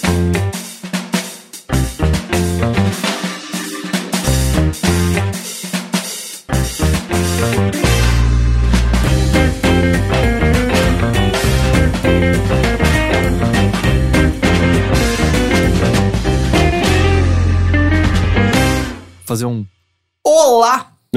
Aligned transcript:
Thank 0.00 0.36
you. 0.36 0.37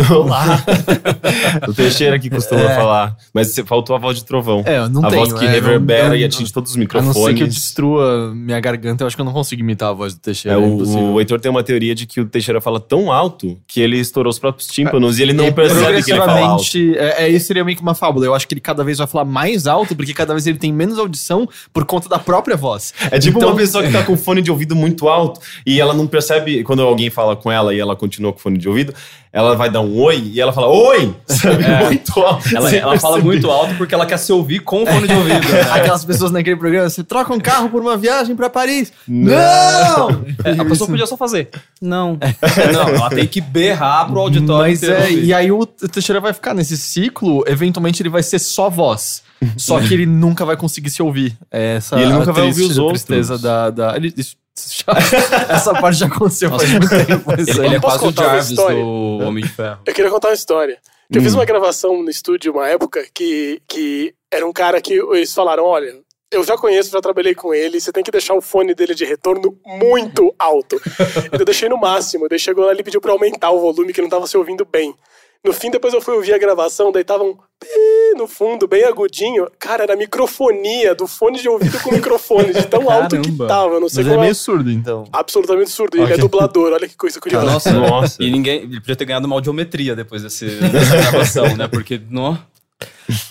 Olá! 0.10 0.64
O 1.68 1.74
Teixeira 1.74 2.18
que 2.18 2.30
costuma 2.30 2.62
É. 2.62 2.76
falar. 2.76 3.16
Mas 3.34 3.54
faltou 3.66 3.96
a 3.96 4.00
voz 4.00 4.18
de 4.18 4.24
trovão. 4.26 4.64
É, 4.66 4.88
não 4.88 5.06
a 5.06 5.10
tenho. 5.10 5.26
voz 5.26 5.34
que 5.38 5.46
é, 5.46 5.50
reverbera 5.50 6.10
não- 6.10 6.16
e 6.16 6.24
atinge 6.24 6.52
todos 6.52 6.72
os 6.72 6.76
A 6.76 6.80
não 6.80 6.84
microfones. 6.84 7.18
ser 7.24 7.34
que 7.34 7.44
eu 7.44 7.48
destrua 7.48 8.32
minha 8.34 8.60
garganta, 8.60 9.04
eu 9.04 9.08
acho 9.08 9.16
que 9.16 9.22
eu 9.22 9.26
não 9.26 9.34
consigo 9.34 9.62
imitar 9.62 9.90
a 9.90 9.94
voz 9.94 10.14
do 10.14 10.20
Teixeira. 10.22 10.58
É, 10.58 10.62
é 10.62 10.66
o, 10.66 11.14
o 11.14 11.20
Heitor 11.20 11.40
tem 11.42 11.52
uma 11.52 11.62
teoria 11.62 11.94
de 11.94 12.06
que 12.06 12.22
o 12.22 12.26
Teixeira 12.26 12.62
fala 12.62 12.80
tão 12.80 13.12
alto 13.12 13.60
que 13.68 13.82
ele 13.82 13.98
estourou 14.00 14.32
os 14.32 14.40
próprios 14.40 14.68
tímpanos 14.68 15.20
e 15.20 15.24
ele 15.24 15.34
não 15.34 15.46
E 15.48 15.52
percebe 15.52 16.02
que 16.04 16.12
ele 16.12 16.20
fala 16.20 16.40
alto. 16.40 16.64
é, 16.98 17.26
é, 17.26 17.30
isso 17.30 17.48
seria 17.48 17.64
meio 17.66 17.76
que 17.76 17.84
uma 17.84 17.94
fábula. 17.96 18.26
Eu 18.26 18.34
acho 18.34 18.48
que 18.48 18.54
ele 18.54 18.62
cada 18.62 18.84
vez 18.84 18.98
vai 18.98 19.08
falar 19.08 19.26
mais 19.26 19.68
alto, 19.68 19.94
porque 19.96 20.14
cada 20.14 20.34
vez 20.34 20.48
ele 20.48 20.58
tem 20.58 20.72
menos 20.72 20.98
audição 20.98 21.48
por 21.74 21.84
conta 21.86 22.08
da 22.08 22.18
própria 22.18 22.56
voz. 22.56 22.94
É 23.12 23.20
tipo 23.20 23.38
Então- 23.38 23.50
uma 23.50 23.58
pessoa 23.58 23.84
que 23.84 23.92
tá 23.92 24.04
com 24.04 24.16
fone 24.18 24.42
de 24.42 24.50
ouvido 24.50 24.76
muito 24.76 25.10
alto 25.10 25.40
e 25.66 25.80
ela 25.82 25.94
não 25.94 26.08
percebe, 26.08 26.64
quando 26.64 26.82
alguém 26.82 27.10
fala 27.10 27.36
com 27.36 27.52
ela 27.52 27.74
e 27.76 27.80
ela 27.80 27.96
continua 27.96 28.32
com 28.32 28.40
fone 28.40 28.58
de 28.58 28.68
ouvido, 28.70 28.94
ela 29.34 29.56
vai 29.56 29.70
dar 29.72 29.80
um 29.82 29.98
oi 29.98 30.32
e 30.34 30.42
ela 30.42 30.52
fala 30.52 30.68
oi, 30.68 31.16
sabe? 31.26 31.64
Muito 31.86 32.20
alto. 32.20 32.56
Ela, 32.56 32.76
ela 32.76 33.00
fala 33.00 33.18
muito 33.20 33.50
alto 33.50 33.76
porque 33.76 33.96
ela 33.96 34.06
quer 34.06 34.18
se 34.18 34.32
ouvir 34.34 34.60
com 34.60 34.86
fone 34.86 35.08
de 35.08 35.14
ouvido. 35.14 35.48
né? 35.50 35.62
Aquelas 35.72 36.04
pessoas 36.04 36.32
naquele 36.32 36.58
programa, 36.58 36.90
você 36.90 37.04
troca 37.04 37.34
um 37.34 37.40
carro 37.40 37.70
por 37.70 37.82
uma 37.82 37.96
viagem 37.96 38.36
pra 38.36 38.50
Paris. 38.50 38.92
Não! 39.08 40.24
É, 40.44 40.52
a 40.60 40.66
pessoa 40.66 40.90
podia 40.90 41.06
só 41.06 41.16
fazer. 41.16 41.50
Não. 41.82 42.18
Não, 42.74 42.90
ela 42.90 43.10
tem 43.10 43.26
que 43.28 43.40
berrar 43.42 44.08
pro 44.10 44.20
auditório 44.20 44.70
Mas 44.72 44.84
é, 44.84 45.12
e 45.12 45.34
aí 45.34 45.52
o 45.52 45.66
Teixeira 45.66 46.20
vai 46.20 46.34
ficar 46.34 46.54
nesse 46.54 46.78
ciclo, 46.78 47.44
eventualmente 47.48 48.02
ele 48.02 48.10
vai 48.10 48.24
ser 48.24 48.40
só 48.40 48.70
voz. 48.70 49.24
Só 49.58 49.80
que 49.80 49.94
ele 49.94 50.06
nunca 50.06 50.46
vai 50.46 50.56
conseguir 50.56 50.90
se 50.92 51.02
ouvir. 51.02 51.36
É 51.52 51.78
essa 51.78 51.96
E 51.98 52.04
ele 52.04 52.14
nunca 52.14 52.32
vai 52.32 52.44
ouvir 52.46 52.64
os 52.64 52.78
outros. 52.78 53.04
tristeza 53.04 53.40
da. 53.40 53.70
da 53.72 53.96
ele- 53.96 54.14
isso 54.16 54.36
já- 54.58 54.94
essa 55.56 55.74
parte 55.74 56.00
já 56.00 56.06
aconteceu 56.08 56.50
faz 56.50 56.70
muito 56.70 56.90
tempo. 56.90 57.32
Ele, 57.34 57.66
ele 57.66 57.76
é 57.76 57.80
Posso 57.80 57.98
quase 58.00 58.04
o 58.04 58.08
contar 58.08 58.22
uma 58.24 58.30
Jarvis 58.30 58.50
história? 58.50 58.78
do 58.84 59.20
Homem 59.26 59.44
de 59.44 59.50
Ferro. 59.50 59.80
Eu 59.86 59.94
queria 59.94 60.12
contar 60.12 60.28
uma 60.30 60.34
história. 60.34 60.78
Que 61.12 61.18
Eu 61.18 61.22
fiz 61.24 61.34
uma 61.34 61.44
gravação 61.46 62.02
no 62.02 62.10
estúdio 62.10 62.54
uma 62.54 62.68
época 62.70 63.06
que, 63.14 63.62
que 63.68 64.14
era 64.32 64.48
um 64.48 64.54
cara 64.54 64.80
que 64.82 64.94
eles 64.94 65.34
falaram: 65.34 65.66
olha, 65.66 65.94
eu 66.32 66.44
já 66.44 66.58
conheço, 66.58 66.90
já 66.92 67.02
trabalhei 67.02 67.36
com 67.36 67.54
ele, 67.54 67.82
você 67.82 67.92
tem 67.92 68.02
que 68.04 68.12
deixar 68.12 68.34
o 68.34 68.42
fone 68.42 68.74
dele 68.74 68.96
de 68.96 69.04
retorno 69.04 69.58
muito 69.66 70.34
alto. 70.40 70.80
então 71.26 71.40
eu 71.42 71.46
deixei 71.46 71.68
no 71.68 71.78
máximo, 71.78 72.30
daí 72.30 72.40
chegou 72.40 72.64
lá 72.66 72.72
e 72.72 72.76
ele 72.76 72.84
pediu 72.84 73.02
pra 73.02 73.12
aumentar 73.12 73.52
o 73.52 73.60
volume 73.60 73.92
que 73.92 74.02
não 74.02 74.08
tava 74.10 74.26
se 74.26 74.38
ouvindo 74.38 74.66
bem. 74.66 74.96
No 75.44 75.54
fim, 75.54 75.72
depois 75.72 75.92
eu 75.94 76.02
fui 76.02 76.14
ouvir 76.14 76.34
a 76.34 76.38
gravação, 76.38 76.92
daí 76.92 77.04
tava 77.04 77.24
um 77.24 77.36
no 78.16 78.28
fundo, 78.28 78.68
bem 78.68 78.84
agudinho. 78.84 79.48
Cara, 79.58 79.84
era 79.84 79.96
microfonia 79.96 80.94
do 80.94 81.08
fone 81.08 81.40
de 81.40 81.50
ouvido 81.50 81.80
com 81.80 81.92
microfone, 81.92 82.54
de 82.54 82.68
tão 82.68 82.90
alto 82.90 83.16
que 83.16 83.24
Caramba. 83.24 83.48
tava. 83.48 83.80
Não 83.80 83.90
sei 83.90 84.04
Mas 84.04 84.08
é 84.08 84.16
como. 84.16 84.22
meio 84.22 84.36
surdo, 84.36 84.70
então. 84.72 85.06
Absolutamente 85.12 85.70
surdo. 85.72 85.98
E 85.98 86.02
Ele 86.02 86.14
é 86.14 86.18
dublador, 86.18 86.74
olha 86.74 86.88
que 86.88 86.96
coisa 86.96 87.20
curiosa. 87.20 87.46
Nossa, 87.46 87.72
Nossa. 87.72 88.24
E 88.24 88.30
ninguém. 88.30 88.62
Ele 88.64 88.80
podia 88.80 88.96
ter 88.96 89.06
ganhado 89.06 89.26
uma 89.26 89.36
audiometria 89.36 89.96
depois 89.96 90.22
desse, 90.22 90.46
dessa 90.46 90.96
gravação, 90.98 91.56
né? 91.58 91.68
Porque. 91.68 92.00
No, 92.10 92.38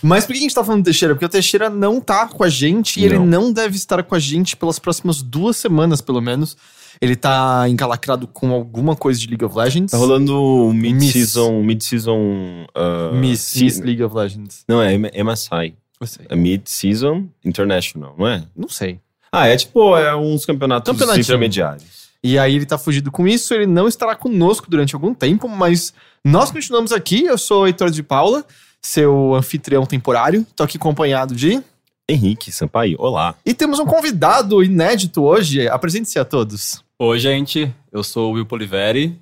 Mas 0.03 0.25
por 0.25 0.33
que 0.33 0.39
a 0.39 0.43
gente 0.43 0.55
tá 0.55 0.65
falando 0.65 0.83
do 0.83 0.85
Teixeira? 0.87 1.15
Porque 1.15 1.27
o 1.27 1.29
Teixeira 1.29 1.71
não 1.71 2.01
tá 2.01 2.27
com 2.27 2.43
a 2.43 2.49
gente 2.49 2.99
e 3.01 3.05
ele 3.05 3.19
Não. 3.19 3.27
não 3.27 3.53
deve 3.53 3.77
estar 3.77 4.03
com 4.03 4.15
a 4.15 4.19
gente 4.19 4.57
pelas 4.57 4.79
próximas 4.81 5.23
duas 5.23 5.57
semanas, 5.57 6.01
pelo 6.01 6.21
menos. 6.21 6.57
Ele 7.01 7.17
tá 7.17 7.67
encalacrado 7.69 8.27
com 8.27 8.53
alguma 8.53 8.95
coisa 8.95 9.19
de 9.19 9.27
League 9.27 9.45
of 9.45 9.57
Legends. 9.57 9.91
Tá 9.91 9.97
rolando 9.97 10.71
mid-season. 10.75 11.63
Mid-season. 11.63 12.67
uh, 12.77 13.15
Miss, 13.15 13.55
League 13.81 14.03
of 14.03 14.15
Legends. 14.15 14.65
Não, 14.69 14.83
é 14.83 14.99
MSI. 14.99 15.75
Eu 15.99 16.07
sei. 16.07 16.27
É 16.29 16.37
Mid-season 16.37 17.27
International, 17.45 18.15
não 18.19 18.27
é? 18.27 18.45
Não 18.55 18.69
sei. 18.69 19.01
Ah, 19.33 19.47
é 19.47 19.57
tipo, 19.57 19.97
é 19.97 20.15
uns 20.15 20.45
campeonatos 20.45 20.93
intermediários. 21.17 22.11
E 22.23 22.39
aí 22.39 22.57
ele 22.57 22.67
tá 22.67 22.77
fugido 22.77 23.11
com 23.11 23.27
isso, 23.27 23.55
ele 23.55 23.67
não 23.67 23.89
estará 23.89 24.15
conosco 24.15 24.71
durante 24.71 24.95
algum 24.95 25.15
tempo, 25.15 25.49
mas 25.49 25.95
nós 26.25 26.51
continuamos 26.51 26.93
aqui. 26.93 27.25
Eu 27.25 27.39
sou 27.39 27.63
o 27.63 27.67
Heitor 27.67 27.91
de 27.91 28.03
Paula, 28.03 28.45
seu 28.83 29.35
anfitrião 29.35 29.87
temporário. 29.87 30.47
Tô 30.55 30.63
aqui 30.63 30.77
acompanhado 30.77 31.35
de. 31.35 31.63
Henrique 32.09 32.51
Sampaio, 32.53 32.97
olá. 32.99 33.35
E 33.47 33.55
temos 33.55 33.79
um 33.79 33.87
convidado 33.87 34.63
inédito 34.63 35.23
hoje. 35.23 35.67
Apresente-se 35.69 36.19
a 36.19 36.25
todos. 36.25 36.83
Oi, 37.03 37.19
gente. 37.19 37.75
Eu 37.91 38.05
sou 38.05 38.31
o 38.31 38.35
Will 38.35 38.45
Poliveri. 38.45 39.19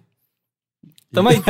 Tamo 1.12 1.28
aí. 1.28 1.40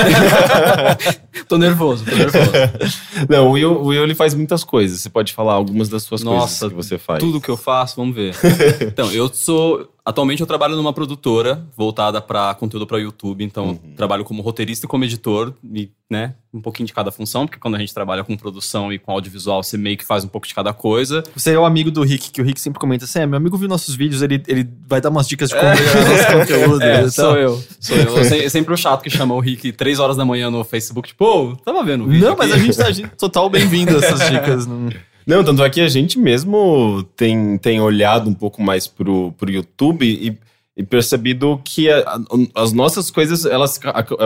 tô 1.49 1.57
nervoso, 1.57 2.05
tô 2.05 2.15
nervoso. 2.15 2.51
Não, 3.31 3.49
o 3.49 3.53
Will, 3.53 3.73
o 3.73 3.87
Will 3.87 4.05
ele 4.05 4.15
faz 4.15 4.35
muitas 4.35 4.63
coisas. 4.63 5.01
Você 5.01 5.09
pode 5.09 5.33
falar 5.33 5.55
algumas 5.55 5.89
das 5.89 6.03
suas 6.03 6.23
Nossa, 6.23 6.69
coisas 6.69 6.69
que 6.69 6.75
você 6.75 6.99
faz. 6.99 7.21
Tudo 7.21 7.41
que 7.41 7.49
eu 7.49 7.57
faço, 7.57 7.97
vamos 7.97 8.15
ver. 8.15 8.35
Então, 8.83 9.11
eu 9.11 9.33
sou. 9.33 9.89
Atualmente 10.09 10.41
eu 10.41 10.47
trabalho 10.47 10.75
numa 10.75 10.91
produtora 10.91 11.67
voltada 11.77 12.19
para 12.19 12.55
conteúdo 12.55 12.87
para 12.87 12.97
YouTube, 12.99 13.45
então 13.45 13.79
eu 13.85 13.95
trabalho 13.95 14.25
como 14.25 14.41
roteirista 14.41 14.87
e 14.87 14.89
como 14.89 15.05
editor, 15.05 15.53
e, 15.75 15.91
né, 16.11 16.33
um 16.51 16.63
pouquinho 16.63 16.87
de 16.87 16.95
cada 16.95 17.11
função, 17.11 17.47
porque 17.47 17.59
quando 17.61 17.75
a 17.75 17.79
gente 17.79 17.93
trabalha 17.93 18.25
com 18.25 18.35
produção 18.35 18.91
e 18.91 18.99
com 18.99 19.13
audiovisual, 19.13 19.63
você 19.63 19.77
meio 19.77 19.99
que 19.99 20.05
faz 20.07 20.25
um 20.25 20.29
pouco 20.29 20.47
de 20.49 20.55
cada 20.55 20.73
coisa. 20.73 21.23
Você 21.37 21.53
é 21.53 21.59
o 21.59 21.67
amigo 21.67 21.91
do 21.91 22.03
Rick, 22.03 22.31
que 22.31 22.41
o 22.41 22.45
Rick 22.45 22.59
sempre 22.59 22.81
comenta 22.81 23.05
assim: 23.05 23.19
é, 23.19 23.27
meu 23.27 23.37
amigo 23.37 23.59
viu 23.59 23.69
nossos 23.69 23.95
vídeos, 23.95 24.23
ele, 24.23 24.43
ele 24.49 24.67
vai 24.89 24.99
dar 24.99 25.11
umas 25.11 25.29
dicas 25.29 25.51
de 25.51 25.57
como 25.57 25.69
melhorar 25.75 26.09
nosso 26.09 26.27
conteúdo. 26.39 26.83
É, 26.83 27.03
e 27.05 27.11
sou 27.11 27.37
eu. 27.37 27.63
Sou 27.79 27.97
eu. 27.99 28.17
Eu 28.17 28.25
se- 28.25 28.49
sempre 28.49 28.73
o 28.73 28.77
chato 28.79 29.03
que 29.03 29.11
chama 29.11 29.35
o 29.35 29.41
Rick 29.41 29.73
três 29.73 29.99
horas 29.99 30.17
da 30.17 30.25
manhã 30.25 30.51
no 30.51 30.65
Facebook, 30.65 31.09
tipo, 31.11 31.25
ô, 31.27 31.55
tava 31.57 31.85
vendo 31.85 32.05
o 32.05 32.09
vídeo 32.09 32.27
Não, 32.31 32.35
mas 32.35 32.51
a 32.51 32.55
aqui?" 32.55 32.65
gente 32.65 32.79
tá 32.79 32.87
a 32.87 32.93
gente- 32.93 33.11
total 33.19 33.51
bem-vindo 33.51 33.95
a 33.95 33.99
essas 33.99 34.21
dicas. 34.31 34.67
Não... 34.67 34.89
Não, 35.29 35.45
tanto 35.45 35.63
é 35.63 35.69
que 35.69 35.83
a 35.83 35.89
gente 35.89 36.19
mesmo 36.19 37.03
tem, 37.15 37.59
tem 37.59 37.79
olhado 37.83 38.31
um 38.31 38.33
pouco 38.33 38.63
mais 38.63 38.87
pro, 38.87 39.31
pro 39.33 39.51
YouTube 39.51 40.07
e, 40.07 40.35
e 40.79 40.83
percebido 40.85 41.61
que 41.65 41.91
a- 41.91 41.99
a- 42.55 42.63
as 42.63 42.73
nossas 42.73 43.11
coisas, 43.11 43.45
elas 43.45 43.81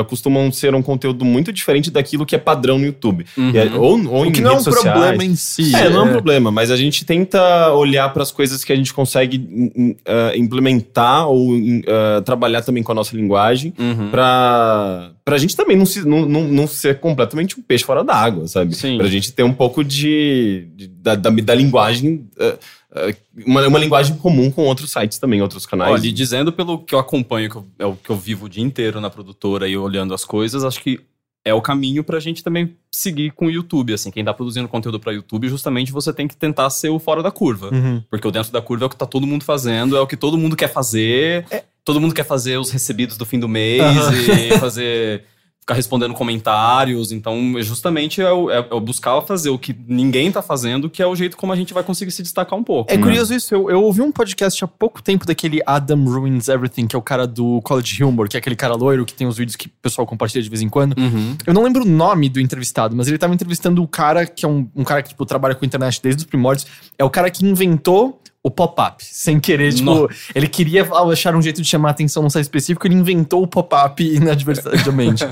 costumam 0.06 0.52
ser 0.52 0.74
um 0.74 0.82
conteúdo 0.82 1.24
muito 1.24 1.50
diferente 1.50 1.90
daquilo 1.90 2.26
que 2.26 2.34
é 2.34 2.38
padrão 2.38 2.78
no 2.78 2.84
YouTube. 2.84 3.24
É- 3.54 3.74
ou, 3.74 3.98
ou 4.06 4.26
O 4.26 4.30
que 4.32 4.42
não 4.42 4.52
é 4.52 4.56
um 4.56 4.60
sociais. 4.60 4.82
problema 4.98 5.24
em 5.24 5.34
si. 5.34 5.74
É, 5.74 5.88
não 5.88 6.00
é 6.02 6.04
um 6.10 6.12
problema, 6.12 6.50
mas 6.50 6.70
a 6.70 6.76
gente 6.76 7.06
tenta 7.06 7.72
olhar 7.72 8.12
para 8.12 8.22
as 8.22 8.30
coisas 8.30 8.62
que 8.62 8.72
a 8.72 8.76
gente 8.76 8.92
consegue 8.92 9.98
ah, 10.06 10.36
implementar 10.36 11.26
ou 11.28 11.52
ah, 11.88 12.20
trabalhar 12.22 12.60
também 12.62 12.82
com 12.82 12.92
a 12.92 12.94
nossa 12.94 13.16
linguagem 13.16 13.72
Uhum. 13.78 14.10
pra, 14.10 15.10
pra 15.24 15.38
gente 15.38 15.56
também 15.56 15.76
não, 15.76 15.86
se, 15.86 16.06
não, 16.06 16.26
não, 16.26 16.42
não 16.44 16.66
ser 16.66 17.00
completamente 17.00 17.58
um 17.58 17.62
peixe 17.62 17.82
fora 17.84 18.04
d'água, 18.04 18.46
sabe? 18.46 18.74
Sim. 18.74 18.98
Pra 18.98 19.06
gente 19.08 19.32
ter 19.32 19.42
um 19.42 19.52
pouco 19.54 19.82
de, 19.82 20.68
de- 20.76 20.88
da, 20.88 21.14
da, 21.14 21.30
da 21.30 21.54
linguagem, 21.54 22.26
ah, 22.38 22.56
uma, 23.46 23.66
uma 23.66 23.78
linguagem 23.78 24.16
comum 24.16 24.50
com 24.50 24.62
outros 24.64 24.90
sites 24.92 25.18
também, 25.18 25.40
outros 25.40 25.64
canais. 25.66 25.92
Olha, 25.92 26.06
e 26.06 26.12
dizendo 26.12 26.52
pelo 26.52 26.78
que 26.78 26.94
eu 26.94 26.98
acompanho, 26.98 27.48
que 27.50 27.56
eu- 27.56 27.66
é 27.78 27.86
o 27.86 27.96
que 27.96 28.10
eu 28.10 28.16
vivo 28.16 28.46
o 28.46 28.48
dia 28.48 28.62
inteiro 28.62 29.00
na 29.00 29.08
produtora 29.10 29.66
e 29.68 29.76
olhando 29.76 30.12
as 30.14 30.24
coisas, 30.24 30.64
acho 30.64 30.80
que 30.80 31.00
é 31.44 31.52
o 31.52 31.60
caminho 31.60 32.04
pra 32.04 32.20
gente 32.20 32.44
também 32.44 32.76
seguir 32.92 33.32
com 33.32 33.46
o 33.46 33.50
YouTube. 33.50 33.92
Assim, 33.92 34.10
quem 34.10 34.24
tá 34.24 34.32
produzindo 34.32 34.68
conteúdo 34.68 35.00
pra 35.00 35.12
YouTube, 35.12 35.48
justamente 35.48 35.90
você 35.90 36.12
tem 36.12 36.28
que 36.28 36.36
tentar 36.36 36.70
ser 36.70 36.90
o 36.90 36.98
fora 37.00 37.22
da 37.22 37.30
curva. 37.32 37.70
Uhum. 37.74 38.02
Porque 38.08 38.28
o 38.28 38.30
dentro 38.30 38.52
da 38.52 38.62
curva 38.62 38.84
é 38.84 38.86
o 38.86 38.90
que 38.90 38.96
tá 38.96 39.06
todo 39.06 39.26
mundo 39.26 39.42
fazendo, 39.44 39.96
é 39.96 40.00
o 40.00 40.06
que 40.06 40.16
todo 40.16 40.38
mundo 40.38 40.54
quer 40.54 40.68
fazer. 40.72 41.44
É. 41.50 41.64
Todo 41.84 42.00
mundo 42.00 42.14
quer 42.14 42.24
fazer 42.24 42.58
os 42.58 42.70
recebidos 42.70 43.16
do 43.16 43.26
fim 43.26 43.40
do 43.40 43.48
mês 43.48 43.82
Aham. 43.82 44.12
e 44.14 44.58
fazer. 44.58 45.24
Ficar 45.62 45.74
respondendo 45.74 46.12
comentários. 46.12 47.12
Então, 47.12 47.54
é 47.56 47.62
justamente 47.62 48.20
é 48.20 48.30
o, 48.30 48.50
é, 48.50 48.66
é 48.70 48.74
o 48.74 48.80
buscar 48.80 49.20
fazer 49.22 49.50
o 49.50 49.58
que 49.58 49.74
ninguém 49.88 50.30
tá 50.30 50.42
fazendo, 50.42 50.90
que 50.90 51.00
é 51.00 51.06
o 51.06 51.14
jeito 51.14 51.36
como 51.36 51.52
a 51.52 51.56
gente 51.56 51.72
vai 51.72 51.82
conseguir 51.82 52.10
se 52.10 52.22
destacar 52.22 52.58
um 52.58 52.64
pouco. 52.64 52.92
É 52.92 52.96
né? 52.96 53.02
curioso 53.02 53.32
isso, 53.32 53.54
eu, 53.54 53.70
eu 53.70 53.82
ouvi 53.82 54.02
um 54.02 54.10
podcast 54.10 54.62
há 54.64 54.68
pouco 54.68 55.00
tempo 55.00 55.24
daquele 55.24 55.62
Adam 55.64 56.04
Ruins 56.04 56.48
Everything, 56.48 56.86
que 56.86 56.96
é 56.96 56.98
o 56.98 57.02
cara 57.02 57.26
do 57.26 57.62
College 57.62 58.02
Humor, 58.02 58.28
que 58.28 58.36
é 58.36 58.40
aquele 58.40 58.56
cara 58.56 58.74
loiro 58.74 59.06
que 59.06 59.14
tem 59.14 59.26
os 59.26 59.36
vídeos 59.36 59.54
que 59.54 59.68
o 59.68 59.72
pessoal 59.80 60.06
compartilha 60.06 60.42
de 60.42 60.48
vez 60.48 60.62
em 60.62 60.68
quando. 60.68 60.98
Uhum. 60.98 61.36
Eu 61.46 61.54
não 61.54 61.62
lembro 61.62 61.82
o 61.82 61.88
nome 61.88 62.28
do 62.28 62.40
entrevistado, 62.40 62.96
mas 62.96 63.06
ele 63.06 63.16
tava 63.16 63.32
entrevistando 63.32 63.82
o 63.82 63.88
cara 63.88 64.26
que 64.26 64.44
é 64.44 64.48
um, 64.48 64.68
um 64.74 64.82
cara 64.82 65.02
que, 65.02 65.10
tipo, 65.10 65.24
trabalha 65.24 65.54
com 65.54 65.64
internet 65.64 66.00
desde 66.02 66.22
os 66.22 66.26
primórdios. 66.26 66.66
É 66.98 67.04
o 67.04 67.10
cara 67.10 67.30
que 67.30 67.46
inventou 67.46 68.20
o 68.44 68.50
pop-up, 68.50 69.04
sem 69.04 69.38
querer, 69.38 69.72
tipo, 69.72 69.84
No- 69.84 70.10
ele 70.34 70.48
queria 70.48 70.88
achar 71.10 71.34
um 71.36 71.40
jeito 71.42 71.62
de 71.62 71.68
chamar 71.68 71.88
a 71.88 71.90
atenção 71.92 72.22
num 72.22 72.30
site 72.30 72.44
específico, 72.44 72.86
ele 72.86 72.94
inventou 72.96 73.42
o 73.42 73.46
pop-up 73.46 74.02
inadvertidamente. 74.04 75.24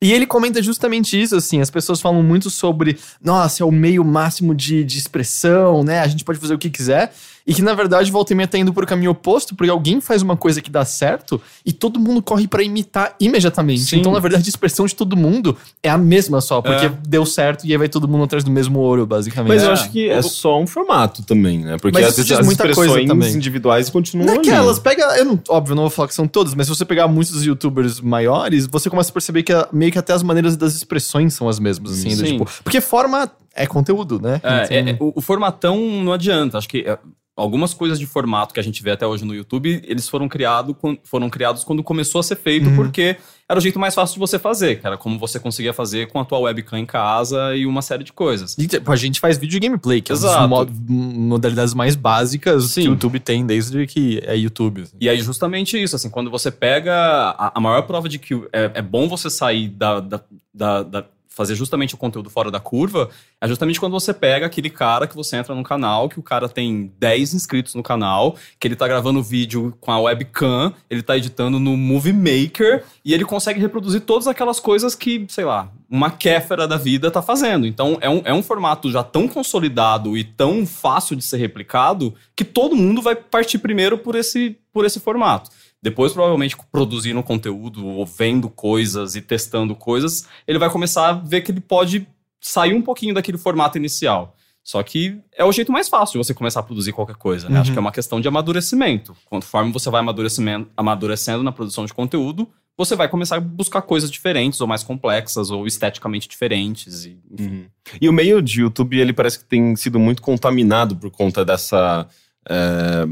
E 0.00 0.12
ele 0.12 0.26
comenta 0.26 0.62
justamente 0.62 1.20
isso, 1.20 1.34
assim, 1.34 1.60
as 1.60 1.70
pessoas 1.70 2.00
falam 2.00 2.22
muito 2.22 2.50
sobre, 2.50 2.98
nossa, 3.22 3.62
é 3.62 3.66
o 3.66 3.72
meio 3.72 4.04
máximo 4.04 4.54
de, 4.54 4.84
de 4.84 4.98
expressão, 4.98 5.82
né, 5.82 6.00
a 6.00 6.06
gente 6.06 6.22
pode 6.22 6.38
fazer 6.38 6.54
o 6.54 6.58
que 6.58 6.68
quiser. 6.70 7.12
E 7.46 7.54
que 7.54 7.62
na 7.62 7.74
verdade 7.74 8.10
volta 8.10 8.32
e 8.32 8.36
meia 8.36 8.48
tá 8.48 8.58
indo 8.58 8.72
pro 8.72 8.86
caminho 8.86 9.12
oposto, 9.12 9.54
porque 9.54 9.70
alguém 9.70 10.00
faz 10.00 10.20
uma 10.22 10.36
coisa 10.36 10.60
que 10.60 10.70
dá 10.70 10.84
certo 10.84 11.40
e 11.64 11.72
todo 11.72 12.00
mundo 12.00 12.20
corre 12.20 12.48
pra 12.48 12.62
imitar 12.62 13.14
imediatamente. 13.20 13.82
Sim. 13.82 13.98
Então, 14.00 14.12
na 14.12 14.18
verdade, 14.18 14.44
a 14.46 14.48
expressão 14.48 14.84
de 14.86 14.94
todo 14.94 15.16
mundo 15.16 15.56
é 15.82 15.88
a 15.88 15.96
mesma 15.98 16.40
só, 16.40 16.60
porque 16.60 16.86
É. 16.86 16.92
deu 17.06 17.24
certo 17.24 17.64
e 17.66 17.72
aí 17.72 17.78
vai 17.78 17.88
todo 17.88 18.08
mundo 18.08 18.24
atrás 18.24 18.42
do 18.42 18.50
mesmo 18.50 18.78
ouro, 18.80 19.06
basicamente. 19.06 19.48
Mas 19.48 19.62
eu 19.62 19.70
É. 19.70 19.72
acho 19.72 19.90
que 19.90 20.08
é 20.08 20.20
só 20.22 20.60
um 20.60 20.66
formato 20.66 21.22
também, 21.22 21.58
né? 21.60 21.76
Porque 21.80 21.98
Mas 21.98 22.08
as, 22.08 22.12
isso 22.18 22.24
diz 22.24 22.38
as 22.38 22.44
muita 22.46 22.64
coisa 22.64 22.80
expressões 22.80 23.08
também. 23.08 23.34
individuais 23.34 23.90
continuam 23.90 24.28
ali. 24.28 24.38
Naquelas, 24.38 24.78
pega. 24.78 25.04
Eu 25.18 25.24
não, 25.24 25.40
óbvio, 25.48 25.72
eu 25.72 25.76
não 25.76 25.82
vou 25.84 25.90
falar 25.90 26.08
que 26.08 26.14
são 26.14 26.26
todas, 26.26 26.54
mas 26.54 26.66
se 26.66 26.74
você 26.74 26.84
pegar 26.84 27.06
muitos 27.08 27.44
youtubers 27.44 28.00
maiores, 28.00 28.66
você 28.66 28.90
começa 28.90 29.10
a 29.10 29.12
perceber 29.12 29.42
que 29.42 29.52
meio 29.72 29.92
que 29.92 29.98
até 29.98 30.12
as 30.12 30.22
maneiras 30.22 30.56
das 30.56 30.74
expressões 30.74 31.34
são 31.34 31.48
as 31.48 31.58
mesmas, 31.58 31.92
assim. 31.92 32.08
do 32.10 32.16
Sim. 32.16 32.24
tipo, 32.38 32.48
porque 32.64 32.80
forma 32.80 33.30
é 33.56 33.66
conteúdo, 33.66 34.20
né? 34.20 34.40
É, 34.42 34.76
é, 34.78 34.90
é, 34.90 34.96
o, 35.00 35.12
o 35.16 35.20
formatão 35.20 35.78
não 36.02 36.12
adianta. 36.12 36.58
Acho 36.58 36.68
que 36.68 36.78
é, 36.80 36.98
algumas 37.36 37.74
coisas 37.74 37.98
de 37.98 38.06
formato 38.06 38.54
que 38.54 38.60
a 38.60 38.62
gente 38.62 38.82
vê 38.82 38.92
até 38.92 39.06
hoje 39.06 39.24
no 39.24 39.34
YouTube, 39.34 39.82
eles 39.86 40.08
foram, 40.08 40.28
criado, 40.28 40.76
foram 41.04 41.28
criados 41.28 41.64
quando 41.64 41.82
começou 41.82 42.18
a 42.20 42.22
ser 42.22 42.36
feito, 42.36 42.68
Uhum. 42.68 42.76
porque 42.76 43.16
era 43.48 43.58
o 43.58 43.62
jeito 43.62 43.78
mais 43.78 43.94
fácil 43.94 44.14
de 44.14 44.18
você 44.20 44.38
fazer, 44.38 44.80
era 44.82 44.96
como 44.96 45.18
você 45.18 45.38
conseguia 45.38 45.72
fazer 45.74 46.08
com 46.08 46.18
a 46.18 46.24
tua 46.24 46.38
webcam 46.40 46.78
em 46.78 46.86
casa 46.86 47.54
e 47.54 47.64
uma 47.66 47.80
série 47.82 48.02
de 48.02 48.12
coisas. 48.12 48.56
E, 48.58 48.66
tipo, 48.66 48.90
a 48.90 48.96
gente 48.96 49.20
faz 49.20 49.36
vídeo 49.38 49.60
gameplay, 49.60 50.00
que 50.00 50.10
é 50.10 50.14
Exato. 50.14 50.46
uma 50.46 50.64
das 50.64 50.74
mo- 50.88 51.12
modalidades 51.12 51.74
mais 51.74 51.94
básicas 51.94 52.64
Sim. 52.70 52.82
que 52.82 52.88
o 52.88 52.92
YouTube 52.92 53.20
tem 53.20 53.44
desde 53.46 53.86
que 53.86 54.20
é 54.24 54.34
YouTube. 54.36 54.82
assim. 54.82 54.96
E 55.00 55.08
aí, 55.08 55.20
justamente 55.20 55.80
isso, 55.80 55.94
assim, 55.94 56.08
quando 56.10 56.30
você 56.30 56.50
pega. 56.50 56.92
A, 57.38 57.52
a 57.54 57.60
maior 57.60 57.82
prova 57.82 58.08
de 58.08 58.18
que 58.18 58.34
é, 58.52 58.70
é 58.74 58.82
bom 58.82 59.08
você 59.08 59.28
sair 59.30 59.68
da, 59.68 60.00
da, 60.00 60.20
da- 60.54 60.82
da- 60.82 61.06
fazer 61.36 61.54
justamente 61.54 61.94
o 61.94 61.98
conteúdo 61.98 62.30
fora 62.30 62.50
da 62.50 62.58
curva 62.58 63.10
é 63.38 63.46
justamente 63.46 63.78
quando 63.78 63.92
você 63.92 64.14
pega 64.14 64.46
aquele 64.46 64.70
cara 64.70 65.06
que 65.06 65.14
você 65.14 65.36
entra 65.36 65.54
no 65.54 65.62
canal, 65.62 66.08
que 66.08 66.18
o 66.18 66.22
cara 66.22 66.48
tem 66.48 66.90
10 66.98 67.34
inscritos 67.34 67.74
no 67.74 67.82
canal, 67.82 68.36
que 68.58 68.66
ele 68.66 68.74
tá 68.74 68.88
gravando 68.88 69.22
vídeo 69.22 69.76
com 69.78 69.92
a 69.92 70.00
webcam, 70.00 70.72
ele 70.88 71.02
tá 71.02 71.14
editando 71.14 71.60
no 71.60 71.76
Movie 71.76 72.14
Maker 72.14 72.84
e 73.04 73.12
ele 73.12 73.26
consegue 73.26 73.60
reproduzir 73.60 74.00
todas 74.00 74.26
aquelas 74.26 74.58
coisas 74.58 74.94
que, 74.94 75.26
sei 75.28 75.44
lá, 75.44 75.70
uma 75.90 76.10
kéfera 76.10 76.66
da 76.66 76.78
vida 76.78 77.10
tá 77.10 77.20
fazendo. 77.20 77.66
Então 77.66 77.98
é 78.00 78.08
um, 78.08 78.22
é 78.24 78.32
um 78.32 78.42
formato 78.42 78.90
já 78.90 79.04
tão 79.04 79.28
consolidado 79.28 80.16
e 80.16 80.24
tão 80.24 80.66
fácil 80.66 81.14
de 81.16 81.22
ser 81.22 81.36
replicado 81.36 82.14
que 82.34 82.44
todo 82.44 82.74
mundo 82.74 83.02
vai 83.02 83.14
partir 83.14 83.58
primeiro 83.58 83.98
por 83.98 84.14
esse, 84.14 84.56
por 84.72 84.86
esse 84.86 84.98
formato. 85.00 85.50
Depois, 85.86 86.12
provavelmente, 86.12 86.56
produzindo 86.72 87.22
conteúdo 87.22 87.86
ou 87.86 88.04
vendo 88.04 88.50
coisas 88.50 89.14
e 89.14 89.20
testando 89.20 89.72
coisas, 89.72 90.26
ele 90.44 90.58
vai 90.58 90.68
começar 90.68 91.10
a 91.10 91.12
ver 91.12 91.42
que 91.42 91.52
ele 91.52 91.60
pode 91.60 92.08
sair 92.40 92.74
um 92.74 92.82
pouquinho 92.82 93.14
daquele 93.14 93.38
formato 93.38 93.78
inicial. 93.78 94.34
Só 94.64 94.82
que 94.82 95.20
é 95.32 95.44
o 95.44 95.52
jeito 95.52 95.70
mais 95.70 95.88
fácil 95.88 96.18
de 96.20 96.26
você 96.26 96.34
começar 96.34 96.58
a 96.58 96.62
produzir 96.64 96.90
qualquer 96.92 97.14
coisa, 97.14 97.48
né? 97.48 97.60
Acho 97.60 97.70
que 97.70 97.78
é 97.78 97.80
uma 97.80 97.92
questão 97.92 98.20
de 98.20 98.26
amadurecimento. 98.26 99.16
Conforme 99.26 99.70
você 99.70 99.88
vai 99.88 100.00
amadurecimento- 100.00 100.68
amadurecendo 100.76 101.44
na 101.44 101.52
produção 101.52 101.86
de 101.86 101.94
conteúdo, 101.94 102.48
você 102.76 102.96
vai 102.96 103.08
começar 103.08 103.36
a 103.36 103.40
buscar 103.40 103.82
coisas 103.82 104.10
diferentes, 104.10 104.60
ou 104.60 104.66
mais 104.66 104.82
complexas, 104.82 105.52
ou 105.52 105.68
esteticamente 105.68 106.28
diferentes. 106.28 107.04
E. 107.04 107.16
Uhum. 107.38 107.66
E 108.00 108.08
o 108.08 108.12
meio 108.12 108.42
de 108.42 108.62
YouTube, 108.62 108.98
ele 108.98 109.12
parece 109.12 109.38
que 109.38 109.44
tem 109.44 109.76
sido 109.76 110.00
muito 110.00 110.20
contaminado 110.20 110.96
por 110.96 111.12
conta 111.12 111.44
dessa. 111.44 112.08
é, 112.48 113.06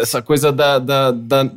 dessa 0.00 0.22
coisa 0.22 0.52
da, 0.52 0.78
da, 0.78 1.10
da- 1.10 1.50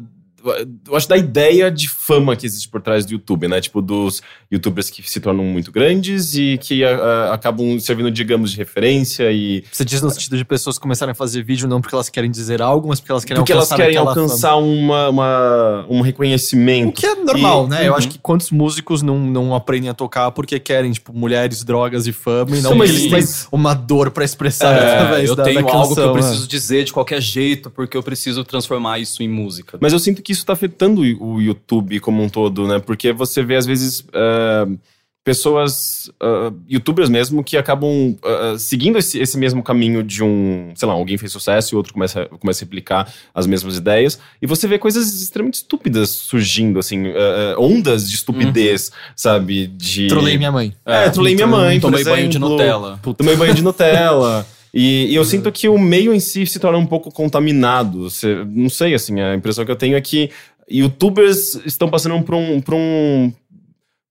Eu 0.87 0.95
acho 0.95 1.07
da 1.07 1.17
ideia 1.17 1.69
de 1.71 1.89
fama 1.89 2.35
que 2.35 2.45
existe 2.45 2.67
por 2.69 2.81
trás 2.81 3.05
do 3.05 3.11
YouTube, 3.13 3.47
né? 3.47 3.59
Tipo, 3.61 3.81
dos 3.81 4.21
youtubers 4.51 4.89
que 4.89 5.07
se 5.09 5.19
tornam 5.19 5.43
muito 5.43 5.71
grandes 5.71 6.35
e 6.35 6.57
que 6.61 6.83
a- 6.83 6.95
a- 6.97 7.33
acabam 7.33 7.79
servindo, 7.79 8.09
digamos, 8.11 8.51
de 8.51 8.57
referência 8.57 9.31
e. 9.31 9.63
Você 9.71 9.83
diz 9.85 10.01
no 10.01 10.09
sentido 10.09 10.37
de 10.37 10.45
pessoas 10.45 10.77
começarem 10.77 11.11
a 11.11 11.15
fazer 11.15 11.43
vídeo 11.43 11.67
não 11.67 11.81
porque 11.81 11.95
elas 11.95 12.09
querem 12.09 12.29
dizer 12.31 12.61
algo, 12.61 12.87
mas 12.87 12.99
porque 12.99 13.11
elas 13.11 13.25
querem 13.25 13.41
Porque 13.41 13.51
elas 13.51 13.65
alcançar 13.71 13.75
querem 13.83 13.97
aquela 13.97 14.09
alcançar 14.11 14.55
uma, 14.57 15.09
uma- 15.09 15.85
um 15.89 16.01
reconhecimento. 16.01 16.89
O 16.89 16.93
que 16.93 17.05
é 17.05 17.15
normal, 17.15 17.65
E- 17.65 17.69
né? 17.69 17.87
Eu 17.87 17.91
Uhum. 17.91 17.97
acho 17.97 18.09
que 18.09 18.17
quantos 18.19 18.51
músicos 18.51 19.01
não, 19.01 19.19
não 19.19 19.53
aprendem 19.55 19.89
a 19.89 19.93
tocar 19.93 20.31
porque 20.31 20.59
querem, 20.59 20.91
tipo, 20.91 21.13
mulheres, 21.13 21.63
drogas 21.63 22.07
e 22.07 22.11
fama, 22.11 22.57
e 22.57 22.61
não 22.61 22.71
Sim, 22.73 22.81
eles 22.83 23.35
têm 23.37 23.47
uma 23.51 23.73
dor 23.73 24.11
pra 24.11 24.23
expressar 24.25 24.73
É, 24.73 24.93
através 24.93 25.29
eu 25.29 25.35
da, 25.35 25.43
tenho 25.43 25.63
da 25.63 25.71
algo 25.71 25.93
que 25.95 25.99
eu 25.99 26.05
canção, 26.05 26.13
preciso 26.13 26.47
dizer 26.47 26.83
de 26.85 26.93
qualquer 26.93 27.21
jeito, 27.21 27.69
porque 27.69 27.95
eu 27.97 28.03
preciso 28.03 28.43
transformar 28.43 28.99
isso 28.99 29.21
em 29.23 29.27
música. 29.29 29.77
Mas 29.81 29.93
eu 29.93 29.99
sinto 29.99 30.21
que 30.21 30.28
isso 30.31 30.45
tá 30.45 30.53
afetando 30.53 31.01
o 31.01 31.41
YouTube 31.41 31.99
como 31.99 32.23
um 32.23 32.29
todo, 32.29 32.67
né? 32.67 32.79
Porque 32.79 33.11
você 33.11 33.43
vê, 33.43 33.55
às 33.55 33.65
vezes, 33.65 34.05
ah, 34.13 34.67
pessoas, 35.23 36.09
ah, 36.21 36.51
youtubers 36.67 37.09
mesmo, 37.09 37.43
que 37.43 37.57
acabam 37.57 38.17
ah, 38.23 38.55
seguindo 38.57 38.97
esse, 38.97 39.19
esse 39.19 39.37
mesmo 39.37 39.61
caminho 39.61 40.03
de 40.03 40.23
um, 40.23 40.71
sei 40.75 40.87
lá, 40.87 40.93
alguém 40.93 41.17
fez 41.17 41.31
sucesso 41.31 41.73
e 41.73 41.77
outro 41.77 41.93
começa, 41.93 42.25
começa 42.25 42.63
a 42.63 42.65
replicar 42.65 43.13
as 43.33 43.45
mesmas 43.45 43.77
ideias. 43.77 44.19
E 44.41 44.47
você 44.47 44.67
vê 44.67 44.79
coisas 44.79 45.21
extremamente 45.21 45.55
estúpidas 45.55 46.09
surgindo, 46.09 46.79
assim, 46.79 47.05
ondas 47.57 48.07
de 48.07 48.15
estupidez, 48.15 48.91
sabe? 49.15 49.67
De. 49.67 50.07
Trolei 50.07 50.37
minha 50.37 50.51
mãe. 50.51 50.73
É, 50.85 51.09
trolei 51.09 51.35
minha 51.35 51.47
mãe, 51.47 51.79
Tomei 51.79 52.03
banho 52.03 52.29
de. 52.29 52.39
Nutella. 52.39 52.99
Tomei 53.17 53.35
banho 53.35 53.53
de 53.53 53.61
Nutella. 53.61 54.45
E, 54.73 55.07
e 55.11 55.15
eu 55.15 55.25
sinto 55.25 55.51
que 55.51 55.67
o 55.67 55.77
meio 55.77 56.13
em 56.13 56.19
si 56.19 56.45
se 56.45 56.59
torna 56.59 56.77
um 56.77 56.85
pouco 56.85 57.11
contaminado. 57.11 58.09
Cê- 58.09 58.43
não 58.45 58.69
sei, 58.69 58.93
assim, 58.93 59.19
a 59.19 59.35
impressão 59.35 59.65
que 59.65 59.71
eu 59.71 59.75
tenho 59.75 59.95
é 59.97 60.01
que 60.01 60.29
youtubers 60.69 61.55
estão 61.65 61.89
passando 61.89 62.21
por 62.23 62.35
um. 62.35 62.61
Por 62.61 62.73
um, 62.75 63.31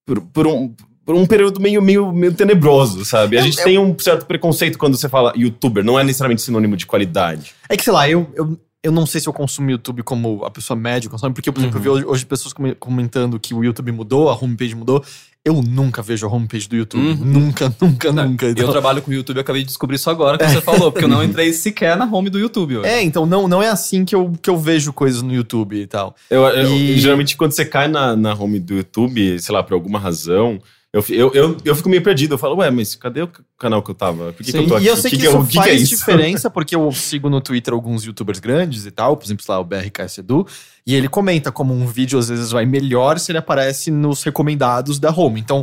por, 0.07 0.21
por 0.33 0.47
um 0.47 0.75
por 1.05 1.15
um 1.15 1.25
período 1.25 1.59
meio, 1.59 1.81
meio, 1.81 2.13
meio 2.13 2.35
tenebroso, 2.35 3.03
sabe? 3.03 3.39
A 3.39 3.41
Eu- 3.41 3.45
gente 3.47 3.57
eu- 3.57 3.65
tem 3.65 3.79
um 3.79 3.99
certo 3.99 4.27
preconceito 4.27 4.77
quando 4.79 4.95
você 4.95 5.09
fala 5.09 5.33
youtuber, 5.35 5.83
não 5.83 5.99
é 5.99 6.05
necessariamente 6.05 6.43
sinônimo 6.43 6.77
de 6.77 6.85
qualidade. 6.85 7.53
É 7.67 7.79
que, 7.79 7.83
sei 7.85 7.93
lá, 7.95 8.07
eu, 8.11 8.31
eu, 8.37 8.59
eu 8.83 8.93
não 8.93 9.07
sei 9.07 9.21
se 9.21 9.29
eu 9.29 9.33
consumo 9.33 9.71
YouTube 9.71 10.03
como 10.03 10.45
a 10.45 10.51
pessoa 10.51 10.79
média 10.79 11.11
consome, 11.11 11.35
porque, 11.35 11.51
por 11.51 11.61
exemplo, 11.61 11.79
eu 11.79 11.83
vi 11.83 11.89
hoje, 11.89 12.05
hoje 12.07 12.27
pessoas 12.27 12.53
come- 12.53 12.75
comentando 12.75 13.39
que 13.41 13.53
o 13.55 13.65
YouTube 13.65 13.91
mudou, 13.93 14.29
a 14.31 14.35
homepage 14.35 14.75
mudou. 14.75 15.05
Eu 15.45 15.63
nunca 15.63 16.03
vejo 16.03 16.27
a 16.27 16.31
homepage 16.31 16.69
do 16.69 16.77
YouTube. 16.77 17.01
Uhum. 17.03 17.15
Nunca, 17.17 17.75
nunca, 17.81 18.13
nunca. 18.13 18.47
Eu 18.47 18.51
Então- 18.51 18.71
trabalho 18.71 19.01
com 19.01 19.11
o 19.11 19.15
YouTube 19.15 19.39
e 19.39 19.41
acabei 19.41 19.63
de 19.63 19.69
descobrir 19.69 19.97
isso 19.97 20.11
agora 20.11 20.37
que 20.37 20.45
você 20.47 20.61
falou, 20.61 20.93
porque 20.93 21.05
eu 21.05 21.09
não 21.09 21.25
entrei 21.25 21.53
sequer 21.53 21.97
na 21.97 22.05
home 22.05 22.29
do 22.29 22.39
YouTube 22.39 22.77
hoje. 22.79 22.89
É, 22.89 23.03
então 23.03 23.25
não, 23.25 23.49
não 23.49 23.63
é 23.63 23.69
assim 23.69 24.05
que 24.05 24.15
eu, 24.15 24.33
que 24.43 24.51
eu 24.51 24.59
vejo 24.59 24.93
coisas 24.93 25.23
no 25.23 25.33
YouTube 25.33 25.81
e 25.81 25.87
tal. 25.87 26.15
Eu, 26.29 26.43
eu- 26.45 26.77
E- 26.77 26.99
Geralmente, 26.99 27.37
quando 27.37 27.53
você 27.53 27.65
cai 27.65 27.89
na, 27.89 28.15
na 28.15 28.35
home 28.35 28.61
do 28.61 28.75
YouTube, 28.75 29.41
sei 29.41 29.55
lá, 29.55 29.63
por 29.63 29.75
alguma 29.75 29.99
razão, 29.99 30.61
eu, 30.91 31.05
eu, 31.11 31.35
eu, 31.35 31.57
eu 31.65 31.77
fico 31.77 31.89
meio 31.89 32.03
perdido. 32.03 32.35
Eu 32.35 32.39
falo, 32.39 32.57
ué, 32.57 32.71
mas 32.71 32.95
cadê 32.95 33.23
o 33.23 33.31
canal 33.59 33.83
que 33.83 33.91
eu 33.91 33.95
tava? 33.95 34.33
Por 34.33 34.43
que, 34.43 34.53
que 34.53 34.57
eu 34.57 34.67
tô 34.67 34.77
aqui? 34.77 34.87
E 34.87 34.89
eu 34.89 34.97
sei 34.97 35.11
que, 35.11 35.19
que 35.19 35.27
isso 35.27 35.37
é, 35.37 35.39
o 35.39 35.47
que 35.47 35.55
faz 35.55 35.67
que 35.67 35.73
é 35.73 35.77
isso? 35.77 35.97
diferença, 35.97 36.49
porque 36.51 36.75
eu 36.75 36.91
sigo 36.93 37.29
no 37.29 37.43
Twitter 37.43 37.75
alguns 37.75 38.05
youtubers 38.05 38.39
grandes 38.39 38.87
e 38.87 38.91
tal, 38.91 39.15
por 39.17 39.27
exemplo, 39.27 39.45
lá, 39.47 39.59
o 39.61 39.65
BRKS 39.65 40.19
Edu, 40.19 40.47
e 40.87 40.95
ele 40.95 41.09
comenta 41.09 41.53
como 41.53 41.75
um 41.75 41.87
vídeo 41.87 42.19
às 42.19 42.31
vezes 42.31 42.51
vai 42.51 42.65
melhor 42.65 43.19
se 43.19 43.31
ele 43.31 43.39
aparece 43.39 43.91
nos 43.91 44.23
recomendados 44.23 44.99
da 44.99 45.11
home. 45.11 45.39
Então, 45.39 45.63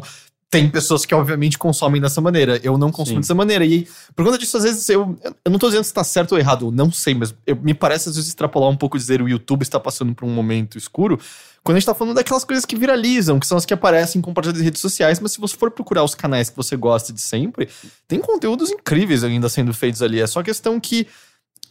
tem 0.55 0.69
pessoas 0.69 1.05
que 1.05 1.13
obviamente 1.13 1.57
consomem 1.57 2.01
dessa 2.01 2.21
maneira. 2.21 2.59
Eu 2.63 2.77
não 2.77 2.91
consumo 2.91 3.17
Sim. 3.17 3.21
dessa 3.21 3.35
maneira. 3.35 3.65
E 3.65 3.87
por 4.15 4.23
conta 4.25 4.37
disso, 4.37 4.55
às 4.57 4.63
vezes, 4.63 4.87
eu, 4.89 5.17
eu 5.23 5.51
não 5.51 5.59
tô 5.59 5.67
dizendo 5.67 5.83
se 5.83 5.93
tá 5.93 6.03
certo 6.03 6.31
ou 6.31 6.39
errado, 6.39 6.67
eu 6.67 6.71
não 6.71 6.91
sei, 6.91 7.13
mas 7.13 7.35
eu- 7.45 7.57
me 7.57 7.73
parece 7.73 8.07
às 8.09 8.15
vezes 8.15 8.29
extrapolar 8.29 8.69
um 8.69 8.77
pouco 8.77 8.97
dizer 8.97 9.21
o 9.21 9.27
YouTube 9.27 9.63
está 9.63 9.79
passando 9.79 10.15
por 10.15 10.25
um 10.25 10.29
momento 10.33 10.77
escuro. 10.77 11.19
Quando 11.63 11.75
a 11.75 11.79
gente 11.79 11.87
tá 11.87 11.95
falando 11.95 12.15
daquelas 12.15 12.43
coisas 12.45 12.63
que 12.63 12.75
viralizam, 12.75 13.39
que 13.39 13.47
são 13.47 13.57
as 13.57 13.65
que 13.65 13.73
aparecem 13.73 14.21
compartilhadas 14.21 14.61
em 14.61 14.65
redes 14.65 14.79
sociais, 14.81 15.19
mas 15.19 15.31
se 15.33 15.39
você 15.39 15.57
for 15.57 15.71
procurar 15.71 16.03
os 16.03 16.13
canais 16.15 16.49
que 16.49 16.55
você 16.55 16.75
gosta 16.77 17.11
de 17.11 17.19
sempre, 17.19 17.67
tem 18.07 18.19
conteúdos 18.19 18.69
incríveis 18.71 19.23
ainda 19.23 19.49
sendo 19.49 19.73
feitos 19.73 20.01
ali. 20.01 20.21
É 20.21 20.27
só 20.27 20.41
questão 20.43 20.79
que, 20.79 21.07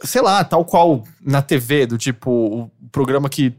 sei 0.02 0.20
lá, 0.20 0.42
tal 0.44 0.64
qual 0.64 1.04
na 1.24 1.40
TV, 1.40 1.86
do 1.86 1.96
tipo, 1.96 2.30
o 2.30 2.70
programa 2.90 3.28
que, 3.28 3.54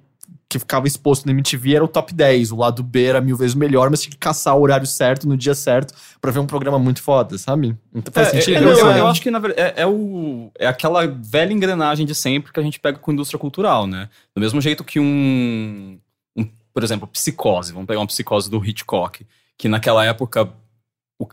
que 0.58 0.60
ficava 0.60 0.88
exposto 0.88 1.26
na 1.26 1.32
MTV 1.32 1.76
era 1.76 1.84
o 1.84 1.88
top 1.88 2.14
10, 2.14 2.52
o 2.52 2.58
lado 2.58 2.82
B 2.84 3.06
era 3.06 3.22
mil 3.22 3.36
vezes 3.38 3.56
melhor, 3.56 3.90
mas 3.90 4.02
tinha 4.02 4.12
que 4.12 4.18
caçar 4.18 4.56
o 4.58 4.62
horário 4.62 4.88
certo, 4.88 5.28
no 5.28 5.36
dia 5.38 5.54
certo, 5.54 5.94
pra 6.22 6.32
ver 6.32 6.40
um 6.40 6.48
programa 6.48 6.80
muito 6.80 7.02
foda, 7.02 7.38
sabe? 7.38 7.76
Então 7.94 8.14
faz 8.14 8.30
É, 8.30 8.32
sentido. 8.42 8.58
é, 8.58 8.62
não, 8.62 8.72
eu, 8.72 8.86
né? 8.88 9.02
acho 9.02 9.22
que 9.22 9.30
na 9.32 9.40
verdade 9.40 9.62
é, 9.62 9.82
é 9.84 9.88
o, 9.88 10.52
é 10.58 10.68
aquela 10.68 11.06
velha 11.08 11.54
engrenagem 11.54 12.06
de 12.06 12.16
sempre 12.16 12.52
que 12.52 12.60
a 12.60 12.64
gente 12.64 12.80
pega 12.80 12.98
com 12.98 13.12
a 13.12 13.14
indústria 13.14 13.40
cultural, 13.40 13.86
né? 13.88 14.10
Do 14.36 14.42
mesmo 14.42 14.60
jeito 14.62 14.84
que 14.84 15.00
um, 15.00 16.00
um, 16.36 16.48
por 16.74 16.84
exemplo, 16.84 17.08
psicose, 17.08 17.72
vamos 17.74 17.88
pegar 17.88 18.00
uma 18.00 18.08
psicose 18.08 18.50
do 18.50 18.64
Hitchcock, 18.64 19.26
que 19.58 19.68
naquela 19.70 20.04
época 20.06 20.50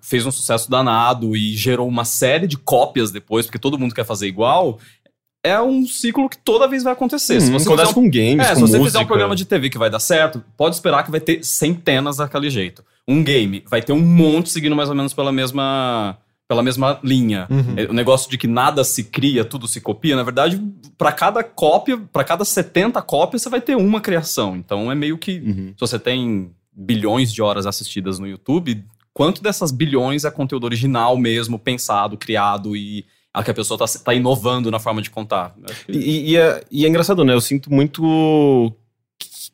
fez 0.00 0.24
um 0.24 0.30
sucesso 0.30 0.70
danado 0.70 1.36
e 1.36 1.56
gerou 1.56 1.88
uma 1.88 2.04
série 2.04 2.46
de 2.46 2.56
cópias 2.56 3.10
depois, 3.10 3.46
porque 3.46 3.58
todo 3.58 3.78
mundo 3.78 3.94
quer 3.94 4.04
fazer 4.04 4.28
igual. 4.28 4.78
É 5.44 5.60
um 5.60 5.84
ciclo 5.86 6.28
que 6.28 6.38
toda 6.38 6.68
vez 6.68 6.82
vai 6.84 6.92
acontecer. 6.92 7.40
Se 7.40 7.48
Hum, 7.50 7.58
você 7.58 7.66
acontece 7.66 7.90
um 7.90 7.94
com 7.94 8.02
games, 8.10 8.46
é, 8.46 8.48
com 8.50 8.54
se 8.54 8.60
você 8.60 8.78
música. 8.78 8.84
fizer 8.84 8.98
um 9.00 9.06
programa 9.06 9.34
de 9.34 9.44
TV 9.44 9.68
que 9.70 9.78
vai 9.78 9.90
dar 9.90 9.98
certo, 9.98 10.42
pode 10.56 10.76
esperar 10.76 11.02
que 11.04 11.10
vai 11.10 11.20
ter 11.20 11.44
centenas 11.44 12.18
daquele 12.18 12.48
jeito. 12.48 12.84
Um 13.08 13.24
game 13.24 13.64
vai 13.68 13.82
ter 13.82 13.92
um 13.92 14.00
monte 14.00 14.50
seguindo 14.50 14.76
mais 14.76 14.88
ou 14.88 14.94
menos 14.94 15.12
pela 15.12 15.32
mesma, 15.32 16.16
pela 16.46 16.62
mesma 16.62 17.00
linha. 17.02 17.48
Uhum. 17.50 17.74
É, 17.76 17.84
O 17.86 17.92
negócio 17.92 18.30
de 18.30 18.38
que 18.38 18.46
nada 18.46 18.84
se 18.84 19.02
cria, 19.04 19.44
tudo 19.44 19.66
se 19.66 19.80
copia, 19.80 20.14
na 20.14 20.22
verdade, 20.22 20.62
para 20.96 21.10
cada 21.10 21.42
cópia, 21.42 21.98
para 22.12 22.22
cada 22.22 22.44
70 22.44 23.02
cópias, 23.02 23.42
você 23.42 23.48
vai 23.48 23.60
ter 23.60 23.76
uma 23.76 24.00
criação. 24.00 24.54
Então 24.56 24.92
é 24.92 24.94
meio 24.94 25.18
que. 25.18 25.40
Uhum. 25.44 25.72
Se 25.74 25.80
você 25.80 25.98
tem 25.98 26.52
bilhões 26.72 27.32
de 27.32 27.42
horas 27.42 27.66
assistidas 27.66 28.20
no 28.20 28.28
YouTube, 28.28 28.84
quanto 29.12 29.42
dessas 29.42 29.72
bilhões 29.72 30.24
é 30.24 30.30
conteúdo 30.30 30.62
original 30.64 31.16
mesmo, 31.16 31.58
pensado, 31.58 32.16
criado 32.16 32.76
e 32.76 33.04
a 33.34 33.42
que 33.42 33.50
a 33.50 33.54
pessoa 33.54 33.78
tá, 33.78 33.86
tá 33.86 34.14
inovando 34.14 34.70
na 34.70 34.78
forma 34.78 35.00
de 35.02 35.10
contar. 35.10 35.54
Que- 35.86 35.92
E, 35.92 36.30
e 36.32 36.36
é, 36.36 36.62
e 36.70 36.84
é 36.84 36.88
engraçado, 36.88 37.24
né? 37.24 37.32
Eu 37.32 37.40
sinto 37.40 37.72
muito 37.72 38.72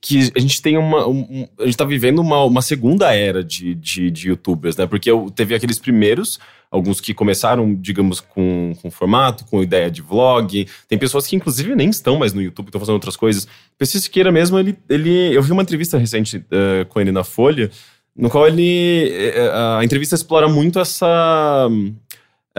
que 0.00 0.30
a 0.36 0.38
gente 0.40 0.62
tem 0.62 0.76
uma. 0.78 1.06
um- 1.08 1.48
a 1.58 1.64
gente 1.64 1.76
tá 1.76 1.84
vivendo 1.84 2.20
uma, 2.20 2.44
uma 2.44 2.62
segunda 2.62 3.12
era 3.14 3.42
de, 3.42 3.74
de, 3.74 4.10
de 4.10 4.28
youtubers, 4.28 4.76
né? 4.76 4.86
Porque 4.86 5.10
eu- 5.10 5.30
teve 5.34 5.54
aqueles 5.54 5.78
primeiros, 5.78 6.38
alguns 6.70 7.00
que 7.00 7.12
começaram, 7.12 7.74
digamos, 7.74 8.20
com, 8.20 8.74
com 8.80 8.90
formato, 8.90 9.44
com 9.46 9.62
ideia 9.62 9.90
de 9.90 10.00
vlog. 10.02 10.66
Tem 10.88 10.98
pessoas 10.98 11.26
que, 11.26 11.34
inclusive, 11.36 11.74
nem 11.74 11.90
estão 11.90 12.18
mais 12.18 12.32
no 12.32 12.40
YouTube, 12.42 12.66
estão 12.66 12.80
fazendo 12.80 12.94
outras 12.94 13.16
coisas. 13.16 13.46
PC 13.76 14.00
Siqueira 14.00 14.30
mesmo, 14.32 14.58
ele, 14.58 14.76
ele. 14.88 15.34
Eu 15.34 15.42
vi 15.42 15.50
uma 15.52 15.62
entrevista 15.62 15.98
recente 15.98 16.44
eh, 16.50 16.84
com 16.88 17.00
ele 17.00 17.10
na 17.12 17.24
Folha, 17.24 17.70
no 18.16 18.30
qual 18.30 18.46
ele. 18.46 19.08
eh, 19.12 19.50
a 19.78 19.84
entrevista 19.84 20.14
explora 20.14 20.48
muito 20.48 20.78
essa. 20.78 21.68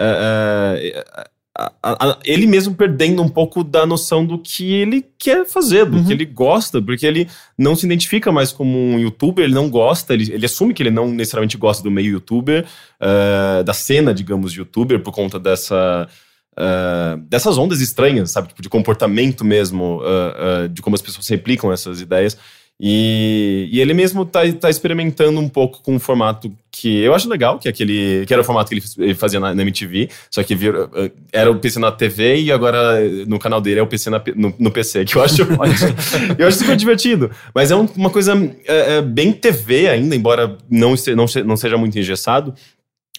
Eh, 0.00 0.92
eh, 0.94 1.24
a- 1.58 1.72
a- 1.82 2.08
a- 2.10 2.18
ele 2.24 2.46
mesmo 2.46 2.74
perdendo 2.74 3.20
um 3.22 3.28
pouco 3.28 3.62
da 3.62 3.84
noção 3.84 4.24
do 4.24 4.38
que 4.38 4.72
ele 4.72 5.04
quer 5.18 5.44
fazer, 5.44 5.84
do 5.84 5.98
Uhum. 5.98 6.04
que 6.06 6.12
ele 6.12 6.24
gosta, 6.24 6.80
porque 6.80 7.04
ele 7.04 7.28
não 7.58 7.76
se 7.76 7.84
identifica 7.84 8.32
mais 8.32 8.50
como 8.52 8.78
um 8.78 8.98
youtuber, 8.98 9.44
ele 9.44 9.52
não 9.54 9.68
gosta, 9.68 10.14
ele, 10.14 10.32
ele 10.32 10.46
assume 10.46 10.72
que 10.72 10.82
ele 10.82 10.90
não 10.90 11.08
necessariamente 11.10 11.56
gosta 11.58 11.82
do 11.82 11.90
meio 11.90 12.12
youtuber, 12.12 12.64
eh, 13.00 13.62
da 13.62 13.74
cena, 13.74 14.14
digamos, 14.14 14.52
de 14.52 14.58
youtuber, 14.60 15.00
por 15.02 15.12
conta 15.12 15.38
dessa. 15.38 16.08
eh, 16.56 17.16
dessas 17.28 17.56
ondas 17.56 17.80
estranhas, 17.80 18.32
sabe? 18.32 18.48
Tipo, 18.48 18.60
de 18.60 18.68
comportamento 18.68 19.44
mesmo, 19.44 20.02
eh, 20.04 20.68
de 20.68 20.82
como 20.82 20.94
as 20.96 21.00
pessoas 21.00 21.26
replicam 21.28 21.72
essas 21.72 22.00
ideias. 22.02 22.36
E, 22.82 23.68
e 23.70 23.78
ele 23.80 23.92
mesmo 23.92 24.24
tá, 24.24 24.40
tá 24.58 24.70
experimentando 24.70 25.38
um 25.38 25.48
pouco 25.48 25.82
com 25.82 25.94
um 25.94 25.98
formato 25.98 26.50
que 26.72 27.00
eu 27.00 27.14
acho 27.14 27.28
legal, 27.28 27.58
que 27.58 27.68
é 27.68 27.70
aquele 27.70 28.24
que 28.24 28.32
era 28.32 28.40
o 28.40 28.44
formato 28.44 28.70
que 28.70 28.80
ele 28.98 29.14
fazia 29.14 29.38
na, 29.38 29.54
na 29.54 29.60
MTV, 29.62 30.08
só 30.30 30.42
que 30.42 30.54
eh, 30.54 31.10
era 31.30 31.50
o 31.50 31.56
PC 31.56 31.78
na 31.78 31.92
TV 31.92 32.40
e 32.40 32.50
agora 32.50 33.04
eh, 33.04 33.24
no 33.26 33.38
canal 33.38 33.60
dele 33.60 33.80
é 33.80 33.82
o 33.82 33.86
PC 33.86 34.08
na 34.08 34.22
no, 34.34 34.54
no 34.58 34.70
PC, 34.70 35.04
que 35.04 35.14
eu 35.16 35.22
acho 35.22 35.42
eu 36.38 36.48
acho 36.48 36.58
super 36.58 36.76
divertido. 36.76 37.30
Mas 37.54 37.70
é 37.70 37.76
um- 37.76 37.88
uma 37.96 38.08
coisa 38.08 38.32
é, 38.66 38.96
é, 38.96 39.02
bem 39.02 39.30
TV 39.32 39.88
ainda, 39.88 40.16
embora 40.16 40.56
não, 40.70 40.94
não, 41.14 41.26
não 41.44 41.56
seja 41.58 41.76
muito 41.76 41.98
engessado. 41.98 42.54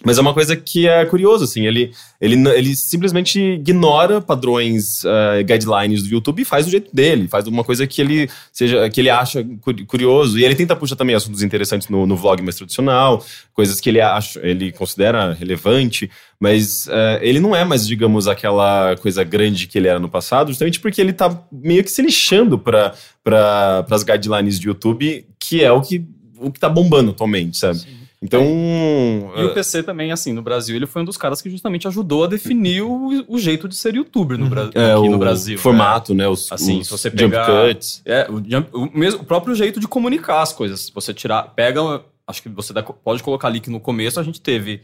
Mas 0.03 0.17
é 0.17 0.21
uma 0.21 0.33
coisa 0.33 0.55
que 0.55 0.87
é 0.87 1.05
curioso, 1.05 1.43
assim, 1.43 1.67
ele, 1.67 1.91
ele, 2.19 2.35
ele 2.49 2.75
simplesmente 2.75 3.39
ignora 3.39 4.19
padrões, 4.19 5.03
eh, 5.05 5.43
guidelines 5.43 6.01
do 6.01 6.09
YouTube 6.09 6.41
e 6.41 6.45
faz 6.45 6.65
do 6.65 6.71
jeito 6.71 6.89
dele, 6.93 7.27
faz 7.27 7.45
uma 7.45 7.63
coisa 7.63 7.85
que 7.85 8.01
ele 8.01 8.27
seja 8.51 8.89
que 8.89 8.99
ele 8.99 9.11
acha 9.11 9.43
cu- 9.61 9.85
curioso. 9.85 10.39
E 10.39 10.43
ele 10.43 10.55
tenta 10.55 10.75
puxar 10.75 10.95
também 10.95 11.15
assuntos 11.15 11.43
interessantes 11.43 11.87
no, 11.87 12.07
no 12.07 12.15
vlog 12.15 12.41
mais 12.41 12.55
tradicional, 12.55 13.23
coisas 13.53 13.79
que 13.79 13.89
ele 13.89 14.01
acha, 14.01 14.39
ele 14.41 14.71
considera 14.71 15.33
relevante, 15.33 16.09
mas 16.39 16.87
eh, 16.89 17.19
ele 17.21 17.39
não 17.39 17.55
é 17.55 17.63
mais, 17.63 17.85
digamos, 17.85 18.27
aquela 18.27 18.95
coisa 18.97 19.23
grande 19.23 19.67
que 19.67 19.77
ele 19.77 19.87
era 19.87 19.99
no 19.99 20.09
passado, 20.09 20.47
justamente 20.47 20.79
porque 20.79 20.99
ele 20.99 21.13
tá 21.13 21.39
meio 21.51 21.83
que 21.83 21.91
se 21.91 22.01
lixando 22.01 22.57
para 22.57 22.93
pra, 23.23 23.85
as 23.91 24.01
guidelines 24.03 24.57
do 24.59 24.65
YouTube, 24.65 25.27
que 25.39 25.63
é 25.63 25.71
o 25.71 25.79
que, 25.79 26.03
o 26.39 26.51
que 26.51 26.59
tá 26.59 26.67
bombando 26.67 27.11
atualmente, 27.11 27.55
sabe? 27.57 27.79
Então. 28.21 28.43
E 29.35 29.43
o 29.43 29.53
PC 29.53 29.81
também, 29.81 30.11
assim, 30.11 30.31
no 30.31 30.41
Brasil, 30.43 30.75
ele 30.75 30.85
foi 30.85 31.01
um 31.01 31.05
dos 31.05 31.17
caras 31.17 31.41
que 31.41 31.49
justamente 31.49 31.87
ajudou 31.87 32.23
a 32.23 32.27
definir 32.27 32.81
o, 32.83 33.25
o 33.27 33.39
jeito 33.39 33.67
de 33.67 33.75
ser 33.75 33.95
youtuber 33.95 34.37
no, 34.37 34.47
Bra 34.47 34.69
É, 34.75 34.93
aqui 34.93 35.09
no 35.09 35.17
Brasil. 35.17 35.57
formato, 35.57 36.13
né? 36.13 36.27
Os, 36.27 36.51
Assim, 36.51 36.81
os 36.81 36.87
se 36.87 36.91
você 36.91 37.09
jump 37.09 37.19
pegar- 37.31 37.67
cuts. 37.67 38.01
É, 38.05 38.27
o, 38.29 38.37
jump- 38.47 38.69
o 38.73 38.89
mesmo, 38.97 39.21
o 39.21 39.25
próprio 39.25 39.55
jeito 39.55 39.79
de 39.79 39.87
comunicar 39.87 40.41
as 40.41 40.53
coisas. 40.53 40.81
Se 40.81 40.93
você 40.93 41.13
tirar, 41.13 41.41
pega, 41.55 41.81
acho 42.27 42.43
que 42.43 42.49
você 42.49 42.71
dá- 42.73 42.83
pode 42.83 43.23
colocar 43.23 43.47
ali 43.47 43.59
que 43.59 43.69
no 43.71 43.79
começo 43.79 44.19
a 44.19 44.23
gente 44.23 44.39
teve 44.39 44.81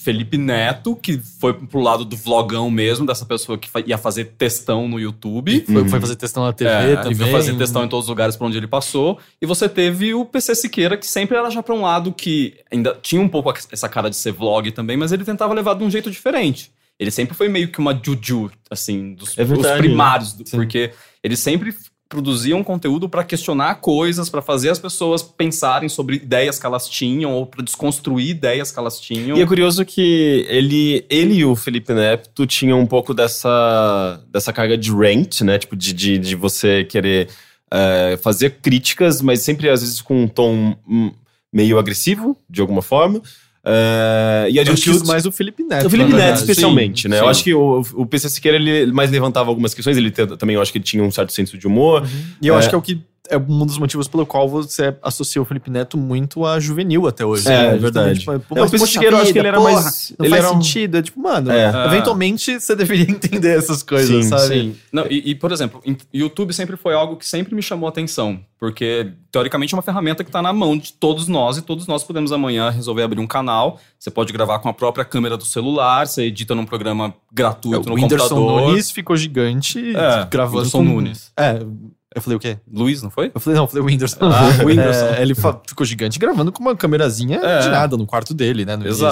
Felipe 0.00 0.38
Neto, 0.38 0.94
que 0.94 1.18
foi 1.18 1.52
pro 1.52 1.80
lado 1.80 2.04
do 2.04 2.16
vlogão 2.16 2.70
mesmo, 2.70 3.04
dessa 3.04 3.26
pessoa 3.26 3.58
que 3.58 3.68
ia 3.84 3.98
fazer 3.98 4.26
textão 4.38 4.86
no 4.86 4.98
YouTube. 5.00 5.64
Foi, 5.66 5.88
foi 5.88 6.00
fazer 6.00 6.14
testão 6.14 6.44
na 6.44 6.52
TV 6.52 6.70
É, 6.70 6.96
também. 6.96 7.12
E 7.12 7.14
foi 7.16 7.30
fazer 7.32 7.56
testão 7.56 7.84
em 7.84 7.88
todos 7.88 8.04
os 8.04 8.08
lugares 8.08 8.36
por 8.36 8.46
onde 8.46 8.56
ele 8.56 8.68
passou. 8.68 9.18
E 9.42 9.44
você 9.46 9.68
teve 9.68 10.14
o 10.14 10.24
PC 10.24 10.54
Siqueira, 10.54 10.96
que 10.96 11.06
sempre 11.06 11.36
era 11.36 11.50
já 11.50 11.64
pra 11.64 11.74
um 11.74 11.82
lado 11.82 12.12
que 12.12 12.54
ainda 12.70 12.96
tinha 13.02 13.20
um 13.20 13.28
pouco 13.28 13.52
essa 13.72 13.88
cara 13.88 14.08
de 14.08 14.14
ser 14.14 14.30
vlog 14.30 14.70
também, 14.70 14.96
mas 14.96 15.10
ele 15.10 15.24
tentava 15.24 15.52
levar 15.52 15.74
de 15.74 15.82
um 15.82 15.90
jeito 15.90 16.10
diferente. 16.12 16.70
Ele 16.96 17.10
sempre 17.10 17.34
foi 17.34 17.48
meio 17.48 17.68
que 17.68 17.80
uma 17.80 17.92
juju, 18.00 18.50
assim, 18.70 19.14
dos 19.14 19.36
É 19.36 19.44
verdade, 19.44 19.74
os 19.74 19.78
primários, 19.78 20.36
Sim. 20.44 20.56
porque 20.56 20.92
ele 21.24 21.36
sempre 21.36 21.74
produziam 22.08 22.64
conteúdo 22.64 23.08
pra 23.08 23.22
questionar 23.22 23.76
coisas, 23.76 24.30
pra 24.30 24.40
fazer 24.40 24.70
as 24.70 24.78
pessoas 24.78 25.22
pensarem 25.22 25.88
sobre 25.88 26.16
ideias 26.16 26.58
que 26.58 26.64
elas 26.64 26.88
tinham 26.88 27.32
ou 27.32 27.44
pra 27.44 27.62
desconstruir 27.62 28.30
ideias 28.30 28.72
que 28.72 28.78
elas 28.78 28.98
tinham. 28.98 29.36
E 29.36 29.42
é 29.42 29.46
curioso 29.46 29.84
que 29.84 30.46
ele, 30.48 31.04
ele 31.10 31.34
e 31.34 31.44
o 31.44 31.54
Felipe 31.54 31.92
Neto 31.92 32.46
tinham 32.46 32.80
um 32.80 32.86
pouco 32.86 33.12
dessa, 33.12 34.22
dessa 34.32 34.52
carga 34.52 34.78
de 34.78 34.90
rant, 34.90 35.42
né? 35.42 35.58
Tipo, 35.58 35.76
de, 35.76 35.92
de, 35.92 36.18
de 36.18 36.34
você 36.34 36.84
querer 36.84 37.28
é, 37.70 38.18
fazer 38.22 38.56
críticas, 38.62 39.20
mas 39.20 39.42
sempre 39.42 39.68
às 39.68 39.82
vezes 39.82 40.00
com 40.00 40.22
um 40.22 40.28
tom 40.28 40.76
meio 41.52 41.78
agressivo, 41.78 42.38
de 42.48 42.62
alguma 42.62 42.80
forma. 42.80 43.20
É, 43.70 44.48
e 44.50 44.58
a 44.58 44.64
mais 45.06 45.26
o 45.26 45.30
Felipe 45.32 45.62
Neto. 45.62 45.86
O 45.86 45.90
Felipe 45.90 46.12
Neto, 46.12 46.36
especialmente, 46.38 47.02
Sim, 47.02 47.08
né? 47.08 47.16
sim. 47.18 47.22
Eu 47.22 47.28
acho 47.28 47.44
que 47.44 47.52
o, 47.54 47.82
o 47.94 48.06
PC 48.06 48.28
Siqueira, 48.30 48.56
ele 48.56 48.90
mais 48.92 49.10
levantava 49.10 49.50
algumas 49.50 49.74
questões, 49.74 49.96
ele 49.98 50.10
também, 50.10 50.54
eu 50.56 50.62
acho 50.62 50.72
que 50.72 50.78
ele 50.78 50.84
tinha 50.84 51.02
um 51.02 51.10
certo 51.10 51.32
senso 51.32 51.58
de 51.58 51.66
humor. 51.66 52.06
E 52.40 52.46
eu 52.48 52.54
É. 52.54 52.58
acho 52.58 52.68
que 52.70 52.74
é 52.74 52.78
o 52.78 52.82
que 52.82 53.00
é 53.30 53.36
um 53.36 53.66
dos 53.66 53.78
motivos 53.78 54.08
pelo 54.08 54.24
qual 54.26 54.48
você 54.48 54.96
associa 55.02 55.40
o 55.40 55.44
Felipe 55.44 55.70
Neto 55.70 55.96
muito 55.96 56.44
a 56.46 56.58
juvenil 56.58 57.06
até 57.06 57.24
hoje. 57.24 57.46
É, 57.48 57.50
né? 57.70 57.74
é 57.74 57.78
verdade. 57.78 58.18
tipo, 58.20 58.38
pô, 58.40 58.56
É, 58.56 58.60
o 58.60 58.62
mas, 58.62 58.70
poxa 58.70 59.02
eu 59.04 59.16
acho 59.16 59.32
que 59.32 59.38
ele 59.38 59.48
era 59.48 59.56
porra, 59.58 59.72
mais- 59.72 60.14
Não 60.18 60.26
ele 60.26 60.34
faz 60.34 60.44
era 60.44 60.52
um- 60.54 60.62
sentido. 60.62 60.96
É 60.98 61.02
tipo, 61.02 61.20
mano, 61.20 61.50
É. 61.50 61.86
eventualmente 61.86 62.60
você 62.60 62.74
deveria 62.76 63.10
entender 63.10 63.56
essas 63.56 63.82
coisas, 63.82 64.24
Sim, 64.24 64.28
sabe? 64.30 64.46
Sim. 64.48 64.76
Não, 64.92 65.06
e, 65.08 65.30
e, 65.30 65.34
por 65.34 65.52
exemplo, 65.52 65.80
em- 65.84 65.96
YouTube 66.12 66.52
sempre 66.52 66.76
foi 66.76 66.94
algo 66.94 67.16
que 67.16 67.26
sempre 67.26 67.54
me 67.54 67.62
chamou 67.62 67.86
a 67.86 67.90
atenção. 67.90 68.40
Porque, 68.60 69.12
teoricamente, 69.30 69.72
é 69.72 69.76
uma 69.76 69.82
ferramenta 69.82 70.24
que 70.24 70.30
está 70.30 70.42
na 70.42 70.52
mão 70.52 70.76
de 70.76 70.92
todos 70.92 71.28
nós 71.28 71.56
e 71.58 71.62
todos 71.62 71.86
nós 71.86 72.02
podemos 72.02 72.32
amanhã 72.32 72.70
resolver 72.70 73.04
abrir 73.04 73.20
um 73.20 73.26
canal. 73.26 73.78
Você 73.96 74.10
pode 74.10 74.32
gravar 74.32 74.58
com 74.58 74.68
a 74.68 74.72
própria 74.74 75.04
câmera 75.04 75.36
do 75.36 75.44
celular, 75.44 76.08
você 76.08 76.24
edita 76.24 76.56
num 76.56 76.66
programa 76.66 77.14
gratuito 77.32 77.76
É, 77.76 77.80
o 77.80 77.84
no 77.88 77.94
Whindersson 77.94 78.28
computador. 78.34 78.70
Nunes 78.70 78.90
ficou 78.90 79.16
gigante 79.16 79.78
É, 79.94 80.26
gravando 80.28 80.56
Whindersson 80.58 80.78
com... 80.78 80.84
Nunes. 80.84 81.30
É, 81.36 81.60
eu 82.18 82.22
falei 82.22 82.36
o 82.36 82.40
quê? 82.40 82.58
Luiz, 82.72 83.02
não 83.02 83.10
foi? 83.10 83.30
Eu 83.34 83.40
falei, 83.40 83.56
não, 83.56 83.64
eu 83.64 83.68
falei 83.68 83.82
o 83.82 83.86
Whindersson. 83.86 84.18
Ah, 84.22 84.62
o 84.62 84.66
Whindersson. 84.66 85.06
É, 85.06 85.22
ele 85.22 85.34
ficou 85.34 85.84
gigante 85.86 86.18
gravando 86.18 86.52
com 86.52 86.60
uma 86.60 86.76
câmerazinha 86.76 87.38
É. 87.38 87.60
de 87.60 87.68
nada 87.68 87.96
no 87.96 88.06
quarto 88.06 88.34
dele, 88.34 88.64
né? 88.64 88.76
no 88.76 88.84
início. 88.86 89.06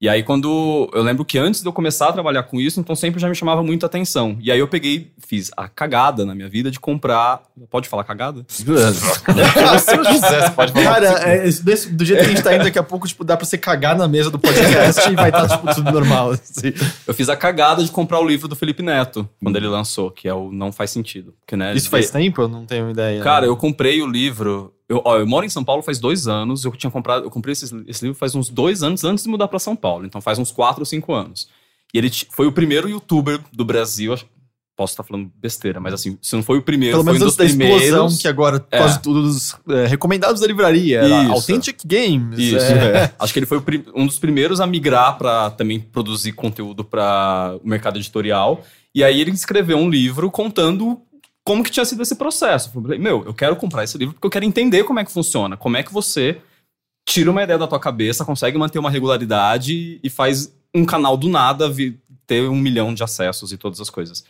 E 0.00 0.08
aí, 0.08 0.22
quando. 0.22 0.88
Eu 0.94 1.02
lembro 1.02 1.26
que 1.26 1.36
antes 1.38 1.60
de 1.60 1.68
eu 1.68 1.72
começar 1.74 2.08
a 2.08 2.12
trabalhar 2.12 2.44
com 2.44 2.58
isso, 2.58 2.80
então 2.80 2.96
sempre 2.96 3.20
já 3.20 3.28
me 3.28 3.34
chamava 3.34 3.62
muita 3.62 3.84
atenção. 3.84 4.38
E 4.40 4.50
aí 4.50 4.58
eu 4.58 4.66
peguei, 4.66 5.12
fiz 5.18 5.50
a 5.56 5.68
cagada 5.68 6.24
na 6.24 6.34
minha 6.34 6.48
vida 6.48 6.70
de 6.70 6.80
comprar. 6.80 7.42
Pode 7.68 7.86
falar 7.86 8.04
cagada? 8.04 8.42
Se 8.48 8.64
eu 8.66 10.02
quiser, 10.02 10.42
você 10.44 10.50
pode 10.52 10.72
falar. 10.72 10.84
Cara, 10.84 11.28
é, 11.30 11.46
esse- 11.46 11.62
desse- 11.62 11.92
do 11.92 12.02
jeito 12.04 12.20
que 12.20 12.26
a 12.26 12.28
gente 12.30 12.42
tá 12.42 12.54
indo, 12.54 12.64
daqui 12.64 12.78
a 12.78 12.82
pouco, 12.82 13.06
tipo, 13.06 13.22
dá 13.24 13.36
pra 13.36 13.44
você 13.44 13.58
cagar 13.58 13.96
na 13.96 14.08
mesa 14.08 14.30
do 14.30 14.38
podcast 14.38 15.10
e 15.10 15.14
vai 15.14 15.28
estar, 15.28 15.48
tipo, 15.48 15.74
tudo 15.74 15.92
normal. 15.92 16.30
assim. 16.30 16.72
Eu 17.06 17.12
fiz 17.12 17.28
a 17.28 17.36
cagada 17.36 17.84
de 17.84 17.90
comprar 17.90 18.20
o 18.20 18.26
livro 18.26 18.48
do 18.48 18.56
Felipe 18.56 18.82
Neto, 18.82 19.28
quando 19.42 19.56
ele 19.56 19.66
lançou, 19.68 20.10
que 20.10 20.26
é 20.26 20.32
o 20.34 20.50
Não 20.50 20.72
Faz 20.72 20.90
Sentido. 20.90 21.34
Que, 21.46 21.56
né, 21.56 21.74
Isso 21.74 21.90
faz 21.90 22.10
tempo? 22.10 22.40
Eu 22.42 22.48
não 22.48 22.64
tenho 22.64 22.90
ideia. 22.90 23.22
Cara, 23.22 23.42
né? 23.42 23.48
eu 23.48 23.56
comprei 23.56 24.00
o 24.00 24.06
livro. 24.06 24.72
Eu, 24.90 25.00
ó, 25.04 25.18
eu 25.18 25.26
moro 25.26 25.46
em 25.46 25.48
São 25.48 25.62
Paulo 25.62 25.82
faz 25.82 26.00
dois 26.00 26.26
anos. 26.26 26.64
Eu 26.64 26.72
tinha 26.72 26.90
comprado, 26.90 27.24
eu 27.24 27.30
comprei 27.30 27.52
esse, 27.52 27.64
esse 27.86 28.04
livro 28.04 28.18
faz 28.18 28.34
uns 28.34 28.48
dois 28.50 28.82
anos 28.82 29.04
antes 29.04 29.22
de 29.22 29.30
mudar 29.30 29.46
pra 29.46 29.60
São 29.60 29.76
Paulo. 29.76 30.04
Então 30.04 30.20
faz 30.20 30.36
uns 30.38 30.50
quatro 30.50 30.82
ou 30.82 30.86
cinco 30.86 31.14
anos. 31.14 31.48
E 31.94 31.98
ele 31.98 32.10
foi 32.30 32.46
o 32.48 32.52
primeiro 32.52 32.88
youtuber 32.88 33.38
do 33.52 33.64
Brasil. 33.64 34.16
Posso 34.76 34.94
estar 34.94 35.02
falando 35.04 35.30
besteira, 35.36 35.78
mas 35.78 35.92
assim, 35.94 36.18
se 36.22 36.34
não 36.34 36.42
foi 36.42 36.58
o 36.58 36.62
primeiro, 36.62 36.94
Pelo 36.94 37.04
foi 37.04 37.12
menos 37.12 37.22
um 37.26 37.28
dos 37.28 37.36
da 37.36 37.44
explosão, 37.44 37.76
primeiros. 37.78 38.18
que 38.18 38.26
agora 38.28 38.66
É. 38.70 38.78
quase 38.78 39.00
todos 39.02 39.54
é, 39.68 39.86
recomendados 39.86 40.40
da 40.40 40.46
livraria. 40.46 41.02
Isso. 41.04 41.32
Authentic 41.32 41.78
Games. 41.86 42.38
Isso. 42.38 42.56
é. 42.56 43.12
Acho 43.18 43.32
que 43.32 43.38
ele 43.38 43.46
foi 43.46 43.62
um 43.94 44.06
dos 44.06 44.18
primeiros 44.18 44.58
a 44.60 44.66
migrar 44.66 45.18
para 45.18 45.50
também 45.50 45.78
produzir 45.78 46.32
conteúdo 46.32 46.82
para 46.84 47.56
o 47.62 47.68
mercado 47.68 47.96
editorial. 47.98 48.64
E 48.94 49.04
aí 49.04 49.20
ele 49.20 49.30
escreveu 49.30 49.76
um 49.76 49.88
livro 49.90 50.30
contando 50.30 51.00
como 51.44 51.62
que 51.64 51.70
tinha 51.70 51.84
sido 51.84 52.02
esse 52.02 52.14
processo. 52.14 52.70
Eu 52.74 52.82
falei, 52.82 52.98
meu, 52.98 53.24
eu 53.24 53.34
quero 53.34 53.56
comprar 53.56 53.84
esse 53.84 53.96
livro 53.98 54.14
porque 54.14 54.26
eu 54.26 54.30
quero 54.30 54.44
entender 54.44 54.84
como 54.84 54.98
é 55.00 55.04
que 55.04 55.12
funciona. 55.12 55.56
Como 55.56 55.76
é 55.76 55.82
que 55.82 55.92
você 55.92 56.40
tira 57.08 57.30
uma 57.30 57.42
ideia 57.42 57.58
da 57.58 57.66
tua 57.66 57.80
cabeça, 57.80 58.24
consegue 58.24 58.56
manter 58.58 58.78
uma 58.78 58.90
regularidade 58.90 59.98
e 60.02 60.10
faz 60.10 60.54
um 60.74 60.84
canal 60.84 61.16
do 61.16 61.28
nada 61.28 61.68
ter 62.26 62.48
um 62.48 62.54
milhão 62.56 62.94
de 62.94 63.02
acessos 63.02 63.52
e 63.52 63.56
todas 63.58 63.80
as 63.80 63.90
coisas. 63.90 64.24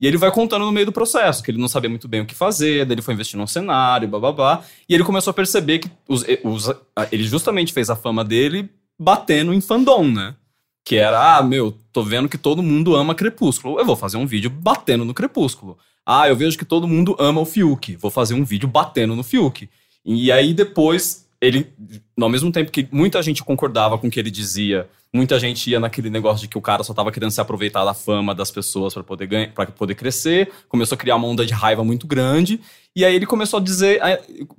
E 0.00 0.06
ele 0.08 0.16
vai 0.16 0.32
contando 0.32 0.64
no 0.64 0.72
meio 0.72 0.86
do 0.86 0.92
processo, 0.92 1.42
que 1.42 1.50
ele 1.52 1.60
não 1.60 1.68
sabia 1.68 1.88
muito 1.88 2.08
bem 2.08 2.20
o 2.20 2.26
que 2.26 2.34
fazer, 2.34 2.84
daí 2.84 2.94
ele 2.96 3.02
foi 3.02 3.14
investir 3.14 3.38
num 3.38 3.46
cenário, 3.46 4.08
bababá. 4.08 4.64
E 4.88 4.94
ele 4.94 5.04
começou 5.04 5.30
a 5.30 5.34
perceber 5.34 5.78
que 5.78 5.88
os, 6.08 6.24
os- 6.42 6.70
ele 7.12 7.22
justamente 7.24 7.72
fez 7.72 7.88
a 7.88 7.94
fama 7.94 8.24
dele 8.24 8.68
batendo 8.98 9.54
em 9.54 9.60
fandom, 9.60 10.10
né? 10.10 10.34
Que 10.84 10.96
era, 10.96 11.36
ah, 11.38 11.42
meu, 11.42 11.78
tô 11.92 12.02
vendo 12.02 12.28
que 12.28 12.36
todo 12.36 12.62
mundo 12.62 12.96
ama 12.96 13.14
Crepúsculo. 13.14 13.78
Eu 13.78 13.86
vou 13.86 13.96
fazer 13.96 14.16
um 14.16 14.26
vídeo 14.26 14.50
batendo 14.50 15.04
no 15.04 15.14
Crepúsculo. 15.14 15.78
Ah, 16.06 16.28
eu 16.28 16.36
vejo 16.36 16.58
que 16.58 16.64
todo 16.64 16.86
mundo 16.88 17.16
ama 17.18 17.40
o 17.40 17.46
Fiuk. 17.46 17.96
Vou 17.96 18.10
fazer 18.10 18.34
um 18.34 18.44
vídeo 18.44 18.68
batendo 18.68 19.14
no 19.16 19.22
Fiuk. 19.22 19.68
E 20.04 20.30
aí 20.30 20.52
depois 20.52 21.24
ele, 21.40 21.72
ao 22.20 22.28
mesmo 22.28 22.50
tempo 22.50 22.70
que 22.70 22.88
muita 22.90 23.22
gente 23.22 23.42
concordava 23.42 23.98
com 23.98 24.06
o 24.06 24.10
que 24.10 24.18
ele 24.18 24.30
dizia, 24.30 24.88
muita 25.12 25.38
gente 25.38 25.70
ia 25.70 25.78
naquele 25.78 26.08
negócio 26.10 26.40
de 26.42 26.48
que 26.48 26.56
o 26.58 26.60
cara 26.60 26.82
só 26.82 26.92
tava 26.94 27.12
querendo 27.12 27.30
se 27.30 27.40
aproveitar 27.40 27.84
da 27.84 27.94
fama 27.94 28.34
das 28.34 28.50
pessoas 28.50 28.94
para 28.94 29.02
poder 29.02 29.26
ganhar, 29.26 29.52
para 29.52 29.66
poder 29.66 29.94
crescer, 29.94 30.50
começou 30.68 30.96
a 30.96 30.98
criar 30.98 31.16
uma 31.16 31.28
onda 31.28 31.44
de 31.44 31.52
raiva 31.52 31.84
muito 31.84 32.06
grande, 32.06 32.60
e 32.96 33.04
aí 33.04 33.14
ele 33.14 33.26
começou 33.26 33.58
a 33.60 33.62
dizer, 33.62 34.00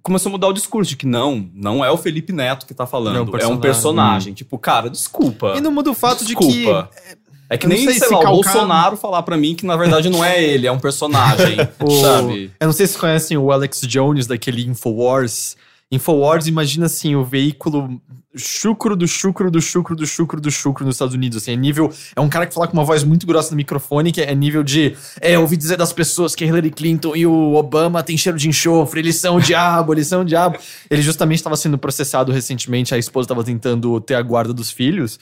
começou 0.03 0.29
a 0.29 0.33
mudar 0.33 0.47
o 0.47 0.53
discurso 0.53 0.89
de 0.89 0.95
que 0.95 1.05
não, 1.07 1.49
não 1.53 1.83
é 1.83 1.89
o 1.89 1.97
Felipe 1.97 2.31
Neto 2.31 2.65
que 2.65 2.73
tá 2.73 2.85
falando, 2.85 3.13
Não, 3.15 3.21
é 3.21 3.23
um 3.23 3.31
personagem. 3.31 3.61
personagem. 3.61 4.33
Tipo, 4.33 4.57
cara, 4.59 4.89
desculpa. 4.89 5.55
E 5.57 5.61
não 5.61 5.71
muda 5.71 5.89
o 5.89 5.93
fato 5.95 6.23
Desculpa. 6.23 6.89
de 6.93 7.15
que. 7.15 7.17
É 7.49 7.57
que 7.57 7.65
Eu 7.65 7.69
nem, 7.69 7.77
sei 7.85 7.99
sei, 7.99 8.07
se 8.07 8.13
lá, 8.13 8.19
o 8.19 8.23
calcar- 8.23 8.53
Bolsonaro 8.53 8.97
falar 8.97 9.21
pra 9.23 9.37
mim 9.37 9.53
que 9.55 9.65
na 9.65 9.75
verdade 9.77 10.09
não 10.09 10.23
é 10.23 10.43
ele, 10.43 10.65
é 10.67 10.71
um 10.71 10.79
personagem, 10.79 11.57
O- 11.79 12.01
sabe? 12.01 12.51
Eu 12.59 12.65
não 12.67 12.73
sei 12.73 12.87
se 12.87 12.93
vocês 12.93 13.01
conhecem 13.01 13.37
o 13.37 13.51
Alex 13.51 13.81
Jones 13.81 14.25
daquele 14.27 14.63
Infowars. 14.65 15.55
Infowars, 15.91 16.47
imagina 16.47 16.87
assim, 16.87 17.15
o 17.15 17.23
veículo 17.23 18.01
chucro 18.35 18.95
do 18.97 19.07
chucro 19.07 19.49
do 19.49 19.61
chucro 19.61 19.95
do 19.95 20.05
chucro 20.05 20.41
do 20.41 20.51
chucro 20.51 20.83
nos 20.83 20.95
Estados 20.95 21.13
Unidos. 21.13 21.37
Assim, 21.37 21.51
é 21.53 21.55
nível. 21.55 21.93
É 22.15 22.19
um 22.19 22.27
cara 22.27 22.45
que 22.47 22.53
fala 22.53 22.67
com 22.67 22.73
uma 22.73 22.83
voz 22.83 23.03
muito 23.03 23.25
grossa 23.25 23.51
no 23.51 23.55
microfone, 23.57 24.11
que 24.11 24.19
é 24.19 24.33
nível 24.35 24.63
de. 24.63 24.95
É, 25.21 25.37
ouvi 25.37 25.55
dizer 25.55 25.77
das 25.77 25.93
pessoas 25.93 26.33
que 26.35 26.43
a 26.43 26.47
Hillary 26.47 26.71
Clinton 26.71 27.15
e 27.15 27.25
o 27.27 27.53
Obama 27.53 28.01
têm 28.03 28.17
cheiro 28.17 28.37
de 28.37 28.49
enxofre, 28.49 28.99
eles 28.99 29.15
são 29.17 29.37
o 29.37 29.41
diabo, 29.41 29.93
eles 29.93 30.07
são 30.07 30.21
o 30.21 30.25
diabo. 30.25 30.57
Ele 30.89 31.01
justamente 31.03 31.37
estava 31.37 31.55
sendo 31.55 31.77
processado 31.77 32.31
recentemente, 32.31 32.93
a 32.93 32.97
esposa 32.97 33.25
estava 33.25 33.43
tentando 33.43 34.01
ter 34.01 34.15
a 34.15 34.21
guarda 34.21 34.53
dos 34.53 34.71
filhos. 34.71 35.19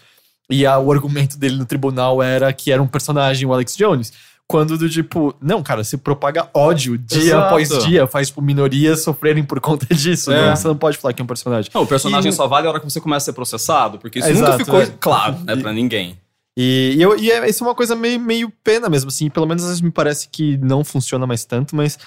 E 0.53 0.65
a- 0.65 0.77
o 0.79 0.91
argumento 0.91 1.37
dele 1.37 1.55
no 1.57 1.65
tribunal 1.65 2.21
era 2.21 2.51
que 2.53 2.71
era 2.71 2.81
um 2.81 2.87
personagem, 2.87 3.47
o 3.47 3.53
Alex 3.53 3.75
Jones. 3.75 4.11
Quando 4.45 4.77
do 4.77 4.89
tipo, 4.89 5.33
não, 5.41 5.63
cara, 5.63 5.83
você 5.83 5.97
propaga 5.97 6.49
ódio 6.53 6.97
dia 6.97 7.17
Exato. 7.21 7.45
após 7.45 7.69
dia, 7.85 8.05
faz 8.05 8.27
tipo, 8.27 8.41
minorias 8.41 9.01
sofrerem 9.01 9.43
por 9.43 9.59
conta 9.61 9.85
disso. 9.95 10.31
É. 10.31 10.49
Não, 10.49 10.55
você 10.55 10.67
não 10.67 10.75
pode 10.77 10.97
falar 10.97 11.13
que 11.13 11.21
é 11.21 11.23
um 11.23 11.27
personagem. 11.27 11.71
Não, 11.73 11.83
o 11.83 11.87
personagem 11.87 12.29
E- 12.29 12.33
só 12.35 12.45
vale 12.47 12.67
a 12.67 12.69
hora 12.69 12.79
que 12.79 12.85
você 12.85 12.99
começa 12.99 13.23
a 13.23 13.25
ser 13.31 13.33
processado, 13.33 13.97
porque 13.97 14.19
isso 14.19 14.27
Exato, 14.29 14.51
nunca 14.51 14.65
ficou 14.65 14.81
é. 14.81 14.87
claro, 14.99 15.37
né, 15.45 15.53
E- 15.53 15.61
pra 15.61 15.71
ninguém. 15.73 16.17
E, 16.59 16.93
e, 16.97 17.01
eu, 17.01 17.17
e 17.17 17.31
é, 17.31 17.49
isso 17.49 17.63
é 17.63 17.67
uma 17.67 17.73
coisa 17.73 17.95
meio, 17.95 18.19
meio 18.19 18.51
pena 18.63 18.89
mesmo, 18.89 19.07
assim. 19.07 19.29
Pelo 19.29 19.47
menos 19.47 19.63
às 19.63 19.69
vezes 19.69 19.81
me 19.81 19.89
parece 19.89 20.27
que 20.29 20.57
não 20.57 20.83
funciona 20.83 21.25
mais 21.25 21.45
tanto, 21.45 21.75
mas 21.75 21.97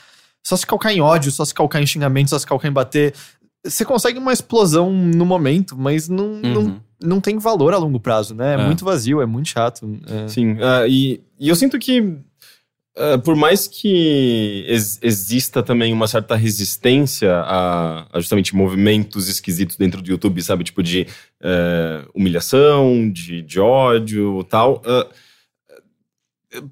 só 0.46 0.56
se 0.56 0.64
calcar 0.64 0.92
em 0.92 1.00
ódio, 1.00 1.32
só 1.32 1.44
se 1.44 1.52
calcar 1.52 1.82
em 1.82 1.86
xingamento, 1.86 2.30
só 2.30 2.38
se 2.38 2.46
calcar 2.46 2.68
em 2.68 2.72
bater. 2.72 3.12
Você 3.70 3.84
consegue 3.84 4.18
uma 4.18 4.32
explosão 4.32 4.92
no 4.92 5.24
momento, 5.26 5.76
mas 5.76 6.08
não, 6.08 6.28
não, 6.40 6.62
Uhum. 6.62 6.80
não 7.02 7.20
tem 7.20 7.38
valor 7.38 7.74
a 7.74 7.78
longo 7.78 8.00
prazo, 8.00 8.34
né? 8.34 8.52
É, 8.56 8.60
É. 8.60 8.64
muito 8.66 8.84
vazio, 8.84 9.20
é 9.20 9.26
muito 9.26 9.48
chato. 9.48 9.98
é. 10.08 10.28
Sim, 10.28 10.56
ah, 10.60 10.86
e, 10.88 11.20
e 11.38 11.48
eu 11.48 11.56
sinto 11.56 11.78
que, 11.78 12.14
ah, 12.96 13.18
por 13.18 13.36
mais 13.36 13.66
que 13.68 14.64
ex- 14.68 14.98
exista 15.02 15.62
também 15.62 15.92
uma 15.92 16.06
certa 16.08 16.34
resistência 16.36 17.32
a, 17.36 18.06
a 18.12 18.20
justamente 18.20 18.54
movimentos 18.56 19.28
esquisitos 19.28 19.76
dentro 19.76 20.00
do 20.00 20.10
YouTube, 20.10 20.40
sabe? 20.42 20.64
Tipo 20.64 20.82
de 20.82 21.06
eh, 21.42 22.04
humilhação, 22.14 23.10
de, 23.10 23.42
de 23.42 23.60
ódio 23.60 24.42
tal. 24.44 24.82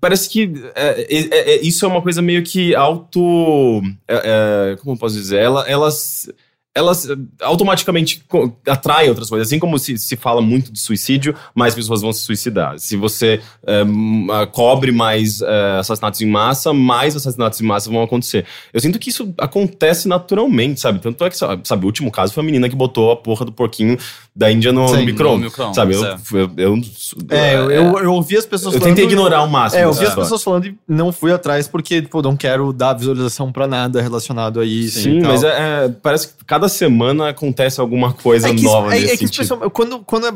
Parece 0.01 0.31
que 0.31 0.51
é, 0.75 1.03
é, 1.15 1.55
é, 1.57 1.61
isso 1.63 1.85
é 1.85 1.89
uma 1.89 2.01
coisa 2.01 2.23
meio 2.23 2.43
que 2.43 2.75
auto. 2.75 3.83
é, 4.09 4.71
é, 4.73 4.77
como 4.77 4.95
eu 4.95 4.99
posso 4.99 5.15
dizer? 5.17 5.41
Ela, 5.43 5.69
elas, 5.69 6.31
elas 6.75 7.09
eh, 7.09 7.15
automaticamente 7.41 8.25
atraem 8.67 9.09
outras 9.09 9.29
coisas. 9.29 9.47
Assim 9.49 9.59
como 9.59 9.79
se, 9.79 9.97
se 9.97 10.17
fala 10.17 10.43
muito 10.43 10.73
de 10.73 10.81
suicídio, 10.81 11.35
mais 11.55 11.75
pessoas 11.75 12.03
vão 12.03 12.13
se 12.13 12.21
suicidar. 12.21 12.79
Se 12.79 12.97
você 12.97 13.41
ah, 13.67 14.47
cobre 14.47 14.91
mais 14.91 15.41
eh, 15.41 15.77
assassinatos 15.79 16.21
em 16.21 16.27
massa, 16.27 16.73
mais 16.73 17.15
assassinatos 17.15 17.61
em 17.61 17.65
massa 17.65 17.91
vão 17.91 18.03
acontecer. 18.03 18.45
Eu 18.73 18.81
sinto 18.81 18.99
que 18.99 19.11
isso 19.11 19.33
acontece 19.39 20.09
naturalmente, 20.09 20.81
sabe? 20.81 20.99
Tanto 20.99 21.25
é 21.25 21.31
que, 21.31 21.37
sabe, 21.37 21.85
o 21.85 21.87
último 21.87 22.11
caso 22.11 22.33
foi 22.33 22.43
a 22.43 22.47
menina 22.47 22.69
que 22.69 22.75
botou 22.77 23.13
a 23.13 23.17
porra 23.17 23.45
do 23.45 23.53
porquinho 23.53 23.97
da 24.35 24.51
Índia 24.51 24.73
no, 24.73 24.89
Sim, 24.89 24.97
no 24.97 25.05
micro-ondas. 25.05 25.53
Sabe? 25.75 25.95
Eu, 25.95 26.05
é. 26.05 26.17
eu, 26.33 26.51
eu, 26.57 26.81
É, 27.31 27.55
eu, 27.55 27.71
eu, 27.71 27.99
eu 28.01 28.13
ouvi 28.13 28.37
as 28.37 28.45
pessoas 28.45 28.75
eu 28.75 28.81
falando. 28.81 28.97
tentei 28.97 29.05
ignorar 29.05 29.43
o 29.43 29.49
máximo. 29.49 29.81
É, 29.81 29.85
eu 29.85 29.89
ouvi 29.91 30.05
as 30.05 30.15
pessoas 30.15 30.43
falando 30.43 30.67
e 30.67 30.77
não 30.89 31.13
fui 31.13 31.31
atrás 31.33 31.69
porque, 31.69 32.03
tipo, 32.03 32.21
não 32.21 32.37
quero 32.37 32.73
dar 32.73 32.95
visualização 32.95 33.53
pra 33.53 33.69
nada 33.69 34.03
relacionado 34.03 34.59
a 34.59 34.65
isso. 34.65 35.01
Sim, 35.01 35.19
e 35.19 35.23
tal. 35.23 35.31
mas 35.31 35.45
é, 35.45 35.49
é- 35.49 35.89
parece 36.03 36.29
que 36.29 36.45
cada 36.45 36.64
semana 36.69 37.29
acontece 37.29 37.81
alguma 37.81 38.13
coisa 38.13 38.49
É 38.49 38.55
que, 38.55 38.63
nova 38.63 38.95
é, 38.95 39.01
nesse 39.01 39.25
é 39.25 39.29
que 39.29 39.71
quando, 39.71 40.01
quando 40.01 40.27
é. 40.27 40.31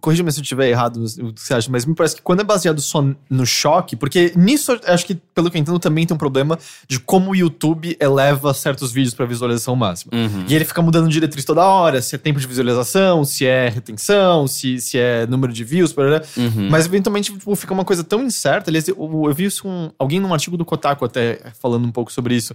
Corrija-me 0.00 0.30
se 0.30 0.38
eu 0.38 0.42
estiver 0.42 0.68
errado 0.68 1.00
no 1.18 1.32
que 1.32 1.40
você 1.40 1.54
acha, 1.54 1.68
mas 1.72 1.84
me 1.84 1.92
parece 1.92 2.14
que 2.14 2.22
quando 2.22 2.38
é 2.38 2.44
baseado 2.44 2.80
só 2.80 3.04
no 3.28 3.44
choque, 3.44 3.96
porque 3.96 4.32
nisso 4.36 4.78
acho 4.86 5.04
que, 5.04 5.16
pelo 5.34 5.50
que 5.50 5.56
eu 5.56 5.60
entendo, 5.60 5.76
também 5.80 6.06
tem 6.06 6.14
um 6.14 6.18
problema 6.18 6.56
de 6.86 7.00
como 7.00 7.32
o 7.32 7.34
YouTube 7.34 7.96
eleva 7.98 8.54
certos 8.54 8.92
vídeos 8.92 9.12
pra 9.12 9.26
visualização 9.26 9.74
máxima. 9.74 10.12
Uhum. 10.14 10.44
E 10.48 10.54
ele 10.54 10.64
fica 10.64 10.80
mudando 10.80 11.08
diretriz 11.08 11.44
toda 11.44 11.64
hora, 11.64 12.00
se 12.00 12.14
é 12.14 12.18
tempo 12.18 12.38
de 12.38 12.46
visualização, 12.46 13.24
se 13.24 13.44
é 13.44 13.68
retenção, 13.68 14.46
se, 14.46 14.80
se 14.80 14.96
é 14.96 15.26
número 15.26 15.52
de 15.52 15.64
views, 15.64 15.92
blá. 15.92 16.22
Uhum. 16.36 16.68
Mas 16.70 16.86
eventualmente 16.86 17.32
tipo, 17.32 17.56
fica 17.56 17.74
uma 17.74 17.84
coisa 17.84 18.04
tão 18.04 18.22
incerta. 18.22 18.70
Aliás, 18.70 18.86
eu, 18.86 18.96
eu 18.96 19.34
vi 19.34 19.46
isso 19.46 19.64
com 19.64 19.90
alguém 19.98 20.20
num 20.20 20.32
artigo 20.32 20.56
do 20.56 20.64
Kotaku 20.64 21.04
até 21.04 21.40
falando 21.60 21.84
um 21.84 21.92
pouco 21.92 22.12
sobre 22.12 22.36
isso. 22.36 22.54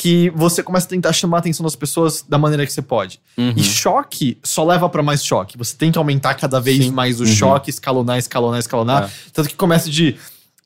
Que 0.00 0.30
você 0.30 0.62
começa 0.62 0.86
a 0.86 0.90
tentar 0.90 1.12
chamar 1.12 1.38
a 1.38 1.40
atenção 1.40 1.64
das 1.64 1.74
pessoas 1.74 2.24
da 2.28 2.38
maneira 2.38 2.64
que 2.64 2.72
você 2.72 2.80
pode. 2.82 3.18
Uhum. 3.36 3.52
E 3.56 3.64
choque 3.64 4.38
só 4.44 4.64
leva 4.64 4.88
pra 4.88 5.02
mais 5.02 5.24
choque. 5.24 5.58
Você 5.58 5.74
tem 5.76 5.90
que 5.90 5.98
aumentar 5.98 6.34
cada 6.34 6.60
vez 6.60 6.84
Sim. 6.84 6.92
mais 6.92 7.20
o 7.20 7.24
Uhum. 7.24 7.28
choque, 7.34 7.68
escalonar, 7.70 8.16
escalonar, 8.16 8.60
escalonar. 8.60 9.04
É. 9.04 9.10
Tanto 9.32 9.48
que 9.48 9.56
começa 9.56 9.90
de. 9.90 10.16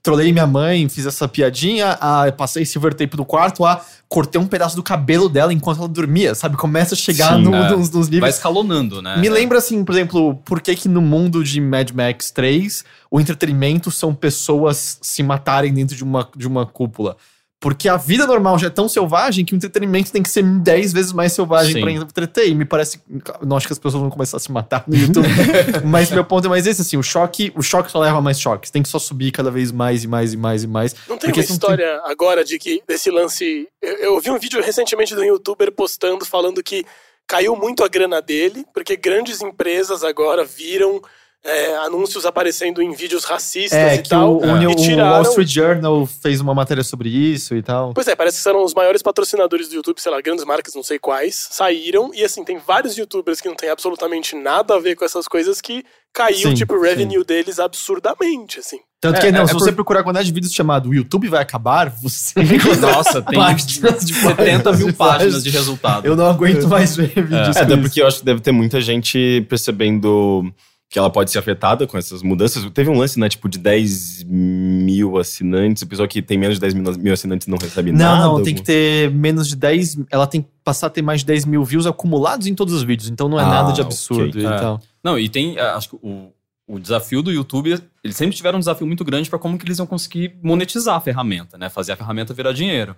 Trolei 0.02 0.32
minha 0.32 0.48
mãe, 0.48 0.88
fiz 0.88 1.06
essa 1.06 1.28
piadinha, 1.28 1.96
passei 2.36 2.64
silver 2.66 2.92
tape 2.92 3.16
do 3.16 3.24
quarto, 3.24 3.64
a 3.64 3.80
cortei 4.08 4.38
um 4.40 4.48
pedaço 4.48 4.74
do 4.74 4.82
cabelo 4.82 5.28
dela 5.28 5.52
enquanto 5.52 5.78
ela 5.78 5.86
dormia, 5.88 6.34
sabe? 6.34 6.56
Começa 6.56 6.94
a 6.94 6.98
chegar 6.98 7.36
Sim, 7.36 7.42
no- 7.44 7.54
é. 7.54 7.70
nos, 7.70 7.88
nos 7.88 8.08
Vai 8.08 8.16
níveis. 8.16 8.34
escalonando, 8.34 9.00
né? 9.00 9.16
Me 9.18 9.28
lembra 9.30 9.58
assim, 9.58 9.84
por 9.84 9.92
exemplo, 9.94 10.34
por 10.44 10.60
que 10.60 10.74
que 10.74 10.88
no 10.88 11.00
mundo 11.00 11.44
de 11.44 11.60
Mad 11.60 11.90
Max 11.92 12.32
3 12.32 12.84
o 13.12 13.20
entretenimento 13.20 13.92
são 13.92 14.12
pessoas 14.12 14.98
se 15.00 15.22
matarem 15.22 15.72
dentro 15.72 15.94
de 15.96 16.02
uma, 16.02 16.28
de 16.36 16.48
uma 16.48 16.66
cúpula? 16.66 17.16
Porque 17.62 17.88
a 17.88 17.96
vida 17.96 18.26
normal 18.26 18.58
já 18.58 18.66
é 18.66 18.70
tão 18.70 18.88
selvagem 18.88 19.44
que 19.44 19.54
o 19.54 19.56
entretenimento 19.56 20.10
tem 20.10 20.20
que 20.20 20.28
ser 20.28 20.42
10 20.42 20.92
vezes 20.92 21.12
mais 21.12 21.32
selvagem 21.32 21.74
Sim. 21.74 21.80
pra 21.80 21.92
entreter. 21.92 22.48
E 22.48 22.56
me 22.56 22.64
parece. 22.64 23.00
Não 23.40 23.56
acho 23.56 23.68
que 23.68 23.72
as 23.72 23.78
pessoas 23.78 24.02
vão 24.02 24.10
começar 24.10 24.38
a 24.38 24.40
se 24.40 24.50
matar 24.50 24.82
no 24.84 24.96
YouTube. 24.96 25.28
mas 25.86 26.10
meu 26.10 26.24
ponto 26.24 26.44
é 26.46 26.50
mais 26.50 26.66
esse, 26.66 26.82
assim: 26.82 26.96
o 26.96 27.04
choque, 27.04 27.52
o 27.54 27.62
choque 27.62 27.88
só 27.88 28.00
leva 28.00 28.18
a 28.18 28.20
mais 28.20 28.40
choques. 28.40 28.68
Tem 28.68 28.82
que 28.82 28.88
só 28.88 28.98
subir 28.98 29.30
cada 29.30 29.48
vez 29.48 29.70
mais 29.70 30.02
e 30.02 30.08
mais 30.08 30.32
e 30.32 30.36
mais 30.36 30.64
e 30.64 30.66
mais. 30.66 30.92
Não 31.08 31.16
tem 31.16 31.30
Porque 31.30 31.38
uma 31.38 31.52
história 31.52 32.02
agora 32.04 32.44
de 32.44 32.58
que 32.58 32.82
desse 32.84 33.12
lance. 33.12 33.68
Eu, 33.80 33.96
eu 33.98 34.20
vi 34.20 34.32
um 34.32 34.38
vídeo 34.40 34.60
recentemente 34.60 35.14
de 35.14 35.20
um 35.20 35.24
youtuber 35.24 35.70
postando 35.70 36.24
falando 36.24 36.64
que 36.64 36.84
caiu 37.28 37.54
muito 37.54 37.84
a 37.84 37.88
grana 37.88 38.20
dele, 38.20 38.66
porque 38.74 38.96
grandes 38.96 39.40
empresas 39.40 40.02
agora 40.02 40.44
viram 40.44 41.00
é, 41.44 41.76
anúncios 41.78 42.24
aparecendo 42.24 42.80
em 42.80 42.92
vídeos 42.92 43.24
racistas 43.24 43.76
É, 43.78 43.94
e 43.96 43.98
que 44.02 44.08
tal. 44.10 44.34
o, 44.36 44.40
o 44.42 44.56
e 44.56 44.58
New- 44.60 44.70
o 44.70 44.76
tiraram. 44.76 45.12
Wall 45.14 45.22
Street 45.22 45.48
Journal 45.48 46.06
fez 46.06 46.40
uma 46.40 46.54
matéria 46.54 46.84
sobre 46.84 47.08
isso 47.08 47.56
e 47.56 47.62
tal. 47.62 47.92
Pois 47.94 48.06
é, 48.06 48.14
parece 48.14 48.36
que 48.36 48.42
são 48.44 48.62
os 48.64 48.72
maiores 48.74 49.02
patrocinadores 49.02 49.68
do 49.68 49.74
YouTube, 49.74 50.00
sei 50.00 50.12
lá, 50.12 50.20
grandes 50.20 50.44
marcas, 50.44 50.74
não 50.74 50.82
sei 50.82 50.98
quais, 50.98 51.48
saíram. 51.50 52.12
E 52.14 52.22
assim, 52.24 52.44
tem 52.44 52.58
vários 52.58 52.96
youtubers 52.96 53.40
que 53.40 53.48
não 53.48 53.56
tem 53.56 53.70
absolutamente 53.70 54.36
nada 54.36 54.74
a 54.74 54.78
ver 54.78 54.94
com 54.94 55.04
essas 55.04 55.26
coisas 55.26 55.60
que 55.60 55.84
caiu, 56.14 56.50
Sim, 56.50 56.54
tipo, 56.54 56.74
o 56.74 56.80
revenue 56.82 57.24
deles 57.24 57.58
absurdamente, 57.58 58.58
assim. 58.60 58.78
Tanto 59.00 59.16
É, 59.18 59.20
que, 59.20 59.32
não, 59.32 59.42
é- 59.42 59.46
se 59.46 59.50
é 59.50 59.54
você 59.54 59.70
por- 59.70 59.76
procurar 59.76 60.00
a 60.00 60.02
quantidade 60.04 60.26
de 60.28 60.32
vídeos 60.32 60.52
chamado 60.52 60.90
O 60.90 60.94
YouTube 60.94 61.26
vai 61.26 61.42
acabar, 61.42 61.90
você. 61.90 62.34
Nossa, 62.80 63.20
tem 63.20 63.36
Páginas 63.38 64.04
de 64.04 64.14
70 64.14 64.72
mil 64.74 64.92
páginas. 64.92 64.96
páginas 64.96 65.42
de 65.42 65.50
resultado. 65.50 66.06
Eu 66.06 66.14
não 66.14 66.26
aguento 66.26 66.68
mais 66.68 66.94
ver 66.94 67.08
vídeos. 67.08 67.56
É, 67.56 67.60
com 67.60 67.64
até 67.64 67.72
isso. 67.72 67.82
porque 67.82 68.00
eu 68.02 68.06
acho 68.06 68.18
que 68.20 68.24
deve 68.24 68.40
ter 68.40 68.52
muita 68.52 68.80
gente 68.80 69.44
percebendo 69.48 70.52
que 70.92 70.98
ela 70.98 71.08
pode 71.08 71.30
ser 71.30 71.38
afetada 71.38 71.86
com 71.86 71.96
essas 71.96 72.22
mudanças. 72.22 72.62
Teve 72.70 72.90
um 72.90 72.98
lance, 72.98 73.18
né, 73.18 73.26
tipo, 73.26 73.48
de 73.48 73.56
10 73.58 74.24
mil 74.24 75.16
assinantes, 75.16 75.82
a 75.82 75.86
pessoa 75.86 76.06
que 76.06 76.20
tem 76.20 76.36
menos 76.36 76.56
de 76.56 76.60
10 76.60 76.74
mil, 76.74 77.12
assinantes 77.14 77.46
não 77.48 77.56
recebe 77.56 77.90
Não, 77.90 77.98
nada. 77.98 78.26
não, 78.26 78.42
tem 78.42 78.54
que 78.54 78.62
ter 78.62 79.10
menos 79.10 79.48
de 79.48 79.56
10. 79.56 80.00
Ela 80.10 80.26
tem 80.26 80.42
que 80.42 80.48
passar 80.62 80.88
a 80.88 80.90
ter 80.90 81.00
mais 81.00 81.20
de 81.20 81.26
10 81.28 81.46
mil 81.46 81.64
views 81.64 81.86
acumulados 81.86 82.46
em 82.46 82.54
todos 82.54 82.74
os 82.74 82.82
vídeos. 82.82 83.08
Então 83.08 83.26
não 83.26 83.40
é 83.40 83.42
Ah, 83.42 83.48
nada 83.48 83.72
de 83.72 83.80
ok. 83.80 83.84
absurdo 83.86 84.38
e 84.38 84.44
É. 84.44 84.58
tal. 84.58 84.80
Não, 85.02 85.18
e 85.18 85.30
tem, 85.30 85.56
é, 85.56 85.62
acho 85.62 85.88
que 85.88 85.96
o, 86.02 86.30
o 86.68 86.78
desafio 86.78 87.22
do 87.22 87.32
YouTube, 87.32 87.74
eles 88.04 88.14
sempre 88.16 88.36
tiveram 88.36 88.58
um 88.58 88.60
desafio 88.60 88.86
muito 88.86 89.02
grande 89.02 89.30
para 89.30 89.38
como 89.38 89.56
que 89.58 89.64
eles 89.64 89.78
iam 89.78 89.86
conseguir 89.86 90.34
monetizar 90.42 90.96
a 90.96 91.00
ferramenta, 91.00 91.56
né? 91.56 91.70
Fazer 91.70 91.92
a 91.92 91.96
ferramenta 91.96 92.34
virar 92.34 92.52
dinheiro. 92.52 92.94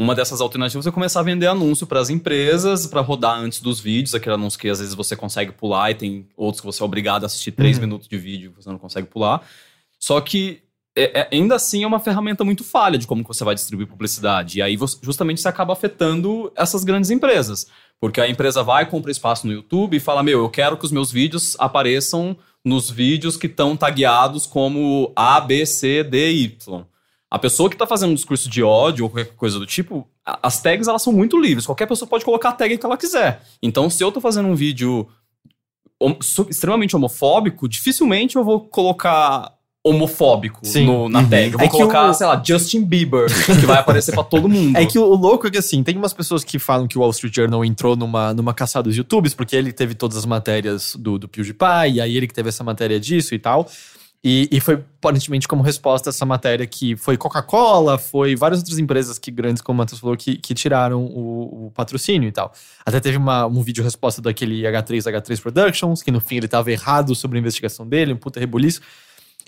Uma 0.00 0.14
dessas 0.14 0.40
alternativas 0.40 0.86
é 0.86 0.92
começar 0.92 1.18
a 1.18 1.22
vender 1.24 1.48
anúncio 1.48 1.84
para 1.84 1.98
as 1.98 2.08
empresas, 2.08 2.86
para 2.86 3.00
rodar 3.00 3.36
antes 3.36 3.60
dos 3.60 3.80
vídeos, 3.80 4.14
aquele 4.14 4.36
anúncio 4.36 4.56
que 4.58 4.68
às 4.68 4.78
vezes 4.78 4.94
você 4.94 5.16
consegue 5.16 5.50
pular 5.50 5.90
e 5.90 5.94
tem 5.96 6.26
outros 6.36 6.60
que 6.60 6.66
você 6.66 6.80
é 6.80 6.86
obrigado 6.86 7.24
a 7.24 7.26
assistir 7.26 7.50
três 7.50 7.76
Uhum. 7.78 7.82
minutos 7.82 8.06
de 8.06 8.16
vídeo 8.16 8.52
que 8.52 8.62
você 8.62 8.68
não 8.70 8.78
consegue 8.78 9.08
pular. 9.08 9.42
Só 9.98 10.20
que 10.20 10.62
é- 10.96 11.20
é- 11.22 11.28
ainda 11.32 11.56
assim 11.56 11.82
é 11.82 11.86
uma 11.86 11.98
ferramenta 11.98 12.44
muito 12.44 12.62
falha 12.62 12.96
de 12.96 13.08
como 13.08 13.24
você 13.24 13.42
vai 13.42 13.56
distribuir 13.56 13.88
publicidade. 13.88 14.58
E 14.58 14.62
aí 14.62 14.76
você- 14.76 14.98
justamente 15.02 15.40
você 15.40 15.48
acaba 15.48 15.72
afetando 15.72 16.52
essas 16.56 16.84
grandes 16.84 17.10
empresas. 17.10 17.66
Porque 18.00 18.20
a 18.20 18.28
empresa 18.28 18.62
vai, 18.62 18.86
compra 18.88 19.10
espaço 19.10 19.46
no 19.48 19.52
YouTube 19.52 19.96
e 19.96 20.00
fala: 20.00 20.22
Meu, 20.22 20.38
eu 20.40 20.48
quero 20.48 20.76
que 20.76 20.84
os 20.84 20.92
meus 20.92 21.10
vídeos 21.10 21.56
apareçam 21.58 22.36
nos 22.64 22.88
vídeos 22.90 23.36
que 23.36 23.46
estão 23.46 23.76
tagueados 23.76 24.46
como 24.46 25.12
A, 25.16 25.40
B, 25.40 25.66
C, 25.66 26.04
D, 26.04 26.30
Y. 26.32 26.84
A 27.30 27.38
pessoa 27.38 27.68
que 27.68 27.76
tá 27.76 27.86
fazendo 27.86 28.10
um 28.10 28.14
discurso 28.14 28.48
de 28.48 28.62
ódio 28.62 29.04
ou 29.04 29.10
qualquer 29.10 29.34
coisa 29.34 29.58
do 29.58 29.66
tipo, 29.66 30.08
as 30.42 30.62
tags 30.62 30.88
elas 30.88 31.02
são 31.02 31.12
muito 31.12 31.38
livres. 31.38 31.66
Qualquer 31.66 31.86
pessoa 31.86 32.08
pode 32.08 32.24
colocar 32.24 32.48
a 32.48 32.52
tag 32.52 32.78
que 32.78 32.86
ela 32.86 32.96
quiser. 32.96 33.42
Então, 33.62 33.90
se 33.90 34.02
eu 34.02 34.10
tô 34.10 34.20
fazendo 34.20 34.48
um 34.48 34.54
vídeo 34.54 35.06
extremamente 36.48 36.94
homofóbico, 36.96 37.68
dificilmente 37.68 38.36
eu 38.36 38.44
vou 38.44 38.60
colocar 38.60 39.52
homofóbico 39.84 40.60
no- 40.84 41.08
na 41.08 41.22
tag. 41.26 41.52
Eu 41.52 41.58
vou 41.58 41.60
É 41.66 41.68
que 41.68 41.76
colocar, 41.76 42.10
o- 42.10 42.14
sei 42.14 42.26
lá, 42.26 42.42
Justin 42.44 42.84
Bieber, 42.84 43.26
que 43.46 43.64
vai 43.66 43.78
aparecer 43.78 44.12
pra 44.12 44.22
todo 44.24 44.48
mundo. 44.48 44.76
É 44.76 44.84
que 44.86 44.98
o, 44.98 45.02
o 45.04 45.14
louco 45.14 45.46
é 45.46 45.50
que 45.50 45.58
assim, 45.58 45.82
tem 45.82 45.96
umas 45.96 46.12
pessoas 46.12 46.44
que 46.44 46.58
falam 46.58 46.86
que 46.86 46.98
o 46.98 47.00
Wall 47.00 47.10
Street 47.10 47.34
Journal 47.34 47.64
entrou 47.64 47.96
numa, 47.96 48.34
numa 48.34 48.52
caçada 48.54 48.84
dos 48.84 48.96
YouTubes, 48.96 49.34
porque 49.34 49.56
ele 49.56 49.72
teve 49.72 49.94
todas 49.94 50.16
as 50.16 50.26
matérias 50.26 50.94
do, 50.96 51.18
do 51.18 51.28
PewDiePie, 51.28 51.94
e 51.94 52.00
aí 52.00 52.16
ele 52.16 52.26
que 52.26 52.34
teve 52.34 52.48
essa 52.48 52.62
matéria 52.64 52.98
disso 53.00 53.34
e 53.34 53.38
tal. 53.38 53.68
E, 54.24 54.48
e 54.50 54.58
foi 54.60 54.74
aparentemente 54.74 55.46
como 55.46 55.62
resposta 55.62 56.08
a 56.08 56.10
essa 56.10 56.26
matéria 56.26 56.66
que 56.66 56.96
foi 56.96 57.16
Coca-Cola, 57.16 57.96
foi 57.98 58.34
várias 58.34 58.58
outras 58.60 58.76
empresas 58.78 59.16
que 59.16 59.30
grandes, 59.30 59.62
como 59.62 59.76
o 59.76 59.78
Matheus 59.78 60.00
falou, 60.00 60.16
que, 60.16 60.36
que 60.36 60.54
tiraram 60.54 61.04
o, 61.04 61.66
o 61.66 61.70
patrocínio 61.70 62.28
e 62.28 62.32
tal. 62.32 62.52
Até 62.84 62.98
teve 62.98 63.16
uma, 63.16 63.46
um 63.46 63.62
vídeo 63.62 63.84
resposta 63.84 64.20
daquele 64.20 64.62
H3, 64.62 65.02
H3 65.04 65.40
Productions, 65.40 66.02
que 66.02 66.10
no 66.10 66.20
fim 66.20 66.36
ele 66.38 66.48
tava 66.48 66.72
errado 66.72 67.14
sobre 67.14 67.38
a 67.38 67.40
investigação 67.40 67.86
dele, 67.88 68.12
um 68.12 68.16
puta 68.16 68.40
rebuliço. 68.40 68.80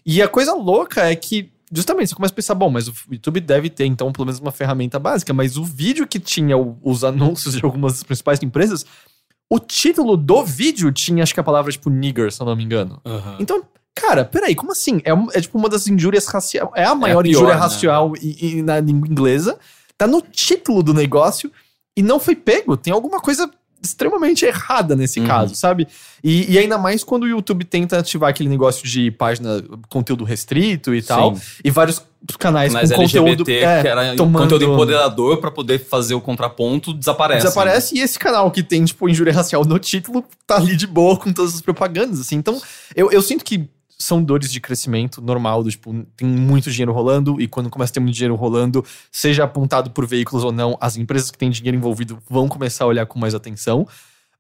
E 0.07 0.23
a 0.23 0.29
coisa 0.29 0.55
louca 0.55 1.03
é 1.11 1.17
que, 1.17 1.51
justamente, 1.73 2.11
você 2.11 2.15
começa 2.15 2.33
a 2.33 2.37
pensar, 2.37 2.55
bom, 2.55 2.71
mas 2.71 2.87
o 2.87 2.95
YouTube 3.11 3.41
deve 3.41 3.69
ter, 3.71 3.87
então, 3.87 4.13
pelo 4.13 4.27
menos 4.27 4.39
uma 4.41 4.53
ferramenta 4.53 5.01
básica, 5.01 5.35
mas 5.35 5.57
o 5.57 5.65
vídeo 5.65 6.07
que 6.07 6.21
tinha 6.21 6.57
o- 6.57 6.79
os 6.81 7.03
anúncios 7.03 7.55
de 7.57 7.65
algumas 7.65 7.95
das 7.95 8.05
principais 8.05 8.41
empresas, 8.41 8.87
o 9.51 9.59
título 9.59 10.17
do 10.17 10.45
vídeo 10.45 10.93
tinha, 10.93 11.25
acho 11.25 11.35
que 11.35 11.41
a 11.41 11.45
palavra, 11.45 11.73
tipo, 11.73 11.91
nigger, 11.91 12.31
se 12.33 12.41
eu 12.41 12.47
não 12.47 12.55
me 12.55 12.63
engano. 12.63 13.01
Aham. 13.05 13.37
Então, 13.41 13.65
cara, 14.01 14.25
peraí, 14.25 14.55
como 14.55 14.73
assim? 14.73 15.01
É, 15.05 15.11
é 15.37 15.41
tipo 15.41 15.59
uma 15.59 15.69
das 15.69 15.87
injúrias 15.87 16.27
raciais, 16.27 16.69
é 16.75 16.85
a 16.85 16.95
maior 16.95 17.23
pior, 17.23 17.31
injúria 17.31 17.55
né? 17.55 17.61
racial 17.61 18.13
e- 18.21 18.59
e 18.59 18.63
na 18.63 18.81
língua 18.81 19.07
inglesa, 19.09 19.59
tá 19.99 20.07
no 20.07 20.21
título 20.23 20.83
do 20.83 20.95
negócio 20.95 21.51
e 21.97 22.03
não 22.03 22.19
foi 22.19 22.35
pego. 22.35 22.77
Tem 22.77 22.93
alguma 22.93 23.21
coisa 23.21 23.51
extremamente 23.83 24.45
errada 24.45 24.95
nesse 24.95 25.21
Uhum. 25.21 25.27
caso, 25.27 25.55
sabe? 25.55 25.89
E, 26.23 26.53
e 26.53 26.59
ainda 26.59 26.77
mais 26.77 27.03
quando 27.03 27.23
o 27.23 27.27
YouTube 27.29 27.65
tenta 27.65 27.99
ativar 27.99 28.29
aquele 28.29 28.49
negócio 28.49 28.87
de 28.87 29.11
página, 29.11 29.63
conteúdo 29.89 30.23
restrito 30.23 30.95
e 30.95 31.01
tal, 31.01 31.35
Sim. 31.35 31.43
e 31.65 31.71
vários 31.71 32.03
canais 32.39 32.75
Mas 32.75 32.91
com 32.91 32.97
conteúdo 32.97 33.43
LGBT, 33.43 33.53
é, 33.65 33.81
que 33.81 33.89
era 33.89 34.15
tomando- 34.17 34.43
conteúdo 34.43 34.65
empoderador 34.67 35.39
pra 35.39 35.51
poder 35.51 35.79
fazer 35.79 36.13
o 36.15 36.21
contraponto, 36.21 36.93
desaparece. 36.93 37.43
desaparece 37.47 37.97
e 37.97 38.01
esse 38.01 38.19
canal 38.19 38.51
que 38.51 38.63
tem, 38.63 38.85
tipo, 38.85 39.09
injúria 39.09 39.33
racial 39.33 39.65
no 39.65 39.79
título 39.79 40.23
tá 40.47 40.57
ali 40.57 40.77
de 40.77 40.87
boa 40.87 41.17
com 41.17 41.33
todas 41.33 41.55
as 41.55 41.63
propagandas, 41.63 42.21
assim. 42.21 42.37
Então, 42.37 42.61
eu, 42.95 43.11
eu 43.11 43.23
sinto 43.23 43.43
que 43.43 43.67
são 44.01 44.23
dores 44.23 44.51
de 44.51 44.61
crescimento 44.61 45.21
normal, 45.21 45.63
do 45.63 45.71
tipo, 45.71 45.93
tem 46.17 46.27
muito 46.27 46.71
dinheiro 46.71 46.93
rolando 46.93 47.41
e 47.41 47.47
quando 47.47 47.69
começa 47.69 47.93
a 47.93 47.95
ter 47.95 48.01
muito 48.01 48.15
dinheiro 48.15 48.35
rolando, 48.35 48.85
seja 49.13 49.45
apontado 49.45 49.91
por 49.91 50.07
veículos 50.07 50.43
ou 50.43 50.51
não, 50.51 50.77
as 50.81 50.97
empresas 50.97 51.31
que 51.31 51.37
têm 51.37 51.51
dinheiro 51.51 51.77
envolvido 51.77 52.19
vão 52.29 52.49
começar 52.49 52.85
a 52.85 52.89
olhar 52.89 53.07
com 53.07 53.19
mais 53.19 53.35
atenção. 53.35 53.87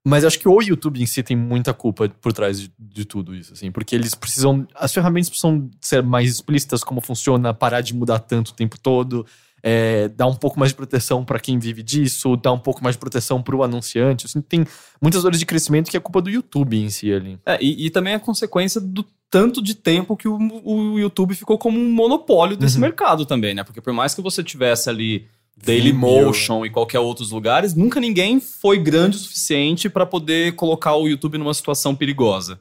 Mas 0.02 0.24
acho 0.24 0.38
que 0.38 0.48
o 0.48 0.62
YouTube 0.62 1.02
em 1.02 1.04
si 1.04 1.22
tem 1.22 1.36
muita 1.36 1.74
culpa 1.74 2.08
por 2.08 2.32
trás 2.32 2.58
de, 2.58 2.72
de 2.78 3.04
tudo 3.04 3.34
isso, 3.34 3.52
assim, 3.52 3.70
porque 3.70 3.94
eles 3.94 4.14
precisam. 4.14 4.66
As 4.74 4.94
ferramentas 4.94 5.28
precisam 5.28 5.68
ser 5.78 6.02
mais 6.02 6.30
explícitas 6.30 6.82
como 6.82 7.02
funciona, 7.02 7.52
parar 7.52 7.82
de 7.82 7.94
mudar 7.94 8.18
tanto 8.20 8.48
o 8.48 8.54
tempo 8.54 8.80
todo, 8.80 9.26
é, 9.62 10.08
dar 10.08 10.26
um 10.26 10.34
pouco 10.34 10.58
mais 10.58 10.72
de 10.72 10.76
proteção 10.76 11.24
para 11.24 11.38
quem 11.38 11.58
vive 11.58 11.82
disso, 11.82 12.36
dar 12.36 12.52
um 12.52 12.58
pouco 12.58 12.82
mais 12.82 12.96
de 12.96 13.00
proteção 13.00 13.42
para 13.42 13.54
o 13.56 13.62
anunciante. 13.62 14.26
Assim, 14.26 14.40
tem 14.40 14.64
muitas 15.00 15.22
dores 15.22 15.38
de 15.38 15.46
crescimento 15.46 15.90
que 15.90 15.96
é 15.96 16.00
culpa 16.00 16.20
do 16.20 16.30
YouTube 16.30 16.76
em 16.78 16.88
si 16.90 17.12
ali. 17.12 17.38
É, 17.46 17.58
e, 17.60 17.86
e 17.86 17.90
também 17.90 18.14
é 18.14 18.18
consequência 18.18 18.80
do 18.80 19.04
tanto 19.30 19.62
de 19.62 19.74
tempo 19.74 20.16
que 20.16 20.26
o, 20.26 20.38
o 20.64 20.98
YouTube 20.98 21.34
ficou 21.34 21.56
como 21.56 21.78
um 21.78 21.92
monopólio 21.92 22.56
desse 22.56 22.76
Uhum. 22.76 22.82
mercado 22.82 23.24
também, 23.24 23.54
né? 23.54 23.62
Porque 23.62 23.80
por 23.80 23.92
mais 23.92 24.14
que 24.14 24.20
você 24.20 24.42
tivesse 24.42 24.88
ali. 24.90 25.26
Dailymotion 25.62 26.64
e 26.64 26.70
qualquer 26.70 27.00
outros 27.00 27.30
lugares, 27.30 27.74
nunca 27.74 28.00
ninguém 28.00 28.40
foi 28.40 28.78
grande 28.78 29.16
o 29.16 29.20
suficiente 29.20 29.90
para 29.90 30.06
poder 30.06 30.54
colocar 30.54 30.96
o 30.96 31.06
YouTube 31.06 31.36
numa 31.36 31.52
situação 31.52 31.94
perigosa. 31.94 32.58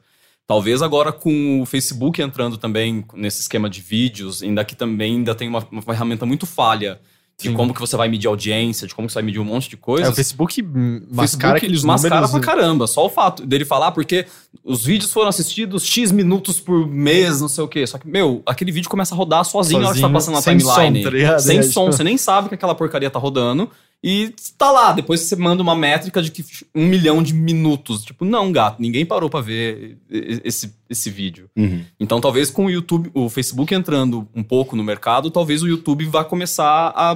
Talvez 0.50 0.82
agora 0.82 1.12
com 1.12 1.60
o 1.62 1.64
Facebook 1.64 2.20
entrando 2.20 2.56
também 2.56 3.04
nesse 3.14 3.40
esquema 3.40 3.70
de 3.70 3.80
vídeos, 3.80 4.42
ainda 4.42 4.64
que 4.64 4.74
também 4.74 5.14
ainda 5.18 5.32
tem 5.32 5.48
uma, 5.48 5.64
uma 5.70 5.80
ferramenta 5.80 6.26
muito 6.26 6.44
falha 6.44 6.98
de 7.40 7.48
Sim. 7.48 7.54
como 7.54 7.72
que 7.72 7.78
você 7.80 7.96
vai 7.96 8.08
medir 8.08 8.26
audiência, 8.26 8.84
de 8.88 8.92
como 8.94 9.06
que 9.06 9.12
você 9.12 9.18
vai 9.18 9.22
medir 9.22 9.38
um 9.38 9.44
monte 9.44 9.70
de 9.70 9.76
coisas. 9.76 10.08
É, 10.08 10.10
o 10.10 10.14
Facebook 10.14 10.60
mascara 10.60 11.54
Facebook, 11.60 11.66
eles 11.66 11.84
mascaram 11.84 12.16
números. 12.26 12.30
pra 12.32 12.40
caramba. 12.40 12.86
Só 12.88 13.06
o 13.06 13.08
fato 13.08 13.46
dele 13.46 13.64
falar, 13.64 13.92
porque 13.92 14.26
os 14.64 14.84
vídeos 14.84 15.12
foram 15.12 15.28
assistidos 15.28 15.84
X 15.86 16.10
minutos 16.10 16.58
por 16.58 16.84
mês, 16.84 17.40
não 17.40 17.48
sei 17.48 17.62
o 17.62 17.68
quê. 17.68 17.86
Só 17.86 17.96
que, 17.96 18.08
meu, 18.08 18.42
aquele 18.44 18.72
vídeo 18.72 18.90
começa 18.90 19.14
a 19.14 19.16
rodar 19.16 19.44
sozinho, 19.44 19.80
na 19.80 19.86
hora 19.86 19.94
que 19.94 20.00
tá 20.02 20.08
Sozinho, 20.08 20.32
passando 20.34 20.34
na 20.34 20.42
timeline. 20.42 21.04
som, 21.04 21.10
tá 21.32 21.38
sem 21.38 21.58
É, 21.58 21.62
som, 21.62 21.84
tipo- 21.84 21.92
você 21.96 22.02
nem 22.04 22.18
sabe 22.18 22.48
que 22.48 22.56
aquela 22.56 22.74
porcaria 22.74 23.08
tá 23.08 23.20
rodando. 23.20 23.70
E 24.02 24.34
tá 24.56 24.70
lá, 24.70 24.92
depois 24.92 25.20
você 25.20 25.36
manda 25.36 25.62
uma 25.62 25.76
métrica 25.76 26.22
de 26.22 26.30
que 26.30 26.42
um 26.74 26.86
milhão 26.86 27.22
de 27.22 27.34
minutos. 27.34 28.02
Tipo, 28.02 28.24
não, 28.24 28.50
gato, 28.50 28.80
ninguém 28.80 29.04
parou 29.04 29.28
pra 29.28 29.42
ver 29.42 29.98
esse, 30.08 30.74
esse 30.88 31.10
vídeo. 31.10 31.50
Uhum. 31.54 31.84
Então, 31.98 32.20
talvez 32.20 32.50
com 32.50 32.64
o 32.64 32.70
YouTube, 32.70 33.10
o 33.12 33.28
Facebook 33.28 33.74
entrando 33.74 34.26
um 34.34 34.42
pouco 34.42 34.74
no 34.74 34.82
mercado, 34.82 35.30
talvez 35.30 35.62
o 35.62 35.68
YouTube 35.68 36.06
vá 36.06 36.24
começar 36.24 36.92
a 36.96 37.14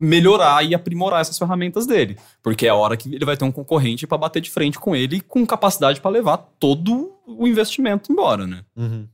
melhorar 0.00 0.64
e 0.64 0.74
aprimorar 0.74 1.20
essas 1.20 1.38
ferramentas 1.38 1.86
dele, 1.86 2.16
porque 2.42 2.66
é 2.66 2.68
a 2.68 2.74
hora 2.74 2.96
que 2.96 3.14
ele 3.14 3.24
vai 3.24 3.36
ter 3.36 3.44
um 3.44 3.52
concorrente 3.52 4.06
pra 4.06 4.18
bater 4.18 4.42
de 4.42 4.50
frente 4.50 4.78
com 4.78 4.94
ele 4.94 5.22
com 5.22 5.46
capacidade 5.46 6.02
pra 6.02 6.10
levar 6.10 6.36
todo 6.60 7.12
o 7.26 7.46
investimento 7.48 8.12
embora, 8.12 8.46
né? 8.46 8.62
Uhum. 8.76 9.08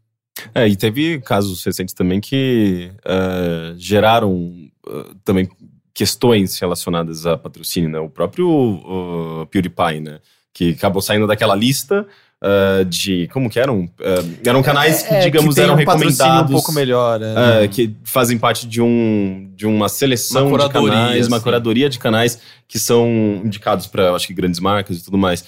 É, 0.55 0.67
e 0.67 0.75
teve 0.75 1.21
casos 1.21 1.63
recentes 1.63 1.95
também 1.95 2.21
que 2.21 2.91
eh, 3.05 3.75
geraram 3.77 4.53
eh, 4.89 5.15
também 5.25 5.49
questões 5.95 6.59
relacionadas 6.59 7.27
a 7.27 7.37
patrocínio, 7.37 7.89
né? 7.89 7.99
O 7.99 8.09
próprio 8.09 8.49
uh, 8.49 9.47
PewDiePie, 9.47 10.01
né? 10.01 10.21
Que 10.53 10.71
acabou 10.71 11.03
saindo 11.03 11.27
daquela 11.27 11.55
lista 11.55 12.07
eh, 12.45 12.85
de... 12.85 13.29
Como 13.29 13.49
que 13.49 13.61
eram? 13.61 13.89
Eh, 14.01 14.25
eram 14.47 14.63
canais 14.65 15.03
que, 15.05 15.15
É, 15.15 15.21
digamos, 15.21 15.55
tem 15.55 15.63
eram 15.63 15.75
um 15.75 15.77
recomendados... 15.77 16.51
um 16.51 16.55
pouco 16.55 16.73
melhor. 16.73 17.21
é. 17.23 17.65
eh, 17.65 17.69
que 17.69 17.95
fazem 18.03 18.37
parte 18.37 18.67
de, 18.67 18.83
um, 18.83 19.49
de 19.55 19.65
uma 19.65 19.89
seleção 19.89 20.49
Uma 20.49 20.59
de 20.59 20.69
canais, 20.69 21.29
uma 21.29 21.41
curadoria 21.41 21.89
de 21.89 22.01
canais 22.01 22.41
que 22.67 22.81
são 22.81 23.41
indicados 23.45 23.87
para, 23.87 24.13
acho 24.13 24.27
que, 24.27 24.35
grandes 24.35 24.59
marcas 24.59 24.99
e 24.99 25.05
tudo 25.05 25.17
mais. 25.17 25.45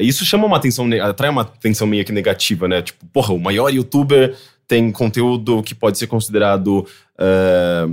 Isso 0.00 0.24
chama 0.26 0.44
uma 0.44 0.58
atenção, 0.58 0.86
atrai 1.02 1.30
uma 1.30 1.42
atenção 1.42 1.86
meio 1.86 2.04
que 2.04 2.12
negativa, 2.12 2.68
né? 2.68 2.82
Tipo, 2.82 3.06
porra, 3.06 3.32
o 3.32 3.38
maior 3.38 3.70
youtuber 3.70 4.36
tem 4.68 4.90
conteúdo 4.92 5.62
que 5.62 5.74
pode 5.74 5.98
ser 5.98 6.08
considerado 6.08 6.86
eh, 7.18 7.86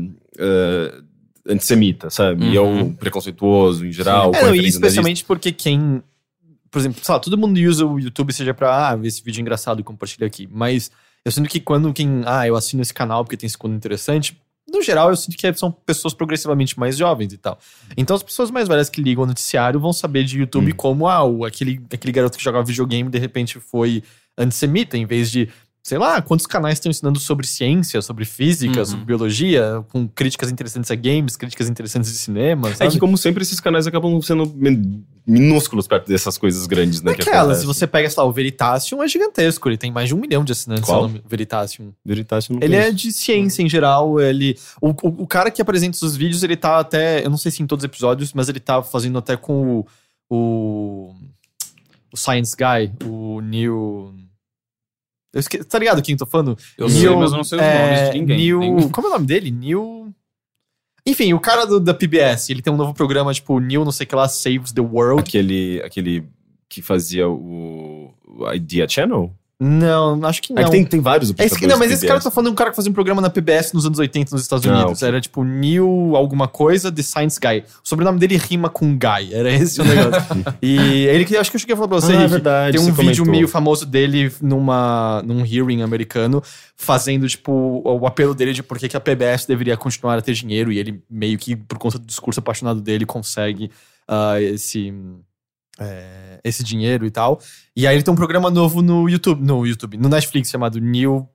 antissemita, 1.48 2.10
sabe? 2.10 2.46
E 2.46 2.58
é 2.58 2.62
Uhum. 2.62 2.80
um 2.82 2.94
preconceituoso 2.94 3.86
em 3.86 3.92
geral. 3.92 4.32
É, 4.36 4.44
não, 4.44 4.56
e 4.56 4.68
especialmente 4.68 5.24
porque 5.26 5.52
quem. 5.52 6.02
Por 6.70 6.80
exemplo, 6.80 7.04
sei 7.04 7.14
lá, 7.14 7.20
todo 7.20 7.38
mundo 7.38 7.58
usa 7.60 7.86
o 7.86 8.00
YouTube 8.00 8.34
seja 8.34 8.54
pra 8.54 8.90
ah, 8.90 8.96
ver 8.96 9.08
esse 9.08 9.24
vídeo 9.24 9.42
engraçado 9.42 9.80
e 9.80 9.84
compartilhar 9.84 10.28
aqui. 10.28 10.48
Mas 10.52 10.92
eu 11.24 11.32
sinto 11.32 11.50
que 11.50 11.60
quando 11.60 11.94
quem. 11.94 12.22
Ah, 12.26 12.46
eu 12.48 12.56
assino 12.56 12.82
esse 12.82 12.94
canal 12.94 13.24
porque 13.24 13.38
tem 13.38 13.48
esse 13.48 13.58
conteúdo 13.58 13.78
interessante. 13.78 14.38
No 14.70 14.82
geral, 14.82 15.10
eu 15.10 15.16
sinto 15.16 15.38
que 15.38 15.54
são 15.54 15.72
pessoas 15.72 16.14
progressivamente 16.14 16.78
mais 16.78 16.98
jovens 16.98 17.32
e 17.32 17.38
tal. 17.38 17.58
Então, 17.96 18.14
as 18.18 18.22
pessoas 18.22 18.52
mais 18.52 18.68
velhas 18.68 18.90
que 18.90 19.02
ligam 19.02 19.24
ao 19.24 19.28
noticiário 19.28 19.80
vão 19.80 19.94
saber 19.94 20.26
de 20.26 20.40
YouTube 20.40 20.72
Uhum. 20.72 20.76
como, 20.76 21.08
ah, 21.08 21.24
o, 21.24 21.46
aquele, 21.46 21.80
aquele 21.92 22.12
garoto 22.12 22.38
que 22.38 22.44
jogava 22.44 22.66
videogame 22.66 23.10
de 23.10 23.18
repente 23.18 23.62
foi 23.62 24.04
antissemita, 24.38 24.98
em 24.98 25.06
vez 25.06 25.32
de, 25.32 25.48
sei 25.88 25.98
lá, 25.98 26.22
quantos 26.22 26.46
canais 26.46 26.74
estão 26.74 26.90
ensinando 26.90 27.18
sobre 27.18 27.48
ciência, 27.48 28.02
sobre 28.02 28.26
física, 28.26 28.80
Uhum. 28.80 28.86
sobre 28.86 29.06
biologia, 29.06 29.86
com 29.88 30.06
críticas 30.06 30.52
interessantes 30.52 30.92
a 30.92 30.96
games, 30.96 31.38
críticas 31.38 31.70
interessantes 31.70 32.12
de 32.12 32.18
cinema. 32.18 32.68
É 32.72 32.76
sabe? 32.76 32.92
que, 32.92 33.00
como 33.00 33.18
sempre, 33.18 33.42
esses 33.42 33.62
canais 33.62 33.88
acabam 33.88 34.22
sendo 34.22 34.46
min- 34.54 35.02
minúsculos 35.26 35.88
perto 35.88 36.10
dessas 36.10 36.38
coisas 36.38 36.68
grandes, 36.68 37.02
né? 37.02 37.14
acontecem. 37.14 37.56
se 37.62 37.66
você 37.66 37.88
pega, 37.88 38.10
sei 38.10 38.22
lá, 38.22 38.28
o 38.28 38.34
Veritasium 38.34 39.02
é 39.02 39.08
gigantesco, 39.08 39.70
ele 39.70 39.78
tem 39.78 39.90
mais 39.90 40.10
de 40.10 40.14
um 40.16 40.18
milhão 40.20 40.44
de 40.44 40.52
assinantes. 40.52 40.84
Qual? 40.84 41.04
se 41.04 41.06
eu 41.06 41.08
não 41.08 41.14
me- 41.14 41.24
Veritasium. 41.26 41.94
Veritasium 42.04 42.60
Ele 42.62 42.76
é 42.76 42.80
conheço. 42.82 42.96
de 42.98 43.14
ciência 43.14 43.62
em 43.64 43.70
geral, 43.70 44.20
ele... 44.20 44.58
O, 44.82 44.90
o, 44.90 45.24
o 45.24 45.26
cara 45.28 45.50
que 45.50 45.62
apresenta 45.62 46.06
os 46.06 46.18
vídeos, 46.18 46.44
ele 46.44 46.58
tá 46.58 46.80
até... 46.80 47.26
Eu 47.26 47.30
não 47.30 47.38
sei 47.38 47.50
se 47.50 47.64
em 47.64 47.66
todos 47.66 47.84
os 47.84 47.90
episódios, 47.90 48.34
mas 48.34 48.50
ele 48.50 48.60
tá 48.60 48.84
fazendo 48.84 49.18
até 49.18 49.38
com 49.38 49.78
o... 49.80 49.88
O, 50.30 51.14
o 52.12 52.18
Science 52.18 52.54
Guy, 52.58 52.92
o 53.10 53.40
Neil... 53.40 54.14
Eu 55.34 55.40
esque... 55.40 55.64
Tá 55.64 55.78
ligado 55.80 56.02
quem 56.02 56.14
eu 56.14 56.20
tô 56.20 56.26
falando? 56.26 56.58
Eu 56.78 56.90
sei, 56.90 57.10
mas 57.16 57.32
eu 57.32 57.38
não 57.38 57.44
sei 57.44 57.58
os 57.60 57.64
é, 57.64 57.82
nomes 57.84 58.12
de 58.14 58.20
ninguém. 58.20 58.38
Neil... 58.38 58.60
Nem- 58.60 58.90
Como 58.90 59.08
é 59.08 59.10
o 59.10 59.14
nome 59.14 59.26
dele? 59.26 59.52
Neil... 59.52 60.14
Enfim, 61.06 61.34
o 61.34 61.40
cara 61.40 61.66
do- 61.66 61.80
da 61.80 61.94
PBS, 61.94 62.50
ele 62.50 62.62
tem 62.62 62.72
um 62.74 62.78
novo 62.78 62.94
programa, 62.94 63.34
tipo, 63.34 63.60
Neil 63.60 63.86
não 63.86 63.92
sei 63.92 64.06
o 64.06 64.08
que 64.10 64.16
lá, 64.16 64.28
Saves 64.28 64.72
the 64.74 64.82
World. 64.82 65.22
Aquele, 65.22 65.82
aquele 65.84 66.28
que 66.68 66.82
fazia 66.82 67.30
o 67.30 68.14
Idea 68.54 68.88
Channel? 68.90 69.34
Não, 69.60 70.24
acho 70.26 70.40
que 70.44 70.54
não. 70.54 70.62
É 70.62 70.66
que 70.66 70.72
tem, 70.72 70.86
tem 70.86 71.00
vários 71.02 71.32
É 71.32 71.34
apresentadores 71.34 71.72
não, 71.72 71.80
mas 71.80 71.92
esse 71.92 72.06
cara 72.06 72.20
tá 72.20 72.30
falando 72.30 72.50
de 72.50 72.52
um 72.52 72.56
cara 72.56 72.70
que 72.70 72.76
fazia 72.76 72.92
um 72.92 72.94
programa 72.94 73.20
na 73.22 73.30
PBS 73.30 73.74
nos 73.74 73.88
anos 73.88 73.98
80 73.98 74.30
nos 74.32 74.44
Estados 74.44 74.68
Ah, 74.68 74.72
Unidos. 74.72 75.02
ok. 75.02 75.08
Era 75.08 75.20
tipo 75.20 75.44
Neil 75.44 76.16
alguma 76.16 76.48
coisa, 76.48 76.92
The 76.92 77.02
Science 77.02 77.40
Guy. 77.40 77.64
O 77.84 77.88
sobrenome 77.88 78.20
dele 78.20 78.38
rima 78.38 78.70
com 78.70 78.96
Guy. 78.96 79.34
Era 79.34 79.52
esse 79.52 79.82
o 79.82 79.84
negócio. 79.84 80.22
e 80.62 81.08
ele 81.08 81.26
que 81.26 81.36
acho 81.36 81.50
que 81.50 81.56
eu 81.56 81.60
cheguei 81.60 81.74
a 81.74 81.76
falar 81.76 81.88
pra 81.88 82.00
você, 82.00 82.14
Ah, 82.14 82.22
é 82.22 82.28
verdade, 82.28 82.78
Tem 82.78 82.86
um 82.88 82.94
vídeo 82.94 83.04
comentou. 83.24 83.26
meio 83.26 83.48
famoso 83.48 83.84
dele 83.88 84.32
numa, 84.40 85.24
num 85.26 85.44
hearing 85.44 85.82
americano, 85.82 86.44
fazendo, 86.76 87.28
tipo, 87.28 87.82
o, 87.84 88.06
apelo 88.06 88.36
dele 88.36 88.54
de 88.54 88.62
por 88.62 88.78
que 88.78 88.88
que 88.88 88.96
a 88.96 89.00
PBS 89.00 89.48
deveria 89.48 89.76
continuar 89.76 90.20
a 90.20 90.22
ter 90.22 90.34
dinheiro. 90.34 90.72
E 90.72 90.78
ele, 90.78 91.02
meio 91.10 91.36
que, 91.40 91.56
por 91.56 91.80
conta 91.80 91.98
do 91.98 92.06
discurso 92.06 92.40
apaixonado 92.40 92.80
dele, 92.80 93.08
consegue 93.08 93.72
ah, 94.08 94.40
esse. 94.40 94.94
é, 95.80 96.27
esse 96.48 96.64
dinheiro 96.64 97.06
e 97.06 97.12
tal. 97.12 97.40
E 97.76 97.86
aí 97.88 97.96
ele 97.96 98.04
tem 98.04 98.14
um 98.14 98.18
programa 98.18 98.50
novo 98.50 98.82
no 98.82 99.08
YouTube, 99.10 99.44
no 99.46 99.66
YouTube, 99.66 99.98
no 99.98 100.10
Netflix 100.10 100.50
chamado 100.50 100.80
New 100.80 101.28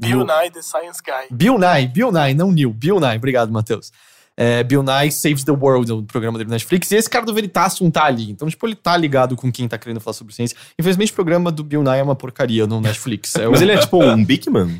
Bill 0.00 0.24
Nye, 0.24 0.50
The 0.50 0.62
Science 0.62 1.00
Guy. 1.04 1.28
Bill 1.34 1.58
Nye, 1.58 1.88
Bill 1.88 2.12
Nye, 2.12 2.34
não 2.34 2.52
Neil, 2.52 2.72
Bill 2.72 3.00
Nye, 3.00 3.16
obrigado, 3.16 3.50
Matheus. 3.52 3.90
É, 4.36 4.62
Bill 4.62 4.82
Nye 4.82 5.10
Saves 5.10 5.44
the 5.44 5.52
World, 5.52 5.90
é 5.90 5.94
o 5.94 6.02
programa 6.02 6.38
dele 6.38 6.48
no 6.48 6.54
Netflix, 6.54 6.90
e 6.90 6.96
esse 6.96 7.10
cara 7.10 7.26
do 7.26 7.34
Veritasium 7.34 7.90
tá 7.90 8.04
ali. 8.04 8.30
Então, 8.30 8.48
tipo, 8.48 8.66
ele 8.66 8.74
tá 8.74 8.96
ligado 8.96 9.36
com 9.36 9.50
quem 9.52 9.68
tá 9.68 9.76
querendo 9.76 10.00
falar 10.00 10.14
sobre 10.14 10.32
ciência. 10.34 10.56
Infelizmente, 10.78 11.12
o 11.12 11.14
programa 11.14 11.50
do 11.52 11.62
Bill 11.62 11.82
Nye 11.82 11.98
é 11.98 12.02
uma 12.02 12.16
porcaria 12.16 12.66
no 12.66 12.80
Netflix. 12.80 13.34
É, 13.36 13.46
Mas 13.48 13.60
o- 13.60 13.64
ele 13.64 13.72
é 13.72 13.78
tipo 13.78 14.02
um 14.02 14.24
Big 14.24 14.48
Man? 14.48 14.70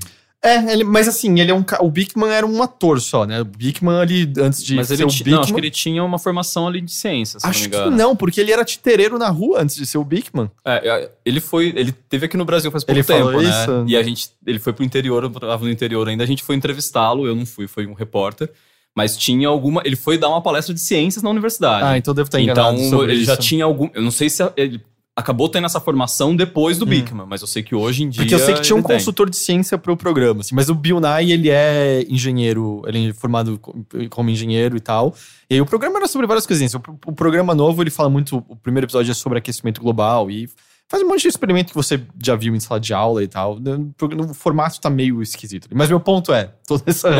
É 0.44 0.72
ele- 0.72 0.84
mas 0.84 1.06
assim, 1.06 1.38
ele 1.38 1.50
é 1.50 1.54
um. 1.54 1.64
O 1.80 1.90
Bigman 1.90 2.30
era 2.30 2.44
um 2.46 2.62
ator 2.62 3.00
só, 3.00 3.24
né? 3.24 3.40
O 3.40 3.44
Bigman 3.44 4.00
ali, 4.00 4.32
antes 4.38 4.62
de 4.64 4.74
Mas 4.74 4.88
ser 4.88 4.94
ele 4.94 5.04
o 5.04 5.06
Bigman. 5.06 5.34
não, 5.34 5.40
acho 5.42 5.54
que 5.54 5.60
ele 5.60 5.70
tinha 5.70 6.02
uma 6.02 6.18
formação 6.18 6.66
ali 6.66 6.80
de 6.80 6.90
ciência, 6.92 7.38
se 7.38 7.46
Acho 7.46 7.68
não 7.70 7.78
me 7.88 7.90
que 7.90 7.96
não, 7.96 8.16
porque 8.16 8.40
ele 8.40 8.50
era 8.52 8.64
titereiro 8.64 9.18
na 9.18 9.28
rua 9.28 9.62
antes 9.62 9.76
de 9.76 9.86
ser 9.86 9.98
o 9.98 10.04
Bigman. 10.04 10.50
É, 10.64 10.88
é, 10.88 11.10
ele 11.24 11.40
foi, 11.40 11.72
ele 11.76 11.92
teve 11.92 12.26
aqui 12.26 12.36
no 12.36 12.44
Brasil 12.44 12.70
faz 12.70 12.82
pouco 12.84 12.98
Ele 12.98 13.06
tempo, 13.06 13.30
né? 13.40 13.48
isso? 13.48 13.84
E 13.86 13.96
a 13.96 14.02
gente, 14.02 14.30
ele 14.46 14.58
foi 14.58 14.72
pro 14.72 14.84
interior, 14.84 15.22
eu 15.24 15.30
tava 15.30 15.64
no 15.64 15.70
interior 15.70 16.08
ainda, 16.08 16.24
a 16.24 16.26
gente 16.26 16.42
foi 16.42 16.56
entrevistá-lo, 16.56 17.26
eu 17.26 17.34
não 17.36 17.46
fui, 17.46 17.66
foi 17.68 17.86
um 17.86 17.94
repórter, 17.94 18.50
mas 18.94 19.16
tinha 19.16 19.48
alguma, 19.48 19.80
ele 19.84 19.96
foi 19.96 20.18
dar 20.18 20.28
uma 20.28 20.42
palestra 20.42 20.74
de 20.74 20.80
ciências 20.80 21.22
na 21.22 21.30
universidade. 21.30 21.84
Ah, 21.84 21.96
então 21.96 22.12
eu 22.12 22.16
devo 22.16 22.26
estar 22.28 22.40
enganado 22.40 22.78
então 22.78 23.02
ele 23.04 23.14
isso. 23.14 23.24
já 23.26 23.36
tinha 23.36 23.64
algum, 23.64 23.88
eu 23.94 24.02
não 24.02 24.10
sei 24.10 24.28
se 24.28 24.42
ele 24.56 24.80
acabou 25.14 25.48
tendo 25.48 25.66
essa 25.66 25.78
formação 25.80 26.34
depois 26.34 26.78
do 26.78 26.86
Bigman, 26.86 27.26
mas 27.26 27.42
eu 27.42 27.46
sei 27.46 27.62
que 27.62 27.74
hoje 27.74 28.02
em 28.02 28.08
dia 28.08 28.22
Hum. 28.22 28.24
Porque 28.24 28.34
eu 28.34 28.38
sei 28.38 28.54
que 28.54 28.62
tinha 28.62 28.76
um 28.76 28.82
tem. 28.82 28.96
consultor 28.96 29.28
de 29.28 29.36
ciência 29.36 29.76
pro 29.76 29.96
programa, 29.96 30.40
assim, 30.40 30.54
mas 30.54 30.68
o 30.70 30.74
Bill 30.74 31.00
Nye, 31.00 31.32
ele 31.32 31.50
é 31.50 32.04
engenheiro, 32.08 32.82
ele 32.86 33.10
é 33.10 33.12
formado 33.12 33.58
co- 33.58 33.74
como 34.10 34.30
engenheiro 34.30 34.76
e 34.76 34.80
tal. 34.80 35.14
E 35.50 35.54
aí 35.54 35.60
o 35.60 35.66
programa 35.66 35.98
era 35.98 36.08
sobre 36.08 36.26
várias 36.26 36.46
coisinhas. 36.46 36.74
O, 36.74 36.80
o 37.06 37.12
programa 37.12 37.54
novo, 37.54 37.82
ele 37.82 37.90
fala 37.90 38.08
muito, 38.08 38.42
o 38.48 38.56
primeiro 38.56 38.86
episódio 38.86 39.10
é 39.10 39.14
sobre 39.14 39.38
aquecimento 39.38 39.80
global 39.82 40.30
e 40.30 40.48
faz 40.92 41.02
um 41.02 41.08
monte 41.08 41.22
de 41.22 41.28
experimento 41.28 41.70
que 41.70 41.74
você 41.74 42.04
já 42.22 42.36
viu 42.36 42.54
em 42.54 42.60
sala 42.60 42.78
de 42.78 42.92
aula 42.92 43.24
e 43.24 43.26
tal. 43.26 43.58
O 43.98 44.34
formato 44.34 44.78
tá 44.78 44.90
meio 44.90 45.22
esquisito. 45.22 45.66
Mas 45.72 45.88
meu 45.88 45.98
ponto 45.98 46.34
é, 46.34 46.52
toda 46.66 46.82
essa 46.86 47.08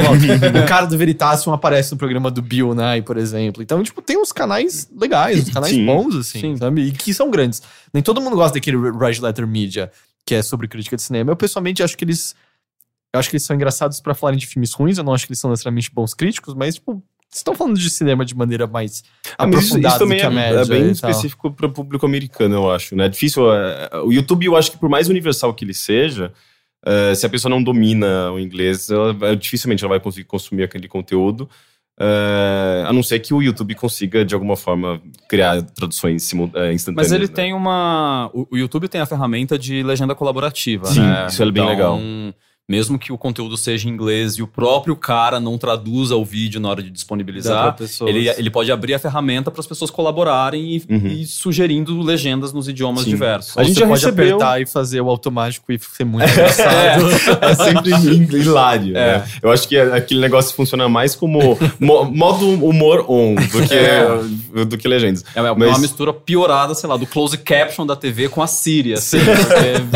o 0.63 0.69
cara 0.69 0.85
do 0.85 0.99
Veritasium 0.99 1.55
aparece 1.55 1.91
no 1.91 1.97
programa 1.97 2.31
do 2.31 2.43
Bill 2.43 2.75
Nye, 2.75 3.01
por 3.01 3.17
exemplo. 3.17 3.63
Então, 3.63 3.83
tipo, 3.83 4.03
tem 4.03 4.19
uns 4.19 4.31
canais 4.31 4.91
legais, 4.95 5.49
uns 5.49 5.55
canais 5.55 5.73
Sim. 5.73 5.87
bons, 5.87 6.15
assim, 6.17 6.41
Sim. 6.41 6.57
sabe? 6.59 6.83
E 6.83 6.93
que 6.93 7.15
são 7.15 7.31
grandes. 7.31 7.63
Nem 7.95 8.03
todo 8.03 8.21
mundo 8.21 8.37
gosta 8.37 8.59
daquele 8.59 8.77
Red 8.77 9.21
Letter 9.23 9.47
Media, 9.47 9.91
que 10.27 10.35
é 10.35 10.43
sobre 10.43 10.69
crítica 10.69 10.95
de 10.95 11.01
cinema. 11.01 11.33
Eu, 11.33 11.37
pessoalmente, 11.37 11.83
acho 11.83 11.97
que 11.97 12.05
eles. 12.05 12.35
Eu 13.11 13.21
acho 13.21 13.31
que 13.31 13.37
eles 13.37 13.47
são 13.47 13.57
engraçados 13.57 14.03
pra 14.03 14.15
falarem 14.15 14.39
de 14.39 14.47
filmes 14.47 14.75
ruins. 14.75 14.99
Eu 14.99 15.05
não 15.05 15.15
acho 15.15 15.25
que 15.27 15.33
eles 15.33 15.41
são 15.41 15.49
necessariamente 15.49 15.91
bons 15.91 16.13
críticos, 16.13 16.53
mas, 16.53 16.75
tipo, 16.75 17.03
estão 17.33 17.55
falando 17.55 17.79
de 17.79 17.89
cinema 17.91 18.25
de 18.25 18.37
maneira 18.37 18.67
mais 18.67 19.03
Ah, 19.39 19.47
mas 19.47 19.65
isso, 19.65 19.77
aprofundada 19.77 19.95
isso 19.95 19.99
também 19.99 20.19
que 20.19 20.27
a 20.27 20.31
é, 20.31 20.35
média. 20.35 20.61
é 20.61 20.65
bem 20.65 20.83
e 20.83 20.85
tal. 20.85 21.11
específico 21.11 21.51
para 21.53 21.67
o 21.67 21.73
público 21.73 22.05
americano, 22.05 22.55
eu 22.55 22.71
acho. 22.71 22.95
Né? 22.95 23.07
É 23.07 23.09
difícil. 23.09 23.53
é, 23.53 23.91
o 24.05 24.13
YouTube, 24.13 24.47
eu 24.47 24.57
acho 24.57 24.71
que 24.71 24.79
por 24.79 24.89
mais 24.89 25.09
universal 25.09 25.55
que 25.55 25.65
ele 25.65 25.75
seja, 25.75 26.33
é, 26.85 27.15
se 27.15 27.25
a 27.25 27.29
pessoa 27.29 27.51
não 27.51 27.63
domina 27.63 28.31
o 28.33 28.39
inglês, 28.39 28.91
ela, 28.91 29.37
dificilmente 29.37 29.83
ela 29.85 29.91
vai 29.91 30.01
conseguir 30.01 30.27
consumir 30.27 30.65
aquele 30.65 30.89
conteúdo. 30.89 31.49
é, 31.99 32.85
a 32.87 32.93
não 32.93 33.03
ser 33.03 33.21
que 33.21 33.33
o 33.33 33.41
YouTube 33.43 33.75
consiga, 33.77 34.25
de 34.25 34.35
alguma 34.35 34.57
forma, 34.57 35.01
criar 35.29 35.63
traduções 35.63 36.33
é, 36.55 36.73
instantâneas. 36.73 37.11
Mas 37.11 37.13
ele 37.13 37.27
né? 37.29 37.33
tem 37.33 37.55
uma. 37.55 38.31
O, 38.35 38.57
YouTube 38.57 38.89
tem 38.89 39.01
a 39.01 39.07
ferramenta 39.07 39.59
de 39.59 39.83
legenda 39.83 40.15
colaborativa, 40.15 40.87
Sim, 40.87 41.01
né? 41.01 41.27
isso 41.29 41.43
é 41.43 41.51
bem 41.51 41.65
legal. 41.67 41.99
Mesmo 42.71 42.97
que 42.97 43.13
o 43.13 43.19
conteúdo 43.19 43.57
seja 43.57 43.89
em 43.89 43.93
inglês 43.93 44.35
e 44.35 44.43
o 44.43 44.47
próprio 44.47 44.95
cara 44.95 45.41
não 45.41 45.59
traduza 45.59 46.15
o 46.15 46.25
vídeo 46.25 46.61
na 46.61 46.69
hora 46.71 46.81
de 46.83 46.91
disponibilizar, 46.91 47.77
ele, 48.07 48.29
ele 48.29 48.51
pode 48.51 48.71
abrir 48.71 48.95
a 48.95 48.99
ferramenta 49.01 49.51
para 49.51 49.61
as 49.61 49.67
pessoas 49.67 49.91
colaborarem 49.91 50.77
e, 50.77 50.83
Uhum. 50.89 51.07
e 51.09 51.27
sugerindo 51.27 52.01
legendas 52.01 52.53
nos 52.53 52.69
idiomas 52.69 53.03
Sim. 53.03 53.11
diversos. 53.11 53.59
A 53.59 53.65
gente 53.65 53.75
Você 53.75 53.81
já 53.81 53.87
pode 53.89 54.01
recebeu- 54.05 54.37
apertar 54.37 54.61
e 54.63 54.67
fazer 54.67 55.01
o 55.01 55.09
automático 55.11 55.73
e 55.73 55.79
ser 55.79 56.05
muito 56.05 56.25
engraçado. 56.31 57.03
É 57.43 57.55
sempre 57.55 58.39
hilário. 58.39 58.97
É. 58.97 59.19
Né? 59.19 59.25
Eu 59.43 59.51
acho 59.51 59.67
que 59.67 59.77
aquele 59.77 60.21
negócio 60.21 60.55
funciona 60.55 60.89
mais 60.89 61.17
como 61.17 61.59
mo- 61.81 62.05
modo 62.05 62.49
humor 62.65 63.05
on 63.09 63.35
do 63.35 63.69
que, 63.69 64.65
do 64.65 64.79
que 64.79 64.87
legendas. 64.87 65.25
É 65.35 65.43
uma, 65.43 65.55
Mas- 65.57 65.69
uma 65.71 65.79
mistura 65.79 66.13
piorada, 66.13 66.75
sei 66.75 66.89
lá, 66.89 66.97
do 66.97 67.07
close 67.07 67.37
caption 67.37 67.85
da 67.85 67.97
TV 67.97 68.29
com 68.29 68.41
a 68.41 68.47
Síria. 68.47 68.95
Assim, 68.95 69.19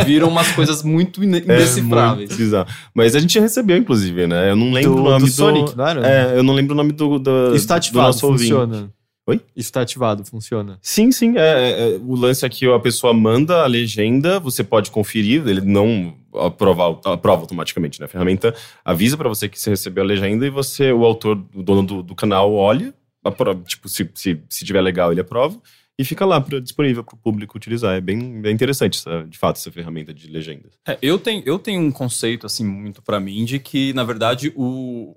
viram 0.05 0.29
umas 0.29 0.51
coisas 0.51 0.83
muito 0.83 1.23
indecifráveis. 1.23 2.31
É 2.31 2.35
muito 2.35 2.37
bizarro. 2.65 2.91
Mas 2.95 3.15
a 3.15 3.19
gente 3.21 3.35
já 3.35 3.41
recebeu, 3.41 3.77
inclusive, 3.77 4.27
né? 4.27 4.51
Eu 4.51 4.57
não 4.57 4.73
lembro 4.73 4.95
Do- 4.95 5.01
o 5.01 5.05
nome 5.05 5.21
do 5.21 5.27
do... 5.27 5.33
Sonic, 5.33 5.75
era? 5.81 6.07
É, 6.09 6.39
eu 6.39 6.43
não 6.43 6.55
lembro 6.55 6.75
o 6.75 6.77
nome 6.77 6.93
do, 6.93 7.19
do, 7.19 7.55
Isso 7.55 7.67
tá 7.67 7.75
do 7.75 7.79
ativado, 7.79 8.07
nosso 8.09 8.27
ouvinte. 8.27 8.51
funciona. 8.53 8.91
Oi? 9.29 9.41
Isso 9.57 9.73
tá 9.73 9.81
ativado, 9.81 10.25
funciona. 10.25 10.79
Sim, 10.81 11.11
sim. 11.11 11.37
É, 11.37 11.41
é, 11.41 11.95
é, 11.97 12.01
o 12.01 12.15
lance 12.15 12.47
é 12.47 12.49
que 12.49 12.65
a 12.73 12.79
pessoa 12.79 13.13
manda 13.13 13.65
a 13.65 13.67
legenda, 13.67 14.39
você 14.39 14.63
pode 14.63 14.89
conferir, 14.93 15.43
ele 15.49 15.61
não 15.61 16.15
aprova, 16.33 17.01
aprova 17.13 17.43
automaticamente, 17.43 17.99
né? 17.99 18.07
A 18.07 18.09
ferramenta 18.09 18.55
avisa 18.85 19.17
pra 19.17 19.29
você 19.29 19.49
que 19.49 19.59
você 19.59 19.71
recebeu 19.71 20.05
a 20.05 20.07
legenda 20.07 20.47
e 20.47 20.51
você, 20.51 20.93
o 20.93 21.05
autor, 21.05 21.43
o 21.55 21.61
dono 21.63 21.83
do, 21.83 22.03
do 22.05 22.15
canal, 22.15 22.53
olha, 22.55 22.95
aprova, 23.25 23.61
tipo, 23.67 23.89
se, 23.89 24.09
se, 24.15 24.41
se 24.49 24.65
tiver 24.65 24.81
legal, 24.81 25.11
ele 25.11 25.21
aprova. 25.21 25.59
E 25.99 26.05
fica 26.05 26.27
lá 26.27 26.41
pra, 26.41 26.61
disponível 26.61 27.03
para 27.03 27.15
o 27.15 27.19
público 27.19 27.57
utilizar. 27.57 27.97
É 27.97 28.01
bem, 28.01 28.41
bem 28.41 28.53
interessante, 28.53 28.99
essa- 28.99 29.25
de 29.29 29.39
fato, 29.39 29.57
essa 29.57 29.73
ferramenta 29.73 30.13
de 30.13 30.29
legendas. 30.29 30.73
É, 30.87 30.99
eu, 31.01 31.19
tenho, 31.19 31.43
eu 31.47 31.59
tenho 31.59 31.81
um 31.81 31.91
conceito, 31.91 32.45
assim, 32.47 32.65
muito 32.67 33.01
pra 33.01 33.19
mim, 33.19 33.45
de 33.45 33.59
que, 33.59 33.93
na 33.95 34.05
verdade, 34.05 34.53
o. 34.57 35.17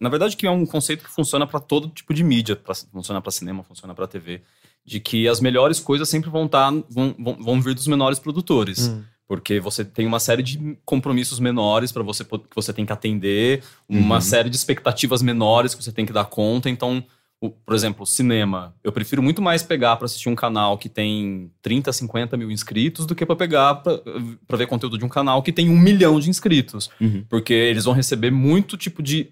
Na 0.00 0.08
verdade, 0.08 0.34
que 0.34 0.46
é 0.46 0.50
um 0.50 0.64
conceito 0.64 1.04
que 1.04 1.10
funciona 1.10 1.46
pra 1.46 1.60
todo 1.60 1.88
tipo 1.88 2.14
de 2.14 2.24
mídia. 2.24 2.56
Pra, 2.56 2.74
funciona 2.74 3.20
pra 3.20 3.30
cinema, 3.30 3.62
funciona 3.62 3.94
pra 3.94 4.06
TV. 4.06 4.40
De 4.82 4.98
que 4.98 5.28
as 5.28 5.40
melhores 5.40 5.78
coisas 5.78 6.08
sempre 6.08 6.30
vão, 6.30 6.48
tá, 6.48 6.70
vão, 6.88 7.14
vão, 7.18 7.36
vão 7.38 7.60
vir 7.60 7.74
dos 7.74 7.86
menores 7.86 8.18
produtores. 8.18 8.88
Hum. 8.88 9.02
Porque 9.28 9.60
você 9.60 9.84
tem 9.84 10.06
uma 10.06 10.20
série 10.20 10.42
de 10.42 10.78
compromissos 10.86 11.38
menores 11.38 11.92
para 11.92 12.02
você 12.02 12.24
que 12.24 12.30
você 12.54 12.72
tem 12.72 12.84
que 12.86 12.92
atender, 12.92 13.62
uma 13.88 14.16
Uhum. 14.16 14.20
série 14.22 14.48
de 14.50 14.56
expectativas 14.56 15.22
menores 15.22 15.74
que 15.74 15.82
você 15.82 15.92
tem 15.92 16.04
que 16.06 16.12
dar 16.14 16.24
conta. 16.26 16.68
Então, 16.70 17.04
por 17.50 17.74
exemplo, 17.74 18.06
cinema. 18.06 18.74
Eu 18.82 18.92
prefiro 18.92 19.22
muito 19.22 19.42
mais 19.42 19.62
pegar 19.62 19.96
para 19.96 20.06
assistir 20.06 20.28
um 20.28 20.34
canal 20.34 20.78
que 20.78 20.88
tem 20.88 21.50
30, 21.62 21.92
50 21.92 22.36
mil 22.36 22.50
inscritos 22.50 23.06
do 23.06 23.14
que 23.14 23.24
para 23.24 23.36
pegar 23.36 23.76
para 23.76 24.56
ver 24.56 24.66
conteúdo 24.66 24.98
de 24.98 25.04
um 25.04 25.08
canal 25.08 25.42
que 25.42 25.52
tem 25.52 25.68
um 25.68 25.78
milhão 25.78 26.18
de 26.20 26.30
inscritos. 26.30 26.90
Uhum. 27.00 27.24
Porque 27.28 27.52
eles 27.52 27.84
vão 27.84 27.94
receber 27.94 28.30
muito 28.30 28.76
tipo 28.76 29.02
de, 29.02 29.30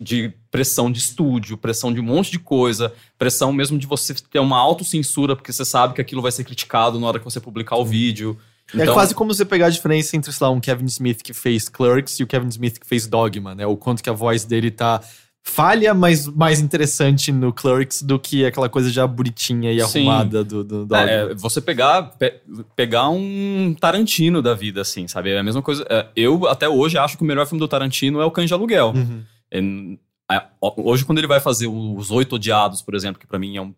de 0.00 0.32
pressão 0.50 0.90
de 0.90 0.98
estúdio, 0.98 1.56
pressão 1.56 1.92
de 1.92 2.00
um 2.00 2.04
monte 2.04 2.30
de 2.30 2.38
coisa, 2.38 2.92
pressão 3.18 3.52
mesmo 3.52 3.78
de 3.78 3.86
você 3.86 4.14
ter 4.14 4.38
uma 4.38 4.58
autocensura, 4.58 5.36
porque 5.36 5.52
você 5.52 5.64
sabe 5.64 5.94
que 5.94 6.00
aquilo 6.00 6.22
vai 6.22 6.32
ser 6.32 6.44
criticado 6.44 6.98
na 6.98 7.06
hora 7.06 7.18
que 7.18 7.24
você 7.24 7.40
publicar 7.40 7.76
o 7.76 7.84
vídeo. 7.84 8.38
é 8.74 8.86
quase 8.86 9.14
como 9.14 9.34
você 9.34 9.44
pegar 9.44 9.66
a 9.66 9.70
diferença 9.70 10.16
entre, 10.16 10.32
sei 10.32 10.46
lá, 10.46 10.50
um 10.50 10.60
Kevin 10.60 10.86
Smith 10.86 11.22
que 11.22 11.32
fez 11.32 11.68
Clerks 11.68 12.18
e 12.20 12.22
o 12.22 12.26
Kevin 12.26 12.48
Smith 12.48 12.78
que 12.78 12.86
fez 12.86 13.06
Dogma, 13.06 13.54
né? 13.54 13.66
O 13.66 13.76
quanto 13.76 14.02
que 14.02 14.08
a 14.08 14.12
voz 14.12 14.44
dele 14.44 14.70
tá 14.70 15.02
falha, 15.42 15.92
mas 15.94 16.26
mais 16.26 16.60
interessante 16.60 17.32
no 17.32 17.52
Clerks 17.52 18.02
do 18.02 18.18
que 18.18 18.44
aquela 18.44 18.68
coisa 18.68 18.90
já 18.90 19.06
bonitinha 19.06 19.72
e 19.72 19.80
Sim. 19.86 20.00
arrumada 20.00 20.44
do, 20.44 20.62
do 20.62 20.86
Dogma. 20.86 21.10
É, 21.10 21.34
você 21.34 21.60
pegar, 21.60 22.02
pe- 22.18 22.40
pegar 22.76 23.08
um 23.08 23.74
Tarantino 23.78 24.40
da 24.42 24.54
vida, 24.54 24.80
assim, 24.82 25.08
sabe? 25.08 25.30
É 25.30 25.38
a 25.38 25.42
mesma 25.42 25.62
coisa. 25.62 25.84
é, 25.90 26.06
eu, 26.14 26.46
até 26.46 26.68
hoje, 26.68 26.98
acho 26.98 27.16
que 27.16 27.22
o 27.22 27.26
melhor 27.26 27.46
filme 27.46 27.58
do 27.60 27.68
Tarantino 27.68 28.20
é 28.20 28.24
o 28.24 28.30
Cães 28.30 28.48
de 28.48 28.54
Aluguel. 28.54 28.92
Uhum. 28.94 29.98
É, 30.30 30.42
hoje, 30.76 31.04
quando 31.04 31.18
ele 31.18 31.26
vai 31.26 31.40
fazer 31.40 31.66
Os 31.66 32.10
Oito 32.10 32.36
Odiados, 32.36 32.82
por 32.82 32.94
exemplo, 32.94 33.18
que 33.20 33.26
pra 33.26 33.38
mim 33.38 33.56
é 33.56 33.62
um 33.62 33.74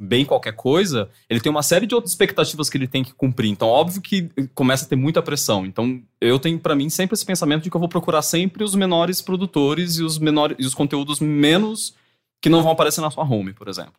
bem 0.00 0.24
qualquer 0.24 0.52
coisa, 0.54 1.10
ele 1.28 1.40
tem 1.40 1.50
uma 1.50 1.62
série 1.62 1.86
de 1.86 1.94
outras 1.94 2.12
expectativas 2.12 2.70
que 2.70 2.78
ele 2.78 2.88
tem 2.88 3.04
que 3.04 3.12
cumprir. 3.12 3.50
Então, 3.50 3.68
óbvio 3.68 4.00
que 4.00 4.30
começa 4.54 4.86
a 4.86 4.88
ter 4.88 4.96
muita 4.96 5.20
pressão. 5.20 5.66
Então, 5.66 6.00
eu 6.18 6.38
tenho 6.38 6.58
pra 6.58 6.74
mim 6.74 6.88
sempre 6.88 7.14
esse 7.14 7.26
pensamento 7.26 7.64
de 7.64 7.70
que 7.70 7.76
eu 7.76 7.80
vou 7.80 7.88
procurar 7.88 8.22
sempre 8.22 8.64
os 8.64 8.74
menores 8.74 9.20
produtores 9.20 9.98
e 9.98 10.02
os 10.02 10.18
menores 10.18 10.56
e 10.58 10.64
os 10.64 10.72
conteúdos 10.72 11.20
menos 11.20 11.94
que 12.40 12.48
não 12.48 12.62
vão 12.62 12.72
aparecer 12.72 13.02
na 13.02 13.10
sua 13.10 13.24
home, 13.24 13.52
por 13.52 13.68
exemplo. 13.68 13.92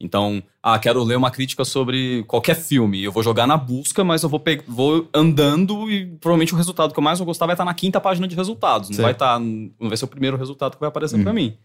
Então, 0.00 0.42
ah, 0.60 0.76
quero 0.76 1.04
ler 1.04 1.16
uma 1.16 1.30
crítica 1.30 1.64
sobre 1.64 2.24
qualquer 2.24 2.56
filme. 2.56 3.02
Eu 3.02 3.12
vou 3.12 3.22
jogar 3.22 3.46
na 3.46 3.56
busca, 3.56 4.02
mas 4.02 4.24
eu 4.24 4.28
vou, 4.28 4.42
vou 4.66 5.08
andando 5.14 5.88
e 5.88 6.04
provavelmente 6.20 6.52
o 6.52 6.56
resultado 6.56 6.92
que 6.92 6.98
eu 6.98 7.04
mais 7.04 7.20
vou 7.20 7.26
gostar 7.26 7.46
vai 7.46 7.54
estar 7.54 7.64
na 7.64 7.72
quinta 7.72 8.00
página 8.00 8.26
de 8.26 8.34
resultados. 8.34 8.90
Não 8.90 8.96
Certo. 8.96 9.04
vai 9.04 9.12
estar, 9.12 9.38
não 9.38 9.88
vai 9.88 9.96
ser 9.96 10.04
o 10.04 10.08
primeiro 10.08 10.36
resultado 10.36 10.74
que 10.74 10.80
vai 10.80 10.88
aparecer 10.88 11.22
pra 11.22 11.32
mim. 11.32 11.56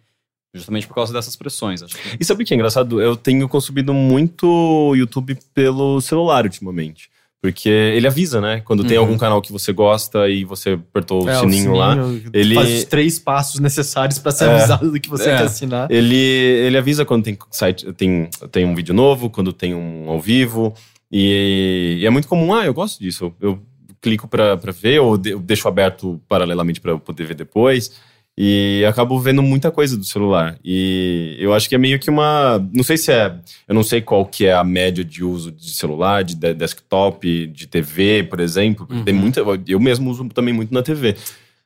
Justamente 0.54 0.88
por 0.88 0.96
causa 0.96 1.14
dessas 1.14 1.36
pressões, 1.36 1.84
acho 1.84 1.96
que. 1.96 2.18
E 2.20 2.26
sabe 2.26 2.42
o 2.44 2.46
que 2.46 2.54
é 2.54 2.56
engraçado? 2.56 3.00
Eu 3.02 3.16
tenho 3.16 3.48
consumido 3.48 3.94
muito 3.94 4.94
YouTube 4.96 5.38
pelo 5.54 6.02
celular 6.02 6.44
ultimamente. 6.46 7.10
Porque 7.42 7.70
ele 7.70 8.06
avisa, 8.06 8.42
né? 8.42 8.60
Quando 8.66 8.84
tem 8.84 8.98
Uhum. 8.98 9.04
algum 9.06 9.18
canal 9.18 9.42
que 9.42 9.50
você 9.52 9.72
gosta 9.72 10.28
e 10.28 10.44
você 10.44 10.72
apertou 10.72 11.24
o 11.24 11.30
É, 11.30 11.40
sininho 11.40 11.74
lá, 11.74 11.96
ele- 12.34 12.54
faz 12.56 12.80
os 12.80 12.84
três 12.84 13.18
passos 13.18 13.62
necessários 13.62 14.20
pra 14.20 14.30
ser 14.32 14.46
É. 14.50 14.56
avisado 14.56 14.92
do 14.92 15.00
que 15.00 15.08
você 15.10 15.30
É. 15.30 15.38
quer 15.38 15.44
assinar. 15.44 15.90
ele, 15.90 16.18
ele 16.18 16.78
avisa 16.78 17.06
quando 17.06 17.24
tem 17.24 17.38
site, 17.52 17.94
tem, 17.94 18.30
tem 18.52 18.66
um 18.66 18.76
vídeo 18.76 18.94
novo, 18.94 19.30
quando 19.30 19.54
tem 19.54 19.74
um 19.74 20.10
ao 20.10 20.20
vivo. 20.20 20.74
E, 21.12 22.00
e 22.02 22.06
é 22.06 22.10
muito 22.10 22.28
comum, 22.28 22.54
ah, 22.54 22.66
eu 22.66 22.74
gosto 22.74 23.00
disso. 23.00 23.34
Eu, 23.40 23.50
eu 23.52 23.60
clico 24.02 24.28
pra, 24.28 24.58
pra 24.58 24.72
ver, 24.74 25.00
ou 25.00 25.18
de- 25.18 25.30
eu 25.32 25.40
deixo 25.40 25.68
aberto 25.68 26.20
paralelamente 26.28 26.82
eu 26.84 27.00
poder 27.00 27.24
ver 27.26 27.36
depois. 27.36 27.92
E 28.42 28.86
acabo 28.88 29.20
vendo 29.20 29.44
muita 29.44 29.70
coisa 29.70 29.98
do 29.98 30.06
celular. 30.06 30.58
E 30.64 31.36
eu 31.40 31.54
acho 31.54 31.68
que 31.68 31.76
é 31.76 31.78
meio 31.78 32.00
que 32.00 32.10
uma. 32.10 32.58
Não 32.74 32.86
sei 32.86 32.96
se 32.96 33.12
é. 33.12 33.36
Eu 33.68 33.76
não 33.76 33.84
sei 33.84 34.00
qual 34.02 34.26
que 34.26 34.46
é 34.46 34.54
a 34.54 34.64
média 34.64 35.04
de 35.04 35.26
uso 35.26 35.52
de 35.52 35.72
celular, 35.72 36.24
de 36.24 36.36
de- 36.36 36.54
desktop, 36.54 37.48
de 37.48 37.68
TV, 37.68 38.24
por 38.24 38.40
exemplo. 38.40 38.88
porque 38.88 39.04
Tem 39.04 39.14
Uhum. 39.14 39.20
muita. 39.20 39.42
Eu 39.68 39.78
mesmo 39.78 40.10
uso 40.10 40.24
também 40.30 40.54
muito 40.54 40.74
na 40.74 40.82
TV. 40.82 41.18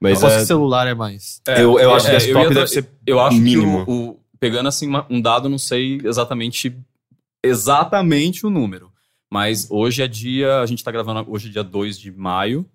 Mas 0.02 0.18
Aposto 0.24 0.36
é, 0.38 0.40
que 0.42 0.46
celular 0.48 0.88
é 0.88 0.96
mais. 0.96 1.42
eu, 1.48 1.78
eu 1.80 1.94
acho 1.94 2.06
que 2.08 2.12
É, 2.12 2.18
desktop 2.18 2.44
eu 2.46 2.50
ia 2.50 2.56
deve 2.56 2.68
ser 2.68 2.90
Eu 3.06 3.20
acho 3.20 3.38
mínimo. 3.38 3.86
que 3.86 3.92
o, 3.92 3.96
o- 4.10 4.20
pegando 4.40 4.68
assim 4.68 4.90
um 5.12 5.22
dado, 5.22 5.48
não 5.48 5.60
sei 5.60 6.02
exatamente 6.04 6.76
exatamente 7.46 8.46
o 8.46 8.50
número, 8.50 8.90
mas 9.32 9.68
hoje 9.70 10.02
é 10.02 10.08
dia, 10.08 10.60
a 10.60 10.66
gente 10.66 10.84
tá 10.84 10.92
gravando 10.92 11.24
hoje 11.32 11.50
é 11.50 11.52
dia 11.52 11.64
2 11.64 12.00
de 12.00 12.12
maio. 12.12 12.66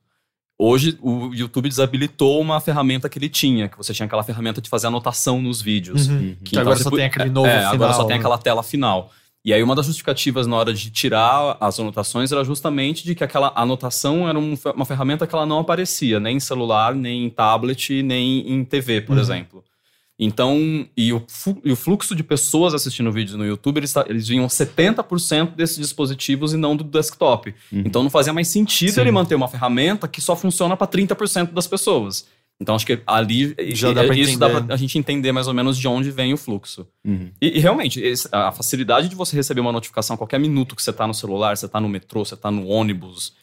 Hoje 0.61 0.99
o 1.01 1.33
YouTube 1.33 1.69
desabilitou 1.69 2.41
uma 2.41 2.61
ferramenta 2.61 3.09
que 3.09 3.17
ele 3.17 3.29
tinha, 3.29 3.69
que 3.69 3.79
você 3.79 3.95
tinha 3.95 4.07
aquela 4.07 4.25
ferramenta 4.25 4.61
de 4.61 4.69
fazer 4.69 4.89
anotação 4.89 5.41
nos 5.41 5.63
vídeos. 5.63 6.09
Uhum. 6.09 6.35
Que 6.43 6.51
Que 6.53 6.59
agora 6.59 6.77
só 6.77 6.91
tem 6.91 7.05
aquele 7.05 7.31
novo 7.31 7.47
é, 7.47 7.59
final. 7.59 7.75
agora 7.75 7.93
só 7.93 8.03
tem 8.05 8.15
né? 8.17 8.19
aquela 8.19 8.37
tela 8.39 8.63
final. 8.65 9.13
E 9.45 9.55
aí 9.55 9.63
uma 9.63 9.77
das 9.77 9.87
justificativas 9.87 10.49
na 10.49 10.57
hora 10.57 10.75
de 10.75 10.91
tirar 10.91 11.57
as 11.61 11.79
anotações 11.79 12.33
era 12.33 12.43
justamente 12.45 13.05
de 13.05 13.15
que 13.15 13.23
aquela 13.23 13.53
anotação 13.55 14.29
era 14.29 14.37
um 14.37 14.59
uma 14.75 14.85
ferramenta 14.85 15.29
que 15.29 15.35
ela 15.35 15.47
não 15.47 15.61
aparecia 15.61 16.19
nem 16.19 16.37
em 16.37 16.41
celular, 16.41 16.93
nem 16.93 17.25
em 17.25 17.31
tablet, 17.31 18.03
nem 18.03 18.41
em 18.53 18.65
TV, 18.65 19.01
por 19.01 19.15
Uhum. 19.15 19.23
exemplo. 19.23 19.65
Então, 20.19 20.89
e 20.97 21.13
o, 21.13 21.25
e 21.65 21.71
o 21.71 21.77
fluxo 21.77 22.15
de 22.15 22.25
pessoas 22.25 22.75
assistindo 22.75 23.13
vídeos 23.13 23.37
no 23.37 23.47
YouTube, 23.47 23.79
eles, 23.79 23.95
eles 24.09 24.27
vinham 24.27 24.47
70% 24.49 25.55
desses 25.55 25.79
dispositivos 25.79 26.53
e 26.53 26.57
não 26.57 26.77
do 26.77 26.83
desktop. 26.83 27.55
Uhum. 27.71 27.83
Então 27.87 28.03
não 28.03 28.11
fazia 28.11 28.33
mais 28.33 28.49
sentido 28.49 28.95
Sim. 28.95 29.01
ele 29.03 29.13
manter 29.13 29.37
uma 29.37 29.47
ferramenta 29.47 30.09
que 30.09 30.21
só 30.21 30.35
funciona 30.35 30.77
para 30.77 30.89
30% 30.89 31.53
das 31.53 31.69
pessoas. 31.69 32.27
Então 32.61 32.75
acho 32.75 32.85
que 32.85 33.01
ali 33.07 33.55
Já 33.73 33.93
dá 33.93 34.05
isso 34.13 34.37
dá 34.37 34.49
entender. 34.49 34.67
pra 34.67 34.75
a 34.75 34.77
gente 34.77 34.99
entender 34.99 35.31
mais 35.31 35.47
ou 35.47 35.55
menos 35.55 35.79
de 35.79 35.87
onde 35.87 36.11
vem 36.11 36.35
o 36.35 36.37
fluxo. 36.37 36.85
Uhum. 37.07 37.31
E, 37.41 37.57
e 37.57 37.61
realmente, 37.61 38.03
a 38.33 38.51
facilidade 38.51 39.09
de 39.09 39.15
você 39.15 39.37
receber 39.37 39.61
uma 39.61 39.71
notificação 39.71 40.15
a 40.15 40.17
qualquer 40.19 40.41
minuto 40.41 40.75
que 40.75 40.83
você 40.83 40.93
tá 40.93 41.07
no 41.07 41.15
celular, 41.15 41.57
você 41.57 41.69
tá 41.69 41.81
no 41.81 41.89
metrô, 41.89 42.25
você 42.25 42.37
tá 42.37 42.51
no 42.51 42.67
ônibus, 42.67 43.35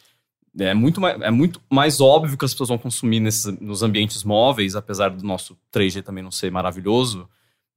é 0.59 0.73
muito, 0.73 1.01
mais, 1.01 1.21
é 1.21 1.31
muito 1.31 1.61
mais 1.69 1.99
óbvio 1.99 2.37
que 2.37 2.45
as 2.45 2.51
pessoas 2.51 2.69
vão 2.69 2.77
consumir 2.77 3.19
nesses, 3.19 3.45
nos 3.59 3.83
ambientes 3.83 4.23
móveis, 4.23 4.75
apesar 4.75 5.09
do 5.09 5.23
nosso 5.25 5.57
3G 5.73 6.01
também 6.03 6.23
não 6.23 6.31
ser 6.31 6.51
maravilhoso, 6.51 7.27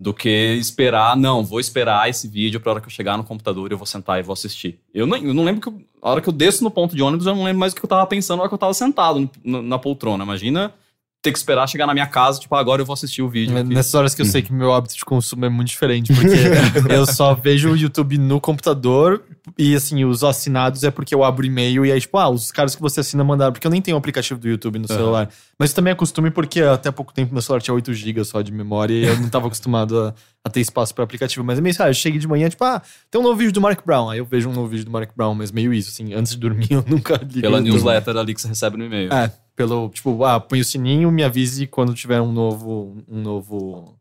do 0.00 0.14
que 0.14 0.28
esperar, 0.60 1.16
não, 1.16 1.44
vou 1.44 1.58
esperar 1.58 2.08
esse 2.08 2.28
vídeo 2.28 2.60
pra 2.60 2.70
hora 2.72 2.80
que 2.80 2.86
eu 2.86 2.90
chegar 2.90 3.16
no 3.16 3.24
computador 3.24 3.72
eu 3.72 3.76
vou 3.76 3.86
sentar 3.86 4.20
e 4.20 4.22
vou 4.22 4.32
assistir. 4.32 4.78
Eu 4.94 5.06
não, 5.06 5.16
eu 5.16 5.34
não 5.34 5.42
lembro 5.44 5.60
que, 5.60 5.68
eu- 5.68 5.82
a 6.00 6.10
hora 6.12 6.20
que 6.20 6.28
eu 6.28 6.32
desço 6.32 6.62
no 6.62 6.70
ponto 6.70 6.94
de 6.94 7.02
ônibus, 7.02 7.26
eu 7.26 7.34
não 7.34 7.42
lembro 7.42 7.58
mais 7.58 7.72
o 7.72 7.76
que 7.76 7.84
eu 7.84 7.88
tava 7.88 8.06
pensando 8.06 8.36
na 8.36 8.42
hora 8.42 8.48
que 8.48 8.54
eu 8.54 8.58
tava 8.58 8.74
sentado 8.74 9.28
no- 9.42 9.60
na 9.62 9.76
poltrona. 9.78 10.22
Imagina 10.22 10.72
ter 11.20 11.32
que 11.32 11.38
esperar 11.38 11.66
chegar 11.68 11.86
na 11.86 11.92
minha 11.94 12.06
casa, 12.06 12.38
tipo, 12.38 12.54
agora 12.54 12.80
eu 12.80 12.86
vou 12.86 12.94
assistir 12.94 13.22
o 13.22 13.28
vídeo. 13.28 13.56
aqui. 13.56 13.74
Nessas 13.74 13.92
horas 13.94 14.14
que 14.14 14.22
eu 14.22 14.26
sei 14.26 14.40
que 14.40 14.52
meu 14.52 14.72
hábito 14.72 14.96
de 14.96 15.04
consumo 15.04 15.44
é 15.44 15.48
muito 15.48 15.68
diferente, 15.68 16.12
porque 16.14 16.36
eu 16.94 17.04
só 17.06 17.34
vejo 17.34 17.70
o 17.72 17.76
YouTube 17.76 18.16
no 18.18 18.40
computador 18.40 19.22
e, 19.58 19.74
assim, 19.74 20.04
os 20.04 20.22
assinados 20.22 20.84
é 20.84 20.90
porque 20.92 21.12
eu 21.12 21.24
abro 21.24 21.44
e-mail 21.44 21.84
e 21.84 21.90
aí, 21.90 22.00
tipo, 22.00 22.16
ah, 22.18 22.28
os 22.28 22.52
caras 22.52 22.76
que 22.76 22.80
você 22.80 23.00
assina 23.00 23.24
mandaram, 23.24 23.52
porque 23.52 23.66
eu 23.66 23.70
nem 23.70 23.82
tenho 23.82 23.96
o 23.96 23.98
aplicativo 23.98 24.38
do 24.38 24.48
YouTube 24.48 24.78
no 24.78 24.86
Aham. 24.88 24.96
celular. 24.96 25.28
Mas 25.58 25.72
também 25.72 25.92
é 25.92 25.96
costume 25.96 26.30
porque 26.30 26.60
até 26.62 26.90
pouco 26.92 27.12
tempo 27.12 27.32
meu 27.32 27.42
celular 27.42 27.60
tinha 27.60 27.74
8 27.74 27.92
GB 27.92 28.24
só 28.24 28.40
de 28.40 28.52
memória 28.52 28.94
e 28.94 29.04
eu 29.04 29.16
não 29.16 29.28
tava 29.28 29.46
acostumado 29.48 29.98
a, 29.98 30.14
a 30.44 30.48
ter 30.48 30.60
espaço 30.60 30.94
para 30.94 31.02
aplicativo. 31.02 31.44
Mas 31.44 31.58
é 31.58 31.60
meio, 31.60 31.74
ah, 31.80 31.88
eu 31.88 31.94
cheguei 31.94 32.20
de 32.20 32.28
manhã, 32.28 32.48
tipo, 32.48 32.62
ah, 32.62 32.80
tem 33.10 33.20
um 33.20 33.24
novo 33.24 33.36
vídeo 33.36 33.52
do 33.52 33.60
Mark 33.60 33.84
Brown. 33.84 34.08
Aí 34.08 34.18
eu 34.18 34.24
vejo 34.24 34.48
um 34.48 34.52
novo 34.52 34.68
vídeo 34.68 34.84
do 34.84 34.90
Mark 34.92 35.10
Brown, 35.16 35.34
mas 35.34 35.50
meio 35.50 35.74
isso, 35.74 35.90
assim, 35.90 36.14
antes 36.14 36.32
de 36.32 36.38
dormir 36.38 36.70
eu 36.70 36.84
nunca 36.86 37.16
ligo. 37.16 37.40
Pela 37.40 37.60
newsletter 37.60 38.16
ali 38.16 38.34
que 38.34 38.40
você 38.40 38.46
recebe 38.46 38.76
no 38.76 38.84
e-mail. 38.84 39.12
É, 39.12 39.32
pelo, 39.58 39.88
tipo, 39.88 40.24
ah, 40.24 40.38
põe 40.38 40.60
o 40.60 40.64
sininho, 40.64 41.10
me 41.10 41.24
avise 41.24 41.66
quando 41.66 41.92
tiver 41.92 42.20
um 42.20 42.30
novo, 42.30 42.96
um 43.08 43.20
novo, 43.20 43.98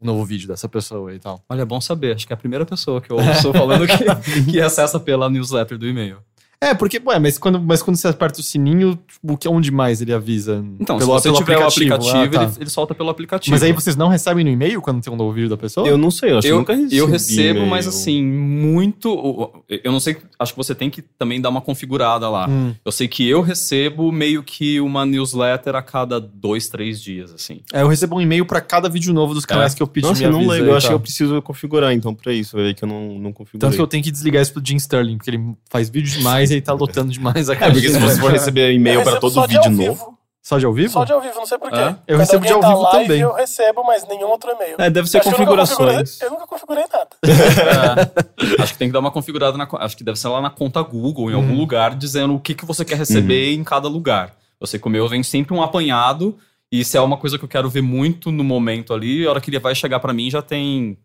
um 0.00 0.06
novo 0.06 0.24
vídeo 0.24 0.48
dessa 0.48 0.70
pessoa 0.70 1.14
e 1.14 1.18
tal. 1.18 1.44
Olha, 1.50 1.60
é 1.60 1.64
bom 1.66 1.82
saber. 1.82 2.14
Acho 2.14 2.26
que 2.26 2.32
é 2.32 2.34
a 2.34 2.38
primeira 2.38 2.64
pessoa 2.64 2.98
que 2.98 3.12
eu 3.12 3.16
ouço 3.16 3.52
falando 3.52 3.86
que, 3.86 4.02
que 4.50 4.58
acessa 4.58 4.98
pela 4.98 5.28
newsletter 5.28 5.76
do 5.76 5.86
e-mail. 5.86 6.16
É, 6.60 6.72
porque, 6.74 7.00
ué, 7.04 7.18
mas 7.18 7.36
quando, 7.38 7.60
mas 7.60 7.82
quando 7.82 7.96
você 7.96 8.08
aperta 8.08 8.40
o 8.40 8.42
sininho, 8.42 8.98
tipo, 9.06 9.36
que 9.36 9.46
onde 9.46 9.70
mais 9.70 10.00
ele 10.00 10.12
avisa? 10.12 10.64
Então, 10.80 10.96
Pelo- 10.98 11.18
se 11.18 11.22
você 11.22 11.28
pelo 11.28 11.36
tiver 11.38 11.58
o 11.58 11.66
aplicativo, 11.66 12.10
Ah, 12.16 12.28
tá. 12.28 12.42
ele, 12.44 12.52
ele 12.60 12.70
solta 12.70 12.94
pelo 12.94 13.10
aplicativo. 13.10 13.54
Mas 13.54 13.62
aí 13.62 13.72
vocês 13.72 13.94
não 13.94 14.08
recebem 14.08 14.42
no 14.44 14.50
e-mail 14.50 14.80
quando 14.80 15.02
tem 15.02 15.12
um 15.12 15.16
novo 15.16 15.32
vídeo 15.32 15.50
da 15.50 15.56
pessoa? 15.56 15.86
Eu 15.86 15.98
não 15.98 16.10
sei, 16.10 16.32
eu 16.32 16.38
acho 16.38 16.46
que 16.46 16.52
eu, 16.52 16.58
nunca 16.58 16.74
recebi. 16.74 16.96
eu 16.96 17.06
recebo, 17.06 17.50
e-mail. 17.58 17.66
mas 17.70 17.86
assim, 17.86 18.24
muito. 18.24 19.10
o- 19.10 19.42
o- 19.42 19.52
Eu 19.68 19.92
não 19.92 20.00
sei, 20.00 20.16
acho 20.38 20.52
que 20.52 20.56
você 20.56 20.74
tem 20.74 20.88
que 20.88 21.02
também 21.02 21.40
dar 21.40 21.50
uma 21.50 21.60
configurada 21.60 22.28
lá. 22.30 22.48
Hum. 22.48 22.74
Eu 22.84 22.90
sei 22.92 23.06
que 23.06 23.28
eu 23.28 23.42
recebo 23.42 24.10
meio 24.10 24.42
que 24.42 24.80
uma 24.80 25.04
newsletter 25.04 25.74
a 25.76 25.82
cada 25.82 26.18
dois, 26.18 26.68
três 26.68 27.00
dias, 27.02 27.32
assim. 27.34 27.60
É, 27.72 27.82
eu 27.82 27.88
recebo 27.88 28.16
um 28.16 28.20
e-mail 28.20 28.46
pra 28.46 28.60
cada 28.62 28.88
vídeo 28.88 29.12
novo 29.12 29.34
dos 29.34 29.44
canais 29.44 29.74
que 29.74 29.82
eu 29.82 29.86
pedi 29.86 30.06
Nossa, 30.06 30.20
me 30.20 30.26
eu 30.26 30.32
não 30.32 30.46
lembro. 30.46 30.70
Eu 30.70 30.76
acho 30.76 30.86
que 30.86 30.90
tal. 30.90 30.96
eu 30.96 31.00
preciso 31.00 31.42
configurar, 31.42 31.92
então, 31.92 32.14
pra 32.14 32.32
isso. 32.32 32.58
É 32.58 32.72
que 32.72 32.82
eu 32.82 32.88
não, 32.88 33.18
não 33.18 33.32
configurei. 33.32 33.60
Tanto 33.60 33.76
que 33.76 33.82
eu 33.82 33.86
tenho 33.86 34.02
que 34.02 34.10
desligar 34.10 34.40
isso 34.42 34.52
pro 34.54 34.62
Jim 34.64 34.76
Sterling, 34.76 35.16
porque 35.18 35.30
ele 35.30 35.54
faz 35.68 35.90
vídeo 35.90 36.10
demais 36.10 36.45
e 36.50 36.54
aí 36.54 36.60
tá 36.60 36.72
lotando 36.72 37.10
demais 37.12 37.48
a 37.50 37.54
É, 37.54 37.56
porque 37.70 37.88
se 37.88 37.98
você 37.98 38.20
for 38.20 38.30
receber 38.32 38.72
e-mail 38.72 38.98
recebo 39.00 39.20
todo 39.20 39.46
de 39.46 39.54
vídeo 39.56 39.70
novo. 39.70 39.92
vivo. 39.94 40.16
Só 40.42 40.58
de 40.60 40.64
ao 40.64 40.72
vivo? 40.72 40.92
Só 40.92 41.04
de 41.04 41.12
ao 41.12 41.20
vivo, 41.20 41.34
não 41.34 41.46
sei 41.46 41.58
porquê. 41.58 41.76
É? 41.76 41.96
Eu 42.06 42.18
recebo 42.18 42.46
de 42.46 42.52
ao 42.52 42.60
tá 42.60 42.68
vivo 42.68 42.82
live, 42.82 43.02
também. 43.08 43.20
Eu 43.20 43.32
recebo, 43.34 43.82
mas 43.84 44.06
nenhum 44.06 44.28
outro 44.28 44.48
e-mail. 44.52 44.76
É, 44.78 44.88
deve 44.88 45.08
ser 45.08 45.18
Acho 45.18 45.30
que 45.30 45.34
eu 45.34 45.38
nunca 45.44 45.56
configurei- 45.60 45.94
configurações. 45.96 46.20
Eu 46.22 46.30
nunca 46.30 46.46
configurei 46.46 46.84
nada. 46.92 47.08
É. 48.58 48.62
acho 48.62 48.72
que 48.72 48.78
tem 48.78 48.88
que 48.88 48.92
dar 48.92 49.00
uma 49.00 49.10
configurada 49.10 49.58
na. 49.58 49.66
Acho 49.80 49.96
que 49.96 50.04
deve 50.04 50.18
ser 50.18 50.28
lá 50.28 50.40
na 50.40 50.50
conta 50.50 50.80
Google, 50.82 51.30
em 51.30 51.34
algum 51.34 51.48
Uhum. 51.50 51.58
lugar, 51.58 51.96
dizendo 51.96 52.34
o 52.34 52.40
que, 52.40 52.54
que 52.54 52.64
você 52.64 52.84
quer 52.84 52.96
receber 52.96 53.54
em 53.54 53.64
cada 53.64 53.88
lugar. 53.88 54.34
Eu 54.60 54.66
sei 54.68 54.78
que 54.78 54.86
o 54.86 54.90
meu 54.90 55.08
vem 55.08 55.22
sempre 55.24 55.52
um 55.52 55.60
apanhado, 55.62 56.36
e 56.70 56.84
se 56.84 56.96
é 56.96 57.00
uma 57.00 57.16
coisa 57.16 57.36
que 57.38 57.44
eu 57.44 57.48
quero 57.48 57.68
ver 57.68 57.82
muito 57.82 58.30
no 58.30 58.44
momento 58.44 58.94
ali, 58.94 59.26
a 59.26 59.30
hora 59.30 59.40
que 59.40 59.50
ele 59.50 59.58
vai 59.58 59.74
chegar 59.74 59.98
pra 59.98 60.12
mim 60.12 60.30
já 60.30 60.40
tem 60.42 60.96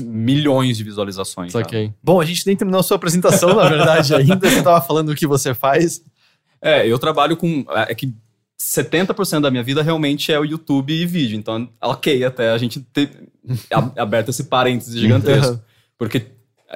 milhões 0.00 0.76
de 0.76 0.84
visualizações. 0.84 1.52
Saquei. 1.52 1.92
Bom, 2.02 2.20
a 2.20 2.24
gente 2.24 2.46
nem 2.46 2.56
terminou 2.56 2.80
a 2.80 2.82
sua 2.82 2.96
apresentação, 2.96 3.54
na 3.54 3.68
verdade, 3.68 4.14
ainda. 4.16 4.48
Você 4.48 4.62
tava 4.62 4.80
falando 4.80 5.10
o 5.10 5.14
que 5.14 5.26
você 5.26 5.54
faz. 5.54 6.02
É, 6.62 6.86
eu 6.86 6.98
trabalho 6.98 7.36
com. 7.36 7.64
É 7.88 7.94
que 7.94 8.12
70% 8.60 9.40
da 9.40 9.50
minha 9.50 9.62
vida 9.62 9.82
realmente 9.82 10.32
é 10.32 10.38
o 10.40 10.44
YouTube 10.44 10.92
e 10.92 11.04
vídeo. 11.06 11.36
Então, 11.36 11.68
ok, 11.80 12.24
até 12.24 12.50
a 12.50 12.58
gente 12.58 12.80
ter 12.80 13.10
aberto 13.96 14.30
esse 14.30 14.44
parênteses 14.44 14.94
gigantesco. 14.98 15.60
Porque. 15.98 16.26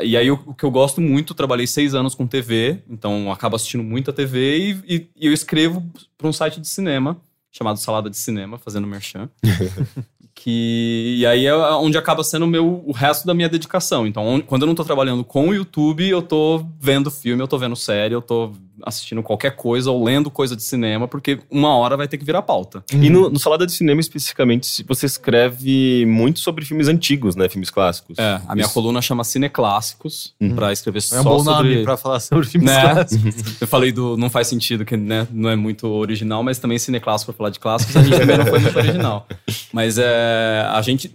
E 0.02 0.16
aí, 0.16 0.30
o, 0.30 0.34
o 0.46 0.54
que 0.54 0.64
eu 0.64 0.70
gosto 0.70 1.00
muito, 1.00 1.34
trabalhei 1.34 1.66
seis 1.66 1.94
anos 1.96 2.14
com 2.14 2.24
TV, 2.24 2.78
então 2.88 3.30
acabo 3.32 3.56
assistindo 3.56 3.82
muita 3.82 4.12
TV 4.12 4.56
e, 4.86 4.94
e- 4.96 5.10
e 5.16 5.26
eu 5.26 5.32
escrevo 5.32 5.84
para 6.16 6.28
um 6.28 6.32
site 6.32 6.60
de 6.60 6.68
cinema, 6.68 7.20
chamado 7.50 7.76
Salada 7.78 8.08
de 8.08 8.16
Cinema, 8.16 8.56
fazendo 8.56 8.86
merchan. 8.86 9.28
que, 10.42 11.16
e 11.18 11.26
aí 11.26 11.44
é 11.44 11.54
onde 11.54 11.98
acaba 11.98 12.24
sendo 12.24 12.46
o, 12.46 12.48
meu, 12.48 12.82
o 12.86 12.92
resto 12.92 13.26
da 13.26 13.34
minha 13.34 13.48
dedicação. 13.48 14.06
Então, 14.06 14.26
on- 14.26 14.40
quando 14.40 14.62
eu 14.62 14.66
não 14.66 14.74
tô 14.74 14.82
trabalhando 14.82 15.22
com 15.22 15.48
o 15.48 15.54
YouTube, 15.54 16.08
eu 16.08 16.22
tô 16.22 16.64
vendo 16.80 17.10
filme, 17.10 17.42
eu 17.42 17.48
tô 17.48 17.58
vendo 17.58 17.76
série, 17.76 18.14
eu 18.14 18.22
tô 18.22 18.50
assistindo 18.84 19.22
qualquer 19.22 19.56
coisa 19.56 19.90
ou 19.90 20.02
lendo 20.04 20.30
coisa 20.30 20.54
de 20.56 20.62
cinema, 20.62 21.06
porque 21.08 21.38
uma 21.50 21.74
hora 21.76 21.96
vai 21.96 22.06
ter 22.08 22.18
que 22.18 22.24
virar 22.24 22.42
pauta. 22.42 22.82
E 22.92 23.08
no, 23.10 23.30
no 23.30 23.38
Salada 23.38 23.66
de 23.66 23.72
Cinema, 23.72 24.00
especificamente, 24.00 24.84
você 24.86 25.06
escreve 25.06 26.04
muito 26.06 26.40
sobre 26.40 26.64
filmes 26.64 26.88
antigos, 26.88 27.36
né? 27.36 27.48
Filmes 27.48 27.70
clássicos. 27.70 28.18
É, 28.18 28.40
a 28.46 28.54
minha 28.54 28.64
Isso. 28.64 28.74
coluna 28.74 29.00
chama 29.02 29.24
Cineclássicos, 29.24 30.34
Uhum. 30.40 30.54
pra 30.54 30.72
escrever 30.72 30.98
É 30.98 31.00
só 31.02 31.20
um 31.20 31.24
bom 31.24 31.44
sobre... 31.44 31.70
nome 31.74 31.84
pra 31.84 31.96
falar 31.96 32.20
sobre 32.20 32.46
filmes 32.46 32.70
Né? 32.70 32.80
clássicos. 32.94 33.60
Eu 33.60 33.66
falei 33.66 33.92
do 33.92 34.16
não 34.16 34.30
faz 34.30 34.46
sentido, 34.46 34.84
que 34.84 34.96
né, 34.96 35.26
não 35.30 35.50
é 35.50 35.56
muito 35.56 35.86
original, 35.86 36.42
mas 36.42 36.58
também 36.58 36.78
cineclássico 36.78 37.32
pra 37.32 37.36
falar 37.38 37.50
de 37.50 37.58
clássicos, 37.60 37.96
a 37.96 38.02
gente 38.02 38.18
também 38.18 38.38
não 38.38 38.46
foi 38.46 38.58
muito 38.58 38.76
original. 38.78 39.26
Mas 39.72 39.98
é, 39.98 40.66
a 40.68 40.82
gente, 40.82 41.14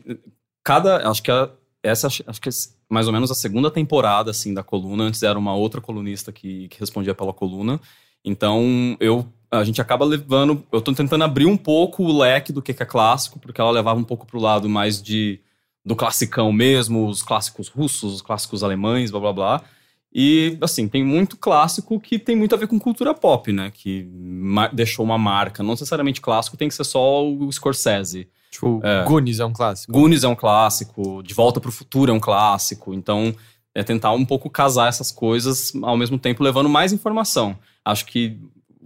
cada, 0.63 1.09
acho 1.09 1.21
que 1.21 1.29
a- 1.31 1.49
essa, 1.89 2.07
acho 2.07 2.41
que 2.41 2.49
é 2.49 2.51
mais 2.89 3.07
ou 3.07 3.13
menos 3.13 3.29
a 3.31 3.35
segunda 3.35 3.69
temporada, 3.69 4.31
assim, 4.31 4.53
da 4.53 4.63
coluna, 4.63 5.03
antes 5.03 5.23
era 5.23 5.37
uma 5.37 5.55
outra 5.55 5.79
colunista 5.81 6.31
que, 6.31 6.67
que 6.67 6.79
respondia 6.79 7.13
pela 7.13 7.33
coluna, 7.33 7.79
então 8.23 8.97
eu, 8.99 9.25
a 9.51 9.63
gente 9.63 9.81
acaba 9.81 10.03
levando, 10.05 10.63
eu 10.71 10.81
tô 10.81 10.93
tentando 10.93 11.23
abrir 11.23 11.45
um 11.45 11.57
pouco 11.57 12.03
o 12.03 12.17
leque 12.17 12.51
do 12.51 12.61
que 12.61 12.73
que 12.73 12.83
é 12.83 12.85
clássico, 12.85 13.39
porque 13.39 13.61
ela 13.61 13.71
levava 13.71 13.99
um 13.99 14.03
pouco 14.03 14.25
pro 14.25 14.39
lado 14.39 14.67
mais 14.67 15.01
de, 15.01 15.39
do 15.83 15.95
classicão 15.95 16.51
mesmo, 16.51 17.07
os 17.07 17.21
clássicos 17.21 17.67
russos, 17.69 18.15
os 18.15 18.21
clássicos 18.21 18.63
alemães, 18.63 19.11
blá 19.11 19.19
blá 19.19 19.33
blá, 19.33 19.63
e, 20.17 20.57
assim, 20.61 20.87
tem 20.87 21.03
muito 21.03 21.35
clássico 21.35 21.99
que 21.99 22.17
tem 22.17 22.37
muito 22.37 22.55
a 22.55 22.57
ver 22.57 22.67
com 22.67 22.79
cultura 22.79 23.13
pop, 23.13 23.51
né? 23.51 23.69
Que 23.69 24.07
deixou 24.71 25.03
uma 25.03 25.17
marca. 25.17 25.61
Não 25.61 25.71
necessariamente 25.71 26.21
clássico 26.21 26.55
tem 26.55 26.69
que 26.69 26.73
ser 26.73 26.85
só 26.85 27.27
o 27.27 27.51
Scorsese. 27.51 28.29
Tipo, 28.55 28.81
É. 28.83 29.03
Goonies 29.05 29.39
é 29.39 29.45
um 29.45 29.53
clássico. 29.53 29.91
Goonies 29.93 30.23
é 30.23 30.27
um 30.27 30.35
clássico, 30.35 31.21
De 31.23 31.33
Volta 31.33 31.59
pro 31.61 31.71
Futuro 31.71 32.11
é 32.11 32.13
um 32.13 32.19
clássico. 32.19 32.93
Então, 32.93 33.33
É 33.77 33.83
tentar 33.83 34.11
um 34.13 34.23
pouco 34.23 34.49
casar 34.49 34.87
essas 34.87 35.11
coisas 35.11 35.73
ao 35.83 35.97
mesmo 35.97 36.17
tempo 36.17 36.41
levando 36.41 36.69
mais 36.69 36.93
informação. 36.93 37.57
Acho 37.83 38.05
que 38.05 38.39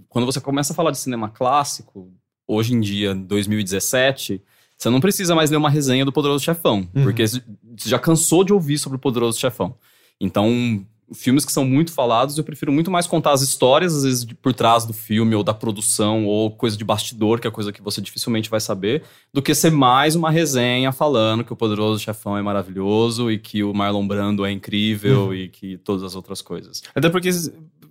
quando 0.08 0.26
você 0.26 0.42
começa 0.42 0.74
a 0.74 0.76
falar 0.76 0.90
de 0.90 0.98
cinema 0.98 1.30
clássico, 1.30 2.12
hoje 2.48 2.74
em 2.74 2.80
dia, 2.80 3.14
2017, 3.14 4.42
você 4.76 4.90
não 4.90 5.00
precisa 5.00 5.36
mais 5.36 5.52
ler 5.52 5.58
uma 5.58 5.70
resenha 5.70 6.04
do 6.04 6.12
Poderoso 6.12 6.44
Chefão, 6.44 6.88
Uhum. 6.96 7.04
porque 7.04 7.28
você 7.28 7.40
já 7.86 8.00
cansou 8.00 8.44
de 8.44 8.52
ouvir 8.52 8.80
sobre 8.80 8.96
o 8.96 9.00
Poderoso 9.00 9.40
Chefão. 9.40 9.76
Então, 10.20 10.84
filmes 11.14 11.46
que 11.46 11.52
são 11.52 11.66
muito 11.66 11.92
falados, 11.92 12.38
eu 12.38 12.44
prefiro 12.44 12.72
muito 12.72 12.92
mais 12.92 13.08
contar 13.08 13.32
as 13.32 13.42
histórias, 13.42 13.96
às 13.96 14.04
vezes, 14.04 14.26
por 14.26 14.54
trás 14.54 14.86
do 14.86 14.94
filme, 14.94 15.36
ou 15.36 15.44
da 15.44 15.54
produção, 15.54 16.26
ou 16.26 16.52
coisa 16.52 16.78
de 16.78 16.84
bastidor, 16.84 17.40
que 17.40 17.48
é 17.48 17.52
coisa 17.52 17.72
que 17.72 17.82
você 17.82 18.02
dificilmente 18.02 18.50
vai 18.50 18.60
saber, 18.60 19.04
do 19.34 19.42
que 19.42 19.54
ser 19.54 19.72
mais 19.72 20.16
uma 20.16 20.30
resenha 20.30 20.92
falando 20.92 21.44
que 21.44 21.54
o 21.54 21.56
Poderoso 21.56 22.00
Chefão 22.00 22.38
é 22.38 22.42
maravilhoso 22.42 23.32
e 23.32 23.38
que 23.38 23.64
o 23.64 23.74
Marlon 23.74 24.08
Brando 24.08 24.46
é 24.46 24.52
incrível 24.52 25.34
e 25.34 25.48
que 25.48 25.78
todas 25.78 26.04
as 26.04 26.16
outras 26.16 26.42
coisas. 26.42 26.82
Até 26.94 27.10
porque 27.10 27.30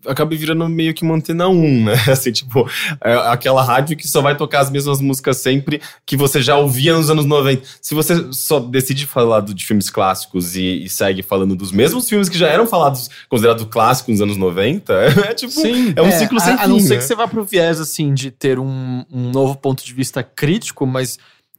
acaba 0.07 0.35
virando 0.35 0.69
meio 0.69 0.95
que 0.95 1.03
uma 1.03 1.15
antena 1.15 1.49
1, 1.49 1.85
né? 1.85 1.93
Assim, 2.11 2.33
tipo, 2.33 2.69
é 3.03 3.15
aquela 3.31 3.63
rádio 3.63 3.97
que 3.97 4.07
só 4.07 4.21
vai 4.21 4.37
tocar 4.37 4.61
as 4.61 4.71
mesmas 4.71 5.01
músicas 5.01 5.39
sempre 5.39 5.81
que 6.07 6.17
você 6.17 6.41
já 6.41 6.57
ouvia 6.57 6.95
nos 6.97 7.11
anos 7.11 7.25
90. 7.25 7.63
Se 7.81 7.95
você 7.95 8.33
só 8.33 8.61
decide 8.61 9.07
falar 9.07 9.41
do- 9.41 9.55
de 9.55 9.65
filmes 9.65 9.91
clássicos 9.91 10.57
e, 10.57 10.85
e 10.85 10.89
segue 10.89 11.23
falando 11.23 11.55
dos 11.57 11.73
mesmos 11.73 12.09
filmes 12.09 12.29
que 12.29 12.39
já 12.39 12.49
eram 12.49 12.67
falados, 12.67 13.11
considerados 13.29 13.65
clássicos 13.71 14.13
nos 14.13 14.21
anos 14.21 14.37
90, 14.37 14.93
é, 15.29 15.35
tipo, 15.35 15.53
Sim. 15.53 15.93
é 15.97 16.03
um 16.03 16.13
ciclo 16.13 16.41
sem 16.41 16.55
a, 16.55 16.59
fim, 16.59 16.65
a 16.65 16.69
não 16.69 16.81
ser 16.81 16.91
né? 16.91 16.97
que 16.97 17.05
você 17.05 17.15
vá 17.15 17.27
pro 17.27 17.45
viés, 17.45 17.81
assim, 17.81 18.15
de 18.15 18.31
ter 18.31 18.59
um, 18.59 19.05
um 19.11 19.31
novo 19.31 19.57
ponto 19.57 19.85
de 19.85 19.93
vista 19.93 20.23
crítico, 20.23 20.87
mas 20.87 21.19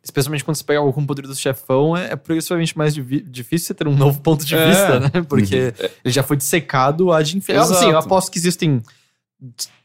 especialmente 0.10 0.44
quando 0.44 0.56
você 0.58 0.64
pega 0.64 0.80
algo 0.80 1.00
o 1.02 1.06
Poder 1.08 1.26
do 1.28 1.36
Chefão, 1.36 1.96
é, 1.96 2.12
é 2.12 2.16
progressivamente 2.16 2.78
mais 2.78 2.94
difícil 2.96 3.68
você 3.68 3.74
ter 3.74 3.88
um 3.88 3.96
novo 3.96 4.20
ponto 4.22 4.46
de 4.46 4.56
É. 4.56 4.68
vista, 4.68 5.00
né? 5.00 5.10
Porque 5.28 5.74
ele 6.04 6.14
já 6.14 6.24
foi 6.24 6.36
dissecado 6.38 7.12
a 7.12 7.22
de 7.22 7.38
inferno. 7.38 7.62
Exato. 7.64 7.80
Assim, 7.80 7.90
eu 7.92 7.98
aposto 7.98 8.32
que 8.32 8.38
existem 8.38 8.82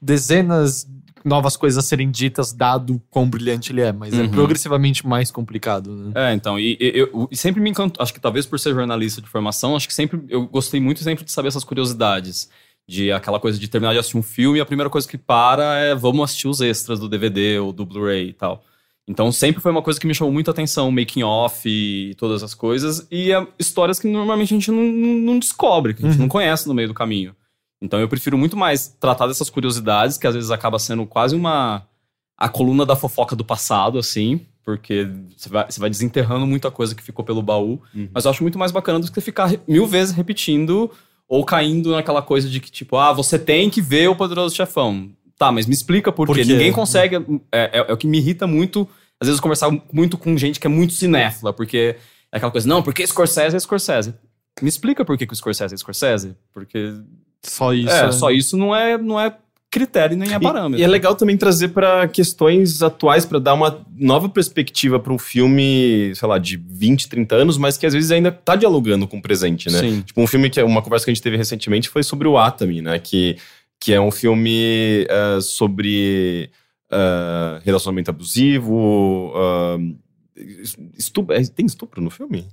dezenas 0.00 0.86
novas 1.24 1.56
coisas 1.56 1.82
a 1.82 1.86
serem 1.86 2.10
ditas, 2.10 2.52
dado 2.52 3.00
quão 3.08 3.28
brilhante 3.28 3.72
ele 3.72 3.80
é, 3.80 3.92
mas 3.92 4.12
é 4.12 4.22
Uhum. 4.22 4.28
progressivamente 4.30 5.06
mais 5.06 5.30
complicado, 5.30 5.94
né? 5.96 6.12
É, 6.14 6.34
então, 6.34 6.58
e, 6.58 6.76
e- 6.78 6.92
eu 6.98 7.26
e 7.30 7.36
sempre 7.36 7.62
me 7.62 7.70
encantou, 7.70 8.02
acho 8.02 8.12
que 8.12 8.20
talvez 8.20 8.44
por 8.44 8.60
ser 8.60 8.74
jornalista 8.74 9.22
de 9.22 9.28
formação, 9.28 9.74
acho 9.74 9.88
que 9.88 9.94
sempre, 9.94 10.20
eu 10.28 10.46
gostei 10.46 10.80
muito 10.80 11.02
sempre 11.02 11.24
de 11.24 11.32
saber 11.32 11.48
essas 11.48 11.64
curiosidades. 11.64 12.50
De 12.86 13.10
aquela 13.10 13.40
coisa 13.40 13.58
de 13.58 13.66
terminar 13.66 13.94
de 13.94 13.98
assistir 14.00 14.18
um 14.18 14.22
filme 14.22 14.58
e 14.58 14.60
a 14.60 14.66
primeira 14.66 14.90
coisa 14.90 15.08
que 15.08 15.16
para 15.16 15.74
é 15.78 15.94
vamos 15.94 16.22
assistir 16.24 16.48
os 16.48 16.60
extras 16.60 17.00
do 17.00 17.08
DVD 17.08 17.58
ou 17.58 17.72
do 17.72 17.86
Blu-ray 17.86 18.28
e 18.28 18.32
tal. 18.34 18.62
Então 19.06 19.30
sempre 19.30 19.60
foi 19.60 19.70
uma 19.70 19.82
coisa 19.82 20.00
que 20.00 20.06
me 20.06 20.14
chamou 20.14 20.32
muita 20.32 20.50
atenção, 20.50 20.90
making 20.90 21.22
off 21.22 21.68
e 21.68 22.14
todas 22.14 22.42
as 22.42 22.54
coisas. 22.54 23.06
E 23.10 23.32
é, 23.32 23.46
histórias 23.58 23.98
que 23.98 24.08
normalmente 24.08 24.54
a 24.54 24.56
gente 24.56 24.70
não, 24.70 24.82
não, 24.82 25.38
descobre, 25.38 25.92
que 25.92 26.02
a 26.02 26.08
gente 26.08 26.16
Uhum. 26.16 26.22
não 26.22 26.28
conhece 26.28 26.66
no 26.66 26.72
meio 26.74 26.88
do 26.88 26.94
caminho. 26.94 27.34
Então 27.82 28.00
eu 28.00 28.08
prefiro 28.08 28.38
muito 28.38 28.56
mais 28.56 28.88
tratar 28.88 29.26
dessas 29.26 29.50
curiosidades, 29.50 30.16
que 30.16 30.26
às 30.26 30.34
vezes 30.34 30.50
acaba 30.50 30.78
sendo 30.78 31.04
quase 31.04 31.36
uma. 31.36 31.86
a 32.36 32.48
coluna 32.48 32.86
da 32.86 32.96
fofoca 32.96 33.36
do 33.36 33.44
passado, 33.44 33.98
assim, 33.98 34.40
porque 34.64 35.06
você 35.36 35.48
vai, 35.50 35.66
você 35.70 35.80
vai 35.80 35.90
desenterrando 35.90 36.46
muita 36.46 36.70
coisa 36.70 36.94
que 36.94 37.02
ficou 37.02 37.22
pelo 37.24 37.42
baú. 37.42 37.82
Uhum. 37.94 38.08
Mas 38.12 38.24
eu 38.24 38.30
acho 38.30 38.42
muito 38.42 38.58
mais 38.58 38.72
bacana 38.72 38.98
do 39.00 39.12
que 39.12 39.20
ficar 39.20 39.52
mil 39.68 39.86
vezes 39.86 40.14
repetindo 40.14 40.90
ou 41.28 41.44
caindo 41.44 41.92
naquela 41.92 42.22
coisa 42.22 42.48
de 42.48 42.58
que, 42.58 42.70
tipo, 42.70 42.96
ah, 42.96 43.12
você 43.12 43.38
tem 43.38 43.68
que 43.68 43.82
ver 43.82 44.08
o 44.08 44.16
Poderoso 44.16 44.54
Chefão. 44.56 45.10
Tá, 45.38 45.50
mas 45.50 45.66
me 45.66 45.74
explica 45.74 46.12
por, 46.12 46.26
Por 46.26 46.36
quê. 46.36 46.42
quê? 46.44 46.52
Ninguém 46.52 46.72
consegue. 46.72 47.16
É, 47.52 47.80
é- 47.80 47.86
é 47.88 47.92
o 47.92 47.96
que 47.96 48.06
me 48.06 48.18
irrita 48.18 48.46
muito, 48.46 48.88
às 49.20 49.26
vezes, 49.28 49.40
conversar 49.40 49.70
muito 49.92 50.16
com 50.16 50.36
gente 50.36 50.60
que 50.60 50.66
é 50.66 50.70
muito 50.70 50.92
cinéfila, 50.92 51.52
porque 51.52 51.96
é 52.32 52.36
aquela 52.36 52.52
coisa, 52.52 52.68
não, 52.68 52.82
porque 52.82 53.06
Scorsese 53.06 53.56
é 53.56 53.58
Scorsese. 53.58 54.14
Me 54.62 54.68
explica 54.68 55.04
por 55.04 55.18
que, 55.18 55.26
que 55.26 55.32
o 55.32 55.36
Scorsese 55.36 55.74
é 55.74 55.76
Scorsese. 55.76 56.36
Porque 56.52 56.92
Só 57.42 57.72
isso. 57.74 57.90
é, 57.90 58.06
né? 58.06 58.12
só 58.12 58.30
isso 58.30 58.56
não 58.56 58.74
é, 58.74 58.96
não 58.96 59.18
é 59.20 59.36
critério 59.70 60.16
nem 60.16 60.32
é 60.32 60.36
E- 60.36 60.40
parâmetro. 60.40 60.78
E, 60.78 60.84
é 60.84 60.86
legal 60.86 61.16
também 61.16 61.36
trazer 61.36 61.68
pra 61.70 62.06
questões 62.06 62.80
atuais, 62.80 63.26
pra 63.26 63.40
dar 63.40 63.54
uma 63.54 63.84
nova 63.98 64.28
perspectiva 64.28 65.00
pra 65.00 65.12
um 65.12 65.18
filme, 65.18 66.12
sei 66.14 66.28
lá, 66.28 66.38
de 66.38 66.56
20, 66.56 67.08
30 67.08 67.34
anos, 67.34 67.58
mas 67.58 67.76
que 67.76 67.84
às 67.84 67.92
vezes 67.92 68.12
ainda 68.12 68.30
tá 68.30 68.54
dialogando 68.54 69.08
com 69.08 69.18
o 69.18 69.22
presente, 69.22 69.68
né? 69.68 69.80
Sim. 69.80 70.00
Tipo, 70.02 70.20
um 70.22 70.28
filme 70.28 70.48
que 70.48 70.62
uma 70.62 70.80
conversa 70.80 71.04
que 71.04 71.10
a 71.10 71.14
gente 71.14 71.22
teve 71.22 71.36
recentemente 71.36 71.88
foi 71.88 72.04
sobre 72.04 72.28
o 72.28 72.38
Atami, 72.38 72.80
né? 72.80 73.00
Que, 73.00 73.36
que 73.80 73.92
é 73.92 74.00
um 74.00 74.10
filme 74.10 75.06
eh, 75.08 75.40
sobre 75.40 76.50
eh, 76.90 77.60
relacionamento 77.64 78.10
abusivo. 78.10 79.32
ah, 79.36 79.76
estupro, 80.96 81.36
tem 81.50 81.66
estupro 81.66 82.00
no 82.02 82.10
filme? 82.10 82.46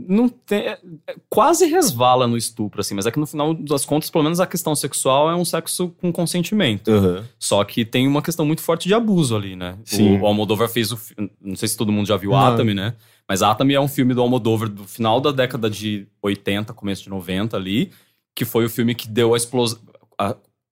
Não 0.00 0.28
tem, 0.28 0.60
é- 0.60 0.78
é- 1.08 1.16
quase 1.28 1.66
resvala 1.66 2.28
no 2.28 2.36
estupro, 2.36 2.80
assim, 2.80 2.94
mas 2.94 3.06
é 3.06 3.10
que 3.10 3.18
no 3.18 3.26
final 3.26 3.52
das 3.52 3.84
contas, 3.84 4.08
pelo 4.08 4.22
menos 4.22 4.38
a 4.38 4.46
questão 4.46 4.74
sexual 4.76 5.28
é 5.28 5.34
um 5.34 5.44
sexo 5.44 5.88
com 6.00 6.12
consentimento. 6.12 6.88
Aham. 6.88 7.24
Só 7.38 7.64
que 7.64 7.84
tem 7.84 8.06
uma 8.06 8.22
questão 8.22 8.46
muito 8.46 8.62
forte 8.62 8.86
de 8.86 8.94
abuso 8.94 9.34
ali, 9.34 9.56
né? 9.56 9.76
Sim. 9.84 10.18
O, 10.18 10.20
o 10.22 10.26
Almodóvar 10.26 10.68
fez 10.68 10.92
o. 10.92 10.98
Não 11.40 11.56
sei 11.56 11.66
se 11.68 11.76
todo 11.76 11.90
mundo 11.90 12.06
já 12.06 12.16
viu 12.16 12.30
Não. 12.30 12.38
Atami, 12.38 12.74
né? 12.74 12.94
Mas 13.28 13.42
Atami 13.42 13.74
é 13.74 13.80
um 13.80 13.88
filme 13.88 14.14
do 14.14 14.22
Almodóvar 14.22 14.68
do 14.68 14.84
final 14.84 15.20
da 15.20 15.32
década 15.32 15.68
de 15.68 16.06
80, 16.22 16.72
começo 16.74 17.02
de 17.02 17.10
90 17.10 17.56
ali, 17.56 17.90
que 18.36 18.44
foi 18.44 18.64
o 18.64 18.70
filme 18.70 18.94
que 18.94 19.08
deu 19.08 19.34
a 19.34 19.36
explosão. 19.36 19.80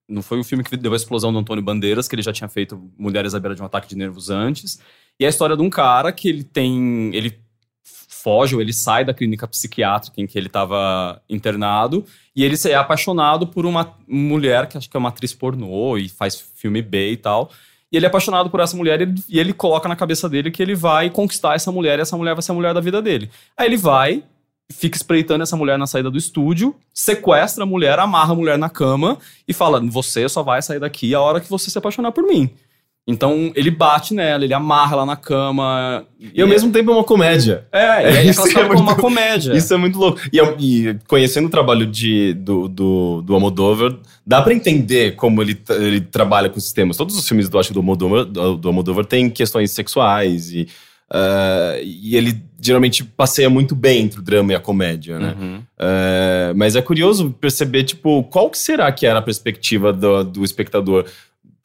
Não 0.07 0.21
foi 0.21 0.39
o 0.39 0.43
filme 0.43 0.63
que 0.63 0.77
deu 0.77 0.93
a 0.93 0.95
explosão 0.95 1.33
do 1.33 1.39
Antônio 1.39 1.63
Bandeiras, 1.63 2.07
que 2.07 2.15
ele 2.15 2.21
já 2.21 2.31
tinha 2.31 2.47
feito 2.47 2.81
Mulheres 2.97 3.35
à 3.35 3.39
beira 3.39 3.55
de 3.55 3.61
um 3.61 3.65
ataque 3.65 3.89
de 3.89 3.95
nervos 3.95 4.29
antes. 4.29 4.79
E 5.19 5.23
é 5.25 5.27
a 5.27 5.29
história 5.29 5.57
de 5.57 5.61
um 5.61 5.69
cara 5.69 6.11
que 6.11 6.29
ele 6.29 6.43
tem. 6.43 7.13
Ele 7.13 7.39
foge 8.27 8.55
ou 8.55 8.61
ele 8.61 8.73
sai 8.73 9.05
da 9.05 9.13
clínica 9.13 9.47
psiquiátrica 9.47 10.19
em 10.19 10.27
que 10.27 10.37
ele 10.37 10.47
estava 10.47 11.21
internado 11.29 12.05
e 12.35 12.43
ele 12.43 12.55
é 12.65 12.75
apaixonado 12.75 13.47
por 13.47 13.65
uma 13.65 13.95
mulher 14.05 14.67
que 14.67 14.77
acho 14.77 14.89
que 14.89 14.97
é 14.97 14.99
uma 14.99 15.09
atriz 15.09 15.33
pornô 15.33 15.97
e 15.97 16.09
faz 16.09 16.35
filme 16.55 16.81
B 16.81 17.11
e 17.11 17.17
tal. 17.17 17.49
E 17.89 17.95
ele 17.95 18.05
é 18.05 18.09
apaixonado 18.09 18.49
por 18.49 18.59
essa 18.59 18.75
mulher 18.75 18.99
e 18.99 19.03
ele, 19.03 19.15
e 19.29 19.39
ele 19.39 19.53
coloca 19.53 19.87
na 19.87 19.95
cabeça 19.95 20.27
dele 20.27 20.51
que 20.51 20.61
ele 20.61 20.75
vai 20.75 21.09
conquistar 21.09 21.55
essa 21.55 21.71
mulher 21.71 21.99
e 21.99 22.01
essa 22.01 22.17
mulher 22.17 22.33
vai 22.33 22.41
ser 22.41 22.51
a 22.51 22.55
mulher 22.55 22.73
da 22.73 22.81
vida 22.81 23.01
dele. 23.01 23.29
Aí 23.55 23.67
ele 23.67 23.77
vai, 23.77 24.23
fica 24.71 24.97
espreitando 24.97 25.43
essa 25.43 25.55
mulher 25.55 25.77
na 25.77 25.87
saída 25.87 26.11
do 26.11 26.17
estúdio, 26.17 26.75
sequestra 26.93 27.63
a 27.63 27.67
mulher, 27.67 27.99
amarra 27.99 28.33
a 28.33 28.35
mulher 28.35 28.57
na 28.57 28.69
cama 28.69 29.17
e 29.47 29.53
fala: 29.53 29.79
Você 29.81 30.27
só 30.27 30.43
vai 30.43 30.61
sair 30.61 30.79
daqui 30.79 31.13
a 31.13 31.21
hora 31.21 31.39
que 31.39 31.49
você 31.49 31.69
se 31.69 31.77
apaixonar 31.77 32.11
por 32.11 32.23
mim. 32.23 32.49
Então 33.09 33.53
ele 33.55 33.71
bate 33.71 34.13
nela, 34.13 34.43
ele 34.43 34.53
amarra 34.53 34.95
ela 34.95 35.05
na 35.05 35.15
cama. 35.15 36.05
E 36.19 36.41
ao 36.41 36.47
mesmo 36.47 36.73
tempo 36.73 36.91
é 36.91 36.93
uma 36.93 37.05
comédia. 37.05 37.65
É, 37.71 38.11
e 38.11 38.17
aí 38.17 38.17
é 38.27 38.29
Isso 38.29 38.45
é 38.45 38.53
como 38.53 38.73
uma 38.73 38.81
muito- 38.83 39.01
comédia. 39.01 39.53
Isso 39.53 39.73
é 39.73 39.77
muito 39.77 39.97
louco. 39.97 40.19
E, 40.31 40.39
e 40.59 40.99
conhecendo 41.07 41.47
o 41.47 41.49
trabalho 41.49 41.85
de, 41.87 42.33
do, 42.33 42.67
do, 42.67 43.21
do 43.21 43.33
Almodóvar, 43.33 43.95
dá 44.25 44.41
pra 44.41 44.53
entender 44.53 45.15
como 45.15 45.41
ele, 45.41 45.57
ele 45.69 46.01
trabalha 46.01 46.49
com 46.49 46.57
esses 46.57 46.73
temas. 46.73 46.97
Todos 46.97 47.17
os 47.17 47.25
filmes 47.25 47.47
do, 47.47 47.57
acho, 47.57 47.71
do, 47.71 47.79
Almodóvar, 47.79 48.25
do, 48.25 48.57
do 48.57 48.67
Almodóvar 48.67 49.05
têm 49.05 49.29
questões 49.29 49.71
sexuais 49.71 50.51
e, 50.51 50.67
ah, 51.09 51.77
e 51.81 52.17
ele 52.17 52.43
geralmente 52.59 53.03
passeia 53.03 53.49
muito 53.49 53.75
bem 53.75 54.03
entre 54.03 54.19
o 54.19 54.23
drama 54.23 54.51
e 54.51 54.55
a 54.55 54.59
comédia, 54.59 55.19
né? 55.19 55.35
Uhum. 55.39 55.61
É, 55.77 56.53
mas 56.55 56.75
é 56.75 56.81
curioso 56.81 57.31
perceber, 57.39 57.83
tipo, 57.83 58.23
qual 58.23 58.49
que 58.49 58.57
será 58.57 58.91
que 58.91 59.05
era 59.05 59.19
a 59.19 59.21
perspectiva 59.21 59.93
do, 59.93 60.23
do 60.23 60.43
espectador 60.43 61.05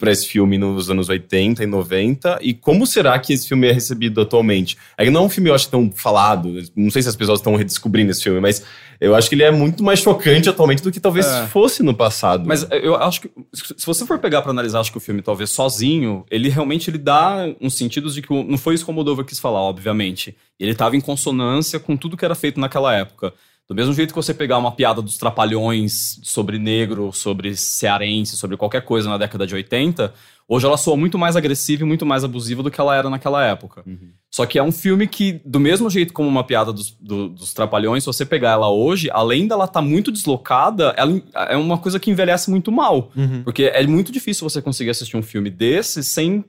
para 0.02 0.10
esse 0.10 0.26
filme 0.26 0.58
nos 0.58 0.90
anos 0.90 1.08
80 1.08 1.62
e 1.62 1.66
90 1.66 2.40
e 2.42 2.52
como 2.52 2.84
será 2.84 3.16
que 3.20 3.32
esse 3.32 3.46
filme 3.46 3.68
é 3.68 3.72
recebido 3.72 4.20
atualmente? 4.20 4.76
É 4.98 5.08
não 5.08 5.20
é 5.22 5.24
um 5.26 5.28
filme, 5.28 5.48
eu 5.48 5.54
acho, 5.54 5.68
tão 5.70 5.92
falado, 5.92 6.52
não 6.74 6.90
sei 6.90 7.02
se 7.02 7.08
as 7.08 7.14
pessoas 7.14 7.38
estão 7.38 7.54
redescobrindo 7.54 8.10
esse 8.10 8.20
filme, 8.20 8.40
mas 8.40 8.64
eu 9.00 9.14
acho 9.14 9.28
que 9.28 9.36
ele 9.36 9.44
é 9.44 9.52
muito 9.52 9.84
mais 9.84 10.00
chocante 10.00 10.48
atualmente 10.48 10.82
do 10.82 10.90
que 10.90 10.98
talvez 10.98 11.24
É. 11.24 11.46
fosse 11.46 11.84
no 11.84 11.94
passado. 11.94 12.42
Mas 12.48 12.66
eu 12.72 12.96
acho 12.96 13.20
que, 13.20 13.30
se 13.54 13.86
você 13.86 14.04
for 14.04 14.18
pegar 14.18 14.42
pra 14.42 14.50
analisar, 14.50 14.80
acho 14.80 14.90
que 14.90 14.98
o 14.98 15.00
filme, 15.00 15.22
talvez 15.22 15.50
sozinho, 15.50 16.26
ele 16.28 16.48
realmente 16.48 16.90
ele 16.90 16.98
dá 16.98 17.46
uns 17.60 17.76
sentidos 17.76 18.14
de 18.16 18.22
que 18.22 18.32
não 18.44 18.58
foi 18.58 18.74
isso 18.74 18.84
que 18.84 18.90
o 18.90 18.94
Moldova 18.94 19.22
quis 19.22 19.38
falar, 19.38 19.60
obviamente. 19.60 20.34
Ele 20.58 20.74
tava 20.74 20.96
em 20.96 21.00
consonância 21.00 21.78
com 21.78 21.96
tudo 21.96 22.16
que 22.16 22.24
era 22.24 22.34
feito 22.34 22.58
naquela 22.58 22.92
época. 22.92 23.32
Do 23.68 23.74
mesmo 23.74 23.94
jeito 23.94 24.10
que 24.10 24.16
você 24.16 24.34
pegar 24.34 24.58
uma 24.58 24.72
piada 24.72 25.00
dos 25.00 25.16
trapalhões 25.16 26.18
sobre 26.22 26.58
negro, 26.58 27.12
sobre 27.12 27.56
cearense, 27.56 28.36
sobre 28.36 28.56
qualquer 28.56 28.82
coisa 28.84 29.08
na 29.08 29.16
década 29.16 29.46
de 29.46 29.54
80, 29.54 30.12
hoje 30.48 30.66
ela 30.66 30.76
soa 30.76 30.96
muito 30.96 31.16
mais 31.16 31.36
agressiva 31.36 31.82
e 31.82 31.86
muito 31.86 32.04
mais 32.04 32.24
abusiva 32.24 32.62
do 32.62 32.70
que 32.70 32.80
ela 32.80 32.94
era 32.96 33.08
naquela 33.08 33.44
época. 33.46 33.82
Só 34.30 34.44
que 34.46 34.58
é 34.58 34.62
um 34.62 34.72
filme 34.72 35.06
que, 35.06 35.40
do 35.44 35.60
mesmo 35.60 35.88
jeito 35.88 36.12
como 36.12 36.28
uma 36.28 36.42
piada 36.44 36.72
dos, 36.72 36.90
do- 37.00 37.28
dos 37.28 37.52
Trapalhões, 37.54 38.02
se 38.02 38.06
você 38.06 38.26
pegar 38.26 38.50
ela 38.52 38.68
hoje, 38.70 39.08
além 39.12 39.46
dela 39.46 39.64
estar 39.64 39.80
muito 39.82 40.10
deslocada, 40.10 40.92
ela 40.96 41.20
é 41.48 41.56
uma 41.56 41.78
coisa 41.78 42.00
que 42.00 42.10
envelhece 42.10 42.50
muito 42.50 42.72
mal. 42.72 43.10
Uhum. 43.16 43.42
Porque 43.44 43.64
é 43.64 43.86
muito 43.86 44.10
difícil 44.10 44.48
você 44.48 44.60
conseguir 44.60 44.90
assistir 44.90 45.16
um 45.16 45.22
filme 45.22 45.48
desse 45.50 46.02
sem 46.02 46.44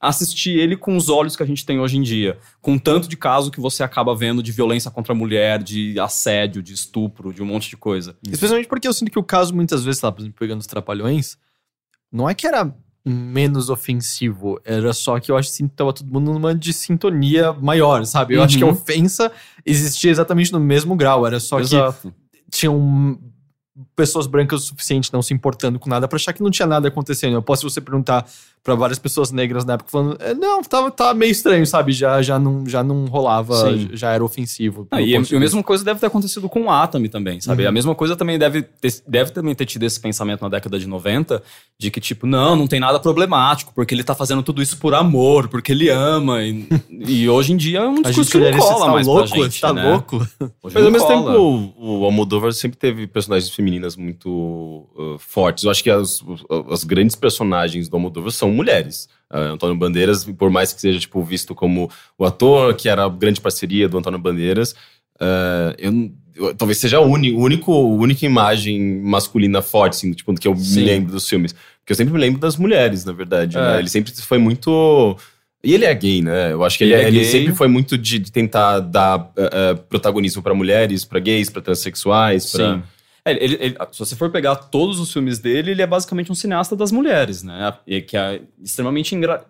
assistir 0.00 0.50
ele 0.58 0.76
com 0.76 0.96
os 0.96 1.08
olhos 1.08 1.34
que 1.34 1.42
a 1.42 1.46
gente 1.46 1.66
tem 1.66 1.80
hoje 1.80 1.96
em 1.96 2.02
dia. 2.02 2.38
Com 2.60 2.78
tanto 2.78 3.08
de 3.08 3.16
caso 3.16 3.50
que 3.50 3.60
você 3.60 3.82
acaba 3.82 4.14
vendo 4.14 4.42
de 4.42 4.52
violência 4.52 4.90
contra 4.90 5.12
a 5.12 5.16
mulher, 5.16 5.62
de 5.62 5.98
assédio, 5.98 6.62
de 6.62 6.72
estupro, 6.72 7.32
de 7.32 7.42
um 7.42 7.46
monte 7.46 7.68
de 7.68 7.76
coisa. 7.76 8.16
Especialmente 8.22 8.68
porque 8.68 8.86
eu 8.86 8.92
sinto 8.92 9.10
que 9.10 9.18
o 9.18 9.24
caso, 9.24 9.54
muitas 9.54 9.84
vezes, 9.84 10.00
tá, 10.00 10.12
por 10.12 10.20
exemplo, 10.20 10.38
pegando 10.38 10.60
os 10.60 10.66
trapalhões, 10.66 11.36
não 12.12 12.28
é 12.30 12.34
que 12.34 12.46
era 12.46 12.72
menos 13.04 13.70
ofensivo, 13.70 14.60
era 14.64 14.92
só 14.92 15.18
que 15.18 15.30
eu 15.32 15.36
acho 15.36 15.48
que 15.48 15.54
assim, 15.54 15.68
tava 15.68 15.92
todo 15.94 16.12
mundo 16.12 16.32
numa 16.32 16.54
de 16.54 16.72
sintonia 16.74 17.52
maior, 17.54 18.04
sabe? 18.04 18.34
Eu 18.34 18.42
acho 18.42 18.58
que 18.58 18.62
a 18.62 18.66
Uhum. 18.66 18.72
ofensa 18.72 19.32
existia 19.64 20.10
exatamente 20.10 20.52
no 20.52 20.60
mesmo 20.60 20.94
grau, 20.94 21.26
era 21.26 21.40
só 21.40 21.56
que 21.56 21.62
Exato. 21.62 22.14
tinham 22.50 23.18
pessoas 23.98 24.28
brancas 24.28 24.62
o 24.62 24.66
suficiente 24.66 25.12
não 25.12 25.20
se 25.22 25.34
importando 25.34 25.76
com 25.76 25.90
nada 25.90 26.06
pra 26.06 26.14
achar 26.16 26.32
que 26.32 26.40
não 26.40 26.50
tinha 26.52 26.66
nada 26.66 26.86
acontecendo. 26.86 27.34
Eu 27.34 27.42
posso 27.42 27.68
você 27.68 27.80
perguntar 27.80 28.24
pra 28.62 28.74
várias 28.76 28.98
pessoas 28.98 29.32
negras 29.32 29.64
na 29.64 29.74
época 29.74 29.90
falando, 29.90 30.16
"É, 30.20 30.34
não, 30.34 30.62
tava, 30.62 30.90
tava 30.90 31.14
meio 31.14 31.32
estranho, 31.32 31.66
sabe? 31.66 31.90
Já, 31.92 32.20
já, 32.22 32.38
não, 32.38 32.64
já 32.66 32.82
não 32.84 33.06
rolava, 33.06 33.54
Sim. 33.70 33.88
já 33.92 34.12
era 34.12 34.22
ofensivo. 34.24 34.86
Ah, 34.90 35.00
e, 35.02 35.10
e 35.10 35.16
a 35.16 35.40
mesma 35.40 35.62
coisa 35.62 35.84
deve 35.84 35.98
ter 35.98 36.06
acontecido 36.06 36.48
com 36.48 36.62
o 36.64 36.70
Atami 36.70 37.08
também, 37.08 37.40
sabe? 37.40 37.62
Uhum. 37.64 37.68
A 37.68 37.72
mesma 37.72 37.94
coisa 37.94 38.14
também 38.14 38.38
deve 38.38 38.62
ter, 38.62 39.02
deve 39.06 39.32
também 39.32 39.54
ter 39.54 39.66
tido 39.66 39.82
esse 39.84 39.98
pensamento 39.98 40.42
na 40.42 40.48
década 40.48 40.78
de 40.78 40.86
90, 40.86 41.42
de 41.78 41.90
que, 41.90 42.00
tipo, 42.00 42.26
não, 42.26 42.54
não 42.54 42.66
tem 42.66 42.78
nada 42.78 43.00
problemático, 43.00 43.72
porque 43.74 43.94
ele 43.94 44.04
tá 44.04 44.14
fazendo 44.14 44.42
tudo 44.42 44.62
isso 44.62 44.76
por 44.76 44.94
amor, 44.94 45.48
porque 45.48 45.72
ele 45.72 45.88
ama. 45.88 46.42
E, 46.44 46.68
e 46.90 47.28
hoje 47.28 47.52
em 47.52 47.56
dia 47.56 47.78
é 47.80 47.88
um 47.88 48.00
A 48.00 48.02
discurso 48.10 48.38
gente 48.38 48.50
que 48.50 48.50
não 48.50 48.58
cola 48.58 48.86
tá 48.86 48.92
mais 48.92 49.06
louco? 49.06 49.28
pra 49.30 49.42
gente, 49.44 49.60
tá 49.60 49.72
né? 49.72 49.90
louco? 49.90 50.16
Hoje 50.62 50.74
Mas 50.74 50.84
ao 50.84 50.90
mesmo 50.90 51.06
cola. 51.08 51.32
tempo, 51.32 51.74
o, 51.78 52.00
o 52.00 52.04
Almodóvar 52.04 52.52
sempre 52.52 52.76
teve 52.76 53.06
personagens 53.06 53.50
femininas 53.50 53.87
muito 53.96 54.86
uh, 54.96 55.18
fortes. 55.18 55.64
Eu 55.64 55.70
acho 55.70 55.82
que 55.82 55.90
as, 55.90 56.22
as 56.70 56.84
grandes 56.84 57.14
personagens 57.16 57.88
do 57.88 57.96
Almodóvar 57.96 58.30
são 58.30 58.50
mulheres. 58.50 59.08
Uh, 59.32 59.52
Antônio 59.54 59.76
Bandeiras, 59.76 60.24
por 60.24 60.50
mais 60.50 60.72
que 60.72 60.80
seja 60.80 60.98
tipo, 60.98 61.22
visto 61.22 61.54
como 61.54 61.90
o 62.16 62.24
ator, 62.24 62.74
que 62.74 62.88
era 62.88 63.04
a 63.04 63.08
grande 63.08 63.40
parceria 63.40 63.88
do 63.88 63.98
Antônio 63.98 64.18
Bandeiras, 64.18 64.72
uh, 65.20 65.74
eu, 65.78 66.10
eu- 66.34 66.54
talvez 66.54 66.78
seja 66.78 66.96
a 66.98 67.00
único, 67.00 67.72
a 67.72 67.78
única 67.80 68.24
imagem 68.24 69.00
masculina 69.02 69.60
forte, 69.60 69.94
assim, 69.94 70.12
tipo, 70.12 70.34
que 70.34 70.48
eu 70.48 70.56
Sim. 70.56 70.80
me 70.80 70.86
lembro 70.86 71.12
dos 71.12 71.28
filmes. 71.28 71.52
Porque 71.52 71.92
eu 71.92 71.96
sempre 71.96 72.12
me 72.12 72.20
lembro 72.20 72.40
das 72.40 72.56
mulheres, 72.56 73.04
na 73.04 73.12
verdade. 73.12 73.56
É. 73.56 73.60
né? 73.60 73.78
Ele 73.78 73.88
sempre 73.88 74.12
foi 74.14 74.38
muito. 74.38 75.16
E 75.64 75.74
ele 75.74 75.84
é 75.84 75.92
gay, 75.94 76.22
né? 76.22 76.52
Eu 76.52 76.62
acho 76.62 76.78
que 76.78 76.84
ele, 76.84 76.92
Ele 76.94 77.02
é 77.02 77.08
ele 77.08 77.16
gay. 77.20 77.24
sempre 77.24 77.54
foi 77.54 77.66
muito 77.66 77.98
de, 77.98 78.18
de 78.20 78.30
tentar 78.30 78.78
dar 78.78 79.32
eh, 79.36 79.74
protagonismo 79.88 80.40
pra 80.40 80.54
mulheres, 80.54 81.04
pra 81.04 81.18
gays, 81.18 81.50
pra 81.50 81.60
transexuais, 81.60 82.52
pra. 82.52 82.82
É, 83.30 83.44
ele- 83.44 83.56
ele- 83.60 83.76
se 83.92 83.98
você 83.98 84.16
for 84.16 84.30
pegar 84.30 84.56
todos 84.56 84.98
os 85.00 85.12
filmes 85.12 85.38
dele, 85.38 85.70
ele 85.72 85.82
é 85.82 85.86
basicamente 85.86 86.30
um 86.32 86.34
cineasta 86.34 86.74
das 86.76 86.90
mulheres, 86.92 87.42
né? 87.42 87.74
E 87.86 88.00
que 88.00 88.16
é 88.16 88.40
extremamente 88.62 89.14
engra- 89.14 89.44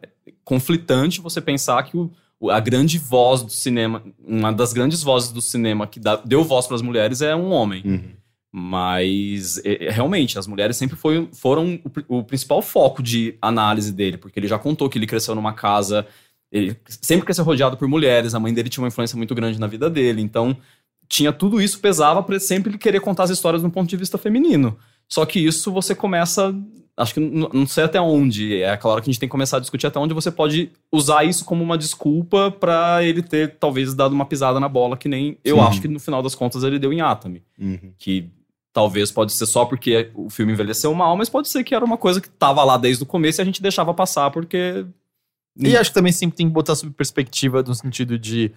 conflitante 0.44 1.20
você 1.20 1.40
pensar 1.40 1.82
que 1.82 1.96
o- 1.96 2.10
a 2.50 2.60
grande 2.60 2.98
voz 2.98 3.42
do 3.42 3.50
cinema, 3.50 4.02
uma 4.26 4.52
das 4.52 4.72
grandes 4.72 5.02
vozes 5.02 5.30
do 5.32 5.40
cinema 5.42 5.86
que 5.86 5.98
dá- 6.00 6.16
deu 6.24 6.44
voz 6.44 6.66
para 6.66 6.76
as 6.76 6.82
mulheres 6.82 7.20
é 7.22 7.34
um 7.34 7.50
homem. 7.50 7.82
Uhum. 7.84 8.10
Mas 8.50 9.58
é, 9.64 9.86
é, 9.86 9.90
realmente, 9.90 10.38
as 10.38 10.46
mulheres 10.46 10.76
sempre 10.76 10.96
foi- 10.96 11.28
foram 11.32 11.78
o, 12.08 12.18
o 12.18 12.24
principal 12.24 12.62
foco 12.62 13.02
de 13.02 13.36
análise 13.42 13.92
dele, 13.92 14.16
porque 14.16 14.38
ele 14.38 14.48
já 14.48 14.58
contou 14.58 14.88
que 14.88 14.98
ele 14.98 15.06
cresceu 15.06 15.34
numa 15.34 15.52
casa, 15.52 16.06
ele 16.50 16.76
sempre 16.86 17.24
cresceu 17.26 17.44
rodeado 17.44 17.76
por 17.76 17.86
mulheres, 17.86 18.34
a 18.34 18.40
mãe 18.40 18.52
dele 18.54 18.68
tinha 18.70 18.82
uma 18.82 18.88
influência 18.88 19.16
muito 19.16 19.34
grande 19.34 19.60
na 19.60 19.66
vida 19.66 19.90
dele, 19.90 20.22
então 20.22 20.56
tinha 21.08 21.32
tudo 21.32 21.60
isso 21.60 21.80
pesava 21.80 22.22
para 22.22 22.38
sempre 22.38 22.76
querer 22.78 23.00
contar 23.00 23.24
as 23.24 23.30
histórias 23.30 23.62
do 23.62 23.70
ponto 23.70 23.88
de 23.88 23.96
vista 23.96 24.18
feminino. 24.18 24.76
Só 25.08 25.24
que 25.24 25.38
isso 25.38 25.72
você 25.72 25.94
começa, 25.94 26.54
acho 26.96 27.14
que 27.14 27.20
não 27.20 27.66
sei 27.66 27.84
até 27.84 27.98
onde, 28.00 28.60
é 28.60 28.70
aquela 28.70 28.92
hora 28.92 29.02
que 29.02 29.08
a 29.08 29.12
gente 29.12 29.20
tem 29.20 29.28
que 29.28 29.32
começar 29.32 29.56
a 29.56 29.60
discutir 29.60 29.86
até 29.86 29.98
onde 29.98 30.12
você 30.12 30.30
pode 30.30 30.70
usar 30.92 31.24
isso 31.24 31.44
como 31.46 31.64
uma 31.64 31.78
desculpa 31.78 32.50
para 32.50 33.02
ele 33.02 33.22
ter 33.22 33.56
talvez 33.58 33.94
dado 33.94 34.12
uma 34.12 34.26
pisada 34.26 34.60
na 34.60 34.68
bola 34.68 34.96
que 34.98 35.08
nem 35.08 35.38
eu 35.42 35.56
Sim. 35.56 35.62
acho 35.62 35.80
que 35.80 35.88
no 35.88 35.98
final 35.98 36.22
das 36.22 36.34
contas 36.34 36.62
ele 36.62 36.78
deu 36.78 36.92
em 36.92 37.00
Atami 37.00 37.42
Uhum. 37.58 37.92
que 37.98 38.28
talvez 38.72 39.10
pode 39.10 39.32
ser 39.32 39.46
só 39.46 39.64
porque 39.64 40.10
o 40.14 40.28
filme 40.28 40.52
envelheceu 40.52 40.92
mal, 40.94 41.16
mas 41.16 41.28
pode 41.30 41.48
ser 41.48 41.64
que 41.64 41.74
era 41.74 41.84
uma 41.84 41.96
coisa 41.96 42.20
que 42.20 42.28
tava 42.28 42.62
lá 42.62 42.76
desde 42.76 43.02
o 43.02 43.06
começo 43.06 43.40
e 43.40 43.42
a 43.42 43.44
gente 43.44 43.62
deixava 43.62 43.94
passar 43.94 44.30
porque 44.30 44.84
E 45.58 45.76
acho 45.76 45.90
que 45.90 45.94
também 45.94 46.12
sempre 46.12 46.36
tem 46.36 46.46
que 46.46 46.52
botar 46.52 46.74
sob 46.76 46.92
perspectiva 46.92 47.62
no 47.62 47.74
sentido 47.74 48.16
de. 48.18 48.52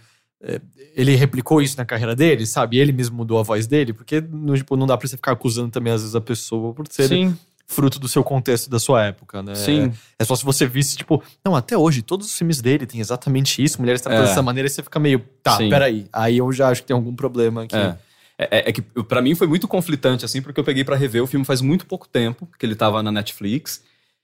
Ele 0.95 1.15
replicou 1.15 1.61
isso 1.61 1.77
na 1.77 1.85
carreira 1.85 2.15
dele, 2.15 2.45
sabe? 2.45 2.77
Ele 2.77 2.91
mesmo 2.91 3.15
mudou 3.15 3.39
a 3.39 3.43
voz 3.43 3.67
dele, 3.67 3.93
porque 3.93 4.21
tipo, 4.55 4.75
não 4.75 4.87
dá 4.87 4.97
pra 4.97 5.07
você 5.07 5.15
ficar 5.15 5.33
acusando 5.33 5.69
também, 5.69 5.93
às 5.93 6.01
vezes, 6.01 6.15
a 6.15 6.21
pessoa 6.21 6.73
por 6.73 6.87
ser 6.89 7.07
sim, 7.07 7.37
fruto 7.67 7.99
do 7.99 8.07
seu 8.09 8.23
contexto 8.23 8.69
da 8.69 8.79
sua 8.79 9.05
época, 9.05 9.41
né? 9.43 9.55
sim. 9.55 9.93
É 10.19 10.25
só 10.25 10.35
se 10.35 10.43
você 10.43 10.65
visse, 10.65 10.97
tipo, 10.97 11.23
não, 11.45 11.55
até 11.55 11.77
hoje, 11.77 12.01
todos 12.01 12.27
os 12.27 12.37
filmes 12.37 12.59
dele 12.61 12.85
têm 12.85 12.99
exatamente 12.99 13.63
isso, 13.63 13.79
mulheres 13.79 14.01
tratadas 14.01 14.25
É. 14.25 14.29
dessa 14.29 14.41
maneira, 14.41 14.67
e 14.67 14.69
você 14.69 14.81
fica 14.83 14.99
meio, 14.99 15.23
tá, 15.43 15.57
Sim. 15.57 15.69
peraí. 15.69 16.05
Aí 16.11 16.37
eu 16.39 16.51
já 16.51 16.69
acho 16.69 16.81
que 16.81 16.87
tem 16.87 16.95
algum 16.95 17.15
problema 17.15 17.63
aqui. 17.63 17.75
É. 17.75 17.95
É, 18.37 18.57
é- 18.59 18.69
é 18.69 18.71
que 18.73 18.81
pra 18.81 19.21
mim 19.21 19.35
foi 19.35 19.45
muito 19.47 19.67
conflitante, 19.67 20.25
assim, 20.25 20.41
porque 20.41 20.59
eu 20.59 20.63
peguei 20.63 20.83
pra 20.83 20.95
rever 20.95 21.21
o 21.23 21.27
filme 21.27 21.45
faz 21.45 21.61
muito 21.61 21.85
pouco 21.85 22.07
tempo, 22.07 22.47
que 22.57 22.65
ele 22.65 22.73
tava 22.75 23.01
na 23.03 23.11
Netflix. 23.11 23.83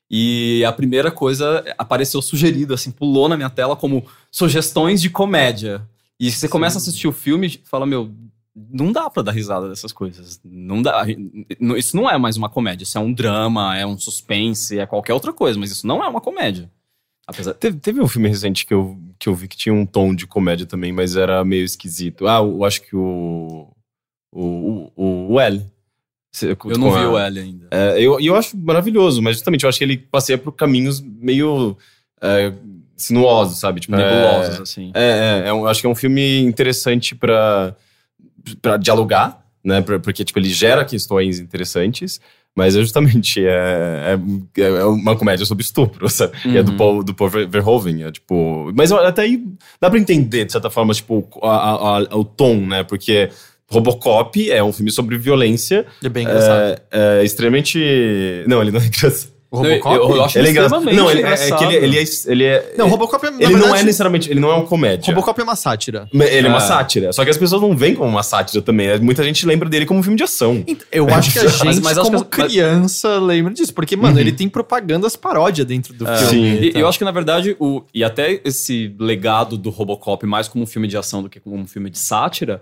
E 0.10 0.64
a 0.66 0.72
primeira 0.72 1.12
coisa 1.12 1.64
apareceu 1.78 2.22
sugerido, 2.22 2.74
assim, 2.74 2.90
pulou 2.92 3.30
na 3.30 3.36
minha 3.38 3.50
tela 3.50 3.76
como 3.76 4.06
sugestões 4.32 5.02
de 5.02 5.10
comédia. 5.10 5.82
E 6.20 6.32
você 6.32 6.48
começa 6.48 6.78
a 6.78 6.80
assistir 6.82 7.08
o 7.08 7.12
filme 7.14 7.48
e 7.48 7.62
fala, 7.64 7.86
meu, 7.86 8.12
não 8.56 8.92
dá 8.92 9.10
pra 9.10 9.22
dar 9.22 9.32
risada 9.32 9.70
dessas 9.70 9.92
coisas. 9.92 10.40
Não 10.44 10.82
dá. 10.82 11.06
Isso 11.78 11.96
não 11.96 12.10
é 12.10 12.18
mais 12.18 12.38
uma 12.38 12.50
comédia, 12.50 12.84
isso 12.84 12.98
é 12.98 13.02
um 13.02 13.14
drama, 13.14 13.78
é 13.78 13.86
um 13.86 13.98
suspense, 13.98 14.80
é 14.80 14.86
qualquer 14.86 15.14
outra 15.14 15.32
coisa, 15.32 15.60
mas 15.60 15.70
isso 15.72 15.86
não 15.86 16.04
é 16.04 16.08
uma 16.08 16.20
comédia. 16.22 16.72
Apesar. 17.28 17.54
Teve, 17.54 17.78
teve 17.78 18.02
um 18.02 18.08
filme 18.08 18.30
recente 18.30 18.66
que 18.66 18.74
eu, 18.74 18.98
que 19.20 19.28
eu 19.30 19.36
vi 19.36 19.48
que 19.48 19.58
tinha 19.58 19.76
um 19.76 19.86
tom 19.86 20.16
de 20.16 20.26
comédia 20.26 20.66
também, 20.66 20.92
mas 20.94 21.16
era 21.16 21.44
meio 21.46 21.66
esquisito. 21.66 22.26
Ah, 22.28 22.38
eu 22.38 22.64
acho 22.64 22.82
que 22.82 22.96
o. 22.96 23.70
O, 24.32 24.92
o, 24.96 25.34
o 25.34 25.40
L. 25.40 25.66
Eu 26.66 26.78
não 26.78 26.92
vi 26.92 27.00
a- 27.00 27.10
o 27.10 27.18
L 27.18 27.40
ainda. 27.40 27.68
É, 27.72 28.00
eu, 28.02 28.20
e 28.20 28.28
eu 28.28 28.36
acho 28.36 28.58
maravilhoso, 28.58 29.22
mas 29.22 29.36
justamente 29.38 29.64
eu 29.64 29.70
acho 29.70 29.78
que 29.78 29.84
ele 29.84 29.98
passeia 29.98 30.38
por 30.38 30.52
caminhos 30.52 31.00
meio 31.02 31.76
é, 32.22 32.54
sinuosos, 32.98 33.60
sabe? 33.60 33.80
Tipo, 33.80 33.96
Nebulosos, 33.96 34.60
é, 34.60 34.62
assim. 34.64 34.92
É, 34.94 35.44
é, 35.46 35.50
é 35.50 35.54
um- 35.54 35.66
acho 35.68 35.80
que 35.82 35.88
é 35.88 35.90
um 35.90 35.96
filme 35.96 36.40
interessante 36.42 37.14
pra 37.16 37.74
pra 38.62 38.78
dialogar, 38.78 39.46
né? 39.64 39.82
Pra- 39.82 40.00
porque 40.00 40.24
tipo, 40.24 40.40
ele 40.40 40.50
gera 40.50 40.84
questões 40.86 41.38
interessantes, 41.40 42.20
mas 42.56 42.76
é 42.76 42.80
justamente 42.80 43.46
é, 43.46 44.18
é, 44.58 44.62
é 44.62 44.84
uma 44.86 45.16
comédia 45.18 45.46
sobre 45.46 45.64
estupro, 45.64 46.08
sabe? 46.10 46.32
E 46.46 46.58
é 46.58 46.64
do 46.64 46.72
Uhum. 46.72 46.78
Paul, 46.78 47.04
do 47.04 47.14
Paul 47.14 47.30
Ver- 47.30 47.48
Verhoeven, 47.48 48.04
é 48.06 48.12
tipo... 48.12 48.72
Mas 48.74 48.92
até 48.92 49.24
aí 49.24 49.44
dá 49.82 49.90
pra 49.90 50.00
entender, 50.00 50.46
de 50.46 50.52
certa 50.54 50.70
forma, 50.70 50.94
tipo, 50.94 51.28
a- 51.44 51.48
a- 51.50 51.98
a- 52.00 52.18
o 52.18 52.24
tom, 52.24 52.56
né? 52.66 52.84
Porque 52.84 53.30
Robocop 53.70 54.50
é 54.50 54.64
um 54.64 54.72
filme 54.72 54.92
sobre 54.92 55.18
violência, 55.18 55.86
É 56.02 56.08
bem 56.08 56.24
engraçado. 56.24 56.82
é, 56.90 57.20
é 57.20 57.24
extremamente... 57.26 57.78
Não, 58.48 58.62
ele 58.62 58.72
não 58.72 58.80
é 58.80 58.86
engraçado. 58.88 59.34
O 59.60 59.64
Não, 59.64 59.70
Robocop? 59.70 59.96
eu- 59.96 60.16
eu 60.16 60.24
acho 60.24 60.38
Ele 60.40 60.48
é 60.48 60.52
extremamente 60.52 60.96
Não, 60.96 61.12
ele, 61.12 61.22
é, 61.24 61.34
é 61.34 61.52
que 61.52 61.64
ele, 61.64 61.76
ele 61.76 61.98
é... 62.00 62.04
Ele, 62.28 62.44
é, 62.44 62.74
Não, 62.78 62.88
Robocop 62.90 63.26
é, 63.26 63.30
ele 63.30 63.38
não 63.44 63.60
verdade, 63.60 63.80
é 63.82 63.84
necessariamente... 63.84 64.30
Ele 64.32 64.40
não 64.40 64.50
é 64.50 64.54
uma 64.56 64.66
comédia. 64.66 65.14
Robocop 65.14 65.40
é 65.40 65.44
uma 65.44 65.56
sátira. 65.56 66.08
Ele 66.14 66.48
é 66.48 66.50
uma 66.50 66.58
É. 66.58 66.62
sátira. 66.62 67.14
Só 67.14 67.24
que 67.24 67.30
as 67.30 67.38
pessoas 67.38 67.62
não 67.62 67.76
veem 67.76 67.96
como 67.96 68.10
uma 68.10 68.24
sátira 68.24 68.62
também. 68.62 68.98
Muita 69.00 69.24
gente 69.24 69.46
lembra 69.46 69.68
dele 69.70 69.86
como 69.86 70.00
um 70.00 70.04
filme 70.04 70.18
de 70.18 70.24
ação. 70.24 70.64
Eu 70.92 71.08
acho 71.14 71.32
que 71.34 71.40
a 71.40 71.48
gente, 71.48 71.66
Mas- 71.66 71.80
mas 71.80 71.98
como 72.00 72.24
que- 72.26 72.44
criança, 72.44 73.20
lembra 73.20 73.54
disso. 73.54 73.74
Porque, 73.74 73.96
mano, 73.96 74.20
ele 74.20 74.32
tem 74.32 74.48
propagandas 74.50 75.16
paródia 75.16 75.64
dentro 75.66 75.94
do 75.94 76.08
É. 76.08 76.18
filme. 76.18 76.30
Sim. 76.32 76.64
E 76.64 76.70
então. 76.70 76.82
eu 76.82 76.88
acho 76.88 76.98
que, 76.98 77.06
na 77.06 77.12
verdade, 77.12 77.56
o, 77.60 77.82
e 77.94 78.04
até 78.04 78.40
esse 78.46 78.94
legado 79.00 79.58
do 79.58 79.70
Robocop, 79.70 80.26
mais 80.26 80.48
como 80.48 80.64
um 80.64 80.68
filme 80.68 80.88
de 80.88 80.98
ação 80.98 81.22
do 81.22 81.30
que 81.30 81.40
como 81.40 81.56
um 81.56 81.68
filme 81.68 81.90
de 81.90 81.98
sátira, 82.00 82.62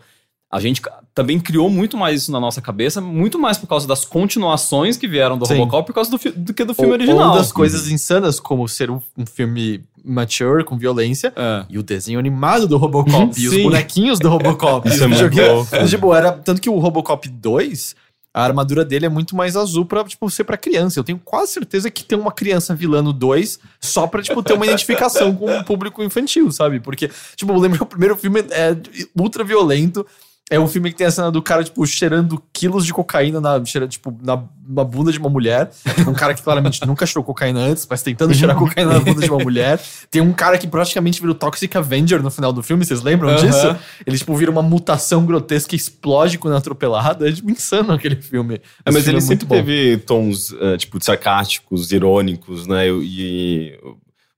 a 0.55 0.59
gente 0.61 0.81
também 1.13 1.37
criou 1.37 1.69
muito 1.69 1.97
mais 1.97 2.21
isso 2.21 2.31
na 2.31 2.39
nossa 2.39 2.61
cabeça, 2.61 3.01
muito 3.01 3.37
mais 3.37 3.57
por 3.57 3.67
causa 3.67 3.85
das 3.85 4.05
continuações 4.05 4.95
que 4.95 5.05
vieram 5.05 5.37
do 5.37 5.45
Sim. 5.45 5.55
Robocop, 5.55 5.85
por 5.85 5.93
causa 5.93 6.09
do, 6.09 6.17
do 6.33 6.53
que 6.53 6.63
do 6.63 6.73
filme 6.73 6.91
ou, 6.91 6.95
original. 6.95 7.31
ou 7.31 7.35
das 7.35 7.51
coisas 7.51 7.89
insanas, 7.89 8.39
como 8.39 8.65
ser 8.65 8.89
um, 8.89 9.01
um 9.17 9.25
filme 9.25 9.83
mature, 10.01 10.63
com 10.63 10.77
violência. 10.77 11.33
É. 11.35 11.65
E 11.69 11.77
o 11.77 11.83
desenho 11.83 12.17
animado 12.17 12.69
do 12.69 12.77
Robocop. 12.77 13.37
e 13.37 13.49
os 13.49 13.63
bonequinhos 13.63 14.17
do 14.17 14.29
Robocop. 14.29 14.87
Isso 14.87 15.03
é 15.03 15.07
muito. 15.07 15.89
Tipo, 15.89 16.13
era, 16.13 16.31
tanto 16.31 16.61
que 16.61 16.69
o 16.69 16.79
Robocop 16.79 17.27
2, 17.27 17.93
a 18.33 18.41
armadura 18.41 18.85
dele 18.85 19.07
é 19.07 19.09
muito 19.09 19.35
mais 19.35 19.57
azul 19.57 19.85
pra, 19.85 20.05
tipo, 20.05 20.29
ser 20.29 20.45
pra 20.45 20.55
criança. 20.55 20.97
Eu 20.97 21.03
tenho 21.03 21.19
quase 21.19 21.51
certeza 21.51 21.91
que 21.91 22.01
tem 22.01 22.17
uma 22.17 22.31
criança 22.31 22.73
vilã 22.73 23.01
no 23.01 23.11
2 23.11 23.59
só 23.81 24.07
pra, 24.07 24.21
tipo, 24.21 24.41
ter 24.41 24.53
uma 24.53 24.65
identificação 24.65 25.35
com 25.35 25.53
o 25.53 25.65
público 25.65 26.01
infantil, 26.01 26.49
sabe? 26.49 26.79
Porque, 26.79 27.09
tipo, 27.35 27.51
eu 27.51 27.57
lembro 27.57 27.77
que 27.77 27.83
o 27.83 27.87
primeiro 27.87 28.15
filme 28.15 28.39
é 28.51 28.73
ultra 29.19 29.43
violento. 29.43 30.05
É 30.49 30.59
um 30.59 30.67
filme 30.67 30.91
que 30.91 30.95
tem 30.95 31.07
a 31.07 31.11
cena 31.11 31.31
do 31.31 31.41
cara, 31.41 31.63
tipo, 31.63 31.83
cheirando 31.87 32.39
quilos 32.53 32.85
de 32.85 32.93
cocaína 32.93 33.41
na, 33.41 33.65
cheirando, 33.65 33.89
tipo, 33.89 34.15
na, 34.21 34.43
na 34.67 34.83
bunda 34.83 35.11
de 35.11 35.17
uma 35.17 35.29
mulher. 35.29 35.71
Um 36.07 36.13
cara 36.13 36.35
que 36.35 36.43
claramente 36.43 36.79
nunca 36.85 37.03
cheirou 37.07 37.23
cocaína 37.23 37.61
antes, 37.61 37.87
mas 37.89 38.03
tentando 38.03 38.31
cheirar 38.31 38.55
cocaína 38.55 38.93
na 38.93 38.99
bunda 38.99 39.21
de 39.21 39.29
uma 39.31 39.43
mulher. 39.43 39.81
Tem 40.11 40.21
um 40.21 40.31
cara 40.31 40.59
que 40.59 40.67
praticamente 40.67 41.19
vira 41.19 41.31
o 41.31 41.35
Toxic 41.35 41.75
Avenger 41.75 42.21
no 42.21 42.29
final 42.29 42.53
do 42.53 42.61
filme, 42.61 42.85
vocês 42.85 43.01
lembram 43.01 43.29
Aham. 43.29 43.43
disso? 43.43 43.75
Ele, 44.05 44.17
tipo, 44.19 44.35
vira 44.35 44.51
uma 44.51 44.61
mutação 44.61 45.25
grotesca 45.25 45.73
e 45.73 45.77
explode 45.77 46.37
quando 46.37 46.53
é 46.53 46.57
atropelado. 46.57 47.25
É, 47.27 47.31
tipo, 47.31 47.49
insano 47.49 47.93
aquele 47.93 48.17
filme. 48.17 48.61
É, 48.85 48.91
mas 48.91 49.03
filme 49.03 49.09
ele 49.09 49.17
é 49.17 49.21
sempre 49.21 49.47
bom. 49.47 49.55
teve 49.55 49.97
tons, 49.97 50.53
eh, 50.61 50.77
tipo, 50.77 51.03
sarcásticos, 51.03 51.91
irônicos, 51.91 52.67
né? 52.67 52.87
E 52.87 53.79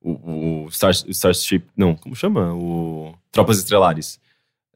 o, 0.02 0.66
o 0.66 0.72
Star, 0.72 0.92
Starship... 0.92 1.66
Não, 1.76 1.96
como 1.96 2.16
chama? 2.16 2.54
O 2.54 3.14
Tropas 3.30 3.58
Estrelares. 3.58 4.26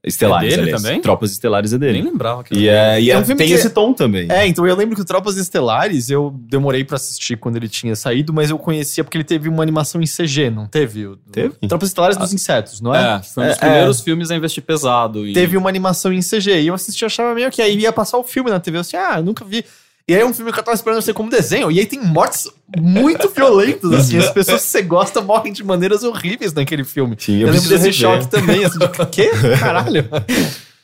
Estelares, 0.03 0.47
É 0.47 0.49
dele 0.55 0.61
aliás. 0.69 0.81
também? 0.81 0.99
Tropas 1.01 1.31
Estelares 1.31 1.73
é 1.73 1.77
Nem 1.77 1.93
dele. 1.93 2.09
lembrava 2.09 2.43
que 2.43 2.55
E, 2.55 2.67
era 2.67 2.95
é, 2.97 3.01
e 3.01 3.11
É 3.11 3.13
é- 3.13 3.17
um 3.19 3.23
filme 3.23 3.37
tem 3.37 3.47
que- 3.47 3.53
esse 3.53 3.69
tom 3.69 3.93
também. 3.93 4.27
É, 4.31 4.47
então 4.47 4.65
eu 4.65 4.75
lembro 4.75 4.95
que 4.95 5.01
o 5.01 5.05
Tropas 5.05 5.37
Estelares 5.37 6.09
eu 6.09 6.33
demorei 6.39 6.83
pra 6.83 6.95
assistir 6.95 7.37
quando 7.37 7.57
ele 7.57 7.69
tinha 7.69 7.95
saído, 7.95 8.33
mas 8.33 8.49
eu 8.49 8.57
conhecia 8.57 9.03
porque 9.03 9.15
ele 9.17 9.23
teve 9.23 9.47
uma 9.47 9.61
animação 9.61 10.01
em 10.01 10.07
CG, 10.07 10.49
não 10.49 10.65
teve? 10.65 11.05
O- 11.05 11.17
Teve? 11.31 11.53
Tropas 11.67 11.89
Estelares 11.89 12.17
dos 12.17 12.33
Insetos, 12.33 12.81
não 12.81 12.95
é? 12.95 13.17
É, 13.17 13.21
foi 13.23 13.43
um 13.43 13.47
dos 13.47 13.55
É, 13.57 13.59
primeiros 13.59 14.01
filmes 14.01 14.31
a 14.31 14.35
investir 14.35 14.63
pesado. 14.63 15.27
em- 15.27 15.33
Teve 15.33 15.55
uma 15.55 15.69
animação 15.69 16.11
em 16.11 16.21
CG 16.21 16.61
e 16.61 16.67
eu 16.67 16.73
assisti 16.73 17.03
e 17.03 17.05
achava 17.05 17.35
meio 17.35 17.51
que 17.51 17.61
aí 17.61 17.77
ia 17.77 17.93
passar 17.93 18.17
o 18.17 18.23
filme 18.23 18.49
na 18.49 18.59
TV. 18.59 18.77
Eu 18.77 18.81
assim, 18.81 18.97
ah, 18.97 19.15
eu 19.17 19.23
nunca 19.23 19.45
vi. 19.45 19.63
E 20.11 20.13
aí 20.13 20.19
é 20.19 20.25
um 20.25 20.33
filme 20.33 20.51
que 20.51 20.59
eu 20.59 20.63
tava 20.63 20.75
esperando 20.75 21.01
ser 21.01 21.13
como 21.13 21.29
desenho. 21.29 21.71
E 21.71 21.79
aí 21.79 21.85
tem 21.85 22.03
mortes 22.03 22.45
muito 22.77 23.29
violentas, 23.29 23.93
assim. 23.93 24.17
As 24.17 24.29
pessoas 24.29 24.63
que 24.63 24.67
você 24.67 24.81
gosta 24.81 25.21
morrem 25.21 25.53
de 25.53 25.63
maneiras 25.63 26.03
horríveis 26.03 26.51
naquele 26.51 26.83
filme. 26.83 27.15
Sim, 27.17 27.35
eu 27.35 27.47
eu, 27.47 27.53
lembro 27.53 27.61
preciso 27.61 27.81
desse 27.85 28.03
rever. 28.03 28.21
choque 28.21 28.29
também, 28.29 28.65
assim, 28.65 28.77
de 28.77 29.05
quê? 29.09 29.31
Caralho. 29.57 30.09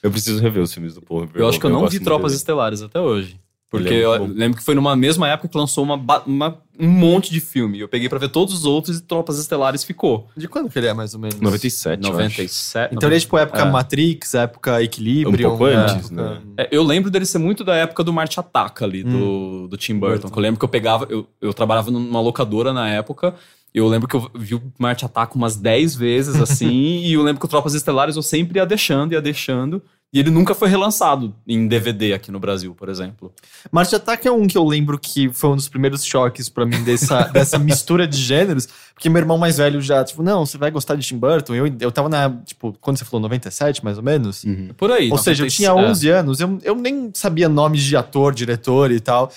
Eu 0.01 0.11
preciso 0.11 0.41
rever 0.41 0.63
os 0.63 0.73
filmes 0.73 0.93
do 0.93 1.01
Paul 1.01 1.28
Eu 1.36 1.49
acho 1.49 1.59
que 1.59 1.65
eu 1.65 1.69
não 1.69 1.89
vi 1.89 1.99
Tropas 1.99 2.32
dele. 2.32 2.38
Estelares 2.38 2.82
até 2.82 3.01
hoje. 3.01 3.38
Porque 3.70 3.89
é 3.93 4.05
eu 4.05 4.26
lembro 4.26 4.57
que 4.57 4.63
foi 4.63 4.74
numa 4.76 4.95
mesma 4.95 5.28
época 5.28 5.49
que 5.49 5.57
lançou 5.57 5.84
uma, 5.84 5.95
uma- 6.26 6.57
um 6.80 6.88
monte 6.88 7.30
de 7.32 7.41
filme. 7.41 7.80
Eu 7.82 7.89
peguei 7.89 8.07
pra 8.07 8.18
ver 8.18 8.30
todos 8.30 8.53
os 8.53 8.63
outros 8.65 8.97
e 8.97 9.01
Tropas 9.01 9.38
Estelares 9.39 9.84
ficou. 9.84 10.30
De 10.38 10.47
quando 10.47 10.70
que 10.70 10.80
ele 10.80 10.88
é, 10.88 10.93
mais 10.93 11.13
ou 11.13 11.20
menos? 11.20 11.38
97, 11.41 12.01
eu 12.01 12.09
acho. 12.09 12.13
97. 12.18 12.95
Então 12.95 13.09
ele 13.09 13.18
é 13.18 13.20
tipo 13.20 13.38
época 13.38 13.59
É. 13.61 13.65
Matrix, 13.70 14.34
época 14.36 14.82
Equilibrium. 14.82 15.47
Um 15.53 15.57
pouco 15.57 15.65
né? 15.68 15.76
antes, 15.76 16.09
né? 16.09 16.41
É, 16.57 16.70
eu 16.72 16.82
lembro 16.82 17.11
dele 17.11 17.26
ser 17.26 17.39
muito 17.39 17.63
da 17.65 17.76
época 17.76 18.03
do 18.05 18.13
Marte 18.13 18.39
Ataca 18.39 18.86
ali, 18.86 19.03
do, 19.03 19.68
do 19.68 19.76
Tim 19.76 19.99
Burton. 19.99 20.22
Burton. 20.28 20.39
Eu 20.39 20.41
lembro 20.41 20.59
que 20.59 20.63
eu 20.65 20.70
pegava, 20.70 21.05
eu, 21.09 21.28
eu 21.41 21.53
trabalhava 21.53 21.91
numa 21.91 22.22
locadora 22.22 22.72
na 22.72 22.88
época. 22.88 23.36
e 23.76 23.80
Eu 23.80 23.88
lembro 23.89 24.07
que 24.07 24.15
eu 24.15 24.32
vi 24.34 24.55
o 24.55 24.61
Marte 24.80 25.03
Ataca 25.03 25.36
umas 25.36 25.57
10 25.57 25.93
vezes 25.95 26.39
assim. 26.39 26.70
e 27.03 27.11
eu 27.13 27.22
lembro 27.22 27.39
que 27.41 27.45
o 27.45 27.49
Tropas 27.49 27.74
Estelares 27.74 28.15
eu 28.15 28.22
sempre 28.22 28.59
ia 28.59 28.65
deixando, 28.65 29.11
ia 29.11 29.22
deixando. 29.22 29.82
E 30.13 30.19
ele 30.19 30.29
nunca 30.29 30.55
foi 30.55 30.69
relançado 30.69 31.35
em 31.45 31.67
DVD 31.67 32.13
aqui 32.13 32.31
no 32.31 32.39
Brasil, 32.39 32.73
por 32.73 32.87
exemplo. 32.87 33.33
Marte 33.69 33.93
Ataque 33.93 34.25
é 34.25 34.31
um 34.31 34.47
que 34.47 34.57
eu 34.57 34.63
lembro 34.63 34.97
que 34.97 35.27
foi 35.33 35.49
um 35.49 35.55
dos 35.55 35.67
primeiros 35.67 36.05
choques 36.05 36.47
pra 36.47 36.65
mim 36.65 36.81
dessa, 36.81 37.23
dessa 37.33 37.59
mistura 37.59 38.07
de 38.07 38.17
gêneros, 38.17 38.69
porque 38.93 39.09
meu 39.09 39.19
irmão 39.19 39.37
mais 39.37 39.57
velho 39.57 39.81
já, 39.81 40.01
tipo, 40.05 40.23
não, 40.23 40.45
você 40.45 40.57
vai 40.57 40.71
gostar 40.71 40.95
de 40.95 41.05
Tim 41.05 41.17
Burton. 41.17 41.55
Eu, 41.55 41.75
eu 41.81 41.91
tava 41.91 42.07
na, 42.07 42.29
tipo, 42.45 42.73
quando 42.79 42.97
você 42.97 43.03
falou 43.03 43.21
97, 43.21 43.83
mais 43.83 43.97
ou 43.97 44.03
menos. 44.03 44.45
Uhum. 44.45 44.69
Por 44.77 44.91
aí. 44.91 45.11
Ou 45.11 45.17
seja, 45.17 45.43
eu 45.43 45.47
96, 45.47 45.53
tinha 45.53 45.69
é. 45.69 45.73
11 45.73 46.09
anos, 46.09 46.39
eu, 46.39 46.59
eu 46.63 46.75
nem 46.75 47.11
sabia 47.13 47.49
nomes 47.49 47.83
de 47.83 47.97
ator, 47.97 48.33
diretor 48.33 48.91
e 48.91 49.01
tal. 49.01 49.29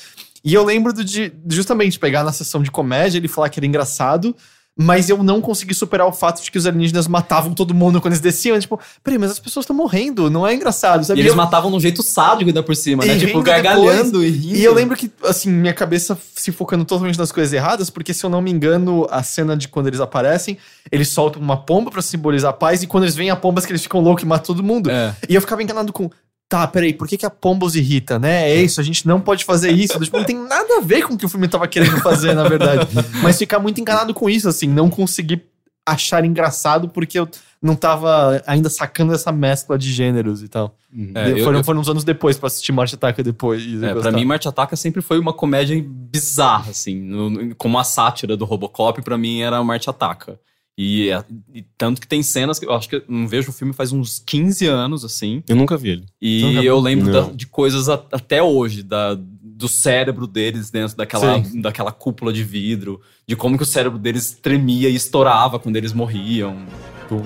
E 0.45 0.55
eu 0.55 0.65
lembro 0.65 0.93
do 0.93 1.05
de 1.05 1.33
justamente 1.49 1.99
pegar 1.99 2.23
na 2.23 2.33
sessão 2.33 2.63
de 2.63 2.71
comédia 2.71 3.19
ele 3.19 3.29
falar 3.29 3.49
que 3.49 3.59
era 3.59 3.67
engraçado, 3.67 4.35
mas 4.79 5.11
eu 5.11 5.23
não 5.23 5.41
consegui 5.43 5.75
superar 5.75 6.07
o 6.07 6.13
fato 6.13 6.43
de 6.43 6.51
que 6.51 6.57
os 6.57 6.67
alienígenas 6.67 7.07
matavam 7.07 7.53
todo 7.53 7.75
mundo 7.75 8.01
quando 8.01 8.13
eles 8.13 8.21
desciam. 8.21 8.59
Tipo, 8.59 8.81
peraí, 9.05 9.19
mas 9.19 9.31
as 9.33 9.39
pessoas 9.39 9.65
estão 9.65 9.77
morrendo, 9.77 10.31
não 10.31 10.47
é 10.47 10.55
engraçado, 10.55 11.03
E 11.03 11.05
sabe? 11.05 11.21
eles 11.21 11.33
eu, 11.33 11.37
matavam 11.37 11.71
de 11.71 11.77
um 11.77 11.81
jeito 11.81 12.03
sádico 12.03 12.49
ainda 12.49 12.63
por 12.63 12.75
cima, 12.75 13.05
E 13.05 13.09
né? 13.09 13.19
Tipo, 13.19 13.43
gargalhando 13.43 14.25
e 14.25 14.31
rindo. 14.31 14.57
e 14.57 14.65
eu 14.65 14.73
lembro 14.73 14.97
que, 14.97 15.11
assim, 15.25 15.51
minha 15.51 15.75
cabeça 15.75 16.17
se 16.35 16.51
focando 16.51 16.85
totalmente 16.85 17.19
nas 17.19 17.31
coisas 17.31 17.53
erradas, 17.53 17.91
porque 17.91 18.15
se 18.15 18.25
eu 18.25 18.31
não 18.31 18.41
me 18.41 18.51
engano, 18.51 19.07
a 19.11 19.23
cena 19.23 19.55
de 19.57 19.69
quando 19.69 19.89
eles 19.89 20.01
aparecem, 20.01 20.57
eles 20.91 21.09
soltam 21.09 21.43
uma 21.43 21.59
pomba 21.59 21.91
pra 21.91 22.01
simbolizar 22.01 22.51
a 22.51 22.55
paz, 22.55 22.83
e 22.83 22.87
quando 22.87 23.05
eles 23.05 23.15
veem 23.17 23.31
a 23.31 23.37
pomba, 23.37 23.61
que 23.61 23.71
eles 23.71 23.83
ficam 23.83 24.01
loucos 24.01 24.23
e 24.25 24.27
matam 24.27 24.47
todo 24.55 24.63
mundo. 24.63 24.91
É. 24.91 25.15
E 25.29 25.35
eu 25.35 25.41
ficava 25.41 25.63
enganado 25.63 25.93
com. 25.93 26.11
Tá, 26.51 26.67
peraí, 26.67 26.93
por 26.93 27.07
que, 27.07 27.17
que 27.17 27.25
a 27.25 27.31
pomba 27.31 27.65
os 27.65 27.77
irrita, 27.77 28.19
né? 28.19 28.51
É 28.51 28.61
isso, 28.61 28.81
a 28.81 28.85
gente 28.85 29.07
não 29.07 29.21
pode 29.21 29.45
fazer 29.45 29.71
isso. 29.71 29.99
Tipo, 30.01 30.19
não 30.19 30.25
tem 30.25 30.37
nada 30.37 30.79
a 30.79 30.81
ver 30.81 31.03
com 31.07 31.15
o 31.15 31.17
que 31.17 31.25
o 31.25 31.29
filme 31.29 31.47
tava 31.47 31.67
querendo 31.69 31.97
fazer, 32.03 32.35
na 32.35 32.43
verdade. 32.49 32.89
Mas 33.23 33.39
ficar 33.39 33.61
muito 33.61 33.81
enganado 33.81 34.13
com 34.13 34.29
isso, 34.29 34.49
assim, 34.49 34.67
não 34.67 34.91
conseguir 34.91 35.45
achar 35.87 36.25
engraçado 36.25 36.89
porque 36.89 37.19
eu 37.21 37.29
não 37.63 37.75
tava 37.77 38.43
ainda 38.47 38.69
sacando 38.69 39.15
essa 39.15 39.31
mescla 39.31 39.79
de 39.79 39.93
gêneros 39.93 40.43
e 40.43 40.49
tal. 40.49 40.75
É, 41.15 41.31
eu- 41.33 41.45
foram, 41.45 41.59
eu- 41.59 41.65
foram 41.65 41.81
uns 41.81 41.89
anos 41.89 42.03
depois 42.05 42.37
pra 42.37 42.49
assistir 42.49 42.73
Marte 42.73 42.97
Ataca 42.97 43.23
depois. 43.23 43.63
É, 43.83 43.93
pra 44.03 44.11
mim, 44.19 44.25
Marte 44.25 44.49
Ataca 44.49 44.75
sempre 44.77 45.01
foi 45.03 45.19
uma 45.21 45.33
comédia 45.33 45.81
bizarra, 45.87 46.71
assim. 46.71 46.97
no- 47.01 47.31
no- 47.31 47.55
como 47.55 47.79
a 47.79 47.85
sátira 47.85 48.37
do 48.37 48.45
Robocop, 48.45 49.01
pra 49.03 49.17
mim 49.17 49.41
era 49.41 49.63
Marte 49.63 49.89
Ataca. 49.89 50.39
E, 50.83 51.11
é- 51.11 51.23
e 51.55 51.63
tanto 51.77 52.01
que 52.01 52.09
tem 52.09 52.23
cenas 52.23 52.59
que 52.59 52.65
eu 52.65 52.73
acho 52.73 52.89
que 52.89 52.97
eu 52.97 53.03
não 53.07 53.29
vejo 53.29 53.51
o 53.51 53.53
filme 53.53 53.75
faz 53.75 53.93
uns 53.93 54.19
15 54.25 54.67
anos, 54.67 55.05
assim. 55.05 55.43
Eu 55.47 55.55
nunca 55.55 55.77
vi 55.77 55.91
ele. 55.91 56.07
E 56.23 56.41
Nunca 56.43 56.63
eu 56.63 56.81
lembro 56.81 57.13
da- 57.13 57.31
de 57.33 57.47
coisas 57.47 57.87
a- 57.91 58.03
até 58.11 58.43
hoje, 58.43 58.83
da, 58.83 59.15
do 59.15 59.69
cérebro 59.69 60.27
deles 60.27 60.71
dentro 60.71 60.97
daquela, 60.97 61.45
Sim. 61.45 61.61
daquela 61.61 61.93
cúpula 61.93 62.33
de 62.33 62.43
vidro, 62.43 62.99
de 63.27 63.37
como 63.37 63.59
que 63.59 63.63
o 63.63 63.67
cérebro 63.67 63.99
deles 63.99 64.39
tremia 64.41 64.89
e 64.89 64.95
estourava 64.95 65.59
quando 65.59 65.77
eles 65.77 65.93
morriam. 65.93 66.57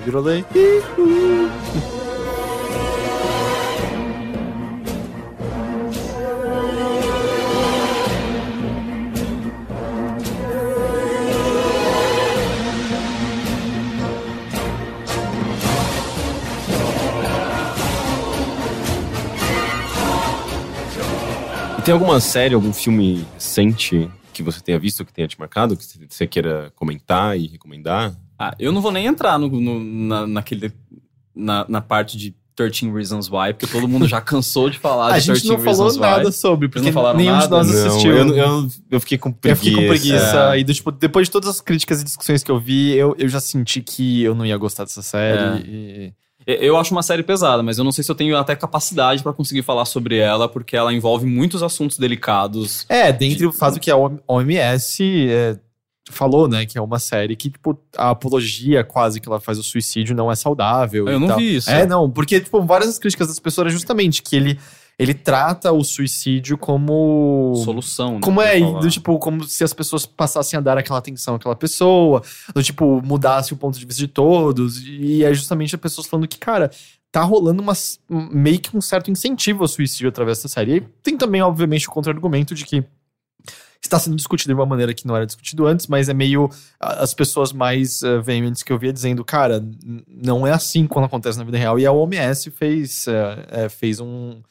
Virou 0.03 0.21
lei. 0.21 0.43
Tem 21.85 21.93
alguma 21.93 22.19
série, 22.19 22.55
algum 22.55 22.73
filme 22.73 23.25
recente 23.35 24.09
que 24.33 24.41
você 24.43 24.59
tenha 24.59 24.77
visto, 24.79 25.05
que 25.05 25.13
tenha 25.13 25.27
te 25.27 25.39
marcado, 25.39 25.77
que 25.77 25.83
você 26.09 26.27
queira 26.27 26.71
comentar 26.75 27.37
e 27.39 27.47
recomendar? 27.47 28.13
Ah, 28.37 28.53
eu 28.59 28.71
não 28.71 28.81
vou 28.81 28.91
nem 28.91 29.05
entrar 29.05 29.37
no, 29.37 29.47
no- 29.47 29.79
na, 29.83 30.27
naquele, 30.27 30.73
na, 31.33 31.65
na 31.69 31.79
parte 31.81 32.17
de 32.17 32.35
13 32.55 32.89
Reasons 32.91 33.29
Why, 33.29 33.53
porque 33.53 33.67
todo 33.67 33.87
mundo 33.87 34.07
já 34.07 34.19
cansou 34.19 34.69
de 34.69 34.79
falar 34.79 35.13
A 35.13 35.19
de 35.19 35.25
gente 35.25 35.41
13 35.43 35.47
não 35.49 35.57
falou 35.59 35.83
Reasons 35.83 35.97
nada 35.97 36.25
Why. 36.27 36.33
sobre, 36.33 36.67
porque 36.67 36.85
não 36.85 36.91
falaram 36.93 37.17
nenhum 37.17 37.33
de 37.33 37.39
nada? 37.41 37.55
nós 37.57 37.71
Não, 37.71 37.87
assistiu. 37.87 38.11
eu, 38.17 38.35
eu, 38.35 38.67
eu 38.91 38.99
fiquei 38.99 39.17
com 39.17 39.29
Eu 39.29 39.33
preguiça. 39.33 39.63
fiquei 39.63 39.83
com 39.83 39.87
preguiça. 39.89 40.53
É. 40.55 40.59
E 40.59 40.63
do, 40.63 40.73
tipo, 40.73 40.91
depois 40.91 41.27
de 41.27 41.31
todas 41.31 41.49
as 41.49 41.61
críticas 41.61 42.01
e 42.01 42.03
discussões 42.03 42.43
que 42.43 42.51
eu 42.51 42.59
vi, 42.59 42.93
eu, 42.93 43.15
eu 43.17 43.29
já 43.29 43.39
senti 43.39 43.81
que 43.81 44.23
eu 44.23 44.33
não 44.35 44.45
ia 44.45 44.57
gostar 44.57 44.83
dessa 44.85 45.01
série. 45.03 45.39
É. 45.39 45.61
e- 45.65 46.13
Eu 46.47 46.77
acho 46.77 46.91
uma 46.93 47.01
série 47.01 47.23
pesada, 47.23 47.63
mas 47.63 47.77
eu 47.77 47.83
não 47.83 47.91
sei 47.91 48.03
se 48.03 48.11
eu 48.11 48.15
tenho 48.15 48.37
até 48.37 48.55
capacidade 48.55 49.23
pra 49.23 49.33
conseguir 49.33 49.63
falar 49.63 49.85
sobre 49.85 50.17
ela, 50.17 50.47
porque 50.47 50.77
ela 50.77 50.93
envolve 50.93 51.25
muitos 51.25 51.63
assuntos 51.63 51.97
delicados. 51.97 52.85
É, 52.87 53.11
dentre 53.11 53.47
o 53.47 53.51
fato 53.51 53.79
que 53.79 53.89
a 53.89 53.97
OMS 54.27 55.27
é, 55.27 55.57
falou, 56.11 56.47
né, 56.47 56.65
que 56.65 56.77
é 56.77 56.81
uma 56.81 56.99
série 56.99 57.35
que, 57.35 57.49
tipo, 57.49 57.79
a 57.97 58.11
apologia 58.11 58.83
quase 58.83 59.19
que 59.19 59.27
ela 59.27 59.39
faz 59.39 59.57
o 59.57 59.63
suicídio 59.63 60.15
não 60.15 60.31
é 60.31 60.35
saudável. 60.35 61.07
Eu 61.07 61.19
não 61.19 61.29
tal. 61.29 61.37
vi 61.37 61.55
isso. 61.55 61.69
É, 61.69 61.85
não, 61.85 62.09
porque, 62.09 62.39
tipo, 62.39 62.61
várias 62.61 62.99
críticas 62.99 63.27
das 63.27 63.39
pessoas 63.39 63.67
é 63.67 63.71
justamente 63.71 64.21
que 64.21 64.35
ele, 64.35 64.59
ele 64.97 65.13
trata 65.13 65.71
o 65.71 65.83
suicídio 65.83 66.57
como. 66.57 67.53
Solução, 67.63 68.13
né? 68.13 68.19
Como 68.21 68.41
é, 68.41 68.59
do 68.59 68.89
tipo, 68.89 69.19
como 69.19 69.43
se 69.43 69.63
as 69.63 69.73
pessoas 69.73 70.05
passassem 70.05 70.57
a 70.57 70.61
dar 70.61 70.77
aquela 70.77 70.99
atenção 70.99 71.35
àquela 71.35 71.55
pessoa, 71.55 72.21
do 72.53 72.63
tipo, 72.63 73.01
mudasse 73.01 73.53
o 73.53 73.57
ponto 73.57 73.77
de 73.77 73.85
vista 73.85 73.99
de 73.99 74.07
todos. 74.07 74.81
E 74.85 75.23
é 75.23 75.33
justamente 75.33 75.75
as 75.75 75.81
pessoas 75.81 76.07
falando 76.07 76.27
que, 76.27 76.37
cara, 76.37 76.71
tá 77.11 77.21
rolando 77.23 77.61
uma, 77.61 77.73
meio 78.09 78.59
que 78.59 78.75
um 78.75 78.81
certo 78.81 79.11
incentivo 79.11 79.63
ao 79.63 79.67
suicídio 79.67 80.07
através 80.07 80.37
dessa 80.37 80.47
série. 80.47 80.77
E 80.77 80.81
tem 81.03 81.17
também, 81.17 81.41
obviamente, 81.41 81.87
o 81.89 81.91
contra-argumento 81.91 82.55
de 82.55 82.63
que 82.63 82.83
está 83.81 83.99
sendo 83.99 84.15
discutido 84.15 84.53
de 84.53 84.59
uma 84.59 84.65
maneira 84.65 84.93
que 84.93 85.05
não 85.05 85.15
era 85.15 85.25
discutido 85.25 85.67
antes, 85.67 85.87
mas 85.87 86.09
é 86.09 86.13
meio 86.13 86.49
as 86.79 87.13
pessoas 87.13 87.51
mais 87.53 88.01
uh, 88.01 88.21
veementes 88.21 88.63
que 88.63 88.71
eu 88.71 88.79
via 88.79 88.91
dizendo, 88.91 89.23
cara, 89.23 89.63
não 90.07 90.47
é 90.47 90.51
assim 90.51 90.87
quando 90.87 91.05
acontece 91.05 91.37
na 91.37 91.43
vida 91.43 91.57
real. 91.57 91.77
E 91.77 91.85
a 91.85 91.91
OMS 91.91 92.49
fez, 92.51 93.07
eh, 93.07 93.45
eh, 93.49 93.69
fez 93.69 93.99
um, 93.99 94.41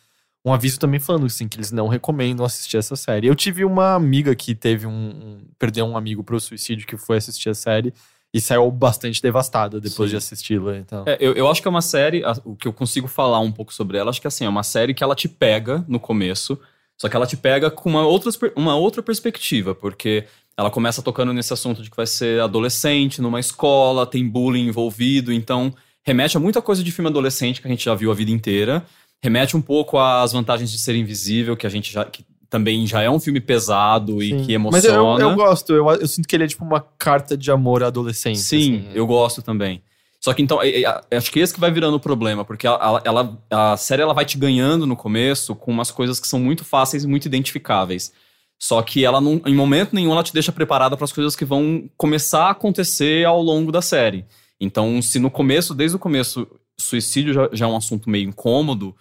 um 0.45 0.53
aviso 0.53 0.79
também 0.79 1.01
falando 1.01 1.27
assim, 1.27 1.49
que 1.49 1.57
eles 1.57 1.73
não 1.73 1.89
recomendam 1.89 2.45
assistir 2.45 2.77
essa 2.77 2.95
série. 2.97 3.27
Eu 3.27 3.35
tive 3.35 3.65
uma 3.65 3.95
amiga 3.95 4.35
que 4.35 4.55
teve 4.55 4.87
um, 4.87 4.91
um 4.91 5.39
perdeu 5.59 5.87
um 5.87 5.97
amigo 5.97 6.23
pro 6.23 6.39
suicídio 6.39 6.87
que 6.87 6.97
foi 6.97 7.17
assistir 7.17 7.49
a 7.49 7.55
série 7.55 7.95
e 8.33 8.41
saiu 8.41 8.69
bastante 8.71 9.23
devastada 9.23 9.81
depois 9.81 10.11
Sim. 10.11 10.15
de 10.15 10.17
assisti-la. 10.17 10.77
Então. 10.77 11.05
É, 11.07 11.17
eu, 11.21 11.33
eu 11.35 11.49
acho 11.49 11.63
que 11.63 11.69
é 11.69 11.71
uma 11.71 11.81
série, 11.81 12.23
o 12.45 12.57
que 12.57 12.69
eu 12.69 12.73
consigo 12.73 13.07
falar 13.07 13.39
um 13.39 13.53
pouco 13.53 13.73
sobre 13.73 13.97
ela, 13.97 14.11
acho 14.11 14.21
que 14.21 14.27
assim, 14.27 14.45
é 14.45 14.49
uma 14.49 14.65
série 14.65 14.93
que 14.93 15.05
ela 15.05 15.15
te 15.15 15.29
pega 15.29 15.85
no 15.87 16.01
começo, 16.01 16.59
só 16.99 17.09
que 17.09 17.17
ela 17.17 17.27
te 17.27 17.37
pega 17.37 17.71
com 17.71 17.89
uma 17.89 18.05
outra, 18.05 18.31
uma 18.57 18.77
outra 18.77 19.03
perspectiva, 19.03 19.75
porque 19.75 20.27
ela 20.57 20.71
começa 20.71 21.01
tocando 21.01 21.33
nesse 21.33 21.53
assunto 21.53 21.81
de 21.81 21.89
que 21.89 21.97
vai 21.97 22.07
ser 22.07 22.41
adolescente 22.41 23.23
numa 23.23 23.41
escola, 23.41 24.05
tem 24.05 24.29
bullying 24.29 24.67
envolvido, 24.67 25.33
então 25.33 25.73
remete 26.03 26.37
a 26.37 26.41
muita 26.41 26.61
coisa 26.61 26.83
de 26.83 26.93
filme 26.93 27.09
adolescente 27.09 27.63
que 27.63 27.69
a 27.69 27.71
gente 27.71 27.85
já 27.85 27.95
viu 27.95 28.11
a 28.11 28.15
vida 28.15 28.33
inteira, 28.33 28.85
remete 29.25 29.57
um 29.57 29.63
pouco 29.63 29.99
às 29.99 30.33
vantagens 30.33 30.71
de 30.71 30.79
ser 30.79 30.95
invisível, 30.95 31.57
que 31.57 31.67
a 31.67 31.71
gente 31.71 31.91
já. 31.93 32.05
Que 32.05 32.25
também 32.51 32.87
já 32.87 33.03
é 33.03 33.11
um 33.11 33.19
filme 33.19 33.41
pesado 33.41 34.23
e 34.23 34.29
Sim. 34.29 34.45
que 34.45 34.57
Mas 34.59 34.85
emociona. 34.85 35.21
eu, 35.25 35.31
eu 35.31 35.35
gosto, 35.35 35.73
eu, 35.73 35.91
eu 35.91 36.07
sinto 36.07 36.29
que 36.29 36.37
ele 36.37 36.45
é 36.45 36.47
tipo 36.47 36.65
uma 36.65 36.81
carta 36.97 37.37
de 37.37 37.51
amor 37.51 37.83
à 37.83 37.89
adolescência. 37.89 38.45
Sim, 38.45 38.77
assim. 38.77 38.89
eu 38.95 39.05
gosto 39.09 39.43
também. 39.43 39.83
Só 40.21 40.33
que 40.33 40.41
então, 40.41 40.63
é- 40.63 40.83
é- 40.83 41.17
acho 41.17 41.33
que 41.33 41.41
esse 41.41 41.53
que 41.53 41.59
vai 41.59 41.73
virando 41.73 41.97
o 41.97 42.01
problema, 42.01 42.45
porque 42.45 42.65
ela, 42.65 43.03
ela- 43.05 43.39
a 43.51 43.77
série 43.77 44.03
ela 44.03 44.15
vai 44.15 44.25
te 44.25 44.39
ganhando 44.39 44.87
no 44.87 44.95
começo 44.95 45.55
com 45.57 45.73
umas 45.73 45.91
coisas 45.91 46.21
que 46.21 46.29
são 46.29 46.39
muito 46.39 46.65
fáceis 46.65 47.03
e 47.03 47.09
muito 47.09 47.27
identificáveis. 47.27 48.13
Só 48.57 48.81
que 48.83 49.05
ela 49.05 49.21
não, 49.21 49.43
em 49.45 49.55
momento 49.55 49.93
nenhum 49.93 50.13
ela 50.13 50.23
te 50.23 50.33
deixa 50.33 50.53
preparada 50.53 50.97
para 50.97 51.05
as 51.07 51.13
coisas 51.13 51.35
que 51.35 51.45
vão 51.45 51.91
começar 51.97 52.45
a 52.47 52.51
acontecer 52.51 53.27
ao 53.27 53.43
longo 53.43 53.73
da 53.73 53.83
série. 53.83 54.25
Então, 54.61 55.03
se 55.03 55.19
no 55.19 55.29
começo, 55.31 55.75
desde 55.75 55.97
o 55.97 55.99
começo, 55.99 56.47
suicídio 56.79 57.35
já, 57.35 57.49
já 57.53 57.67
é 57.67 57.69
um 57.69 57.77
assunto 57.77 58.09
meio 58.09 58.29
incômodo, 58.29 58.95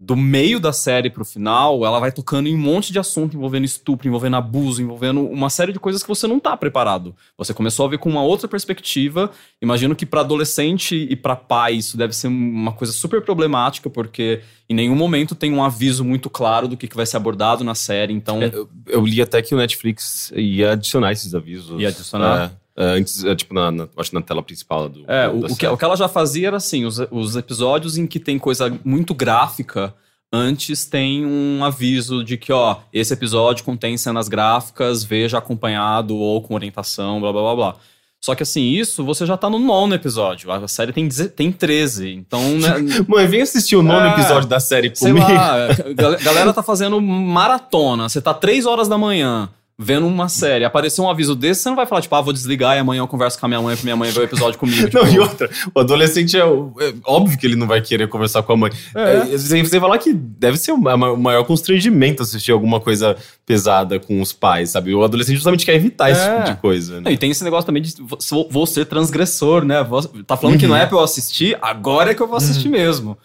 do 0.00 0.14
meio 0.14 0.60
da 0.60 0.72
série 0.72 1.10
pro 1.10 1.24
final, 1.24 1.84
ela 1.84 1.98
vai 1.98 2.12
tocando 2.12 2.46
em 2.46 2.54
um 2.54 2.58
monte 2.58 2.92
de 2.92 3.00
assunto 3.00 3.36
envolvendo 3.36 3.64
estupro, 3.64 4.06
envolvendo 4.06 4.36
abuso, 4.36 4.80
envolvendo 4.80 5.20
uma 5.20 5.50
série 5.50 5.72
de 5.72 5.80
coisas 5.80 6.02
que 6.02 6.08
você 6.08 6.28
não 6.28 6.38
tá 6.38 6.56
preparado. 6.56 7.16
Você 7.36 7.52
começou 7.52 7.84
a 7.84 7.88
ver 7.88 7.98
com 7.98 8.08
uma 8.08 8.22
outra 8.22 8.46
perspectiva. 8.46 9.28
Imagino 9.60 9.96
que 9.96 10.06
para 10.06 10.20
adolescente 10.20 10.94
e 10.94 11.16
para 11.16 11.34
pai 11.34 11.74
isso 11.74 11.96
deve 11.96 12.14
ser 12.14 12.28
uma 12.28 12.72
coisa 12.72 12.92
super 12.92 13.20
problemática, 13.22 13.90
porque 13.90 14.40
em 14.68 14.74
nenhum 14.74 14.94
momento 14.94 15.34
tem 15.34 15.52
um 15.52 15.64
aviso 15.64 16.04
muito 16.04 16.30
claro 16.30 16.68
do 16.68 16.76
que, 16.76 16.86
que 16.86 16.94
vai 16.94 17.06
ser 17.06 17.16
abordado 17.16 17.64
na 17.64 17.74
série. 17.74 18.12
Então, 18.12 18.40
É, 18.40 18.50
eu, 18.54 18.68
eu 18.86 19.04
li 19.04 19.20
até 19.20 19.42
que 19.42 19.52
o 19.52 19.58
Netflix 19.58 20.30
ia 20.36 20.72
adicionar 20.72 21.10
esses 21.10 21.34
avisos. 21.34 21.80
Ia 21.80 21.88
adicionar? 21.88 22.52
É, 22.78 22.84
é, 22.84 22.98
antes, 22.98 23.24
é, 23.24 23.34
tipo, 23.34 23.52
na, 23.52 23.70
na- 23.70 23.88
acho 23.96 24.10
que 24.10 24.14
na 24.16 24.22
tela 24.22 24.42
principal 24.42 24.88
do. 24.88 25.04
É, 25.10 25.28
o, 25.28 25.46
o 25.46 25.56
que, 25.56 25.66
o 25.66 25.76
que 25.76 25.84
ela 25.84 25.96
já 25.96 26.08
fazia 26.08 26.46
era 26.48 26.56
assim: 26.58 26.84
os, 26.84 26.98
os 27.10 27.34
episódios 27.36 27.98
em 27.98 28.06
que 28.06 28.20
tem 28.20 28.38
coisa 28.38 28.72
muito 28.84 29.14
gráfica, 29.14 29.92
antes 30.32 30.84
tem 30.86 31.24
um 31.26 31.64
aviso 31.64 32.22
de 32.22 32.36
que, 32.36 32.52
ó, 32.52 32.76
esse 32.92 33.12
episódio 33.12 33.64
contém 33.64 33.96
cenas 33.96 34.28
gráficas, 34.28 35.02
veja 35.02 35.38
acompanhado 35.38 36.16
ou 36.16 36.40
com 36.42 36.54
orientação, 36.54 37.20
blá 37.20 37.32
blá 37.32 37.42
blá 37.42 37.54
blá. 37.56 37.76
Só 38.20 38.34
que 38.34 38.42
assim, 38.42 38.62
isso 38.72 39.04
você 39.04 39.24
já 39.24 39.36
tá 39.36 39.48
no 39.48 39.60
nono 39.60 39.94
episódio. 39.94 40.50
A 40.50 40.66
série 40.66 40.92
tem, 40.92 41.08
tem 41.08 41.52
13. 41.52 42.10
Então, 42.14 42.40
né, 42.58 42.74
Mãe, 43.06 43.28
vem 43.28 43.42
assistir 43.42 43.76
o 43.76 43.82
nono 43.82 44.06
É, 44.08 44.12
episódio 44.12 44.48
da 44.48 44.58
série 44.58 44.90
sei 44.92 45.12
comigo. 45.12 45.32
lá, 45.32 45.66
a 45.66 45.92
gal- 45.94 46.16
galera 46.18 46.52
tá 46.52 46.60
fazendo 46.60 47.00
maratona. 47.00 48.08
Você 48.08 48.20
tá 48.20 48.34
três 48.34 48.66
horas 48.66 48.88
da 48.88 48.98
manhã 48.98 49.48
vendo 49.80 50.06
uma 50.08 50.28
série, 50.28 50.64
apareceu 50.64 51.04
um 51.04 51.08
aviso 51.10 51.36
desse, 51.36 51.62
você 51.62 51.68
não 51.68 51.76
vai 51.76 51.86
falar, 51.86 52.00
tipo, 52.00 52.12
ah, 52.16 52.20
vou 52.20 52.32
desligar 52.32 52.76
e 52.76 52.80
amanhã 52.80 53.00
eu 53.00 53.06
converso 53.06 53.38
com 53.38 53.46
a 53.46 53.48
minha 53.48 53.62
mãe 53.62 53.76
pra 53.76 53.84
minha 53.84 53.94
mãe 53.96 54.10
ver 54.10 54.20
o 54.20 54.24
episódio 54.24 54.58
comigo. 54.58 54.88
Não, 54.92 55.04
tipo, 55.04 55.14
e 55.14 55.18
outra, 55.20 55.48
o 55.72 55.78
adolescente 55.78 56.36
é, 56.36 56.40
é 56.40 56.94
óbvio 57.04 57.38
que 57.38 57.46
ele 57.46 57.54
não 57.54 57.66
vai 57.68 57.80
querer 57.80 58.08
conversar 58.08 58.42
com 58.42 58.52
a 58.52 58.56
mãe. 58.56 58.72
É. 58.94 59.18
É, 59.18 59.24
Você 59.38 59.62
você 59.62 59.78
falar 59.78 59.96
que 59.98 60.12
deve 60.12 60.56
ser 60.56 60.72
o 60.72 60.76
ma- 60.78 60.94
o 61.12 61.16
maior 61.16 61.44
constrangimento 61.44 62.24
assistir 62.24 62.50
alguma 62.50 62.80
coisa 62.80 63.16
pesada 63.46 64.00
com 64.00 64.20
os 64.20 64.32
pais, 64.32 64.70
sabe? 64.70 64.92
O 64.94 65.04
adolescente 65.04 65.36
justamente 65.36 65.64
quer 65.64 65.76
evitar 65.76 66.10
esse 66.10 66.20
É. 66.22 66.38
tipo 66.42 66.50
de 66.50 66.56
coisa, 66.60 66.94
Não, 66.96 67.02
né? 67.02 67.12
E 67.12 67.16
tem 67.16 67.30
esse 67.30 67.44
negócio 67.44 67.66
também 67.66 67.82
de 67.82 67.94
vou, 68.30 68.48
vou 68.50 68.66
ser 68.66 68.84
transgressor, 68.86 69.64
né? 69.64 69.84
Vou- 69.84 70.02
tá 70.26 70.36
falando 70.36 70.58
que 70.58 70.66
não 70.66 70.74
é 70.76 70.86
pra 70.86 70.96
eu 70.98 71.02
assistir, 71.04 71.56
agora 71.62 72.10
é 72.10 72.14
que 72.14 72.20
eu 72.22 72.26
vou 72.26 72.36
assistir 72.36 72.68
mesmo. 72.68 73.16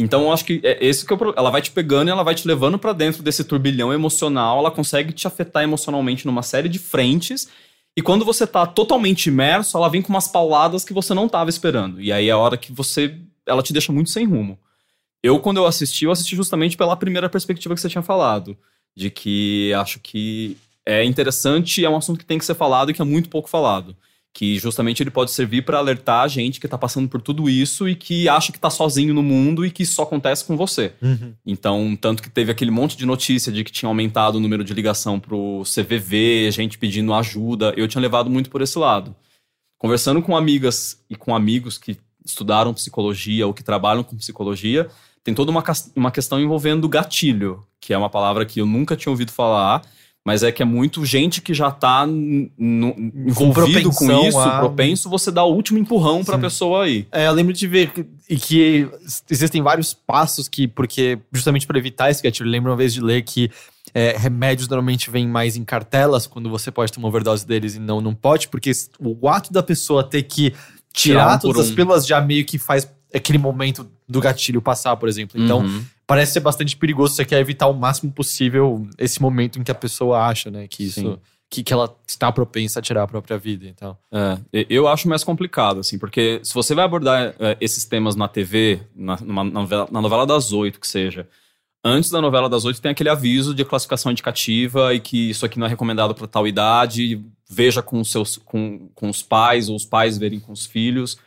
Então 0.00 0.22
eu 0.22 0.32
acho 0.32 0.44
que 0.44 0.60
é 0.62 0.78
esse 0.80 1.04
que 1.04 1.12
é 1.12 1.16
o 1.16 1.18
pro- 1.18 1.34
ela 1.36 1.50
vai 1.50 1.60
te 1.60 1.72
pegando 1.72 2.06
e 2.06 2.12
ela 2.12 2.22
vai 2.22 2.32
te 2.32 2.46
levando 2.46 2.78
pra 2.78 2.92
dentro 2.92 3.20
desse 3.20 3.42
turbilhão 3.42 3.92
emocional, 3.92 4.60
ela 4.60 4.70
consegue 4.70 5.12
te 5.12 5.26
afetar 5.26 5.64
emocionalmente 5.64 6.24
numa 6.24 6.42
série 6.44 6.68
de 6.68 6.78
frentes. 6.78 7.48
E 7.96 8.00
quando 8.00 8.24
você 8.24 8.46
tá 8.46 8.64
totalmente 8.64 9.26
imerso, 9.26 9.76
ela 9.76 9.88
vem 9.88 10.00
com 10.00 10.10
umas 10.10 10.28
pauladas 10.28 10.84
que 10.84 10.92
você 10.92 11.12
não 11.14 11.28
tava 11.28 11.50
esperando. 11.50 12.00
E 12.00 12.12
aí 12.12 12.28
é 12.28 12.30
a 12.30 12.38
hora 12.38 12.56
que 12.56 12.72
você 12.72 13.16
ela 13.44 13.60
te 13.60 13.72
deixa 13.72 13.90
muito 13.92 14.10
sem 14.10 14.24
rumo. 14.24 14.56
Eu 15.20 15.40
quando 15.40 15.56
eu 15.56 15.66
assisti, 15.66 16.04
eu 16.04 16.12
assisti 16.12 16.36
justamente 16.36 16.76
pela 16.76 16.96
primeira 16.96 17.28
perspectiva 17.28 17.74
que 17.74 17.80
você 17.80 17.88
tinha 17.88 18.02
falado, 18.02 18.56
de 18.96 19.10
que 19.10 19.72
acho 19.74 19.98
que 19.98 20.56
é 20.86 21.02
interessante, 21.04 21.84
é 21.84 21.90
um 21.90 21.96
assunto 21.96 22.20
que 22.20 22.24
tem 22.24 22.38
que 22.38 22.44
ser 22.44 22.54
falado 22.54 22.90
e 22.90 22.94
que 22.94 23.02
é 23.02 23.04
muito 23.04 23.28
pouco 23.28 23.48
falado. 23.48 23.96
Que 24.34 24.58
justamente 24.58 25.02
ele 25.02 25.10
pode 25.10 25.30
servir 25.30 25.62
para 25.62 25.78
alertar 25.78 26.22
a 26.22 26.28
gente 26.28 26.60
que 26.60 26.68
tá 26.68 26.78
passando 26.78 27.08
por 27.08 27.20
tudo 27.20 27.48
isso 27.48 27.88
e 27.88 27.94
que 27.96 28.28
acha 28.28 28.52
que 28.52 28.60
tá 28.60 28.70
sozinho 28.70 29.12
no 29.12 29.22
mundo 29.22 29.66
e 29.66 29.70
que 29.70 29.82
isso 29.82 29.94
só 29.94 30.02
acontece 30.02 30.44
com 30.44 30.56
você. 30.56 30.92
Então, 31.44 31.96
tanto 32.00 32.22
que 32.22 32.30
teve 32.30 32.52
aquele 32.52 32.70
monte 32.70 32.96
de 32.96 33.04
notícia 33.06 33.50
de 33.50 33.64
que 33.64 33.72
tinha 33.72 33.88
aumentado 33.88 34.36
o 34.36 34.40
número 34.40 34.62
de 34.62 34.74
ligação 34.74 35.18
pro 35.18 35.62
CVV, 35.64 36.50
gente 36.52 36.78
pedindo 36.78 37.12
ajuda. 37.14 37.72
Eu 37.76 37.88
tinha 37.88 38.02
levado 38.02 38.30
muito 38.30 38.50
por 38.50 38.62
esse 38.62 38.78
lado. 38.78 39.14
Conversando 39.78 40.20
com 40.22 40.36
amigas 40.36 41.02
e 41.08 41.16
com 41.16 41.34
amigos 41.34 41.78
que 41.78 41.96
estudaram 42.24 42.74
psicologia 42.74 43.46
ou 43.46 43.54
que 43.54 43.64
trabalham 43.64 44.04
com 44.04 44.16
psicologia, 44.16 44.88
tem 45.24 45.34
toda 45.34 45.50
uma, 45.50 45.62
uma 45.94 46.10
questão 46.10 46.40
envolvendo 46.40 46.88
gatilho, 46.88 47.64
que 47.80 47.92
é 47.92 47.98
uma 47.98 48.10
palavra 48.10 48.44
que 48.44 48.60
eu 48.60 48.66
nunca 48.66 48.96
tinha 48.96 49.10
ouvido 49.10 49.30
falar, 49.30 49.82
mas 50.28 50.42
é 50.42 50.52
que 50.52 50.62
é 50.62 50.66
muito 50.66 51.06
gente 51.06 51.40
que 51.40 51.54
já 51.54 51.70
tá 51.70 52.06
envolvido 52.06 53.90
com 53.90 54.06
propensão 54.06 54.28
isso, 54.28 54.38
a- 54.38 54.58
propenso, 54.58 55.08
você 55.08 55.30
dá 55.30 55.42
o 55.42 55.54
último 55.54 55.78
empurrão 55.78 56.22
pra 56.24 56.36
Sim. 56.36 56.40
pessoa 56.42 56.84
aí. 56.84 57.06
É, 57.10 57.26
eu 57.28 57.32
lembro 57.32 57.52
de 57.54 57.66
ver 57.66 57.90
que, 57.92 58.04
e 58.28 58.36
que 58.36 58.88
existem 59.30 59.62
vários 59.62 59.94
passos 59.94 60.48
que, 60.48 60.68
porque 60.68 61.18
justamente 61.32 61.66
para 61.66 61.78
evitar 61.78 62.10
esse 62.10 62.22
gatilho, 62.22 62.46
eu 62.46 62.50
lembro 62.52 62.70
uma 62.70 62.76
vez 62.76 62.92
de 62.92 63.00
ler 63.00 63.22
que 63.22 63.50
é, 63.94 64.16
remédios 64.18 64.68
normalmente 64.68 65.10
vêm 65.10 65.26
mais 65.26 65.56
em 65.56 65.64
cartelas 65.64 66.26
quando 66.26 66.50
você 66.50 66.70
pode 66.70 66.92
tomar 66.92 67.08
overdose 67.08 67.46
deles 67.46 67.74
e 67.74 67.78
não 67.78 68.00
não 68.00 68.14
pode, 68.14 68.48
porque 68.48 68.70
o 69.00 69.28
ato 69.28 69.50
da 69.52 69.62
pessoa 69.62 70.04
ter 70.04 70.22
que 70.24 70.50
tirar, 70.92 71.22
Tirar 71.22 71.36
um 71.36 71.38
todas 71.38 71.56
por 71.56 71.62
as 71.62 71.70
um. 71.70 71.74
pílulas 71.74 72.06
já 72.06 72.20
meio 72.20 72.44
que 72.44 72.58
faz 72.58 72.86
aquele 73.14 73.38
momento 73.38 73.88
do 74.06 74.20
gatilho 74.20 74.60
passar, 74.60 74.94
por 74.96 75.08
exemplo. 75.08 75.40
Então, 75.42 75.60
Uhum. 75.60 75.82
Parece 76.08 76.32
ser 76.32 76.40
bastante 76.40 76.74
perigoso, 76.74 77.14
você 77.14 77.24
quer 77.24 77.38
evitar 77.38 77.66
o 77.66 77.74
máximo 77.74 78.10
possível 78.10 78.88
esse 78.96 79.20
momento 79.20 79.60
em 79.60 79.62
que 79.62 79.70
a 79.70 79.74
pessoa 79.74 80.26
acha, 80.26 80.50
né, 80.50 80.66
que 80.66 80.84
isso 80.84 81.00
Sim. 81.00 81.18
que, 81.50 81.62
que 81.62 81.70
ela 81.70 81.94
está 82.06 82.32
propensa 82.32 82.78
a 82.78 82.82
tirar 82.82 83.02
a 83.02 83.06
própria 83.06 83.36
vida, 83.36 83.66
então. 83.66 83.96
É, 84.10 84.66
eu 84.70 84.88
acho 84.88 85.06
mais 85.06 85.22
complicado, 85.22 85.80
assim, 85.80 85.98
porque 85.98 86.40
se 86.42 86.54
você 86.54 86.74
vai 86.74 86.86
abordar 86.86 87.34
é, 87.38 87.58
esses 87.60 87.84
temas 87.84 88.16
na 88.16 88.26
TV, 88.26 88.80
na, 88.96 89.18
numa 89.20 89.44
novela, 89.44 89.86
na 89.92 90.00
novela 90.00 90.26
das 90.26 90.50
oito, 90.50 90.80
que 90.80 90.88
seja, 90.88 91.28
antes 91.84 92.08
da 92.08 92.22
novela 92.22 92.48
das 92.48 92.64
oito 92.64 92.80
tem 92.80 92.90
aquele 92.90 93.10
aviso 93.10 93.54
de 93.54 93.62
classificação 93.62 94.10
indicativa 94.10 94.94
e 94.94 95.00
que 95.00 95.28
isso 95.28 95.44
aqui 95.44 95.58
não 95.58 95.66
é 95.66 95.70
recomendado 95.70 96.14
para 96.14 96.26
tal 96.26 96.48
idade, 96.48 97.22
veja 97.50 97.82
com 97.82 98.00
os, 98.00 98.10
seus, 98.10 98.38
com, 98.38 98.88
com 98.94 99.10
os 99.10 99.22
pais 99.22 99.68
ou 99.68 99.76
os 99.76 99.84
pais 99.84 100.16
verem 100.16 100.40
com 100.40 100.52
os 100.52 100.64
filhos. 100.64 101.18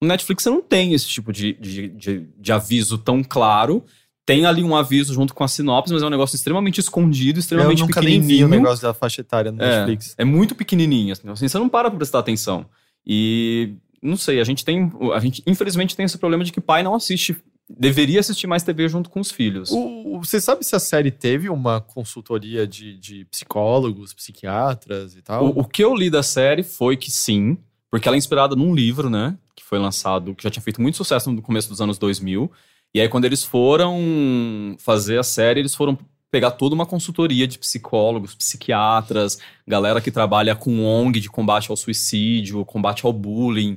No 0.00 0.08
Netflix 0.08 0.42
você 0.42 0.50
não 0.50 0.62
tem 0.62 0.94
esse 0.94 1.06
tipo 1.06 1.30
de, 1.30 1.52
de, 1.52 1.88
de, 1.88 2.26
de 2.38 2.52
aviso 2.52 2.96
tão 2.96 3.22
claro. 3.22 3.84
Tem 4.26 4.44
ali 4.46 4.62
um 4.62 4.76
aviso 4.76 5.12
junto 5.12 5.34
com 5.34 5.42
a 5.42 5.48
sinopse, 5.48 5.92
mas 5.92 6.02
é 6.02 6.06
um 6.06 6.10
negócio 6.10 6.36
extremamente 6.36 6.78
escondido, 6.78 7.38
Eu 7.38 7.40
extremamente 7.40 7.80
nunca 7.80 8.00
nem 8.00 8.20
vi 8.20 8.26
pequenininho. 8.26 8.46
o 8.46 8.50
negócio 8.50 8.82
da 8.82 8.94
faixa 8.94 9.22
etária 9.22 9.50
no 9.50 9.60
É, 9.62 9.78
Netflix. 9.86 10.14
é 10.16 10.24
muito 10.24 10.54
pequenininho, 10.54 11.12
assim, 11.12 11.28
assim, 11.28 11.48
você 11.48 11.58
não 11.58 11.68
para 11.68 11.88
pra 11.90 11.96
prestar 11.96 12.20
atenção. 12.20 12.66
E 13.06 13.74
não 14.02 14.16
sei, 14.16 14.40
a 14.40 14.44
gente 14.44 14.64
tem, 14.64 14.90
a 15.14 15.18
gente 15.20 15.42
infelizmente 15.46 15.96
tem 15.96 16.04
esse 16.06 16.18
problema 16.18 16.44
de 16.44 16.52
que 16.52 16.60
pai 16.60 16.82
não 16.82 16.94
assiste, 16.94 17.36
deveria 17.68 18.20
assistir 18.20 18.46
mais 18.46 18.62
TV 18.62 18.88
junto 18.88 19.08
com 19.10 19.20
os 19.20 19.30
filhos. 19.30 19.70
O- 19.72 20.20
você 20.22 20.40
sabe 20.40 20.64
se 20.64 20.76
a 20.76 20.78
série 20.80 21.10
teve 21.10 21.48
uma 21.48 21.80
consultoria 21.80 22.66
de, 22.66 22.98
de 22.98 23.24
psicólogos, 23.26 24.12
psiquiatras 24.12 25.16
e 25.16 25.22
tal? 25.22 25.46
O, 25.46 25.60
o 25.60 25.64
que 25.64 25.82
eu 25.82 25.94
li 25.94 26.10
da 26.10 26.22
série 26.22 26.62
foi 26.62 26.96
que 26.96 27.10
sim, 27.10 27.56
porque 27.90 28.06
ela 28.06 28.16
é 28.16 28.18
inspirada 28.18 28.54
num 28.54 28.74
livro, 28.74 29.08
né, 29.10 29.36
que 29.56 29.64
foi 29.64 29.78
lançado, 29.78 30.34
que 30.34 30.42
já 30.44 30.50
tinha 30.50 30.62
feito 30.62 30.80
muito 30.80 30.96
sucesso 30.96 31.32
no 31.32 31.40
começo 31.42 31.68
dos 31.68 31.80
anos 31.80 31.98
2000. 31.98 32.50
E 32.94 33.00
aí 33.00 33.08
quando 33.08 33.24
eles 33.24 33.44
foram 33.44 34.76
fazer 34.78 35.18
a 35.18 35.22
série, 35.22 35.60
eles 35.60 35.74
foram 35.74 35.98
pegar 36.30 36.52
toda 36.52 36.74
uma 36.74 36.86
consultoria 36.86 37.46
de 37.46 37.58
psicólogos, 37.58 38.34
psiquiatras, 38.34 39.38
galera 39.66 40.00
que 40.00 40.10
trabalha 40.10 40.54
com 40.54 40.84
ONG 40.84 41.20
de 41.20 41.28
combate 41.28 41.70
ao 41.70 41.76
suicídio, 41.76 42.64
combate 42.64 43.04
ao 43.04 43.12
bullying. 43.12 43.76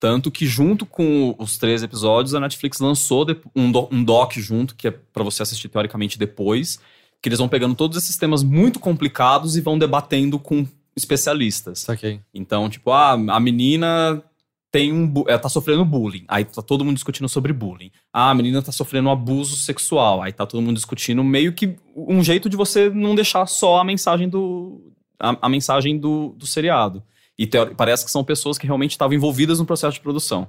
Tanto 0.00 0.30
que 0.30 0.46
junto 0.46 0.86
com 0.86 1.34
os 1.38 1.58
três 1.58 1.82
episódios, 1.82 2.34
a 2.34 2.40
Netflix 2.40 2.78
lançou 2.78 3.26
um, 3.54 3.70
do- 3.72 3.88
doc 4.04 4.34
junto, 4.34 4.76
que 4.76 4.86
é 4.86 4.90
pra 4.92 5.24
você 5.24 5.42
assistir 5.42 5.68
teoricamente 5.68 6.16
depois, 6.16 6.78
que 7.20 7.28
eles 7.28 7.40
vão 7.40 7.48
pegando 7.48 7.74
todos 7.74 7.98
esses 7.98 8.16
temas 8.16 8.44
muito 8.44 8.78
complicados 8.78 9.56
e 9.56 9.60
vão 9.60 9.76
debatendo 9.76 10.38
com 10.38 10.64
especialistas. 10.94 11.80
Saquei. 11.80 12.20
Então, 12.32 12.70
tipo, 12.70 12.92
ah, 12.92 13.12
a 13.12 13.40
menina 13.40 14.22
tem 14.70 14.92
um 14.92 15.12
ela 15.26 15.38
tá 15.38 15.48
sofrendo 15.48 15.84
bullying. 15.84 16.24
Aí 16.28 16.44
tá 16.44 16.62
todo 16.62 16.84
mundo 16.84 16.94
discutindo 16.94 17.28
sobre 17.28 17.52
bullying. 17.52 17.90
Ah, 18.12 18.30
a 18.30 18.34
menina 18.34 18.62
tá 18.62 18.72
sofrendo 18.72 19.08
abuso 19.10 19.56
sexual. 19.56 20.22
Aí 20.22 20.32
tá 20.32 20.46
todo 20.46 20.62
mundo 20.62 20.76
discutindo 20.76 21.22
meio 21.24 21.52
que 21.52 21.76
um 21.96 22.22
jeito 22.22 22.48
de 22.48 22.56
você 22.56 22.90
não 22.90 23.14
deixar 23.14 23.46
só 23.46 23.78
a 23.78 23.84
mensagem 23.84 24.28
do 24.28 24.92
a, 25.18 25.36
a 25.46 25.48
mensagem 25.48 25.98
do, 25.98 26.34
do 26.36 26.46
seriado. 26.46 27.02
E 27.38 27.48
parece 27.76 28.04
que 28.04 28.10
são 28.10 28.24
pessoas 28.24 28.58
que 28.58 28.66
realmente 28.66 28.92
estavam 28.92 29.14
envolvidas 29.14 29.58
no 29.58 29.66
processo 29.66 29.94
de 29.94 30.00
produção. 30.00 30.48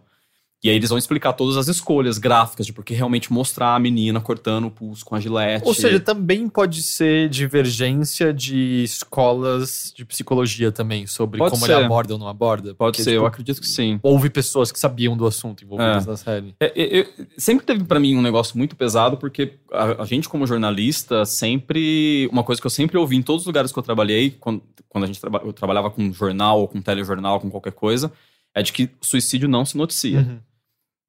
E 0.61 0.69
aí 0.69 0.75
eles 0.75 0.89
vão 0.89 0.97
explicar 0.97 1.31
todas 1.33 1.55
as 1.55 1.69
escolhas 1.69 2.17
gráficas 2.17 2.65
de 2.65 2.73
por 2.73 2.83
que 2.83 2.93
realmente 2.93 3.31
mostrar 3.31 3.75
a 3.75 3.79
menina 3.79 4.19
cortando 4.19 4.65
o 4.67 4.71
pulso 4.71 5.05
com 5.05 5.15
a 5.15 5.19
gilete. 5.19 5.65
Ou 5.65 5.73
seja, 5.73 6.01
também 6.01 6.49
pode 6.49 6.83
ser 6.83 7.29
divergência 7.29 8.33
de 8.33 8.83
escolas 8.83 9.93
de 9.95 10.03
psicologia 10.05 10.71
também, 10.71 11.07
sobre 11.07 11.37
Pode 11.37 11.51
como 11.51 11.65
ser. 11.65 11.73
ele 11.73 11.85
aborda 11.85 12.13
ou 12.13 12.19
não 12.19 12.27
aborda. 12.27 12.75
pode 12.75 12.97
Porque, 12.97 13.03
ser, 13.03 13.11
eu 13.11 13.21
tipo, 13.21 13.25
acredito 13.27 13.61
que 13.61 13.67
sim. 13.67 13.99
Houve 14.03 14.29
pessoas 14.29 14.69
que 14.71 14.79
sabiam 14.79 15.15
do 15.15 15.25
assunto 15.25 15.63
envolvidas 15.63 16.05
É. 16.05 16.09
na 16.09 16.17
série. 16.17 16.55
É, 16.59 16.65
é, 16.75 16.99
é, 17.01 17.07
sempre 17.37 17.65
teve 17.65 17.83
pra 17.85 17.99
mim 17.99 18.15
um 18.17 18.21
negócio 18.21 18.57
muito 18.57 18.75
pesado, 18.75 19.15
porque 19.17 19.53
a, 19.71 20.03
a 20.03 20.05
gente, 20.05 20.27
como 20.27 20.45
jornalista, 20.45 21.25
sempre. 21.25 22.27
Uma 22.31 22.43
coisa 22.43 22.59
que 22.61 22.67
eu 22.67 22.71
sempre 22.71 22.97
ouvi 22.97 23.15
em 23.15 23.21
todos 23.21 23.43
os 23.43 23.47
lugares 23.47 23.71
que 23.71 23.79
eu 23.79 23.83
trabalhei, 23.83 24.31
quando, 24.31 24.61
quando 24.89 25.05
a 25.05 25.07
gente 25.07 25.21
traba, 25.21 25.41
eu 25.45 25.53
trabalhava 25.53 25.89
com 25.89 26.11
jornal, 26.11 26.59
ou 26.59 26.67
com 26.67 26.81
telejornal, 26.81 27.39
com 27.39 27.49
qualquer 27.49 27.71
coisa, 27.73 28.11
é 28.53 28.61
de 28.61 28.73
que 28.73 28.89
suicídio 29.01 29.47
não 29.47 29.63
se 29.65 29.77
noticia. 29.77 30.19
Uhum. 30.19 30.39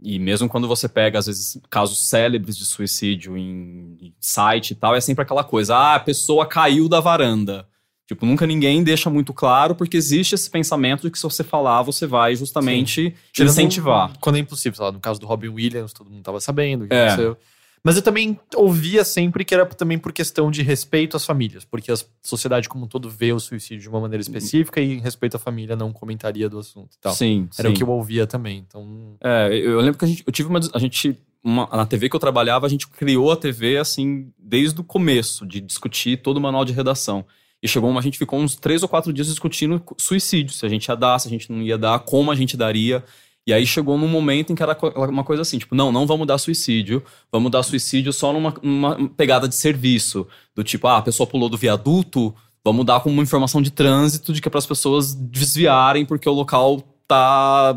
E 0.02 0.18
mesmo 0.18 0.48
quando 0.48 0.66
você 0.66 0.88
pega, 0.88 1.18
às 1.18 1.26
vezes, 1.26 1.60
casos 1.68 2.08
célebres 2.08 2.56
de 2.56 2.64
suicídio 2.64 3.36
em, 3.36 4.14
site 4.18 4.70
e 4.70 4.74
tal, 4.74 4.94
é 4.94 5.00
sempre 5.00 5.22
aquela 5.22 5.44
coisa: 5.44 5.76
ah, 5.76 5.94
a 5.96 6.00
pessoa 6.00 6.46
caiu 6.46 6.88
da 6.88 7.00
varanda. 7.00 7.66
Tipo, 8.06 8.26
nunca 8.26 8.44
ninguém 8.44 8.82
deixa 8.82 9.08
muito 9.08 9.32
claro, 9.32 9.72
porque 9.74 9.96
existe 9.96 10.34
esse 10.34 10.50
pensamento 10.50 11.02
de 11.02 11.10
que 11.12 11.16
se 11.18 11.22
você 11.22 11.44
falar, 11.44 11.82
você 11.82 12.08
vai 12.08 12.34
justamente 12.34 13.14
Tirando 13.32 13.50
incentivar. 13.52 14.12
Quando 14.20 14.34
é 14.36 14.40
impossível, 14.40 14.76
sei 14.76 14.84
lá, 14.86 14.90
no 14.90 14.98
caso 14.98 15.20
do 15.20 15.26
Robin 15.26 15.48
Williams, 15.48 15.92
todo 15.92 16.10
mundo 16.10 16.22
tava 16.22 16.40
sabendo 16.40 16.86
o 16.86 16.88
que 16.88 16.94
É. 16.94 17.06
aconteceu. 17.06 17.36
Mas 17.82 17.96
eu 17.96 18.02
também 18.02 18.38
ouvia 18.56 19.04
sempre 19.04 19.44
que 19.44 19.54
era 19.54 19.64
também 19.66 19.98
por 19.98 20.12
questão 20.12 20.50
de 20.50 20.62
respeito 20.62 21.16
às 21.16 21.24
famílias, 21.24 21.64
porque 21.64 21.90
a 21.90 21.94
sociedade 22.22 22.68
como 22.68 22.84
um 22.84 22.88
todo 22.88 23.08
vê 23.08 23.32
o 23.32 23.40
suicídio 23.40 23.80
de 23.82 23.88
uma 23.88 24.00
maneira 24.00 24.20
específica 24.20 24.80
e 24.80 24.92
em 24.94 25.00
respeito 25.00 25.36
à 25.36 25.40
família 25.40 25.74
não 25.74 25.90
comentaria 25.92 26.48
do 26.48 26.58
assunto 26.58 26.94
e 26.94 27.00
tal. 27.00 27.14
Sim, 27.14 27.48
Era 27.58 27.68
sim. 27.68 27.74
o 27.74 27.76
que 27.76 27.82
eu 27.82 27.88
ouvia 27.88 28.26
também. 28.26 28.58
Então, 28.66 29.16
É, 29.22 29.48
eu 29.48 29.70
eu 29.72 29.80
lembro 29.80 29.98
que 29.98 30.04
a 30.04 30.08
gente, 30.08 30.22
eu 30.26 30.32
tive 30.32 30.48
uma, 30.50 30.60
a 30.74 30.78
gente, 30.78 31.16
uma- 31.42 31.66
na 31.72 31.86
TV 31.86 32.10
que 32.10 32.16
eu 32.16 32.20
trabalhava, 32.20 32.66
a 32.66 32.68
gente 32.68 32.86
criou 32.86 33.32
a 33.32 33.36
TV 33.36 33.78
assim 33.78 34.30
desde 34.38 34.78
o 34.80 34.84
começo 34.84 35.46
de 35.46 35.60
discutir 35.60 36.18
todo 36.20 36.36
o 36.36 36.40
manual 36.40 36.66
de 36.66 36.74
redação. 36.74 37.24
E 37.62 37.68
chegou, 37.68 37.88
uma- 37.90 38.00
a 38.00 38.02
gente 38.02 38.18
ficou 38.18 38.38
uns 38.38 38.56
três 38.56 38.82
ou 38.82 38.88
quatro 38.90 39.10
dias 39.12 39.26
discutindo 39.28 39.82
suicídio, 39.98 40.52
se 40.52 40.66
a 40.66 40.68
gente 40.68 40.86
ia 40.86 40.94
dar, 40.96 41.18
se 41.18 41.28
a 41.28 41.30
gente 41.30 41.50
não 41.50 41.62
ia 41.62 41.78
dar, 41.78 41.98
como 42.00 42.30
a 42.30 42.34
gente 42.34 42.56
daria. 42.58 43.02
E 43.46 43.52
aí 43.52 43.66
chegou 43.66 43.96
num 43.96 44.06
momento 44.06 44.52
em 44.52 44.54
que 44.54 44.62
era 44.62 44.76
uma 45.08 45.24
coisa 45.24 45.42
assim, 45.42 45.58
tipo, 45.58 45.74
não, 45.74 45.90
não 45.90 46.06
vamos 46.06 46.26
dar 46.26 46.38
suicídio, 46.38 47.02
vamos 47.32 47.50
dar 47.50 47.62
suicídio 47.62 48.12
só 48.12 48.32
numa, 48.32 48.54
numa 48.62 49.08
pegada 49.10 49.48
de 49.48 49.54
serviço, 49.54 50.26
do 50.54 50.62
tipo, 50.62 50.86
ah, 50.86 50.98
a 50.98 51.02
pessoa 51.02 51.26
pulou 51.26 51.48
do 51.48 51.56
viaduto, 51.56 52.34
vamos 52.64 52.84
dar 52.84 53.00
como 53.00 53.14
uma 53.14 53.22
informação 53.22 53.62
de 53.62 53.70
trânsito 53.70 54.32
de 54.32 54.40
que 54.40 54.48
é 54.48 54.50
para 54.50 54.58
as 54.58 54.66
pessoas 54.66 55.14
desviarem 55.14 56.04
porque 56.04 56.28
o 56.28 56.32
local 56.32 56.82
tá 57.08 57.76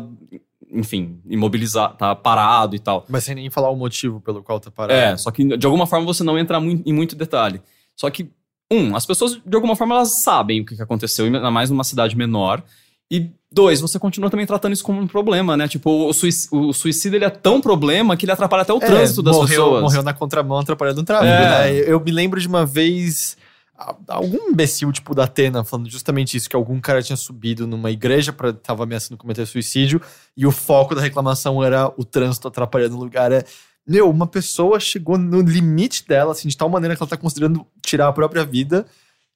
enfim, 0.74 1.20
imobilizado, 1.26 1.96
tá 1.96 2.14
parado 2.16 2.74
e 2.74 2.78
tal. 2.80 3.04
mas 3.08 3.24
sem 3.24 3.34
nem 3.34 3.48
falar 3.48 3.70
o 3.70 3.76
motivo 3.76 4.20
pelo 4.20 4.42
qual 4.42 4.58
tá 4.58 4.70
parado. 4.70 4.98
É, 4.98 5.16
só 5.16 5.30
que 5.30 5.56
de 5.56 5.66
alguma 5.66 5.86
forma 5.86 6.04
você 6.04 6.24
não 6.24 6.36
entra 6.36 6.58
em 6.58 6.92
muito 6.92 7.14
detalhe. 7.14 7.62
Só 7.94 8.10
que, 8.10 8.28
um, 8.72 8.96
as 8.96 9.06
pessoas 9.06 9.40
de 9.44 9.54
alguma 9.54 9.76
forma 9.76 9.94
elas 9.94 10.22
sabem 10.22 10.60
o 10.60 10.66
que 10.66 10.74
que 10.74 10.82
aconteceu, 10.82 11.26
ainda 11.26 11.50
mais 11.50 11.70
numa 11.70 11.84
cidade 11.84 12.16
menor. 12.16 12.62
E 13.10 13.30
dois, 13.54 13.80
você 13.80 13.98
continua 13.98 14.28
também 14.28 14.44
tratando 14.46 14.72
isso 14.72 14.82
como 14.84 15.00
um 15.00 15.06
problema, 15.06 15.56
né? 15.56 15.68
Tipo, 15.68 16.08
o, 16.08 16.12
suic- 16.12 16.48
o 16.50 16.72
suicídio 16.72 17.16
ele 17.16 17.24
é 17.24 17.30
tão 17.30 17.60
problema 17.60 18.16
que 18.16 18.24
ele 18.24 18.32
atrapalha 18.32 18.62
até 18.62 18.72
o 18.72 18.78
É, 18.78 18.80
trânsito 18.86 19.22
das 19.22 19.34
morreu, 19.36 19.48
pessoas. 19.48 19.82
Morreu 19.82 20.02
na 20.02 20.12
contramão 20.12 20.58
atrapalhando 20.58 21.00
o 21.00 21.04
tráfego, 21.04 21.30
É. 21.32 21.48
né? 21.48 21.72
Eu, 21.72 21.84
eu 21.84 22.00
me 22.00 22.10
lembro 22.10 22.40
de 22.40 22.48
uma 22.48 22.66
vez. 22.66 23.36
Algum 24.06 24.50
imbecil, 24.50 24.92
tipo, 24.92 25.14
da 25.16 25.24
Atena, 25.24 25.64
falando 25.64 25.90
justamente 25.90 26.36
isso, 26.36 26.48
que 26.48 26.54
algum 26.54 26.80
cara 26.80 27.02
tinha 27.02 27.16
subido 27.16 27.66
numa 27.66 27.90
igreja 27.90 28.32
para 28.32 28.52
tava 28.52 28.84
ameaçando 28.84 29.18
cometer 29.18 29.44
suicídio, 29.46 30.00
e 30.36 30.46
o 30.46 30.52
foco 30.52 30.94
da 30.94 31.00
reclamação 31.00 31.62
era 31.62 31.92
o 31.96 32.04
trânsito 32.04 32.46
atrapalhando 32.46 32.96
o 32.96 33.00
lugar. 33.00 33.32
É, 33.32 33.42
meu, 33.86 34.08
uma 34.08 34.28
pessoa 34.28 34.78
chegou 34.78 35.18
no 35.18 35.40
limite 35.40 36.06
dela, 36.06 36.30
assim, 36.32 36.46
de 36.48 36.56
tal 36.56 36.68
maneira 36.68 36.94
que 36.94 37.02
ela 37.02 37.10
tá 37.10 37.16
considerando 37.16 37.66
tirar 37.84 38.06
a 38.08 38.12
própria 38.12 38.44
vida, 38.44 38.86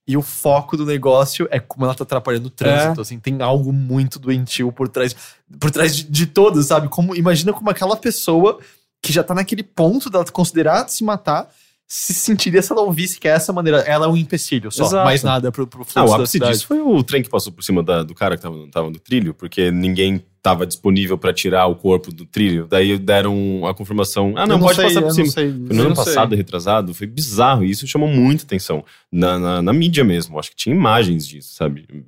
e 0.09 0.17
o 0.17 0.23
foco 0.23 0.75
do 0.75 0.87
negócio 0.87 1.47
é 1.51 1.61
como 1.61 1.85
ela 1.85 1.95
tá 1.95 2.03
atrapalhando 2.03 2.47
o 2.47 2.51
trânsito, 2.51 3.03
assim, 3.03 3.21
tem 3.21 3.43
algo 3.43 3.75
muito 3.75 4.19
doentio 4.19 4.73
por 4.73 4.89
trás, 4.89 5.15
por 5.61 5.71
trás 5.71 5.95
de, 5.95 6.05
de 6.05 6.27
todos, 6.27 6.67
sabe? 6.67 6.89
Como, 6.89 7.15
imagina 7.15 7.53
como 7.53 7.69
aquela 7.69 7.95
pessoa 7.95 8.59
que 9.03 9.13
já 9.13 9.23
tá 9.23 9.35
naquele 9.35 9.63
ponto 9.63 10.09
dela 10.09 10.25
considerar 10.33 10.89
se 10.89 11.05
matar, 11.05 11.51
se 11.91 12.13
sentiria 12.13 12.61
se 12.61 12.71
ela 12.71 12.83
ouvisse 12.83 13.19
que 13.19 13.27
é 13.27 13.31
essa 13.31 13.51
maneira. 13.51 13.79
Ela 13.79 14.05
é 14.05 14.09
um 14.11 14.17
empecilho 14.17 14.71
só, 14.71 14.85
Exato. 14.85 15.05
mais 15.07 15.23
nada 15.23 15.51
pro, 15.51 15.67
pro 15.67 15.81
Ah, 15.81 15.85
fluxo 15.87 16.01
o 16.05 16.09
da 16.11 16.17
ápice 16.17 16.33
cidade. 16.33 16.53
disso 16.53 16.67
foi 16.67 16.81
o 16.81 17.03
trem 17.03 17.23
que 17.23 17.31
passou 17.31 17.51
por 17.51 17.65
cima 17.65 17.83
da- 17.83 18.03
do 18.03 18.15
cara 18.15 18.37
que 18.37 18.43
tava, 18.43 18.69
tava 18.71 18.91
no 18.91 18.99
trilho, 18.99 19.33
porque 19.33 19.71
ninguém 19.71 20.23
tava 20.43 20.67
disponível 20.67 21.17
pra 21.17 21.33
tirar 21.33 21.67
o 21.67 21.75
corpo 21.75 22.13
do 22.13 22.27
trilho. 22.27 22.67
Daí 22.69 22.99
deram 22.99 23.67
a 23.67 23.73
confirmação: 23.75 24.35
ah, 24.37 24.47
não, 24.47 24.57
Eu 24.57 24.61
pode 24.61 24.77
sei, 24.77 24.85
passar 24.85 25.01
por 25.01 25.07
não 25.07 25.15
cima. 25.15 25.29
sei. 25.29 25.49
No 25.49 25.55
ano 25.81 25.89
não 25.89 25.97
sei. 25.97 26.05
passado, 26.05 26.37
retrasado, 26.37 26.93
foi 26.93 27.07
bizarro. 27.07 27.65
E 27.65 27.71
isso 27.71 27.87
chamou 27.87 28.09
muita 28.09 28.45
atenção 28.45 28.85
na, 29.11 29.39
na, 29.39 29.63
na 29.63 29.73
mídia 29.73 30.05
mesmo. 30.05 30.39
Acho 30.39 30.51
que 30.51 30.57
tinha 30.57 30.75
imagens 30.77 31.27
disso, 31.27 31.55
sabe? 31.55 31.87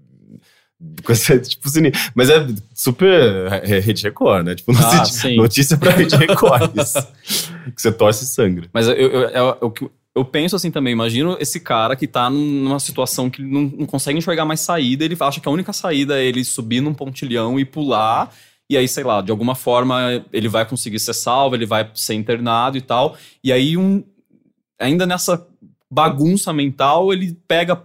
Tipo, 1.46 1.68
mas 2.14 2.30
é 2.30 2.46
super 2.74 3.52
é, 3.64 3.80
Rede 3.80 4.02
Record, 4.02 4.46
né? 4.46 4.54
Tipo, 4.54 4.72
Ah, 4.72 4.96
notícia, 4.96 5.28
sim. 5.28 5.36
notícia 5.36 5.76
pra 5.76 5.90
Rede 5.92 6.16
Record. 6.16 6.70
isso. 6.78 7.06
que 7.74 7.80
você 7.80 7.92
torce 7.92 8.24
e 8.24 8.26
sangra. 8.28 8.68
Mas 8.72 8.88
eu, 8.88 8.94
eu, 8.94 9.10
eu, 9.10 9.30
eu, 9.30 9.56
eu- 9.62 9.90
eu 10.12 10.24
penso 10.24 10.56
assim 10.56 10.72
também, 10.72 10.92
imagino 10.92 11.36
esse 11.38 11.60
cara 11.60 11.94
que 11.94 12.04
tá 12.06 12.28
numa 12.28 12.80
situação 12.80 13.30
que 13.30 13.40
não, 13.42 13.62
não 13.62 13.86
consegue 13.86 14.18
enxergar 14.18 14.44
mais 14.44 14.58
saída, 14.60 15.04
ele 15.04 15.16
acha 15.20 15.40
que 15.40 15.48
a 15.48 15.52
única 15.52 15.72
saída 15.72 16.18
é 16.20 16.24
ele 16.24 16.44
subir 16.44 16.80
num 16.80 16.92
pontilhão 16.92 17.60
e 17.60 17.64
pular, 17.64 18.34
e 18.68 18.76
aí, 18.76 18.88
sei 18.88 19.04
lá, 19.04 19.20
de 19.20 19.30
alguma 19.30 19.54
forma 19.54 20.24
ele 20.32 20.48
vai 20.48 20.66
conseguir 20.66 20.98
ser 20.98 21.14
salvo, 21.14 21.54
ele 21.54 21.64
vai 21.64 21.88
ser 21.94 22.14
internado 22.14 22.76
e 22.76 22.80
tal, 22.80 23.16
e 23.42 23.52
aí 23.52 23.76
um, 23.76 24.02
ainda 24.80 25.06
nessa 25.06 25.46
bagunça 25.88 26.52
mental, 26.52 27.12
ele 27.12 27.38
pega, 27.46 27.80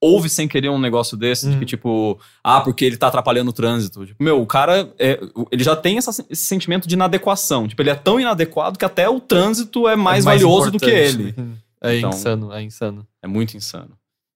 ouve 0.00 0.28
sem 0.28 0.46
querer 0.46 0.68
um 0.68 0.78
negócio 0.78 1.16
desse, 1.16 1.48
de 1.50 1.56
Hum. 1.56 1.58
que 1.58 1.66
tipo, 1.66 2.18
ah, 2.44 2.60
porque 2.60 2.84
ele 2.84 2.96
tá 2.96 3.08
atrapalhando 3.08 3.50
o 3.50 3.52
trânsito. 3.52 4.06
Tipo, 4.06 4.22
meu, 4.22 4.40
o 4.40 4.46
cara, 4.46 4.92
é, 4.98 5.18
ele 5.50 5.64
já 5.64 5.74
tem 5.74 5.98
essa- 5.98 6.24
esse 6.30 6.44
sentimento 6.44 6.86
de 6.86 6.94
inadequação. 6.94 7.66
Tipo, 7.66 7.82
ele 7.82 7.90
é 7.90 7.94
tão 7.94 8.20
inadequado 8.20 8.78
que 8.78 8.84
até 8.84 9.08
o 9.08 9.18
trânsito 9.20 9.88
é 9.88 9.96
mais, 9.96 10.24
É 10.24 10.30
valioso 10.30 10.70
do 10.70 10.78
que 10.78 10.86
importante. 10.86 11.34
ele. 11.38 11.54
É 11.82 11.96
Então- 11.98 12.10
insano, 12.10 12.52
é 12.52 12.62
insano. 12.62 13.06
É 13.22 13.26
muito 13.26 13.56
insano. 13.56 13.90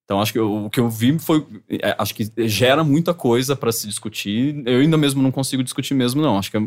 Então, 0.04 0.20
acho 0.20 0.32
que 0.32 0.38
eu- 0.38 0.64
o 0.66 0.68
que 0.70 0.80
eu 0.80 0.90
vi 0.90 1.16
foi. 1.18 1.46
é, 1.70 1.94
acho 1.98 2.14
que 2.14 2.28
gera 2.48 2.82
muita 2.84 3.14
coisa 3.14 3.54
pra 3.56 3.70
se 3.72 3.86
discutir. 3.86 4.62
Eu 4.66 4.80
ainda 4.80 4.96
mesmo 4.96 5.22
não 5.22 5.30
consigo 5.30 5.62
discutir 5.62 5.94
mesmo, 5.94 6.20
não. 6.20 6.38
Acho 6.38 6.50
que 6.50 6.56
é, 6.56 6.62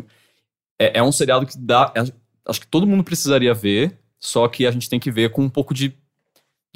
é- 0.78 0.98
é 0.98 1.02
um 1.02 1.12
seriado 1.12 1.46
que 1.46 1.56
dá. 1.56 1.92
é- 1.94 2.12
acho 2.48 2.60
que 2.60 2.66
todo 2.66 2.86
mundo 2.86 3.04
precisaria 3.04 3.52
ver, 3.54 3.98
só 4.18 4.48
que 4.48 4.66
a 4.66 4.70
gente 4.70 4.88
tem 4.88 4.98
que 4.98 5.10
ver 5.10 5.30
com 5.30 5.42
um 5.42 5.48
pouco 5.50 5.72
de, 5.74 5.94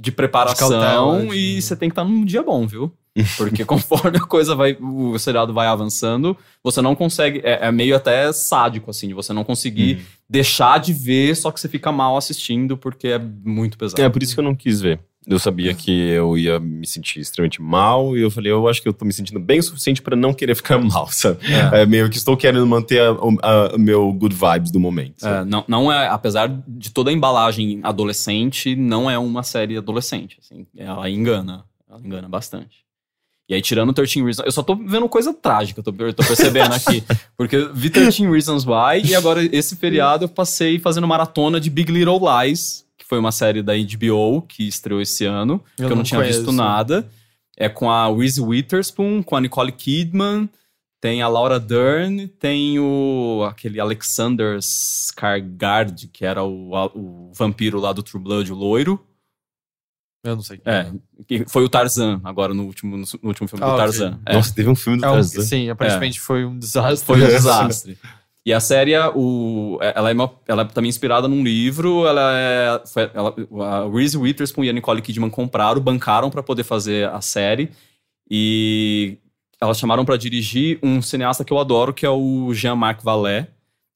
de 0.00 0.10
preparação 0.12 0.68
cautela, 0.70 1.34
e 1.34 1.54
de- 1.56 1.62
você 1.62 1.76
tem 1.76 1.88
que 1.88 1.92
estar 1.92 2.04
num 2.04 2.24
dia 2.24 2.42
bom, 2.42 2.66
viu? 2.66 2.92
Porque 3.36 3.64
conforme 3.64 4.16
a 4.18 4.20
coisa 4.20 4.54
vai. 4.54 4.76
O 4.80 5.18
seriado 5.18 5.52
vai 5.52 5.66
avançando, 5.66 6.36
você 6.62 6.80
não 6.80 6.94
consegue. 6.94 7.40
É, 7.44 7.66
é 7.66 7.72
meio 7.72 7.96
até 7.96 8.32
sádico, 8.32 8.88
assim, 8.90 9.08
de 9.08 9.14
você 9.14 9.32
não 9.32 9.42
conseguir 9.44 10.06
deixar 10.28 10.78
de 10.78 10.92
ver, 10.92 11.34
só 11.36 11.50
que 11.50 11.60
você 11.60 11.68
fica 11.68 11.90
mal 11.90 12.16
assistindo, 12.16 12.76
porque 12.76 13.08
é 13.08 13.18
muito 13.18 13.76
pesado. 13.76 14.00
É 14.00 14.08
por 14.08 14.22
isso 14.22 14.34
que 14.34 14.40
eu 14.40 14.44
não 14.44 14.54
quis 14.54 14.80
ver. 14.80 15.00
Eu 15.26 15.38
sabia 15.38 15.74
que 15.74 15.90
eu 15.90 16.36
ia 16.36 16.58
me 16.58 16.86
sentir 16.86 17.20
extremamente 17.20 17.60
mal 17.60 18.16
e 18.16 18.22
eu 18.22 18.30
falei, 18.30 18.50
eu 18.50 18.66
acho 18.66 18.80
que 18.80 18.88
eu 18.88 18.92
tô 18.92 19.04
me 19.04 19.12
sentindo 19.12 19.38
bem 19.38 19.58
o 19.58 19.62
suficiente 19.62 20.00
pra 20.00 20.16
não 20.16 20.32
querer 20.32 20.54
ficar 20.54 20.78
mal, 20.82 21.08
sabe? 21.08 21.38
É. 21.72 21.84
meio 21.84 22.08
que 22.08 22.16
estou 22.16 22.36
querendo 22.36 22.66
manter 22.66 23.02
o 23.10 23.78
meu 23.78 24.12
good 24.12 24.34
vibes 24.34 24.70
do 24.70 24.80
momento. 24.80 25.26
É, 25.26 25.44
não, 25.44 25.62
não 25.68 25.92
é, 25.92 26.08
apesar 26.08 26.48
de 26.66 26.90
toda 26.90 27.10
a 27.10 27.12
embalagem 27.12 27.80
adolescente, 27.82 28.74
não 28.74 29.10
é 29.10 29.18
uma 29.18 29.42
série 29.42 29.76
adolescente. 29.76 30.38
Assim, 30.40 30.66
ela 30.76 31.08
engana. 31.08 31.64
Ela 31.88 32.00
engana 32.00 32.28
bastante. 32.28 32.80
E 33.50 33.54
aí, 33.54 33.60
tirando 33.60 33.92
13 33.92 34.22
Reasons. 34.22 34.46
Eu 34.46 34.52
só 34.52 34.62
tô 34.62 34.76
vendo 34.76 35.08
coisa 35.08 35.34
trágica, 35.34 35.80
eu 35.80 35.84
tô, 35.84 35.92
eu 36.04 36.14
tô 36.14 36.22
percebendo 36.22 36.72
aqui. 36.72 37.02
Porque 37.36 37.56
eu 37.56 37.74
vi 37.74 37.90
13 37.90 38.30
Reasons 38.30 38.64
Why 38.64 39.02
e 39.04 39.14
agora 39.14 39.44
esse 39.44 39.74
feriado 39.74 40.24
eu 40.24 40.28
passei 40.28 40.78
fazendo 40.78 41.08
maratona 41.08 41.60
de 41.60 41.68
Big 41.68 41.90
Little 41.90 42.20
Lies, 42.20 42.86
foi 43.10 43.18
uma 43.18 43.32
série 43.32 43.60
da 43.60 43.72
HBO 43.74 44.40
que 44.42 44.68
estreou 44.68 45.00
esse 45.00 45.24
ano, 45.24 45.60
que 45.76 45.82
eu 45.82 45.96
não, 45.96 46.04
tinha 46.04 46.22
visto 46.22 46.44
conheço. 46.44 46.52
nada. 46.52 47.10
É 47.56 47.68
com 47.68 47.90
a 47.90 48.06
Reese 48.06 48.40
Witherspoon, 48.40 49.20
com 49.24 49.34
a 49.34 49.40
Nicole 49.40 49.72
Kidman, 49.72 50.48
tem 51.00 51.20
a 51.20 51.26
Laura 51.26 51.58
Dern, 51.58 52.28
tem 52.28 52.78
o 52.78 53.44
aquele 53.50 53.80
Alexander 53.80 54.58
Skarsgård, 54.58 56.08
que 56.12 56.24
era 56.24 56.44
o, 56.44 56.70
o 56.94 57.32
vampiro 57.34 57.80
lá 57.80 57.92
do 57.92 58.00
True 58.00 58.22
Blood, 58.22 58.52
o 58.52 58.54
loiro. 58.54 59.04
Eu 60.22 60.36
não 60.36 60.42
sei. 60.42 60.60
É, 60.64 60.92
que 61.26 61.44
foi 61.48 61.64
o 61.64 61.68
Tarzan, 61.68 62.20
agora 62.22 62.54
no 62.54 62.64
último, 62.64 62.96
no, 62.96 63.04
último 63.24 63.48
filme 63.48 63.64
Ah, 63.64 63.72
do. 63.72 63.76
Tarzan. 63.76 64.20
É, 64.24 64.34
Nossa, 64.34 64.54
teve 64.54 64.68
um 64.68 64.76
filme 64.76 65.00
do 65.00 65.04
É 65.04 65.10
Tarzan. 65.10 65.42
sim, 65.42 65.68
aparentemente 65.68 66.20
foi 66.20 66.44
um 66.44 66.56
desastre. 66.56 67.04
foi 67.06 67.24
um 67.24 67.26
desastre. 67.26 67.98
E 68.44 68.54
a 68.54 68.60
série, 68.60 68.96
o, 69.14 69.78
ela, 69.80 70.10
é 70.10 70.14
uma, 70.14 70.32
ela 70.48 70.62
é 70.62 70.64
também 70.64 70.88
inspirada 70.88 71.28
num 71.28 71.42
livro. 71.42 72.06
Ela 72.06 72.32
é. 72.38 72.82
Foi, 72.86 73.10
ela, 73.12 73.34
a 73.60 73.88
Reese 73.90 74.16
Witherspoon 74.16 74.64
e 74.64 74.70
a 74.70 74.72
Nicole 74.72 75.02
Kidman 75.02 75.28
compraram, 75.28 75.80
bancaram 75.80 76.30
pra 76.30 76.42
poder 76.42 76.64
fazer 76.64 77.08
a 77.10 77.20
série. 77.20 77.70
E 78.30 79.18
elas 79.60 79.78
chamaram 79.78 80.04
pra 80.04 80.16
dirigir 80.16 80.78
um 80.82 81.02
cineasta 81.02 81.44
que 81.44 81.52
eu 81.52 81.58
adoro, 81.58 81.92
que 81.92 82.06
é 82.06 82.10
o 82.10 82.54
Jean-Marc 82.54 83.02
Vallée, 83.02 83.46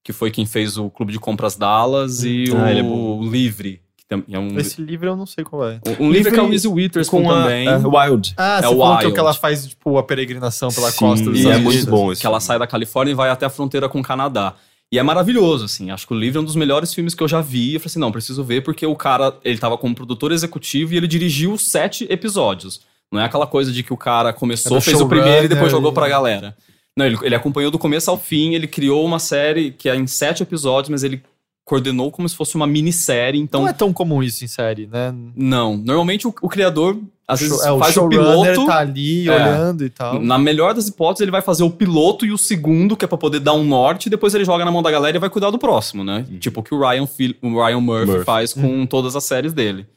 que 0.03 0.13
foi 0.13 0.29
quem 0.29 0.45
fez 0.45 0.77
o 0.77 0.89
Clube 0.91 1.11
de 1.11 1.19
Compras 1.19 1.55
Dallas 1.55 2.23
e 2.23 2.45
Ah, 2.51 2.55
o 2.55 2.65
é 2.67 2.83
bom. 2.83 3.23
Livre. 3.27 3.81
Que 4.07 4.15
tam- 4.15 4.23
é 4.29 4.37
um, 4.39 4.59
Esse 4.59 4.81
livro 4.81 5.07
eu 5.09 5.15
não 5.15 5.25
sei 5.25 5.43
qual 5.43 5.67
é. 5.67 5.79
um, 5.99 6.05
um 6.07 6.11
livro 6.11 6.31
que 6.31 6.39
é 6.39 6.41
o 6.43 6.47
Reese 6.49 6.67
Witherspoon 6.67 7.23
Com 7.23 7.31
a, 7.31 7.41
também. 7.43 7.67
a 7.67 7.77
Wild. 7.77 8.33
Ah, 8.37 8.57
É 8.59 8.61
você 8.61 8.67
que, 8.67 8.73
é 8.73 8.75
o 8.77 8.79
Wild. 8.97 9.11
que 9.13 9.19
ela 9.19 9.33
faz, 9.33 9.67
tipo, 9.67 9.97
a 9.97 10.03
peregrinação 10.03 10.69
pela 10.69 10.91
Sim, 10.91 10.97
costa 10.99 11.25
dos 11.31 11.39
e 11.39 11.49
é 11.49 11.57
muito 11.57 11.85
bom 11.89 12.11
esse 12.11 12.21
que 12.21 12.27
ela 12.27 12.39
sai 12.39 12.59
da 12.59 12.67
Califórnia 12.67 13.11
e 13.11 13.15
vai 13.15 13.29
até 13.29 13.45
a 13.45 13.49
fronteira 13.49 13.89
com 13.89 13.99
o 13.99 14.03
Canadá. 14.03 14.53
E 14.91 14.99
é 14.99 15.03
maravilhoso, 15.03 15.65
assim. 15.65 15.89
Acho 15.89 16.05
que 16.05 16.13
o 16.13 16.17
livro 16.17 16.37
é 16.39 16.41
um 16.41 16.45
dos 16.45 16.55
melhores 16.55 16.93
filmes 16.93 17.15
que 17.15 17.23
eu 17.23 17.27
já 17.27 17.41
vi. 17.41 17.73
Eu 17.73 17.79
falei 17.79 17.87
assim, 17.91 17.99
não, 17.99 18.11
preciso 18.11 18.43
ver, 18.43 18.61
porque 18.61 18.85
o 18.85 18.95
cara, 18.95 19.33
ele 19.43 19.57
tava 19.57 19.77
como 19.77 19.95
produtor 19.95 20.31
executivo 20.31 20.93
e 20.93 20.97
ele 20.97 21.07
dirigiu 21.07 21.57
sete 21.57 22.05
episódios. 22.07 22.81
Não 23.11 23.19
é 23.19 23.25
aquela 23.25 23.47
coisa 23.47 23.71
de 23.71 23.81
que 23.81 23.91
o 23.91 23.97
cara 23.97 24.31
começou, 24.31 24.77
É 24.77 24.81
fez 24.81 25.01
o 25.01 25.07
primeiro 25.07 25.45
e 25.45 25.47
depois 25.47 25.71
jogou 25.71 25.91
pra 25.91 26.07
galera. 26.07 26.55
Não, 26.97 27.05
ele, 27.05 27.17
ele 27.23 27.35
acompanhou 27.35 27.71
do 27.71 27.79
começo 27.79 28.09
ao 28.11 28.17
fim, 28.17 28.53
ele 28.53 28.67
criou 28.67 29.03
uma 29.03 29.19
série 29.19 29.71
que 29.71 29.89
é 29.89 29.95
em 29.95 30.07
sete 30.07 30.43
episódios, 30.43 30.89
mas 30.89 31.03
ele 31.03 31.21
coordenou 31.65 32.11
como 32.11 32.29
se 32.29 32.35
fosse 32.35 32.55
uma 32.55 32.67
minissérie, 32.67 33.39
então... 33.41 33.61
Não 33.61 33.67
é 33.67 33.73
tão 33.73 33.91
comum 33.91 34.21
isso 34.23 34.45
em 34.45 34.47
série, 34.47 34.85
né? 34.87 35.13
Não, 35.35 35.75
normalmente 35.75 36.27
o, 36.27 36.33
o 36.41 36.47
criador 36.47 36.97
às 37.27 37.39
vezes 37.39 37.59
é, 37.65 37.71
o 37.71 37.79
faz 37.79 37.89
o 37.89 37.93
showrunner 38.01 38.51
piloto. 38.53 38.65
tá 38.67 38.77
ali 38.77 39.27
É. 39.27 39.31
olhando 39.33 39.83
e 39.83 39.89
tal. 39.89 40.21
Na 40.21 40.37
melhor 40.37 40.75
das 40.75 40.87
hipóteses, 40.87 41.21
ele 41.21 41.31
vai 41.31 41.41
fazer 41.41 41.63
o 41.63 41.71
piloto 41.71 42.23
e 42.23 42.31
o 42.31 42.37
segundo, 42.37 42.95
que 42.95 43.03
é 43.03 43.07
pra 43.07 43.17
poder 43.17 43.39
dar 43.39 43.53
um 43.53 43.63
norte, 43.63 44.05
e 44.05 44.09
depois 44.11 44.35
ele 44.35 44.45
joga 44.45 44.63
na 44.63 44.71
mão 44.71 44.83
da 44.83 44.91
galera 44.91 45.17
e 45.17 45.19
vai 45.19 45.27
cuidar 45.29 45.49
do 45.49 45.57
próximo, 45.57 46.03
né? 46.03 46.23
Tipo 46.39 46.59
o 46.59 46.63
que 46.63 46.71
o 46.75 46.79
Ryan, 46.79 47.07
Phil- 47.07 47.35
o 47.41 47.65
Ryan 47.65 47.79
Murphy, 47.81 48.11
Murphy. 48.11 48.25
faz 48.25 48.53
com 48.53 48.85
todas 48.85 49.15
as 49.15 49.23
séries 49.23 49.53
dele. 49.53 49.87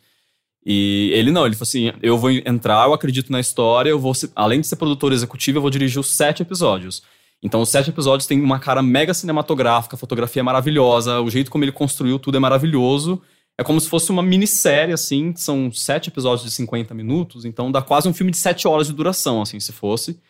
E 0.64 1.10
ele 1.12 1.30
não, 1.30 1.44
ele 1.46 1.54
falou 1.54 1.68
assim: 1.68 1.92
eu 2.02 2.16
vou 2.18 2.30
entrar, 2.30 2.86
eu 2.86 2.94
acredito 2.94 3.30
na 3.30 3.40
história, 3.40 3.90
eu 3.90 3.98
vou 3.98 4.14
ser- 4.14 4.30
além 4.34 4.60
de 4.62 4.66
ser 4.66 4.76
produtor 4.76 5.12
executivo, 5.12 5.58
eu 5.58 5.62
vou 5.62 5.70
dirigir 5.70 6.00
os 6.00 6.10
sete 6.16 6.40
episódios. 6.42 7.02
Então, 7.42 7.60
os 7.60 7.68
sete 7.68 7.90
episódios 7.90 8.26
têm 8.26 8.40
uma 8.40 8.58
cara 8.58 8.82
mega 8.82 9.14
cinematográfica, 9.14 9.94
a 9.94 9.98
fotografia 9.98 10.40
é 10.40 10.42
maravilhosa, 10.42 11.20
o 11.20 11.30
jeito 11.30 11.50
como 11.50 11.64
ele 11.64 11.72
construiu 11.72 12.18
tudo 12.18 12.36
é 12.36 12.40
maravilhoso. 12.40 13.22
É 13.56 13.64
como 13.64 13.80
se 13.80 13.88
fosse 13.88 14.10
uma 14.10 14.22
minissérie, 14.22 14.94
assim, 14.94 15.34
são 15.34 15.70
sete 15.72 16.08
episódios 16.08 16.44
de 16.44 16.50
50 16.52 16.94
minutos, 16.94 17.44
então 17.44 17.72
dá 17.72 17.82
quase 17.82 18.08
um 18.08 18.14
filme 18.14 18.30
de 18.30 18.38
sete 18.38 18.68
horas 18.68 18.86
de 18.86 18.92
duração, 18.92 19.42
assim, 19.42 19.58
se 19.58 19.72
fosse. 19.72 20.20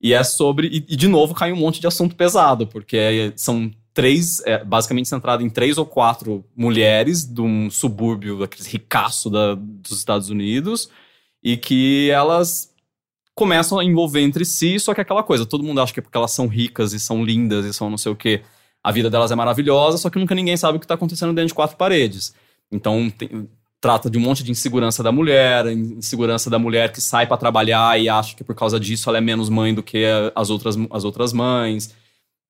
E 0.00 0.12
é 0.12 0.24
sobre. 0.24 0.68
E, 0.68 0.76
e, 0.88 0.96
de 0.96 1.06
novo 1.06 1.34
cai 1.34 1.52
um 1.52 1.56
monte 1.56 1.80
de 1.80 1.86
assunto 1.86 2.16
pesado, 2.16 2.66
porque 2.66 2.96
é- 2.96 3.32
são 3.36 3.70
três. 3.94 4.40
É, 4.46 4.64
basicamente 4.64 5.08
centrado 5.08 5.42
em 5.42 5.50
três 5.50 5.78
ou 5.78 5.86
quatro 5.86 6.44
mulheres 6.56 7.24
de 7.24 7.40
um 7.42 7.70
subúrbio, 7.70 8.38
daqueles 8.38 8.66
ricaço 8.66 9.30
da, 9.30 9.54
dos 9.54 9.98
Estados 9.98 10.30
Unidos, 10.30 10.88
e 11.42 11.56
que 11.56 12.10
elas 12.10 12.71
começam 13.34 13.78
a 13.78 13.84
envolver 13.84 14.20
entre 14.20 14.44
si, 14.44 14.78
só 14.78 14.92
que 14.92 15.00
é 15.00 15.02
aquela 15.02 15.22
coisa, 15.22 15.46
todo 15.46 15.64
mundo 15.64 15.80
acha 15.80 15.92
que 15.92 16.00
é 16.00 16.02
porque 16.02 16.16
elas 16.16 16.32
são 16.32 16.46
ricas 16.46 16.92
e 16.92 17.00
são 17.00 17.24
lindas 17.24 17.64
e 17.64 17.72
são 17.72 17.88
não 17.88 17.98
sei 17.98 18.12
o 18.12 18.16
quê. 18.16 18.42
A 18.84 18.90
vida 18.92 19.08
delas 19.08 19.30
é 19.30 19.34
maravilhosa, 19.34 19.96
só 19.96 20.10
que 20.10 20.18
nunca 20.18 20.34
ninguém 20.34 20.56
sabe 20.56 20.76
o 20.76 20.80
que 20.80 20.84
está 20.84 20.94
acontecendo 20.94 21.32
dentro 21.32 21.48
de 21.48 21.54
quatro 21.54 21.76
paredes. 21.76 22.34
Então, 22.70 23.08
tem- 23.10 23.48
trata 23.80 24.08
de 24.08 24.16
um 24.16 24.20
monte 24.20 24.44
de 24.44 24.50
insegurança 24.50 25.02
da 25.02 25.10
mulher, 25.10 25.66
insegurança 25.66 26.48
da 26.48 26.58
mulher 26.58 26.92
que 26.92 27.00
sai 27.00 27.26
para 27.26 27.36
trabalhar 27.36 28.00
e 28.00 28.08
acha 28.08 28.36
que 28.36 28.44
por 28.44 28.54
causa 28.54 28.78
disso 28.78 29.08
ela 29.08 29.18
é 29.18 29.20
menos 29.20 29.48
mãe 29.48 29.74
do 29.74 29.82
que 29.82 30.04
as 30.34 30.50
outras, 30.50 30.76
as 30.90 31.04
outras 31.04 31.32
mães. 31.32 31.92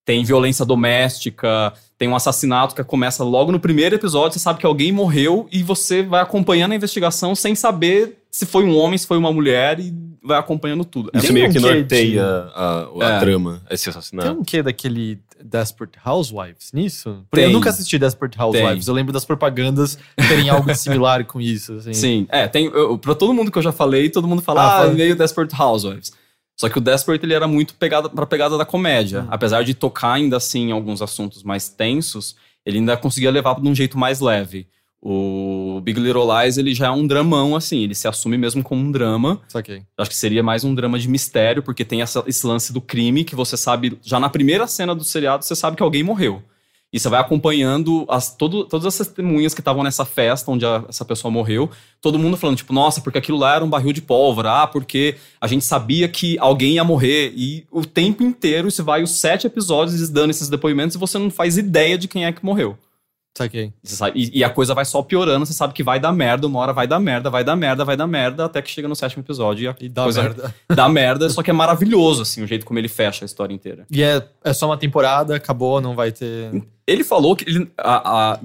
Tem 0.05 0.24
violência 0.24 0.64
doméstica, 0.64 1.72
tem 1.97 2.09
um 2.09 2.16
assassinato 2.16 2.74
que 2.74 2.85
começa 2.85 3.24
logo 3.24 3.53
no 3.53 3.61
primeiro 3.61 3.95
episódio, 3.95 4.35
você 4.35 4.41
sabe 4.41 4.59
que 4.59 4.66
alguém 4.66 4.93
morreu 4.93 5.49
e 5.51 5.62
você 5.62 6.03
vai 6.03 6.20
acompanhando 6.20 6.72
a 6.72 6.76
investigação 6.76 7.35
sem 7.35 7.55
saber 7.55 8.22
se 8.35 8.47
foi 8.47 8.64
um 8.64 8.76
homem, 8.76 8.97
se 8.97 9.07
foi 9.07 9.18
uma 9.18 9.30
mulher 9.33 9.78
e 9.78 9.93
vai 10.24 10.39
acompanhando 10.39 10.85
tudo. 10.85 11.11
É 11.12 11.18
Isso 11.18 11.26
Tem 11.26 11.35
meio 11.35 11.49
um 11.49 11.53
que 11.53 11.61
norteia 11.61 12.24
a, 12.55 12.89
a 13.01 13.12
É. 13.16 13.20
trama, 13.20 13.61
esse 13.70 13.85
Tem 13.85 13.91
assassinato. 13.91 14.30
um 14.30 14.43
quê 14.43 14.62
daquele 14.62 15.18
Desperate 15.45 15.99
Housewives 16.05 16.72
nisso? 16.72 17.24
Porque 17.28 17.41
eu 17.45 17.49
Tem. 17.49 17.53
nunca 17.53 17.68
assisti 17.70 17.99
Desperate 17.99 18.41
Housewives. 18.41 18.87
Eu 18.89 18.95
lembro 18.95 19.12
das 19.12 19.24
propagandas 19.24 19.99
terem 20.16 20.49
algo 20.49 20.72
similar 20.74 21.24
com 21.26 21.41
isso. 21.41 21.74
Assim. 21.74 21.93
Sim, 21.93 22.26
é, 22.30 22.49
tem, 22.49 22.66
eu, 22.66 22.97
pra 22.97 23.14
todo 23.14 23.35
mundo 23.35 23.51
que 23.51 23.59
eu 23.59 23.62
já 23.62 23.72
falei, 23.72 24.09
todo 24.09 24.26
mundo 24.26 24.41
fala, 24.41 24.62
Ah, 24.62 24.66
ah, 24.76 24.78
fala. 24.83 24.93
meio 24.95 25.14
Desperate 25.14 25.55
Housewives. 25.61 26.12
Só 26.59 26.68
que 26.68 26.78
o 26.78 26.80
Desperate, 26.80 27.24
ele 27.26 27.35
era 27.35 27.49
muito 27.49 27.74
pegada 27.74 28.09
pra 28.09 28.24
pegada 28.24 28.57
da 28.57 28.64
comédia. 28.64 29.26
Apesar 29.30 29.64
de 29.64 29.74
tocar 29.74 30.12
ainda 30.12 30.37
assim 30.37 30.68
em 30.68 30.72
alguns 30.72 31.03
assuntos 31.03 31.43
mais 31.43 31.68
tensos, 31.68 32.37
ele 32.64 32.78
ainda 32.78 32.97
conseguia 32.97 33.30
levar 33.30 33.61
de 33.61 33.68
um 33.68 33.74
jeito 33.74 33.99
mais 33.99 34.20
leve. 34.20 34.68
O 35.05 35.81
Big 35.83 35.99
Little 35.99 36.23
Lies, 36.33 36.57
ele 36.59 36.73
já 36.75 36.87
é 36.87 36.91
um 36.91 37.05
dramão, 37.05 37.57
assim, 37.57 37.83
ele 37.83 37.95
se 37.95 38.07
assume 38.07 38.39
mesmo 38.39 38.63
como 38.63 38.81
um 38.81 38.93
drama. 38.93 39.41
Saquei. 39.49 39.83
Acho 39.99 40.11
que 40.11 40.17
seria 40.17 40.45
mais 40.45 40.63
um 40.63 40.73
drama 40.75 40.97
de 40.97 41.09
mistério, 41.09 41.61
porque 41.61 41.85
tem 41.85 42.03
essa- 42.03 42.23
esse 42.25 42.47
lance 42.47 42.73
do 42.73 42.81
crime 42.81 43.25
que 43.25 43.35
você 43.35 43.57
sabe, 43.57 43.99
já 44.01 44.21
na 44.21 44.29
primeira 44.29 44.65
cena 44.69 44.95
do 44.95 45.03
seriado, 45.03 45.45
você 45.45 45.57
sabe 45.57 45.77
que 45.77 45.83
alguém 45.83 46.05
morreu. 46.05 46.41
E 46.93 47.01
você 47.01 47.09
vai 47.09 47.19
acompanhando 47.21 48.05
as, 48.09 48.37
todo- 48.37 48.65
todas 48.65 48.87
as 48.87 48.97
testemunhas 48.99 49.55
que 49.55 49.61
estavam 49.61 49.83
nessa 49.83 50.05
festa 50.05 50.51
onde 50.51 50.65
a- 50.65 50.85
essa 50.89 51.05
pessoa 51.05 51.33
morreu. 51.33 51.69
Todo 52.01 52.19
mundo 52.19 52.37
falando, 52.37 52.59
tipo, 52.59 52.73
nossa, 52.73 53.01
porque 53.01 53.19
aquilo 53.19 53.39
lá 53.39 53.57
era 53.57 53.65
um 53.65 53.69
barril 53.71 53.93
de 53.95 54.03
pólvora. 54.03 54.63
Ah, 54.63 54.67
porque 54.69 55.17
a 55.41 55.47
gente 55.49 55.65
sabia 55.65 56.07
que 56.07 56.39
alguém 56.39 56.75
ia 56.75 56.85
morrer. 56.85 57.33
E 57.35 57.65
o 57.73 57.85
tempo 57.85 58.23
inteiro, 58.23 58.69
isso 58.69 58.85
vai 58.85 59.03
os 59.03 59.11
sete 59.13 59.47
episódios 59.49 60.09
dando 60.11 60.31
esses 60.31 60.49
depoimentos 60.51 60.95
e 60.95 60.99
você 60.99 61.19
não 61.19 61.31
faz 61.31 61.57
ideia 61.57 61.97
de 61.99 62.07
quem 62.07 62.25
é 62.27 62.31
que 62.31 62.45
morreu. 62.45 62.77
Saquei. 63.37 63.72
E, 64.14 64.39
e 64.41 64.45
a 64.45 64.51
coisa 64.51 64.74
vai 64.74 64.85
só 64.85 65.01
piorando, 65.03 65.47
você 65.47 65.53
sabe 65.55 65.72
que 65.72 65.83
vai 65.83 65.99
dar 65.99 66.12
merda, 66.12 66.47
uma 66.47 66.59
hora 66.59 66.72
vai 66.72 66.87
dar 66.87 67.01
merda, 67.01 67.30
vai 67.30 67.43
dar 67.43 67.57
merda, 67.57 67.85
vai 67.85 67.97
dar 67.97 68.07
merda, 68.07 68.45
até 68.45 68.61
que 68.61 68.70
chega 68.70 68.87
no 68.87 68.95
sétimo 68.95 69.22
episódio 69.22 69.64
e 69.64 69.68
a 69.68 69.76
E 69.80 69.89
dá 69.89 70.03
coisa 70.03 70.22
merda. 70.22 70.55
dá 70.74 70.89
merda, 70.89 71.30
só 71.30 71.43
que 71.43 71.51
é 71.51 71.53
maravilhoso, 71.55 72.22
assim, 72.22 72.43
o 72.43 72.47
jeito 72.47 72.66
como 72.66 72.78
ele 72.78 72.89
fecha 72.89 73.24
a 73.24 73.26
história 73.26 73.55
inteira. 73.55 73.87
E 73.91 74.03
é, 74.03 74.22
é 74.45 74.53
só 74.53 74.66
uma 74.66 74.76
temporada, 74.76 75.35
acabou, 75.37 75.80
não 75.80 75.95
vai 75.95 76.12
ter. 76.12 76.62
Ele 76.87 77.03
falou 77.05 77.35
que 77.35 77.49
ele, 77.49 77.70
a- 77.78 78.33
a- 78.35 78.41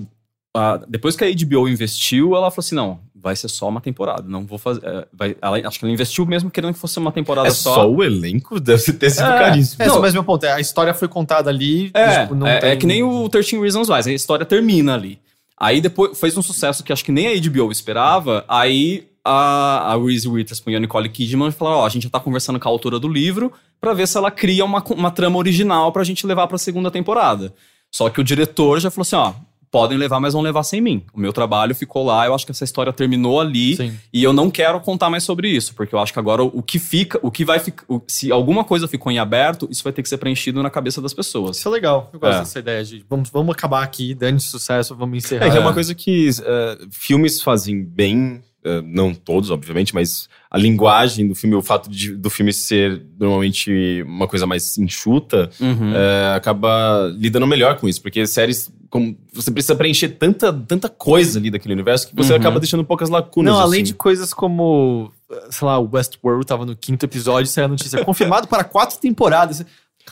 a- 0.55 0.77
depois 0.87 1.15
que 1.15 1.23
a 1.25 1.27
HBO 1.29 1.67
investiu, 1.67 2.29
ela 2.35 2.49
falou 2.49 2.59
assim: 2.65 2.75
não, 2.75 2.99
vai 3.19 3.35
ser 3.35 3.47
só 3.47 3.67
uma 3.67 3.81
temporada, 3.81 4.23
não 4.27 4.45
vou 4.45 4.57
fazer. 4.57 4.81
é, 4.85 5.07
vai- 5.11 5.35
ela- 5.41 5.67
acho 5.67 5.79
que 5.79 5.85
ela 5.85 5.93
investiu 5.93 6.25
mesmo 6.25 6.49
querendo 6.51 6.73
que 6.73 6.79
fosse 6.79 6.97
uma 6.99 7.11
temporada 7.11 7.47
É 7.47 7.51
só. 7.51 7.73
só 7.75 7.89
o 7.91 8.03
elenco? 8.03 8.59
Deve 8.59 8.93
ter 8.93 9.09
sido 9.09 9.25
É. 9.27 9.39
caríssimo. 9.39 9.83
É, 9.83 9.87
Não. 9.87 9.99
mas 10.01 10.13
meu 10.13 10.23
ponto 10.23 10.45
é, 10.45 10.51
a 10.53 10.59
história 10.59 10.93
foi 10.93 11.07
contada 11.07 11.49
ali. 11.49 11.89
É, 11.93 12.21
tipo, 12.21 12.35
não 12.35 12.45
é, 12.47 12.59
tem- 12.59 12.69
é 12.69 12.75
que 12.75 12.85
nem 12.85 13.03
o 13.03 13.27
13 13.27 13.59
Reasons 13.59 13.89
Why, 13.89 14.09
a 14.09 14.13
história 14.13 14.45
termina 14.45 14.93
ali. 14.93 15.19
Aí 15.59 15.81
depois 15.81 16.17
fez 16.19 16.37
um 16.37 16.41
sucesso 16.41 16.83
que 16.83 16.93
acho 16.93 17.03
que 17.03 17.11
nem 17.11 17.27
a 17.27 17.31
HBO 17.33 17.71
esperava, 17.71 18.45
aí 18.47 19.07
a, 19.25 19.93
a 19.93 19.97
Reese 19.97 20.27
Witherspoon 20.27 20.71
e 20.71 20.75
a 20.75 20.79
Nicole 20.79 21.09
Kidman 21.09 21.51
falaram, 21.51 21.79
ó, 21.79 21.85
a 21.85 21.89
gente 21.89 22.03
já 22.03 22.09
tá 22.09 22.19
conversando 22.19 22.59
com 22.59 22.67
a 22.69 22.71
autora 22.71 22.99
do 22.99 23.07
livro 23.09 23.51
pra 23.81 23.93
ver 23.93 24.07
se 24.07 24.17
ela 24.17 24.31
cria 24.31 24.63
uma, 24.63 24.81
uma 24.91 25.11
trama 25.11 25.37
original 25.37 25.91
pra 25.91 26.03
gente 26.03 26.25
levar 26.25 26.47
pra 26.47 26.57
segunda 26.57 26.89
temporada. 26.91 27.53
Só 27.91 28.09
que 28.09 28.21
o 28.21 28.23
diretor 28.23 28.79
já 28.79 28.89
falou 28.91 29.01
assim, 29.01 29.15
ó, 29.15 29.33
podem 29.71 29.97
levar, 29.97 30.19
mas 30.19 30.33
vão 30.33 30.41
levar 30.41 30.63
sem 30.63 30.79
mim. 30.81 31.03
O 31.13 31.19
meu 31.19 31.33
trabalho 31.33 31.75
ficou 31.75 32.05
lá, 32.05 32.25
eu 32.25 32.33
acho 32.33 32.45
que 32.45 32.51
essa 32.51 32.63
história 32.63 32.91
terminou 32.93 33.39
ali. 33.41 33.75
Sim. 33.75 33.93
E 34.13 34.23
eu 34.23 34.31
não 34.33 34.49
quero 34.49 34.79
contar 34.79 35.09
mais 35.09 35.23
sobre 35.23 35.49
isso, 35.49 35.73
porque 35.75 35.93
eu 35.93 35.99
acho 35.99 36.13
que 36.13 36.19
agora 36.19 36.41
o 36.43 36.61
que 36.63 36.79
fica, 36.79 37.19
o 37.21 37.29
que 37.29 37.43
vai 37.43 37.59
ficar. 37.59 37.85
Se 38.07 38.31
alguma 38.31 38.63
coisa 38.63 38.87
ficou 38.87 39.11
em 39.11 39.19
aberto, 39.19 39.67
isso 39.69 39.83
vai 39.83 39.91
ter 39.93 40.01
que 40.03 40.09
ser 40.09 40.17
preenchido 40.17 40.63
na 40.63 40.69
cabeça 40.69 41.01
das 41.01 41.13
pessoas. 41.13 41.57
Isso 41.57 41.67
é 41.67 41.71
legal. 41.71 42.09
Eu 42.13 42.19
gosto 42.19 42.35
É. 42.35 42.39
dessa 42.39 42.59
ideia 42.59 42.83
de 42.83 43.03
vamos, 43.09 43.29
vamos 43.29 43.53
acabar 43.53 43.83
aqui, 43.83 44.13
dane 44.13 44.39
sucesso, 44.39 44.95
vamos 44.95 45.17
encerrar. 45.17 45.47
É, 45.47 45.49
que 45.51 45.57
é 45.57 45.59
uma 45.59 45.73
coisa 45.73 45.93
que 45.93 46.29
é, 46.43 46.77
filmes 46.89 47.41
fazem 47.41 47.83
bem, 47.83 48.41
é, 48.63 48.81
não 48.81 49.13
todos, 49.13 49.51
obviamente, 49.51 49.93
mas 49.93 50.27
a 50.49 50.57
linguagem 50.57 51.27
do 51.27 51.35
filme, 51.35 51.55
o 51.55 51.61
fato 51.61 51.89
de- 51.89 52.15
do 52.15 52.29
filme 52.29 52.51
ser 52.53 53.01
normalmente 53.19 54.01
uma 54.05 54.27
coisa 54.27 54.45
mais 54.47 54.77
enxuta, 54.77 55.49
Uhum. 55.59 55.93
é, 55.95 56.35
acaba 56.35 57.13
lidando 57.17 57.45
melhor 57.47 57.77
com 57.77 57.87
isso, 57.87 58.01
porque 58.01 58.25
séries, 58.25 58.71
como 58.89 59.17
você 59.33 59.51
precisa 59.51 59.75
preencher 59.75 60.09
tanta, 60.09 60.51
tanta 60.53 60.89
coisa 60.89 61.39
ali 61.39 61.51
daquele 61.51 61.73
universo 61.73 62.07
que 62.07 62.15
você 62.15 62.33
Uhum. 62.33 62.39
acaba 62.39 62.59
deixando 62.59 62.83
poucas 62.83 63.09
lacunas. 63.09 63.53
Não, 63.53 63.59
além 63.59 63.81
assim. 63.81 63.91
de 63.91 63.93
coisas 63.93 64.33
como, 64.33 65.11
sei 65.49 65.67
lá, 65.67 65.77
o 65.77 65.89
Westworld 65.91 66.45
tava 66.45 66.65
no 66.65 66.75
quinto 66.75 67.05
episódio, 67.05 67.51
saiu 67.51 67.65
a 67.65 67.67
notícia, 67.69 68.03
confirmado 68.05 68.47
para 68.47 68.63
quatro 68.63 68.97
temporadas. 68.97 69.65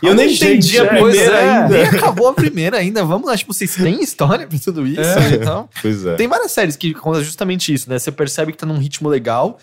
E 0.04 0.08
eu 0.08 0.14
nem 0.14 0.34
entendi 0.34 0.78
a 0.78 0.84
é, 0.84 0.88
primeira 0.88 1.38
é, 1.38 1.50
ainda. 1.50 1.78
Nem 1.78 1.86
acabou 1.88 2.28
a 2.28 2.34
primeira 2.34 2.78
ainda. 2.78 3.06
Vamos 3.06 3.28
lá, 3.28 3.38
tipo, 3.38 3.54
vocês 3.54 3.76
têm 3.76 4.04
história 4.04 4.46
pra 4.46 4.60
tudo 4.60 4.86
isso? 4.86 5.00
É. 5.00 5.36
Então, 5.36 5.70
Pois 5.82 6.06
é. 6.06 6.16
tem 6.16 6.28
várias 6.28 6.52
séries 6.52 6.76
que 6.76 6.94
contam 6.94 7.24
justamente 7.24 7.74
isso, 7.74 7.90
né? 7.90 7.98
Você 7.98 8.12
percebe 8.12 8.52
que 8.52 8.58
tá 8.58 8.66
num 8.66 8.78
ritmo 8.78 9.08
legal, 9.08 9.58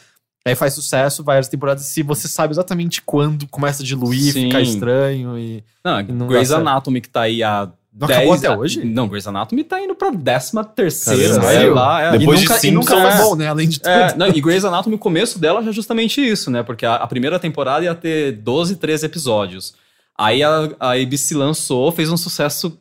aí 0.46 0.54
faz 0.54 0.72
sucesso, 0.72 1.22
várias 1.22 1.48
temporadas, 1.48 1.84
se 1.84 2.02
você 2.02 2.28
sabe 2.28 2.54
exatamente 2.54 3.02
quando 3.02 3.46
começa 3.46 3.82
a 3.82 3.86
diluir, 3.86 4.32
Sim. 4.32 4.46
ficar 4.46 4.62
estranho 4.62 5.38
e... 5.38 5.62
Não, 5.84 6.02
não 6.02 6.26
Grey's. 6.28 6.50
Anatomy 6.50 7.02
que 7.02 7.10
tá 7.10 7.22
aí 7.22 7.42
há 7.42 7.70
Não 7.95 8.07
10 8.09 8.18
acabou 8.20 8.34
até 8.34 8.57
hoje? 8.57 8.84
Não, 8.84 9.07
Grey's 9.07 9.26
Anatomy 9.26 9.64
tá 9.64 9.78
indo 9.80 9.95
pra 9.95 10.11
décima 10.11 10.64
terceira, 10.64 11.28
Caramba, 11.34 11.47
sei 11.47 11.57
sério? 11.57 11.74
lá. 11.74 12.01
É. 12.01 12.18
Depois 12.18 12.40
e 12.40 12.43
de 12.45 12.49
nunca, 12.49 12.66
e 12.66 12.70
nunca 12.70 12.95
Simpsons- 12.95 13.14
foi 13.16 13.24
bom, 13.24 13.36
né? 13.36 13.49
Além 13.49 13.68
de 13.68 13.78
tudo. 13.80 13.90
É, 13.90 14.16
não, 14.16 14.28
e 14.28 14.40
Grey's 14.40 14.64
Anatomy, 14.64 14.95
o 14.97 14.99
começo 14.99 15.38
dela 15.38 15.62
já 15.62 15.70
é 15.70 15.72
justamente 15.72 16.26
isso, 16.26 16.51
né? 16.51 16.62
Porque 16.62 16.86
a, 16.86 16.95
a 16.95 17.07
primeira 17.07 17.38
temporada 17.38 17.84
ia 17.84 17.95
ter 17.95 18.32
12, 18.32 18.76
13 18.76 19.05
episódios. 19.07 19.74
Aí 20.18 20.43
a, 20.43 20.70
a 20.80 20.93
ABC 20.95 21.34
lançou, 21.34 21.93
fez 21.93 22.11
um 22.11 22.16
sucesso 22.16 22.78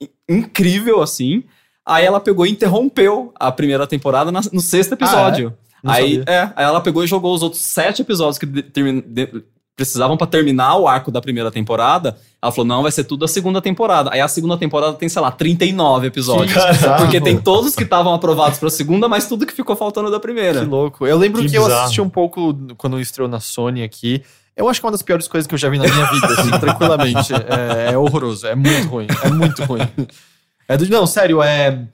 in- 0.00 0.08
incrível, 0.28 1.00
assim. 1.00 1.44
Aí 1.84 2.04
ela 2.04 2.20
pegou 2.20 2.46
e 2.46 2.50
interrompeu 2.50 3.32
a 3.38 3.50
primeira 3.50 3.86
temporada 3.86 4.30
na- 4.30 4.40
no 4.52 4.60
sexto 4.60 4.92
episódio. 4.92 5.54
Não 5.82 5.92
aí, 5.92 6.18
sabia. 6.18 6.24
é, 6.28 6.40
aí 6.54 6.64
ela 6.64 6.80
pegou 6.80 7.02
e 7.02 7.06
jogou 7.08 7.34
os 7.34 7.42
outros 7.42 7.62
sete 7.62 8.02
episódios 8.02 8.38
que 8.38 8.46
de- 8.46 8.62
de- 8.62 9.42
precisavam 9.76 10.16
pra 10.16 10.26
terminar 10.26 10.76
o 10.76 10.86
arco 10.86 11.10
da 11.10 11.20
primeira 11.20 11.50
temporada. 11.50 12.16
Ela 12.40 12.52
falou: 12.52 12.66
não, 12.66 12.82
vai 12.82 12.92
ser 12.92 13.04
tudo 13.04 13.24
a 13.24 13.28
segunda 13.28 13.60
temporada. 13.60 14.10
Aí 14.12 14.20
a 14.20 14.28
segunda 14.28 14.56
temporada 14.56 14.94
tem, 14.94 15.08
sei 15.08 15.22
lá, 15.22 15.30
39 15.30 16.06
episódios. 16.08 16.52
Bizarro. 16.52 17.02
Porque 17.04 17.20
tem 17.20 17.38
todos 17.38 17.74
que 17.74 17.82
estavam 17.84 18.12
aprovados 18.14 18.58
pra 18.58 18.68
segunda, 18.70 19.08
mas 19.08 19.26
tudo 19.26 19.46
que 19.46 19.52
ficou 19.52 19.74
faltando 19.76 20.10
da 20.10 20.20
primeira. 20.20 20.60
Que 20.60 20.66
louco. 20.66 21.06
Eu 21.06 21.16
lembro 21.18 21.40
que, 21.42 21.48
Que 21.50 21.56
eu 21.58 21.66
assisti 21.66 22.00
um 22.00 22.08
pouco 22.10 22.54
quando 22.76 23.00
estreou 23.00 23.28
na 23.28 23.40
Sony 23.40 23.82
aqui. 23.82 24.22
Eu 24.54 24.68
acho 24.68 24.80
que 24.80 24.84
é 24.84 24.88
uma 24.88 24.92
das 24.92 25.00
piores 25.02 25.26
coisas 25.26 25.46
que 25.48 25.54
eu 25.54 25.58
já 25.58 25.70
vi 25.70 25.78
na 25.78 25.84
minha 25.84 26.04
vida, 26.10 26.26
assim, 26.26 26.50
tranquilamente. 26.60 27.32
É, 27.32 27.92
é 27.92 27.98
horroroso, 27.98 28.46
é 28.46 28.54
muito 28.54 28.86
ruim, 28.88 29.06
é 29.24 29.30
muito 29.30 29.64
ruim. 29.64 29.88
É 30.68 30.76
do- 30.76 30.86
não, 30.90 31.06
sério, 31.06 31.42
é, 31.42 31.86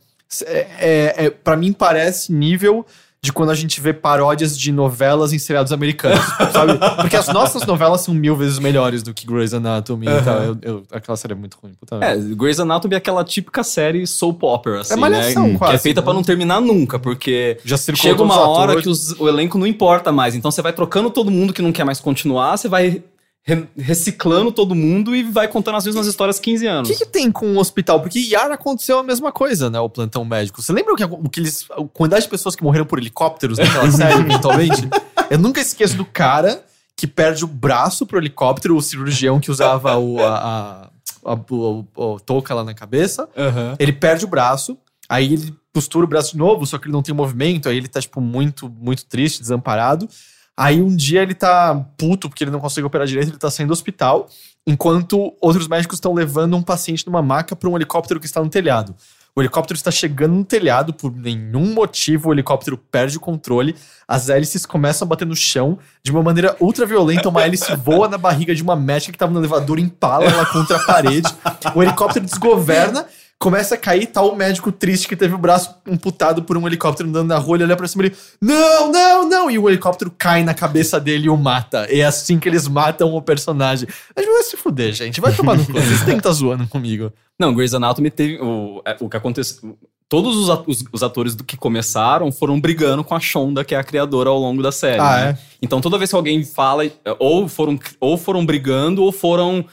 é, 0.44 0.66
é, 0.80 1.14
é- 1.26 1.30
Pra 1.30 1.56
mim 1.56 1.72
parece 1.72 2.32
nível 2.32 2.84
de 3.20 3.32
quando 3.32 3.50
a 3.50 3.54
gente 3.54 3.80
vê 3.80 3.92
paródias 3.92 4.56
de 4.56 4.70
novelas 4.70 5.32
em 5.32 5.38
seriados 5.40 5.72
americanos, 5.72 6.24
sabe? 6.52 6.74
Porque 7.00 7.16
as 7.16 7.26
nossas 7.28 7.66
novelas 7.66 8.02
são 8.02 8.14
mil 8.14 8.36
vezes 8.36 8.60
melhores 8.60 9.02
do 9.02 9.12
que 9.12 9.26
Grey's 9.26 9.52
Anatomy 9.52 10.06
e 10.06 10.22
tal. 10.22 10.42
Eu, 10.42 10.56
eu- 10.62 10.82
aquela 10.92 11.16
série 11.16 11.32
é 11.32 11.36
muito 11.36 11.58
ruim. 11.60 11.72
Puta 11.78 11.96
É. 12.04 12.16
Grey's 12.16 12.60
Anatomy 12.60 12.94
é 12.94 12.98
aquela 12.98 13.24
típica 13.24 13.64
série 13.64 14.06
soap 14.06 14.42
opera, 14.44 14.82
assim, 14.82 14.94
malhação, 14.96 15.48
né? 15.48 15.58
quase, 15.58 15.72
que 15.72 15.76
é 15.76 15.78
feita 15.80 16.00
né? 16.00 16.04
pra 16.04 16.14
não 16.14 16.22
terminar 16.22 16.60
nunca, 16.60 16.96
porque 16.98 17.58
Já 17.64 17.76
chega 17.76 18.22
uma 18.22 18.38
hora 18.48 18.72
atores. 18.72 18.84
que 18.84 18.88
os- 18.88 19.18
o 19.20 19.28
elenco 19.28 19.58
não 19.58 19.66
importa 19.66 20.12
mais. 20.12 20.36
Então 20.36 20.50
você 20.50 20.62
vai 20.62 20.72
trocando 20.72 21.10
todo 21.10 21.28
mundo 21.30 21.52
que 21.52 21.60
não 21.60 21.72
quer 21.72 21.84
mais 21.84 21.98
continuar, 21.98 22.56
você 22.56 22.68
vai 22.68 23.02
re- 23.48 23.66
reciclando 23.76 24.52
todo 24.52 24.74
mundo 24.74 25.16
e 25.16 25.22
vai 25.22 25.48
contando 25.48 25.76
as 25.76 25.86
mesmas 25.86 26.06
histórias 26.06 26.38
15 26.38 26.66
O 26.66 26.70
anos. 26.70 26.88
que, 26.90 26.96
que 26.96 27.06
tem 27.06 27.32
com 27.32 27.54
o 27.54 27.58
hospital? 27.58 28.00
Porque 28.00 28.18
Yara 28.20 28.54
aconteceu 28.54 28.98
a 28.98 29.02
mesma 29.02 29.32
coisa, 29.32 29.70
né? 29.70 29.80
O 29.80 29.88
plantão 29.88 30.24
médico. 30.24 30.60
Você 30.62 30.72
lembra 30.72 30.92
o 30.92 30.96
que, 30.96 31.04
o 31.04 31.28
que 31.28 31.40
eles. 31.40 31.66
A 31.70 31.82
quantidade 31.84 32.24
de 32.24 32.28
pessoas 32.30 32.54
que 32.54 32.62
morreram 32.62 32.84
por 32.84 32.98
helicópteros 32.98 33.58
naquela 33.58 33.90
série, 33.92 34.20
eventualmente? 34.20 34.88
Eu 35.30 35.38
nunca 35.38 35.60
esqueço 35.60 35.96
do 35.96 36.04
cara 36.04 36.62
que 36.94 37.06
perde 37.06 37.44
o 37.44 37.48
braço 37.48 38.04
pro 38.06 38.18
helicóptero, 38.18 38.76
o 38.76 38.82
cirurgião 38.82 39.38
que 39.40 39.50
usava 39.50 39.96
o, 39.96 40.18
a, 40.20 40.90
a, 41.24 41.32
a, 41.32 41.34
o- 41.50 41.86
o- 41.96 42.14
o 42.14 42.20
touca 42.20 42.54
lá 42.54 42.62
na 42.64 42.74
cabeça. 42.74 43.28
Aham. 43.36 43.76
Ele 43.78 43.92
perde 43.92 44.24
o 44.24 44.28
braço, 44.28 44.76
aí 45.08 45.32
ele 45.32 45.54
costura 45.72 46.04
o 46.04 46.08
braço 46.08 46.32
de 46.32 46.38
novo, 46.38 46.66
só 46.66 46.76
que 46.76 46.86
ele 46.86 46.92
não 46.92 47.02
tem 47.02 47.14
movimento, 47.14 47.68
aí 47.68 47.76
ele 47.76 47.86
tá, 47.86 48.00
tipo, 48.00 48.20
muito, 48.20 48.68
muito 48.68 49.04
triste, 49.06 49.40
desamparado. 49.40 50.08
Aí 50.58 50.82
um 50.82 50.96
dia 50.96 51.22
ele 51.22 51.36
tá 51.36 51.72
puto 51.96 52.28
porque 52.28 52.42
ele 52.42 52.50
não 52.50 52.58
consegue 52.58 52.84
operar 52.84 53.06
direito, 53.06 53.28
ele 53.28 53.38
tá 53.38 53.48
saindo 53.48 53.68
do 53.68 53.72
hospital, 53.72 54.28
enquanto 54.66 55.32
outros 55.40 55.68
médicos 55.68 55.98
estão 55.98 56.12
levando 56.12 56.56
um 56.56 56.62
paciente 56.62 57.06
numa 57.06 57.22
maca 57.22 57.54
para 57.54 57.68
um 57.68 57.76
helicóptero 57.76 58.18
que 58.18 58.26
está 58.26 58.42
no 58.42 58.50
telhado. 58.50 58.92
O 59.36 59.40
helicóptero 59.40 59.76
está 59.76 59.92
chegando 59.92 60.34
no 60.34 60.44
telhado, 60.44 60.92
por 60.92 61.14
nenhum 61.14 61.72
motivo 61.74 62.30
o 62.30 62.34
helicóptero 62.34 62.76
perde 62.76 63.18
o 63.18 63.20
controle, 63.20 63.76
as 64.08 64.28
hélices 64.28 64.66
começam 64.66 65.06
a 65.06 65.08
bater 65.08 65.28
no 65.28 65.36
chão 65.36 65.78
de 66.02 66.10
uma 66.10 66.24
maneira 66.24 66.56
ultra 66.58 66.84
violenta, 66.84 67.28
uma 67.28 67.44
hélice 67.44 67.72
voa 67.78 68.08
na 68.08 68.18
barriga 68.18 68.52
de 68.52 68.60
uma 68.64 68.74
médica 68.74 69.12
que 69.12 69.16
estava 69.16 69.30
no 69.30 69.38
elevador, 69.38 69.78
empala 69.78 70.24
ela 70.24 70.44
contra 70.44 70.76
a 70.76 70.84
parede, 70.84 71.32
o 71.72 71.80
helicóptero 71.84 72.26
desgoverna, 72.26 73.06
começa 73.38 73.76
a 73.76 73.78
cair, 73.78 74.06
tá 74.06 74.20
o 74.20 74.34
médico 74.34 74.72
triste 74.72 75.06
que 75.06 75.14
teve 75.14 75.34
o 75.34 75.38
braço 75.38 75.74
amputado 75.86 76.42
por 76.42 76.56
um 76.58 76.66
helicóptero 76.66 77.08
andando 77.08 77.28
na 77.28 77.38
rua, 77.38 77.56
ele 77.56 77.64
olha 77.64 77.76
pra 77.76 77.86
cima 77.86 78.02
e 78.02 78.06
ele, 78.06 78.16
não, 78.40 78.90
não, 78.90 79.28
não, 79.28 79.50
e 79.50 79.58
o 79.58 79.68
helicóptero 79.68 80.12
cai 80.18 80.42
na 80.42 80.54
cabeça 80.54 80.98
dele 80.98 81.26
e 81.26 81.30
o 81.30 81.36
mata. 81.36 81.86
É 81.88 82.02
assim 82.04 82.38
que 82.38 82.48
eles 82.48 82.66
matam 82.66 83.14
o 83.14 83.22
personagem. 83.22 83.88
Mas 84.16 84.26
vai 84.26 84.42
se 84.42 84.56
fuder, 84.56 84.92
gente, 84.92 85.20
vai 85.20 85.32
tomar 85.32 85.56
no 85.56 85.64
cu, 85.64 85.72
vocês 85.72 86.00
têm 86.04 86.14
que 86.14 86.20
estar 86.20 86.32
zoando 86.32 86.66
comigo. 86.66 87.12
Não, 87.38 87.54
Grey's 87.54 87.74
Anatomy 87.74 88.10
teve. 88.10 88.40
O, 88.42 88.82
é, 88.84 88.96
o 89.00 89.08
que 89.08 89.16
aconteceu. 89.16 89.78
Todos 90.08 90.36
os, 90.48 90.84
os- 90.90 91.02
atores 91.02 91.34
do 91.36 91.44
que 91.44 91.56
começaram 91.56 92.32
foram 92.32 92.58
brigando 92.58 93.04
com 93.04 93.14
a 93.14 93.20
Shonda, 93.20 93.62
que 93.62 93.74
é 93.74 93.78
a 93.78 93.84
criadora, 93.84 94.30
ao 94.30 94.38
longo 94.38 94.62
da 94.62 94.72
série. 94.72 94.98
Ah, 95.00 95.16
né? 95.16 95.30
é? 95.30 95.38
Então 95.62 95.80
toda 95.82 95.98
vez 95.98 96.08
que 96.10 96.16
alguém 96.16 96.42
fala, 96.42 96.84
ou 97.18 97.46
foram, 97.46 97.78
ou 98.00 98.16
foram 98.16 98.44
brigando, 98.44 99.02
ou 99.02 99.12
foram 99.12 99.64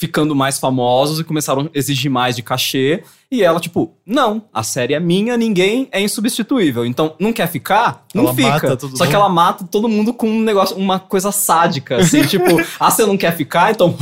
ficando 0.00 0.34
mais 0.34 0.58
famosos 0.58 1.20
e 1.20 1.24
começaram 1.24 1.62
a 1.66 1.78
exigir 1.78 2.10
mais 2.10 2.34
de 2.34 2.42
cachê. 2.42 3.02
E 3.30 3.42
ela, 3.42 3.60
tipo, 3.60 3.92
não, 4.04 4.42
a 4.52 4.62
série 4.62 4.94
é 4.94 4.98
minha, 4.98 5.36
ninguém 5.36 5.86
é 5.92 6.00
insubstituível. 6.00 6.86
Então, 6.86 7.14
não 7.20 7.34
quer 7.34 7.46
ficar? 7.48 8.06
Não 8.14 8.24
Ela 8.24 8.34
fica. 8.34 8.48
mata 8.48 8.76
todo 8.78 8.96
Só 8.96 9.04
que 9.04 9.10
mundo. 9.12 9.14
ela 9.16 9.28
mata 9.28 9.64
todo 9.70 9.88
mundo 9.90 10.14
com 10.14 10.26
um 10.26 10.40
negócio, 10.40 10.74
uma 10.76 10.98
coisa 10.98 11.30
sádica, 11.30 11.96
assim, 11.98 12.22
tipo, 12.26 12.44
ah, 12.80 12.90
você 12.90 13.04
não 13.04 13.16
quer 13.18 13.36
ficar? 13.36 13.72
Então. 13.72 13.94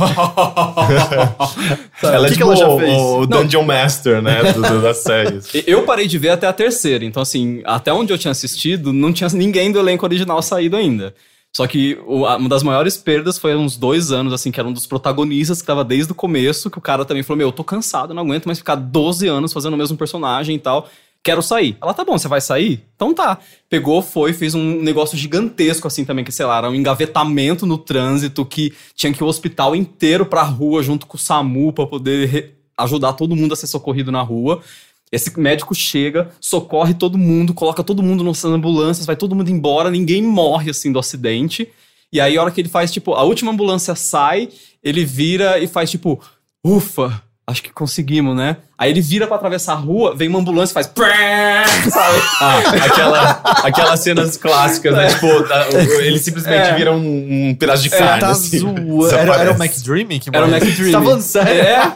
Ela 2.01 2.21
o 2.21 2.25
é 2.25 2.29
que 2.29 2.35
que 2.35 2.37
tipo 2.37 2.45
ela 2.45 2.55
já 2.55 2.67
o, 2.69 2.79
fez? 2.79 2.97
o 2.97 3.25
Dungeon 3.25 3.63
Master, 3.63 4.21
né? 4.21 4.53
do- 4.53 4.61
do- 4.61 4.81
das 4.81 4.97
séries. 4.97 5.47
Eu 5.67 5.83
parei 5.83 6.07
de 6.07 6.17
ver 6.17 6.29
até 6.29 6.47
a 6.47 6.53
terceira, 6.53 7.03
então 7.03 7.21
assim, 7.21 7.61
até 7.65 7.91
onde 7.91 8.13
eu 8.13 8.17
tinha 8.17 8.31
assistido, 8.31 8.93
não 8.93 9.11
tinha 9.11 9.29
ninguém 9.33 9.71
do 9.71 9.79
elenco 9.79 10.05
original 10.05 10.41
saído 10.41 10.75
ainda. 10.77 11.13
Só 11.55 11.65
que 11.65 11.99
uma 12.05 12.47
das 12.47 12.63
maiores 12.63 12.97
perdas 12.97 13.39
foi 13.39 13.55
uns 13.55 13.75
dois 13.75 14.11
anos, 14.11 14.31
assim, 14.31 14.51
que 14.51 14.59
era 14.59 14.69
um 14.69 14.73
dos 14.73 14.85
protagonistas 14.85 15.61
que 15.61 15.67
tava 15.67 15.83
desde 15.83 16.11
o 16.11 16.15
começo, 16.15 16.69
que 16.69 16.77
o 16.77 16.81
cara 16.81 17.03
também 17.03 17.23
falou, 17.23 17.37
meu, 17.37 17.47
eu 17.47 17.51
tô 17.51 17.63
cansado, 17.63 18.13
não 18.13 18.23
aguento 18.23 18.45
mais 18.45 18.59
ficar 18.59 18.75
12 18.75 19.27
anos 19.27 19.51
fazendo 19.51 19.73
o 19.73 19.77
mesmo 19.77 19.97
personagem 19.97 20.55
e 20.55 20.59
tal. 20.59 20.87
Quero 21.21 21.41
sair. 21.41 21.75
Ela, 21.81 21.93
tá 21.93 22.05
bom, 22.05 22.17
você 22.17 22.29
vai 22.29 22.39
sair? 22.39 22.85
Então 22.95 23.13
tá. 23.13 23.39
Pegou, 23.69 24.01
foi, 24.01 24.31
fez 24.31 24.55
um 24.55 24.81
negócio 24.81 25.17
gigantesco, 25.17 25.85
assim, 25.85 26.05
também, 26.05 26.23
que, 26.23 26.31
sei 26.31 26.45
lá, 26.45 26.59
era 26.59 26.69
um 26.69 26.75
engavetamento 26.75 27.65
no 27.65 27.77
trânsito, 27.77 28.45
que 28.45 28.73
tinha 28.95 29.11
que 29.11 29.21
ir 29.21 29.25
o 29.25 29.27
hospital 29.27 29.75
inteiro 29.75 30.25
pra 30.25 30.43
rua, 30.43 30.81
junto 30.81 31.05
com 31.05 31.17
o 31.17 31.19
SAMU, 31.19 31.73
pra 31.73 31.85
poder 31.85 32.55
ajudar 32.77 33.13
todo 33.13 33.35
mundo 33.35 33.53
a 33.53 33.57
ser 33.57 33.67
socorrido 33.67 34.11
na 34.11 34.21
rua. 34.21 34.61
Esse 35.11 35.37
médico 35.39 35.73
chega, 35.73 36.31
socorre 36.39 36.93
todo 36.93 37.17
mundo, 37.17 37.53
coloca 37.53 37.83
todo 37.83 38.03
mundo 38.03 38.23
nas 38.23 38.43
ambulâncias, 38.45 39.05
vai 39.05 39.15
todo 39.15 39.35
mundo 39.35 39.49
embora, 39.49 39.89
ninguém 39.89 40.21
morre 40.21 40.69
assim 40.69 40.91
do 40.91 40.99
acidente. 40.99 41.67
E 42.11 42.19
aí, 42.19 42.37
a 42.37 42.41
hora 42.41 42.51
que 42.51 42.61
ele 42.61 42.69
faz, 42.69 42.91
tipo, 42.91 43.13
a 43.13 43.23
última 43.23 43.51
ambulância 43.51 43.95
sai, 43.95 44.49
ele 44.83 45.05
vira 45.05 45.59
e 45.59 45.67
faz, 45.67 45.89
tipo, 45.89 46.19
ufa, 46.63 47.21
acho 47.45 47.63
que 47.63 47.71
conseguimos, 47.71 48.35
né? 48.35 48.57
Aí 48.79 48.91
ele 48.91 49.01
vira 49.01 49.27
pra 49.27 49.35
atravessar 49.35 49.73
a 49.73 49.75
rua, 49.75 50.15
vem 50.15 50.29
uma 50.29 50.39
ambulância 50.39 50.71
e 50.71 50.73
faz. 50.73 50.89
Sabe? 51.91 52.19
Ah, 52.41 52.59
aquela, 52.85 53.41
aquelas 53.65 53.99
cenas 53.99 54.37
clássicas, 54.37 54.95
né? 54.95 55.07
Tipo, 55.07 55.43
da- 55.43 55.67
o- 55.69 56.01
ele 56.01 56.17
simplesmente 56.17 56.69
É. 56.69 56.75
vira 56.75 56.91
um, 56.93 57.49
um 57.49 57.55
pedaço 57.55 57.83
de 57.83 57.89
carne. 57.89 58.21
tá 58.21 58.29
assim. 58.29 58.59
zoando. 58.59 58.79
Era, 59.09 59.19
era 59.19 59.31
o 59.51 59.53
Desaparece. 59.53 59.61
McDreamy 59.63 60.19
que 60.19 60.29
Era 60.33 60.45
o? 60.45 60.49
McDreamy. 60.49 60.91
Você 61.05 61.15
tá 61.15 61.21
sério? 61.21 61.61
É. 61.61 61.91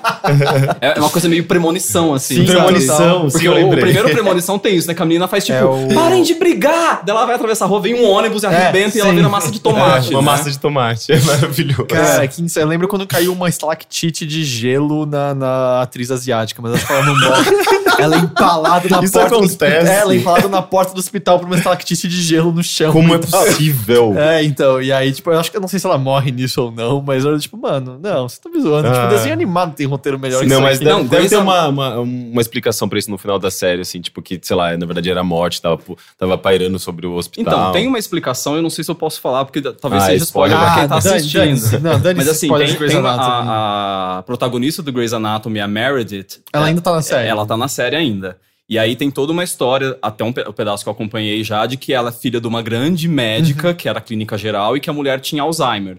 É 0.95 0.99
uma 0.99 1.09
coisa 1.09 1.29
meio 1.29 1.45
premonição, 1.45 2.13
assim. 2.13 2.35
Sim, 2.35 2.47
sabe? 2.47 2.57
Premonição, 2.59 3.21
Porque 3.21 3.37
sim, 3.39 3.45
eu 3.45 3.51
o, 3.53 3.55
o 3.55 3.57
lembrei. 3.57 3.83
primeiro 3.83 4.09
premonição 4.09 4.59
tem 4.59 4.75
isso, 4.75 4.87
né? 4.87 4.93
Que 4.93 5.01
a 5.01 5.05
menina 5.05 5.27
faz 5.27 5.45
tipo, 5.45 5.57
É 5.57 5.63
o- 5.63 5.87
parem 5.93 6.21
de 6.23 6.33
brigar! 6.35 7.01
Daí 7.05 7.15
ela 7.15 7.25
vai 7.25 7.35
atravessar 7.35 7.65
a 7.65 7.67
rua, 7.67 7.79
vem 7.79 7.93
um 7.95 8.05
ônibus 8.09 8.43
e 8.43 8.47
arrebenta 8.47 8.97
e 8.97 9.01
ela 9.01 9.13
vira 9.13 9.29
massa 9.29 9.49
de 9.51 9.59
tomate. 9.61 10.07
É, 10.13 10.17
uma 10.17 10.21
né? 10.21 10.25
massa 10.37 10.51
de 10.51 10.59
tomate. 10.59 11.11
É 11.13 11.19
maravilhoso. 11.19 11.85
Cara, 11.85 12.27
que 12.27 12.41
insano. 12.41 12.65
eu 12.65 12.69
lembro 12.69 12.87
quando 12.89 13.07
caiu 13.07 13.31
uma 13.31 13.47
estalactite 13.47 14.25
de 14.25 14.43
gelo 14.43 15.05
na, 15.05 15.33
na 15.33 15.81
atriz 15.81 16.11
asiática, 16.11 16.61
mas 16.61 16.72
ela 16.89 17.03
não 17.05 17.19
morre. 17.19 17.51
ela 17.99 18.15
é 18.15 18.19
empalada 18.19 18.89
na 18.89 19.03
Isso 19.03 19.13
porta 19.13 19.29
do 19.37 19.43
hospital. 19.43 19.67
acontece. 19.69 19.91
É, 19.91 19.99
ela 19.99 20.13
é 20.13 20.17
empalada 20.17 20.47
na 20.49 20.61
porta 20.61 20.93
do 20.93 20.99
hospital 20.99 21.39
por 21.39 21.45
uma 21.45 21.55
estalactite 21.55 22.07
de 22.07 22.21
gelo 22.21 22.51
no 22.51 22.63
chão. 22.63 22.91
Como 22.91 23.13
é 23.13 23.17
e 23.17 23.19
tal. 23.19 23.45
possível? 23.45 24.13
É, 24.17 24.43
então, 24.43 24.81
e 24.81 24.91
aí, 24.91 25.11
tipo, 25.11 25.31
eu 25.31 25.39
acho 25.39 25.49
que 25.51 25.57
eu 25.57 25.61
não 25.61 25.67
sei 25.67 25.79
se 25.79 25.85
ela 25.85 25.97
morre 25.97 26.31
nisso 26.31 26.61
ou 26.61 26.71
não, 26.71 27.01
mas 27.01 27.23
eu, 27.25 27.37
tipo, 27.39 27.57
mano, 27.57 27.99
não, 28.01 28.27
você 28.27 28.39
tá 28.41 28.49
me 28.49 28.59
zoando. 28.61 28.87
Ah. 28.87 28.93
Tipo, 28.93 29.07
desenho 29.09 29.33
animado 29.33 29.75
tem 29.75 29.85
roteiro 29.87 30.17
melhor 30.19 30.41
que 30.41 30.47
Não, 30.47 30.57
isso 30.57 30.63
mas 30.63 30.79
deve, 30.79 30.91
Não, 30.91 31.05
deve 31.05 31.29
ter 31.29 31.35
An- 31.35 31.41
uma, 31.41 31.67
uma, 31.67 31.99
uma 31.99 32.41
explicação 32.41 32.87
pra 32.89 32.99
isso 32.99 33.09
no 33.09 33.17
final 33.17 33.37
da 33.39 33.49
série, 33.51 33.81
assim, 33.81 34.01
tipo, 34.01 34.21
que, 34.21 34.39
sei 34.41 34.55
lá, 34.55 34.75
na 34.77 34.85
verdade 34.85 35.09
era 35.09 35.23
morte, 35.23 35.61
tava, 35.61 35.79
tava 36.17 36.37
pairando 36.37 36.79
sobre 36.79 37.05
o 37.07 37.13
hospital. 37.15 37.53
Então, 37.53 37.71
tem 37.71 37.87
uma 37.87 37.99
explicação, 37.99 38.55
eu 38.55 38.61
não 38.61 38.69
sei 38.69 38.83
se 38.83 38.91
eu 38.91 38.95
posso 38.95 39.19
falar, 39.21 39.45
porque 39.45 39.61
talvez 39.61 40.03
Ah, 40.03 40.05
seja 40.07 40.23
spoiler 40.23 40.57
spoiler. 40.57 40.73
pra 40.73 40.79
quem 40.81 40.87
tá 40.89 40.95
Ah, 40.95 40.99
dane- 40.99 41.15
assistindo. 41.55 41.81
Não, 41.81 41.99
dane 41.99 42.17
Mas 42.17 42.27
assim, 42.27 42.47
tem, 42.49 42.75
tem 42.75 42.97
a, 43.05 44.17
a 44.19 44.23
protagonista 44.23 44.81
do 44.81 44.91
Grey's 44.91 45.13
Anatomy, 45.13 45.59
a 45.59 45.67
Meredith. 45.67 46.41
Ela 46.51 46.62
é- 46.65 46.69
ainda 46.69 46.81
tá 46.81 46.91
na 46.93 47.01
série. 47.01 47.27
Ela 47.29 47.45
tá 47.45 47.55
na 47.57 47.67
série 47.67 47.95
ainda. 47.95 48.37
E 48.69 48.79
aí 48.79 48.95
tem 48.95 49.11
toda 49.11 49.31
uma 49.31 49.43
história, 49.43 49.97
até 50.01 50.23
um 50.23 50.31
pe- 50.33 50.51
pedaço 50.53 50.83
que 50.83 50.89
eu 50.89 50.93
acompanhei 50.93 51.43
já, 51.43 51.65
de 51.65 51.75
que 51.77 51.93
ela 51.93 52.09
é 52.09 52.11
filha 52.13 52.39
de 52.39 52.47
uma 52.47 52.61
grande 52.61 53.07
médica, 53.07 53.69
Uhum. 53.69 53.73
que 53.75 53.89
era 53.89 53.99
clínica 54.01 54.37
geral, 54.37 54.75
e 54.75 54.79
que 54.79 54.89
a 54.89 54.93
mulher 54.93 55.19
tinha 55.19 55.43
Alzheimer. 55.43 55.97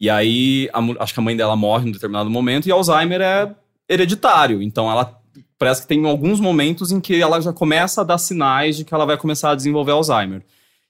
E 0.00 0.08
aí, 0.08 0.68
a 0.72 0.80
acho 1.02 1.12
que 1.14 1.20
a 1.20 1.22
mãe 1.22 1.36
dela 1.36 1.56
morre 1.56 1.86
em 1.86 1.88
um 1.88 1.92
determinado 1.92 2.30
momento, 2.30 2.66
e 2.68 2.72
Alzheimer 2.72 3.20
é 3.20 3.50
hereditário. 3.88 4.62
Então 4.62 4.90
ela 4.90 5.18
parece 5.58 5.82
que 5.82 5.88
tem 5.88 6.06
alguns 6.08 6.38
momentos 6.38 6.92
em 6.92 7.00
que 7.00 7.20
ela 7.20 7.40
já 7.40 7.52
começa 7.52 8.02
a 8.02 8.04
dar 8.04 8.18
sinais 8.18 8.76
de 8.76 8.84
que 8.84 8.94
ela 8.94 9.04
vai 9.06 9.16
começar 9.16 9.50
a 9.50 9.54
desenvolver 9.54 9.92
Alzheimer. 9.92 10.42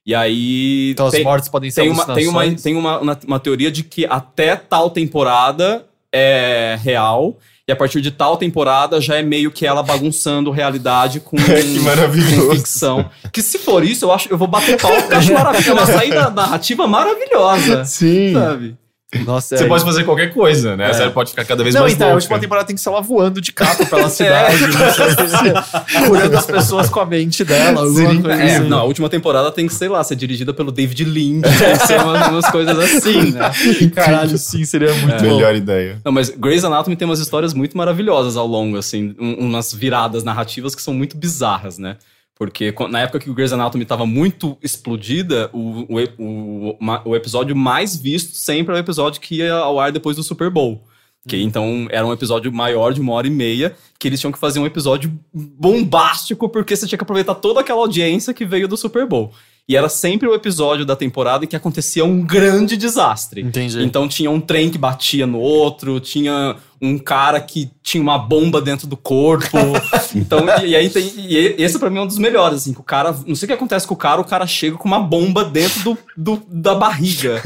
E 0.04 0.14
aí. 0.14 0.90
Então 0.92 1.08
tem- 1.10 1.20
as 1.20 1.24
mortes 1.24 1.48
podem 1.48 1.70
ser 1.70 1.82
tem 1.82 1.90
uma, 1.90 2.04
tem 2.14 2.28
uma, 2.28 2.54
tem 2.56 2.76
uma, 2.76 2.98
uma, 3.00 3.18
uma 3.26 3.40
teoria 3.40 3.70
de 3.70 3.82
que 3.82 4.04
até 4.06 4.54
tal 4.56 4.90
temporada 4.90 5.84
é 6.12 6.78
real, 6.82 7.36
e 7.68 7.72
a 7.72 7.76
partir 7.76 8.00
de 8.00 8.12
tal 8.12 8.36
temporada 8.36 9.00
já 9.00 9.16
é 9.16 9.22
meio 9.22 9.50
que 9.50 9.66
ela 9.66 9.82
bagunçando 9.82 10.50
realidade 10.52 11.18
com, 11.18 11.34
Que 11.36 11.80
maravilhoso. 11.80 12.48
com 12.48 12.54
ficção. 12.54 13.10
Que 13.32 13.42
se 13.42 13.58
for 13.58 13.82
isso, 13.84 14.04
eu 14.04 14.12
acho 14.12 14.28
eu 14.30 14.38
vou 14.38 14.46
bater 14.46 14.80
pau, 14.80 14.92
porque 14.92 15.12
eu 15.14 15.18
acho 15.18 15.32
maravilhoso. 15.32 15.70
É 15.70 15.72
uma 15.72 15.86
saída 15.86 16.30
narrativa 16.30 16.86
maravilhosa. 16.86 17.84
Sim. 17.84 18.34
Sabe? 18.34 18.76
Nossa, 19.24 19.56
Você 19.56 19.64
é, 19.64 19.68
pode 19.68 19.84
fazer 19.84 20.02
qualquer 20.02 20.34
coisa, 20.34 20.76
né? 20.76 20.86
A 20.90 20.92
série 20.94 21.10
pode 21.10 21.30
ficar 21.30 21.44
cada 21.44 21.62
vez 21.62 21.72
Não, 21.74 21.82
mais 21.82 21.94
então, 21.94 22.08
a 22.08 22.10
louca. 22.10 22.22
última 22.24 22.40
temporada 22.40 22.66
tem 22.66 22.74
que 22.74 22.82
ser 22.82 22.88
ela 22.88 23.00
voando 23.00 23.40
de 23.40 23.52
carro 23.52 23.86
pela 23.86 24.08
cidade, 24.10 24.64
É. 24.64 24.66
não 24.66 24.92
sei, 24.92 26.06
curando 26.08 26.36
as 26.36 26.44
pessoas 26.46 26.88
com 26.88 26.98
a 26.98 27.06
mente 27.06 27.44
dela, 27.44 27.86
Sim. 27.88 28.20
coisa 28.20 28.42
É, 28.42 28.56
assim. 28.56 28.68
não, 28.68 28.78
a 28.80 28.82
última 28.82 29.08
temporada 29.08 29.50
tem 29.52 29.68
que, 29.68 29.74
sei 29.74 29.88
lá, 29.88 30.02
ser 30.02 30.16
dirigida 30.16 30.52
pelo 30.52 30.72
David 30.72 31.04
Lynch, 31.04 31.42
tem 31.56 31.78
que 31.78 31.86
ser 31.86 32.00
umas, 32.00 32.28
umas 32.28 32.50
coisas 32.50 32.76
assim, 32.78 33.30
né? 33.30 33.50
Caralho, 33.94 34.36
sim, 34.36 34.64
seria 34.64 34.92
muito 34.94 35.22
bom. 35.22 35.36
Melhor 35.36 35.54
ideia. 35.54 35.98
Não, 36.04 36.10
mas 36.10 36.28
Grey's 36.30 36.64
Anatomy 36.64 36.96
tem 36.96 37.06
umas 37.06 37.20
histórias 37.20 37.54
muito 37.54 37.76
maravilhosas 37.78 38.36
ao 38.36 38.46
longo, 38.46 38.76
assim, 38.76 39.14
um- 39.20 39.34
umas 39.46 39.72
viradas 39.72 40.24
narrativas 40.24 40.74
que 40.74 40.82
são 40.82 40.92
muito 40.92 41.16
bizarras, 41.16 41.78
né? 41.78 41.96
Porque 42.38 42.72
na 42.90 43.00
época 43.00 43.18
que 43.18 43.30
o 43.30 43.34
Grey's 43.34 43.52
Anatomy 43.52 43.82
estava 43.82 44.04
muito 44.04 44.58
explodida, 44.62 45.48
o, 45.54 45.86
o, 45.88 45.98
o, 46.18 46.76
o 47.06 47.16
episódio 47.16 47.56
mais 47.56 47.96
visto 47.96 48.34
sempre 48.34 48.74
é 48.74 48.76
o 48.76 48.80
episódio 48.80 49.22
que 49.22 49.36
ia 49.36 49.54
ao 49.54 49.80
ar 49.80 49.90
depois 49.90 50.16
do 50.16 50.22
Super 50.22 50.50
Bowl. 50.50 50.84
Que 51.26 51.42
então 51.42 51.88
era 51.90 52.06
um 52.06 52.12
episódio 52.12 52.52
maior 52.52 52.92
de 52.92 53.00
uma 53.00 53.12
hora 53.14 53.26
e 53.26 53.30
meia, 53.30 53.74
que 53.98 54.06
eles 54.06 54.20
tinham 54.20 54.30
que 54.30 54.38
fazer 54.38 54.60
um 54.60 54.66
episódio 54.66 55.12
bombástico, 55.32 56.48
porque 56.48 56.76
você 56.76 56.86
tinha 56.86 56.98
que 56.98 57.02
aproveitar 57.02 57.34
toda 57.34 57.60
aquela 57.60 57.80
audiência 57.80 58.32
que 58.32 58.44
veio 58.44 58.68
do 58.68 58.76
Super 58.76 59.06
Bowl. 59.06 59.32
E 59.68 59.76
era 59.76 59.88
sempre 59.88 60.28
o 60.28 60.34
episódio 60.34 60.84
da 60.86 60.94
temporada 60.94 61.44
em 61.44 61.48
que 61.48 61.56
acontecia 61.56 62.04
um 62.04 62.22
grande 62.22 62.76
desastre. 62.76 63.40
Entendi. 63.40 63.82
Então 63.82 64.06
tinha 64.06 64.30
um 64.30 64.40
trem 64.40 64.70
que 64.70 64.78
batia 64.78 65.26
no 65.26 65.40
outro, 65.40 65.98
tinha 65.98 66.54
um 66.80 66.98
cara 66.98 67.40
que 67.40 67.70
tinha 67.82 68.02
uma 68.02 68.18
bomba 68.18 68.60
dentro 68.60 68.86
do 68.86 68.96
corpo. 68.96 69.56
então, 70.14 70.44
e, 70.62 70.68
e 70.68 70.76
aí 70.76 70.90
tem. 70.90 71.12
E 71.16 71.54
esse 71.58 71.78
pra 71.78 71.90
mim 71.90 71.98
é 71.98 72.02
um 72.02 72.06
dos 72.06 72.18
melhores, 72.18 72.58
assim, 72.58 72.72
que 72.72 72.80
o 72.80 72.84
cara. 72.84 73.14
Não 73.26 73.34
sei 73.34 73.46
o 73.46 73.48
que 73.48 73.54
acontece 73.54 73.86
com 73.86 73.94
o 73.94 73.96
cara, 73.96 74.20
o 74.20 74.24
cara 74.24 74.46
chega 74.46 74.76
com 74.76 74.86
uma 74.86 75.00
bomba 75.00 75.44
dentro 75.44 75.82
do, 75.82 75.98
do 76.16 76.42
da 76.48 76.74
barriga. 76.74 77.42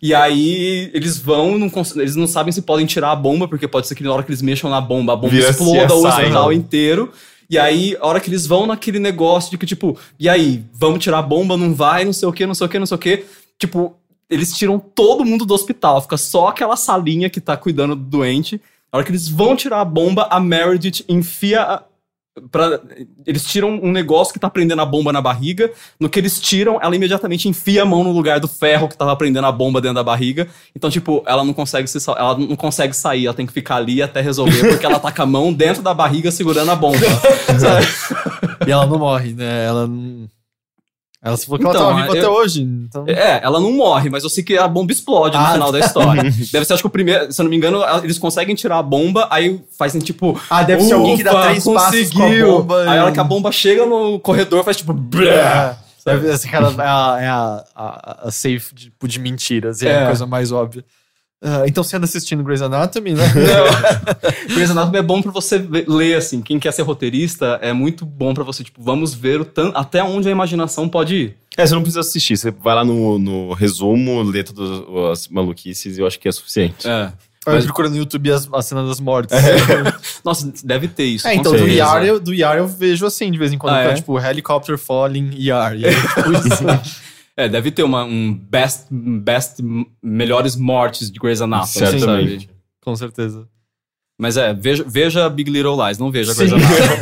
E 0.00 0.12
aí 0.12 0.90
eles 0.92 1.16
vão, 1.16 1.56
não 1.56 1.70
eles 1.94 2.16
não 2.16 2.26
sabem 2.26 2.50
se 2.50 2.62
podem 2.62 2.84
tirar 2.84 3.12
a 3.12 3.16
bomba, 3.16 3.46
porque 3.46 3.68
pode 3.68 3.86
ser 3.86 3.94
que 3.94 4.02
na 4.02 4.12
hora 4.12 4.24
que 4.24 4.30
eles 4.30 4.42
mexam 4.42 4.68
na 4.68 4.80
bomba, 4.80 5.12
a 5.12 5.16
bomba 5.16 5.32
Vira 5.32 5.50
exploda 5.50 5.94
o 5.94 6.04
hospital 6.04 6.48
né? 6.48 6.54
inteiro. 6.56 7.12
E 7.48 7.58
aí, 7.58 7.96
a 8.00 8.06
hora 8.06 8.18
que 8.18 8.30
eles 8.30 8.46
vão 8.46 8.66
naquele 8.66 8.98
negócio 8.98 9.50
de 9.50 9.58
que, 9.58 9.66
tipo, 9.66 9.96
e 10.18 10.28
aí, 10.28 10.64
vamos 10.72 11.04
tirar 11.04 11.18
a 11.18 11.22
bomba, 11.22 11.56
não 11.56 11.74
vai, 11.74 12.04
não 12.04 12.12
sei 12.12 12.26
o 12.26 12.32
que, 12.32 12.46
não 12.46 12.54
sei 12.54 12.66
o 12.66 12.70
que, 12.70 12.78
não 12.78 12.86
sei 12.86 12.94
o 12.94 12.98
que. 12.98 13.24
Tipo, 13.58 13.94
eles 14.28 14.56
tiram 14.56 14.78
todo 14.78 15.24
mundo 15.24 15.44
do 15.44 15.52
hospital, 15.52 16.00
fica 16.00 16.16
só 16.16 16.48
aquela 16.48 16.74
salinha 16.74 17.28
que 17.28 17.40
tá 17.40 17.54
cuidando 17.54 17.94
do 17.94 18.02
doente. 18.02 18.58
A 18.92 18.98
hora 18.98 19.04
que 19.06 19.10
eles 19.10 19.26
vão 19.28 19.56
tirar 19.56 19.80
a 19.80 19.84
bomba, 19.84 20.28
a 20.30 20.38
Meredith 20.38 21.04
enfia. 21.08 21.62
a- 21.62 21.82
Pra, 22.50 22.80
eles 23.26 23.44
tiram 23.44 23.68
um 23.82 23.92
negócio 23.92 24.32
que 24.32 24.40
tá 24.40 24.48
prendendo 24.48 24.80
a 24.80 24.86
bomba 24.86 25.12
na 25.12 25.20
barriga. 25.20 25.70
No 26.00 26.08
que 26.08 26.18
eles 26.18 26.40
tiram, 26.40 26.78
ela 26.80 26.96
imediatamente 26.96 27.46
enfia 27.46 27.82
a 27.82 27.84
mão 27.84 28.02
no 28.02 28.10
lugar 28.10 28.40
do 28.40 28.48
ferro 28.48 28.88
que 28.88 28.96
tava 28.96 29.14
prendendo 29.14 29.46
a 29.46 29.52
bomba 29.52 29.82
dentro 29.82 29.96
da 29.96 30.02
barriga. 30.02 30.48
Então, 30.74 30.88
tipo, 30.88 31.22
ela 31.26 31.44
não 31.44 31.52
consegue 31.52 31.86
se 31.88 31.98
ela 32.10 32.38
não 32.38 32.56
consegue 32.56 32.96
sair, 32.96 33.26
ela 33.26 33.34
tem 33.34 33.44
que 33.44 33.52
ficar 33.52 33.76
ali 33.76 34.00
até 34.02 34.22
resolver, 34.22 34.60
porque 34.66 34.86
ela 34.86 34.98
tá 34.98 35.12
com 35.12 35.22
a 35.22 35.26
mão 35.26 35.52
dentro 35.52 35.82
da 35.82 35.92
barriga 35.92 36.30
segurando 36.30 36.70
a 36.70 36.74
bomba. 36.74 36.98
E 38.66 38.70
ela 38.70 38.86
não 38.86 38.98
morre, 38.98 39.34
né? 39.34 39.66
Ela 39.66 39.86
não. 39.86 40.26
Ela 41.24 41.36
se 41.36 41.46
falou 41.46 41.58
que 41.60 41.64
Então, 41.66 41.80
ela 41.80 41.90
tava 41.90 42.02
viva 42.02 42.16
eu- 42.16 42.20
até 42.20 42.28
hoje. 42.40 42.62
Então... 42.62 43.04
É, 43.06 43.40
ela 43.44 43.60
não 43.60 43.72
morre, 43.72 44.10
mas 44.10 44.24
eu 44.24 44.28
sei 44.30 44.42
que 44.42 44.58
a 44.58 44.66
bomba 44.66 44.90
explode 44.92 45.36
no 45.36 45.44
Ah, 45.44 45.52
final 45.52 45.70
da 45.70 45.78
história. 45.78 46.22
Deve 46.50 46.64
ser, 46.64 46.72
acho 46.72 46.82
que 46.82 46.86
o 46.88 46.90
primeiro, 46.90 47.32
se 47.32 47.40
eu 47.40 47.44
não 47.44 47.50
me 47.50 47.56
engano, 47.56 47.80
eles 48.02 48.18
conseguem 48.18 48.56
tirar 48.56 48.78
a 48.78 48.82
bomba, 48.82 49.28
aí 49.30 49.62
fazem 49.78 50.00
tipo. 50.00 50.40
Ah, 50.50 50.64
deve 50.64 50.82
ser 50.82 50.94
alguém 50.94 51.16
que 51.16 51.22
dá 51.22 51.32
"Ufa, 51.32 51.42
três 51.48 51.64
passos 51.64 52.10
com 52.10 52.18
a 52.18 52.22
conseguiu!" 52.24 52.46
bomba. 52.58 52.90
Aí 52.90 52.98
a 52.98 53.02
hora 53.04 53.12
que 53.12 53.20
a 53.20 53.24
bomba 53.24 53.52
chega 53.52 53.86
no 53.86 54.18
corredor, 54.18 54.64
faz 54.64 54.76
tipo. 54.78 54.92
É, 55.24 55.76
essa 56.30 56.48
cara 56.48 56.66
é 56.66 56.80
a, 56.80 57.18
é 57.20 57.28
a, 57.28 57.64
a, 57.76 58.18
a 58.26 58.30
safe 58.32 58.74
tipo, 58.74 59.06
de 59.06 59.20
mentiras, 59.20 59.80
é, 59.82 59.88
É. 59.90 60.02
a 60.02 60.06
coisa 60.06 60.26
mais 60.26 60.50
óbvia. 60.50 60.84
Ah, 61.44 61.64
então 61.66 61.82
você 61.82 61.96
anda 61.96 62.04
assistindo 62.04 62.44
Grey's 62.44 62.62
Anatomy, 62.62 63.14
né? 63.14 63.24
Não. 63.34 64.46
Grey's 64.54 64.70
Anatomy 64.70 64.98
é 64.98 65.02
bom 65.02 65.20
pra 65.20 65.32
você 65.32 65.58
ver- 65.58 65.86
ler, 65.88 66.14
assim. 66.14 66.40
Quem 66.40 66.58
quer 66.60 66.72
ser 66.72 66.82
roteirista 66.82 67.58
é 67.60 67.72
muito 67.72 68.06
bom 68.06 68.32
pra 68.32 68.44
você, 68.44 68.62
tipo, 68.62 68.80
vamos 68.82 69.12
ver 69.12 69.40
o 69.40 69.44
tan- 69.44 69.72
até 69.74 70.02
onde 70.04 70.28
a 70.28 70.30
imaginação 70.30 70.88
pode 70.88 71.14
ir. 71.16 71.36
É, 71.56 71.66
você 71.66 71.74
não 71.74 71.82
precisa 71.82 72.00
assistir. 72.00 72.36
Você 72.36 72.50
vai 72.52 72.74
lá 72.76 72.84
no, 72.84 73.18
no 73.18 73.52
resumo, 73.54 74.22
lê 74.22 74.44
todas 74.44 74.82
as 75.10 75.26
maluquices 75.28 75.98
e 75.98 76.00
eu 76.00 76.06
acho 76.06 76.18
que 76.20 76.28
é 76.28 76.32
suficiente. 76.32 76.86
É. 76.88 77.12
Eu 77.44 77.54
Mas- 77.54 77.64
procuro 77.64 77.90
no 77.90 77.96
YouTube 77.96 78.30
as, 78.30 78.48
as 78.52 78.66
cenas 78.66 78.86
das 78.88 79.00
mortes. 79.00 79.36
Nossa, 80.24 80.52
deve 80.62 80.86
ter 80.86 81.06
isso. 81.06 81.26
É, 81.26 81.34
então 81.34 81.50
do. 81.50 81.66
Yar, 81.66 82.04
eu, 82.04 82.20
do 82.20 82.32
Yar 82.32 82.56
eu 82.56 82.68
vejo 82.68 83.04
assim 83.04 83.32
de 83.32 83.36
vez 83.38 83.52
em 83.52 83.58
quando. 83.58 83.74
Ah, 83.74 83.82
tá, 83.82 83.90
é? 83.90 83.94
Tipo, 83.94 84.16
helicopter 84.16 84.78
falling 84.78 85.30
Yar. 85.36 85.74
E 85.76 85.86
aí, 85.86 85.92
tipo, 85.92 86.30
isso. 86.32 86.92
É, 87.36 87.48
deve 87.48 87.70
ter 87.70 87.82
uma, 87.82 88.04
um 88.04 88.34
best, 88.34 88.86
best 88.90 89.62
melhores 90.02 90.54
mortes 90.56 91.10
de 91.10 91.18
Grey's 91.18 91.40
Anatomy. 91.40 91.72
Certamente. 91.72 92.46
sabe? 92.46 92.58
Com 92.82 92.94
certeza. 92.94 93.48
Mas 94.18 94.36
é, 94.36 94.52
veja, 94.52 94.84
veja 94.86 95.28
Big 95.30 95.50
Little 95.50 95.76
Lies, 95.84 95.98
não 95.98 96.10
veja 96.10 96.34
Sim. 96.34 96.46
Grey's 96.46 96.52
Anatomy. 96.52 96.92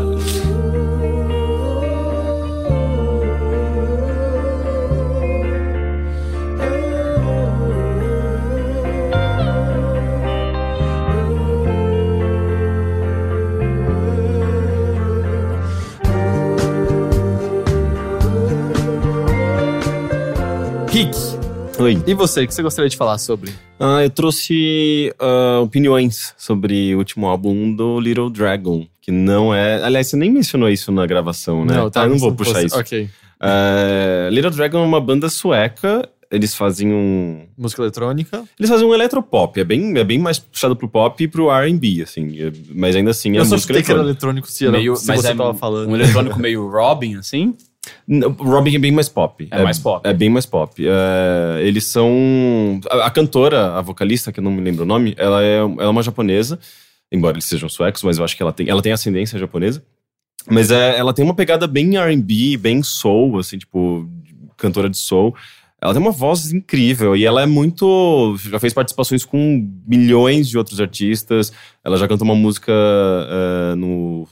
Rick, 20.96 21.10
Oi. 21.78 22.02
e 22.06 22.14
você? 22.14 22.44
O 22.44 22.46
que 22.48 22.54
você 22.54 22.62
gostaria 22.62 22.88
de 22.88 22.96
falar 22.96 23.18
sobre? 23.18 23.52
Ah, 23.78 24.02
eu 24.02 24.08
trouxe 24.08 25.12
ah, 25.20 25.60
opiniões 25.60 26.32
sobre 26.38 26.94
o 26.94 26.98
último 26.98 27.26
álbum 27.26 27.70
do 27.70 28.00
Little 28.00 28.30
Dragon, 28.30 28.86
que 29.02 29.10
não 29.12 29.54
é. 29.54 29.84
Aliás, 29.84 30.06
você 30.06 30.16
nem 30.16 30.30
mencionou 30.30 30.70
isso 30.70 30.90
na 30.90 31.04
gravação, 31.04 31.66
né? 31.66 31.74
tá, 31.90 32.04
eu 32.04 32.08
não 32.08 32.16
vou 32.16 32.32
puxar 32.34 32.54
fosse- 32.54 32.66
isso. 32.68 32.78
Ok. 32.78 33.10
Ah, 33.38 34.30
Little 34.32 34.50
Dragon 34.52 34.78
é 34.78 34.86
uma 34.86 34.98
banda 34.98 35.28
sueca. 35.28 36.08
Eles 36.30 36.54
fazem 36.54 36.90
um. 36.90 37.44
Música 37.58 37.82
eletrônica. 37.82 38.42
Eles 38.58 38.70
fazem 38.70 38.86
um 38.88 38.94
eletropop. 38.94 39.60
É 39.60 39.64
bem, 39.64 39.98
é 39.98 40.02
bem 40.02 40.18
mais 40.18 40.38
puxado 40.38 40.74
pro 40.74 40.88
pop 40.88 41.22
e 41.22 41.28
pro 41.28 41.50
RB, 41.50 42.00
assim. 42.04 42.40
é- 42.42 42.52
Mas 42.74 42.96
ainda 42.96 43.10
assim 43.10 43.36
é 43.36 43.40
eu 43.40 43.44
só 43.44 43.56
música 43.56 43.74
chutei 43.74 43.82
que 43.84 43.90
era 43.92 44.00
eletrônica. 44.00 44.46
eletrônico 44.46 44.50
se, 44.50 44.64
era, 44.64 44.72
Meio- 44.78 44.96
se 44.96 45.06
mas 45.06 45.20
você 45.20 45.28
é 45.28 45.34
tava 45.34 45.52
falando. 45.52 45.90
Um 45.90 45.94
eletrônico 45.94 46.38
meio 46.40 46.66
Robin, 46.70 47.16
assim? 47.16 47.54
Robin 48.38 48.76
é 48.76 48.78
bem 48.78 48.92
mais 48.92 49.08
pop. 49.08 49.48
É 49.50 49.62
mais 49.62 49.78
pop. 49.78 50.06
É 50.08 50.12
bem 50.12 50.28
mais 50.28 50.46
pop. 50.46 50.82
É, 50.86 51.62
eles 51.62 51.84
são. 51.84 52.80
A, 52.90 53.06
a 53.06 53.10
cantora, 53.10 53.74
a 53.74 53.80
vocalista, 53.80 54.32
que 54.32 54.40
eu 54.40 54.44
não 54.44 54.50
me 54.50 54.60
lembro 54.60 54.82
o 54.84 54.86
nome, 54.86 55.14
ela 55.16 55.42
é, 55.42 55.58
ela 55.58 55.82
é 55.84 55.88
uma 55.88 56.02
japonesa, 56.02 56.58
embora 57.10 57.34
eles 57.34 57.44
sejam 57.44 57.68
suecos, 57.68 58.02
mas 58.02 58.18
eu 58.18 58.24
acho 58.24 58.36
que 58.36 58.42
ela 58.42 58.52
tem, 58.52 58.68
ela 58.68 58.82
tem 58.82 58.92
ascendência 58.92 59.38
japonesa. 59.38 59.82
Mas 60.48 60.70
é, 60.70 60.96
ela 60.96 61.12
tem 61.12 61.24
uma 61.24 61.34
pegada 61.34 61.66
bem 61.66 61.98
RB, 61.98 62.56
bem 62.56 62.82
soul, 62.82 63.38
assim, 63.38 63.58
tipo, 63.58 64.08
cantora 64.56 64.88
de 64.88 64.96
soul. 64.96 65.34
Ela 65.80 65.92
tem 65.92 66.00
uma 66.00 66.10
voz 66.10 66.52
incrível 66.52 67.14
e 67.14 67.24
ela 67.24 67.42
é 67.42 67.46
muito. 67.46 68.36
Já 68.38 68.58
fez 68.58 68.72
participações 68.72 69.24
com 69.24 69.68
milhões 69.86 70.48
de 70.48 70.56
outros 70.56 70.80
artistas. 70.80 71.52
Ela 71.84 71.96
já 71.96 72.08
cantou 72.08 72.24
uma 72.24 72.34
música 72.34 72.72
eh, 72.72 73.74
no 73.76 74.26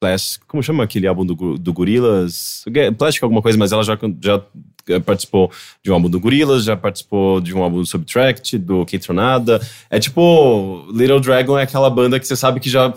Plastic. 0.00 0.42
Como 0.48 0.62
chama 0.62 0.82
aquele 0.82 1.06
álbum 1.06 1.26
do, 1.26 1.58
do 1.58 1.72
Gorillaz? 1.72 2.64
Plastic 2.96 3.22
alguma 3.22 3.42
coisa, 3.42 3.58
mas 3.58 3.70
ela 3.70 3.84
já, 3.84 3.98
já 4.20 4.42
eh, 4.88 4.98
participou 4.98 5.52
de 5.84 5.90
um 5.90 5.94
álbum 5.94 6.08
do 6.08 6.18
Gorillaz, 6.18 6.64
já 6.64 6.76
participou 6.76 7.40
de 7.40 7.54
um 7.54 7.62
álbum 7.62 7.76
do 7.76 7.86
Subtract, 7.86 8.56
do 8.58 8.86
K-Tronada. 8.86 9.60
É 9.90 10.00
tipo. 10.00 10.86
Little 10.90 11.20
Dragon 11.20 11.58
é 11.58 11.62
aquela 11.62 11.90
banda 11.90 12.18
que 12.18 12.26
você 12.26 12.34
sabe 12.34 12.58
que 12.58 12.70
já 12.70 12.92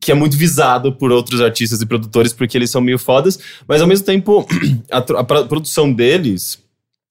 que 0.00 0.10
é 0.10 0.14
muito 0.14 0.36
visado 0.36 0.92
por 0.92 1.12
outros 1.12 1.40
artistas 1.40 1.80
e 1.80 1.86
produtores 1.86 2.32
porque 2.32 2.58
eles 2.58 2.70
são 2.70 2.80
meio 2.80 2.98
fodas, 2.98 3.38
mas 3.68 3.80
ao 3.80 3.86
mesmo 3.86 4.04
tempo 4.04 4.44
a, 4.90 4.98
a 4.98 5.24
produção 5.24 5.92
deles 5.92 6.58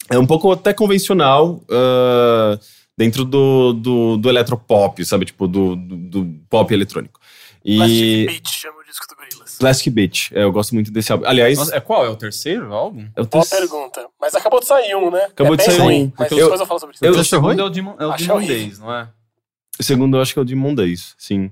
é 0.09 0.19
um 0.19 0.25
pouco 0.25 0.51
até 0.51 0.73
convencional 0.73 1.63
ah, 1.69 2.59
dentro 2.97 3.23
do, 3.23 3.71
do, 3.71 4.17
do 4.17 4.29
eletropop, 4.29 5.03
sabe? 5.05 5.25
Tipo, 5.25 5.47
do, 5.47 5.75
do, 5.75 5.95
do 5.95 6.25
pop 6.49 6.73
eletrônico. 6.73 7.20
E 7.63 7.75
Plastic 7.77 8.27
Beach 8.27 8.49
chama 8.59 8.79
o 8.79 8.83
disco 8.83 9.05
do 9.07 9.15
Gorillaz. 9.15 9.57
Plastic 9.59 9.93
Beach, 9.93 10.31
é, 10.35 10.43
eu 10.43 10.51
gosto 10.51 10.73
muito 10.73 10.91
desse 10.91 11.11
álbum. 11.11 11.25
Aliás, 11.27 11.57
Nossa, 11.57 11.75
é 11.75 11.79
qual? 11.79 12.05
É 12.05 12.09
o 12.09 12.15
terceiro 12.15 12.73
álbum? 12.73 13.07
eu 13.15 13.25
Boa 13.25 13.45
tenho- 13.45 13.61
pergunta. 13.61 14.07
Mas 14.19 14.33
acabou 14.35 14.59
de 14.59 14.65
sair 14.65 14.95
um, 14.95 15.11
né? 15.11 15.21
Acabou 15.25 15.53
é 15.53 15.57
de 15.57 15.63
sair 15.63 15.77
ruim, 15.77 16.03
um. 16.05 16.13
Mas 16.17 16.31
Eu- 16.31 16.37
depois 16.39 16.59
eu 16.59 16.65
falo 16.65 16.79
sobre 16.79 16.95
isso. 16.95 17.05
eu- 17.05 17.11
o 17.11 17.23
segundo 17.23 17.59
é 17.59 17.63
o 17.63 17.69
Demon, 17.69 17.95
é 17.99 18.05
o 18.05 18.13
Demon. 18.15 18.45
Days, 18.45 18.79
não 18.79 18.93
é? 18.93 19.07
O 19.79 19.83
segundo 19.83 20.17
eu 20.17 20.21
acho 20.21 20.33
que 20.33 20.39
é 20.39 20.41
o 20.41 20.45
de 20.45 20.55
Mondays, 20.55 21.15
sim. 21.17 21.51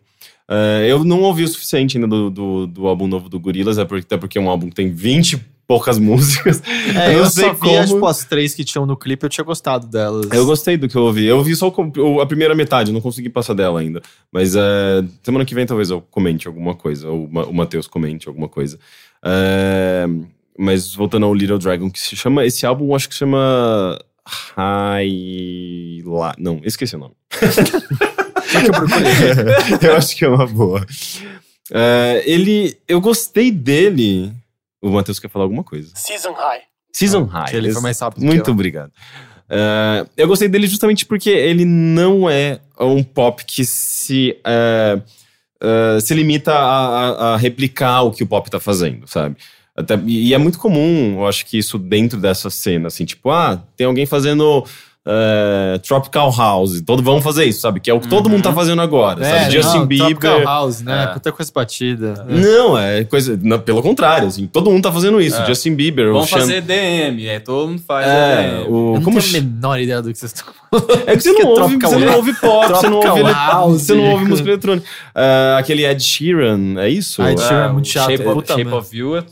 É, 0.52 0.86
eu 0.90 1.04
não 1.04 1.22
ouvi 1.22 1.44
o 1.44 1.48
suficiente 1.48 1.98
ainda 1.98 2.08
do, 2.08 2.30
do, 2.32 2.68
do 2.68 2.88
álbum 2.88 3.08
novo 3.08 3.30
do 3.30 3.40
Gorillaz, 3.40 3.78
é 3.78 3.86
porque, 3.86 4.04
até 4.06 4.18
porque 4.18 4.38
é 4.38 4.42
um 4.42 4.50
álbum 4.50 4.68
que 4.70 4.76
tem 4.76 4.92
20 4.92 5.34
e 5.34 5.40
poucas 5.70 6.00
músicas. 6.00 6.64
É, 6.90 7.14
eu, 7.14 7.20
não 7.24 7.30
só 7.30 7.54
via, 7.54 7.86
tipo, 7.86 8.06
as 8.08 8.26
três 8.26 8.56
que 8.56 8.64
tinham 8.64 8.86
no 8.86 8.98
clipe, 8.98 9.24
eu 9.24 9.30
tinha 9.30 9.44
gostado 9.44 9.86
delas. 9.86 10.26
Eu 10.32 10.46
gostei 10.46 10.76
do 10.76 10.90
que 10.90 10.96
eu 10.96 11.04
ouvi. 11.04 11.26
Eu 11.26 11.38
ouvi 11.38 11.56
só 11.56 11.72
a 12.20 12.26
primeira 12.26 12.56
metade, 12.56 12.92
não 12.92 13.00
consegui 13.00 13.30
passar 13.30 13.54
dela 13.54 13.80
ainda. 13.80 14.02
Mas 14.32 14.56
é, 14.56 15.04
semana 15.22 15.46
que 15.46 15.54
vem 15.54 15.68
talvez 15.68 15.92
eu 15.92 16.02
comente 16.02 16.48
alguma 16.48 16.74
coisa, 16.74 17.08
ou 17.08 17.26
o 17.26 17.32
Ma- 17.32 17.46
o 17.46 17.54
Matheus 17.54 17.86
comente 17.86 18.28
alguma 18.28 18.50
coisa. 18.50 18.80
É, 19.24 20.08
mas 20.58 20.96
voltando 20.96 21.28
ao 21.28 21.34
Little 21.34 21.60
Dragon, 21.60 21.92
que 21.92 22.00
se 22.00 22.16
chama. 22.16 22.44
Esse 22.44 22.66
álbum 22.66 22.96
acho 22.96 23.08
que 23.08 23.14
se 23.14 23.20
chama. 23.20 24.00
High. 24.56 26.02
La... 26.06 26.34
Não, 26.40 26.60
esqueci 26.64 26.96
o 26.96 27.00
nome. 27.00 27.14
Só 28.50 28.62
que 28.62 28.68
eu 28.68 28.72
procurei. 28.72 29.12
eu 29.90 29.96
acho 29.96 30.16
que 30.18 30.26
é 30.26 30.30
uma 30.30 30.48
boa. 30.48 30.84
É, 31.72 32.24
ele. 32.26 32.76
Eu 32.88 33.00
gostei 33.00 33.52
dele. 33.52 34.34
O 34.82 34.90
Matheus 34.90 35.20
quer 35.20 35.30
falar 35.30 35.46
alguma 35.46 35.64
coisa. 35.64 35.92
Season 35.96 36.34
High. 36.34 36.62
Season 36.94 37.24
High. 37.26 37.50
que 37.50 37.56
ele 37.56 37.72
foi 37.72 37.82
mais 37.82 38.00
rápido 38.00 38.22
que 38.22 38.26
Muito 38.26 38.50
eu. 38.50 38.54
obrigado. 38.54 38.92
É, 39.50 40.06
eu 40.16 40.28
gostei 40.28 40.48
dele 40.48 40.68
justamente 40.68 41.06
porque 41.06 41.30
ele 41.30 41.66
não 41.66 42.30
é 42.30 42.60
um 42.80 43.04
pop 43.04 43.44
que 43.46 43.66
se, 43.66 44.38
é, 44.46 45.02
é, 45.62 46.00
se 46.00 46.14
limita 46.14 46.54
a, 46.54 46.60
a- 47.10 47.34
a 47.34 47.38
replicar 47.38 48.04
o 48.04 48.12
que 48.12 48.24
o 48.24 48.28
pop 48.28 48.50
tá 48.50 48.60
fazendo, 48.60 49.08
sabe? 49.08 49.36
Até, 49.76 49.98
e 50.06 50.34
é 50.34 50.38
muito 50.38 50.60
comum, 50.60 51.20
eu 51.20 51.28
acho 51.28 51.46
que 51.46 51.58
isso 51.58 51.78
dentro 51.80 52.20
dessa 52.20 52.50
cena, 52.50 52.88
assim, 52.88 53.06
tipo, 53.06 53.30
ah, 53.32 53.64
tem 53.78 53.88
alguém 53.88 54.06
fazendo 54.06 54.66
é, 55.12 55.80
Tropical 55.80 56.32
House. 56.36 56.82
Todo, 56.82 57.02
vamos 57.02 57.24
fazer 57.24 57.46
isso, 57.46 57.62
sabe? 57.62 57.80
Que 57.80 57.90
é 57.90 57.94
o 57.94 58.00
que 58.00 58.08
todo 58.08 58.30
mundo 58.30 58.44
tá 58.44 58.54
fazendo 58.54 58.80
agora, 58.82 59.24
sabe? 59.24 59.52
Justin 59.52 59.78
É, 59.78 59.80
não, 59.80 59.88
Bieber. 59.88 60.08
Tropical 60.18 60.44
House, 60.44 60.82
né? 60.82 61.04
É. 61.04 61.08
Puta 61.08 61.32
coisa 61.32 61.52
batida. 61.54 62.26
Não, 62.30 62.78
é 62.78 63.04
coisa. 63.04 63.40
não, 63.42 63.60
pelo 63.60 63.82
contrário, 63.82 64.28
assim, 64.28 64.46
todo 64.46 64.70
mundo 64.70 64.84
tá 64.84 64.92
fazendo 64.92 65.20
isso. 65.20 65.44
Justin 65.46 65.74
Bieber, 65.74 66.12
Vamos 66.14 66.30
fazer 66.30 66.62
DM, 66.62 67.28
aí 67.28 67.40
todo 67.40 67.70
mundo 67.70 67.82
faz 67.86 68.06
É, 68.08 68.66
o, 68.68 68.94
Eu 68.94 68.94
não 68.96 69.02
como 69.02 69.20
tenho 69.20 69.38
a 69.38 69.42
menor 69.42 69.80
ideia 69.80 70.02
do 70.02 70.12
que 70.12 70.18
vocês 70.20 70.32
estão 70.34 70.54
É 71.08 71.16
que 71.16 71.24
você 71.24 71.32
não, 71.32 71.42
é 71.42 71.46
ouve, 71.46 71.78
você 71.78 71.98
não 71.98 72.16
ouve 72.16 72.34
pop, 72.34 72.68
você 72.68 72.90
não 72.90 72.98
ouve, 72.98 73.20
ele- 73.22 73.32
House. 73.32 73.82
você 73.82 73.94
não 73.96 74.12
ouve 74.12 74.26
música 74.26 74.50
eletrônica. 74.50 74.88
Ah, 75.16 75.58
aquele 75.58 75.86
Ed 75.86 76.02
Sheeran, 76.04 76.80
é 76.80 76.90
isso? 76.90 77.22
Ah, 77.22 77.32
Ed 77.32 77.42
Sheeran 77.42 77.66
é 77.66 77.72
muito 77.72 77.88
chato, 77.88 78.12
Shape, 78.12 78.28
of, 78.28 78.34
puta 78.36 78.54
Shape 78.54 78.72
of 78.74 78.98
You 78.98 79.18
é, 79.18 79.24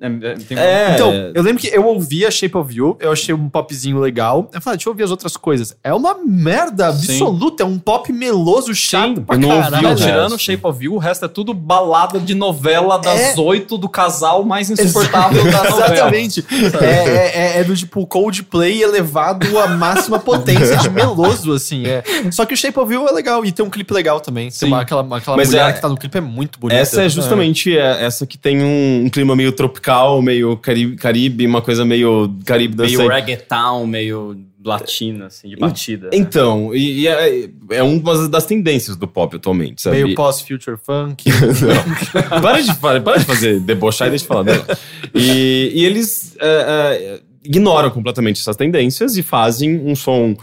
é, 0.00 0.06
é, 0.06 0.90
É. 0.90 0.94
Então, 0.94 1.12
eu 1.34 1.42
lembro 1.42 1.60
que 1.60 1.68
eu 1.68 1.84
ouvia 1.86 2.30
Shape 2.30 2.56
of 2.56 2.72
You, 2.72 2.96
eu 3.00 3.10
achei 3.10 3.34
um 3.34 3.48
popzinho 3.48 3.98
legal. 3.98 4.48
Eu 4.52 4.60
falei, 4.60 4.76
deixa 4.76 4.88
eu 4.88 4.92
ouvir 4.92 5.02
as 5.02 5.10
outras 5.10 5.23
coisas. 5.36 5.76
É 5.82 5.92
uma 5.94 6.16
merda 6.24 6.88
absoluta, 6.88 7.62
é 7.62 7.66
um 7.66 7.78
pop 7.78 8.12
meloso, 8.12 8.74
chato 8.74 9.22
pra 9.22 9.36
não 9.36 9.48
ouvi 9.48 9.62
caralho. 9.62 9.86
o 9.86 9.90
Não, 9.90 9.96
tirando 9.96 10.38
Shape 10.38 10.66
of 10.66 10.84
You, 10.84 10.94
o 10.94 10.98
resto 10.98 11.24
é 11.24 11.28
tudo 11.28 11.54
balada 11.54 12.18
de 12.20 12.34
novela 12.34 12.98
das 12.98 13.36
É. 13.36 13.40
oito 13.40 13.78
do 13.78 13.88
casal 13.88 14.44
mais 14.44 14.70
insuportável 14.70 15.44
da 15.44 15.64
novela. 15.70 15.92
Exatamente. 15.94 16.44
É, 16.80 16.84
é- 16.86 17.32
é- 17.56 17.60
é 17.60 17.64
do 17.64 17.74
tipo 17.76 18.06
Coldplay 18.06 18.82
elevado 18.82 19.58
à 19.58 19.68
máxima 19.68 20.18
potência 20.18 20.76
de 20.76 20.90
meloso, 20.90 21.52
assim. 21.52 21.84
É. 21.86 22.02
Só 22.30 22.44
que 22.44 22.54
o 22.54 22.56
Shape 22.56 22.78
of 22.78 22.92
You 22.92 23.08
é 23.08 23.12
legal 23.12 23.44
e 23.44 23.52
tem 23.52 23.64
um 23.64 23.70
clipe 23.70 23.92
legal 23.94 24.20
também. 24.20 24.44
Tem 24.48 24.50
Sim. 24.52 24.66
uma, 24.66 24.80
aquela 24.82 25.02
aquela 25.16 25.36
Mas 25.36 25.48
mulher 25.48 25.70
é- 25.70 25.72
que 25.72 25.80
tá 25.80 25.88
no 25.88 25.96
clipe 25.96 26.18
é 26.18 26.20
muito 26.20 26.58
bonita. 26.58 26.80
Essa 26.80 27.02
é 27.02 27.08
justamente 27.08 27.76
é, 27.76 28.04
essa 28.04 28.26
que 28.26 28.36
tem 28.36 28.62
um, 28.62 29.04
um 29.06 29.08
clima 29.10 29.34
meio 29.36 29.52
tropical, 29.52 30.20
meio 30.22 30.56
caribe, 30.56 30.96
caribe 30.96 31.46
uma 31.46 31.62
coisa 31.62 31.84
meio 31.84 32.34
caribe 32.44 32.74
Meio 32.76 33.08
reggaeton, 33.08 33.86
meio 33.86 34.36
latina, 34.64 35.26
assim, 35.26 35.48
de 35.48 35.56
batida. 35.56 36.08
Então, 36.12 36.74
e, 36.74 37.02
e 37.02 37.08
é, 37.08 37.48
é 37.70 37.82
uma 37.82 38.28
das 38.28 38.46
tendências 38.46 38.96
do 38.96 39.06
pop 39.06 39.36
atualmente, 39.36 39.82
sabe? 39.82 40.02
Meio 40.02 40.14
pós-future 40.14 40.76
funk. 40.76 41.24
Para, 42.40 42.60
de, 42.60 42.74
para 42.76 43.18
de 43.18 43.24
fazer 43.24 43.60
debochar 43.60 44.08
e 44.08 44.10
deixa 44.10 44.24
eu 44.24 44.28
falar 44.28 44.42
dela. 44.42 44.66
E, 45.14 45.70
e 45.74 45.84
eles 45.84 46.36
é, 46.40 46.46
é, 46.46 47.20
ignoram 47.44 47.90
completamente 47.90 48.40
essas 48.40 48.56
tendências 48.56 49.16
e 49.16 49.22
fazem 49.22 49.78
um 49.78 49.94
som 49.94 50.34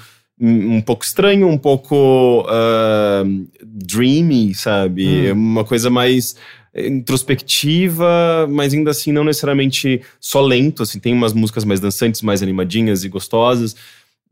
um 0.43 0.81
pouco 0.81 1.03
estranho, 1.03 1.47
um 1.47 1.57
pouco 1.57 2.43
ah, 2.49 3.23
dreamy, 3.63 4.55
sabe? 4.55 5.31
Uma 5.31 5.63
coisa 5.63 5.87
mais 5.87 6.35
introspectiva, 6.75 8.47
mas 8.49 8.73
ainda 8.73 8.91
assim 8.91 9.11
não 9.11 9.23
necessariamente 9.23 10.01
só 10.19 10.41
lento, 10.41 10.83
assim, 10.83 10.99
tem 10.99 11.13
umas 11.13 11.33
músicas 11.33 11.65
mais 11.65 11.79
dançantes, 11.79 12.21
mais 12.21 12.41
animadinhas 12.41 13.03
e 13.03 13.09
gostosas. 13.09 13.75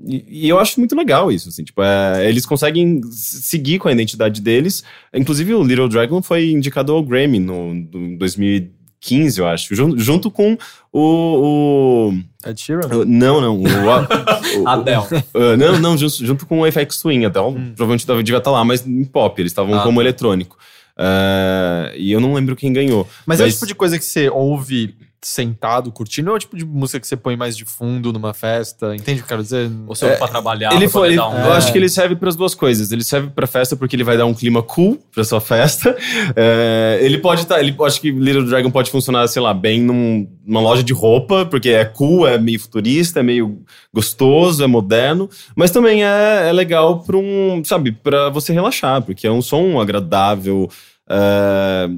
E, 0.06 0.46
e 0.46 0.50
eu 0.50 0.58
acho 0.60 0.80
muito 0.80 0.96
legal 0.96 1.32
isso, 1.32 1.50
assim, 1.50 1.64
tipo, 1.64 1.82
é, 1.82 2.28
eles 2.30 2.46
conseguem 2.46 3.02
seguir 3.12 3.80
com 3.80 3.88
a 3.88 3.92
identidade 3.92 4.40
deles. 4.42 4.84
Inclusive, 5.14 5.54
o 5.54 5.64
Little 5.64 5.90
Dragon 5.90 6.22
foi 6.22 6.52
indicado 6.52 6.94
ao 6.94 7.04
Grammy 7.04 7.40
no, 7.40 7.74
no 7.74 8.18
2015, 8.18 9.40
eu 9.40 9.48
acho, 9.48 9.76
jun- 9.76 9.98
junto 9.98 10.32
com 10.32 10.58
o. 10.92 12.10
o- 12.12 12.50
Ed 12.50 12.60
Sheeran? 12.62 12.88
o- 12.96 13.06
não, 13.06 13.42
não. 13.42 13.58
O, 13.58 13.64
o- 14.60 14.64
o- 14.64 14.68
Adele. 14.68 15.02
Uh, 15.34 15.58
não, 15.58 15.80
não, 15.80 15.98
junto, 15.98 16.26
junto 16.26 16.46
com 16.46 16.62
o 16.62 16.72
FX 16.72 17.00
Twin, 17.02 17.26
até 17.26 17.40
provavelmente 17.42 18.08
deve- 18.08 18.24
devia 18.24 18.38
estar 18.40 18.52
lá, 18.52 18.64
mas 18.64 18.86
em 18.88 19.04
pop, 19.04 19.42
eles 19.42 19.52
estavam 19.52 19.76
Ah, 19.80 19.84
como 19.84 19.98
tá. 20.00 20.04
eletrônico. 20.04 20.58
Uh, 20.98 21.96
e 21.96 22.12
eu 22.12 22.20
não 22.20 22.34
lembro 22.34 22.56
quem 22.56 22.74
ganhou. 22.74 23.08
Mas, 23.26 23.40
é 23.40 23.46
o 23.46 23.50
tipo 23.52 23.66
de 23.66 23.74
coisa 23.76 23.98
que 23.98 24.04
você 24.04 24.30
ouve 24.30 24.96
sentado, 25.22 25.92
curtindo, 25.92 26.30
ou 26.30 26.36
é 26.36 26.38
o 26.38 26.40
tipo 26.40 26.56
de 26.56 26.64
música 26.66 27.00
que 27.00 27.06
você 27.08 27.18
põe 27.18 27.36
mais 27.36 27.58
de 27.58 27.66
fundo 27.66 28.14
numa 28.14 28.34
festa? 28.34 28.96
Entende 28.96 29.20
o 29.20 29.24
que 29.24 29.24
eu 29.24 29.28
quero 29.28 29.44
dizer? 29.44 29.70
Ou 29.86 29.94
se 29.94 30.06
eu 30.06 30.18
pra 30.18 30.28
trabalhar, 30.28 30.72
Ele 30.72 30.82
pra 30.86 30.90
foi, 30.90 31.08
ele- 31.10 31.18
dar 31.18 31.28
um... 31.30 31.38
eu 31.46 31.52
acho 31.54 31.72
que 31.72 31.78
ele 31.78 31.90
serve 31.90 32.16
para 32.16 32.30
as 32.30 32.36
duas 32.36 32.56
coisas. 32.56 32.92
Ele 32.92 33.04
serve 33.04 33.30
para 33.30 33.46
festa 33.46 33.76
porque 33.76 33.96
ele 33.96 34.04
vai 34.04 34.18
dar 34.18 34.26
um 34.26 34.34
clima 34.34 34.64
cool 34.64 34.98
para 35.14 35.24
sua 35.24 35.42
festa. 35.42 35.96
É, 36.36 37.00
ele 37.02 37.18
pode 37.18 37.42
estar, 37.42 37.60
ele 37.60 37.76
acho 37.86 38.00
que 38.00 38.12
Little 38.12 38.46
Dragon 38.46 38.72
pode 38.72 38.90
funcionar, 38.92 39.28
sei 39.28 39.42
lá, 39.42 39.54
bem 39.54 39.82
num- 39.82 40.28
numa 40.46 40.62
loja 40.62 40.84
de 40.84 40.94
roupa, 40.94 41.46
porque 41.46 41.70
é 41.70 41.84
cool, 41.86 42.28
é 42.28 42.38
meio 42.38 42.60
futurista, 42.60 43.20
é 43.20 43.24
meio 43.24 43.62
gostoso, 43.94 44.64
é 44.64 44.68
moderno, 44.68 45.30
mas 45.56 45.70
também 45.72 46.04
é, 46.04 46.48
é 46.50 46.54
legal 46.54 47.00
para 47.04 47.18
um, 47.18 47.62
sabe, 47.66 47.92
para 47.92 48.30
você 48.30 48.54
relaxar, 48.54 49.02
porque 49.02 49.28
é 49.28 49.32
um 49.32 49.42
som 49.42 49.80
agradável. 49.82 50.70
é, 51.10 51.90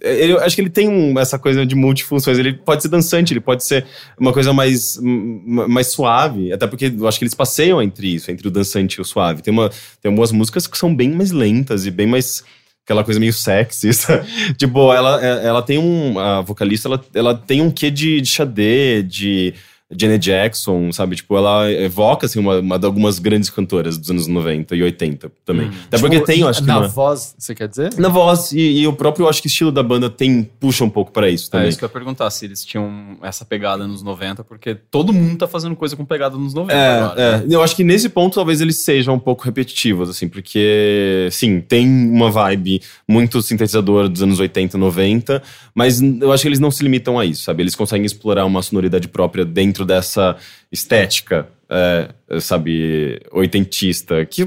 eu 0.00 0.40
acho 0.40 0.54
que 0.54 0.62
ele 0.62 0.70
tem 0.70 0.88
um- 0.88 1.18
essa 1.18 1.38
coisa 1.38 1.64
de 1.66 1.74
multifunções. 1.74 2.38
Ele 2.38 2.54
pode 2.54 2.82
ser 2.82 2.88
dançante, 2.88 3.32
ele 3.32 3.40
pode 3.40 3.64
ser 3.64 3.84
uma 4.18 4.32
coisa 4.32 4.52
mais, 4.52 4.98
mais 5.02 5.88
suave. 5.88 6.52
Até 6.52 6.66
porque 6.66 6.92
eu 6.96 7.06
acho 7.06 7.18
que 7.18 7.24
eles 7.24 7.34
passeiam 7.34 7.82
entre 7.82 8.14
isso, 8.14 8.30
entre 8.30 8.48
o 8.48 8.50
dançante 8.50 8.94
e 8.94 9.00
o 9.00 9.04
suave. 9.04 9.42
Tem, 9.42 9.52
uma, 9.52 9.68
tem 10.00 10.08
algumas 10.10 10.32
músicas 10.32 10.66
que 10.66 10.78
são 10.78 10.94
bem 10.94 11.10
mais 11.10 11.30
lentas 11.30 11.86
e 11.86 11.90
bem 11.90 12.06
mais. 12.06 12.42
Aquela 12.84 13.04
coisa 13.04 13.20
meio 13.20 13.32
sexy. 13.32 13.92
sabe? 13.94 14.26
tipo, 14.56 14.92
ela, 14.92 15.22
ela 15.22 15.62
tem 15.62 15.78
um. 15.78 16.18
A 16.18 16.40
vocalista, 16.40 16.88
ela, 16.88 17.04
ela 17.14 17.34
tem 17.34 17.60
um 17.60 17.70
quê 17.70 17.90
de, 17.90 18.20
de 18.20 18.28
Xadê, 18.28 19.02
de. 19.02 19.54
Janet 19.96 20.22
Jackson, 20.24 20.92
sabe? 20.92 21.16
Tipo, 21.16 21.36
ela 21.36 21.70
evoca, 21.70 22.26
assim, 22.26 22.38
uma, 22.38 22.58
uma 22.60 22.78
de 22.78 22.86
algumas 22.86 23.18
grandes 23.18 23.50
cantoras 23.50 23.98
dos 23.98 24.10
anos 24.10 24.26
90 24.26 24.76
e 24.76 24.82
80 24.82 25.30
também. 25.44 25.70
Até 25.86 25.98
porque 25.98 26.16
Tipo, 26.16 26.26
tem, 26.26 26.40
eu 26.40 26.48
acho 26.48 26.60
que. 26.60 26.66
Na 26.66 26.78
uma- 26.78 26.88
voz, 26.88 27.34
você 27.38 27.54
quer 27.54 27.68
dizer? 27.68 27.94
na 27.98 28.08
voz, 28.08 28.52
e, 28.52 28.60
e 28.80 28.86
o 28.86 28.92
próprio, 28.92 29.24
eu 29.24 29.28
acho 29.28 29.40
que 29.42 29.48
estilo 29.48 29.72
da 29.72 29.82
banda 29.82 30.08
tem, 30.08 30.42
puxa 30.60 30.84
um 30.84 30.90
pouco 30.90 31.10
pra 31.10 31.28
isso 31.28 31.48
É 31.48 31.50
também. 31.52 31.68
isso 31.68 31.78
que 31.78 31.84
eu 31.84 31.88
ia 31.88 31.92
perguntar, 31.92 32.30
se 32.30 32.44
eles 32.44 32.64
tinham 32.64 33.16
essa 33.22 33.44
pegada 33.44 33.86
nos 33.86 34.02
90, 34.02 34.44
porque 34.44 34.74
todo 34.74 35.12
mundo 35.12 35.38
tá 35.38 35.48
fazendo 35.48 35.74
coisa 35.74 35.96
com 35.96 36.04
pegada 36.04 36.36
nos 36.36 36.54
90 36.54 36.72
agora. 36.74 37.20
É, 37.20 37.38
né? 37.38 37.44
é. 37.50 37.54
Eu 37.54 37.62
acho 37.62 37.74
que 37.74 37.82
nesse 37.84 38.08
ponto 38.08 38.34
talvez 38.34 38.60
eles 38.60 38.76
sejam 38.78 39.14
um 39.14 39.18
pouco 39.18 39.44
repetitivos, 39.44 40.08
assim, 40.08 40.28
porque, 40.28 41.28
sim, 41.30 41.60
tem 41.60 41.86
uma 41.86 42.30
vibe 42.30 42.80
muito 43.08 43.40
sintetizadora 43.42 44.08
dos 44.08 44.22
anos 44.22 44.38
80, 44.38 44.78
90, 44.78 45.42
mas 45.74 46.00
eu 46.00 46.32
acho 46.32 46.42
que 46.42 46.48
eles 46.48 46.60
não 46.60 46.70
se 46.70 46.82
limitam 46.82 47.18
a 47.18 47.24
isso, 47.24 47.42
sabe? 47.44 47.62
Eles 47.62 47.74
conseguem 47.74 48.04
explorar 48.06 48.44
uma 48.44 48.62
sonoridade 48.62 49.08
própria 49.08 49.44
dentro 49.44 49.79
dessa 49.84 50.36
estética, 50.70 51.46
é, 51.68 52.08
sabe, 52.40 53.20
oitentista, 53.32 54.24
que, 54.24 54.44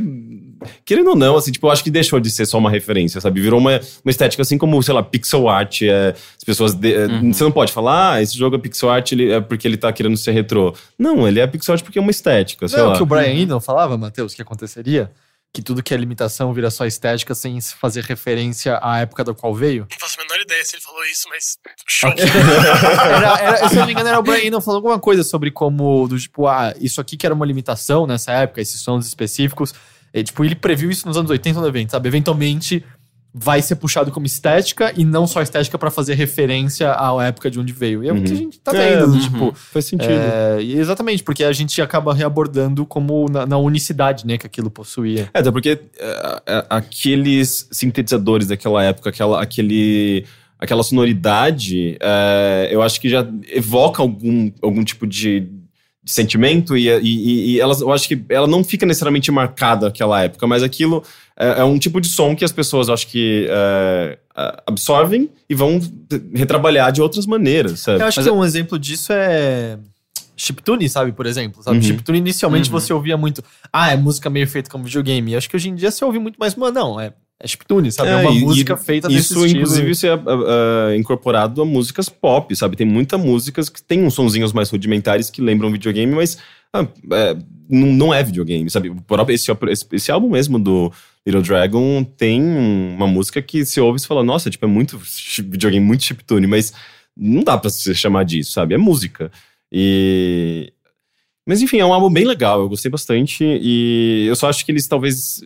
querendo 0.86 1.12
ou 1.12 1.16
não, 1.16 1.36
assim, 1.38 1.52
tipo, 1.52 1.68
eu 1.68 1.72
acho 1.72 1.84
que 1.84 1.90
deixou 1.92 2.20
de 2.20 2.30
ser 2.30 2.46
só 2.46 2.58
uma 2.58 2.70
referência, 2.70 3.20
sabe? 3.22 3.40
Virou 3.42 3.60
uma, 3.60 3.80
uma 4.04 4.10
estética 4.12 4.42
assim 4.42 4.58
como, 4.58 4.82
sei 4.84 4.94
lá, 4.94 5.02
pixel 5.04 5.48
art, 5.48 5.82
é, 5.84 6.10
as 6.10 6.44
pessoas... 6.46 6.74
de- 6.74 6.94
é, 6.94 7.08
Você 7.32 7.44
não 7.44 7.52
pode 7.52 7.72
falar, 7.72 8.14
ah, 8.16 8.22
esse 8.22 8.38
jogo 8.38 8.56
é 8.56 8.60
pixel 8.60 8.90
art 8.90 9.12
ele, 9.12 9.32
é 9.32 9.40
porque 9.42 9.68
ele 9.68 9.78
tá 9.78 9.92
querendo 9.94 10.18
ser 10.18 10.32
retrô. 10.32 10.74
Não, 10.98 11.28
ele 11.28 11.40
é 11.40 11.48
pixel 11.48 11.74
art 11.74 11.84
porque 11.84 11.98
é 11.98 12.02
uma 12.02 12.12
estética, 12.12 12.68
sei 12.68 12.78
Não 12.80 12.86
é 12.86 12.88
lá. 12.90 12.94
o 12.94 12.98
que 12.98 13.04
o 13.04 13.06
Brian 13.06 13.34
Eno 13.34 13.60
falava, 13.60 13.98
Matheus, 13.98 14.34
que 14.34 14.42
aconteceria? 14.42 15.10
Que 15.56 15.62
tudo 15.62 15.84
que 15.84 15.94
é 15.94 15.98
limitação 15.98 16.52
vira 16.52 16.72
só 16.72 16.84
estética 16.84 17.36
sem 17.36 17.62
se 17.62 17.76
fazer 17.76 18.04
referência 18.06 18.80
à 18.82 19.02
época 19.02 19.24
da 19.24 19.36
qual 19.36 19.54
veio? 19.54 19.86
Não 19.92 20.00
faço 20.00 20.20
a 20.20 20.24
menor 20.24 20.42
ideia 20.42 20.66
se 20.66 20.76
ele 20.76 20.82
falou 20.82 21.06
isso, 21.06 21.30
mas. 21.30 21.60
Choque. 21.86 22.22
Era, 22.26 23.40
era- 23.40 23.70
se 23.70 23.76
eu 23.76 23.80
não 23.82 23.86
me 23.86 23.92
engano, 23.94 24.10
era 24.10 24.20
o 24.20 24.24
Brian 24.24 24.48
Eno 24.48 24.60
falando 24.60 24.78
alguma 24.78 25.00
coisa 25.00 25.24
sobre 25.24 25.52
como, 25.52 26.08
do 26.08 26.18
tipo, 26.20 26.48
ah, 26.48 26.74
isso 26.82 27.00
aqui 27.00 27.16
que 27.16 27.26
era 27.26 27.36
uma 27.36 27.46
limitação 27.46 28.08
nessa 28.08 28.32
época, 28.32 28.62
esses 28.62 28.82
sons 28.82 29.06
específicos. 29.06 29.74
E, 30.12 30.24
tipo, 30.24 30.44
ele 30.44 30.56
previu 30.56 30.90
isso 30.90 31.08
nos 31.08 31.18
anos 31.18 31.30
80 31.30 31.60
no 31.62 31.68
evento, 31.68 31.92
sabe? 31.92 32.08
Eventualmente 32.10 32.84
vai 33.34 33.62
ser 33.62 33.76
puxado 33.78 34.12
como 34.12 34.28
estética 34.28 34.94
e 34.96 35.04
não 35.04 35.26
só 35.26 35.42
estética 35.42 35.78
pra 35.78 35.90
fazer 35.90 36.14
referência 36.14 36.92
à 36.92 37.26
época 37.26 37.50
de 37.50 37.60
onde 37.60 37.74
veio. 37.74 38.04
E 38.04 38.08
é 38.08 38.14
o 38.14 38.22
que 38.22 38.32
a 38.32 38.36
gente 38.36 38.60
tá 38.60 38.76
É, 38.76 39.00
vendo, 39.00 39.14
uhum. 39.14 39.20
tipo. 39.20 39.54
Faz 39.56 39.86
sentido. 39.86 40.12
É, 40.12 40.62
exatamente, 40.62 41.24
porque 41.24 41.44
a 41.44 41.52
gente 41.52 41.82
acaba 41.82 42.14
reabordando 42.14 42.86
como 42.86 43.28
na, 43.30 43.46
na 43.46 43.58
unicidade, 43.58 44.28
né, 44.28 44.38
que 44.38 44.46
aquilo 44.46 44.70
possuía. 44.70 45.30
É, 45.34 45.40
até 45.40 45.52
porque 45.52 45.80
é, 45.98 46.42
é, 46.46 46.66
aqueles 46.70 47.68
sintetizadores 47.72 48.48
daquela 48.48 48.84
época, 48.84 49.10
aquela, 49.10 49.42
aquele, 49.42 50.26
aquela 50.60 50.84
sonoridade, 50.84 51.98
é, 52.00 52.70
eu 52.72 52.84
acho 52.84 53.02
que 53.02 53.10
já 53.10 53.28
evoca 53.52 54.04
algum, 54.04 54.52
algum 54.62 54.84
tipo 54.84 55.08
de 55.08 55.48
sentimento 56.06 56.76
e, 56.76 56.90
e, 56.90 57.52
e 57.52 57.60
elas, 57.62 57.82
eu 57.82 57.92
acho 57.92 58.08
que 58.08 58.24
ela 58.30 58.48
não 58.48 58.64
fica 58.64 58.86
necessariamente 58.86 59.32
marcada 59.32 59.86
naquela 59.86 60.22
época, 60.22 60.46
mas 60.46 60.62
aquilo 60.62 61.04
é, 61.38 61.62
é 61.62 61.64
um 61.64 61.80
tipo 61.80 62.02
de 62.02 62.08
som 62.08 62.36
que 62.36 62.44
as 62.44 62.52
pessoas, 62.52 62.88
eu 62.88 62.94
acho 62.94 63.08
que 63.08 63.48
é, 63.50 64.18
é, 64.36 64.64
absorvem 64.68 65.30
e 65.50 65.56
vão 65.56 65.80
retrabalhar 66.34 66.92
de 66.92 67.02
outras 67.02 67.26
maneiras, 67.26 67.80
sabe? 67.80 68.02
Eu 68.02 68.08
acho 68.08 68.20
Mas 68.20 68.28
que 68.28 68.34
um 68.34 68.44
exemplo 68.44 68.78
disso 68.78 69.14
é 69.14 69.78
chiptune, 70.36 70.90
sabe, 70.90 71.12
por 71.12 71.26
exemplo. 71.26 71.64
Sabe? 71.64 71.78
Uhum. 71.78 71.84
Chiptune, 71.84 72.18
inicialmente 72.18 72.70
Uhum. 72.70 72.80
você 72.80 72.94
ouvia 72.94 73.16
muito, 73.16 73.44
ah, 73.72 73.92
é 73.92 73.98
música 73.98 74.30
meio 74.30 74.48
feita 74.48 74.70
como 74.70 74.84
videogame. 74.84 75.32
E 75.32 75.36
acho 75.36 75.50
que 75.50 75.56
hoje 75.56 75.70
em 75.70 75.76
dia 75.76 75.92
você 75.92 76.04
ouve 76.04 76.20
muito 76.20 76.38
mais, 76.38 76.56
mano, 76.56 76.74
não, 76.74 77.00
é, 77.00 77.14
é 77.40 77.48
chiptune, 77.48 77.92
sabe? 77.92 78.10
É, 78.10 78.16
uma 78.16 78.32
e- 78.32 78.40
música 78.40 78.78
feita 78.78 79.08
desse 79.08 79.34
Isso, 79.34 79.46
inclusive, 79.46 79.92
isso 79.92 80.08
é 80.08 80.12
ah, 80.14 80.96
incorporado 80.96 81.62
a 81.62 81.66
músicas 81.66 82.08
pop, 82.10 82.56
sabe? 82.56 82.76
Tem 82.76 82.88
muita 82.88 83.18
músicas 83.18 83.70
que 83.70 83.82
tem 83.82 84.04
uns 84.04 84.14
sonzinhos 84.14 84.54
mais 84.54 84.70
rudimentares 84.70 85.30
que 85.30 85.42
lembram 85.42 85.72
videogame, 85.72 86.14
mas 86.14 86.38
é, 87.12 87.36
não, 87.70 87.88
não 87.88 88.14
é 88.14 88.24
videogame, 88.24 88.70
sabe? 88.70 88.92
Esse, 89.30 89.52
esse, 89.70 89.86
esse 89.92 90.12
álbum 90.12 90.30
mesmo 90.30 90.58
do 90.58 90.92
Little 91.26 91.42
Dragon 91.42 92.04
tem 92.04 92.42
uma 92.42 93.08
música 93.08 93.42
que 93.42 93.66
se 93.66 93.80
ouve 93.80 94.00
e 94.00 94.06
fala, 94.06 94.24
nossa, 94.24 94.50
tipo, 94.50 94.66
é 94.66 94.68
muito 94.68 95.00
videogame, 95.40 95.86
muito 95.86 96.04
chiptune, 96.04 96.48
mas 96.48 96.74
não 97.16 97.44
dá 97.44 97.58
pra 97.58 97.70
se 97.70 97.94
chamar 97.94 98.26
disso, 98.26 98.52
sabe? 98.52 98.74
É 98.74 98.78
música. 98.78 99.32
E... 99.72 100.74
Mas 101.46 101.62
enfim, 101.62 101.78
é 101.80 101.86
um 101.86 101.94
álbum 101.94 102.10
bem 102.10 102.26
legal, 102.26 102.62
eu 102.62 102.70
gostei 102.70 102.90
bastante. 102.90 103.44
E 103.44 104.26
eu 104.28 104.36
só 104.36 104.50
acho 104.50 104.66
que 104.66 104.72
eles 104.72 104.88
talvez 104.88 105.42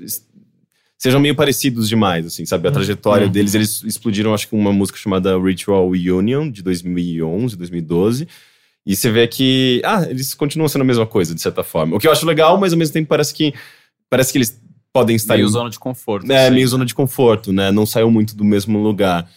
sejam 0.98 1.20
meio 1.20 1.36
parecidos 1.36 1.88
demais, 1.88 2.26
assim, 2.26 2.46
sabe? 2.46 2.68
A 2.68 2.72
trajetória 2.72 3.26
Uhum. 3.28 3.32
deles, 3.32 3.54
eles 3.56 3.84
explodiram, 3.84 4.34
acho 4.34 4.48
que 4.48 4.56
uma 4.56 4.74
música 4.74 4.98
chamada 4.98 5.38
Ritual 5.40 5.88
Union, 5.90 6.50
de 6.50 6.62
2011, 6.64 7.56
2012. 7.56 8.28
E 8.86 8.96
você 8.96 9.12
vê 9.12 9.28
que, 9.28 9.82
ah, 9.86 10.04
eles 10.10 10.34
continuam 10.34 10.68
sendo 10.70 10.82
a 10.82 10.86
mesma 10.86 11.06
coisa, 11.06 11.36
de 11.36 11.42
certa 11.42 11.62
forma. 11.64 11.96
O 11.96 12.00
que 12.00 12.08
eu 12.08 12.12
acho 12.12 12.26
legal, 12.26 12.58
mas 12.58 12.72
ao 12.74 12.80
mesmo 12.80 12.94
tempo 12.94 13.10
parece 13.10 13.34
que, 13.34 13.54
parece 14.10 14.32
que 14.32 14.38
eles 14.38 14.60
podem 14.94 15.16
estar 15.16 15.36
Meio 15.36 15.46
em- 15.48 15.52
zona 15.52 15.70
de 15.70 15.78
conforto. 15.78 16.32
é, 16.32 16.46
assim. 16.46 16.56
meio 16.56 16.68
zona 16.68 16.86
de 16.86 16.96
conforto, 16.96 17.52
né? 17.54 17.70
Não 17.72 17.86
saiu 17.86 18.10
muito 18.10 18.36
do 18.36 18.44
mesmo 18.46 18.82
lugar. 18.82 19.30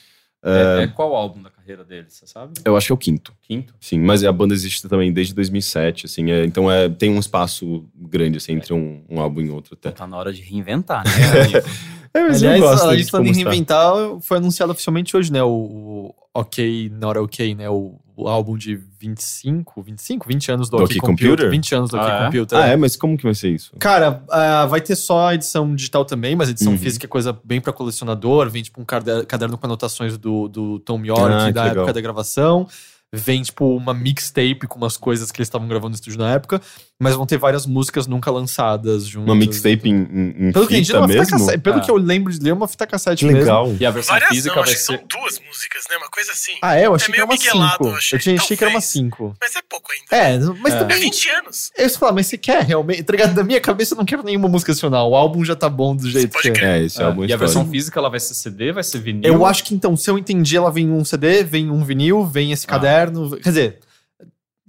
É, 0.42 0.84
é 0.84 0.86
qual 0.86 1.14
álbum 1.14 1.42
da 1.42 1.50
carreira 1.70 1.84
deles, 1.84 2.14
você 2.14 2.26
sabe? 2.26 2.54
Eu 2.64 2.76
acho 2.76 2.86
que 2.86 2.92
é 2.92 2.94
o 2.94 2.98
quinto. 2.98 3.32
Quinto? 3.42 3.74
Sim, 3.80 4.00
mas 4.00 4.24
a 4.24 4.32
banda 4.32 4.54
existe 4.54 4.86
também 4.88 5.12
desde 5.12 5.34
2007, 5.34 6.06
assim, 6.06 6.30
é, 6.30 6.44
então 6.44 6.70
é, 6.70 6.88
tem 6.88 7.10
um 7.10 7.18
espaço 7.18 7.84
grande, 7.94 8.38
assim, 8.38 8.52
entre 8.52 8.72
um, 8.74 9.02
um 9.08 9.20
álbum 9.20 9.40
e 9.40 9.50
outro 9.50 9.74
até. 9.74 9.90
Tá 9.90 10.06
na 10.06 10.16
hora 10.16 10.32
de 10.32 10.42
reinventar, 10.42 11.04
né? 11.04 11.10
É, 12.12 12.22
mas 12.22 12.42
Aliás, 12.42 12.60
eu 12.60 12.68
gosto 12.68 12.88
a 12.88 12.96
de 12.96 13.10
como 13.10 13.24
está. 13.24 13.34
reinventar, 13.50 13.94
foi 14.22 14.38
anunciado 14.38 14.72
oficialmente 14.72 15.16
hoje, 15.16 15.32
né? 15.32 15.42
O, 15.42 15.48
o 15.48 16.14
OK, 16.34 16.90
Not 16.94 17.18
OK, 17.18 17.54
né? 17.54 17.68
O, 17.70 17.94
o 18.16 18.28
álbum 18.28 18.56
de 18.56 18.74
25, 18.98 19.82
25, 19.82 20.26
20 20.28 20.52
anos 20.52 20.68
do, 20.70 20.76
Do 20.76 20.84
OK, 20.84 20.96
OK 20.98 21.00
Computer. 21.00 21.28
Computer? 21.30 21.50
20 21.50 21.74
anos 21.74 21.90
do 21.90 21.96
OK 21.96 22.10
Ah, 22.10 22.14
é? 22.16 22.24
Computer. 22.26 22.58
Ah, 22.58 22.66
é? 22.66 22.76
Mas 22.76 22.96
como 22.96 23.16
que 23.16 23.22
vai 23.24 23.34
ser 23.34 23.50
isso? 23.50 23.72
Cara, 23.78 24.22
ah, 24.30 24.66
vai 24.66 24.80
ter 24.80 24.96
só 24.96 25.28
a 25.28 25.34
edição 25.34 25.74
digital 25.74 26.04
também, 26.04 26.34
mas 26.36 26.48
a 26.48 26.50
edição 26.50 26.72
Uhum. 26.72 26.78
física 26.78 27.06
é 27.06 27.08
coisa 27.08 27.38
bem 27.44 27.60
pra 27.60 27.72
colecionador. 27.72 28.50
Vem 28.50 28.62
tipo 28.62 28.80
um 28.80 28.84
cade- 28.84 29.24
caderno 29.26 29.56
com 29.56 29.66
anotações 29.66 30.18
do, 30.18 30.48
do 30.48 30.78
Tom 30.80 31.04
York 31.04 31.22
Ah, 31.22 31.50
da 31.50 31.64
legal. 31.64 31.66
época 31.68 31.92
da 31.92 32.00
gravação. 32.00 32.66
Vem 33.12 33.42
tipo 33.42 33.76
uma 33.76 33.92
mixtape 33.94 34.66
com 34.68 34.78
umas 34.78 34.96
coisas 34.96 35.32
que 35.32 35.38
eles 35.40 35.48
estavam 35.48 35.66
gravando 35.66 35.90
no 35.90 35.94
estúdio 35.96 36.18
na 36.20 36.30
época, 36.32 36.60
mas 37.00 37.14
vão 37.16 37.24
ter 37.26 37.38
várias 37.38 37.64
músicas 37.66 38.06
nunca 38.06 38.30
lançadas 38.30 39.06
juntas. 39.06 39.28
Uma 39.28 39.34
mixtape 39.34 39.88
em, 39.88 39.94
em, 40.02 40.48
em 40.48 40.52
Pelo 40.52 40.66
que, 40.66 40.76
fita 40.76 40.92
é 40.98 41.00
fita 41.00 41.06
mesmo? 41.06 41.38
cassete. 41.38 41.58
Pelo 41.58 41.76
Ah. 41.78 41.80
que 41.80 41.90
eu 41.90 41.96
lembro 41.96 42.30
de 42.32 42.38
ler, 42.38 42.50
é 42.50 42.52
uma 42.52 42.68
fita 42.68 42.86
cassete 42.86 43.20
Que 43.20 43.24
mesmo. 43.26 43.40
legal. 43.40 43.74
E 43.80 43.86
a 43.86 43.90
versão 43.90 44.12
Várias 44.14 44.28
física 44.30 44.54
não, 44.54 44.62
vai 44.62 44.70
acho 44.72 44.80
que 44.80 44.86
ser. 44.86 44.98
são 44.98 45.20
duas 45.20 45.40
músicas, 45.48 45.84
né? 45.90 45.96
Uma 45.96 46.08
coisa 46.10 46.32
assim. 46.32 46.52
Ah, 46.60 46.76
é? 46.76 46.86
Eu 46.86 46.94
achei 46.94 47.08
É 47.08 47.12
que 47.12 47.16
era 47.20 47.24
uma 47.24 47.36
5. 47.38 47.86
eu 47.86 47.94
achei. 47.96 48.16
Eu 48.18 48.20
tinha, 48.22 48.36
achei 48.36 48.56
que 48.56 48.64
era 48.64 48.72
uma. 48.72 48.80
5. 48.80 49.36
Mas 49.40 49.56
é 49.56 49.60
pouco 49.68 49.90
ainda. 49.92 50.16
É, 50.24 50.38
mas 50.60 50.74
É. 50.74 50.76
É 50.76 50.80
também. 50.80 51.00
20 51.00 51.28
anos. 51.30 51.70
Eu 51.76 51.84
ia 51.84 51.90
falar, 51.90 52.12
mas 52.12 52.26
você 52.26 52.36
quer 52.36 52.62
realmente. 52.64 53.02
Tá 53.02 53.12
ligado? 53.12 53.34
Na 53.34 53.42
minha 53.44 53.60
cabeça 53.60 53.94
eu 53.94 53.98
não 53.98 54.04
quero 54.04 54.22
nenhuma 54.22 54.48
música 54.48 54.72
adicional. 54.72 55.10
O 55.10 55.16
álbum 55.16 55.42
já 55.44 55.56
tá 55.56 55.68
bom 55.70 55.96
do 55.96 56.08
jeito 56.08 56.36
que 56.38 56.48
é. 56.48 56.52
crer. 56.52 56.68
É, 56.68 56.82
esse 56.84 57.00
É, 57.00 57.04
álbum 57.04 57.24
é 57.24 57.28
e 57.28 57.32
a 57.32 57.36
versão 57.36 57.66
física 57.66 57.98
ela 57.98 58.10
vai 58.10 58.20
ser 58.20 58.34
CD, 58.34 58.72
vai 58.72 58.82
ser 58.84 58.98
vinil. 58.98 59.22
Eu 59.32 59.46
acho 59.46 59.64
que 59.64 59.74
então, 59.74 59.96
se 59.96 60.10
eu 60.10 60.18
entendi, 60.18 60.56
ela 60.56 60.70
vem 60.70 60.90
um 60.90 61.04
CD, 61.04 61.42
vem 61.44 61.70
um 61.70 61.82
vinil, 61.82 62.26
vem 62.26 62.52
esse 62.52 62.66
Ah. 62.66 62.70
caderno. 62.70 63.30
Quer 63.38 63.48
dizer, 63.48 63.78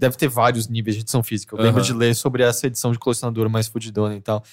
deve 0.01 0.17
ter 0.17 0.27
vários 0.27 0.67
níveis 0.67 0.95
de 0.95 1.01
edição 1.03 1.21
física. 1.23 1.55
Eu 1.55 1.61
lembro 1.61 1.79
Aham. 1.79 1.87
de 1.87 1.93
ler 1.93 2.15
sobre 2.15 2.43
essa 2.43 2.67
edição 2.67 2.91
de 2.91 2.99
colecionador 2.99 3.47
mais 3.49 3.67
fudidona 3.67 4.15
e 4.15 4.21
tal. 4.21 4.43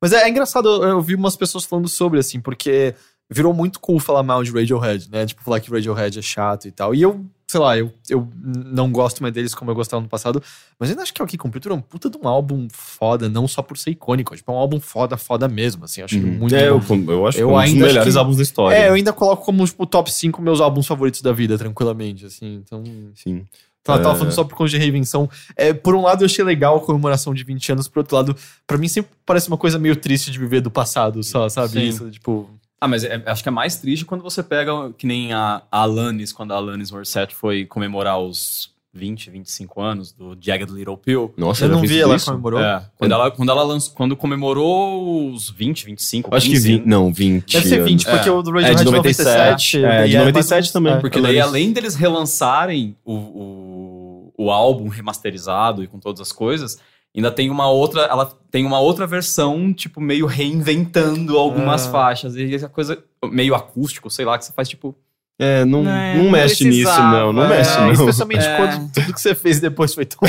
Mas 0.00 0.12
é, 0.12 0.22
é 0.22 0.28
engraçado, 0.28 0.68
eu, 0.68 0.82
eu 0.90 1.00
vi 1.02 1.14
umas 1.16 1.34
pessoas 1.34 1.64
falando 1.64 1.88
sobre, 1.88 2.20
assim, 2.20 2.40
porque 2.40 2.94
virou 3.30 3.52
muito 3.52 3.80
cool 3.80 3.98
falar 3.98 4.22
mal 4.22 4.42
de 4.44 4.50
Radiohead, 4.52 5.10
né? 5.10 5.26
Tipo, 5.26 5.42
falar 5.42 5.60
que 5.60 5.70
Radiohead 5.70 6.18
é 6.18 6.22
chato 6.22 6.68
e 6.68 6.70
tal. 6.70 6.94
E 6.94 7.02
eu, 7.02 7.26
sei 7.46 7.60
lá, 7.60 7.76
eu, 7.76 7.92
eu 8.08 8.26
não 8.64 8.90
gosto 8.92 9.20
mais 9.22 9.34
deles 9.34 9.54
como 9.54 9.70
eu 9.70 9.74
gostava 9.74 10.00
no 10.02 10.08
passado, 10.08 10.42
mas 10.78 10.88
ainda 10.88 11.02
acho 11.02 11.12
que 11.12 11.20
o 11.20 11.24
OK 11.24 11.36
Computer 11.36 11.72
é 11.72 11.74
um 11.74 11.80
puta 11.80 12.08
de 12.08 12.16
um 12.16 12.26
álbum 12.28 12.68
foda, 12.72 13.28
não 13.28 13.46
só 13.48 13.60
por 13.60 13.76
ser 13.76 13.90
icônico. 13.90 14.34
Tipo, 14.36 14.52
é 14.52 14.54
um 14.54 14.58
álbum 14.58 14.78
foda, 14.80 15.16
foda 15.18 15.46
mesmo, 15.48 15.84
assim. 15.84 16.00
Acho 16.00 16.16
Uhum. 16.16 16.38
muito 16.38 16.54
é, 16.54 16.68
eu, 16.68 16.80
eu 17.08 17.26
acho 17.26 17.36
que 17.38 17.42
Eu 17.42 17.50
é 17.50 17.52
um 17.60 17.64
dos 17.64 17.72
melhores 17.74 18.12
que- 18.14 18.18
álbuns 18.18 18.36
da 18.36 18.42
história. 18.42 18.76
É, 18.76 18.88
eu 18.88 18.94
ainda 18.94 19.12
coloco 19.12 19.44
como, 19.44 19.62
tipo, 19.66 19.84
top 19.84 20.10
5 20.12 20.40
meus 20.40 20.60
álbuns 20.60 20.86
favoritos 20.86 21.20
da 21.20 21.32
vida, 21.32 21.58
tranquilamente, 21.58 22.24
assim. 22.24 22.54
Então. 22.64 22.82
Sim. 23.14 23.44
Tava, 23.84 24.02
tava 24.02 24.14
É. 24.14 24.18
falando 24.18 24.32
só 24.32 24.44
por 24.44 24.54
conta 24.56 24.70
de 24.70 24.78
reinvenção. 24.78 25.28
É, 25.56 25.72
por 25.72 25.94
um 25.94 26.02
lado, 26.02 26.22
eu 26.22 26.26
achei 26.26 26.44
legal 26.44 26.76
a 26.76 26.80
comemoração 26.80 27.32
de 27.32 27.42
20 27.44 27.72
anos, 27.72 27.88
por 27.88 28.00
outro 28.00 28.16
lado, 28.16 28.36
pra 28.66 28.76
mim 28.76 28.88
sempre 28.88 29.12
parece 29.24 29.48
uma 29.48 29.56
coisa 29.56 29.78
meio 29.78 29.96
triste 29.96 30.30
de 30.30 30.38
viver 30.38 30.60
do 30.60 30.70
passado, 30.70 31.22
só, 31.22 31.48
sabe? 31.48 31.72
Sim. 31.72 31.88
Isso, 31.88 32.10
tipo. 32.10 32.50
Ah, 32.80 32.86
mas 32.86 33.02
é- 33.02 33.22
acho 33.26 33.42
que 33.42 33.48
é 33.48 33.52
mais 33.52 33.76
triste 33.76 34.04
quando 34.04 34.22
você 34.22 34.42
pega, 34.42 34.92
que 34.96 35.06
nem 35.06 35.32
a, 35.32 35.62
a 35.70 35.80
Alanis, 35.80 36.32
quando 36.32 36.52
a 36.52 36.56
Alanis 36.56 36.90
Morissette 36.92 37.34
foi 37.34 37.64
comemorar 37.64 38.20
os 38.20 38.70
20, 38.94 39.30
25 39.30 39.80
anos 39.80 40.12
do 40.12 40.36
Jagged 40.40 40.72
Little 40.72 40.96
Pill. 40.96 41.32
Nossa, 41.36 41.66
eu 41.66 41.68
não 41.68 41.80
vi, 41.80 42.00
ela 42.00 42.16
isso? 42.16 42.26
comemorou. 42.30 42.58
É, 42.60 42.84
quando 42.96 43.12
ela, 43.12 43.30
quando 43.30 43.48
ela 43.50 43.62
lançou, 43.62 43.94
quando 43.94 44.16
comemorou 44.16 45.30
os 45.30 45.50
20, 45.50 45.84
25, 45.86 46.34
Acho 46.34 46.46
que 46.46 46.52
15, 46.52 46.68
20. 46.78 46.86
Não, 46.86 47.12
20. 47.12 47.52
Deve 47.52 47.68
ser 47.68 47.82
20, 47.84 48.06
anos. 48.06 48.16
porque 48.18 48.28
É. 48.28 48.32
o 48.32 48.42
do 48.42 48.50
É, 48.50 48.62
Radiohead 48.62 48.82
de 48.82 48.88
é 48.88 48.96
97. 48.96 49.28
97. 49.28 49.76
É, 49.84 50.04
de 50.06 50.10
e 50.12 50.14
mais 50.14 50.26
97 50.26 50.64
uns- 50.66 50.72
também. 50.72 50.92
é. 50.94 50.96
Porque 51.00 51.20
daí, 51.20 51.38
além 51.40 51.72
deles 51.72 51.94
relançarem 51.94 52.96
o, 53.04 53.14
o, 53.14 54.32
o 54.38 54.50
álbum 54.50 54.88
remasterizado 54.88 55.82
e 55.82 55.86
com 55.86 55.98
todas 55.98 56.20
as 56.20 56.32
coisas, 56.32 56.78
ainda 57.14 57.30
tem 57.30 57.50
uma 57.50 57.68
outra. 57.70 58.02
Ela 58.02 58.26
tem 58.50 58.64
uma 58.64 58.80
outra 58.80 59.06
versão, 59.06 59.72
tipo, 59.72 60.00
meio 60.00 60.26
reinventando 60.26 61.36
algumas 61.36 61.86
Ah. 61.86 61.90
faixas. 61.90 62.36
E 62.36 62.54
essa 62.54 62.68
coisa 62.68 62.98
meio 63.30 63.54
acústico, 63.54 64.08
sei 64.10 64.24
lá, 64.24 64.38
que 64.38 64.44
você 64.44 64.52
faz, 64.52 64.68
tipo. 64.68 64.96
É, 65.40 65.64
não, 65.64 65.84
Não, 65.84 65.92
não 66.16 66.24
não 66.24 66.30
mexe 66.32 66.64
nisso, 66.68 66.90
não. 67.00 67.32
Não 67.32 67.44
é, 67.44 67.48
mexe, 67.58 67.70
É, 67.70 67.80
não. 67.80 67.92
especialmente 67.92 68.44
É. 68.44 68.56
quando 68.56 68.92
tudo 68.92 69.14
que 69.14 69.20
você 69.20 69.34
fez 69.36 69.60
depois 69.60 69.94
foi 69.94 70.04
tão. 70.04 70.18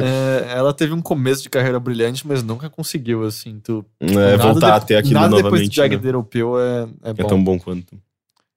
É, 0.00 0.52
ela 0.58 0.72
teve 0.74 0.92
um 0.92 1.00
começo 1.00 1.42
de 1.42 1.48
carreira 1.48 1.78
brilhante, 1.78 2.26
mas 2.26 2.42
nunca 2.42 2.68
conseguiu, 2.68 3.24
assim. 3.24 3.60
Tu, 3.60 3.84
É, 4.00 4.06
nada 4.12 4.36
voltar 4.38 4.66
de- 4.70 4.76
a 4.76 4.80
ter 4.80 4.96
aquilo 4.96 5.14
nada 5.14 5.28
depois 5.28 5.44
novamente. 5.44 5.70
de 5.70 5.76
Jagged 5.76 6.04
né? 6.12 6.24
Pill 6.28 6.58
é, 6.58 6.88
é 7.04 7.10
É 7.10 7.12
bom. 7.14 7.28
tão 7.28 7.42
bom 7.44 7.58
quanto. 7.58 7.96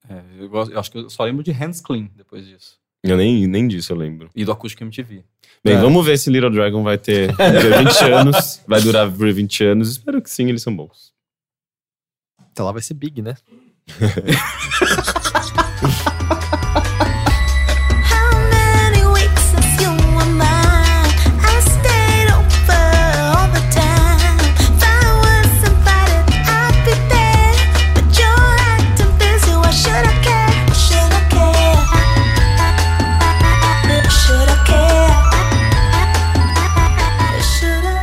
é, 0.08 0.20
eu, 0.38 0.48
gosto- 0.48 0.72
eu 0.72 0.80
acho 0.80 0.90
que 0.90 0.98
eu 0.98 1.08
só 1.10 1.24
lembro 1.24 1.42
de 1.44 1.52
Hands 1.52 1.80
Clean 1.80 2.08
depois 2.16 2.44
disso. 2.46 2.76
Eu 3.04 3.16
nem, 3.16 3.46
nem 3.46 3.66
disso 3.66 3.92
eu 3.92 3.96
lembro. 3.96 4.28
E 4.34 4.44
do 4.44 4.52
Acústico 4.52 4.82
MTV. 4.84 5.24
Bem, 5.64 5.74
É. 5.74 5.80
vamos 5.80 6.04
ver 6.04 6.18
se 6.18 6.30
Little 6.30 6.50
Dragon 6.50 6.82
vai 6.82 6.98
ter 6.98 7.34
ter 7.36 7.78
20 7.78 8.04
anos. 8.12 8.60
Vai 8.66 8.80
durar 8.80 9.10
por 9.10 9.32
20 9.32 9.64
anos. 9.64 9.90
Espero 9.90 10.20
que 10.20 10.30
sim, 10.30 10.48
eles 10.48 10.62
são 10.62 10.74
bons. 10.74 11.12
Até 12.38 12.62
lá 12.62 12.72
vai 12.72 12.82
ser 12.82 12.94
big, 12.94 13.22
né? 13.22 13.34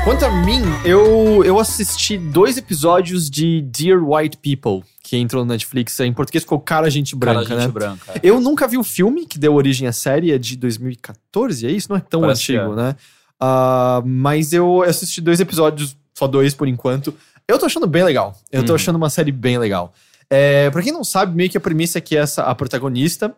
Quanto 0.09 0.25
a 0.25 0.31
mim, 0.43 0.63
eu, 0.83 1.43
eu 1.45 1.59
assisti 1.59 2.17
dois 2.17 2.57
episódios 2.57 3.29
de 3.29 3.61
Dear 3.61 4.03
White 4.03 4.37
People, 4.37 4.83
que 5.09 5.17
entrou 5.17 5.43
no 5.43 5.51
Netflix. 5.51 5.99
Em 6.01 6.13
português 6.13 6.43
ficou 6.43 6.59
Cara 6.59 6.89
Gente 6.89 7.15
Branca, 7.15 7.45
Cara, 7.45 7.61
gente 7.61 7.67
né? 7.67 7.73
branca. 7.73 8.11
é. 8.13 8.19
Eu 8.21 8.39
nunca 8.39 8.67
vi 8.67 8.77
o 8.77 8.83
filme 8.83 9.25
que 9.25 9.39
deu 9.39 9.55
origem 9.55 9.87
à 9.87 9.91
série, 9.91 10.31
é 10.31 10.37
de 10.37 10.55
2014, 10.55 11.65
é 11.65 11.71
isso? 11.71 11.89
Não 11.89 11.97
é 11.97 11.99
tão 11.99 12.21
Parece 12.21 12.55
antigo, 12.55 12.75
né? 12.75 12.95
Ah, 13.39 14.01
mas 14.05 14.53
eu 14.53 14.83
assisti 14.83 15.19
dois 15.21 15.39
episódios, 15.39 15.95
só 16.13 16.27
dois 16.27 16.53
por 16.53 16.67
enquanto. 16.67 17.13
Eu 17.47 17.57
tô 17.57 17.65
achando 17.65 17.87
bem 17.87 18.03
legal. 18.03 18.37
Eu 18.51 18.63
tô 18.63 18.73
Uhum. 18.73 18.75
achando 18.75 18.95
uma 18.97 19.09
série 19.09 19.31
bem 19.31 19.57
legal. 19.57 19.93
É, 20.29 20.69
pra 20.69 20.83
quem 20.83 20.91
não 20.91 21.03
sabe, 21.03 21.35
meio 21.35 21.49
que 21.49 21.57
a 21.57 21.61
premissa 21.61 21.97
é 21.97 22.01
que 22.01 22.15
essa, 22.15 22.43
a 22.43 22.53
protagonista, 22.53 23.33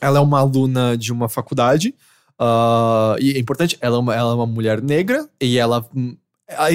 ela 0.00 0.18
é 0.18 0.22
uma 0.22 0.38
aluna 0.38 0.96
de 0.96 1.12
uma 1.12 1.28
faculdade. 1.28 1.92
ah, 2.38 3.16
e 3.18 3.32
é 3.32 3.38
importante, 3.38 3.76
ela 3.80 3.96
é, 3.96 3.98
uma, 3.98 4.14
ela 4.14 4.30
é 4.32 4.34
uma 4.34 4.46
mulher 4.46 4.80
negra 4.80 5.28
e 5.40 5.58
ela. 5.58 5.84
hum, 5.94 6.16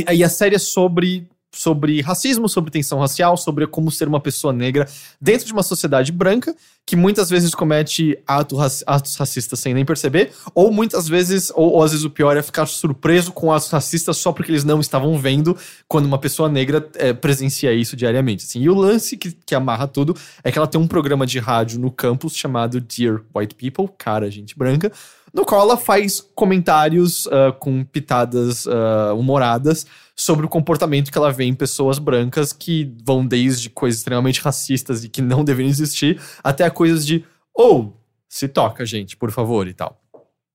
Aí 0.08 0.24
a 0.24 0.30
série 0.30 0.56
é 0.56 0.60
sobre, 0.60 1.30
sobre 1.52 2.02
racismo, 2.02 2.48
sobre 2.48 2.72
tensão 2.72 3.00
racial, 3.00 3.36
sobre 3.36 3.66
como 3.68 3.92
ser 3.92 4.08
uma 4.08 4.20
pessoa 4.20 4.54
negra 4.54 4.88
dentro 5.20 5.46
de 5.46 5.54
uma 5.54 5.64
sociedade 5.64 6.12
branca 6.12 6.56
que 6.86 6.96
muitas 6.96 7.30
vezes 7.30 7.54
comete 7.54 8.18
ato 8.26 8.58
atos 8.60 9.16
racistas 9.16 9.60
sem 9.60 9.76
nem 9.76 9.86
perceber, 9.86 10.32
ou 10.56 10.72
muitas 10.72 11.08
vezes, 11.08 11.52
ou, 11.56 11.74
ou 11.74 11.84
às 11.84 11.92
vezes 11.92 12.04
o 12.04 12.10
pior 12.10 12.36
é 12.36 12.42
ficar 12.42 12.66
surpreso 12.66 13.32
com 13.32 13.52
atos 13.52 13.70
racistas 13.70 14.18
só 14.18 14.32
porque 14.32 14.52
eles 14.52 14.64
não 14.64 14.80
estavam 14.80 15.16
vendo 15.18 15.56
quando 15.88 16.06
uma 16.06 16.18
pessoa 16.18 16.50
negra 16.50 16.88
é, 16.96 17.14
presencia 17.14 17.72
isso 17.74 17.96
diariamente. 17.96 18.46
Assim. 18.46 18.62
E 18.62 18.70
o 18.70 18.74
lance 18.74 19.18
que, 19.18 19.32
que 19.32 19.54
amarra 19.54 19.88
tudo 19.88 20.16
é 20.44 20.52
que 20.52 20.58
ela 20.58 20.68
tem 20.68 20.82
um 20.82 20.88
programa 20.88 21.28
de 21.28 21.38
rádio 21.38 21.80
no 21.80 21.92
campus 21.92 22.36
chamado 22.36 22.82
Dear 22.82 23.22
White 23.36 23.54
People, 23.54 23.94
cara, 23.96 24.32
gente 24.32 24.58
branca, 24.58 24.92
no 25.32 25.46
qual 25.46 25.62
ela 25.62 25.78
faz 25.78 26.22
comentários 26.34 27.28
ah, 27.28 27.52
com 27.52 27.84
pitadas 27.84 28.66
ah, 28.66 29.14
humoradas 29.14 29.86
sobre 30.20 30.46
o 30.46 30.50
comportamento 30.50 31.12
que 31.12 31.18
ela 31.18 31.32
vê 31.32 31.46
em 31.46 31.54
pessoas 31.54 31.98
brancas 31.98 32.52
que 32.52 32.94
vão 33.06 33.26
desde 33.26 33.70
coisas 33.70 34.00
extremamente 34.00 34.42
racistas 34.42 35.04
e 35.04 35.10
que 35.10 35.22
não 35.22 35.46
deveriam 35.46 35.70
existir, 35.70 36.22
até 36.44 36.66
a 36.66 36.70
coisas 36.70 37.06
de, 37.06 37.24
ou, 37.54 37.98
se 38.28 38.50
toca, 38.50 38.86
gente, 38.86 39.16
por 39.16 39.32
favor, 39.32 39.66
e 39.66 39.74
tal. 39.74 39.98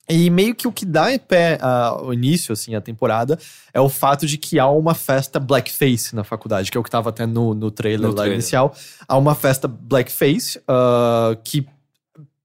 E 0.06 0.28
meio 0.28 0.54
que 0.54 0.68
o 0.68 0.72
que 0.72 0.84
dá 0.84 1.14
em 1.14 1.18
pé 1.18 1.56
ao 1.62 2.12
início, 2.12 2.52
assim, 2.52 2.74
a 2.74 2.80
temporada, 2.80 3.38
é 3.72 3.80
o 3.80 3.88
fato 3.88 4.26
de 4.26 4.36
que 4.36 4.58
há 4.58 4.68
uma 4.68 4.94
festa 4.94 5.40
blackface 5.40 6.14
na 6.14 6.22
faculdade, 6.22 6.70
que 6.70 6.76
é 6.76 6.80
o 6.80 6.84
que 6.84 6.90
tava 6.90 7.08
até 7.08 7.24
no, 7.24 7.54
no 7.54 7.70
trailer 7.70 8.02
No 8.02 8.08
lá 8.08 8.16
trailer. 8.16 8.34
inicial. 8.34 8.74
Há 9.08 9.16
uma 9.16 9.34
festa 9.34 9.66
blackface 9.66 10.60
ah, 10.68 11.34
que 11.42 11.66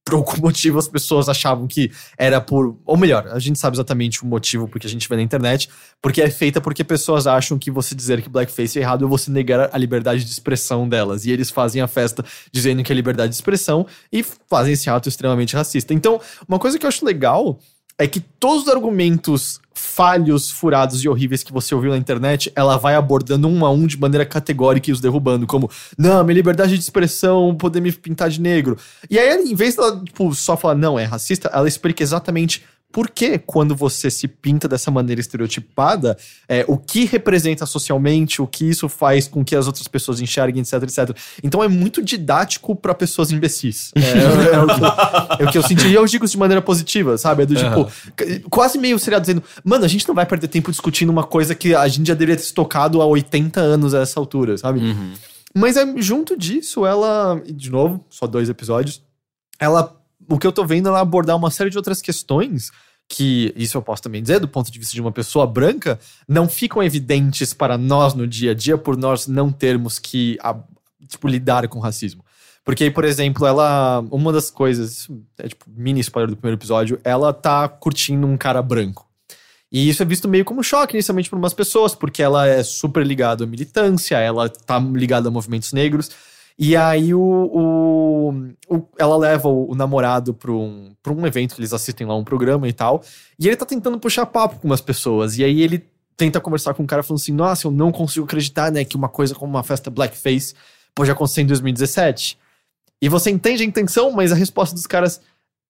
por 0.10 0.16
algum 0.16 0.38
motivo 0.42 0.80
as 0.80 0.88
pessoas 0.88 1.30
achavam 1.30 1.68
que 1.68 1.92
era 2.18 2.42
por. 2.42 2.76
Ou 2.86 2.98
melhor, 2.98 3.28
a 3.28 3.40
gente 3.40 3.60
sabe 3.60 3.76
exatamente 3.76 4.24
o 4.24 4.26
motivo 4.26 4.68
porque 4.68 4.88
a 4.88 4.90
gente 4.90 5.08
vê 5.08 5.16
na 5.16 5.22
internet, 5.22 5.70
porque 6.02 6.22
é 6.22 6.30
feita 6.30 6.60
porque 6.60 6.84
pessoas 6.84 7.28
acham 7.28 7.58
que 7.58 7.70
você 7.70 7.94
dizer 7.94 8.22
que 8.22 8.30
blackface 8.30 8.80
é 8.80 8.82
errado 8.82 9.06
é 9.06 9.08
você 9.08 9.30
negar 9.32 9.70
a 9.72 9.78
liberdade 9.78 10.24
de 10.24 10.32
expressão 10.32 10.88
delas. 10.90 11.26
E 11.26 11.32
eles 11.32 11.50
fazem 11.50 11.82
a 11.82 11.88
festa 11.88 12.24
dizendo 12.52 12.84
que 12.84 12.92
é 12.92 12.96
liberdade 12.96 13.30
de 13.30 13.36
expressão 13.36 13.86
e 14.12 14.24
fazem 14.24 14.74
esse 14.74 14.90
ato 14.90 15.08
extremamente 15.08 15.56
racista. 15.56 15.94
Então, 15.94 16.20
uma 16.48 16.60
coisa 16.60 16.78
que 16.80 16.86
eu 16.86 16.90
acho 16.90 17.06
legal 17.06 17.60
é 18.00 18.08
que 18.08 18.22
todos 18.22 18.64
os 18.64 18.70
argumentos 18.70 19.60
falhos, 19.74 20.50
furados 20.50 21.04
e 21.04 21.10
horríveis 21.10 21.44
que 21.44 21.52
você 21.52 21.76
ouviu 21.76 21.92
na 21.92 21.98
internet, 21.98 22.52
ela 22.56 22.78
vai 22.78 22.96
abordando 22.96 23.48
um 23.48 23.66
a 23.66 23.70
um 23.70 23.86
de 23.86 24.00
maneira 24.00 24.26
categórica 24.26 24.90
e 24.90 24.94
os 24.94 25.02
derrubando, 25.02 25.46
como, 25.46 25.70
não, 25.98 26.24
minha 26.24 26.36
liberdade 26.36 26.74
de 26.76 26.80
expressão, 26.82 27.54
poder 27.56 27.82
me 27.82 27.92
pintar 27.92 28.30
de 28.30 28.40
negro. 28.40 28.78
E 29.10 29.20
aí, 29.20 29.44
em 29.44 29.54
vez 29.54 29.76
dela, 29.76 30.02
tipo, 30.04 30.34
só 30.34 30.56
falar, 30.56 30.76
não, 30.76 30.98
é 30.98 31.04
racista, 31.04 31.50
ela 31.54 31.68
explica 31.68 32.02
exatamente 32.02 32.64
por 32.92 33.10
que, 33.12 33.38
quando 33.38 33.76
você 33.76 34.10
se 34.10 34.28
pinta 34.28 34.68
dessa 34.68 34.90
maneira 34.90 35.22
estereotipada, 35.22 36.18
é, 36.48 36.66
o 36.68 36.76
que 36.76 37.06
representa 37.06 37.66
socialmente, 37.68 38.42
o 38.42 38.48
que 38.48 38.66
isso 38.68 38.90
faz 38.90 39.28
com 39.28 39.46
que 39.46 39.56
as 39.56 39.68
outras 39.68 39.88
pessoas 39.88 40.20
enxerguem, 40.20 40.62
etc, 40.62 40.74
etc. 40.84 41.16
Então 41.44 41.64
é 41.64 41.68
muito 41.68 42.02
didático 42.02 42.76
para 42.76 42.96
pessoas 42.96 43.32
imbecis. 43.32 43.92
É, 43.96 44.00
é, 44.00 44.56
é 44.56 44.60
o 44.60 44.68
que, 44.68 45.44
é 45.44 45.46
o 45.48 45.52
que 45.52 45.58
eu 45.60 45.64
senti. 45.64 45.88
E 45.88 45.94
eu 45.94 46.06
digo 46.06 46.26
isso 46.26 46.32
de 46.32 46.40
maneira 46.40 46.62
positiva, 46.64 47.16
sabe? 47.18 47.44
É 47.44 47.46
do 47.46 47.54
tipo, 47.56 47.92
c- 48.20 48.40
quase 48.50 48.78
meio 48.80 48.98
seriado 48.98 49.22
dizendo, 49.22 49.44
mano, 49.64 49.86
a 49.86 49.88
gente 49.88 50.08
não 50.08 50.16
vai 50.16 50.26
perder 50.26 50.48
tempo 50.48 50.72
discutindo 50.72 51.10
uma 51.10 51.24
coisa 51.24 51.54
que 51.54 51.76
a 51.76 51.88
gente 51.88 52.08
já 52.08 52.14
deveria 52.16 52.38
ter 52.38 52.44
se 52.44 52.54
tocado 52.54 53.02
há 53.04 53.06
80 53.06 53.60
anos 53.60 53.94
a 53.94 54.00
essa 54.02 54.20
altura, 54.20 54.58
sabe? 54.58 54.82
Mas 55.56 55.78
é, 55.78 55.86
junto 55.98 56.36
disso, 56.38 56.86
ela, 56.86 57.40
de 57.46 57.70
novo, 57.70 58.04
só 58.10 58.26
dois 58.26 58.50
episódios, 58.50 59.02
ela, 59.60 59.96
o 60.30 60.38
que 60.38 60.46
eu 60.46 60.52
tô 60.52 60.66
vendo, 60.66 60.90
ela 60.90 61.00
abordar 61.00 61.36
uma 61.36 61.52
série 61.52 61.70
de 61.70 61.78
outras 61.78 62.02
questões 62.02 62.72
que, 63.08 63.52
isso 63.56 63.76
eu 63.76 63.82
posso 63.82 64.04
também 64.04 64.22
dizer, 64.22 64.40
do 64.40 64.48
ponto 64.48 64.72
de 64.72 64.78
vista 64.78 64.94
de 64.94 65.02
uma 65.02 65.12
pessoa 65.12 65.48
branca, 65.48 66.00
não 66.28 66.48
ficam 66.48 66.84
evidentes 66.84 67.54
para 67.54 67.78
nós 67.78 68.14
no 68.14 68.28
dia 68.28 68.52
a 68.52 68.54
dia 68.54 68.78
por 68.78 68.96
nós 68.96 69.28
não 69.28 69.52
termos 69.52 69.98
que, 69.98 70.38
tipo, 71.08 71.28
lidar 71.28 71.68
com 71.68 71.80
racismo. 71.80 72.24
Porque 72.64 72.92
por 72.92 73.04
exemplo, 73.04 73.48
ela, 73.48 74.06
uma 74.12 74.32
das 74.32 74.52
coisas, 74.52 75.10
é 75.40 75.48
tipo 75.48 75.66
mini 75.68 76.02
spoiler 76.02 76.30
do 76.30 76.38
primeiro 76.38 76.60
episódio, 76.60 77.00
ela 77.04 77.34
tá 77.34 77.68
curtindo 77.68 78.28
um 78.28 78.38
cara 78.38 78.62
branco. 78.62 79.08
E 79.72 79.90
isso 79.90 80.04
é 80.04 80.06
visto 80.06 80.28
meio 80.28 80.46
como 80.46 80.64
choque 80.64 80.96
inicialmente 80.96 81.30
por 81.30 81.38
umas 81.38 81.54
pessoas, 81.54 81.96
porque 81.96 82.22
ela 82.22 82.48
é 82.48 82.62
super 82.64 83.06
ligada 83.06 83.44
à 83.44 83.48
militância, 83.48 84.18
ela 84.18 84.50
tá 84.50 84.80
ligada 84.80 85.30
a 85.30 85.32
movimentos 85.32 85.74
negros. 85.74 86.12
E 86.62 86.76
aí 86.76 87.14
o, 87.14 87.22
o- 87.22 88.32
o- 88.76 88.88
ela 88.98 89.16
leva 89.16 89.48
o, 89.48 89.72
o 89.72 89.76
namorado 89.76 90.34
pra 90.34 90.52
um, 90.52 90.92
pra 91.02 91.14
um 91.14 91.26
evento 91.26 91.56
que 91.56 91.62
eles 91.62 91.72
assistem 91.74 92.06
lá, 92.06 92.14
um 92.16 92.24
programa 92.24 92.68
e 92.68 92.74
tal. 92.74 93.02
E 93.40 93.48
ele 93.48 93.56
tá 93.56 93.66
tentando 93.66 93.98
puxar 93.98 94.26
papo 94.26 94.60
com 94.60 94.68
umas 94.68 94.82
pessoas. 94.82 95.38
E 95.38 95.44
aí 95.44 95.62
ele 95.62 95.86
tenta 96.18 96.42
conversar 96.42 96.74
com 96.74 96.84
um 96.84 96.86
cara 96.86 97.02
falando 97.02 97.22
assim: 97.22 97.32
Nossa, 97.32 97.66
eu 97.68 97.72
não 97.72 97.92
consigo 97.94 98.26
acreditar, 98.26 98.72
né, 98.74 98.84
que 98.84 98.98
uma 98.98 99.08
coisa 99.08 99.34
como 99.34 99.50
uma 99.54 99.64
festa 99.64 99.90
blackface 99.90 100.54
pode 100.94 101.10
acontecer 101.10 101.42
em 101.44 101.46
2017. 101.46 102.38
E 103.02 103.08
você 103.08 103.32
entende 103.32 103.64
a 103.64 103.66
intenção, 103.66 104.12
mas 104.12 104.34
a 104.34 104.36
resposta 104.36 104.76
dos 104.76 104.86
caras 104.86 105.22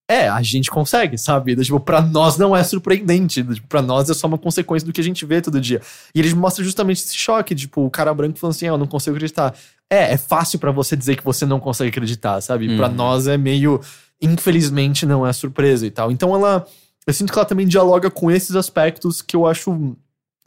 é, 0.09 0.27
a 0.27 0.41
gente 0.41 0.71
consegue, 0.71 1.17
sabe? 1.19 1.55
Tipo, 1.55 1.79
pra 1.79 2.01
nós 2.01 2.35
não 2.35 2.55
é 2.55 2.63
surpreendente. 2.63 3.43
Tipo, 3.43 3.67
pra 3.67 3.81
nós 3.81 4.09
é 4.09 4.13
só 4.15 4.25
uma 4.25 4.39
consequência 4.39 4.85
do 4.85 4.91
que 4.91 4.99
a 4.99 5.03
gente 5.03 5.23
vê 5.23 5.39
todo 5.39 5.61
dia. 5.61 5.79
E 6.15 6.19
eles 6.19 6.33
mostram 6.33 6.65
justamente 6.65 7.03
esse 7.03 7.15
choque, 7.15 7.53
tipo, 7.53 7.85
o 7.85 7.91
cara 7.91 8.11
branco 8.13 8.39
falando 8.39 8.55
assim, 8.55 8.65
ah, 8.65 8.69
eu 8.71 8.77
não 8.77 8.87
consigo 8.87 9.15
acreditar. 9.15 9.53
É, 9.87 10.13
é 10.13 10.17
fácil 10.17 10.57
pra 10.57 10.71
você 10.71 10.95
dizer 10.95 11.15
que 11.15 11.23
você 11.23 11.45
não 11.45 11.59
consegue 11.59 11.89
acreditar, 11.89 12.41
sabe? 12.41 12.75
Pra 12.75 12.87
Uhum. 12.87 12.95
nós 12.95 13.27
é 13.27 13.37
meio, 13.37 13.79
infelizmente, 14.21 15.05
não 15.05 15.25
é 15.25 15.31
surpresa 15.33 15.85
e 15.85 15.91
tal. 15.91 16.11
Então 16.11 16.33
ela, 16.35 16.65
eu 17.05 17.13
sinto 17.13 17.31
que 17.31 17.37
ela 17.37 17.45
também 17.45 17.67
dialoga 17.67 18.09
com 18.09 18.31
esses 18.31 18.55
aspectos 18.55 19.21
que 19.21 19.35
eu 19.35 19.45
acho, 19.45 19.95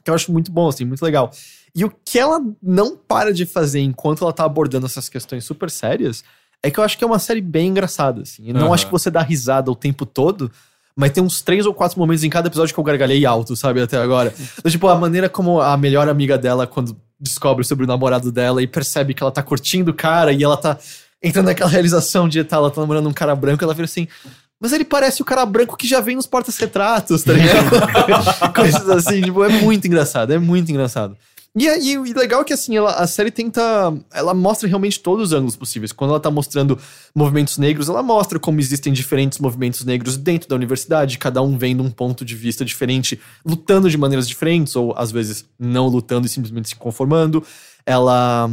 que 0.03 0.09
eu 0.11 0.13
acho 0.13 0.31
muito 0.31 0.51
bom, 0.51 0.67
assim, 0.67 0.85
muito 0.85 1.01
legal. 1.03 1.31
E 1.75 1.83
o 1.83 1.91
que 2.05 2.19
ela 2.19 2.39
não 2.61 2.95
para 2.95 3.33
de 3.33 3.45
fazer 3.45 3.79
enquanto 3.79 4.23
ela 4.23 4.33
tá 4.33 4.43
abordando 4.45 4.85
essas 4.85 5.09
questões 5.09 5.43
super 5.43 5.69
sérias 5.71 6.23
é 6.63 6.71
que 6.71 6.79
eu 6.79 6.83
acho 6.83 6.97
que 6.97 7.03
é 7.03 7.07
uma 7.07 7.19
série 7.19 7.41
bem 7.41 7.67
engraçada, 7.67 8.21
assim. 8.21 8.47
Eu 8.47 8.53
não 8.53 8.67
Aham. 8.67 8.73
acho 8.73 8.85
que 8.85 8.91
você 8.91 9.11
dá 9.11 9.21
risada 9.21 9.69
o 9.69 9.75
tempo 9.75 10.05
todo, 10.05 10.49
mas 10.95 11.11
tem 11.11 11.21
uns 11.21 11.41
três 11.41 11.65
ou 11.65 11.73
quatro 11.73 11.99
momentos 11.99 12.23
em 12.23 12.29
cada 12.29 12.47
episódio 12.47 12.73
que 12.73 12.79
eu 12.79 12.83
gargalhei 12.83 13.25
alto, 13.25 13.55
sabe, 13.55 13.81
até 13.81 13.97
agora. 13.97 14.33
Então, 14.57 14.71
tipo, 14.71 14.87
a 14.87 14.95
maneira 14.95 15.27
como 15.27 15.59
a 15.59 15.75
melhor 15.75 16.07
amiga 16.07 16.37
dela, 16.37 16.65
quando 16.65 16.95
descobre 17.19 17.65
sobre 17.65 17.83
o 17.83 17.87
namorado 17.87 18.31
dela 18.31 18.63
e 18.63 18.67
percebe 18.67 19.13
que 19.13 19.21
ela 19.21 19.31
tá 19.31 19.43
curtindo 19.43 19.91
o 19.91 19.93
cara 19.93 20.31
e 20.31 20.41
ela 20.41 20.55
tá 20.55 20.77
entrando 21.21 21.45
naquela 21.47 21.69
realização 21.69 22.27
de 22.29 22.43
tá, 22.43 22.55
ela 22.55 22.71
tá 22.71 22.79
namorando 22.79 23.07
um 23.07 23.13
cara 23.13 23.35
branco, 23.35 23.63
ela 23.63 23.73
vira 23.73 23.85
assim. 23.85 24.07
Mas 24.59 24.71
ele 24.71 24.85
parece 24.85 25.21
o 25.21 25.25
cara 25.25 25.45
branco 25.45 25.75
que 25.75 25.85
já 25.85 25.99
vem 25.99 26.15
nos 26.15 26.25
portas-retratos, 26.25 27.23
tá 27.23 27.33
ligado? 27.33 27.69
Coisas 28.55 28.89
assim, 28.89 29.21
tipo, 29.21 29.43
é 29.43 29.49
muito 29.49 29.85
engraçado, 29.85 30.31
é 30.31 30.39
muito 30.39 30.69
engraçado. 30.71 31.17
E, 31.55 31.69
aí, 31.69 31.93
e 31.93 32.13
legal 32.13 32.41
é 32.41 32.43
que 32.43 32.53
assim, 32.53 32.75
ela, 32.75 32.93
a 32.93 33.05
série 33.05 33.29
tenta. 33.29 33.61
Ela 34.11 34.33
mostra 34.33 34.67
realmente 34.67 34.99
todos 34.99 35.27
os 35.27 35.33
ângulos 35.33 35.55
possíveis. 35.55 35.91
Quando 35.91 36.09
ela 36.09 36.19
tá 36.19 36.31
mostrando 36.31 36.79
movimentos 37.13 37.59
negros, 37.59 37.89
ela 37.89 38.01
mostra 38.01 38.39
como 38.39 38.59
existem 38.59 38.91
diferentes 38.91 39.37
movimentos 39.37 39.85
negros 39.85 40.17
dentro 40.17 40.49
da 40.49 40.55
universidade, 40.55 41.19
cada 41.19 41.43
um 41.43 41.55
vendo 41.55 41.83
um 41.83 41.91
ponto 41.91 42.25
de 42.25 42.35
vista 42.35 42.65
diferente, 42.65 43.19
lutando 43.45 43.87
de 43.87 43.97
maneiras 43.97 44.27
diferentes, 44.27 44.75
ou 44.75 44.95
às 44.97 45.11
vezes 45.11 45.45
não 45.59 45.87
lutando 45.87 46.25
e 46.25 46.29
simplesmente 46.29 46.69
se 46.69 46.75
conformando. 46.75 47.45
Ela. 47.85 48.49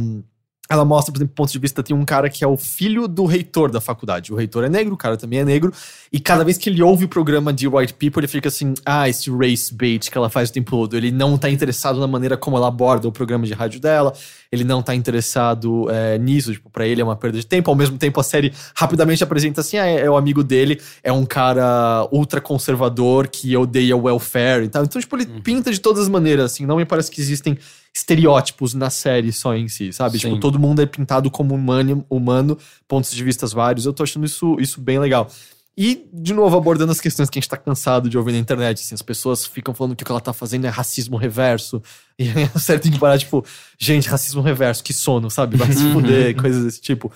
Ela 0.71 0.85
mostra, 0.85 1.11
por 1.11 1.17
exemplo, 1.17 1.35
ponto 1.35 1.51
de 1.51 1.59
vista, 1.59 1.83
tem 1.83 1.93
um 1.93 2.05
cara 2.05 2.29
que 2.29 2.45
é 2.45 2.47
o 2.47 2.55
filho 2.55 3.05
do 3.05 3.25
reitor 3.25 3.69
da 3.69 3.81
faculdade. 3.81 4.31
O 4.31 4.37
reitor 4.37 4.63
é 4.63 4.69
negro, 4.69 4.93
o 4.93 4.97
cara 4.97 5.17
também 5.17 5.39
é 5.39 5.43
negro. 5.43 5.73
E 6.13 6.17
cada 6.17 6.45
vez 6.45 6.57
que 6.57 6.69
ele 6.69 6.81
ouve 6.81 7.03
o 7.03 7.07
programa 7.09 7.51
de 7.51 7.67
White 7.67 7.93
People, 7.95 8.21
ele 8.21 8.27
fica 8.29 8.47
assim: 8.47 8.73
ah, 8.85 9.09
esse 9.09 9.29
race 9.29 9.73
bait 9.73 10.09
que 10.09 10.17
ela 10.17 10.29
faz 10.29 10.49
o 10.49 10.53
tempo 10.53 10.71
todo. 10.71 10.95
Ele 10.95 11.11
não 11.11 11.37
tá 11.37 11.49
interessado 11.49 11.99
na 11.99 12.07
maneira 12.07 12.37
como 12.37 12.55
ela 12.55 12.69
aborda 12.69 13.05
o 13.05 13.11
programa 13.11 13.45
de 13.45 13.51
rádio 13.51 13.81
dela. 13.81 14.13
Ele 14.49 14.63
não 14.63 14.81
tá 14.81 14.95
interessado 14.95 15.91
é, 15.91 16.17
nisso. 16.17 16.53
Tipo, 16.53 16.69
pra 16.69 16.87
ele 16.87 17.01
é 17.01 17.03
uma 17.03 17.17
perda 17.17 17.37
de 17.37 17.45
tempo. 17.45 17.69
Ao 17.69 17.75
mesmo 17.75 17.97
tempo, 17.97 18.17
a 18.21 18.23
série 18.23 18.53
rapidamente 18.73 19.21
apresenta 19.21 19.59
assim: 19.59 19.77
ah, 19.77 19.85
é, 19.85 20.05
é 20.05 20.09
o 20.09 20.15
amigo 20.15 20.41
dele, 20.41 20.79
é 21.03 21.11
um 21.11 21.25
cara 21.25 22.07
ultra 22.13 22.39
conservador 22.39 23.27
que 23.27 23.57
odeia 23.57 23.97
o 23.97 24.03
welfare 24.03 24.63
e 24.63 24.69
tal. 24.69 24.85
Então, 24.85 25.01
tipo, 25.01 25.17
ele 25.17 25.25
pinta 25.25 25.69
de 25.69 25.81
todas 25.81 26.03
as 26.03 26.07
maneiras, 26.07 26.45
assim. 26.45 26.65
Não 26.65 26.77
me 26.77 26.85
parece 26.85 27.11
que 27.11 27.19
existem 27.19 27.57
estereótipos 27.93 28.73
na 28.73 28.89
série 28.89 29.31
só 29.31 29.55
em 29.55 29.67
si, 29.67 29.91
sabe? 29.91 30.17
Sim. 30.17 30.29
Tipo, 30.29 30.39
todo 30.39 30.59
mundo 30.59 30.81
é 30.81 30.85
pintado 30.85 31.29
como 31.29 31.53
humano, 31.53 32.05
humano, 32.09 32.57
pontos 32.87 33.11
de 33.11 33.23
vistas 33.23 33.51
vários. 33.51 33.85
Eu 33.85 33.93
tô 33.93 34.03
achando 34.03 34.25
isso, 34.25 34.55
isso 34.59 34.79
bem 34.79 34.99
legal. 34.99 35.29
E, 35.77 36.07
de 36.13 36.33
novo, 36.33 36.57
abordando 36.57 36.91
as 36.91 36.99
questões 36.99 37.29
que 37.29 37.39
a 37.39 37.41
gente 37.41 37.49
tá 37.49 37.57
cansado 37.57 38.09
de 38.09 38.17
ouvir 38.17 38.33
na 38.33 38.37
internet, 38.37 38.81
assim, 38.81 38.93
as 38.93 39.01
pessoas 39.01 39.45
ficam 39.45 39.73
falando 39.73 39.95
que 39.95 40.03
o 40.03 40.05
que 40.05 40.11
ela 40.11 40.19
tá 40.19 40.33
fazendo 40.33 40.65
é 40.65 40.69
racismo 40.69 41.17
reverso. 41.17 41.81
E 42.19 42.29
a 42.53 42.59
série 42.59 42.79
tem 42.79 42.91
que 42.91 42.99
parar, 42.99 43.17
tipo, 43.17 43.43
gente, 43.79 44.07
racismo 44.07 44.43
reverso, 44.43 44.83
que 44.83 44.93
sono, 44.93 45.27
sabe? 45.27 45.57
Vai 45.57 45.71
se 45.71 45.91
fuder, 45.91 46.35
coisas 46.39 46.63
desse 46.63 46.79
tipo. 46.79 47.11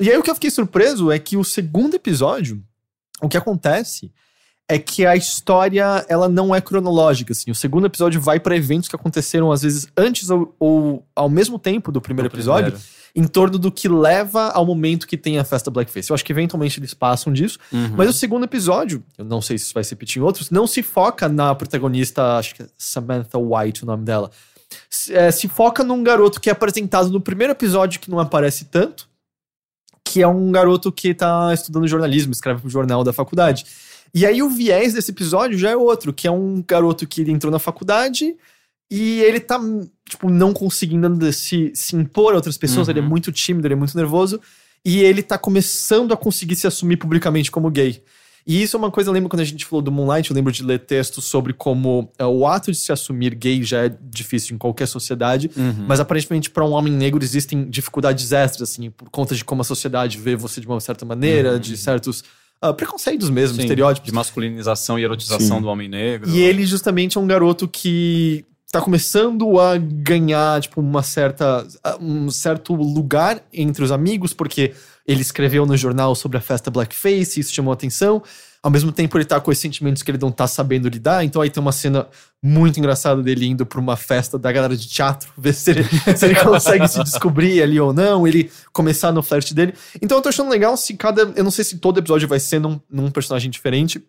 E 0.00 0.10
aí 0.10 0.16
o 0.16 0.22
que 0.22 0.30
eu 0.30 0.34
fiquei 0.34 0.50
surpreso 0.50 1.10
é 1.10 1.18
que 1.18 1.36
o 1.36 1.44
segundo 1.44 1.94
episódio, 1.94 2.64
o 3.20 3.28
que 3.28 3.36
acontece 3.36 4.10
é 4.68 4.78
que 4.78 5.06
a 5.06 5.14
história, 5.14 6.04
ela 6.08 6.28
não 6.28 6.54
é 6.54 6.60
cronológica, 6.60 7.32
assim. 7.32 7.50
O 7.50 7.54
segundo 7.54 7.86
episódio 7.86 8.20
vai 8.20 8.40
pra 8.40 8.56
eventos 8.56 8.88
que 8.88 8.96
aconteceram, 8.96 9.52
às 9.52 9.62
vezes, 9.62 9.86
antes 9.96 10.28
ou, 10.28 10.54
ou 10.58 11.06
ao 11.14 11.28
mesmo 11.28 11.58
tempo 11.58 11.92
do 11.92 12.00
primeiro 12.00 12.28
episódio, 12.28 12.72
primeiro. 12.72 12.86
em 13.14 13.28
torno 13.28 13.58
do 13.60 13.70
que 13.70 13.88
leva 13.88 14.48
ao 14.48 14.66
momento 14.66 15.06
que 15.06 15.16
tem 15.16 15.38
a 15.38 15.44
festa 15.44 15.70
Blackface. 15.70 16.10
Eu 16.10 16.14
acho 16.14 16.24
que 16.24 16.32
eventualmente 16.32 16.80
eles 16.80 16.94
passam 16.94 17.32
disso, 17.32 17.58
Uhum. 17.72 17.94
mas 17.96 18.10
o 18.10 18.12
segundo 18.12 18.44
episódio, 18.44 19.04
eu 19.16 19.24
não 19.24 19.40
sei 19.40 19.56
se 19.56 19.66
isso 19.66 19.74
vai 19.74 19.84
se 19.84 19.90
repetir 19.90 20.20
em 20.20 20.24
outros, 20.24 20.50
não 20.50 20.66
se 20.66 20.82
foca 20.82 21.28
na 21.28 21.54
protagonista, 21.54 22.36
acho 22.36 22.56
que 22.56 22.62
é 22.64 22.66
Samantha 22.76 23.38
White 23.38 23.84
o 23.84 23.86
nome 23.86 24.04
dela. 24.04 24.32
Se, 24.90 25.14
é, 25.14 25.30
se 25.30 25.46
foca 25.46 25.84
num 25.84 26.02
garoto 26.02 26.40
que 26.40 26.48
é 26.48 26.52
apresentado 26.52 27.08
no 27.08 27.20
primeiro 27.20 27.52
episódio, 27.52 28.00
que 28.00 28.10
não 28.10 28.18
aparece 28.18 28.64
tanto, 28.64 29.08
que 30.04 30.20
é 30.22 30.26
um 30.26 30.50
garoto 30.50 30.90
que 30.90 31.14
tá 31.14 31.54
estudando 31.54 31.86
jornalismo, 31.86 32.32
escreve 32.32 32.60
pro 32.62 32.68
jornal 32.70 33.04
da 33.04 33.12
faculdade. 33.12 33.64
E 34.18 34.24
aí 34.24 34.42
o 34.42 34.48
viés 34.48 34.94
desse 34.94 35.10
episódio 35.10 35.58
já 35.58 35.68
é 35.68 35.76
outro, 35.76 36.10
que 36.10 36.26
é 36.26 36.30
um 36.30 36.64
garoto 36.66 37.06
que 37.06 37.20
entrou 37.30 37.50
na 37.52 37.58
faculdade 37.58 38.34
e 38.90 39.20
ele 39.20 39.38
tá, 39.40 39.60
tipo, 40.08 40.30
não 40.30 40.54
conseguindo 40.54 41.30
se, 41.34 41.70
se 41.74 41.94
impor 41.94 42.32
a 42.32 42.36
outras 42.36 42.56
pessoas, 42.56 42.86
Uhum. 42.88 42.92
ele 42.92 43.00
é 43.00 43.02
muito 43.02 43.30
tímido, 43.30 43.66
ele 43.66 43.74
é 43.74 43.76
muito 43.76 43.94
nervoso, 43.94 44.40
e 44.82 45.00
ele 45.00 45.22
tá 45.22 45.36
começando 45.36 46.14
a 46.14 46.16
conseguir 46.16 46.56
se 46.56 46.66
assumir 46.66 46.96
publicamente 46.96 47.50
como 47.50 47.68
gay. 47.70 48.02
E 48.46 48.62
isso 48.62 48.76
é 48.76 48.78
uma 48.78 48.90
coisa, 48.92 49.10
eu 49.10 49.12
lembro 49.12 49.28
quando 49.28 49.40
a 49.40 49.44
gente 49.44 49.66
falou 49.66 49.82
do 49.82 49.90
Moonlight, 49.92 50.30
eu 50.30 50.34
lembro 50.36 50.52
de 50.52 50.62
ler 50.62 50.78
textos 50.78 51.24
sobre 51.24 51.52
como 51.52 52.08
é, 52.16 52.24
o 52.24 52.46
ato 52.46 52.70
de 52.70 52.78
se 52.78 52.92
assumir 52.92 53.34
gay 53.34 53.62
já 53.64 53.84
é 53.86 53.88
difícil 54.00 54.54
em 54.54 54.58
qualquer 54.58 54.86
sociedade, 54.86 55.50
Uhum. 55.56 55.84
mas 55.88 55.98
aparentemente 56.00 56.48
para 56.48 56.64
um 56.64 56.70
homem 56.70 56.92
negro 56.92 57.22
existem 57.22 57.68
dificuldades 57.68 58.32
extras, 58.32 58.70
assim, 58.70 58.88
por 58.88 59.10
conta 59.10 59.34
de 59.34 59.44
como 59.44 59.60
a 59.60 59.64
sociedade 59.64 60.16
vê 60.16 60.36
você 60.36 60.60
de 60.60 60.66
uma 60.68 60.80
certa 60.80 61.04
maneira, 61.04 61.58
de 61.58 61.76
certos 61.76 62.22
ah, 62.60 62.72
preconceitos 62.72 63.30
mesmo, 63.30 63.56
Sim, 63.56 63.62
estereótipos. 63.62 64.08
De 64.08 64.14
masculinização 64.14 64.98
e 64.98 65.04
erotização 65.04 65.56
Sim. 65.56 65.62
do 65.62 65.68
homem 65.68 65.88
negro. 65.88 66.28
E 66.30 66.40
ele 66.40 66.64
justamente 66.64 67.18
é 67.18 67.20
um 67.20 67.26
garoto 67.26 67.68
que 67.68 68.44
tá 68.72 68.80
começando 68.80 69.58
a 69.58 69.76
ganhar, 69.78 70.60
tipo, 70.60 70.80
uma 70.80 71.02
certa, 71.02 71.66
um 72.00 72.30
certo 72.30 72.74
lugar 72.74 73.42
entre 73.52 73.84
os 73.84 73.92
amigos, 73.92 74.32
porque 74.32 74.74
ele 75.06 75.22
escreveu 75.22 75.64
no 75.64 75.76
jornal 75.76 76.14
sobre 76.14 76.38
a 76.38 76.40
festa 76.40 76.70
Blackface, 76.70 77.40
isso 77.40 77.54
chamou 77.54 77.72
atenção. 77.72 78.22
Ao 78.62 78.70
mesmo 78.70 78.90
tempo, 78.90 79.16
ele 79.16 79.24
tá 79.24 79.40
com 79.40 79.52
esses 79.52 79.62
sentimentos 79.62 80.02
que 80.02 80.10
ele 80.10 80.18
não 80.20 80.30
tá 80.32 80.46
sabendo 80.46 80.88
lidar. 80.88 81.22
Então 81.24 81.40
aí 81.40 81.48
tem 81.50 81.60
uma 81.60 81.72
cena 81.72 82.08
muito 82.42 82.78
engraçada 82.78 83.22
dele 83.22 83.46
indo 83.46 83.64
pra 83.64 83.78
uma 83.80 83.96
festa 83.96 84.38
da 84.38 84.50
galera 84.50 84.76
de 84.76 84.88
teatro, 84.88 85.32
ver 85.38 85.52
se 85.54 85.70
ele, 85.70 85.84
se 86.16 86.24
ele 86.24 86.34
consegue 86.36 86.88
se 86.88 87.02
descobrir 87.04 87.62
ali 87.62 87.78
ou 87.78 87.92
não, 87.92 88.26
ele 88.26 88.50
começar 88.72 89.12
no 89.12 89.22
flerte 89.22 89.54
dele. 89.54 89.74
Então 90.02 90.18
eu 90.18 90.22
tô 90.22 90.28
achando 90.28 90.50
legal 90.50 90.76
se 90.76 90.94
cada. 90.94 91.22
Eu 91.36 91.44
não 91.44 91.50
sei 91.50 91.64
se 91.64 91.78
todo 91.78 91.98
episódio 91.98 92.26
vai 92.26 92.40
ser 92.40 92.60
num, 92.60 92.80
num 92.90 93.10
personagem 93.10 93.50
diferente. 93.50 94.02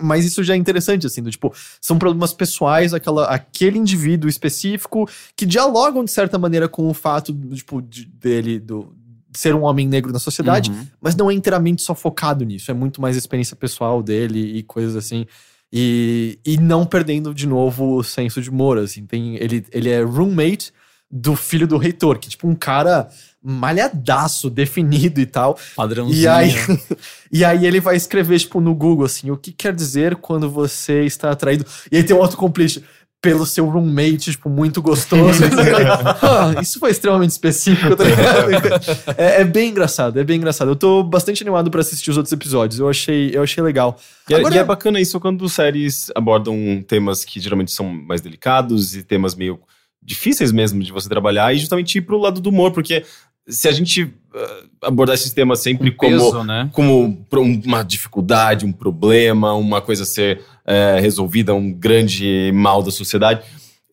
Mas 0.00 0.26
isso 0.26 0.44
já 0.44 0.52
é 0.52 0.58
interessante, 0.58 1.06
assim, 1.06 1.22
do, 1.22 1.30
tipo, 1.30 1.54
são 1.80 1.98
problemas 1.98 2.30
pessoais, 2.30 2.92
aquela, 2.92 3.28
aquele 3.28 3.78
indivíduo 3.78 4.28
específico 4.28 5.08
que 5.34 5.46
dialogam 5.46 6.04
de 6.04 6.10
certa 6.10 6.38
maneira 6.38 6.68
com 6.68 6.86
o 6.86 6.92
fato, 6.92 7.32
do, 7.32 7.56
tipo, 7.56 7.80
de- 7.80 8.04
dele, 8.04 8.60
do, 8.60 8.94
ser 9.38 9.54
um 9.54 9.62
homem 9.64 9.86
negro 9.86 10.12
na 10.12 10.18
sociedade, 10.18 10.70
Uhum. 10.70 10.86
mas 11.00 11.14
não 11.16 11.30
é 11.30 11.34
inteiramente 11.34 11.82
só 11.82 11.94
focado 11.94 12.44
nisso, 12.44 12.70
é 12.70 12.74
muito 12.74 13.00
mais 13.00 13.16
experiência 13.16 13.56
pessoal 13.56 14.02
dele 14.02 14.58
e 14.58 14.62
coisas 14.62 14.96
assim. 14.96 15.26
E, 15.72 16.38
e 16.46 16.56
não 16.58 16.86
perdendo 16.86 17.34
de 17.34 17.46
novo 17.46 17.96
o 17.96 18.04
senso 18.04 18.40
de 18.40 18.48
humor, 18.48 18.78
assim. 18.78 19.04
Tem, 19.04 19.34
ele, 19.36 19.64
ele 19.72 19.90
é 19.90 20.00
roommate 20.02 20.72
do 21.10 21.34
filho 21.36 21.66
do 21.66 21.76
reitor, 21.76 22.18
que 22.18 22.28
é 22.28 22.30
tipo 22.30 22.48
um 22.48 22.54
cara 22.54 23.08
malhadaço, 23.42 24.48
definido 24.50 25.20
e 25.20 25.26
tal. 25.26 25.58
Padrãozinho. 25.74 26.20
E 26.22 26.26
aí, 26.28 26.52
e 27.32 27.44
aí 27.44 27.66
ele 27.66 27.80
vai 27.80 27.96
escrever, 27.96 28.38
tipo, 28.38 28.60
no 28.60 28.74
Google, 28.74 29.06
assim, 29.06 29.30
o 29.30 29.36
que 29.36 29.52
quer 29.52 29.74
dizer 29.74 30.16
quando 30.16 30.50
você 30.50 31.04
está 31.04 31.30
atraído. 31.30 31.64
E 31.90 31.96
aí 31.96 32.04
tem 32.04 32.16
um 32.16 32.22
autocomplete 32.22 32.82
pelo 33.30 33.44
seu 33.44 33.68
roommate, 33.68 34.30
tipo, 34.32 34.48
muito 34.48 34.80
gostoso. 34.80 35.42
Ah, 36.22 36.60
isso 36.62 36.78
foi 36.78 36.90
extremamente 36.90 37.30
específico, 37.30 37.96
tá 37.96 38.04
ligado? 38.04 38.46
É, 39.18 39.40
é 39.40 39.44
bem 39.44 39.70
engraçado, 39.70 40.18
é 40.20 40.24
bem 40.24 40.36
engraçado. 40.36 40.70
Eu 40.70 40.76
tô 40.76 41.02
bastante 41.02 41.42
animado 41.42 41.70
pra 41.70 41.80
assistir 41.80 42.10
os 42.10 42.16
outros 42.16 42.32
episódios. 42.32 42.78
Eu 42.78 42.88
achei, 42.88 43.30
eu 43.34 43.42
achei 43.42 43.62
legal. 43.62 43.98
E, 44.28 44.34
é- 44.34 44.36
Agora- 44.38 44.54
e 44.54 44.58
é 44.58 44.64
bacana 44.64 45.00
isso 45.00 45.18
quando 45.18 45.48
séries 45.48 46.10
abordam 46.14 46.82
temas 46.86 47.24
que 47.24 47.40
geralmente 47.40 47.72
são 47.72 47.86
mais 47.88 48.20
delicados 48.20 48.94
e 48.94 49.02
temas 49.02 49.34
meio 49.34 49.58
difíceis 50.02 50.52
mesmo 50.52 50.82
de 50.82 50.92
você 50.92 51.08
trabalhar 51.08 51.52
e 51.54 51.58
justamente 51.58 51.98
ir 51.98 52.02
pro 52.02 52.18
lado 52.18 52.40
do 52.40 52.50
humor, 52.50 52.70
porque 52.72 53.04
se 53.48 53.66
a 53.68 53.72
gente 53.72 54.12
ah, 54.34 54.62
abordar 54.84 55.14
esses 55.14 55.32
temas 55.32 55.60
sempre 55.60 55.90
Com 55.90 56.06
como, 56.06 56.32
peso, 56.32 56.44
né? 56.44 56.68
como 56.72 57.18
uma 57.64 57.82
dificuldade, 57.82 58.64
um 58.66 58.72
problema, 58.72 59.52
uma 59.54 59.80
coisa 59.80 60.02
a 60.04 60.06
ser 60.06 60.40
eh, 60.66 60.98
resolvida, 61.00 61.54
um 61.54 61.72
grande 61.72 62.50
mal 62.52 62.82
da 62.82 62.90
sociedade, 62.90 63.42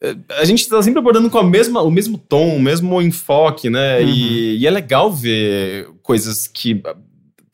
eh, 0.02 0.16
a 0.40 0.45
gente 0.45 0.68
tá 0.68 0.82
sempre 0.82 1.00
abordando 1.00 1.30
com 1.30 1.38
a 1.38 1.44
mesma, 1.44 1.82
o 1.82 1.91
mesmo 1.91 2.18
tom, 2.18 2.56
o 2.56 2.62
mesmo 2.62 3.02
enfoque, 3.02 3.70
né? 3.70 4.00
Uhum. 4.00 4.10
E, 4.10 4.58
e 4.58 4.68
é 4.68 4.72
legal 4.72 5.12
ver 5.12 5.88
coisas 6.02 6.48
que. 6.48 6.82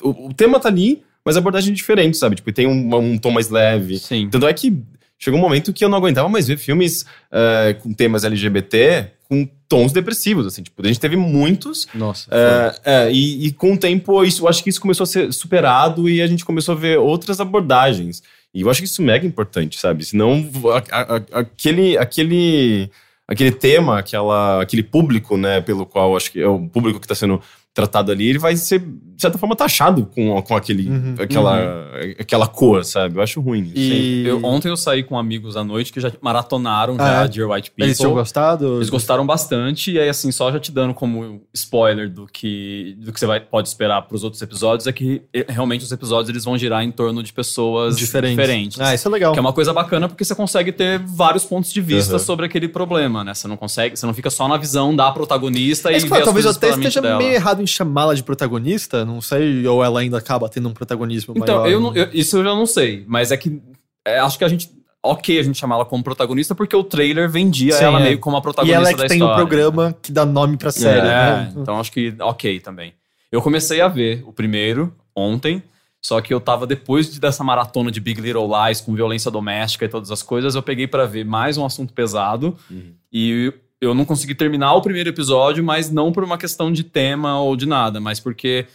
O, 0.02 0.28
o 0.30 0.34
tema 0.34 0.60
tá 0.60 0.70
ali, 0.70 1.04
mas 1.24 1.36
a 1.36 1.40
abordagem 1.40 1.72
é 1.72 1.76
diferente, 1.76 2.18
sabe? 2.18 2.38
Tipo, 2.38 2.52
tem 2.52 2.68
um, 2.68 2.96
um 2.96 3.18
tom 3.18 3.32
mais 3.32 3.50
leve. 3.50 4.00
Sim. 4.00 4.30
Tanto 4.32 4.48
é 4.48 4.54
que 4.54 4.82
chegou 5.18 5.38
um 5.38 5.44
momento 5.44 5.74
que 5.74 5.84
eu 5.84 5.90
não 5.90 5.98
aguentava 5.98 6.30
mais 6.30 6.48
ver 6.48 6.58
filmes 6.58 7.06
eh, 7.32 7.76
com 7.82 7.94
temas 7.94 8.24
LGBT 8.24 9.12
com 9.30 9.48
tons 9.68 9.94
depressivos, 9.94 10.48
assim. 10.48 10.64
Tipo, 10.64 10.82
a 10.84 10.88
gente 10.88 11.00
teve 11.00 11.16
muitos. 11.16 11.88
Nossa. 11.94 12.28
eh, 12.32 12.76
eh, 12.84 13.12
e, 13.12 13.46
e 13.46 13.52
com 13.52 13.74
o 13.74 13.78
tempo, 13.78 14.24
isso, 14.24 14.44
eu 14.44 14.50
acho 14.50 14.64
que 14.64 14.72
isso 14.72 14.82
começou 14.82 15.04
a 15.04 15.08
ser 15.08 15.32
superado 15.32 16.10
e 16.10 16.20
a 16.20 16.26
gente 16.26 16.44
começou 16.44 16.74
a 16.74 16.78
ver 16.78 16.98
outras 16.98 17.40
abordagens. 17.40 18.24
E 18.54 18.62
eu 18.62 18.70
acho 18.70 18.82
que 18.82 18.88
isso 18.88 19.02
é 19.02 19.06
mega 19.06 19.26
importante, 19.26 19.80
sabe? 19.80 20.04
Senão, 20.06 20.50
a- 20.92 21.02
a- 21.02 21.40
aquele, 21.42 21.98
aquele, 21.98 22.90
aquele 23.28 23.52
tema, 23.52 24.00
aquela, 24.00 24.62
aquele 24.62 24.82
público, 24.84 25.38
né, 25.38 25.62
pelo 25.62 25.86
qual 25.86 26.18
acho 26.18 26.32
que 26.32 26.42
é 26.42 26.48
o 26.48 26.68
público 26.68 27.00
que 27.00 27.06
está 27.06 27.16
sendo 27.16 27.42
tratado 27.74 28.12
ali, 28.12 28.28
ele 28.28 28.40
vai 28.40 28.56
ser, 28.58 28.80
de 28.80 29.22
certa 29.22 29.38
forma, 29.38 29.56
taxado 29.56 30.06
com, 30.08 30.42
com 30.42 30.56
aquele, 30.56 30.90
Uhum. 30.90 31.16
aquela, 31.20 31.92
aquela 32.20 32.48
cor, 32.48 32.84
sabe? 32.84 33.18
Eu 33.18 33.22
acho 33.22 33.40
ruim. 33.40 33.62
isso. 33.74 33.78
E 33.78 34.26
Eu- 34.28 34.44
ontem 34.44 34.70
eu 34.70 34.76
saí 34.76 35.04
com 35.04 35.18
amigos 35.18 35.56
à 35.56 35.64
noite 35.64 35.94
que 35.94 36.00
já 36.02 36.12
maratonaram 36.22 36.96
Ah, 36.98 37.06
já 37.06 37.24
é? 37.24 37.28
Dear 37.28 37.50
White 37.50 37.70
People. 37.72 37.86
eles 37.86 37.98
tinham 37.98 38.14
gostado? 38.14 38.78
Eles 38.78 38.90
gostaram 38.90 39.26
bastante, 39.26 39.92
e 39.92 40.00
aí, 40.00 40.10
assim, 40.10 40.32
só 40.32 40.52
já 40.52 40.60
te 40.60 40.72
dando 40.72 40.94
como 40.94 41.42
spoiler 41.54 42.10
do 42.10 42.26
que, 42.26 42.96
do 43.00 43.14
que 43.14 43.20
você 43.20 43.26
vai, 43.26 43.40
pode 43.40 43.68
esperar 43.68 44.02
pros 44.02 44.24
outros 44.24 44.42
episódios, 44.42 44.88
é 44.88 44.92
que 44.92 45.22
realmente 45.48 45.84
os 45.86 45.92
episódios 45.92 46.30
eles 46.30 46.44
vão 46.44 46.58
girar 46.58 46.84
em 46.84 46.92
torno 46.92 47.22
de 47.24 47.32
pessoas 47.32 47.98
diferentes. 47.98 48.36
diferentes. 48.38 48.80
Ah, 48.82 48.94
isso 48.94 49.08
é 49.08 49.12
legal. 49.12 49.32
Que 49.34 49.40
é 49.40 49.42
uma 49.42 49.54
coisa 49.54 49.72
bacana 49.72 50.10
porque 50.10 50.26
você 50.26 50.34
consegue 50.36 50.72
ter 50.72 51.00
vários 51.00 51.46
pontos 51.46 51.72
de 51.72 51.80
vista 51.82 52.14
Uhum. 52.14 52.20
sobre 52.20 52.46
aquele 52.48 52.68
problema, 52.68 53.24
né? 53.24 53.34
Você 53.34 53.48
não 53.48 53.56
consegue, 53.56 53.96
você 53.96 54.06
não 54.06 54.14
fica 54.14 54.30
só 54.30 54.48
na 54.48 54.58
visão 54.58 54.94
da 54.96 55.12
protagonista 55.12 55.90
É 55.92 55.94
e 55.94 55.98
isso 55.98 56.06
que 56.08 56.10
vê 56.12 56.16
eu 56.18 56.20
as 56.20 56.26
falo, 56.26 56.34
talvez 56.34 56.46
eu 56.46 56.52
coisas 56.54 56.58
até 56.74 56.88
esteja 56.88 57.02
dela. 57.02 57.18
meio 57.20 57.34
errado 57.34 57.59
em 57.62 57.68
chamá-la 57.68 58.14
de 58.14 58.24
protagonista, 58.24 59.04
não 59.06 59.22
sei, 59.22 59.66
ou 59.68 59.84
ela 59.84 60.00
ainda 60.02 60.18
acaba 60.18 60.48
tendo 60.50 60.70
um 60.70 60.74
protagonismo 60.74 61.34
Então, 61.38 61.60
maior. 61.60 61.70
eu 61.72 61.80
não- 61.80 61.96
eu- 61.96 62.10
isso 62.14 62.38
eu 62.38 62.44
já 62.44 62.56
não 62.56 62.66
sei, 62.66 63.04
mas 63.08 63.32
é 63.32 63.38
que 63.38 63.62
é, 64.06 64.20
acho 64.20 64.38
que 64.38 64.44
a 64.44 64.48
gente. 64.48 64.70
Ok, 65.02 65.40
a 65.40 65.44
gente 65.44 65.58
chamar 65.58 65.76
ela 65.76 65.86
como 65.86 66.04
protagonista 66.04 66.54
porque 66.54 66.76
o 66.76 66.84
trailer 66.84 67.30
vendia 67.30 67.72
Sim, 67.72 67.86
ela 67.86 68.02
é. 68.02 68.04
meio 68.04 68.20
como 68.20 68.36
a 68.36 68.40
E 68.40 68.42
protagonista 68.42 68.78
ela 68.80 68.90
é 68.90 68.94
da 68.96 69.04
que 69.04 69.08
tem 69.10 69.24
o 69.24 69.34
programa 69.34 69.96
que 70.02 70.12
dá 70.12 70.26
nome 70.26 70.58
pra 70.58 70.72
série, 70.72 71.00
É, 71.00 71.02
né? 71.12 71.54
então 71.56 71.80
acho 71.80 71.90
que 71.92 72.14
ok 72.20 72.60
também. 72.60 72.94
Eu 73.32 73.42
comecei 73.42 73.80
a 73.80 73.88
ver 73.88 74.24
o 74.28 74.34
primeiro 74.34 74.94
ontem, 75.16 75.64
só 76.02 76.20
que 76.20 76.34
eu 76.34 76.42
tava 76.42 76.68
depois 76.68 77.10
de- 77.14 77.20
dessa 77.20 77.46
maratona 77.46 77.90
de 77.92 78.02
Big 78.02 78.20
Little 78.20 78.50
Lies 78.66 78.82
com 78.82 78.94
violência 78.94 79.32
doméstica 79.32 79.86
e 79.86 79.88
todas 79.90 80.12
as 80.12 80.22
coisas, 80.22 80.56
eu 80.56 80.62
peguei 80.62 80.86
pra 80.88 81.06
ver 81.06 81.24
mais 81.24 81.58
um 81.58 81.66
assunto 81.66 81.94
pesado 81.94 82.58
Uhum. 82.70 82.92
e 83.12 83.54
eu 83.82 83.94
não 83.94 84.06
consegui 84.06 84.36
terminar 84.36 84.74
o 84.74 84.82
primeiro 84.82 85.10
episódio, 85.10 85.64
mas 85.64 85.90
não 85.90 86.12
por 86.12 86.24
uma 86.24 86.38
questão 86.38 86.72
de 86.72 86.84
tema 86.84 87.40
ou 87.40 87.56
de 87.56 87.66
nada, 87.66 88.00
mas 88.00 88.20
porque 88.20 88.66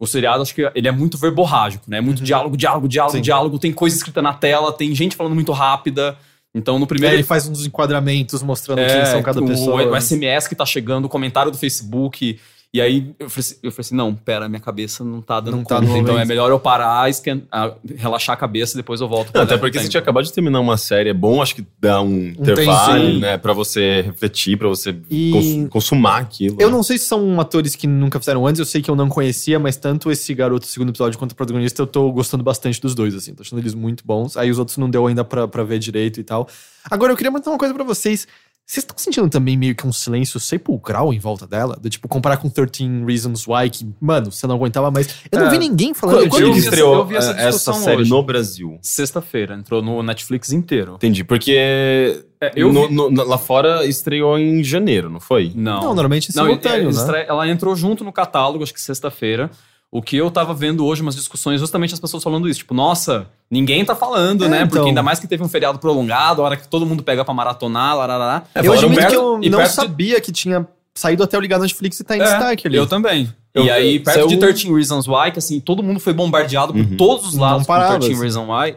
o 0.00 0.06
seriado, 0.06 0.42
acho 0.42 0.54
que 0.54 0.70
ele 0.74 0.88
é 0.88 0.92
muito 0.92 1.16
verborrágico, 1.16 1.84
né? 1.88 2.00
Muito 2.00 2.22
diálogo, 2.22 2.56
diálogo, 2.56 2.88
diálogo, 2.88 3.16
Sim. 3.16 3.22
diálogo. 3.22 3.58
Tem 3.58 3.72
coisa 3.72 3.96
escrita 3.96 4.20
na 4.20 4.32
tela, 4.32 4.72
tem 4.72 4.94
gente 4.94 5.16
falando 5.16 5.34
muito 5.34 5.52
rápida. 5.52 6.16
Então, 6.54 6.78
no 6.78 6.84
É, 6.84 6.88
primeiro 6.88 7.16
ele 7.16 7.22
faz 7.22 7.48
uns 7.48 7.66
enquadramentos 7.66 8.42
mostrando 8.42 8.78
quem 8.78 9.00
é, 9.00 9.06
são 9.06 9.22
cada 9.22 9.40
o, 9.40 9.46
pessoa. 9.46 9.84
O 9.84 10.00
SMS 10.00 10.48
que 10.48 10.54
tá 10.54 10.64
chegando, 10.64 11.06
o 11.06 11.08
comentário 11.08 11.50
do 11.50 11.58
Facebook. 11.58 12.38
E 12.74 12.80
aí 12.80 13.14
eu 13.20 13.30
falei, 13.30 13.38
assim, 13.40 13.54
eu 13.62 13.70
falei 13.70 13.80
assim: 13.82 13.94
não, 13.94 14.12
pera, 14.12 14.48
minha 14.48 14.58
cabeça 14.60 15.04
não 15.04 15.22
tá 15.22 15.38
dando 15.38 15.58
Não 15.58 15.62
tá 15.62 15.76
conta. 15.76 15.86
no 15.86 15.96
então 15.96 16.12
momento. 16.14 16.24
é 16.24 16.26
melhor 16.26 16.50
eu 16.50 16.58
parar, 16.58 17.08
esquen- 17.08 17.44
ah, 17.52 17.72
relaxar 17.96 18.34
a 18.34 18.36
cabeça 18.36 18.74
e 18.74 18.78
depois 18.78 19.00
eu 19.00 19.06
volto. 19.08 19.30
pra 19.30 19.42
Não, 19.42 19.46
até 19.46 19.56
porque 19.56 19.78
você 19.78 19.88
tinha 19.88 20.00
acabado 20.00 20.24
de 20.24 20.32
terminar 20.32 20.58
uma 20.58 20.76
série, 20.76 21.08
é 21.08 21.14
bom, 21.14 21.40
acho 21.40 21.54
que 21.54 21.64
dá 21.80 22.02
um, 22.02 22.30
intervalo, 22.30 23.20
né? 23.20 23.38
Pra 23.38 23.52
você 23.52 24.02
refletir, 24.02 24.58
pra 24.58 24.66
você 24.66 24.92
E- 25.08 25.30
cons- 25.30 25.68
consumar 25.70 26.18
aquilo. 26.22 26.56
Eu 26.58 26.68
né? 26.68 26.74
não 26.74 26.82
sei 26.82 26.98
se 26.98 27.04
são 27.06 27.40
atores 27.40 27.76
que 27.76 27.86
nunca 27.86 28.18
fizeram 28.18 28.44
antes, 28.44 28.58
eu 28.58 28.64
sei 28.66 28.82
que 28.82 28.90
eu 28.90 28.96
não 28.96 29.08
conhecia, 29.08 29.60
mas 29.60 29.76
tanto 29.76 30.10
esse 30.10 30.34
garoto 30.34 30.66
do 30.66 30.68
segundo 30.68 30.88
episódio 30.88 31.16
quanto 31.16 31.30
o 31.30 31.36
protagonista, 31.36 31.80
eu 31.80 31.86
tô 31.86 32.10
gostando 32.10 32.42
bastante 32.42 32.80
dos 32.80 32.92
dois, 32.92 33.14
assim. 33.14 33.34
Tô 33.34 33.42
achando 33.44 33.60
eles 33.60 33.74
muito 33.74 34.04
bons. 34.04 34.36
Aí 34.36 34.50
os 34.50 34.58
outros 34.58 34.78
não 34.78 34.90
deu 34.90 35.06
ainda 35.06 35.22
pra, 35.24 35.46
pra 35.46 35.62
ver 35.62 35.78
direito 35.78 36.18
e 36.18 36.24
tal. 36.24 36.48
Agora, 36.90 37.12
eu 37.12 37.16
queria 37.16 37.30
mandar 37.30 37.50
uma 37.50 37.56
coisa 37.58 37.72
pra 37.72 37.84
vocês. 37.84 38.26
Vocês 38.66 38.82
estão 38.82 38.96
sentindo 38.96 39.28
também 39.28 39.58
meio 39.58 39.74
que 39.74 39.86
um 39.86 39.92
silêncio 39.92 40.40
sepulcral 40.40 41.12
em 41.12 41.18
volta 41.18 41.46
dela? 41.46 41.76
Do 41.78 41.90
tipo, 41.90 42.08
comparar 42.08 42.38
com 42.38 42.48
13 42.48 43.04
Reasons 43.06 43.46
Why, 43.46 43.68
que, 43.68 43.86
mano, 44.00 44.32
você 44.32 44.46
não 44.46 44.54
aguentava 44.54 44.90
mais. 44.90 45.06
Eu 45.30 45.38
não 45.40 45.48
É. 45.48 45.50
vi 45.50 45.58
ninguém 45.58 45.92
falando 45.92 46.16
Quando, 46.20 46.30
quando 46.30 46.42
eu 46.44 46.56
estreou 46.56 46.94
eu 46.96 47.04
vi 47.06 47.16
essa 47.16 47.32
essa, 47.32 47.72
série 47.74 48.00
hoje. 48.00 48.10
no 48.10 48.22
Brasil? 48.22 48.78
Sexta-feira, 48.80 49.54
entrou 49.54 49.82
no 49.82 50.02
Netflix 50.02 50.50
inteiro. 50.50 50.94
Entendi, 50.94 51.22
porque 51.22 52.24
É, 52.40 52.52
eu 52.56 52.72
no- 52.72 52.88
vi- 52.88 52.94
no- 52.94 53.24
lá 53.24 53.36
fora 53.36 53.84
estreou 53.84 54.38
em 54.38 54.64
janeiro, 54.64 55.10
não 55.10 55.20
foi? 55.20 55.52
Não. 55.54 55.80
Não, 55.82 55.94
normalmente 55.94 56.30
é 56.30 56.32
Não, 56.34 56.44
simultâneo, 56.46 56.88
é, 56.88 57.12
né? 57.12 57.26
ela 57.28 57.46
entrou 57.46 57.76
junto 57.76 58.02
no 58.02 58.12
catálogo, 58.12 58.64
acho 58.64 58.72
que 58.72 58.80
sexta-feira. 58.80 59.50
O 59.96 60.02
que 60.02 60.16
eu 60.16 60.28
tava 60.28 60.52
vendo 60.52 60.84
hoje, 60.84 61.02
umas 61.02 61.14
discussões, 61.14 61.60
justamente 61.60 61.94
as 61.94 62.00
pessoas 62.00 62.20
falando 62.20 62.48
isso. 62.48 62.58
Tipo, 62.58 62.74
nossa, 62.74 63.28
ninguém 63.48 63.84
tá 63.84 63.94
falando, 63.94 64.44
É, 64.44 64.48
né? 64.48 64.56
então. 64.56 64.68
Porque 64.70 64.88
ainda 64.88 65.04
mais 65.04 65.20
que 65.20 65.28
teve 65.28 65.40
um 65.44 65.48
feriado 65.48 65.78
prolongado, 65.78 66.42
a 66.42 66.44
hora 66.46 66.56
que 66.56 66.66
todo 66.66 66.84
mundo 66.84 67.00
pega 67.04 67.24
pra 67.24 67.32
maratonar, 67.32 67.96
larará. 67.96 68.42
É, 68.56 68.66
eu 68.66 68.72
admito 68.72 68.96
perto- 68.96 69.10
que 69.10 69.16
eu 69.16 69.38
não 69.50 69.58
perto 69.58 69.70
de- 69.70 69.74
sabia 69.76 70.20
que 70.20 70.32
tinha 70.32 70.66
saído 70.92 71.22
até 71.22 71.38
ligar 71.38 71.58
na 71.58 71.62
Netflix 71.62 72.00
e 72.00 72.02
tá 72.04 72.16
em 72.16 72.20
É, 72.20 72.24
destaque 72.24 72.66
ali. 72.66 72.76
Eu 72.76 72.88
também. 72.88 73.32
Eu- 73.54 73.66
e 73.66 73.70
aí, 73.70 74.00
perto 74.00 74.16
saiu- 74.16 74.26
de 74.26 74.36
13 74.36 74.68
Reasons 74.74 75.06
Why, 75.06 75.30
que 75.30 75.38
assim, 75.38 75.60
todo 75.60 75.80
mundo 75.80 76.00
foi 76.00 76.12
bombardeado 76.12 76.72
por 76.72 76.80
Uhum. 76.82 76.96
todos 76.96 77.28
os 77.28 77.34
Não 77.34 77.42
lados 77.42 77.64
parava, 77.64 77.92
com 77.94 78.00
13 78.00 78.14
assim. 78.14 78.20
Reasons 78.22 78.48
Why. 78.48 78.76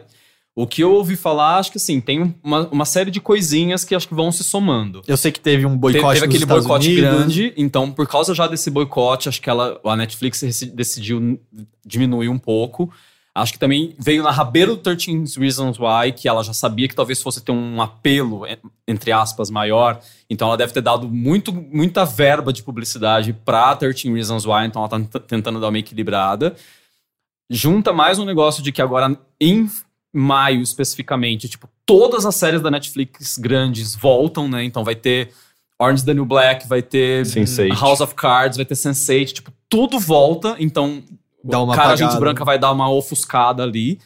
O 0.60 0.66
que 0.66 0.82
eu 0.82 0.92
ouvi 0.92 1.14
falar, 1.14 1.58
acho 1.58 1.70
que 1.70 1.76
assim, 1.78 2.00
tem 2.00 2.34
uma, 2.42 2.66
uma 2.68 2.84
série 2.84 3.10
de 3.12 3.20
coisinhas 3.20 3.84
que 3.84 3.94
acho 3.94 4.08
que 4.08 4.14
vão 4.14 4.32
se 4.32 4.42
somando. 4.42 5.02
Eu 5.06 5.16
sei 5.16 5.30
que 5.30 5.38
teve 5.38 5.64
um 5.64 5.70
Teve, 5.70 5.78
boicote 5.78 6.14
teve 6.14 6.26
nos 6.26 6.34
aquele 6.34 6.44
Estados 6.44 6.66
boicote 6.66 6.88
Unidos. 6.88 7.10
grande, 7.10 7.54
então 7.56 7.92
por 7.92 8.08
causa 8.08 8.34
já 8.34 8.46
desse 8.48 8.68
boicote, 8.70 9.28
acho 9.28 9.40
que 9.40 9.48
ela, 9.48 9.80
a 9.84 9.94
Netflix 9.96 10.40
decidiu 10.74 11.40
diminuir 11.86 12.28
um 12.28 12.38
pouco. 12.38 12.92
Acho 13.34 13.52
que 13.52 13.58
também 13.60 13.94
veio 14.00 14.24
na 14.24 14.32
rabeira 14.32 14.72
do 14.72 14.78
13 14.78 15.38
Reasons 15.38 15.78
Why, 15.78 16.10
que 16.10 16.26
ela 16.28 16.42
já 16.42 16.52
sabia 16.52 16.88
que 16.88 16.94
talvez 16.96 17.22
fosse 17.22 17.40
ter 17.40 17.52
um 17.52 17.80
apelo, 17.80 18.44
en- 18.44 18.56
entre 18.88 19.12
aspas, 19.12 19.48
maior. 19.50 20.00
Então 20.28 20.48
ela 20.48 20.56
deve 20.56 20.72
ter 20.72 20.80
dado 20.80 21.08
muito, 21.08 21.52
muita 21.52 22.04
verba 22.04 22.52
de 22.52 22.64
publicidade 22.64 23.32
pra 23.32 23.76
13 23.76 24.12
Reasons 24.12 24.44
Why, 24.44 24.66
então 24.66 24.82
ela 24.84 24.88
tá 24.88 25.20
tentando 25.20 25.60
dar 25.60 25.68
uma 25.68 25.78
equilibrada. 25.78 26.56
Junta 27.48 27.92
mais 27.92 28.18
um 28.18 28.24
negócio 28.24 28.60
de 28.60 28.72
que 28.72 28.82
agora, 28.82 29.16
em 29.40 29.70
maio 30.12 30.62
especificamente, 30.62 31.48
tipo, 31.48 31.68
todas 31.84 32.24
as 32.26 32.34
séries 32.34 32.60
da 32.62 32.70
Netflix 32.70 33.36
grandes 33.38 33.94
voltam, 33.94 34.48
né? 34.48 34.64
Então 34.64 34.82
vai 34.84 34.94
ter 34.94 35.30
Orange 35.78 36.04
the 36.04 36.14
New 36.14 36.24
Black, 36.24 36.66
vai 36.66 36.82
ter 36.82 37.24
Sense8. 37.24 37.78
House 37.78 38.00
of 38.00 38.14
Cards, 38.14 38.56
vai 38.56 38.64
ter 38.66 38.74
Sense8, 38.74 39.32
tipo, 39.32 39.52
tudo 39.68 39.98
volta, 39.98 40.56
então 40.58 41.02
Dá 41.44 41.62
uma 41.62 41.74
cara, 41.74 41.88
a 41.92 41.96
gente 41.96 42.04
apagada. 42.06 42.20
branca 42.20 42.44
vai 42.44 42.58
dar 42.58 42.72
uma 42.72 42.90
ofuscada 42.90 43.62
ali. 43.62 43.98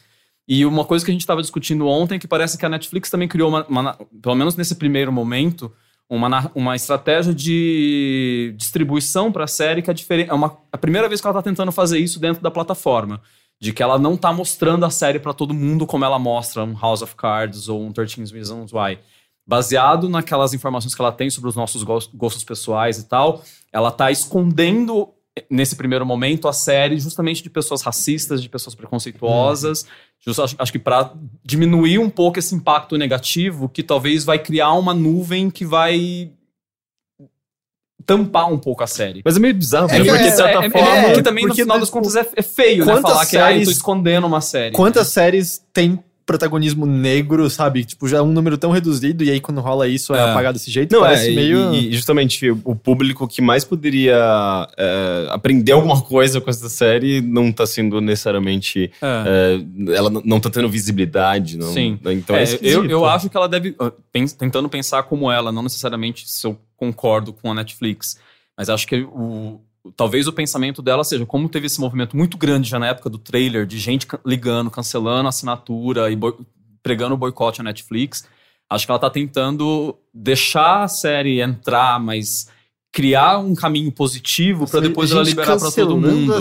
E 0.47 0.65
uma 0.65 0.83
coisa 0.85 1.03
que 1.03 1.09
a 1.09 1.13
gente 1.13 1.21
estava 1.21 1.41
discutindo 1.41 1.87
ontem, 1.87 2.15
é 2.15 2.19
que 2.19 2.27
parece 2.27 2.57
que 2.57 2.65
a 2.65 2.69
Netflix 2.69 3.09
também 3.09 3.27
criou, 3.27 3.49
uma, 3.49 3.65
uma- 3.67 3.97
pelo 4.21 4.35
menos 4.35 4.55
nesse 4.55 4.75
primeiro 4.75 5.11
momento, 5.11 5.71
uma, 6.09 6.51
uma 6.53 6.75
estratégia 6.75 7.33
de 7.33 8.53
distribuição 8.57 9.31
para 9.31 9.45
a 9.45 9.47
série 9.47 9.81
que 9.81 9.89
é 9.89 9.93
diferente. 9.93 10.29
É 10.29 10.33
uma, 10.33 10.57
a 10.71 10.77
primeira 10.77 11.07
vez 11.07 11.21
que 11.21 11.27
ela 11.27 11.37
está 11.37 11.41
tentando 11.49 11.71
fazer 11.71 11.97
isso 11.97 12.19
dentro 12.19 12.41
da 12.43 12.51
plataforma. 12.51 13.21
De 13.63 13.71
que 13.71 13.81
ela 13.81 13.97
não 13.97 14.17
tá 14.17 14.33
mostrando 14.33 14.85
a 14.85 14.89
série 14.89 15.19
para 15.19 15.33
todo 15.33 15.53
mundo 15.53 15.85
como 15.85 16.03
ela 16.03 16.19
mostra 16.19 16.63
um 16.65 16.77
House 16.77 17.01
of 17.01 17.15
Cards 17.15 17.69
ou 17.69 17.81
um 17.81 17.93
13 17.93 18.33
Reasons 18.33 18.73
Why. 18.73 18.99
Baseado 19.47 20.09
naquelas 20.09 20.53
informações 20.53 20.93
que 20.93 21.01
ela 21.01 21.11
tem 21.13 21.29
sobre 21.29 21.49
os 21.49 21.55
nossos 21.55 21.81
gos- 21.83 22.09
gostos 22.13 22.43
pessoais 22.43 22.97
e 22.97 23.07
tal, 23.07 23.41
ela 23.71 23.89
tá 23.89 24.11
escondendo 24.11 25.09
nesse 25.49 25.75
primeiro 25.75 26.05
momento 26.05 26.47
a 26.47 26.53
série 26.53 26.99
justamente 26.99 27.41
de 27.41 27.49
pessoas 27.49 27.81
racistas, 27.81 28.41
de 28.41 28.49
pessoas 28.49 28.75
preconceituosas, 28.75 29.85
Just- 30.25 30.39
acho, 30.39 30.55
acho 30.59 30.71
que 30.71 30.79
para 30.79 31.13
diminuir 31.43 31.99
um 31.99 32.09
pouco 32.09 32.39
esse 32.39 32.53
impacto 32.55 32.97
negativo, 32.97 33.67
que 33.69 33.81
talvez 33.81 34.23
vai 34.25 34.39
criar 34.39 34.73
uma 34.73 34.93
nuvem 34.93 35.49
que 35.49 35.65
vai 35.65 36.31
tampar 38.05 38.51
um 38.51 38.57
pouco 38.57 38.83
a 38.83 38.87
série. 38.87 39.21
Mas 39.23 39.35
é 39.37 39.39
meio 39.39 39.53
bizarro, 39.53 39.89
É 39.89 39.93
né? 39.93 40.01
que 40.01 40.09
Porque 40.09 40.23
é- 40.23 40.29
de 40.29 40.35
certa 40.35 40.65
é, 40.65 40.69
forma. 40.69 40.87
é, 40.87 41.11
é 41.11 41.13
que 41.13 41.21
também 41.23 41.45
porque, 41.47 41.61
no 41.61 41.65
final 41.65 41.77
né, 41.77 41.81
das 41.81 41.89
contas 41.89 42.15
é, 42.15 42.27
é 42.35 42.41
feio, 42.41 42.85
né? 42.85 42.93
quantas 42.93 43.11
Falar 43.11 43.25
que 43.25 43.37
ah, 43.37 43.39
eu 43.39 43.45
tô 43.45 43.51
séries- 43.53 43.69
escondendo 43.69 44.27
uma 44.27 44.41
série. 44.41 44.75
Quantas 44.75 45.07
séries 45.09 45.61
tem 45.73 45.99
protagonismo 46.25 46.85
negro, 46.85 47.49
sabe? 47.49 47.83
Tipo, 47.83 48.07
já 48.07 48.17
é 48.17 48.21
um 48.21 48.31
número 48.31 48.57
tão 48.57 48.71
reduzido, 48.71 49.23
e 49.23 49.29
aí 49.31 49.39
quando 49.39 49.59
rola 49.61 49.87
isso 49.87 50.13
é, 50.15 50.19
É. 50.19 50.31
apagado 50.31 50.57
desse 50.57 50.71
jeito, 50.71 50.93
Não, 50.93 51.01
parece 51.01 51.31
é, 51.31 51.35
meio... 51.35 51.73
e, 51.73 51.89
e 51.89 51.93
justamente 51.93 52.49
o 52.63 52.75
público 52.75 53.27
que 53.27 53.41
mais 53.41 53.63
poderia 53.65 54.15
é, 54.77 55.27
aprender 55.31 55.71
alguma 55.73 56.01
coisa 56.01 56.39
com 56.39 56.49
essa 56.49 56.69
série 56.69 57.21
não 57.21 57.51
tá 57.51 57.65
sendo 57.65 57.99
necessariamente. 58.01 58.91
É. 59.01 59.59
é, 59.89 59.95
ela 59.95 60.09
não 60.09 60.39
tá 60.39 60.49
tendo 60.49 60.69
visibilidade. 60.69 61.57
Não, 61.57 61.71
Sim. 61.73 61.99
Então 62.05 62.35
é, 62.35 62.43
É, 62.43 62.57
eu, 62.61 62.85
eu 62.85 63.05
acho 63.05 63.29
que 63.29 63.35
ela 63.37 63.47
deve. 63.49 63.75
ah, 63.79 63.91
pens- 64.11 64.33
tentando 64.33 64.69
pensar 64.69 65.03
como 65.03 65.31
ela, 65.31 65.51
não 65.51 65.63
necessariamente 65.63 66.29
se 66.29 66.45
eu 66.47 66.57
concordo 66.77 67.33
com 67.33 67.51
a 67.51 67.53
Netflix, 67.53 68.17
mas 68.57 68.69
acho 68.69 68.87
que 68.87 69.01
o. 69.01 69.59
Talvez 69.97 70.27
o 70.27 70.33
pensamento 70.33 70.81
dela 70.81 71.03
seja, 71.03 71.25
como 71.25 71.49
teve 71.49 71.67
esse 71.67 71.79
movimento 71.79 72.15
muito 72.15 72.37
grande 72.37 72.69
já 72.69 72.79
na 72.79 72.87
época 72.87 73.09
do 73.09 73.17
trailer, 73.17 73.65
de 73.65 73.77
gente 73.77 74.07
ligando, 74.25 74.71
cancelando 74.71 75.27
a 75.27 75.29
assinatura 75.29 76.09
e 76.11 76.17
pregando 76.81 77.15
o 77.15 77.17
boicote 77.17 77.59
à 77.61 77.63
Netflix, 77.63 78.25
acho 78.69 78.85
que 78.85 78.91
ela 78.91 78.99
tá 78.99 79.09
tentando 79.09 79.95
deixar 80.13 80.83
a 80.83 80.87
série 80.87 81.41
entrar, 81.41 81.99
mas 81.99 82.47
criar 82.93 83.39
um 83.39 83.55
caminho 83.55 83.91
positivo 83.91 84.69
para 84.69 84.79
depois 84.79 85.11
ela 85.11 85.23
liberar 85.23 85.57
para 85.57 85.71
todo 85.71 85.97
mundo. 85.97 86.33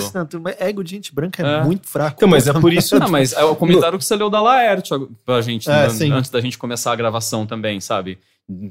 mas 0.42 0.56
ego 0.60 0.84
de 0.84 0.90
gente 0.90 1.14
branca 1.14 1.42
é, 1.42 1.60
É. 1.60 1.64
muito 1.64 1.88
fraco. 1.88 2.16
Então, 2.18 2.28
mas 2.28 2.46
é 2.46 2.52
por 2.52 2.72
isso. 2.72 2.96
Não, 3.00 3.08
mas 3.08 3.32
é 3.32 3.42
o 3.42 3.56
comentário 3.56 3.98
que 3.98 4.04
você 4.04 4.14
leu 4.14 4.28
da 4.28 4.40
Laerte 4.40 4.90
pra 5.24 5.40
gente, 5.40 5.68
É, 5.70 5.84
né, 5.84 5.88
sim. 5.88 6.12
antes 6.12 6.30
da 6.30 6.40
gente 6.40 6.58
começar 6.58 6.92
a 6.92 6.96
gravação 6.96 7.46
também, 7.46 7.80
sabe? 7.80 8.18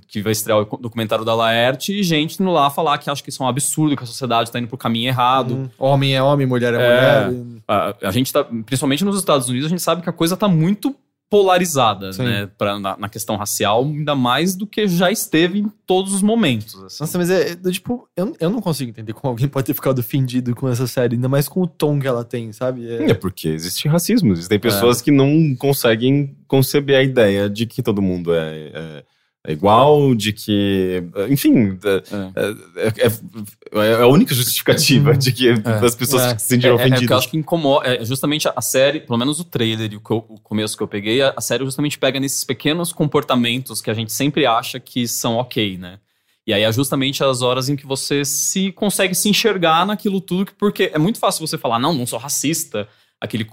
Que 0.07 0.21
vai 0.21 0.31
estrear 0.33 0.59
o 0.59 0.77
documentário 0.77 1.23
da 1.25 1.33
Laerte 1.33 1.93
e 1.93 2.03
gente 2.03 2.41
indo 2.41 2.51
lá 2.51 2.69
falar 2.69 2.97
que 2.97 3.09
acha 3.09 3.23
que 3.23 3.29
isso 3.29 3.41
é 3.41 3.45
um 3.45 3.49
absurdo, 3.49 3.95
que 3.95 4.03
a 4.03 4.05
sociedade 4.05 4.51
tá 4.51 4.59
indo 4.59 4.67
pro 4.67 4.77
caminho 4.77 5.07
errado. 5.07 5.55
Hum, 5.55 5.69
Homem 5.79 6.15
é 6.15 6.21
homem, 6.21 6.45
mulher 6.45 6.73
é, 6.73 6.77
É. 6.77 7.29
mulher. 7.29 7.61
A, 7.67 7.95
a 8.03 8.11
gente 8.11 8.31
tá, 8.31 8.43
principalmente 8.43 9.03
nos 9.05 9.17
Estados 9.17 9.47
Unidos, 9.49 9.65
a 9.67 9.69
gente 9.69 9.81
sabe 9.81 10.01
que 10.01 10.09
a 10.09 10.13
coisa 10.13 10.35
tá 10.37 10.47
muito 10.47 10.95
polarizada, 11.29 12.11
Sim. 12.11 12.23
né? 12.25 12.49
Pra, 12.57 12.77
na, 12.77 12.97
na 12.97 13.07
questão 13.09 13.37
racial, 13.37 13.85
ainda 13.85 14.13
mais 14.13 14.53
do 14.53 14.67
que 14.67 14.85
já 14.85 15.09
esteve 15.09 15.59
em 15.59 15.71
todos 15.87 16.13
os 16.13 16.21
momentos. 16.21 16.75
assim. 16.83 16.97
Nossa, 16.99 17.17
mas 17.17 17.29
é, 17.29 17.51
é, 17.51 17.71
tipo, 17.71 18.05
eu, 18.17 18.35
eu 18.37 18.49
não 18.49 18.61
consigo 18.61 18.89
entender 18.91 19.13
como 19.13 19.31
alguém 19.31 19.47
pode 19.47 19.65
ter 19.65 19.73
ficado 19.73 19.97
ofendido 19.99 20.53
com 20.53 20.67
essa 20.67 20.85
série, 20.85 21.15
ainda 21.15 21.29
mais 21.29 21.47
com 21.47 21.61
o 21.61 21.67
tom 21.67 21.97
que 21.99 22.05
ela 22.07 22.25
tem, 22.25 22.51
sabe? 22.51 22.85
É- 22.87 23.11
É 23.11 23.13
porque 23.13 23.47
existe 23.47 23.87
racismo. 23.87 24.33
Existem 24.33 24.59
pessoas 24.59 25.01
que 25.01 25.09
não 25.09 25.55
conseguem 25.57 26.35
conceber 26.47 26.97
a 26.97 27.03
ideia 27.03 27.49
de 27.49 27.65
que 27.65 27.81
todo 27.81 28.01
mundo 28.01 28.33
é, 28.35 29.03
é- 29.45 29.49
é 29.49 29.53
igual, 29.53 30.13
de 30.15 30.33
que. 30.33 31.03
Enfim, 31.29 31.77
é, 31.83 32.87
é- 32.87 33.07
é- 33.07 33.91
é 33.91 34.01
a 34.01 34.07
única 34.07 34.33
justificativa 34.35 35.15
de 35.17 35.31
que 35.31 35.49
as 35.83 35.95
pessoas 35.95 36.23
É. 36.23 36.37
se 36.37 36.47
sentiram 36.47 36.77
É, 36.79 36.83
é, 36.83 36.85
é, 36.85 36.89
porque 36.89 36.91
eu 36.91 36.95
ofendidas. 36.97 37.17
acho 37.17 37.29
que 37.29 37.37
incomoda. 37.37 37.87
É 37.87 38.05
justamente 38.05 38.47
a, 38.53 38.61
série, 38.61 38.99
pelo 39.01 39.17
menos 39.17 39.39
o 39.39 39.43
trailer 39.43 39.91
e 39.93 39.95
o, 39.95 39.99
que 40.01 40.11
eu- 40.11 40.25
o 40.29 40.39
começo 40.39 40.77
que 40.77 40.83
eu 40.83 40.87
peguei, 40.87 41.21
a, 41.21 41.33
a 41.35 41.41
série 41.41 41.63
justamente 41.65 41.97
pega 41.97 42.19
nesses 42.19 42.43
pequenos 42.43 42.93
comportamentos 42.93 43.81
que 43.81 43.89
a 43.89 43.93
gente 43.93 44.11
sempre 44.13 44.45
acha 44.45 44.79
que 44.79 45.07
são 45.07 45.37
ok, 45.37 45.77
né? 45.77 45.99
E 46.45 46.53
aí 46.53 46.63
é 46.63 46.71
justamente 46.71 47.23
as 47.23 47.41
horas 47.43 47.69
em 47.69 47.75
que 47.75 47.85
você 47.85 48.25
se 48.25 48.71
consegue 48.71 49.13
se 49.13 49.29
enxergar 49.29 49.85
naquilo 49.85 50.19
tudo, 50.19 50.45
que- 50.47 50.53
porque 50.57 50.91
é 50.93 50.97
muito 50.97 51.19
fácil 51.19 51.45
você 51.45 51.57
falar, 51.57 51.77
não, 51.79 51.93
não 51.93 52.05
sou 52.07 52.17
racista, 52.19 52.87
aquele 53.19 53.47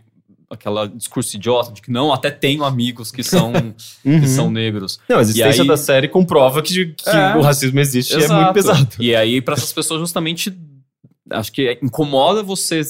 aquela 0.51 0.89
discurso 0.89 1.37
idiota 1.37 1.73
de 1.73 1.83
que 1.83 1.91
não, 1.91 2.13
até 2.13 2.31
tenho 2.31 2.65
amigos 2.65 3.11
que 3.11 3.23
são, 3.23 3.53
Uhum. 4.05 4.21
que 4.21 4.27
são 4.29 4.51
negros. 4.51 4.99
Não, 5.09 5.19
a 5.19 5.21
existência 5.21 5.63
aí- 5.63 5.69
da 5.69 5.77
série 5.77 6.09
comprova 6.09 6.63
que, 6.63 6.87
que 6.87 7.09
É. 7.09 7.37
o 7.37 7.43
racismo 7.43 7.79
existe 7.81 8.13
e 8.13 8.17
é 8.17 8.19
Exato. 8.25 8.43
muito 8.43 8.55
pesado. 8.55 8.89
E 8.99 9.15
aí, 9.15 9.41
para 9.43 9.55
essas 9.55 9.73
pessoas, 9.73 10.01
justamente, 10.01 10.57
acho 11.31 11.53
que 11.53 11.79
incomoda 11.83 12.43
você 12.43 12.81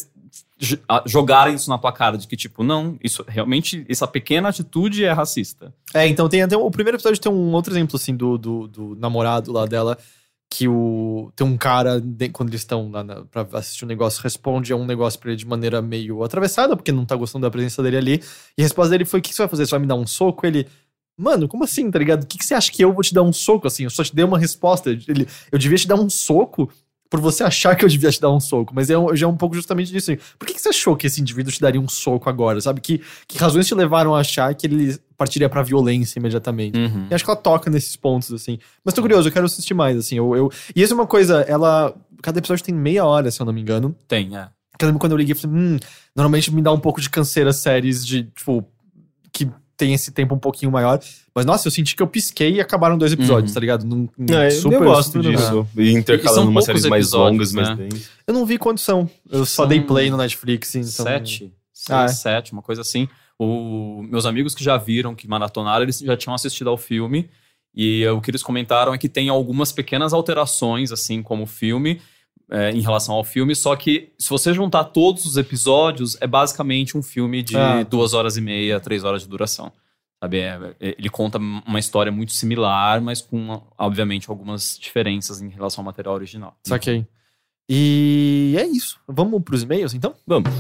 jogarem 1.07 1.55
isso 1.55 1.71
na 1.71 1.79
tua 1.79 1.93
cara, 1.93 2.19
de 2.19 2.27
que, 2.27 2.37
tipo, 2.37 2.65
não, 2.65 2.99
isso 3.03 3.25
realmente, 3.29 3.85
essa 3.89 4.07
pequena 4.07 4.49
atitude 4.49 5.05
é 5.05 5.13
racista. 5.13 5.73
É, 5.95 6.07
então 6.09 6.29
tem 6.29 6.43
até 6.43 6.57
o 6.57 6.71
primeiro 6.71 6.97
episódio 6.97 7.21
tem 7.21 7.31
um 7.31 7.53
outro 7.53 7.73
exemplo 7.73 7.97
assim 7.97 8.15
do, 8.15 8.37
do, 8.37 8.67
do 8.69 8.97
namorado 8.97 9.53
lá 9.53 9.67
dela 9.67 9.97
que 10.51 10.67
o 10.67 11.31
tem 11.37 11.47
um 11.47 11.57
cara 11.59 12.01
de- 12.01 12.31
quando 12.31 12.49
eles 12.51 12.63
estão 12.63 12.91
lá 12.91 13.05
na, 13.05 13.23
pra 13.27 13.47
assistir 13.53 13.85
um 13.85 13.89
negócio 13.89 14.23
responde 14.23 14.73
a 14.73 14.77
um 14.77 14.87
negócio 14.87 15.21
pra 15.21 15.31
ele 15.31 15.37
de 15.37 15.47
maneira 15.47 15.83
meio 15.83 16.23
atravessada 16.23 16.75
porque 16.77 16.91
não 16.91 17.05
tá 17.05 17.15
gostando 17.17 17.43
da 17.43 17.51
presença 17.51 17.83
dele 17.83 17.97
ali 17.99 18.23
e 18.57 18.63
a 18.63 18.65
resposta 18.65 18.91
dele 18.91 19.05
foi 19.05 19.21
o 19.21 19.23
que 19.23 19.35
você 19.35 19.43
vai 19.43 19.49
fazer 19.49 19.67
você 19.67 19.71
vai 19.73 19.81
me 19.81 19.87
dar 19.87 19.95
um 19.97 20.07
soco 20.07 20.47
ele 20.47 20.67
mano 21.19 21.47
como 21.49 21.65
assim 21.65 21.91
tá 21.91 21.99
ligado 21.99 22.23
o 22.23 22.27
que, 22.27 22.39
que 22.39 22.47
você 22.47 22.55
acha 22.55 22.73
que 22.73 22.83
eu 22.83 22.93
vou 22.95 23.03
te 23.03 23.13
dar 23.13 23.23
um 23.23 23.33
soco 23.33 23.67
assim 23.67 23.85
eu 23.85 23.91
só 23.91 24.03
te 24.03 24.15
dei 24.15 24.25
uma 24.25 24.39
resposta 24.39 24.89
ele 24.91 25.29
eu 25.53 25.59
devia 25.59 25.77
te 25.77 25.87
dar 25.87 25.97
um 25.97 26.09
soco 26.09 26.71
por 27.11 27.21
você 27.21 27.43
achar 27.43 27.75
que 27.77 27.85
eu 27.85 27.89
devia 27.89 28.11
te 28.11 28.21
dar 28.21 28.31
um 28.31 28.39
soco, 28.39 28.75
mas 28.75 28.91
é 28.91 28.99
um- 28.99 29.17
já 29.17 29.25
é 29.27 29.29
um 29.31 29.35
pouco 29.35 29.55
justamente 29.55 29.91
disso. 29.91 30.13
Por 30.39 30.47
que, 30.47 30.53
que 30.53 30.61
você 30.61 30.69
achou 30.69 30.95
que 30.95 31.07
esse 31.07 31.19
indivíduo 31.23 31.51
te 31.51 31.59
daria 31.59 31.81
um 31.81 31.89
soco 31.89 32.29
agora? 32.29 32.61
Sabe? 32.61 32.83
Que, 32.83 33.01
que 33.27 33.39
razões 33.39 33.67
te 33.67 33.75
levaram 33.75 34.15
a 34.15 34.21
achar 34.21 34.55
que 34.55 34.67
ele 34.67 34.95
partiria 35.19 35.49
pra 35.51 35.63
violência 35.63 36.19
imediatamente? 36.19 36.79
E 37.11 37.15
acho 37.15 37.25
que 37.25 37.31
ela 37.31 37.39
toca 37.39 37.69
nesses 37.69 37.97
pontos, 37.97 38.33
assim. 38.33 38.59
Mas 38.85 38.95
tô 38.95 39.03
curioso, 39.03 39.29
eu 39.29 39.33
quero 39.33 39.45
assistir 39.45 39.75
mais, 39.75 39.99
assim. 39.99 40.17
Eu, 40.17 40.35
eu... 40.35 40.51
E 40.75 40.81
isso 40.81 40.95
é 40.95 40.97
uma 40.97 41.07
coisa, 41.07 41.41
ela. 41.43 41.95
Cada 42.23 42.39
episódio 42.39 42.65
tem 42.65 42.75
meia 42.75 43.05
hora, 43.05 43.31
se 43.31 43.41
eu 43.43 43.45
não 43.47 43.53
me 43.53 43.61
engano. 43.61 43.95
Tem, 44.09 44.35
é. 44.37 44.49
Porque 44.73 44.85
eu 44.85 44.87
lembro 44.89 45.01
quando 45.01 45.13
eu 45.13 45.19
liguei, 45.19 45.33
eu 45.35 45.37
falei, 45.39 45.57
hum, 45.57 45.79
normalmente 46.17 46.53
me 46.55 46.63
dá 46.63 46.73
um 46.73 46.79
pouco 46.81 47.01
de 47.01 47.11
canseira 47.11 47.53
séries 47.53 48.07
de, 48.07 48.25
tipo, 48.25 48.65
que 49.33 49.49
tem 49.77 49.93
esse 49.95 50.11
tempo 50.11 50.35
um 50.35 50.39
pouquinho 50.39 50.71
maior. 50.73 51.01
Mas, 51.35 51.45
nossa, 51.47 51.69
eu 51.69 51.73
senti 51.73 51.95
que 51.95 52.03
eu 52.03 52.07
pisquei 52.09 52.55
e 52.55 52.61
acabaram 52.61 52.99
dois 52.99 53.13
episódios, 53.13 53.51
Uhum. 53.51 53.55
tá 53.55 53.61
ligado? 53.61 53.85
Num, 53.85 54.09
num 54.19 54.35
É, 54.35 54.49
eu 54.57 54.81
gosto 54.85 55.13
super- 55.23 55.37
disso. 55.37 55.67
E 55.77 55.83
E 55.83 55.93
intercalando 55.95 56.51
umas 56.51 56.65
séries 56.65 56.85
mais 56.87 57.13
longas, 57.13 57.53
mais 57.53 57.69
né? 57.71 57.75
densas. 57.89 58.09
Eu 58.27 58.35
não 58.35 58.45
vi 58.45 58.59
quantos 58.59 58.83
são. 58.85 59.09
Eu 59.31 59.45
só 59.47 59.63
São 59.63 59.69
dei 59.69 59.81
play 59.81 60.11
no 60.11 60.17
Netflix, 60.17 60.75
então... 60.75 60.91
Sete, 61.07 61.53
seis, 61.73 61.91
Ah, 61.91 62.05
é. 62.05 62.09
sete, 62.09 62.53
uma 62.53 62.63
coisa 62.63 62.81
assim. 62.81 63.09
O, 63.39 64.03
meus 64.03 64.27
amigos 64.27 64.55
que 64.55 64.65
já 64.65 64.77
viram, 64.77 65.15
que 65.15 65.29
maratonaram, 65.29 65.85
eles 65.85 66.01
já 66.01 66.17
tinham 66.17 66.35
assistido 66.35 66.69
ao 66.71 66.77
filme. 66.77 67.29
E 67.75 68.03
eh, 68.03 68.11
o 68.11 68.21
que 68.21 68.31
eles 68.31 68.43
comentaram 68.43 68.93
é 68.93 68.99
que 68.99 69.09
tem 69.09 69.29
algumas 69.29 69.71
pequenas 69.71 70.13
alterações, 70.13 70.91
assim, 70.91 71.23
como 71.23 71.45
o 71.45 71.47
filme, 71.47 72.01
eh, 72.51 72.73
em 72.73 72.81
relação 72.81 73.15
ao 73.15 73.23
filme. 73.23 73.55
Só 73.55 73.77
que, 73.77 74.11
se 74.19 74.29
você 74.29 74.53
juntar 74.53 74.85
todos 74.85 75.25
os 75.25 75.37
episódios, 75.37 76.17
é 76.21 76.27
basicamente 76.27 76.97
um 76.99 77.03
filme 77.03 77.43
de 77.43 77.57
Ah. 77.57 77.85
duas 77.85 78.15
horas 78.15 78.37
e 78.37 78.41
meia, 78.41 78.81
três 78.81 79.05
horas 79.05 79.23
de 79.23 79.29
duração. 79.29 79.71
Sabe? 80.21 80.39
É- 80.41 80.75
é- 80.81 80.97
ele 80.99 81.09
conta 81.09 81.39
uma 81.39 81.79
história 81.79 82.11
muito 82.11 82.33
similar, 82.33 83.01
mas 83.01 83.21
com, 83.21 83.63
obviamente, 83.79 84.29
algumas 84.29 84.77
diferenças 84.77 85.41
em 85.41 85.49
relação 85.49 85.83
ao 85.83 85.87
material 85.87 86.15
original. 86.17 86.57
Saquei. 86.67 87.07
E 87.71 88.57
é 88.59 88.67
isso. 88.67 88.99
Vamos 89.07 89.41
pros 89.45 89.63
e-mails, 89.63 89.95
então? 89.95 90.15
Vamos. 90.27 90.51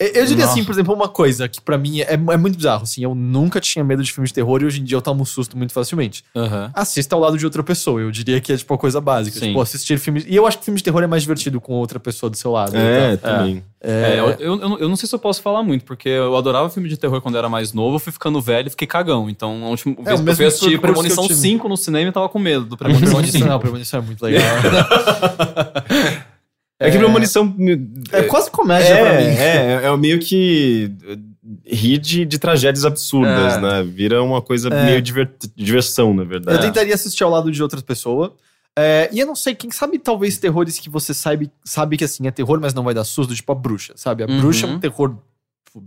Eu 0.00 0.06
eu 0.08 0.26
diria 0.26 0.44
assim, 0.44 0.62
por 0.64 0.70
exemplo, 0.72 0.94
uma 0.94 1.08
coisa 1.08 1.48
que 1.48 1.60
pra 1.60 1.76
mim 1.76 2.00
é, 2.00 2.12
é 2.12 2.36
muito 2.36 2.56
bizarro, 2.56 2.84
assim, 2.84 3.02
eu 3.02 3.16
nunca 3.16 3.60
tinha 3.60 3.84
medo 3.84 4.00
de 4.00 4.12
filmes 4.12 4.30
de 4.30 4.34
terror 4.34 4.62
e 4.62 4.64
hoje 4.66 4.80
em 4.80 4.84
dia 4.84 4.96
eu 4.96 5.02
tomo 5.02 5.26
susto 5.26 5.58
muito 5.58 5.72
facilmente. 5.72 6.24
Aham. 6.36 6.70
Assista 6.72 7.16
ao 7.16 7.20
lado 7.20 7.36
de 7.36 7.44
outra 7.44 7.64
pessoa, 7.64 8.00
eu 8.00 8.10
diria 8.12 8.40
que 8.40 8.52
é 8.52 8.56
tipo 8.56 8.72
a 8.72 8.78
coisa 8.78 9.00
básica, 9.00 9.38
Sim. 9.40 9.48
tipo, 9.48 9.60
assistir 9.60 9.98
filmes... 9.98 10.24
E 10.28 10.36
eu 10.36 10.46
acho 10.46 10.58
que 10.58 10.64
filme 10.64 10.78
de 10.78 10.84
terror 10.84 11.02
é 11.02 11.06
mais 11.08 11.22
divertido 11.24 11.60
com 11.60 11.72
outra 11.72 11.98
pessoa 11.98 12.30
do 12.30 12.36
seu 12.36 12.52
lado. 12.52 12.76
É, 12.76 13.14
então, 13.14 13.38
também. 13.38 13.64
É, 13.80 14.16
eu, 14.18 14.30
eu, 14.38 14.60
eu- 14.60 14.78
eu 14.80 14.88
não 14.88 14.94
sei 14.96 15.08
se 15.08 15.14
eu 15.14 15.18
posso 15.18 15.42
falar 15.42 15.62
muito, 15.64 15.84
porque 15.84 16.08
eu 16.08 16.36
adorava 16.36 16.70
filme 16.70 16.88
de 16.88 16.96
terror 16.96 17.20
quando 17.20 17.34
eu 17.34 17.38
era 17.40 17.48
mais 17.48 17.72
novo, 17.72 17.96
eu 17.96 18.00
fui 18.00 18.12
ficando 18.12 18.40
velho 18.40 18.68
e 18.68 18.70
fiquei 18.70 18.86
cagão. 18.86 19.28
Então, 19.28 19.64
a 19.64 19.68
última 19.70 19.96
É, 20.06 20.14
vez 20.14 20.20
que 20.22 20.30
eu 20.30 20.36
fui 20.36 20.46
assistir 20.46 20.72
eu 20.74 20.80
Premonição 20.80 21.24
tive. 21.26 21.40
5 21.40 21.68
no 21.68 21.76
cinema 21.76 22.08
e 22.08 22.12
tava 22.12 22.28
com 22.28 22.38
medo 22.38 22.64
do 22.64 22.76
Premonição 22.78 23.06
Premonição, 23.14 23.40
5. 23.40 23.50
não, 23.50 23.58
Premonição 23.58 23.98
é 23.98 24.02
muito 24.02 24.22
legal. 24.24 24.42
É, 26.80 26.90
que 26.90 26.98
premonição. 26.98 27.54
é 28.12 28.22
quase 28.22 28.50
comédia 28.50 28.96
pra 28.96 29.14
mim. 29.14 29.26
É, 29.26 29.80
é, 29.82 29.86
é 29.86 29.96
meio 29.96 30.20
que 30.20 30.92
eh, 31.08 31.18
rir 31.66 31.98
de, 31.98 32.24
de 32.24 32.38
tragédias 32.38 32.84
absurdas, 32.84 33.54
É. 33.54 33.60
né? 33.60 33.82
Vira 33.82 34.22
uma 34.22 34.40
coisa 34.40 34.68
É. 34.68 34.84
meio 34.84 35.02
diver- 35.02 35.30
diversão, 35.56 36.14
na 36.14 36.22
Eu 36.22 36.28
verdade. 36.28 36.60
tentaria 36.62 36.94
assistir 36.94 37.24
ao 37.24 37.30
lado 37.30 37.50
de 37.50 37.60
outra 37.62 37.82
pessoa. 37.82 38.36
É, 38.78 39.08
e 39.12 39.18
eu 39.18 39.26
não 39.26 39.34
sei, 39.34 39.56
quem 39.56 39.72
sabe 39.72 39.98
talvez 39.98 40.38
terrores 40.38 40.78
que 40.78 40.88
você 40.88 41.12
sabe, 41.12 41.50
sabe 41.64 41.96
que 41.96 42.04
assim 42.04 42.28
é 42.28 42.30
terror, 42.30 42.60
mas 42.60 42.72
não 42.72 42.84
vai 42.84 42.94
dar 42.94 43.02
susto, 43.02 43.34
tipo 43.34 43.50
a 43.50 43.54
bruxa, 43.56 43.94
sabe? 43.96 44.22
A 44.22 44.26
Uhum. 44.28 44.38
bruxa 44.40 44.66
é 44.66 44.70
um 44.70 44.78
terror 44.78 45.08
tipo, 45.08 45.20
de 45.20 45.27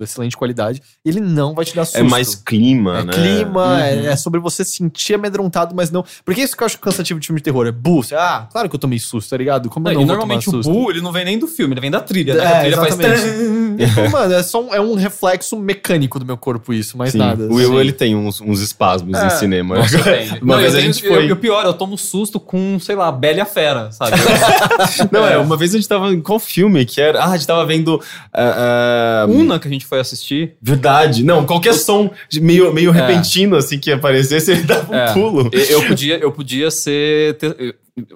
excelente 0.02 0.36
qualidade. 0.38 0.82
Ele 1.06 1.20
não 1.20 1.54
vai 1.54 1.66
te 1.66 1.76
dar 1.76 1.86
susto. 1.86 1.98
É 1.98 2.04
mais 2.04 2.36
clima, 2.36 3.00
É 3.00 3.04
né? 3.04 3.14
clima, 3.14 3.82
é, 3.86 3.96
Uhum. 3.96 4.08
é 4.08 4.16
sobre 4.16 4.40
você 4.40 4.64
se 4.64 4.78
sentir 4.78 5.14
amedrontado, 5.16 5.76
mas 5.76 5.92
não. 5.92 6.04
Porque 6.26 6.42
é 6.42 6.44
isso 6.44 6.56
que 6.56 6.64
eu 6.64 6.66
acho 6.66 6.80
cansativo 6.80 7.20
de 7.20 7.28
filme 7.28 7.40
de 7.40 7.44
terror. 7.44 7.66
É 7.68 7.72
bu. 7.72 8.02
você- 8.04 8.16
Ah, 8.16 8.48
claro 8.52 8.70
que 8.70 8.76
eu 8.76 8.80
tomei 8.80 9.00
susto, 9.00 9.30
tá 9.30 9.38
ligado? 9.38 9.70
Como 9.70 9.88
eu 9.88 9.94
Não, 9.94 10.00
não 10.02 10.06
e 10.06 10.08
normalmente 10.08 10.48
o 10.50 10.52
susto? 10.52 10.72
Bu, 10.72 10.92
ele 10.92 11.02
não 11.02 11.12
vem 11.12 11.26
nem 11.26 11.38
do 11.40 11.48
filme, 11.48 11.74
ele 11.74 11.82
vem 11.82 11.92
da 11.92 12.00
trilha, 12.02 12.34
né? 12.36 12.44
É, 12.44 12.48
a 12.48 12.60
trilha 12.62 12.78
faz... 12.78 13.00
exatamente. 13.00 13.62
Então, 13.82 14.10
mano, 14.12 14.34
é 14.34 14.44
só 14.44 14.62
um, 14.64 14.76
é 14.76 14.82
um 14.82 14.94
reflexo 14.96 15.58
mecânico 15.58 16.20
do 16.20 16.26
meu 16.26 16.38
corpo, 16.38 16.72
isso, 16.74 16.98
mais 16.98 17.14
Sim. 17.14 17.18
nada. 17.18 17.46
O 17.46 17.56
Will, 17.56 17.70
Sim. 17.72 17.78
ele 17.80 17.92
tem 17.94 18.16
uns, 18.16 18.40
uns 18.42 18.60
espasmos 18.62 19.18
É. 19.18 19.26
em 19.26 19.30
cinema. 19.32 19.78
Nossa. 19.78 19.98
Uma 20.42 20.56
Não, 20.56 20.62
vez 20.62 20.74
eu 20.74 20.80
a 20.80 20.82
gente 20.84 21.08
foi- 21.08 21.26
E 21.28 21.32
o 21.32 21.36
pior, 21.38 21.66
eu 21.66 21.74
tomo 21.74 21.98
susto 21.98 22.40
com, 22.40 22.78
sei 22.80 22.96
lá, 22.96 23.08
a 23.08 23.12
Bela 23.12 23.38
e 23.38 23.42
a 23.42 23.46
Fera, 23.46 23.92
sabe? 23.92 24.12
Não, 25.12 25.26
é, 25.26 25.38
uma 25.38 25.58
vez 25.58 25.74
a 25.74 25.78
gente 25.78 25.88
tava 25.88 26.14
em 26.14 26.22
qual 26.22 26.38
filme 26.38 26.86
que 26.86 27.02
era? 27.02 27.22
Ah, 27.24 27.32
a 27.32 27.38
gente 27.38 27.48
tava 27.48 27.66
vendo. 27.66 28.00
ah, 28.34 29.24
ah, 29.24 29.26
Una 29.30 29.58
que 29.58 29.68
a 29.74 29.76
gente 29.76 29.86
foi 29.86 30.00
assistir. 30.00 30.56
Verdade. 30.62 31.24
Não, 31.24 31.46
qualquer 31.46 31.74
som 31.74 32.10
meio, 32.42 32.74
meio 32.74 32.92
repentino, 32.92 33.56
assim, 33.56 33.80
que 33.80 33.92
aparecesse, 33.92 34.52
ele 34.54 34.64
dava 34.64 34.92
um 34.92 34.96
É. 34.96 35.14
pulo. 35.14 35.50
Eu, 35.54 35.62
eu 35.82 35.88
podia, 35.88 36.18
eu 36.18 36.32
podia 36.32 36.72
ser, 36.72 37.38
ter- 37.38 37.76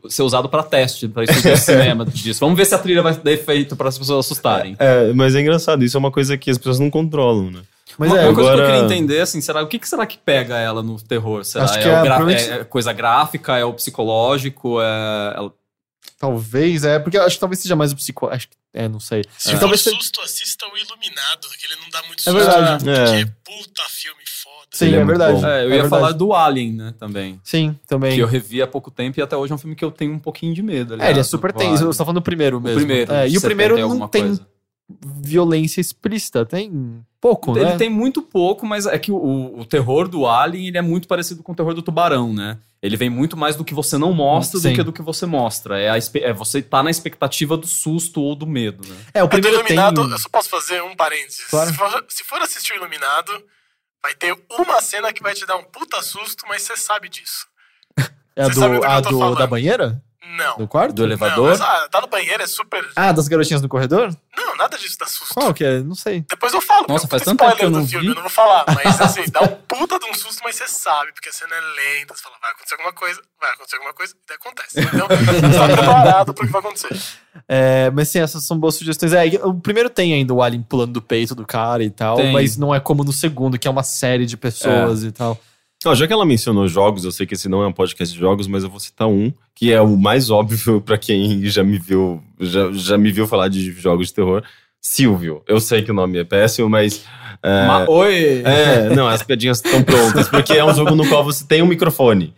ser 0.10 0.24
usado 0.24 0.48
pra 0.50 0.64
teste, 0.64 1.08
pra 1.08 1.24
estudar 1.24 1.58
cinema 1.58 2.06
disso. 2.10 2.40
Vamos 2.40 2.56
ver 2.58 2.66
se 2.66 2.74
a 2.76 2.78
trilha 2.78 3.02
vai 3.02 3.14
dar 3.16 3.32
efeito 3.32 3.76
para 3.76 3.90
as 3.90 3.98
pessoas 3.98 4.26
assustarem. 4.26 4.76
É, 4.80 5.12
mas 5.14 5.36
é 5.36 5.42
engraçado, 5.42 5.84
isso 5.84 5.98
é 5.98 6.00
uma 6.00 6.12
coisa 6.12 6.38
que 6.38 6.50
as 6.50 6.58
pessoas 6.58 6.80
não 6.80 6.90
controlam, 6.90 7.52
né? 7.52 7.60
Mas 7.98 8.12
uma, 8.12 8.20
é, 8.20 8.26
uma 8.26 8.34
coisa 8.34 8.50
que 8.52 8.56
eu 8.58 8.64
agora- 8.66 8.80
queria 8.82 8.86
entender, 8.98 9.22
assim, 9.22 9.40
será, 9.40 9.64
o 9.64 9.68
que, 9.68 9.80
que 9.80 9.88
será 9.88 10.06
que 10.06 10.18
pega 10.18 10.58
ela 10.58 10.84
no 10.84 10.98
terror? 11.02 11.46
Será 11.46 11.64
Acho 11.66 11.80
que 11.80 11.80
é, 11.80 11.88
é, 11.88 11.92
gra- 11.92 12.02
provavelmente- 12.02 12.50
é 12.50 12.64
coisa 12.66 12.92
gráfica, 12.92 13.58
é 13.58 13.64
o 13.64 13.72
psicológico, 13.74 14.82
é... 14.82 15.50
Talvez, 16.18 16.84
é, 16.86 16.98
porque 16.98 17.18
eu 17.18 17.24
acho 17.24 17.36
que 17.36 17.40
talvez 17.40 17.60
seja 17.60 17.76
mais 17.76 17.92
o 17.92 17.96
psico. 17.96 18.28
Acho 18.28 18.48
que, 18.48 18.56
é, 18.74 18.88
não 18.88 19.00
sei. 19.00 19.24
Se 19.38 19.52
É. 19.54 19.58
Talvez 19.58 19.82
seja- 19.82 19.96
susto, 19.98 20.22
assista 20.22 20.66
o 20.66 20.78
Iluminado, 20.78 21.48
que 21.60 21.66
ele 21.66 21.76
não 21.82 21.90
dá 21.90 22.02
muito 22.04 22.20
É 22.22 22.24
susto. 22.24 22.34
verdade. 22.38 22.90
É. 22.90 23.26
Porque 23.26 23.32
puta 23.44 23.84
filme 23.90 24.22
foda. 24.26 24.56
Sim, 24.72 24.94
é, 24.94 24.98
é 24.98 25.06
verdade. 25.06 25.38
É, 25.46 25.48
eu 25.48 25.50
É 25.50 25.62
ia 25.64 25.68
verdade. 25.70 25.90
falar 25.90 26.12
do 26.14 26.34
Alien, 26.34 26.72
né, 26.74 26.94
também. 26.98 27.40
Sim, 27.44 27.78
também. 27.88 28.16
Que 28.16 28.22
eu 28.22 28.28
revi 28.28 28.62
há 28.62 28.68
pouco 28.68 28.90
tempo 28.90 29.20
e 29.20 29.24
até 29.24 29.36
hoje 29.36 29.52
é 29.52 29.56
um 29.56 29.60
filme 29.60 29.76
que 29.76 29.84
eu 29.84 29.92
tenho 29.92 30.14
um 30.14 30.20
pouquinho 30.20 30.54
de 30.54 30.64
medo. 30.64 30.94
É, 30.94 30.96
aliás, 30.96 31.12
ele 31.12 31.20
é 31.20 31.24
super 31.24 31.52
tenso. 31.52 31.86
Você 31.86 31.98
tá 31.98 32.06
falando 32.06 32.20
do 32.20 32.24
primeiro 32.24 32.58
O 32.58 32.62
mesmo. 32.62 32.78
primeiro. 32.80 33.12
É, 33.14 33.28
e 33.28 33.38
o 33.38 33.42
primeiro 33.42 33.76
70 33.76 33.82
não 33.86 33.92
alguma 33.92 34.08
tem 34.10 34.24
coisa. 34.24 34.48
Violência 34.88 35.82
explícita, 35.82 36.46
tem 36.46 37.04
pouco, 37.20 37.58
Ele 37.58 37.66
né? 37.66 37.78
tem 37.78 37.90
muito 37.90 38.22
pouco, 38.22 38.68
mas 38.68 38.86
é 38.86 39.00
que 39.00 39.12
o, 39.12 39.60
o 39.60 39.66
terror 39.66 40.08
do 40.08 40.28
Alien 40.28 40.68
ele 40.68 40.78
é 40.78 40.82
muito 40.82 41.08
parecido 41.08 41.42
com 41.42 41.54
o 41.54 41.56
terror 41.56 41.74
do 41.74 41.82
tubarão, 41.82 42.32
né? 42.32 42.60
Ele 42.82 42.96
vem 42.96 43.10
muito 43.10 43.36
mais 43.36 43.56
do 43.56 43.66
que 43.66 43.74
você 43.74 43.98
não 43.98 44.14
mostra 44.14 44.60
Sim. 44.60 44.70
do 44.70 44.76
que 44.76 44.84
do 44.84 44.94
que 44.94 45.02
você 45.02 45.26
mostra. 45.26 45.80
É, 45.80 45.90
a, 45.90 45.96
é 45.98 46.34
você 46.34 46.62
tá 46.62 46.84
na 46.84 46.92
expectativa 46.92 47.58
do 47.58 47.66
susto 47.66 48.22
ou 48.22 48.36
do 48.36 48.46
medo, 48.46 48.88
né? 48.88 48.96
É, 49.16 49.24
o 49.24 49.28
primeiro 49.28 49.58
tem... 49.64 49.76
Iluminado, 49.76 50.12
eu 50.12 50.20
só 50.20 50.30
posso 50.30 50.50
fazer 50.50 50.84
um 50.84 50.96
parênteses. 50.96 51.46
Claro. 51.50 51.72
Se, 51.72 51.76
for, 51.76 52.06
se 52.08 52.24
for 52.24 52.42
assistir 52.44 52.74
o 52.74 52.76
Iluminado, 52.76 53.32
vai 54.04 54.14
ter 54.14 54.38
uma 54.52 54.80
cena 54.82 55.12
que 55.12 55.24
vai 55.24 55.34
te 55.34 55.48
dar 55.48 55.56
um 55.56 55.64
puta 55.64 56.00
susto, 56.04 56.46
mas 56.48 56.62
você 56.62 56.78
sabe 56.78 57.10
disso. 57.10 57.48
É 58.36 58.44
a 58.44 58.48
Você 58.50 58.60
sabe 58.60 58.78
do 58.78 58.86
a 58.86 59.00
do 59.00 59.36
da 59.36 59.48
banheira? 59.48 60.04
Não. 60.38 60.58
Do 60.58 60.68
quarto? 60.68 60.94
Do 60.94 61.02
Não, 61.04 61.10
elevador. 61.10 61.50
mas, 61.50 61.62
ah, 61.62 61.88
tá 61.90 62.02
no 62.02 62.08
banheiro 62.08 62.42
é 62.44 62.48
super. 62.48 62.86
Ah, 62.96 63.12
das 63.12 63.28
garotinhas 63.28 63.62
no 63.62 63.70
corredor? 63.70 64.16
Não, 64.36 64.56
nada 64.58 64.78
disso 64.78 64.98
dá 65.00 65.06
susto. 65.06 65.34
Qual 65.34 65.54
que 65.54 65.64
é? 65.64 65.80
Não 65.80 65.96
sei. 65.96 66.26
Depois 66.30 66.54
eu 66.54 66.62
falo. 66.62 66.86
Nossa, 66.90 67.06
é 67.06 67.10
faz 67.10 67.24
tanto 67.24 67.40
tempo 67.40 67.52
que 67.52 67.56
spoiler 67.56 67.66
eu 67.66 67.70
não 67.78 67.82
do 67.84 67.88
filme, 67.90 68.06
vi. 68.06 68.12
eu 68.12 68.16
não 68.16 68.22
vou 68.22 68.30
falar. 68.32 68.66
Mas 68.68 69.00
assim, 69.00 69.24
dá 69.32 69.42
um 69.42 69.48
puta 69.48 69.98
de 70.00 70.06
um 70.06 70.14
susto, 70.14 70.42
mas 70.44 70.56
você 70.56 70.68
sabe, 70.68 71.14
porque 71.14 71.30
a 71.30 71.32
cena 71.32 71.56
é 71.56 71.62
lenta. 71.62 72.16
Você 72.16 72.24
fala, 72.24 72.36
vai 72.42 72.52
acontecer 72.52 72.76
alguma 72.76 72.94
coisa, 72.94 73.22
vai 73.40 73.52
acontecer 73.52 73.76
alguma 73.78 73.94
coisa, 73.94 74.14
e 74.14 74.18
daí 74.28 74.38
acontece. 74.38 74.80
Então, 74.82 75.08
você 75.52 75.58
tá 75.58 75.68
preparado 75.68 76.34
pro 76.34 76.46
que 76.46 76.52
vai 76.52 76.62
acontecer. 76.62 77.02
É, 77.48 77.92
mas 77.92 78.10
sim, 78.10 78.20
essas 78.20 78.46
são 78.46 78.58
boas 78.58 78.76
sugestões. 78.76 79.14
É, 79.14 79.24
o 79.44 79.54
primeiro 79.54 79.90
tem 79.90 80.14
ainda 80.14 80.34
o 80.34 80.42
Alien 80.42 80.64
pulando 80.64 80.94
do 80.94 81.02
peito 81.02 81.36
do 81.36 81.46
cara 81.46 81.84
e 81.84 81.90
tal, 81.90 82.18
Tem. 82.18 82.34
mas 82.34 82.58
não 82.58 82.74
é 82.74 82.80
como 82.80 83.04
no 83.04 83.14
segundo, 83.14 83.58
que 83.60 83.68
é 83.68 83.72
uma 83.72 83.84
série 83.84 84.26
de 84.26 84.36
pessoas 84.38 85.04
e 85.04 85.12
tal. 85.12 85.40
Ó, 85.86 85.96
já 85.96 86.08
que 86.08 86.14
ela 86.14 86.26
mencionou 86.26 86.68
jogos, 86.68 87.04
eu 87.06 87.12
sei 87.12 87.26
que 87.26 87.34
esse 87.36 87.48
não 87.50 87.62
é 87.64 87.68
um 87.68 87.72
podcast 87.74 88.14
de 88.14 88.20
jogos, 88.20 88.48
mas 88.48 88.64
eu 88.64 88.70
vou 88.70 88.80
citar 88.80 89.08
um, 89.08 89.32
que 89.54 89.72
é 89.72 89.80
o 89.82 89.96
mais 89.98 90.30
óbvio 90.30 90.82
pra 90.86 90.98
quem 90.98 91.46
já 91.46 91.64
me 91.64 91.78
viu, 91.78 92.22
já, 92.40 92.72
já 92.72 92.98
me 92.98 93.12
viu 93.12 93.28
falar 93.28 93.48
de 93.48 93.72
jogos 93.74 94.08
de 94.08 94.14
terror. 94.14 94.44
Silvio. 94.82 95.42
Eu 95.48 95.60
sei 95.60 95.82
que 95.82 95.90
o 95.92 95.94
nome 95.96 96.20
é 96.20 96.24
péssimo, 96.24 96.70
mas. 96.70 97.04
É, 97.42 97.66
Ma- 97.68 97.90
Oi! 97.90 98.42
é, 98.46 98.96
não, 98.96 99.08
as 99.08 99.24
piadinhas 99.24 99.58
estão 99.58 99.82
prontas, 99.84 100.28
porque 100.30 100.54
é 100.54 100.64
um 100.64 100.74
jogo 100.76 100.94
no 100.96 101.08
qual 101.10 101.24
você 101.24 101.44
tem 101.46 101.62
um 101.64 101.66
microfone. 101.68 102.34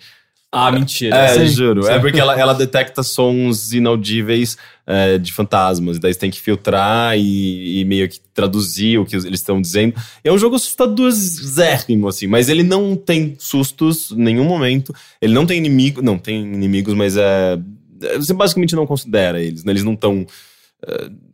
Ah, 0.49 0.72
mentira. 0.72 1.15
É, 1.18 1.28
Sim, 1.28 1.48
juro. 1.48 1.84
sim. 1.84 1.91
É 1.91 1.99
porque 1.99 2.19
ela, 2.19 2.40
ela 2.40 2.53
detecta 2.53 3.03
sons 3.03 3.74
inaudíveis 3.74 4.57
é, 4.88 5.18
de 5.18 5.34
fantasmas. 5.34 6.00
Daí 6.00 6.14
você 6.14 6.20
tem 6.20 6.32
que 6.32 6.40
filtrar 6.40 7.18
e, 7.18 7.82
e 7.82 7.86
meio 7.86 8.08
que 8.08 8.22
traduzir 8.34 8.98
o 8.98 9.06
que 9.06 9.18
eles 9.18 9.26
estão 9.26 9.62
dizendo. 9.62 9.94
É 10.24 10.32
um 10.32 10.38
jogo 10.38 10.56
assustadorzérrimo, 10.56 12.08
assim. 12.08 12.26
Mas 12.26 12.48
ele 12.48 12.64
não 12.64 12.96
tem 12.96 13.36
sustos 13.38 14.12
em 14.12 14.24
nenhum 14.24 14.46
momento. 14.46 14.96
Ele 15.22 15.34
não 15.34 15.46
tem 15.46 15.58
inimigo. 15.58 16.02
Não, 16.02 16.18
tem 16.18 16.42
inimigos, 16.42 16.94
mas 16.94 17.18
é... 17.18 17.60
é, 18.02 18.18
Você 18.18 18.34
basicamente 18.34 18.76
não 18.76 18.88
considera 18.88 19.42
eles, 19.42 19.66
né? 19.66 19.74
Eles 19.74 19.84
não 19.84 19.94
estão... 19.94 20.26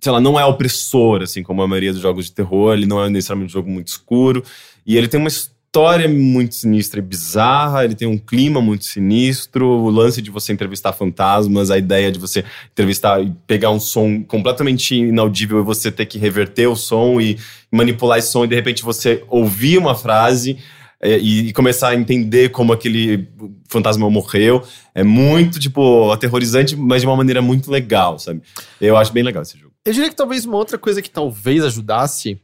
sei 0.02 0.12
lá, 0.12 0.20
não 0.20 0.40
é 0.40 0.44
opressor, 0.46 1.22
assim, 1.22 1.44
como 1.44 1.62
a 1.62 1.68
maioria 1.68 1.94
dos 1.94 2.02
jogos 2.02 2.26
de 2.26 2.32
terror. 2.32 2.74
Ele 2.74 2.88
não 2.88 3.04
é 3.04 3.10
necessariamente 3.10 3.52
um 3.52 3.60
jogo 3.60 3.70
muito 3.70 3.90
escuro. 3.90 4.44
E 4.86 4.98
ele 4.98 5.08
tem 5.08 5.20
uma 5.20 5.30
história 5.74 6.08
muito 6.08 6.54
sinistra 6.54 7.00
e 7.00 7.02
bizarra, 7.02 7.84
ele 7.84 7.96
tem 7.96 8.08
um 8.08 8.16
clima 8.16 8.62
muito 8.62 8.86
sinistro, 8.86 9.66
o 9.66 9.90
lance 9.90 10.22
de 10.22 10.30
você 10.30 10.54
entrevistar 10.54 10.94
fantasmas, 10.94 11.72
a 11.72 11.78
ideia 11.80 12.12
de 12.12 12.20
você 12.20 12.46
entrevistar 12.72 13.20
e 13.24 13.34
pegar 13.48 13.72
um 13.72 13.80
som 13.80 14.22
completamente 14.22 14.94
inaudível 14.94 15.62
e 15.62 15.64
você 15.64 15.92
ter 15.92 16.06
que 16.06 16.20
reverter 16.20 16.68
o 16.68 16.76
som 16.76 17.20
e 17.20 17.40
manipular 17.72 18.20
esse 18.20 18.32
som 18.32 18.46
e 18.46 18.48
de 18.48 18.54
repente 18.54 18.84
você 18.84 19.24
ouvir 19.28 19.80
uma 19.80 19.96
frase 19.96 20.60
é, 21.02 21.18
e 21.18 21.52
começar 21.54 21.90
a 21.90 21.96
entender 21.96 22.50
como 22.50 22.72
aquele 22.72 23.28
fantasma 23.68 24.08
morreu. 24.12 24.62
É 24.94 25.04
muito, 25.04 25.60
tipo, 25.60 26.12
aterrorizante, 26.12 26.76
mas 26.76 27.02
de 27.02 27.08
uma 27.08 27.18
maneira 27.18 27.42
muito 27.42 27.72
legal, 27.72 28.20
sabe? 28.20 28.44
Eu 28.80 28.96
acho 28.96 29.12
bem 29.12 29.24
legal 29.24 29.42
esse 29.42 29.58
jogo. 29.58 29.74
Eu 29.84 29.92
diria 29.92 30.10
que 30.10 30.16
talvez 30.16 30.46
uma 30.46 30.56
outra 30.56 30.78
coisa 30.78 31.02
que 31.02 31.10
talvez 31.10 31.64
ajudasse 31.64 32.40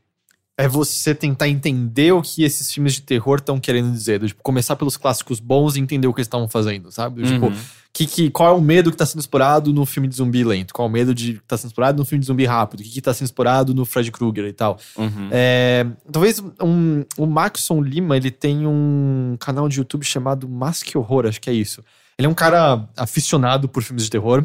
é 0.62 0.68
você 0.68 1.16
tentar 1.16 1.48
entender 1.48 2.12
o 2.12 2.22
que 2.22 2.44
esses 2.44 2.70
filmes 2.72 2.94
de 2.96 3.02
terror 3.02 3.38
estão 3.38 3.58
querendo 3.60 3.90
dizer. 3.94 4.20
Do, 4.20 4.28
tipo, 4.28 4.44
começar 4.44 4.76
pelos 4.76 4.98
clássicos 4.98 5.40
bons 5.40 5.78
e 5.78 5.80
entender 5.80 6.06
o 6.06 6.14
que 6.14 6.20
eles 6.20 6.28
estavam 6.28 6.50
fazendo, 6.50 6.92
sabe? 6.92 7.22
Do, 7.22 7.28
Tipo, 7.30 7.46
Uhum. 7.46 7.56
que, 7.94 8.06
que, 8.06 8.30
qual 8.30 8.50
é 8.50 8.58
o 8.58 8.62
medo 8.62 8.92
que 8.92 8.98
tá 8.98 9.06
sendo 9.06 9.22
explorado 9.22 9.72
no 9.72 9.86
filme 9.86 10.10
de 10.10 10.16
zumbi 10.16 10.44
lento? 10.44 10.74
Qual 10.74 10.86
é 10.86 10.90
o 10.90 10.92
medo 10.92 11.16
de 11.16 11.36
que 11.36 11.40
tá 11.48 11.56
sendo 11.56 11.70
explorado 11.70 11.98
no 11.98 12.06
filme 12.06 12.20
de 12.20 12.28
zumbi 12.28 12.46
rápido? 12.46 12.82
O 12.82 12.84
que, 12.84 12.90
que 12.90 13.02
tá 13.02 13.14
sendo 13.14 13.28
explorado 13.28 13.74
no 13.74 13.86
Fred 13.86 14.12
Krueger 14.12 14.46
e 14.46 14.52
tal? 14.54 14.78
Uhum. 14.98 15.30
É, 15.32 15.86
talvez 16.12 16.44
um, 16.62 17.06
o 17.18 17.26
Maxon 17.26 17.82
Lima, 17.82 18.18
ele 18.18 18.30
tem 18.30 18.68
um 18.68 19.38
canal 19.40 19.70
de 19.70 19.78
YouTube 19.80 20.04
chamado 20.04 20.48
Masque 20.50 20.98
Horror, 20.98 21.26
acho 21.28 21.40
que 21.40 21.50
é 21.50 21.54
isso. 21.54 21.82
Ele 22.18 22.26
é 22.26 22.30
um 22.30 22.34
cara 22.36 22.86
aficionado 22.98 23.70
por 23.70 23.82
filmes 23.82 24.04
de 24.04 24.10
terror. 24.10 24.44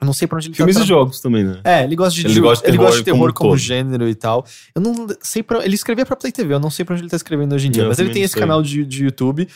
Eu 0.00 0.06
não 0.06 0.12
sei 0.12 0.26
pra 0.26 0.36
onde 0.36 0.48
ele 0.48 0.54
Filmes 0.56 0.74
tá 0.74 0.82
e 0.82 0.86
tra- 0.86 0.94
jogos 0.94 1.20
também, 1.20 1.44
né? 1.44 1.60
É, 1.64 1.84
ele 1.84 1.94
gosta 1.96 2.20
de, 2.20 2.26
Ele 2.26 2.40
gosta 2.40 2.64
de 2.64 2.70
ele 2.70 2.76
gosta 2.76 2.98
de 2.98 3.04
terror 3.04 3.18
terror 3.18 3.32
como 3.32 3.50
como, 3.50 3.58
gênero 3.58 4.08
e 4.08 4.14
tal. 4.14 4.44
Eu 4.74 4.82
não 4.82 5.06
sei 5.20 5.42
pra. 5.42 5.64
Ele 5.64 5.74
escrevia 5.74 6.04
pra 6.04 6.16
Play 6.16 6.32
TV, 6.32 6.52
eu 6.54 6.60
não 6.60 6.70
sei 6.70 6.84
pra 6.84 6.94
onde 6.94 7.02
ele 7.02 7.10
tá 7.10 7.16
escrevendo 7.16 7.54
hoje 7.54 7.68
em 7.68 7.70
dia. 7.70 7.84
Eu 7.84 7.88
mas 7.88 7.98
ele 7.98 8.10
tem 8.10 8.22
esse 8.22 8.32
sei. 8.34 8.40
canal 8.42 8.62
de, 8.62 8.84
de 8.84 9.04
YouTube 9.04 9.48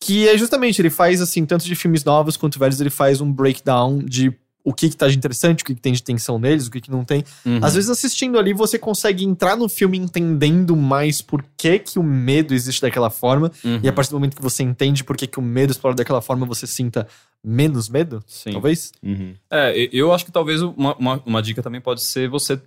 que 0.00 0.28
é 0.28 0.36
justamente, 0.36 0.82
ele 0.82 0.90
faz 0.90 1.20
assim, 1.20 1.46
tanto 1.46 1.64
de 1.64 1.76
filmes 1.76 2.02
novos 2.04 2.36
quanto 2.36 2.58
velhos, 2.58 2.80
ele 2.80 2.90
faz 2.90 3.20
um 3.20 3.32
breakdown 3.32 3.98
de 4.00 4.32
o 4.64 4.72
que 4.72 4.88
que 4.88 4.96
tá 4.96 5.08
de 5.08 5.16
interessante, 5.16 5.62
o 5.62 5.66
que 5.66 5.74
que 5.74 5.80
tem 5.80 5.92
de 5.92 6.02
tensão 6.02 6.38
neles, 6.38 6.66
o 6.66 6.70
que 6.70 6.80
que 6.80 6.90
não 6.90 7.04
tem. 7.04 7.24
Uhum. 7.44 7.58
Às 7.62 7.74
vezes 7.74 7.90
assistindo 7.90 8.38
ali 8.38 8.52
você 8.52 8.78
consegue 8.78 9.24
entrar 9.24 9.56
no 9.56 9.68
filme 9.68 9.98
entendendo 9.98 10.76
mais 10.76 11.20
por 11.20 11.44
que 11.56 11.78
que 11.80 11.98
o 11.98 12.02
medo 12.02 12.54
existe 12.54 12.80
daquela 12.82 13.10
forma. 13.10 13.50
Uhum. 13.64 13.80
E 13.82 13.88
a 13.88 13.92
partir 13.92 14.10
do 14.10 14.14
momento 14.16 14.36
que 14.36 14.42
você 14.42 14.62
entende 14.62 15.02
por 15.02 15.16
que 15.16 15.26
que 15.26 15.38
o 15.38 15.42
medo 15.42 15.72
explora 15.72 15.96
daquela 15.96 16.22
forma, 16.22 16.46
você 16.46 16.66
sinta 16.66 17.08
menos 17.42 17.88
medo, 17.88 18.22
Sim. 18.26 18.52
talvez. 18.52 18.92
Uhum. 19.02 19.34
É, 19.50 19.88
eu 19.92 20.12
acho 20.12 20.24
que 20.24 20.30
talvez 20.32 20.62
uma, 20.62 20.94
uma, 20.96 21.22
uma 21.26 21.42
dica 21.42 21.62
também 21.62 21.80
pode 21.80 22.02
ser 22.02 22.28
você 22.28 22.60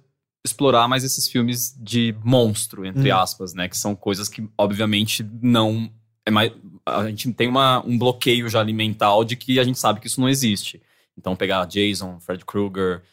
explorar 0.45 0.87
mais 0.87 1.03
esses 1.03 1.27
filmes 1.27 1.75
de 1.79 2.15
monstro, 2.23 2.85
entre 2.85 3.11
Hum. 3.11 3.17
aspas, 3.17 3.53
né? 3.53 3.67
Que 3.67 3.77
são 3.77 3.95
coisas 3.95 4.29
que, 4.29 4.47
obviamente, 4.57 5.25
não. 5.41 5.89
É 6.25 6.31
mais, 6.31 6.51
a 6.85 7.07
gente 7.07 7.31
tem 7.33 7.47
uma, 7.47 7.83
um 7.85 7.97
bloqueio 7.97 8.47
já 8.49 8.59
ali 8.59 8.73
mental 8.73 9.23
de 9.23 9.35
que 9.35 9.59
a 9.59 9.63
gente 9.63 9.79
sabe 9.79 9.99
que 9.99 10.07
isso 10.07 10.19
não 10.21 10.29
existe. 10.29 10.81
Então, 11.17 11.35
pegar 11.35 11.65
Jason, 11.65 12.19
Fred 12.19 12.43
Krueger. 12.45 13.03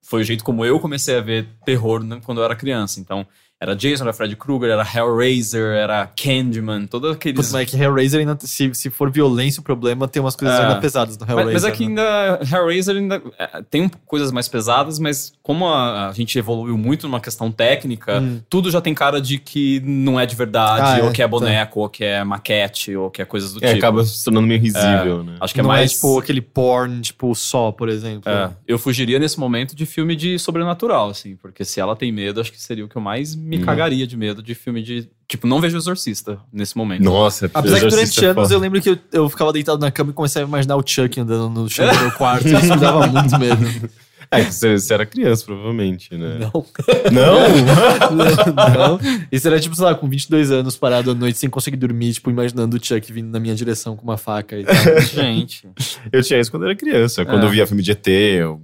Foi 0.00 0.20
o 0.20 0.24
jeito 0.24 0.44
como 0.44 0.64
eu 0.64 0.78
comecei 0.78 1.16
a 1.16 1.20
ver 1.20 1.48
terror 1.64 2.02
né, 2.02 2.20
quando 2.24 2.38
eu 2.38 2.44
era 2.44 2.54
criança. 2.56 3.00
Então, 3.00 3.26
era 3.60 3.74
Jason, 3.74 4.04
era 4.04 4.12
Fred 4.12 4.36
Krueger, 4.36 4.70
era 4.70 4.86
Hellraiser, 4.86 5.74
era 5.74 6.06
Candyman, 6.06 6.86
todos 6.86 7.10
aqueles. 7.16 7.36
Putz, 7.36 7.52
mas 7.52 7.62
é 7.62 7.64
que 7.66 7.76
Hellraiser 7.82 8.20
ainda, 8.20 8.36
se, 8.40 8.72
se 8.72 8.88
for 8.90 9.10
violência 9.10 9.60
o 9.60 9.64
problema, 9.64 10.06
tem 10.06 10.22
umas 10.22 10.36
coisas 10.36 10.58
É. 10.58 10.62
ainda 10.62 10.76
pesadas 10.80 11.18
no 11.18 11.26
Mas, 11.26 11.30
Hellraiser. 11.36 11.52
mas 11.54 11.64
é 11.64 11.70
que 11.72 11.88
né? 11.88 12.02
ainda 12.02 12.40
Hellraiser 12.56 12.96
ainda 12.96 13.22
é, 13.38 13.62
tem 13.68 13.90
coisas 14.06 14.30
mais 14.30 14.46
pesadas, 14.48 14.98
mas 15.00 15.32
como 15.42 15.66
a, 15.66 16.08
a 16.08 16.12
gente 16.12 16.38
evoluiu 16.38 16.78
muito 16.78 17.06
numa 17.08 17.20
questão 17.20 17.50
técnica, 17.50 18.20
Hum. 18.20 18.40
tudo 18.48 18.70
já 18.70 18.80
tem 18.80 18.94
cara 18.94 19.20
de 19.20 19.38
que 19.38 19.80
não 19.84 20.20
é 20.20 20.24
de 20.26 20.36
verdade, 20.36 20.82
Ah, 20.84 20.98
é, 20.98 21.02
ou 21.02 21.10
que 21.10 21.20
é 21.20 21.24
tá. 21.24 21.28
boneco, 21.28 21.80
ou 21.80 21.88
que 21.88 22.04
é 22.04 22.22
maquete, 22.22 22.94
ou 22.94 23.10
que 23.10 23.20
é 23.20 23.24
coisas 23.24 23.52
do 23.54 23.58
É, 23.64 23.68
tipo. 23.74 23.78
acaba 23.78 24.04
se 24.04 24.24
tornando 24.24 24.46
meio 24.46 24.60
risível, 24.60 25.24
né? 25.24 25.36
Acho 25.40 25.52
que 25.54 25.60
é 25.60 25.62
não 25.64 25.68
mais 25.68 25.90
é 25.90 25.94
tipo 25.94 26.18
aquele 26.18 26.40
porn, 26.40 27.00
tipo 27.00 27.34
só, 27.34 27.72
por 27.72 27.88
exemplo. 27.88 28.30
É, 28.30 28.50
eu 28.68 28.78
fugiria 28.78 29.18
nesse 29.18 29.38
momento 29.40 29.74
de 29.74 29.84
filme 29.84 30.14
de 30.14 30.38
sobrenatural, 30.38 31.10
assim, 31.10 31.34
porque 31.36 31.64
se 31.64 31.80
ela 31.80 31.96
tem 31.96 32.12
medo, 32.12 32.40
acho 32.40 32.52
que 32.52 32.60
seria 32.60 32.84
o 32.84 32.88
que 32.88 32.96
eu 32.96 33.02
mais 33.02 33.34
me 33.48 33.58
Hum. 33.58 33.64
cagaria 33.64 34.06
de 34.06 34.16
medo 34.16 34.42
de 34.42 34.54
filme 34.54 34.82
de. 34.82 35.08
Tipo, 35.26 35.46
não 35.46 35.60
vejo 35.60 35.76
o 35.76 35.78
Exorcista 35.78 36.38
nesse 36.52 36.76
momento. 36.76 37.02
Nossa, 37.02 37.50
Apesar 37.52 37.80
que 37.80 37.86
durante 37.88 38.24
é 38.24 38.28
anos 38.28 38.42
foda. 38.42 38.54
eu 38.54 38.58
lembro 38.58 38.80
que 38.80 38.90
eu, 38.90 38.98
eu 39.12 39.28
ficava 39.28 39.52
deitado 39.52 39.78
na 39.80 39.90
cama 39.90 40.10
e 40.10 40.14
comecei 40.14 40.42
a 40.42 40.44
imaginar 40.46 40.76
o 40.76 40.82
Chuck 40.86 41.18
andando 41.20 41.48
no 41.50 41.68
chão 41.68 41.90
do 41.92 41.98
meu 42.00 42.12
quarto. 42.12 42.46
Isso 42.48 42.62
me 42.74 42.76
dava 42.76 43.06
muito 43.06 43.38
medo. 43.38 43.90
É, 44.30 44.42
você, 44.44 44.78
você 44.78 44.92
era 44.92 45.06
criança, 45.06 45.42
provavelmente, 45.42 46.14
né? 46.14 46.38
Não. 46.38 46.66
Não? 47.10 47.38
não. 48.54 49.00
Isso 49.32 49.46
era 49.48 49.58
tipo, 49.58 49.74
sei 49.74 49.84
lá, 49.86 49.94
com 49.94 50.06
22 50.06 50.50
anos, 50.50 50.76
parado 50.76 51.10
à 51.10 51.14
noite 51.14 51.38
sem 51.38 51.48
conseguir 51.48 51.78
dormir, 51.78 52.12
tipo, 52.12 52.30
imaginando 52.30 52.76
o 52.76 52.84
Chuck 52.84 53.10
vindo 53.10 53.30
na 53.30 53.40
minha 53.40 53.54
direção 53.54 53.96
com 53.96 54.02
uma 54.02 54.18
faca 54.18 54.58
e 54.58 54.64
tal. 54.64 54.74
Gente. 55.00 55.66
Eu 56.12 56.22
tinha 56.22 56.38
isso 56.38 56.50
quando 56.50 56.64
eu 56.64 56.68
era 56.68 56.76
criança. 56.76 57.24
Quando 57.24 57.44
É. 57.44 57.46
eu 57.46 57.50
via 57.50 57.66
filme 57.66 57.82
de 57.82 57.92
ET, 57.92 58.06
eu, 58.06 58.60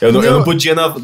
eu, 0.00 0.12
não, 0.12 0.22
eu 0.22 0.32
Não. 0.38 0.44
podia. 0.44 0.74
Na, 0.74 0.94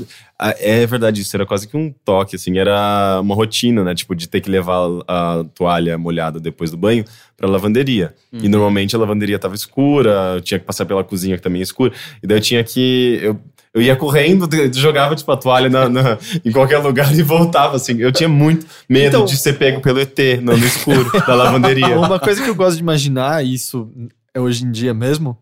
é 0.59 0.85
verdade, 0.86 1.20
isso 1.20 1.36
era 1.36 1.47
quase 1.47 1.66
que 1.69 1.77
um 1.77 1.93
toque, 2.05 2.36
assim. 2.36 2.59
Era 2.59 3.20
uma 3.20 3.35
rotina, 3.35 3.85
né? 3.85 3.95
Tipo, 3.95 4.15
de 4.15 4.28
ter 4.28 4.41
que 4.41 4.51
levar 4.51 4.89
a 5.07 5.45
toalha 5.55 5.97
molhada 5.99 6.41
depois 6.41 6.70
do 6.70 6.77
banho 6.77 7.05
pra 7.36 7.49
lavanderia. 7.49 8.15
E 8.32 8.49
normalmente 8.49 8.95
a 8.97 8.99
lavanderia 8.99 9.39
tava 9.39 9.55
escura, 9.55 10.35
eu 10.36 10.41
tinha 10.41 10.59
que 10.59 10.66
passar 10.66 10.85
pela 10.86 11.05
cozinha 11.05 11.36
que 11.36 11.43
também 11.43 11.61
é 11.61 11.62
escura. 11.65 11.93
E 12.23 12.27
daí 12.27 12.39
eu 12.39 12.43
tinha 12.43 12.62
que. 12.65 13.20
Eu, 13.23 13.39
eu 13.73 13.82
ia 13.82 13.97
correndo, 13.97 14.49
jogava 14.73 15.16
tipo 15.16 15.31
a 15.32 15.36
toalha 15.36 15.69
na, 15.69 15.89
na- 15.89 16.19
em 16.45 16.53
qualquer 16.53 16.78
lugar 16.78 17.12
e 17.12 17.23
voltava, 17.23 17.77
assim. 17.77 17.97
Eu 17.99 18.12
tinha 18.12 18.28
muito 18.28 18.66
medo 18.89 19.09
Então- 19.16 19.24
de 19.24 19.36
ser 19.36 19.55
pego 19.55 19.81
pelo 19.81 20.01
ET 20.01 20.16
no, 20.43 20.57
no 20.57 20.65
escuro 20.66 21.11
da 21.27 21.35
lavanderia. 21.35 21.99
Uma 21.99 22.19
coisa 22.20 22.43
que 22.43 22.49
eu 22.49 22.55
gosto 22.55 22.77
de 22.77 22.82
imaginar, 22.82 23.45
e 23.45 23.55
isso 23.55 23.89
é 24.32 24.41
hoje 24.41 24.65
em 24.65 24.70
dia 24.70 24.93
mesmo, 24.95 25.36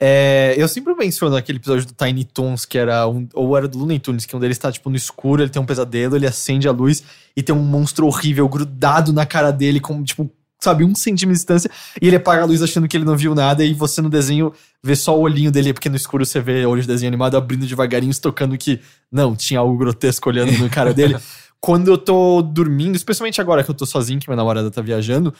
é, 0.00 0.54
eu 0.56 0.66
sempre 0.66 0.94
menciono 0.94 1.36
aquele 1.36 1.58
episódio 1.58 1.86
do 1.86 1.94
Tiny 1.94 2.24
Toons, 2.24 2.64
que 2.64 2.76
era 2.76 3.06
um, 3.08 3.28
ou 3.32 3.56
era 3.56 3.68
do 3.68 3.78
Looney 3.78 3.98
Tunes, 3.98 4.26
que 4.26 4.34
um 4.34 4.40
deles 4.40 4.58
tá 4.58 4.70
tipo 4.70 4.90
no 4.90 4.96
escuro, 4.96 5.42
ele 5.42 5.50
tem 5.50 5.62
um 5.62 5.66
pesadelo, 5.66 6.16
ele 6.16 6.26
acende 6.26 6.66
a 6.68 6.72
luz 6.72 7.02
e 7.36 7.42
tem 7.42 7.54
um 7.54 7.62
monstro 7.62 8.06
horrível 8.06 8.48
grudado 8.48 9.12
na 9.12 9.24
cara 9.24 9.50
dele, 9.50 9.78
com 9.78 10.02
tipo, 10.02 10.30
sabe, 10.60 10.84
um 10.84 10.94
centímetro 10.94 11.34
de 11.34 11.38
distância, 11.38 11.70
e 12.00 12.06
ele 12.06 12.16
apaga 12.16 12.42
a 12.42 12.44
luz 12.44 12.62
achando 12.62 12.88
que 12.88 12.96
ele 12.96 13.04
não 13.04 13.16
viu 13.16 13.34
nada, 13.34 13.64
e 13.64 13.72
você 13.72 14.02
no 14.02 14.10
desenho 14.10 14.52
vê 14.82 14.96
só 14.96 15.16
o 15.16 15.20
olhinho 15.20 15.52
dele, 15.52 15.72
porque 15.72 15.88
no 15.88 15.96
escuro 15.96 16.26
você 16.26 16.40
vê 16.40 16.66
olho 16.66 16.82
de 16.82 16.88
desenho 16.88 17.08
animado 17.08 17.36
abrindo 17.36 17.66
devagarinho, 17.66 18.10
estocando 18.10 18.58
que 18.58 18.80
não, 19.12 19.36
tinha 19.36 19.60
algo 19.60 19.76
grotesco 19.76 20.28
olhando 20.28 20.52
no 20.58 20.68
cara 20.68 20.92
dele. 20.92 21.16
Quando 21.60 21.88
eu 21.88 21.96
tô 21.96 22.42
dormindo, 22.42 22.94
especialmente 22.94 23.40
agora 23.40 23.64
que 23.64 23.70
eu 23.70 23.74
tô 23.74 23.86
sozinho, 23.86 24.20
que 24.20 24.28
minha 24.28 24.36
namorada 24.36 24.70
tá 24.70 24.82
viajando, 24.82 25.32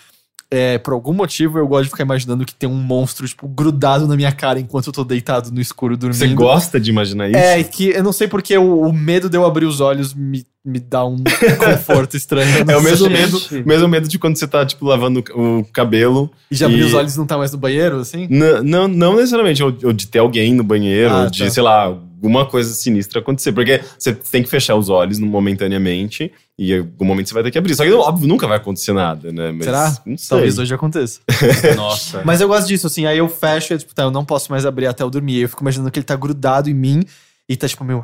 é, 0.54 0.78
por 0.78 0.92
algum 0.92 1.12
motivo 1.12 1.58
eu 1.58 1.66
gosto 1.66 1.84
de 1.84 1.90
ficar 1.90 2.04
imaginando 2.04 2.44
que 2.44 2.54
tem 2.54 2.68
um 2.68 2.74
monstro, 2.74 3.26
tipo, 3.26 3.48
grudado 3.48 4.06
na 4.06 4.14
minha 4.14 4.30
cara 4.30 4.60
enquanto 4.60 4.86
eu 4.86 4.92
tô 4.92 5.04
deitado 5.04 5.50
no 5.50 5.60
escuro 5.60 5.96
dormindo. 5.96 6.18
Você 6.18 6.34
gosta 6.34 6.78
de 6.78 6.90
imaginar 6.90 7.28
isso? 7.28 7.36
É, 7.36 7.62
que 7.64 7.90
eu 7.90 8.02
não 8.02 8.12
sei 8.12 8.28
porque 8.28 8.56
o, 8.56 8.82
o 8.82 8.92
medo 8.92 9.28
de 9.28 9.36
eu 9.36 9.44
abrir 9.44 9.66
os 9.66 9.80
olhos 9.80 10.14
me, 10.14 10.46
me 10.64 10.80
dá 10.80 11.04
um 11.04 11.16
conforto 11.58 12.16
estranho. 12.16 12.48
É 12.58 12.64
não 12.64 12.78
o 12.78 12.82
mesmo 12.82 13.06
sei. 13.06 13.16
medo, 13.16 13.40
mesmo 13.66 13.88
medo 13.88 14.08
de 14.08 14.18
quando 14.18 14.36
você 14.38 14.48
tá, 14.48 14.64
tipo, 14.64 14.86
lavando 14.86 15.22
o 15.34 15.64
cabelo. 15.72 16.30
E 16.50 16.54
já 16.56 16.66
abrir 16.66 16.80
E- 16.80 16.84
os 16.84 16.94
olhos 16.94 17.14
e 17.14 17.18
não 17.18 17.26
tá 17.26 17.36
mais 17.36 17.52
no 17.52 17.58
banheiro, 17.58 17.98
assim? 17.98 18.26
N- 18.30 18.62
não, 18.62 18.88
não 18.88 19.16
necessariamente, 19.16 19.62
ou, 19.62 19.76
ou 19.84 19.92
de 19.92 20.06
ter 20.06 20.20
alguém 20.20 20.54
no 20.54 20.64
banheiro, 20.64 21.12
Ah, 21.12 21.24
ou 21.24 21.30
de, 21.30 21.44
tá. 21.44 21.50
sei 21.50 21.62
lá, 21.62 21.82
alguma 21.82 22.46
coisa 22.46 22.72
sinistra 22.72 23.20
acontecer. 23.20 23.52
Porque 23.52 23.82
você 23.98 24.14
tem 24.14 24.42
que 24.42 24.48
fechar 24.48 24.74
os 24.74 24.88
olhos 24.88 25.18
no- 25.18 25.26
momentaneamente 25.26 26.32
e 26.58 26.72
em 26.72 26.78
algum 26.78 27.04
momento 27.04 27.28
você 27.28 27.34
vai 27.34 27.42
ter 27.42 27.50
que 27.50 27.58
abrir. 27.58 27.74
Só 27.74 27.84
que, 27.84 27.92
óbvio, 27.92 28.26
nunca 28.26 28.46
vai 28.46 28.56
acontecer 28.56 28.94
nada, 28.94 29.30
né? 29.32 29.52
Mas, 29.52 29.64
Será? 29.66 29.98
Não 30.06 30.16
sei. 30.16 30.28
Talvez 30.30 30.58
hoje 30.58 30.72
aconteça. 30.74 31.20
Nossa. 31.76 32.22
Mas 32.24 32.40
eu 32.40 32.48
gosto 32.48 32.68
disso, 32.68 32.86
assim, 32.86 33.04
aí 33.04 33.18
eu 33.18 33.28
fecho 33.28 33.74
e, 33.74 33.78
tipo, 33.78 33.94
tá, 33.94 34.04
eu 34.04 34.10
não 34.10 34.24
posso 34.24 34.50
mais 34.50 34.64
abrir 34.64 34.86
até 34.86 35.02
eu 35.02 35.10
dormir. 35.10 35.40
Eu 35.42 35.48
fico 35.50 35.62
imaginando 35.62 35.90
que 35.90 35.98
ele 35.98 36.06
tá 36.06 36.16
grudado 36.16 36.70
em 36.70 36.74
mim 36.74 37.02
e 37.46 37.54
tá, 37.56 37.68
tipo, 37.68 37.84
meu. 37.84 38.02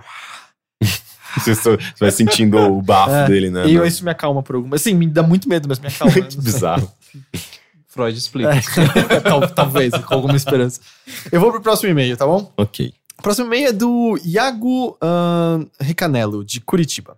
Você, 1.39 1.55
só- 1.55 1.77
você 1.77 1.79
vai 2.01 2.11
sentindo 2.11 2.57
o 2.59 2.83
bafo 2.83 3.13
É, 3.13 3.27
dele, 3.27 3.51
né? 3.51 3.67
e 3.67 3.75
eu, 3.75 3.81
Não- 3.81 3.87
isso 3.87 4.05
me 4.05 4.11
acalma 4.11 4.43
por 4.43 4.57
alguma. 4.57 4.77
Assim, 4.77 4.95
me 4.95 5.07
dá 5.07 5.23
muito 5.23 5.49
medo, 5.49 5.69
mas 5.69 5.79
me 5.79 5.89
acalma. 5.89 6.15
né? 6.15 6.23
que 6.23 6.37
bizarro. 6.41 6.91
Freud 7.89 8.17
explica. 8.17 8.51
É, 8.55 9.21
tal- 9.21 9.49
talvez, 9.49 9.93
com 10.05 10.15
alguma 10.15 10.37
esperança. 10.37 10.81
Eu 11.33 11.41
vou 11.41 11.51
pro 11.51 11.61
próximo 11.61 11.91
e-mail, 11.91 12.17
tá 12.17 12.27
bom? 12.27 12.53
ok. 12.57 12.93
O 13.19 13.23
próximo 13.23 13.47
e-mail 13.49 13.69
é 13.69 13.73
do 13.73 14.19
Iago 14.25 14.97
Recanello, 15.79 16.43
de 16.45 16.59
Curitiba. 16.61 17.17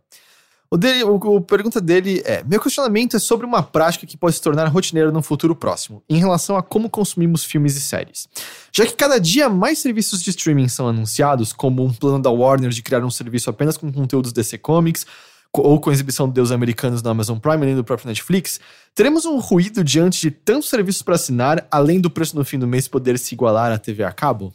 O, 0.72 0.78
dele, 0.78 1.04
o, 1.04 1.16
o 1.16 1.40
pergunta 1.42 1.82
dele 1.82 2.22
é: 2.24 2.42
Meu 2.44 2.58
questionamento 2.58 3.14
é 3.14 3.18
sobre 3.18 3.44
uma 3.44 3.62
prática 3.62 4.06
que 4.06 4.16
pode 4.16 4.36
se 4.36 4.40
tornar 4.40 4.66
rotineira 4.68 5.12
no 5.12 5.20
futuro 5.20 5.54
próximo, 5.54 6.02
em 6.08 6.16
relação 6.18 6.56
a 6.56 6.62
como 6.62 6.88
consumimos 6.88 7.44
filmes 7.44 7.76
e 7.76 7.80
séries. 7.82 8.26
Já 8.72 8.86
que 8.86 8.94
cada 8.94 9.20
dia 9.20 9.50
mais 9.50 9.80
serviços 9.80 10.22
de 10.22 10.30
streaming 10.30 10.68
são 10.68 10.88
anunciados, 10.88 11.52
como 11.52 11.84
um 11.84 11.92
plano 11.92 12.22
da 12.22 12.30
Warner 12.30 12.70
de 12.70 12.80
criar 12.80 13.04
um 13.04 13.10
serviço 13.10 13.50
apenas 13.50 13.76
com 13.76 13.92
conteúdos 13.92 14.32
DC 14.32 14.56
Comics, 14.56 15.04
co- 15.52 15.60
ou 15.60 15.78
com 15.78 15.92
exibição 15.92 16.26
de 16.26 16.32
deuses 16.32 16.52
americanos 16.52 17.02
na 17.02 17.10
Amazon 17.10 17.36
Prime 17.36 17.66
e 17.66 17.74
no 17.74 17.84
próprio 17.84 18.08
Netflix, 18.08 18.58
teremos 18.94 19.26
um 19.26 19.38
ruído 19.40 19.84
diante 19.84 20.22
de 20.22 20.30
tantos 20.30 20.70
serviços 20.70 21.02
para 21.02 21.16
assinar, 21.16 21.66
além 21.70 22.00
do 22.00 22.08
preço 22.08 22.34
no 22.34 22.46
fim 22.46 22.58
do 22.58 22.66
mês 22.66 22.88
poder 22.88 23.18
se 23.18 23.34
igualar 23.34 23.70
à 23.72 23.76
TV 23.78 24.04
a 24.04 24.10
cabo? 24.10 24.54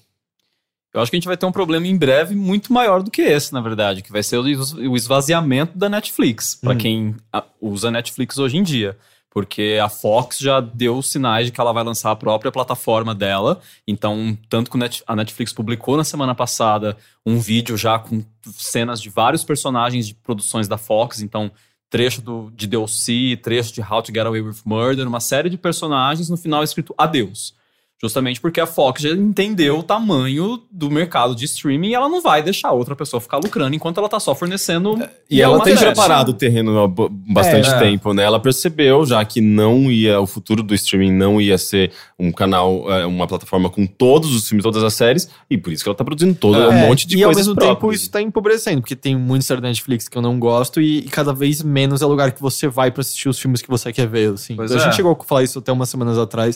Eu 0.94 1.02
acho 1.02 1.12
que 1.12 1.18
a 1.18 1.20
gente 1.20 1.28
vai 1.28 1.38
ter 1.38 1.46
um 1.46 1.52
problema 1.52 1.86
em 1.86 1.98
breve 1.98 2.34
muito 2.36 2.72
maior 2.74 3.04
do 3.04 3.12
que 3.12 3.22
esse, 3.22 3.54
na 3.54 3.62
verdade, 3.62 4.02
que 4.02 4.12
vai 4.12 4.24
ser 4.24 4.38
o 4.38 4.48
es- 4.48 4.74
o 4.74 4.96
esvaziamento 4.96 5.78
da 5.78 5.88
Netflix, 5.90 6.56
pra 6.56 6.72
Uhum. 6.72 6.78
quem 6.78 7.16
usa 7.62 7.92
Netflix 7.92 8.38
hoje 8.38 8.58
em 8.58 8.64
dia. 8.64 8.98
Porque 9.30 9.78
a 9.84 9.88
Fox 9.90 10.40
já 10.40 10.60
deu 10.60 11.00
sinais 11.04 11.46
de 11.46 11.52
que 11.52 11.62
ela 11.62 11.72
vai 11.72 11.84
lançar 11.84 12.10
a 12.10 12.16
própria 12.16 12.52
plataforma 12.52 13.14
dela. 13.14 13.60
Então, 13.88 14.36
tanto 14.50 14.72
que 14.72 14.78
a 15.06 15.16
Netflix 15.16 15.54
publicou 15.54 15.96
na 15.96 16.04
semana 16.04 16.34
passada 16.34 16.98
um 17.24 17.38
vídeo 17.38 17.78
já 17.78 18.00
com 18.00 18.24
cenas 18.54 19.00
de 19.00 19.10
vários 19.10 19.44
personagens 19.44 20.08
de 20.08 20.16
produções 20.16 20.68
da 20.68 20.78
Fox. 20.78 21.22
Então, 21.22 21.52
trecho 21.90 22.20
do, 22.22 22.52
de 22.56 22.66
DLC, 22.66 23.38
trecho 23.44 23.72
de 23.74 23.82
How 23.82 24.02
to 24.02 24.12
Get 24.12 24.26
Away 24.26 24.42
with 24.42 24.56
Murder, 24.66 25.08
uma 25.08 25.20
série 25.20 25.50
de 25.52 25.58
personagens, 25.58 26.30
no 26.30 26.38
final 26.38 26.64
escrito 26.64 26.96
adeus. 26.98 27.54
Justamente 27.99 28.40
porque 28.40 28.60
a 28.61 28.68
Fox 28.68 29.02
já 29.02 29.10
entendeu 29.10 29.80
o 29.80 29.84
tamanho 29.84 30.61
do 30.72 30.88
mercado 30.91 31.34
de 31.36 31.45
streaming 31.45 31.88
e 31.90 31.95
ela 31.95 32.07
não 32.07 32.22
vai 32.22 32.44
deixar 32.44 32.72
outra 32.72 32.95
pessoa 32.95 33.19
ficar 33.19 33.38
lucrando 33.38 33.76
enquanto 33.76 33.98
ela 33.98 34.07
tá 34.07 34.19
só 34.19 34.36
fornecendo. 34.36 34.95
E 35.28 35.41
ela 35.41 35.60
tem 35.64 35.74
material. 35.74 35.94
preparado 35.95 36.30
o 36.30 36.34
terreno 36.34 36.78
há 36.84 36.88
bastante 37.34 37.68
É. 37.69 37.80
tempo, 37.80 38.14
né? 38.14 38.22
Ela 38.24 38.40
percebeu 38.40 39.03
já 39.03 39.26
que 39.26 39.41
não 39.41 39.91
ia, 39.91 40.22
o 40.22 40.28
futuro 40.28 40.61
do 40.61 40.76
streaming 40.76 41.11
não 41.11 41.41
ia 41.41 41.57
ser 41.57 41.91
um 42.19 42.32
canal, 42.32 42.86
é, 42.91 43.03
uma 43.03 43.26
plataforma 43.26 43.68
com 43.68 43.88
todos 43.88 44.32
os 44.36 44.48
filmes, 44.48 44.61
todas 44.64 44.84
as 44.84 44.94
séries, 44.94 45.28
e 45.49 45.57
por 45.57 45.74
isso 45.74 45.84
que 45.84 45.90
ela 45.90 45.95
tá 45.98 46.06
produzindo 46.06 46.36
todo 46.36 46.56
um 46.56 46.72
É, 46.72 46.88
monte 46.88 47.07
de 47.07 47.18
e 47.18 47.24
ao 47.24 47.30
coisas 47.32 47.48
mesmo 47.48 47.60
tempo 47.60 47.78
próprias. 47.78 48.02
isso 48.03 48.11
tá 48.11 48.22
empobrecendo, 48.22 48.80
porque 48.82 48.95
tem 48.95 49.15
muita 49.15 49.44
série 49.45 49.60
da 49.61 49.69
Netflix 49.69 50.07
que 50.07 50.15
eu 50.15 50.22
não 50.22 50.38
gosto 50.38 50.80
e, 50.80 50.99
e 50.99 51.03
cada 51.03 51.34
vez 51.34 51.64
menos 51.64 52.03
é 52.03 52.06
lugar 52.06 52.32
que 52.32 52.41
você 52.41 52.68
vai 52.68 52.91
pra 52.91 53.02
assistir 53.02 53.28
os 53.28 53.40
filmes 53.40 53.60
que 53.60 53.68
você 53.69 53.91
quer 53.91 54.07
ver, 54.07 54.34
assim. 54.34 54.56
Pois 54.56 54.72
a 54.72 54.76
é. 54.76 54.80
gente 54.82 54.95
chegou 54.95 55.18
a 55.19 55.24
falar 55.24 55.41
isso 55.44 55.57
até 55.57 55.72
umas 55.72 55.90
semanas 55.90 56.15
atrás. 56.19 56.56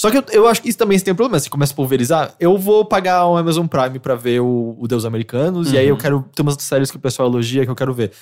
Só 0.00 0.10
que 0.10 0.18
eu, 0.18 0.24
eu 0.30 0.46
acho 0.48 0.62
que 0.62 0.68
isso 0.68 0.78
também 0.78 0.98
tem 1.00 1.12
um 1.12 1.16
problema. 1.16 1.40
Você 1.40 1.50
começa 1.50 1.72
a 1.72 1.76
pulverizar. 1.76 2.34
Eu 2.38 2.56
vou 2.56 2.84
pagar 2.84 3.26
o 3.26 3.36
Amazon 3.36 3.66
Prime 3.66 3.98
pra 3.98 4.14
ver 4.14 4.40
o, 4.40 4.76
o 4.78 4.86
Deus 4.86 5.04
Americanos, 5.04 5.72
e 5.72 5.78
aí 5.78 5.88
eu 5.88 5.94
Uhum. 5.94 6.00
quero 6.00 6.24
ter 6.34 6.42
umas 6.42 6.54
séries 6.62 6.90
que 6.90 6.96
o 6.96 7.00
pessoal 7.00 7.28
elogia 7.28 7.64
que 7.64 7.70
eu 7.70 7.74
quero 7.74 7.92
ver. 7.92 8.12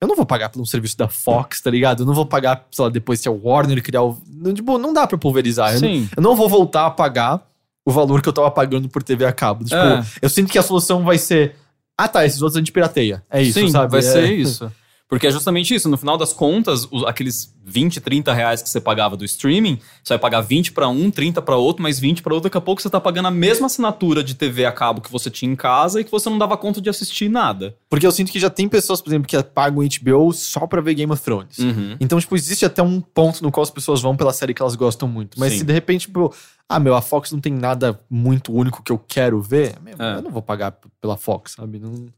Eu 0.00 0.06
não 0.06 0.14
vou 0.14 0.26
pagar 0.26 0.48
por 0.50 0.60
um 0.60 0.66
serviço 0.66 0.96
da 0.96 1.08
Fox, 1.08 1.60
tá 1.60 1.70
ligado? 1.70 2.02
Eu 2.02 2.06
não 2.06 2.14
vou 2.14 2.24
pagar, 2.26 2.66
sei 2.70 2.84
lá, 2.84 2.90
depois 2.90 3.20
se 3.20 3.26
é 3.26 3.30
o 3.30 3.40
Warner 3.42 3.82
criar 3.82 4.02
o. 4.02 4.16
não, 4.28 4.52
Tipo, 4.54 4.78
não 4.78 4.92
dá 4.92 5.06
pra 5.06 5.16
pulverizar. 5.18 5.70
Eu 5.74 5.80
não- 5.80 5.88
Sim. 5.88 6.08
eu 6.16 6.22
não 6.22 6.36
vou 6.36 6.48
voltar 6.48 6.86
a 6.86 6.90
pagar 6.90 7.42
o 7.86 7.90
valor 7.90 8.20
que 8.22 8.28
eu 8.28 8.32
tava 8.32 8.50
pagando 8.50 8.88
por 8.88 9.02
TV 9.02 9.24
a 9.24 9.32
cabo. 9.32 9.64
Tipo, 9.64 9.76
É. 9.76 10.04
eu 10.22 10.28
sinto 10.28 10.52
que 10.52 10.58
a 10.58 10.62
solução 10.62 11.02
vai 11.04 11.16
ser. 11.18 11.56
Ah, 11.96 12.06
tá, 12.06 12.24
esses 12.24 12.40
outros 12.42 12.56
a 12.56 12.60
gente 12.60 12.70
pirateia. 12.70 13.24
É 13.28 13.42
isso, 13.42 13.58
Sim, 13.58 13.70
sabe? 13.70 13.90
vai 13.90 14.00
É. 14.00 14.02
ser 14.02 14.32
isso. 14.32 14.70
Porque 15.08 15.26
é 15.26 15.30
justamente 15.30 15.74
isso. 15.74 15.88
No 15.88 15.96
final 15.96 16.18
das 16.18 16.34
contas, 16.34 16.86
os- 16.90 17.02
aqueles 17.04 17.54
20, 17.64 17.98
30 17.98 18.32
reais 18.34 18.60
que 18.62 18.68
você 18.68 18.78
pagava 18.78 19.16
do 19.16 19.24
streaming, 19.24 19.78
você 20.04 20.12
vai 20.14 20.18
pagar 20.18 20.42
20 20.42 20.72
pra 20.72 20.86
um, 20.88 21.10
30 21.10 21.40
pra 21.40 21.56
outro, 21.56 21.82
mais 21.82 21.98
20 21.98 22.22
pra 22.22 22.34
outro. 22.34 22.48
Daqui 22.50 22.58
a 22.58 22.60
pouco 22.60 22.82
você 22.82 22.90
tá 22.90 23.00
pagando 23.00 23.26
a 23.26 23.30
mesma 23.30 23.66
assinatura 23.66 24.22
de 24.22 24.34
TV 24.34 24.66
a 24.66 24.72
cabo 24.72 25.00
que 25.00 25.10
você 25.10 25.30
tinha 25.30 25.50
em 25.50 25.56
casa 25.56 26.00
e 26.00 26.04
que 26.04 26.10
você 26.10 26.28
não 26.28 26.36
dava 26.36 26.58
conta 26.58 26.78
de 26.80 26.90
assistir 26.90 27.30
nada. 27.30 27.74
Porque 27.88 28.06
eu 28.06 28.12
sinto 28.12 28.30
que 28.30 28.38
já 28.38 28.50
tem 28.50 28.68
pessoas, 28.68 29.00
por 29.00 29.08
exemplo, 29.08 29.26
que 29.26 29.42
pagam 29.42 29.82
HBO 29.82 30.30
só 30.32 30.66
pra 30.66 30.82
ver 30.82 30.92
Game 30.94 31.10
of 31.10 31.22
Thrones. 31.22 31.58
Uhum. 31.58 31.96
Então, 31.98 32.20
tipo, 32.20 32.36
existe 32.36 32.66
até 32.66 32.82
um 32.82 33.00
ponto 33.00 33.42
no 33.42 33.50
qual 33.50 33.62
as 33.62 33.70
pessoas 33.70 34.02
vão 34.02 34.14
pela 34.14 34.32
série 34.34 34.52
que 34.52 34.60
elas 34.60 34.74
gostam 34.76 35.08
muito. 35.08 35.40
Mas 35.40 35.52
Sim. 35.54 35.58
se 35.60 35.64
de 35.64 35.72
repente, 35.72 36.02
tipo, 36.02 36.34
ah, 36.68 36.78
meu, 36.78 36.94
a 36.94 37.00
Fox 37.00 37.32
não 37.32 37.40
tem 37.40 37.54
nada 37.54 37.98
muito 38.10 38.52
único 38.52 38.82
que 38.82 38.92
eu 38.92 38.98
quero 38.98 39.40
ver, 39.40 39.74
meu, 39.82 39.94
É. 39.98 40.16
eu 40.18 40.22
não 40.22 40.30
vou 40.30 40.42
pagar 40.42 40.76
pela 41.00 41.16
Fox, 41.16 41.52
sabe? 41.52 41.78
Não... 41.78 42.08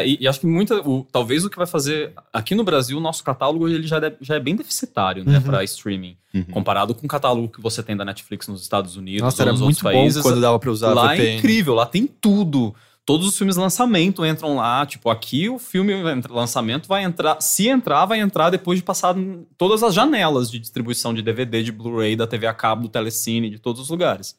É, 0.00 0.06
e, 0.06 0.18
e 0.20 0.28
acho 0.28 0.40
que 0.40 0.46
muita. 0.46 0.76
o- 0.86 1.06
talvez 1.10 1.44
o 1.44 1.50
que 1.50 1.56
vai 1.56 1.66
fazer. 1.66 2.12
Aqui 2.32 2.54
no 2.54 2.64
Brasil, 2.64 2.96
o 2.98 3.00
nosso 3.00 3.22
catálogo 3.24 3.68
ele 3.68 3.86
já, 3.86 3.98
é- 3.98 4.16
já 4.20 4.34
é 4.36 4.40
bem 4.40 4.56
deficitário, 4.56 5.24
né, 5.24 5.36
Uhum. 5.38 5.42
pra 5.42 5.64
streaming. 5.64 6.16
Uhum. 6.34 6.44
Comparado 6.44 6.94
com 6.94 7.06
o 7.06 7.08
catálogo 7.08 7.48
que 7.48 7.60
você 7.60 7.82
tem 7.82 7.96
da 7.96 8.04
Netflix 8.04 8.48
nos 8.48 8.62
Estados 8.62 8.96
Unidos 8.96 9.22
Nossa, 9.22 9.42
ou 9.42 9.44
era 9.44 9.52
nos 9.52 9.60
muito 9.60 9.76
outros 9.76 9.92
bom 9.92 10.00
países. 10.00 10.22
quando 10.22 10.40
dava 10.40 10.58
pra 10.58 10.70
usar 10.70 10.92
lá 10.94 11.16
é 11.16 11.36
incrível, 11.36 11.74
lá 11.74 11.86
tem 11.86 12.06
tudo. 12.06 12.74
Todos 13.06 13.26
os 13.28 13.36
filmes 13.36 13.54
lançamento 13.56 14.24
entram 14.24 14.56
lá. 14.56 14.86
Tipo, 14.86 15.10
aqui 15.10 15.48
o 15.50 15.58
filme 15.58 15.92
lançamento 16.30 16.88
vai 16.88 17.04
entrar. 17.04 17.38
Se 17.40 17.68
entrar, 17.68 18.06
vai 18.06 18.18
entrar 18.18 18.48
depois 18.48 18.78
de 18.78 18.82
passar 18.82 19.14
todas 19.58 19.82
as 19.82 19.92
janelas 19.94 20.50
de 20.50 20.58
distribuição 20.58 21.12
de 21.12 21.20
DVD, 21.20 21.62
de 21.62 21.70
Blu-ray, 21.70 22.16
da 22.16 22.26
TV 22.26 22.46
a 22.46 22.54
cabo, 22.54 22.82
do 22.84 22.88
Telecine, 22.88 23.50
de 23.50 23.58
todos 23.58 23.82
os 23.82 23.90
lugares. 23.90 24.34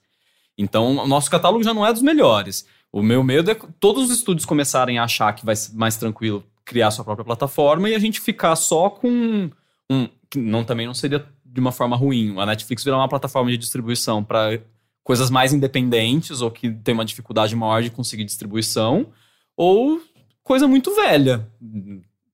Então, 0.58 0.98
o 0.98 1.08
nosso 1.08 1.30
catálogo 1.30 1.64
já 1.64 1.74
não 1.74 1.86
é 1.86 1.94
dos 1.94 2.02
melhores. 2.02 2.66
O 2.96 3.04
meu 3.04 3.22
medo 3.22 3.52
é 3.52 3.58
todos 3.78 4.06
os 4.06 4.10
estúdios 4.10 4.46
começarem 4.46 4.98
a 4.98 5.04
achar 5.04 5.34
que 5.34 5.46
vai 5.46 5.54
ser 5.54 5.76
mais 5.76 5.98
tranquilo 5.98 6.46
criar 6.64 6.92
sua 6.92 7.04
própria 7.04 7.26
plataforma 7.26 7.90
e 7.90 7.94
a 7.94 8.00
gente 8.00 8.22
ficar 8.22 8.56
só 8.56 8.90
com 8.90 9.52
um. 9.92 10.08
Que 10.30 10.40
não, 10.40 10.64
também 10.64 10.88
não 10.88 10.94
seria 10.94 11.28
de 11.44 11.60
uma 11.60 11.74
forma 11.74 11.98
ruim. 11.98 12.40
A 12.40 12.46
Netflix 12.46 12.86
virar 12.86 12.96
uma 12.96 13.10
plataforma 13.10 13.52
de 13.52 13.58
distribuição 13.58 14.24
para 14.24 14.62
coisas 15.04 15.30
mais 15.30 15.52
independentes 15.52 16.40
ou 16.40 16.50
que 16.50 16.72
tem 16.72 16.94
uma 16.94 17.04
dificuldade 17.04 17.54
maior 17.54 17.84
de 17.84 17.90
conseguir 17.90 18.24
distribuição, 18.24 19.08
ou 19.58 20.02
coisa 20.42 20.66
muito 20.66 20.96
velha. 20.96 21.46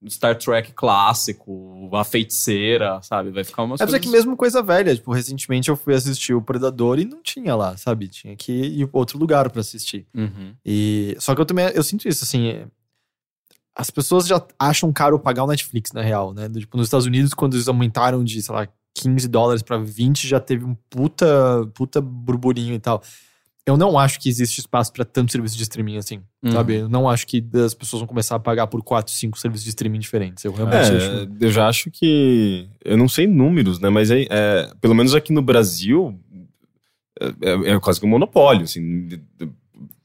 Star 0.09 0.35
Trek 0.37 0.71
clássico, 0.73 1.89
A 1.93 2.03
Feiticeira, 2.03 2.99
sabe? 3.03 3.29
Vai 3.29 3.43
ficar 3.43 3.63
umas 3.63 3.79
É 3.79 3.85
coisas... 3.85 4.01
que 4.01 4.09
mesmo 4.09 4.35
coisa 4.35 4.63
velha, 4.63 4.95
tipo, 4.95 5.11
recentemente 5.11 5.69
eu 5.69 5.75
fui 5.75 5.93
assistir 5.93 6.33
o 6.33 6.41
Predador 6.41 6.99
e 6.99 7.05
não 7.05 7.21
tinha 7.21 7.55
lá, 7.55 7.77
sabe? 7.77 8.07
Tinha 8.07 8.35
que 8.35 8.51
ir 8.51 8.89
outro 8.91 9.19
lugar 9.19 9.49
pra 9.49 9.61
assistir. 9.61 10.07
Uhum. 10.15 10.55
E 10.65 11.15
só 11.19 11.35
que 11.35 11.41
eu 11.41 11.45
também 11.45 11.67
eu 11.67 11.83
sinto 11.83 12.07
isso 12.07 12.23
assim, 12.23 12.47
é, 12.47 12.67
as 13.75 13.89
pessoas 13.89 14.27
já 14.27 14.43
acham 14.57 14.91
caro 14.91 15.19
pagar 15.19 15.43
o 15.43 15.47
Netflix 15.47 15.91
na 15.91 16.01
real, 16.01 16.33
né? 16.33 16.49
Tipo, 16.49 16.77
nos 16.77 16.87
Estados 16.87 17.05
Unidos 17.05 17.33
quando 17.33 17.55
eles 17.55 17.67
aumentaram 17.67 18.23
de, 18.23 18.41
sei 18.41 18.55
lá, 18.55 18.67
15 18.95 19.27
dólares 19.27 19.61
pra 19.61 19.77
20, 19.77 20.27
já 20.27 20.39
teve 20.39 20.65
um 20.65 20.75
puta 20.89 21.65
puta 21.73 22.01
burburinho 22.01 22.73
e 22.73 22.79
tal. 22.79 23.01
Eu 23.73 23.77
não 23.77 23.97
acho 23.97 24.19
que 24.19 24.29
existe 24.29 24.59
espaço 24.59 24.91
pra 24.93 25.03
tanto 25.05 25.31
serviço 25.31 25.55
de 25.57 25.63
streaming 25.63 25.97
assim, 25.97 26.21
Uhum. 26.43 26.51
sabe? 26.51 26.75
Eu 26.75 26.89
não 26.89 27.09
acho 27.09 27.25
que 27.27 27.43
as 27.65 27.73
pessoas 27.73 28.01
vão 28.01 28.07
começar 28.07 28.35
a 28.35 28.39
pagar 28.39 28.67
por 28.67 28.81
4, 28.83 29.13
5 29.13 29.37
serviços 29.39 29.63
de 29.63 29.69
streaming 29.69 29.99
diferentes. 29.99 30.43
Eu 30.43 30.51
realmente 30.53 30.77
acho. 30.91 30.93
É, 30.93 31.27
eu 31.39 31.51
já 31.51 31.67
acho 31.67 31.89
que. 31.91 32.67
Eu 32.83 32.97
não 32.97 33.07
sei 33.07 33.27
números, 33.27 33.79
né? 33.79 33.89
Mas 33.89 34.09
é, 34.11 34.25
é, 34.29 34.71
pelo 34.79 34.95
menos 34.95 35.13
aqui 35.15 35.31
no 35.33 35.41
Brasil 35.41 36.19
é, 37.19 37.25
é- 37.49 37.71
é 37.73 37.79
quase 37.79 37.99
que 37.99 38.05
um 38.05 38.09
monopólio. 38.09 38.63
Assim, 38.63 39.07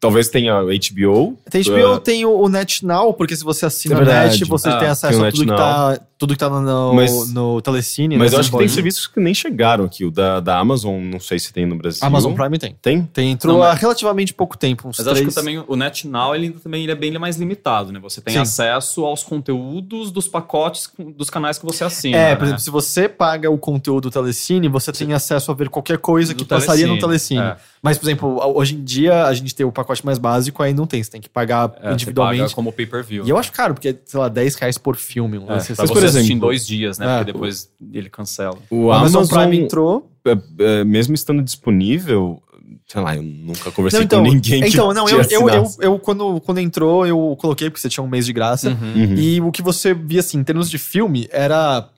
talvez 0.01 0.28
tenha 0.28 0.55
HBO. 0.62 1.36
Tem 1.51 1.62
HBO, 1.62 1.94
É. 1.94 1.98
tem 2.01 2.24
o, 2.24 2.31
o 2.39 2.48
NetNow, 2.48 3.12
porque 3.14 3.35
se 3.36 3.43
você 3.44 3.66
assina 3.66 3.94
É 3.94 3.98
verdade. 3.98 4.31
Net, 4.40 4.44
você 4.44 4.68
Ah, 4.68 4.78
tem 4.78 4.89
acesso 4.89 5.18
tem 5.18 5.28
a 5.28 5.32
tudo 5.32 5.44
que, 5.44 5.56
tá, 5.56 6.01
tudo 6.18 6.32
que 6.35 6.39
tá 6.39 6.48
no, 6.51 6.60
no, 6.60 6.94
Mas- 6.94 7.32
no 7.32 7.60
Telecine. 7.62 8.16
Mas 8.16 8.31
né? 8.32 8.36
eu 8.36 8.40
acho 8.40 8.51
que 8.51 8.59
tem 8.59 8.68
serviços 8.68 9.06
que 9.06 9.18
nem 9.20 9.32
chegaram 9.35 9.85
aqui. 9.85 10.05
O 10.05 10.10
da, 10.10 10.40
da 10.40 10.59
Amazon, 10.59 11.01
não 11.02 11.18
sei 11.20 11.39
se 11.39 11.52
tem 11.52 11.64
no 11.66 11.77
Brasil. 11.77 12.01
Amazon 12.02 12.35
Prime 12.35 12.59
tem. 12.59 12.77
Tem? 12.81 13.02
Tem, 13.02 13.31
entrou 13.32 13.55
Não, 13.56 13.62
há 13.62 13.68
mas- 13.70 13.81
relativamente 13.81 14.32
pouco 14.35 14.56
tempo, 14.56 14.89
uns 14.89 14.98
Mas 14.98 15.05
três... 15.06 15.18
acho 15.20 15.28
que 15.28 15.35
também 15.35 15.62
o 15.66 15.77
NetNow 15.77 16.35
ele 16.35 16.51
também 16.51 16.82
ele 16.82 16.93
é 16.93 16.94
bem 16.94 17.16
mais 17.18 17.36
limitado, 17.36 17.90
né? 17.93 17.98
Você 18.01 18.20
tem 18.20 18.35
Sim. 18.35 18.40
acesso 18.40 19.05
aos 19.05 19.23
conteúdos 19.23 20.10
dos 20.10 20.28
pacotes 20.28 20.90
dos 21.16 21.31
canais 21.31 21.59
que 21.59 21.64
você 21.64 21.85
assina. 21.85 22.16
É, 22.16 22.31
né? 22.31 22.36
por 22.36 22.44
exemplo, 22.44 22.60
se 22.62 22.70
você 22.70 23.09
paga 23.09 23.51
o 23.51 23.56
conteúdo 23.59 24.02
do 24.02 24.10
Telecine, 24.10 24.68
você 24.68 24.93
tem 24.93 25.12
acesso 25.12 25.51
a 25.51 25.55
ver 25.55 25.68
qualquer 25.68 25.98
coisa 25.98 26.35
Do 26.35 26.39
que 26.39 26.44
passaria 26.44 26.86
no 26.86 26.98
Telecine, 26.98 27.40
Telecine. 27.40 27.62
é. 27.62 27.77
Mas, 27.82 27.98
por 27.98 28.06
exemplo, 28.06 28.40
hoje 28.56 28.74
em 28.74 28.82
dia 28.82 29.27
a 29.27 29.32
gente 29.35 29.55
tem 29.55 29.64
o 29.64 29.70
pacote 29.70 29.86
mais 30.05 30.19
básico, 30.19 30.63
aí 30.63 30.73
não 30.75 30.87
tem, 30.87 31.03
você 31.03 31.11
tem 31.11 31.21
que 31.21 31.29
pagar 31.29 31.73
É, 31.81 31.89
você 31.89 31.95
individualmente. 31.95 32.43
paga 32.43 32.55
como 32.55 32.73
pay-per-view. 32.73 33.25
E 33.27 33.31
eu 33.31 33.39
acho 33.39 33.53
caro, 33.53 33.75
porque 33.75 33.97
sei 34.05 34.21
lá, 34.21 34.29
10 34.29 34.55
reais 34.57 34.79
por 34.79 34.97
filme. 34.97 35.39
um 35.39 35.51
É, 35.51 35.61
você 35.61 35.75
por 35.75 35.83
assistir 35.99 36.05
em 36.05 36.21
exemplo- 36.23 36.41
dois 36.49 36.67
dias, 36.67 36.99
né? 36.99 37.07
É. 37.07 37.17
Porque 37.19 37.33
depois 37.33 37.71
ele 37.93 38.09
cancela. 38.11 38.59
O 38.71 38.87
O 38.87 38.93
Amazon, 38.93 39.23
Amazon, 39.23 39.39
Prime 39.49 39.65
entrou. 39.65 40.11
é, 40.27 40.39
é, 40.81 40.85
mesmo 40.85 41.15
estando 41.15 41.43
disponível, 41.43 42.43
sei 42.87 43.01
lá, 43.01 43.17
eu 43.17 43.23
nunca 43.23 43.71
conversei 43.71 44.01
Não, 44.01 44.05
então, 44.05 44.25
com 44.25 44.31
ninguém 44.31 44.63
que 44.63 44.69
então 44.69 44.93
não, 44.93 45.09
eu, 45.09 45.23
eu, 45.23 45.49
eu, 45.51 45.67
eu, 45.81 45.99
quando, 45.99 46.41
quando 46.41 46.59
entrou, 46.59 47.07
eu 47.07 47.37
coloquei, 47.41 47.69
porque 47.71 47.81
você 47.81 47.89
tinha 47.89 48.03
um 48.05 48.09
mês 48.09 48.27
de 48.27 48.33
graça. 48.33 48.71
Uhum. 48.71 49.15
E 49.17 49.41
o 49.41 49.51
que 49.51 49.63
você 49.63 49.93
via, 49.95 50.21
assim, 50.21 50.39
em 50.39 50.45
termos 50.45 50.69
de 50.71 50.79
filme, 50.79 51.29
era, 51.31 51.89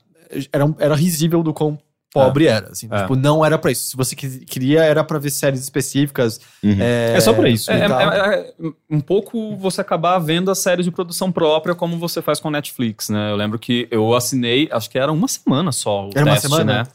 era, 0.51 0.75
era 0.79 0.95
risível 0.95 1.41
do 1.43 1.53
quão 1.53 1.77
pobre 2.11 2.47
era. 2.47 2.69
Assim, 2.71 2.87
É. 2.91 3.01
Tipo, 3.01 3.15
não 3.15 3.45
era 3.45 3.57
pra 3.57 3.71
isso. 3.71 3.91
Se 3.91 3.97
você 3.97 4.15
queria, 4.15 4.83
era 4.83 5.03
pra 5.03 5.19
ver 5.19 5.29
séries 5.29 5.61
específicas. 5.61 6.39
Uhum. 6.63 6.77
É, 6.79 7.13
É 7.15 7.19
só 7.19 7.33
pra 7.33 7.49
isso. 7.49 7.69
É, 7.71 7.75
né? 7.75 7.81
Legal. 7.87 8.11
é- 8.11 8.39
é- 8.39 8.53
um 8.89 8.99
pouco 8.99 9.55
você 9.57 9.81
acabar 9.81 10.17
vendo 10.19 10.49
as 10.51 10.59
séries 10.59 10.85
de 10.85 10.91
produção 10.91 11.31
própria 11.31 11.73
como 11.75 11.97
você 11.97 12.21
faz 12.21 12.39
com 12.39 12.47
a 12.47 12.51
Netflix, 12.51 13.09
né? 13.09 13.31
Eu 13.31 13.35
lembro 13.35 13.57
que 13.59 13.87
eu 13.91 14.13
assinei, 14.15 14.67
acho 14.71 14.89
que 14.89 14.97
era 14.97 15.11
uma 15.11 15.27
semana 15.27 15.71
só 15.71 16.07
o 16.07 16.09
Era 16.15 16.25
uma 16.25 16.33
teste, 16.33 16.47
semana? 16.49 16.83
né? 16.83 16.87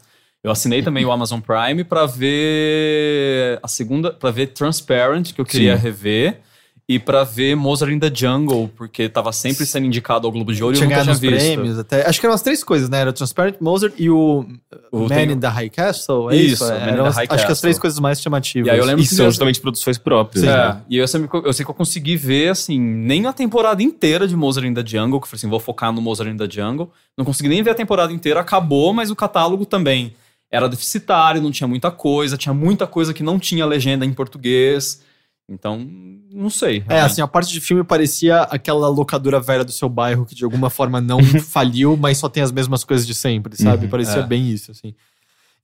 Eu 0.43 0.51
assinei 0.51 0.83
também 0.83 1.05
o 1.07 1.11
Amazon 1.11 1.41
Prime 1.41 1.85
pra 1.85 2.05
ver 2.07 3.59
a 3.63 3.69
segunda, 3.69 4.13
para 4.13 4.31
ver 4.31 4.49
Transparent, 4.49 5.33
que 5.33 5.41
eu 5.41 5.45
queria 5.45 5.77
Sim. 5.77 5.83
rever, 5.83 6.41
e 6.87 6.99
pra 6.99 7.25
ver 7.25 7.55
Mozart 7.57 7.91
in 7.93 7.99
the 7.99 8.11
Jungle, 8.15 8.71
porque 8.77 9.09
tava 9.09 9.33
sempre 9.33 9.65
sendo 9.65 9.87
indicado 9.87 10.27
ao 10.27 10.31
Globo 10.33 10.53
de 10.53 10.63
Ouro 10.63 10.77
e 10.77 10.79
eu 10.81 10.85
nunca 10.85 11.01
tinha 11.01 11.13
os 11.15 11.19
visto. 11.19 11.35
prêmios 11.35 11.79
até. 11.79 12.07
Acho 12.07 12.21
que 12.21 12.27
eram 12.27 12.35
as 12.35 12.43
três 12.43 12.63
coisas, 12.63 12.91
né? 12.91 13.01
Era 13.01 13.11
Transparent, 13.11 13.57
Mozart 13.59 13.95
e 13.99 14.11
o, 14.11 14.45
O- 14.93 14.99
Man 15.01 15.09
tem- 15.09 15.31
in 15.33 15.41
the 15.41 15.47
High 15.49 15.71
Castle. 15.71 16.31
É 16.31 16.37
Isso, 16.37 16.63
isso, 16.65 16.73
é, 16.73 16.91
eram 16.91 17.07
as- 17.07 17.17
High 17.17 17.25
Acho 17.25 17.29
que 17.29 17.35
as 17.35 17.41
Castle. 17.49 17.61
três 17.63 17.79
coisas 17.79 17.99
mais 17.99 18.21
chamativas. 18.21 18.69
E 18.69 18.71
aí 18.71 18.79
eu 18.79 18.85
lembro 18.85 19.03
E 19.03 19.09
que 19.09 19.15
são 19.15 19.25
justamente 19.25 19.63
produções 19.63 19.97
próprias. 19.97 20.45
É, 20.45 20.49
né? 20.49 20.83
e 20.91 20.99
eu, 20.99 21.09
sempre, 21.09 21.29
eu 21.43 21.53
sei 21.55 21.65
que 21.65 21.71
eu 21.71 21.75
consegui 21.75 22.19
ver, 22.19 22.51
assim, 22.51 22.79
nem 22.79 23.25
a 23.27 23.33
temporada 23.33 23.83
inteira 23.83 24.29
de 24.29 24.37
Mozart 24.37 24.67
in 24.67 24.75
the 24.75 24.85
Jungle, 24.87 25.19
que 25.21 25.25
eu 25.25 25.31
falei 25.31 25.39
assim, 25.39 25.49
vou 25.49 25.61
focar 25.61 25.91
no 25.91 26.03
Mozart 26.03 26.29
in 26.31 26.37
the 26.37 26.49
Jungle. 26.51 26.91
Não 27.17 27.25
consegui 27.25 27.49
nem 27.49 27.63
ver 27.63 27.71
a 27.71 27.75
temporada 27.75 28.13
inteira, 28.13 28.41
acabou, 28.41 28.93
mas 28.93 29.11
o 29.11 29.17
catálogo 29.17 29.65
também 29.65 30.13
era 30.51 30.69
deficitário, 30.69 31.41
não 31.41 31.51
tinha 31.51 31.67
muita 31.67 31.91
coisa, 31.91 32.37
tinha 32.37 32.53
muita 32.55 32.87
coisa 32.87 33.15
que 33.15 33.23
não 33.23 33.39
tinha 33.39 33.65
legenda 33.65 34.05
em 34.05 34.13
português. 34.13 35.03
Então, 35.49 35.87
não 36.33 36.49
sei. 36.49 36.83
É, 36.89 37.01
assim, 37.01 37.21
a 37.21 37.27
parte 37.27 37.53
de 37.53 37.61
filme 37.61 37.85
parecia 37.85 38.43
aquela 38.43 38.89
locadora 38.89 39.39
velha 39.39 39.65
do 39.65 39.73
seu 39.73 39.89
bairro 39.89 40.25
que 40.25 40.35
de 40.35 40.43
alguma 40.45 40.71
forma 40.71 41.01
não 41.01 41.23
faliu, 41.41 41.97
mas 41.97 42.17
só 42.19 42.29
tem 42.29 42.43
as 42.43 42.51
mesmas 42.51 42.83
coisas 42.83 43.07
de 43.07 43.15
sempre, 43.15 43.55
sabe? 43.57 43.85
Uhum, 43.85 43.91
parecia 43.91 44.21
é. 44.23 44.27
bem 44.27 44.51
isso, 44.51 44.71
assim. 44.71 44.95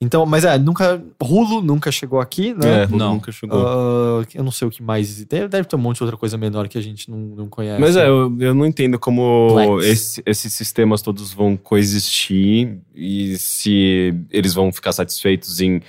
Então, 0.03 0.25
mas 0.25 0.45
é, 0.47 0.59
nunca. 0.59 1.03
Rulo 1.23 1.61
nunca 1.61 1.93
chegou 1.93 2.21
aqui, 2.21 2.55
né? 2.55 2.85
É, 2.85 2.87
Não. 2.87 3.15
nunca 3.15 3.31
chegou. 3.31 3.59
Ah, 3.67 4.25
eu 4.35 4.43
não 4.43 4.51
sei 4.51 4.67
o 4.67 4.71
que 4.71 4.83
mais. 4.83 5.25
Deve, 5.27 5.47
deve 5.49 5.69
ter 5.69 5.77
um 5.77 5.79
monte 5.79 5.99
de 5.99 6.05
outra 6.05 6.17
coisa 6.17 6.39
menor 6.39 6.69
que 6.69 6.79
a 6.79 6.81
gente 6.81 7.11
não, 7.11 7.19
não 7.19 7.49
conhece. 7.51 7.79
Mas 7.79 7.97
é, 7.97 8.09
eu, 8.09 8.35
eu 8.41 8.55
não 8.55 8.65
entendo 8.65 8.99
como 8.99 9.79
esse- 9.83 10.23
esses 10.25 10.55
sistemas 10.55 11.03
todos 11.03 11.35
vão 11.35 11.55
coexistir 11.55 12.79
e 12.95 13.37
se 13.37 14.15
eles 14.31 14.55
vão 14.55 14.73
ficar 14.73 14.93
satisfeitos 14.93 15.61
em 15.61 15.83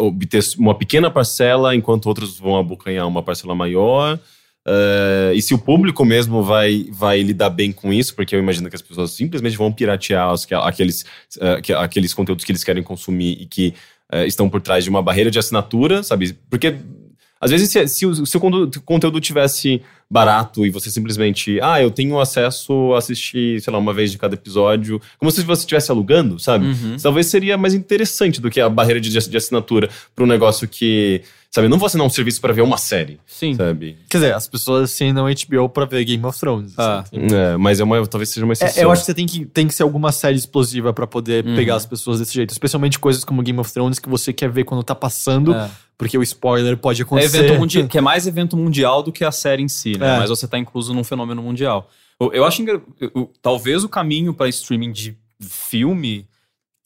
obter 0.00 0.42
uma 0.58 0.74
pequena 0.76 1.10
parcela, 1.10 1.74
enquanto 1.74 2.06
outros 2.06 2.38
vão 2.38 2.56
abocanhar 2.56 3.06
uma 3.06 3.22
parcela 3.22 3.54
maior. 3.54 4.18
Eh, 4.66 5.32
e 5.34 5.40
se 5.42 5.54
o 5.54 5.58
público 5.58 6.04
mesmo 6.04 6.42
vai, 6.42 6.86
vai 6.90 7.22
lidar 7.22 7.48
bem 7.50 7.72
com 7.72 7.92
isso, 7.92 8.14
porque 8.14 8.34
eu 8.34 8.38
imagino 8.40 8.68
que 8.68 8.76
as 8.76 8.82
pessoas 8.82 9.12
simplesmente 9.12 9.56
vão 9.56 9.72
piratear 9.72 10.32
os, 10.32 10.44
que- 10.44 10.54
aqueles, 10.54 11.06
eh, 11.40 11.60
que- 11.62 11.72
aqueles 11.72 12.12
conteúdos 12.12 12.44
que 12.44 12.52
eles 12.52 12.62
querem 12.64 12.82
consumir 12.82 13.38
e 13.40 13.46
que 13.46 13.74
eh, 14.10 14.26
estão 14.26 14.48
por 14.48 14.60
trás 14.60 14.84
de 14.84 14.90
uma 14.90 15.02
barreira 15.02 15.30
de 15.30 15.38
assinatura, 15.38 16.02
sabe? 16.02 16.34
Porque 16.50 16.74
às 17.40 17.50
vezes, 17.50 17.70
se, 17.70 17.86
se 17.88 18.06
o 18.06 18.26
seu 18.26 18.40
conteúdo- 18.40 19.20
tivesse 19.20 19.80
barato 20.10 20.64
e 20.64 20.70
você 20.70 20.90
simplesmente, 20.90 21.60
ah, 21.60 21.82
eu 21.82 21.90
tenho 21.90 22.18
acesso 22.18 22.94
a 22.94 22.98
assistir, 22.98 23.60
sei 23.60 23.72
lá, 23.72 23.78
uma 23.78 23.92
vez 23.92 24.10
de 24.10 24.18
cada 24.18 24.34
episódio, 24.34 25.00
como 25.18 25.30
se 25.30 25.42
você 25.42 25.62
estivesse 25.62 25.90
alugando, 25.90 26.38
sabe? 26.38 26.66
Uhum. 26.66 26.96
Talvez 27.00 27.26
seria 27.26 27.58
mais 27.58 27.74
interessante 27.74 28.40
do 28.40 28.50
que 28.50 28.60
a 28.60 28.68
barreira 28.68 29.00
de, 29.00 29.10
de 29.10 29.36
assinatura 29.36 29.88
para 30.14 30.24
um 30.24 30.26
negócio 30.26 30.66
que, 30.66 31.20
sabe, 31.50 31.66
eu 31.66 31.70
não 31.70 31.78
vou 31.78 31.86
assinar 31.86 32.06
um 32.06 32.10
serviço 32.10 32.40
para 32.40 32.52
ver 32.52 32.62
uma 32.62 32.76
série, 32.76 33.18
Sim. 33.26 33.54
sabe? 33.54 33.96
Quer 34.08 34.18
dizer, 34.18 34.34
as 34.34 34.46
pessoas 34.46 34.90
assinam 34.90 35.26
HBO 35.26 35.68
pra 35.68 35.84
ver 35.84 36.04
Game 36.04 36.24
of 36.24 36.38
Thrones. 36.38 36.74
Ah. 36.78 37.00
assim. 37.00 37.16
É, 37.34 37.56
mas 37.56 37.80
é 37.80 37.84
uma, 37.84 38.06
talvez 38.06 38.28
seja 38.30 38.44
uma 38.44 38.52
exceção. 38.52 38.82
É, 38.82 38.84
eu 38.84 38.90
acho 38.90 39.02
que 39.02 39.06
você 39.06 39.14
tem 39.14 39.26
que, 39.26 39.44
tem 39.46 39.66
que 39.66 39.74
ser 39.74 39.82
alguma 39.82 40.12
série 40.12 40.36
explosiva 40.36 40.92
pra 40.92 41.06
poder 41.06 41.44
Uhum. 41.46 41.56
pegar 41.56 41.76
as 41.76 41.86
pessoas 41.86 42.18
desse 42.20 42.34
jeito. 42.34 42.50
Especialmente 42.50 42.98
coisas 42.98 43.24
como 43.24 43.42
Game 43.42 43.58
of 43.58 43.72
Thrones 43.72 43.98
que 43.98 44.08
você 44.08 44.32
quer 44.32 44.50
ver 44.50 44.64
quando 44.64 44.82
tá 44.82 44.94
passando, 44.94 45.54
É. 45.54 45.70
porque 45.96 46.16
o 46.18 46.22
spoiler 46.22 46.76
pode 46.76 47.00
É 47.02 47.04
acontecer. 47.04 47.38
evento 47.44 47.58
mundial, 47.58 47.88
que 47.88 47.98
é 47.98 48.00
mais 48.00 48.26
evento 48.26 48.56
mundial 48.56 49.02
do 49.02 49.10
que 49.12 49.24
a 49.24 49.32
série 49.32 49.62
em 49.62 49.68
si, 49.68 49.96
né? 49.98 50.16
É. 50.16 50.18
Mas 50.18 50.30
você 50.30 50.46
tá 50.46 50.58
incluso 50.58 50.92
num 50.94 51.02
fenômeno 51.04 51.42
mundial. 51.42 51.90
Eu, 52.20 52.32
eu 52.32 52.44
acho 52.44 52.64
que 52.64 52.80
talvez 53.40 53.84
o 53.84 53.88
caminho 53.88 54.34
para 54.34 54.48
streaming 54.48 54.90
de 54.92 55.16
filme 55.40 56.26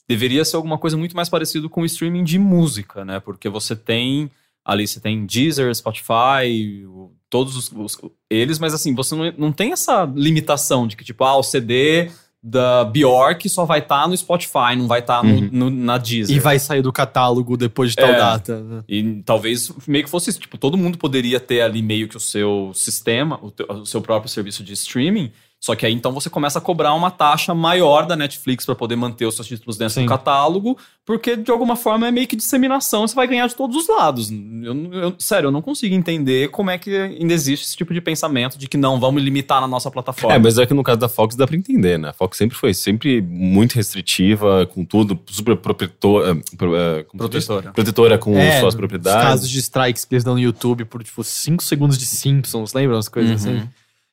deveria 0.08 0.44
ser 0.44 0.56
alguma 0.56 0.76
coisa 0.78 0.96
muito 0.96 1.16
mais 1.16 1.28
parecido 1.28 1.70
com 1.70 1.82
o 1.82 1.84
streaming 1.86 2.22
de 2.24 2.38
música, 2.38 3.04
né? 3.04 3.18
Porque 3.20 3.48
você 3.48 3.74
tem 3.74 4.30
ali 4.64 4.86
você 4.86 5.00
tem 5.00 5.26
Deezer, 5.26 5.74
Spotify, 5.74 6.84
todos 7.28 7.56
os, 7.56 7.72
os- 7.72 7.98
eles, 8.30 8.58
mas 8.58 8.74
assim, 8.74 8.94
você 8.94 9.14
não, 9.14 9.32
não 9.38 9.52
tem 9.52 9.72
essa 9.72 10.04
limitação 10.14 10.86
de 10.86 10.96
que 10.96 11.04
tipo, 11.04 11.24
ah, 11.24 11.36
o 11.36 11.42
CD 11.42 12.10
da 12.44 12.84
Bjork 12.84 13.48
só 13.48 13.64
vai 13.64 13.78
estar 13.78 14.08
no 14.08 14.16
Spotify, 14.16 14.74
não 14.76 14.88
vai 14.88 14.98
estar 14.98 15.24
Uhum. 15.24 15.70
na 15.70 15.96
Deezer. 15.96 16.36
E 16.36 16.40
vai 16.40 16.58
sair 16.58 16.82
do 16.82 16.92
catálogo 16.92 17.56
depois 17.56 17.90
de 17.90 17.96
tal 17.96 18.08
É. 18.10 18.18
data. 18.18 18.60
né? 18.60 18.82
E 18.88 19.22
talvez 19.24 19.70
meio 19.86 20.02
que 20.02 20.10
fosse 20.10 20.30
isso. 20.30 20.40
Tipo, 20.40 20.58
todo 20.58 20.76
mundo 20.76 20.98
poderia 20.98 21.38
ter 21.38 21.60
ali 21.60 21.80
meio 21.80 22.08
que 22.08 22.16
o 22.16 22.20
seu 22.20 22.72
sistema, 22.74 23.38
o, 23.40 23.50
teu- 23.52 23.66
o 23.70 23.86
seu 23.86 24.00
próprio 24.02 24.28
serviço 24.28 24.64
de 24.64 24.72
streaming. 24.72 25.30
Só 25.64 25.76
que 25.76 25.86
aí 25.86 25.92
então 25.92 26.10
você 26.10 26.28
começa 26.28 26.58
a 26.58 26.60
cobrar 26.60 26.92
uma 26.92 27.08
taxa 27.08 27.54
maior 27.54 28.04
da 28.04 28.16
Netflix 28.16 28.66
para 28.66 28.74
poder 28.74 28.96
manter 28.96 29.26
os 29.26 29.36
seus 29.36 29.46
títulos 29.46 29.76
dentro 29.78 29.94
Sim. 29.94 30.02
do 30.02 30.08
catálogo, 30.08 30.76
porque 31.06 31.36
de 31.36 31.52
alguma 31.52 31.76
forma 31.76 32.08
é 32.08 32.10
meio 32.10 32.26
que 32.26 32.34
disseminação, 32.34 33.06
você 33.06 33.14
vai 33.14 33.28
ganhar 33.28 33.46
de 33.46 33.54
todos 33.54 33.76
os 33.76 33.86
lados. 33.88 34.28
Eu, 34.32 34.92
eu- 34.92 35.14
sério, 35.20 35.46
eu 35.46 35.50
não 35.52 35.62
consigo 35.62 35.94
entender 35.94 36.48
como 36.50 36.68
é 36.68 36.76
que 36.78 36.90
ainda 36.96 37.32
existe 37.32 37.64
esse 37.64 37.76
tipo 37.76 37.94
de 37.94 38.00
pensamento 38.00 38.58
de 38.58 38.66
que 38.66 38.76
não, 38.76 38.98
vamos 38.98 39.22
limitar 39.22 39.60
na 39.60 39.68
nossa 39.68 39.88
plataforma. 39.88 40.34
É, 40.34 40.38
mas 40.40 40.58
é 40.58 40.66
que 40.66 40.74
no 40.74 40.82
caso 40.82 40.98
da 40.98 41.08
Fox 41.08 41.36
dá 41.36 41.46
pra 41.46 41.54
entender, 41.56 41.96
né? 41.96 42.08
A 42.08 42.12
Fox 42.12 42.36
sempre 42.36 42.56
foi 42.56 42.74
sempre 42.74 43.22
muito 43.22 43.74
restritiva 43.76 44.66
com 44.66 44.84
tudo, 44.84 45.16
super 45.26 45.56
protetora, 45.56 46.36
pro- 46.58 46.74
é, 46.74 47.04
como 47.04 47.22
se 47.22 47.28
diz? 47.28 47.46
Protetora. 47.46 47.72
protetora 47.72 48.18
com 48.18 48.36
É, 48.36 48.58
suas 48.58 48.74
Os 48.74 48.78
propriedades. 48.78 49.22
casos 49.22 49.48
de 49.48 49.60
strikes 49.60 50.04
que 50.04 50.12
eles 50.12 50.24
dão 50.24 50.34
no 50.34 50.40
YouTube 50.40 50.84
por, 50.86 51.04
tipo, 51.04 51.22
5 51.22 51.62
segundos 51.62 51.96
de 51.96 52.04
Simpsons, 52.06 52.72
lembram 52.74 52.98
as 52.98 53.08
coisas 53.08 53.44
Uhum. 53.46 53.52
assim? 53.58 53.68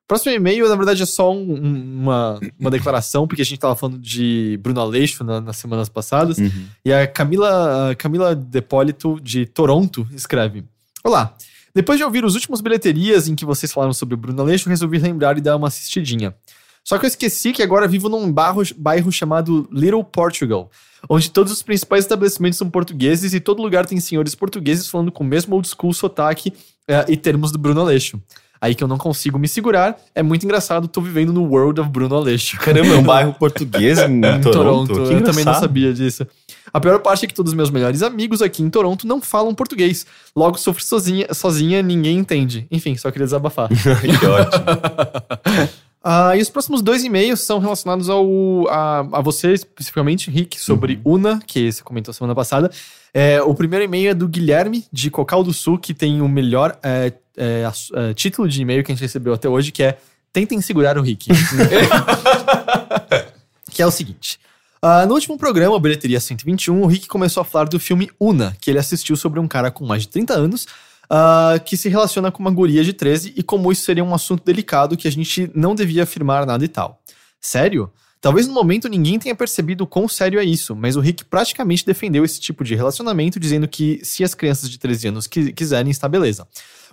Próximo 0.10 0.34
e-mail, 0.36 0.68
na 0.68 0.76
verdade, 0.76 1.04
é 1.04 1.06
só 1.06 1.32
um- 1.32 1.54
um- 1.54 2.00
uma, 2.02 2.40
uma 2.60 2.72
declaração, 2.72 3.28
porque 3.28 3.44
a 3.44 3.46
gente 3.46 3.60
tava 3.60 3.76
falando 3.76 4.00
de 4.00 4.60
Bruno 4.62 4.82
Aleixo 4.82 5.24
na- 5.24 5.40
nas 5.40 5.56
semanas 5.58 5.88
passadas. 5.88 6.40
Uhum. 6.40 6.66
E 6.84 6.92
a 6.92 7.06
Camila, 7.06 7.92
a 7.92 7.96
Camila 7.96 8.36
Depolito, 8.36 9.20
de 9.22 9.46
Toronto, 9.46 10.08
escreve: 10.12 10.66
Olá, 11.04 11.36
depois 11.76 12.00
de 12.00 12.04
ouvir 12.04 12.26
os 12.26 12.34
últimos 12.34 12.60
bilheterias 12.60 13.28
em 13.28 13.36
que 13.36 13.46
vocês 13.46 13.72
falaram 13.72 13.94
sobre 13.94 14.16
o 14.16 14.18
Bruno 14.18 14.42
Aleixo, 14.42 14.68
resolvi 14.68 14.98
lembrar 14.98 15.38
e 15.38 15.42
dar 15.42 15.56
uma 15.56 15.68
assistidinha. 15.68 16.34
Só 16.84 16.98
que 16.98 17.06
eu 17.06 17.08
esqueci 17.08 17.54
que 17.54 17.62
agora 17.62 17.88
vivo 17.88 18.10
num 18.10 18.32
bairro, 18.34 18.64
bairro 18.78 19.12
chamado 19.12 19.70
Little 19.72 20.04
Portugal, 20.04 20.72
onde 21.08 21.30
todos 21.30 21.52
os 21.54 21.62
principais 21.62 22.04
estabelecimentos 22.06 22.58
são 22.58 22.68
portugueses 22.68 23.32
e 23.36 23.40
todo 23.40 23.62
lugar 23.62 23.86
tem 23.86 24.00
senhores 24.00 24.34
portugueses 24.34 24.88
falando 24.88 25.12
com 25.12 25.24
o 25.24 25.28
mesmo 25.28 25.54
old 25.56 25.68
school 25.68 25.94
sotaque 25.94 26.52
eh, 26.88 27.06
e 27.10 27.16
termos 27.16 27.52
do 27.52 27.60
Bruno 27.60 27.82
Aleixo. 27.82 28.20
Aí 28.62 28.76
que 28.76 28.84
eu 28.84 28.88
não 28.88 28.98
consigo 28.98 29.40
me 29.40 29.48
segurar, 29.48 29.98
é 30.14 30.22
muito 30.22 30.44
engraçado, 30.44 30.88
tô 30.88 31.00
vivendo 31.00 31.32
no 31.32 31.44
world 31.44 31.80
of 31.80 31.90
Bruno 31.90 32.16
Aleixo. 32.16 32.58
Caramba, 32.58 32.94
é 32.94 32.98
um 32.98 33.04
bairro 33.04 33.34
português 33.34 33.98
em 34.00 34.22
Em 34.24 34.42
Toronto. 34.42 34.94
Que 34.94 35.14
Eu 35.14 35.24
também 35.24 35.46
não 35.46 35.54
sabia 35.54 35.94
disso. 35.94 36.28
A 36.74 36.80
pior 36.80 37.00
parte 37.00 37.26
é 37.26 37.28
que 37.28 37.34
todos 37.34 37.52
os 37.52 37.56
meus 37.56 37.72
melhores 37.72 38.04
amigos 38.04 38.42
aqui 38.42 38.62
em 38.62 38.70
Toronto 38.70 39.08
não 39.08 39.22
falam 39.22 39.56
português. 39.56 40.06
Logo 40.36 40.58
sofro 40.58 40.84
sozinha, 40.84 41.34
sozinha 41.34 41.82
ninguém 41.82 42.18
entende. 42.18 42.68
Enfim, 42.70 42.96
só 42.96 43.10
queria 43.12 43.26
desabafar. 43.26 43.70
que 43.72 44.26
ótimo. 44.26 44.66
Ah, 46.02 46.36
e 46.36 46.42
os 46.42 46.50
próximos 46.50 46.82
dois 46.82 47.04
e-mails 47.04 47.42
são 47.42 47.60
relacionados 47.60 48.10
ao, 48.10 48.26
a, 48.70 49.00
a 49.00 49.22
você, 49.22 49.52
especificamente, 49.52 50.32
Rick, 50.32 50.58
sobre 50.58 51.02
Una, 51.04 51.42
que 51.46 51.70
você 51.70 51.84
comentou 51.84 52.14
semana 52.14 52.34
passada. 52.34 52.72
É, 53.14 53.42
o 53.42 53.54
primeiro 53.54 53.84
e-mail 53.84 54.12
é 54.12 54.14
do 54.14 54.28
Guilherme, 54.28 54.86
de 54.94 55.12
Cocal 55.12 55.44
do 55.44 55.52
Sul, 55.52 55.78
que 55.78 55.94
tem 55.94 56.22
o 56.22 56.30
melhor 56.30 56.78
é, 56.82 57.12
é, 57.40 57.66
ass- 57.66 57.90
é, 57.96 58.14
título 58.14 58.48
de 58.48 58.62
e-mail 58.62 58.84
que 58.84 58.92
a 58.92 58.96
gente 58.96 59.02
recebeu 59.02 59.34
até 59.34 59.50
hoje, 59.50 59.72
que 59.72 59.82
é 59.82 59.98
Tentem 60.32 60.62
Segurar 60.62 60.98
o 60.98 61.02
Rick. 61.02 61.30
que 63.72 63.82
é 63.82 63.86
o 63.88 63.92
seguinte. 63.92 64.40
ah, 64.82 65.06
no 65.06 65.14
último 65.14 65.38
programa, 65.38 65.80
Bilheteria 65.80 66.20
121, 66.20 66.82
o 66.82 66.86
Rick 66.88 67.08
começou 67.08 67.42
a 67.42 67.46
falar 67.46 67.66
do 67.70 67.80
filme 67.80 68.10
Una, 68.20 68.56
que 68.60 68.70
ele 68.70 68.80
assistiu 68.80 69.16
sobre 69.16 69.40
um 69.40 69.48
cara 69.48 69.72
com 69.72 69.86
mais 69.86 70.04
de 70.04 70.10
30 70.10 70.34
anos, 70.34 70.68
ah, 71.10 71.60
que 71.64 71.76
se 71.78 71.90
relaciona 71.90 72.32
com 72.32 72.40
uma 72.40 72.52
guria 72.52 72.84
de 72.84 72.94
13 72.94 73.34
e 73.36 73.44
como 73.44 73.72
isso 73.72 73.84
seria 73.84 74.04
um 74.04 74.14
assunto 74.14 74.44
delicado 74.44 74.96
que 74.98 75.08
a 75.08 75.12
gente 75.12 75.50
não 75.56 75.74
devia 75.76 76.04
afirmar 76.04 76.46
nada 76.46 76.64
e 76.64 76.68
tal. 76.68 77.02
Sério? 77.42 77.92
Talvez 78.22 78.46
no 78.48 78.54
momento 78.54 78.90
ninguém 78.90 79.18
tenha 79.18 79.34
percebido 79.34 79.88
quão 79.88 80.06
sério 80.10 80.40
é 80.42 80.44
isso, 80.44 80.76
mas 80.76 80.98
o 80.98 81.00
Rick 81.00 81.24
praticamente 81.24 81.86
defendeu 81.86 82.26
esse 82.26 82.38
tipo 82.38 82.66
de 82.66 82.76
relacionamento, 82.76 83.40
dizendo 83.40 83.66
que 83.66 84.02
se 84.04 84.26
as 84.26 84.34
crianças 84.34 84.70
de 84.70 84.78
13 84.78 85.08
anos 85.08 85.26
qui- 85.26 85.54
quiserem, 85.54 85.90
está 85.90 86.08
beleza. 86.10 86.46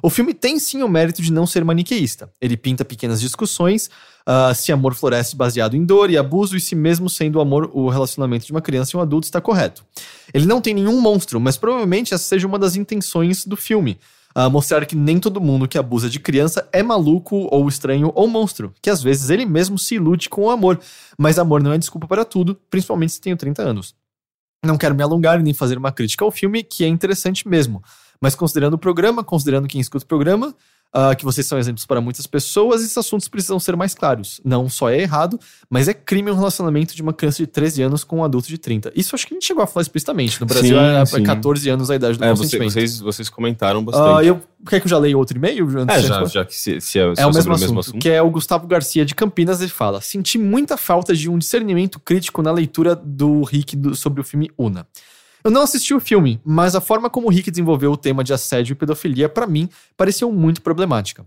O 0.02 0.10
filme 0.10 0.34
tem 0.34 0.58
sim 0.58 0.82
o 0.82 0.88
mérito 0.88 1.22
de 1.22 1.32
não 1.32 1.46
ser 1.46 1.64
maniqueísta. 1.64 2.30
Ele 2.40 2.56
pinta 2.56 2.84
pequenas 2.84 3.20
discussões, 3.20 3.90
ah, 4.26 4.52
se 4.54 4.72
amor 4.72 4.94
floresce 4.94 5.34
baseado 5.34 5.76
em 5.76 5.84
dor 5.84 6.10
e 6.10 6.18
abuso, 6.18 6.56
e 6.56 6.60
se 6.60 6.74
mesmo 6.74 7.08
sendo 7.08 7.36
o 7.36 7.40
amor 7.40 7.70
o 7.72 7.88
relacionamento 7.88 8.44
de 8.44 8.52
uma 8.52 8.60
criança 8.60 8.94
e 8.94 8.98
um 8.98 9.00
adulto 9.00 9.26
está 9.26 9.40
correto. 9.40 9.84
Ele 10.34 10.46
não 10.46 10.60
tem 10.60 10.74
nenhum 10.74 11.00
monstro, 11.00 11.40
mas 11.40 11.56
provavelmente 11.56 12.12
essa 12.12 12.24
seja 12.24 12.46
uma 12.46 12.58
das 12.58 12.76
intenções 12.76 13.44
do 13.44 13.56
filme. 13.56 13.98
ah, 14.34 14.50
mostrar 14.50 14.84
que 14.84 14.94
nem 14.94 15.18
todo 15.18 15.40
mundo 15.40 15.66
que 15.66 15.78
abusa 15.78 16.10
de 16.10 16.20
criança 16.20 16.68
é 16.70 16.82
maluco 16.82 17.48
ou 17.50 17.66
estranho 17.68 18.12
ou 18.14 18.28
monstro, 18.28 18.74
que 18.82 18.90
às 18.90 19.02
vezes 19.02 19.30
ele 19.30 19.46
mesmo 19.46 19.78
se 19.78 19.94
ilude 19.94 20.28
com 20.28 20.42
o 20.42 20.50
amor, 20.50 20.78
mas 21.16 21.38
amor 21.38 21.62
não 21.62 21.72
é 21.72 21.78
desculpa 21.78 22.06
para 22.06 22.22
tudo, 22.22 22.54
principalmente 22.68 23.14
se 23.14 23.20
tenho 23.20 23.36
30 23.36 23.62
anos. 23.62 23.94
Não 24.62 24.76
quero 24.76 24.94
me 24.94 25.02
alongar 25.02 25.42
nem 25.42 25.54
fazer 25.54 25.78
uma 25.78 25.92
crítica 25.92 26.24
ao 26.24 26.30
filme, 26.30 26.62
que 26.62 26.84
é 26.84 26.88
interessante 26.88 27.48
mesmo. 27.48 27.82
Mas 28.20 28.34
considerando 28.34 28.74
o 28.74 28.78
programa, 28.78 29.22
considerando 29.24 29.68
quem 29.68 29.80
escuta 29.80 30.04
o 30.04 30.08
programa, 30.08 30.54
ah, 30.92 31.14
que 31.14 31.24
vocês 31.24 31.46
são 31.46 31.58
exemplos 31.58 31.84
para 31.84 32.00
muitas 32.00 32.26
pessoas, 32.26 32.80
esses 32.82 32.96
assuntos 32.96 33.28
precisam 33.28 33.58
ser 33.60 33.76
mais 33.76 33.92
claros. 33.94 34.40
Não 34.44 34.68
só 34.70 34.88
é 34.88 35.00
errado, 35.02 35.38
mas 35.68 35.88
é 35.88 35.92
crime 35.92 36.30
um 36.30 36.34
relacionamento 36.34 36.94
de 36.94 37.02
uma 37.02 37.12
criança 37.12 37.38
de 37.38 37.46
13 37.46 37.82
anos 37.82 38.02
com 38.04 38.18
um 38.20 38.24
adulto 38.24 38.48
de 38.48 38.56
30. 38.56 38.92
Isso 38.96 39.14
acho 39.14 39.26
que 39.26 39.34
a 39.34 39.36
gente 39.36 39.44
chegou 39.46 39.62
a 39.62 39.66
falar 39.66 39.82
explicitamente. 39.82 40.40
No 40.40 40.46
Brasil 40.46 40.76
Sim, 40.78 40.84
é 40.84 41.04
sim. 41.04 41.22
14 41.22 41.68
anos 41.68 41.90
a 41.90 41.96
idade 41.96 42.16
do 42.16 42.24
É, 42.24 42.30
consentimento. 42.30 42.72
vocês, 42.72 42.98
vocês 43.00 43.28
comentaram 43.28 43.80
Ah, 43.80 43.82
bastante. 43.82 44.26
eu, 44.28 44.40
quer 44.66 44.80
que 44.80 44.86
eu 44.86 44.90
já 44.90 44.96
leia 44.98 45.18
outro 45.18 45.36
e-mail? 45.36 45.66
antes 45.80 45.96
É, 45.96 46.00
já, 46.00 46.24
já 46.24 46.44
que 46.46 46.54
se, 46.54 46.80
se 46.80 46.98
é, 46.98 47.14
se 47.14 47.20
é 47.20 47.26
o 47.26 47.32
sobre 47.32 47.50
mesmo, 47.58 47.80
assunto, 47.80 47.98
que 47.98 48.08
é 48.08 48.22
o 48.22 48.30
Gustavo 48.30 48.66
Garcia 48.66 49.04
de 49.04 49.14
Campinas. 49.14 49.60
Ele 49.60 49.68
fala: 49.70 50.00
Senti 50.00 50.38
muita 50.38 50.78
falta 50.78 51.14
de 51.14 51.28
um 51.28 51.36
discernimento 51.36 52.00
crítico 52.00 52.40
na 52.40 52.52
leitura 52.52 52.94
do 52.96 53.42
Rick 53.42 53.76
do- 53.76 53.94
sobre 53.94 54.20
o 54.22 54.24
filme 54.24 54.50
Una. 54.56 54.86
Eu 55.46 55.50
não 55.52 55.62
assisti 55.62 55.94
o 55.94 56.00
filme, 56.00 56.40
mas 56.44 56.74
a 56.74 56.80
forma 56.80 57.08
como 57.08 57.28
o 57.28 57.30
Rick 57.30 57.52
desenvolveu 57.52 57.92
o 57.92 57.96
tema 57.96 58.24
de 58.24 58.32
assédio 58.32 58.72
e 58.72 58.74
pedofilia, 58.74 59.28
pra 59.28 59.46
mim, 59.46 59.68
pareceu 59.96 60.32
muito 60.32 60.60
problemática. 60.60 61.24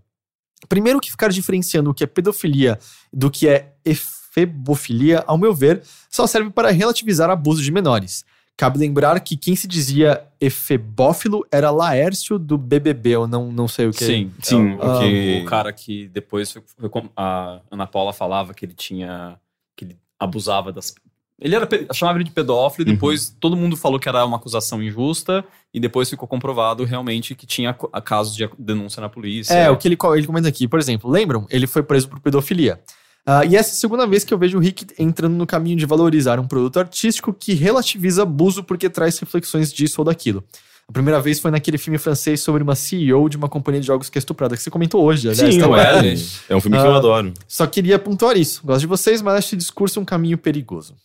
Primeiro 0.67 0.99
que 0.99 1.09
ficar 1.09 1.29
diferenciando 1.29 1.89
o 1.89 1.93
que 1.93 2.03
é 2.03 2.07
pedofilia 2.07 2.77
do 3.13 3.31
que 3.31 3.47
é 3.47 3.71
efebofilia, 3.85 5.23
ao 5.25 5.37
meu 5.37 5.53
ver, 5.53 5.81
só 6.09 6.27
serve 6.27 6.49
para 6.49 6.69
relativizar 6.69 7.29
abuso 7.29 7.61
de 7.63 7.71
menores. 7.71 8.25
Cabe 8.57 8.77
lembrar 8.77 9.17
que 9.21 9.37
quem 9.37 9.55
se 9.55 9.65
dizia 9.69 10.21
efebófilo 10.37 11.47
era 11.49 11.71
Laércio 11.71 12.37
do 12.37 12.57
BBB, 12.57 13.11
eu 13.11 13.25
não, 13.25 13.49
não 13.53 13.69
sei 13.69 13.87
o 13.87 13.91
que. 13.91 14.03
Sim, 14.03 14.31
Sim, 14.41 14.77
é 14.81 14.85
o, 14.85 14.97
o 14.97 14.99
que- 14.99 15.41
o 15.43 15.45
cara 15.45 15.71
que 15.71 16.09
depois 16.09 16.51
foi- 16.51 16.63
foi 16.77 16.89
com- 16.89 17.09
a 17.15 17.61
Ana 17.71 17.87
Paula 17.87 18.11
falava 18.11 18.53
que 18.53 18.65
ele 18.65 18.73
tinha 18.73 19.39
que 19.77 19.85
ele 19.85 19.97
abusava 20.19 20.73
das 20.73 20.93
ele 21.41 21.55
era 21.55 21.67
chamava 21.93 22.17
ele 22.17 22.25
de 22.25 22.31
pedófilo 22.31 22.87
e 22.87 22.89
Uhum. 22.89 22.95
depois 22.95 23.35
todo 23.39 23.55
mundo 23.55 23.75
falou 23.77 23.99
que 23.99 24.07
era 24.09 24.25
uma 24.25 24.37
acusação 24.37 24.81
injusta 24.83 25.43
e 25.73 25.79
depois 25.79 26.09
ficou 26.09 26.27
comprovado 26.27 26.83
realmente 26.83 27.33
que 27.35 27.45
tinha 27.45 27.73
casos 28.03 28.35
de 28.35 28.49
denúncia 28.57 28.99
na 29.01 29.09
polícia. 29.09 29.53
É, 29.53 29.69
o 29.69 29.77
que 29.77 29.87
ele, 29.87 29.97
ele 30.15 30.27
comenta 30.27 30.47
aqui, 30.47 30.67
por 30.67 30.79
exemplo, 30.79 31.09
lembram? 31.09 31.45
Ele 31.49 31.67
foi 31.67 31.83
preso 31.83 32.07
por 32.09 32.19
pedofilia. 32.19 32.79
Ah, 33.25 33.45
e 33.45 33.55
essa 33.55 33.69
é 33.69 33.73
a 33.73 33.75
segunda 33.75 34.07
vez 34.07 34.23
que 34.23 34.33
eu 34.33 34.37
vejo 34.37 34.57
o 34.57 34.61
Rick 34.61 34.87
entrando 34.97 35.35
no 35.35 35.45
caminho 35.45 35.75
de 35.77 35.85
valorizar 35.85 36.39
um 36.39 36.47
produto 36.47 36.79
artístico 36.79 37.31
que 37.33 37.53
relativiza 37.53 38.23
abuso 38.23 38.63
porque 38.63 38.89
traz 38.89 39.19
reflexões 39.19 39.71
disso 39.71 40.01
ou 40.01 40.05
daquilo. 40.05 40.43
A 40.87 40.91
primeira 40.91 41.21
vez 41.21 41.39
foi 41.39 41.51
naquele 41.51 41.77
filme 41.77 41.99
francês 41.99 42.41
sobre 42.41 42.63
uma 42.63 42.73
CEO 42.73 43.29
de 43.29 43.37
uma 43.37 43.47
companhia 43.47 43.79
de 43.79 43.85
jogos 43.85 44.09
que 44.09 44.17
é 44.17 44.19
estuprada, 44.19 44.57
que 44.57 44.63
você 44.63 44.71
comentou 44.71 45.03
hoje, 45.03 45.29
aliás. 45.29 45.53
Sim, 45.53 45.59
tá 45.59 45.67
o 45.67 45.71
lá. 45.71 45.99
Ellen. 45.99 46.17
É 46.49 46.55
um 46.55 46.59
filme 46.61 46.77
que 46.79 46.83
eu 46.83 46.93
Ah. 46.93 46.97
adoro. 46.97 47.31
Só 47.47 47.67
queria 47.67 47.99
pontuar 47.99 48.35
isso. 48.35 48.61
Gosto 48.65 48.79
de 48.79 48.87
vocês, 48.87 49.21
mas 49.21 49.35
acho 49.35 49.47
esse 49.49 49.55
discurso 49.57 49.99
um 49.99 50.05
caminho 50.05 50.35
perigoso. 50.35 50.95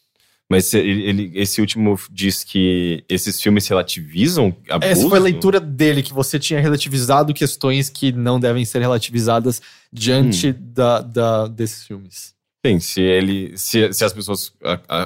Mas 0.51 0.73
ele, 0.75 1.03
ele- 1.05 1.33
esse 1.35 1.61
último 1.61 1.99
diz 2.11 2.45
que 2.45 3.03
esses 3.09 3.41
filmes 3.41 3.67
relativizam 3.67 4.55
abuso? 4.69 4.93
Essa 4.93 5.09
foi 5.09 5.19
a 5.19 5.23
leitura 5.23 5.59
dele, 5.59 6.03
que 6.03 6.13
você 6.13 6.39
tinha 6.39 6.61
relativizado 6.61 7.33
questões 7.33 7.89
que 7.89 8.13
não 8.13 8.39
devem 8.39 8.65
ser 8.65 8.81
relativizadas 8.81 9.63
diante 9.93 10.49
Hum. 10.51 10.55
da, 10.59 11.01
da- 11.01 11.47
desses 11.49 11.87
filmes. 11.87 12.35
Sim, 12.67 12.79
se 12.81 13.01
ele. 13.01 13.57
Se, 13.59 13.93
se 13.93 14.05
as 14.05 14.13
pessoas 14.13 14.53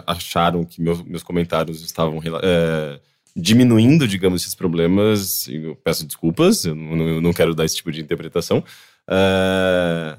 acharam 0.07 0.65
que 0.65 0.81
meus, 0.81 1.03
meus 1.03 1.23
comentários 1.23 1.83
estavam 1.83 2.21
é, 2.43 3.01
diminuindo, 3.35 4.07
digamos, 4.07 4.43
esses 4.43 4.55
problemas, 4.55 5.47
eu 5.49 5.75
peço 5.77 6.05
desculpas, 6.07 6.65
eu 6.65 6.75
não, 6.75 7.09
eu 7.09 7.21
não 7.21 7.33
quero 7.33 7.55
dar 7.55 7.65
esse 7.65 7.77
tipo 7.77 7.91
de 7.91 8.01
interpretação. 8.01 8.63
É, 9.11 10.17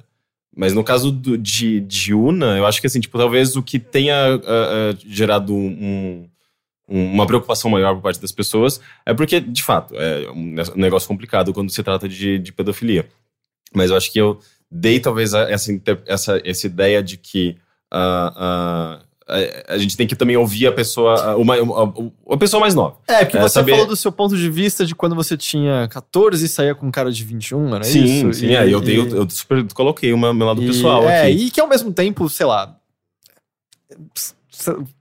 mas 0.56 0.74
no 0.74 0.84
caso 0.84 1.12
do- 1.12 1.38
de, 1.38 1.80
de 1.82 2.14
Una, 2.14 2.58
eu 2.58 2.66
acho 2.66 2.82
que 2.82 2.88
assim, 2.88 3.00
tipo, 3.00 3.18
talvez 3.18 3.56
o 3.56 3.64
que 3.64 3.80
tenha 3.80 4.16
ah, 4.16 4.40
ah, 4.46 4.98
gerado 5.06 5.54
um- 5.54 6.28
um- 6.88 7.14
uma 7.14 7.26
preocupação 7.28 7.70
maior 7.70 7.94
por 7.96 8.02
parte 8.02 8.20
das 8.20 8.32
pessoas 8.32 8.82
é 9.06 9.14
porque, 9.14 9.40
de 9.40 9.64
fato, 9.64 9.94
é 9.96 10.30
um 10.32 10.44
ne- 10.54 10.76
negócio 10.76 11.08
complicado 11.08 11.54
quando 11.54 11.70
se 11.72 11.84
trata 11.84 12.10
de, 12.10 12.40
de 12.40 12.52
pedofilia. 12.52 13.08
Mas 13.76 13.92
eu 13.92 13.98
acho 13.98 14.12
que 14.12 14.20
eu 14.20 14.40
dei 14.72 15.00
talvez 15.00 15.34
essa, 15.34 15.72
essa, 16.08 16.42
essa 16.44 16.66
ideia 16.68 17.02
de 17.04 17.18
que 17.18 17.56
ah, 17.92 19.02
a, 19.30 19.74
a 19.76 19.78
gente 19.78 19.96
tem 19.96 20.08
que 20.08 20.16
também 20.16 20.36
ouvir 20.36 20.68
a 20.68 20.72
pessoa, 20.72 21.36
uma, 21.38 21.56
a 22.30 22.38
pessoa 22.38 22.60
mais 22.60 22.74
nova. 22.74 22.98
É, 23.08 23.24
porque 23.24 23.38
É, 23.38 23.42
você 23.42 23.54
saber- 23.54 23.72
falou 23.74 23.88
do 23.88 23.96
seu 23.96 24.12
ponto 24.12 24.36
de 24.36 24.50
vista 24.50 24.86
de 24.86 24.96
quando 24.96 25.16
você 25.16 25.38
tinha 25.38 25.88
14 25.90 26.44
e 26.44 26.48
saía 26.50 26.74
com 26.76 26.88
um 26.88 26.92
cara 26.92 27.12
de 27.12 27.24
21, 27.24 27.76
era 27.76 27.84
sim, 27.84 28.04
isso? 28.04 28.34
sim, 28.40 28.48
E- 28.48 28.56
é, 28.56 28.64
eu, 28.74 28.84
e- 28.84 28.96
eu, 28.96 29.08
eu 29.10 29.30
super 29.30 29.64
coloquei 29.74 30.12
o 30.12 30.18
meu 30.18 30.34
lado 30.46 30.62
e- 30.64 30.68
pessoal 30.68 31.04
é, 31.08 31.28
aqui. 31.28 31.46
e 31.46 31.52
que 31.52 31.62
ao 31.62 31.68
mesmo 31.70 31.94
tempo, 31.94 32.28
sei 32.30 32.46
lá. 32.46 32.76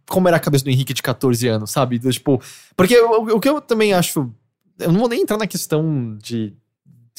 Como 0.08 0.28
era 0.28 0.36
a 0.36 0.40
cabeça 0.40 0.64
do 0.64 0.70
Henrique 0.70 0.94
de 0.94 1.02
14 1.02 1.46
anos, 1.48 1.70
sabe? 1.70 1.98
Tipo, 1.98 2.40
porque 2.76 2.98
o, 3.00 3.36
o 3.36 3.40
que 3.40 3.48
eu 3.48 3.60
também 3.60 3.92
acho. 3.92 4.30
Eu 4.78 4.92
não 4.92 5.00
vou 5.00 5.08
nem 5.08 5.22
entrar 5.22 5.36
na 5.36 5.46
questão 5.46 6.16
de. 6.22 6.54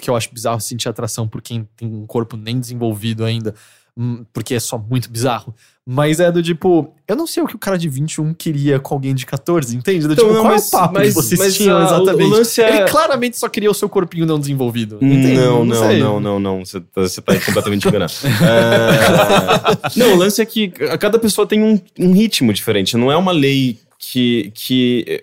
Que 0.02 0.10
eu 0.10 0.16
acho 0.16 0.34
bizarro 0.34 0.62
sentir 0.62 0.88
atração 0.88 1.28
por 1.28 1.42
quem 1.42 1.68
tem 1.76 1.88
um 1.88 2.06
corpo 2.08 2.38
nem 2.38 2.58
desenvolvido 2.60 3.26
ainda. 3.26 3.54
hum, 3.98 4.24
Porque 4.32 4.56
é 4.56 4.60
só 4.60 4.78
muito 4.78 5.10
bizarro. 5.12 5.54
Mas 5.92 6.20
é 6.20 6.32
do 6.32 6.44
tipo, 6.44 6.94
eu 7.08 7.16
não 7.16 7.26
sei 7.26 7.42
o 7.42 7.48
que 7.48 7.56
o 7.56 7.58
cara 7.58 7.76
de 7.76 7.90
21 7.90 8.32
queria 8.36 8.80
com 8.80 8.94
alguém 8.94 9.16
de 9.16 9.26
14, 9.26 9.76
entende? 9.76 10.06
Do, 10.06 10.14
Então, 10.14 10.26
tipo, 10.26 10.36
não, 10.36 10.44
qual 10.44 10.54
mas- 10.54 10.66
é 10.66 10.68
o 10.68 10.80
papo 10.80 10.94
mas- 10.94 11.08
que 11.08 11.14
vocês 11.16 11.40
mas, 11.40 11.56
tinham 11.56 11.80
o- 11.80 11.84
exatamente? 11.84 12.24
o 12.24 12.28
lance 12.30 12.62
é- 12.62 12.78
Ele 12.82 12.90
claramente 12.92 13.40
só 13.40 13.50
queria 13.50 13.72
o 13.72 13.74
seu 13.74 13.90
corpinho 13.90 14.24
não 14.28 14.40
desenvolvido. 14.40 15.00
Entende? 15.02 15.34
Não, 15.34 15.66
não, 15.66 15.76
sei. 15.88 16.00
não, 16.00 16.20
não, 16.20 16.40
não. 16.40 16.64
Você 16.64 16.80
tá, 16.80 17.02
você 17.02 17.20
tá 17.22 17.40
completamente 17.40 17.88
enganado. 17.88 18.14
É, 18.24 20.00
Não, 20.00 20.14
o 20.14 20.18
lance 20.18 20.40
é 20.42 20.46
que 20.46 20.68
cada 21.00 21.18
pessoa 21.18 21.48
tem 21.48 21.64
um, 21.64 21.80
um 22.00 22.12
ritmo 22.12 22.54
diferente. 22.54 22.96
Não 22.96 23.12
é 23.12 23.18
uma 23.18 23.32
lei 23.32 23.80
que, 23.98 24.52
que, 24.54 25.22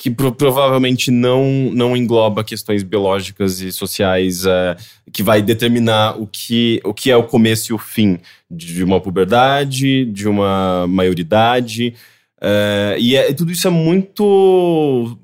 que 0.00 0.10
pro- 0.10 0.32
provavelmente 0.32 1.10
não, 1.10 1.44
não 1.74 1.94
engloba 1.94 2.42
questões 2.42 2.82
biológicas 2.82 3.60
e 3.60 3.70
sociais 3.70 4.46
é, 4.46 4.74
que 5.12 5.22
vai 5.22 5.42
determinar 5.42 6.18
o 6.18 6.26
que, 6.26 6.80
o 6.82 6.94
que 6.94 7.10
é 7.10 7.16
o 7.18 7.24
começo 7.24 7.70
e 7.70 7.74
o 7.74 7.78
fim 7.78 8.18
de 8.50 8.82
uma 8.82 8.98
puberdade, 8.98 10.06
de 10.06 10.26
uma 10.26 10.86
maioridade. 10.88 11.92
É, 12.40 12.96
e 12.98 13.14
é- 13.14 13.30
tudo 13.34 13.52
isso 13.52 13.68
é 13.68 13.70
muito. 13.70 15.18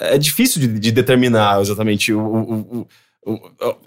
é, 0.00 0.14
é 0.14 0.18
difícil 0.18 0.60
de, 0.60 0.66
de 0.80 0.90
determinar 0.90 1.60
exatamente 1.60 2.12
o, 2.12 2.20
o- 2.20 2.86
o- 3.24 3.40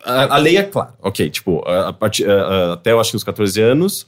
a, 0.05 0.35
a 0.35 0.37
lei 0.37 0.55
é 0.55 0.63
clara, 0.63 0.93
ok, 1.01 1.29
tipo, 1.29 1.61
a- 1.67 1.89
a- 1.89 2.73
até 2.73 2.93
eu 2.93 3.01
acho 3.01 3.09
que 3.11 3.17
os 3.17 3.23
14 3.25 3.59
anos 3.59 4.07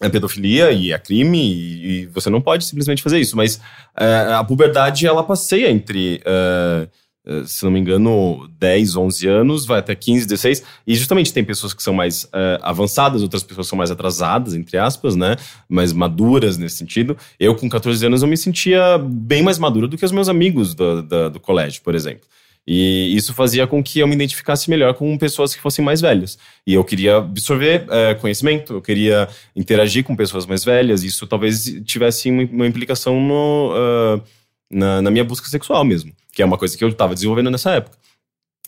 é 0.00 0.08
pedofilia 0.08 0.70
e 0.72 0.92
é 0.92 0.98
crime 0.98 1.38
e, 1.38 1.86
e 2.02 2.06
você 2.06 2.28
não 2.28 2.40
pode 2.40 2.64
simplesmente 2.64 3.02
fazer 3.02 3.18
isso, 3.18 3.36
mas 3.36 3.60
é, 3.98 4.34
a 4.34 4.44
puberdade 4.44 5.06
ela 5.06 5.22
passeia 5.22 5.70
entre, 5.70 6.20
é, 6.24 6.88
é, 7.26 7.44
se 7.44 7.64
não 7.64 7.70
me 7.72 7.80
engano, 7.80 8.46
10, 8.58 8.94
11 8.94 9.26
anos, 9.26 9.64
vai 9.64 9.78
até 9.78 9.94
15, 9.94 10.26
16, 10.26 10.62
e 10.86 10.94
justamente 10.94 11.32
tem 11.32 11.42
pessoas 11.42 11.72
que 11.72 11.82
são 11.82 11.94
mais 11.94 12.28
é, 12.32 12.58
avançadas, 12.62 13.22
outras 13.22 13.42
pessoas 13.42 13.66
são 13.68 13.78
mais 13.78 13.90
atrasadas, 13.90 14.54
entre 14.54 14.76
aspas, 14.76 15.16
né, 15.16 15.34
mais 15.68 15.92
maduras 15.92 16.58
nesse 16.58 16.76
sentido. 16.76 17.16
Eu 17.40 17.54
com 17.56 17.68
14 17.68 18.04
anos 18.06 18.22
eu 18.22 18.28
me 18.28 18.36
sentia 18.36 18.98
bem 18.98 19.42
mais 19.42 19.58
maduro 19.58 19.88
do 19.88 19.96
que 19.96 20.04
os 20.04 20.12
meus 20.12 20.28
amigos 20.28 20.74
do, 20.74 21.02
da- 21.02 21.28
do 21.30 21.40
colégio, 21.40 21.80
por 21.82 21.94
exemplo. 21.94 22.26
E 22.66 23.14
isso 23.14 23.32
fazia 23.32 23.66
com 23.66 23.80
que 23.80 24.00
eu 24.00 24.08
me 24.08 24.14
identificasse 24.14 24.68
melhor 24.68 24.92
com 24.94 25.16
pessoas 25.16 25.54
que 25.54 25.60
fossem 25.60 25.84
mais 25.84 26.00
velhas. 26.00 26.36
E 26.66 26.74
eu 26.74 26.82
queria 26.82 27.18
absorver 27.18 27.86
eh, 27.88 28.14
conhecimento, 28.14 28.72
eu 28.72 28.82
queria 28.82 29.28
interagir 29.54 30.02
com 30.02 30.16
pessoas 30.16 30.46
mais 30.46 30.64
velhas. 30.64 31.04
Isso 31.04 31.28
talvez 31.28 31.64
tivesse 31.84 32.28
uma, 32.28 32.66
implicação 32.66 33.20
no, 33.20 33.72
ah, 33.72 34.20
na, 34.68 35.00
na 35.00 35.10
minha 35.12 35.24
busca 35.24 35.48
sexual 35.48 35.84
mesmo, 35.84 36.12
que 36.32 36.42
é 36.42 36.44
uma 36.44 36.58
coisa 36.58 36.76
que 36.76 36.82
eu 36.82 36.88
estava 36.88 37.14
desenvolvendo 37.14 37.52
nessa 37.52 37.70
época. 37.70 37.96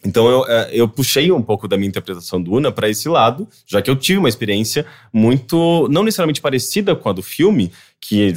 Então 0.04 0.28
eu, 0.28 0.46
eh, 0.46 0.70
eu 0.72 0.88
puxei 0.88 1.32
um 1.32 1.42
pouco 1.42 1.66
da 1.66 1.76
minha 1.76 1.88
interpretação 1.88 2.40
do 2.40 2.52
Una 2.52 2.70
para 2.70 2.88
esse 2.88 3.08
lado, 3.08 3.48
já 3.66 3.82
que 3.82 3.90
eu 3.90 3.96
tive 3.96 4.20
uma 4.20 4.28
experiência 4.28 4.86
muito, 5.12 5.88
não 5.90 6.04
necessariamente 6.04 6.40
parecida 6.40 6.94
com 6.94 7.08
a 7.08 7.12
do 7.12 7.22
filme, 7.22 7.72
que 8.00 8.32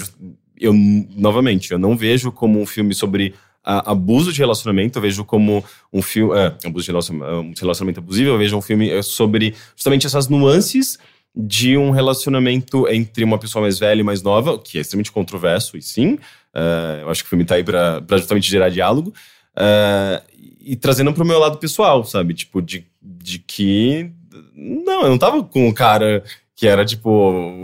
eu, 0.60 0.74
novamente, 0.74 1.72
eu 1.72 1.80
não 1.80 1.96
vejo 1.96 2.32
como 2.32 2.60
um 2.60 2.66
filme 2.66 2.96
sobre 2.96 3.36
a- 3.64 3.92
abuso 3.92 4.32
de 4.34 4.40
relacionamento, 4.40 4.98
eu 4.98 5.02
vejo 5.02 5.24
como 5.26 5.64
um 5.94 6.02
filme. 6.02 6.38
É, 6.38 6.56
abuso 6.66 6.86
de 6.86 6.92
relacionamento, 6.92 7.32
um 7.34 7.54
relacionamento 7.60 8.00
abusivo, 8.00 8.30
eu 8.32 8.38
vejo 8.38 8.58
um 8.58 8.62
filme 8.62 8.90
é, 8.90 9.02
sobre 9.02 9.56
justamente 9.76 10.06
essas 10.08 10.28
nuances 10.28 10.98
de 11.36 11.78
um 11.78 11.92
relacionamento 11.92 12.88
entre 12.90 13.24
uma 13.24 13.38
pessoa 13.38 13.62
mais 13.62 13.80
velha 13.80 14.02
e 14.02 14.04
mais 14.04 14.22
nova, 14.22 14.60
que 14.60 14.78
é 14.78 14.82
extremamente 14.82 15.12
controverso, 15.14 15.78
e 15.78 15.82
sim. 15.82 16.18
é, 16.54 17.00
eu 17.04 17.10
acho 17.10 17.24
que 17.24 17.28
o 17.28 17.30
filme 17.30 17.46
tá 17.46 17.56
aí 17.56 17.64
pra 17.64 18.04
justamente 18.18 18.50
gerar 18.50 18.70
diálogo. 18.70 19.14
é, 19.58 20.22
e 20.60 20.76
trazendo 20.76 21.14
pro 21.14 21.26
meu 21.26 21.40
lado 21.40 21.58
pessoal, 21.58 22.04
sabe? 22.04 22.34
Tipo, 22.34 22.62
de, 22.62 22.86
de 23.02 23.40
que. 23.40 24.12
Não, 24.54 25.04
eu 25.04 25.10
não 25.10 25.18
tava 25.18 25.44
com 25.44 25.68
um 25.68 25.74
cara 25.74 26.24
que 26.56 26.68
era 26.68 26.86
tipo, 26.86 27.10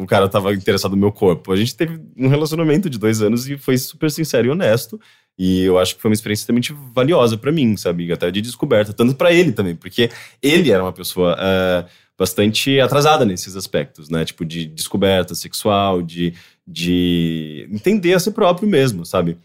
o 0.02 0.06
cara 0.07 0.28
tava 0.28 0.52
interessado 0.53 0.91
no 0.91 0.98
meu 0.98 1.11
corpo. 1.11 1.52
A 1.52 1.56
gente 1.56 1.76
teve 1.76 1.99
um 2.18 2.28
relacionamento 2.28 2.90
de 2.90 2.98
dois 2.98 3.22
anos 3.22 3.48
e 3.48 3.56
foi 3.57 3.78
super 3.78 4.10
sincero 4.10 4.48
e 4.48 4.49
honesto. 4.49 4.99
E 5.38 5.61
eu 5.61 5.77
acho 5.77 5.95
que 5.95 6.01
foi 6.01 6.09
uma 6.09 6.15
experiência 6.15 6.41
extremamente 6.41 6.73
valiosa 6.93 7.38
pra 7.38 7.51
mim, 7.51 7.77
sabe? 7.77 8.11
Até 8.11 8.31
de 8.31 8.41
descoberta. 8.41 8.91
Tanto 8.91 9.14
pra 9.15 9.31
ele 9.31 9.51
também, 9.51 9.76
porque 9.76 10.09
ele 10.41 10.72
era 10.72 10.81
uma 10.84 10.91
pessoa 10.93 11.35
eh, 11.39 11.85
bastante 12.18 12.80
atrasada 12.80 13.23
nesses 13.23 13.55
aspectos, 13.55 14.09
né? 14.09 14.26
Tipo, 14.26 14.43
de 14.43 14.65
descoberta 14.65 15.35
sexual, 15.35 16.01
de, 16.01 16.34
de 16.68 17.68
entender 17.72 18.14
a 18.14 18.19
si 18.19 18.31
próprio 18.31 18.68
mesmo, 18.68 19.05
sabe? 19.05 19.38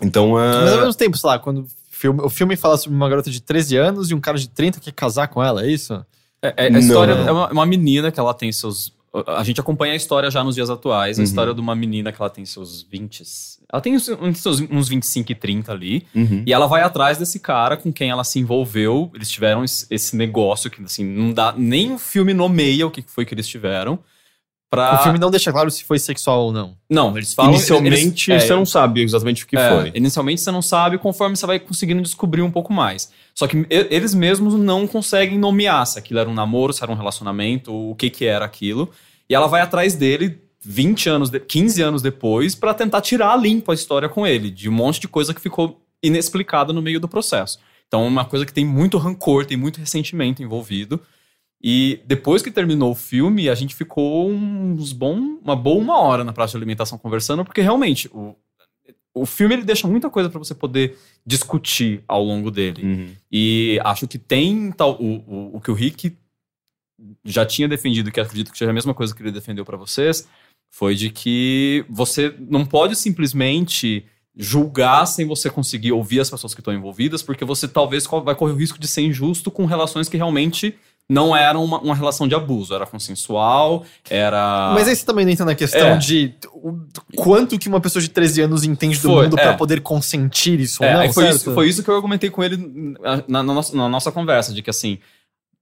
Então, 0.00 0.38
eh, 0.40 0.60
Mas 0.64 0.72
ao 0.72 0.78
mesmo 0.80 0.94
tempo, 0.94 1.16
sei 1.16 1.28
lá, 1.28 1.38
quando 1.38 1.62
o 1.62 1.66
filme, 1.90 2.20
o 2.22 2.30
filme 2.30 2.56
fala 2.56 2.76
sobre 2.76 2.96
uma 2.96 3.08
garota 3.08 3.30
de 3.30 3.40
13 3.40 3.76
anos 3.76 4.10
e 4.10 4.14
um 4.14 4.20
cara 4.20 4.38
de 4.38 4.48
30 4.48 4.78
que 4.78 4.86
quer 4.86 4.92
casar 4.92 5.26
com 5.28 5.42
ela, 5.42 5.64
é 5.64 5.70
isso? 5.70 5.94
É, 6.42 6.54
é- 6.64 6.66
a 6.66 6.70
Não. 6.70 6.78
história 6.78 7.12
é 7.12 7.30
uma, 7.32 7.50
uma 7.50 7.66
menina 7.66 8.12
que 8.12 8.20
ela 8.20 8.34
tem 8.34 8.52
seus. 8.52 8.92
A 9.28 9.44
gente 9.44 9.60
acompanha 9.60 9.92
a 9.92 9.96
história 9.96 10.28
já 10.30 10.42
nos 10.42 10.56
dias 10.56 10.68
atuais. 10.68 11.18
A 11.18 11.20
Uhum. 11.20 11.24
história 11.24 11.54
de 11.54 11.60
uma 11.60 11.74
menina 11.76 12.10
que 12.12 12.20
ela 12.20 12.28
tem 12.28 12.44
seus 12.44 12.82
20. 12.82 13.22
Ela 13.74 13.80
tem 13.80 13.96
uns, 13.96 14.08
uns, 14.08 14.46
uns 14.70 14.88
25 14.88 15.32
e 15.32 15.34
30 15.34 15.72
ali. 15.72 16.06
uhum. 16.14 16.44
E 16.46 16.52
ela 16.52 16.68
vai 16.68 16.82
atrás 16.82 17.18
desse 17.18 17.40
cara 17.40 17.76
com 17.76 17.92
quem 17.92 18.08
ela 18.08 18.22
se 18.22 18.38
envolveu. 18.38 19.10
Eles 19.12 19.28
tiveram 19.28 19.64
esse, 19.64 19.84
esse 19.90 20.14
negócio 20.14 20.70
que, 20.70 20.80
assim, 20.80 21.04
não 21.04 21.32
dá. 21.32 21.52
Nem 21.56 21.92
o 21.92 21.98
filme 21.98 22.32
nomeia 22.32 22.86
o 22.86 22.90
que 22.90 23.02
foi 23.04 23.24
que 23.26 23.34
eles 23.34 23.48
tiveram. 23.48 23.98
Pra... 24.70 24.94
O 24.94 25.02
filme 25.02 25.18
não 25.18 25.28
deixa 25.28 25.50
claro 25.50 25.68
se 25.72 25.82
foi 25.82 25.98
sexual 25.98 26.44
ou 26.46 26.52
não. 26.52 26.76
Não, 26.88 27.16
eles 27.16 27.34
falam. 27.34 27.52
Inicialmente, 27.52 28.30
eles- 28.30 28.44
é, 28.44 28.46
você 28.46 28.54
não 28.54 28.64
sabe 28.64 29.02
exatamente 29.02 29.42
o 29.42 29.46
que 29.48 29.56
é, 29.56 29.68
foi. 29.68 29.92
Inicialmente 29.92 30.40
você 30.40 30.52
não 30.52 30.62
sabe, 30.62 30.96
conforme 30.96 31.36
você 31.36 31.44
vai 31.44 31.58
conseguindo 31.58 32.00
descobrir 32.00 32.42
um 32.42 32.52
pouco 32.52 32.72
mais. 32.72 33.10
Só 33.34 33.48
que 33.48 33.66
eles 33.68 34.14
mesmos 34.14 34.54
não 34.54 34.86
conseguem 34.86 35.36
nomear 35.36 35.84
se 35.84 35.98
aquilo 35.98 36.20
era 36.20 36.30
um 36.30 36.34
namoro, 36.34 36.72
se 36.72 36.80
era 36.80 36.92
um 36.92 36.96
relacionamento, 36.96 37.72
o 37.74 37.96
que 37.96 38.08
que 38.08 38.24
era 38.24 38.44
aquilo. 38.44 38.88
E 39.28 39.34
ela 39.34 39.48
vai 39.48 39.62
atrás 39.62 39.96
dele 39.96 40.38
20 40.64 41.08
anos, 41.08 41.30
de- 41.30 41.40
15 41.40 41.82
anos 41.82 42.02
depois 42.02 42.54
pra 42.54 42.72
tentar 42.74 43.00
tirar 43.00 43.36
limpo 43.36 43.70
a 43.70 43.74
história 43.74 44.08
com 44.08 44.26
ele, 44.26 44.50
de 44.50 44.68
um 44.68 44.72
monte 44.72 45.00
de 45.00 45.08
coisa 45.08 45.34
que 45.34 45.40
ficou 45.40 45.80
inexplicada 46.02 46.72
no 46.72 46.82
meio 46.82 47.00
do 47.00 47.08
processo. 47.08 47.58
Então 47.86 48.04
é 48.04 48.08
uma 48.08 48.24
coisa 48.24 48.44
que 48.46 48.52
tem 48.52 48.64
muito 48.64 48.98
rancor, 48.98 49.44
tem 49.46 49.56
muito 49.56 49.78
ressentimento 49.78 50.42
envolvido. 50.42 51.00
E 51.62 52.00
depois 52.06 52.42
que 52.42 52.50
terminou 52.50 52.90
o 52.92 52.94
filme, 52.94 53.48
a 53.48 53.54
gente 53.54 53.74
ficou 53.74 54.30
uns 54.30 54.92
bom, 54.92 55.38
uma 55.42 55.56
boa 55.56 55.80
uma 55.80 55.98
hora 55.98 56.22
na 56.22 56.32
praça 56.32 56.52
de 56.52 56.56
alimentação 56.58 56.98
conversando, 56.98 57.42
porque 57.44 57.62
realmente 57.62 58.08
o, 58.12 58.34
o 59.14 59.24
filme 59.24 59.54
ele 59.54 59.62
deixa 59.64 59.88
muita 59.88 60.10
coisa 60.10 60.28
pra 60.28 60.38
você 60.38 60.54
poder 60.54 60.98
discutir 61.24 62.02
ao 62.06 62.22
longo 62.22 62.50
dele. 62.50 62.82
Uhum. 62.84 63.08
E 63.32 63.80
acho 63.82 64.06
que 64.06 64.18
tem 64.18 64.72
tal, 64.72 65.00
o, 65.00 65.16
o, 65.26 65.56
o 65.56 65.60
que 65.60 65.70
o 65.70 65.74
Rick 65.74 66.14
já 67.24 67.46
tinha 67.46 67.68
defendido, 67.68 68.10
que 68.10 68.20
acredito 68.20 68.52
que 68.52 68.58
seja 68.58 68.70
a 68.70 68.74
mesma 68.74 68.92
coisa 68.94 69.14
que 69.14 69.22
ele 69.22 69.32
defendeu 69.32 69.64
pra 69.64 69.76
vocês, 69.76 70.28
foi 70.76 70.96
de 70.96 71.08
que 71.08 71.84
você 71.88 72.34
não 72.50 72.66
pode 72.66 72.96
simplesmente 72.96 74.04
julgar 74.36 75.06
sem 75.06 75.24
você 75.24 75.48
conseguir 75.48 75.92
ouvir 75.92 76.18
as 76.18 76.28
pessoas 76.28 76.52
que 76.52 76.60
estão 76.60 76.74
envolvidas, 76.74 77.22
porque 77.22 77.44
você 77.44 77.68
talvez 77.68 78.08
vai 78.24 78.34
correr 78.34 78.54
o 78.54 78.56
risco 78.56 78.80
de 78.80 78.88
ser 78.88 79.02
injusto 79.02 79.52
com 79.52 79.66
relações 79.66 80.08
que 80.08 80.16
realmente 80.16 80.74
não 81.08 81.36
eram 81.36 81.64
uma, 81.64 81.78
uma 81.78 81.94
relação 81.94 82.26
de 82.26 82.34
abuso, 82.34 82.74
era 82.74 82.86
consensual, 82.86 83.84
era... 84.10 84.72
Mas 84.74 84.88
aí 84.88 84.96
você 84.96 85.06
também 85.06 85.24
não 85.24 85.30
entra 85.30 85.44
na 85.44 85.54
questão 85.54 85.90
É. 85.90 85.96
de 85.96 86.34
o 86.52 86.76
quanto 87.14 87.56
que 87.56 87.68
uma 87.68 87.80
pessoa 87.80 88.02
de 88.02 88.08
13 88.08 88.40
anos 88.40 88.64
entende 88.64 88.96
do 88.96 89.10
Foi, 89.10 89.24
mundo 89.24 89.38
é. 89.38 89.42
pra 89.42 89.54
poder 89.54 89.80
consentir 89.80 90.58
isso 90.58 90.82
É, 90.82 90.88
ou 90.96 91.06
não, 91.06 91.12
foi, 91.12 91.28
isso, 91.28 91.54
foi 91.54 91.68
isso 91.68 91.84
que 91.84 91.88
eu 91.88 91.94
argumentei 91.94 92.30
com 92.30 92.42
ele 92.42 92.56
na, 92.98 93.22
na 93.28 93.42
nossa, 93.44 93.76
na 93.76 93.88
nossa 93.88 94.10
conversa, 94.10 94.52
de 94.52 94.60
que 94.60 94.70
assim, 94.70 94.98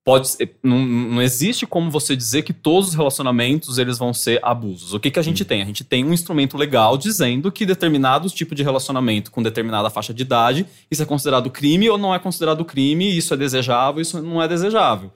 pode 0.05 0.31
não, 0.63 0.85
não 0.85 1.23
existe 1.23 1.67
como 1.67 1.91
você 1.91 2.17
dizer 2.17 2.43
que 2.43 2.53
todos 2.53 2.91
os 2.91 2.95
relacionamentos 2.95 3.79
eles 3.79 3.99
vão 3.99 4.13
ser 4.13 4.41
abusos. 4.43 4.95
O 4.95 5.01
que, 5.01 5.11
que 5.11 5.19
a 5.19 5.23
gente 5.23 5.45
tem? 5.45 5.63
A 5.63 5.65
gente 5.65 5.85
tem 5.85 6.05
um 6.05 6.13
instrumento 6.13 6.57
legal 6.57 6.99
dizendo 6.99 7.53
que 7.53 7.65
determinado 7.65 8.29
tipo 8.29 8.55
de 8.55 8.63
relacionamento 8.63 9.31
com 9.31 9.43
determinada 9.43 9.91
faixa 9.91 10.13
de 10.13 10.23
idade, 10.23 10.67
isso 10.91 11.03
é 11.03 11.07
considerado 11.07 11.51
crime 11.51 11.89
ou 11.89 11.97
não 11.97 12.15
é 12.15 12.19
considerado 12.19 12.65
crime, 12.65 13.17
isso 13.17 13.33
é 13.33 13.37
desejável, 13.37 14.03
isso 14.03 14.21
não 14.21 14.43
é 14.43 14.49
desejável. 14.49 15.13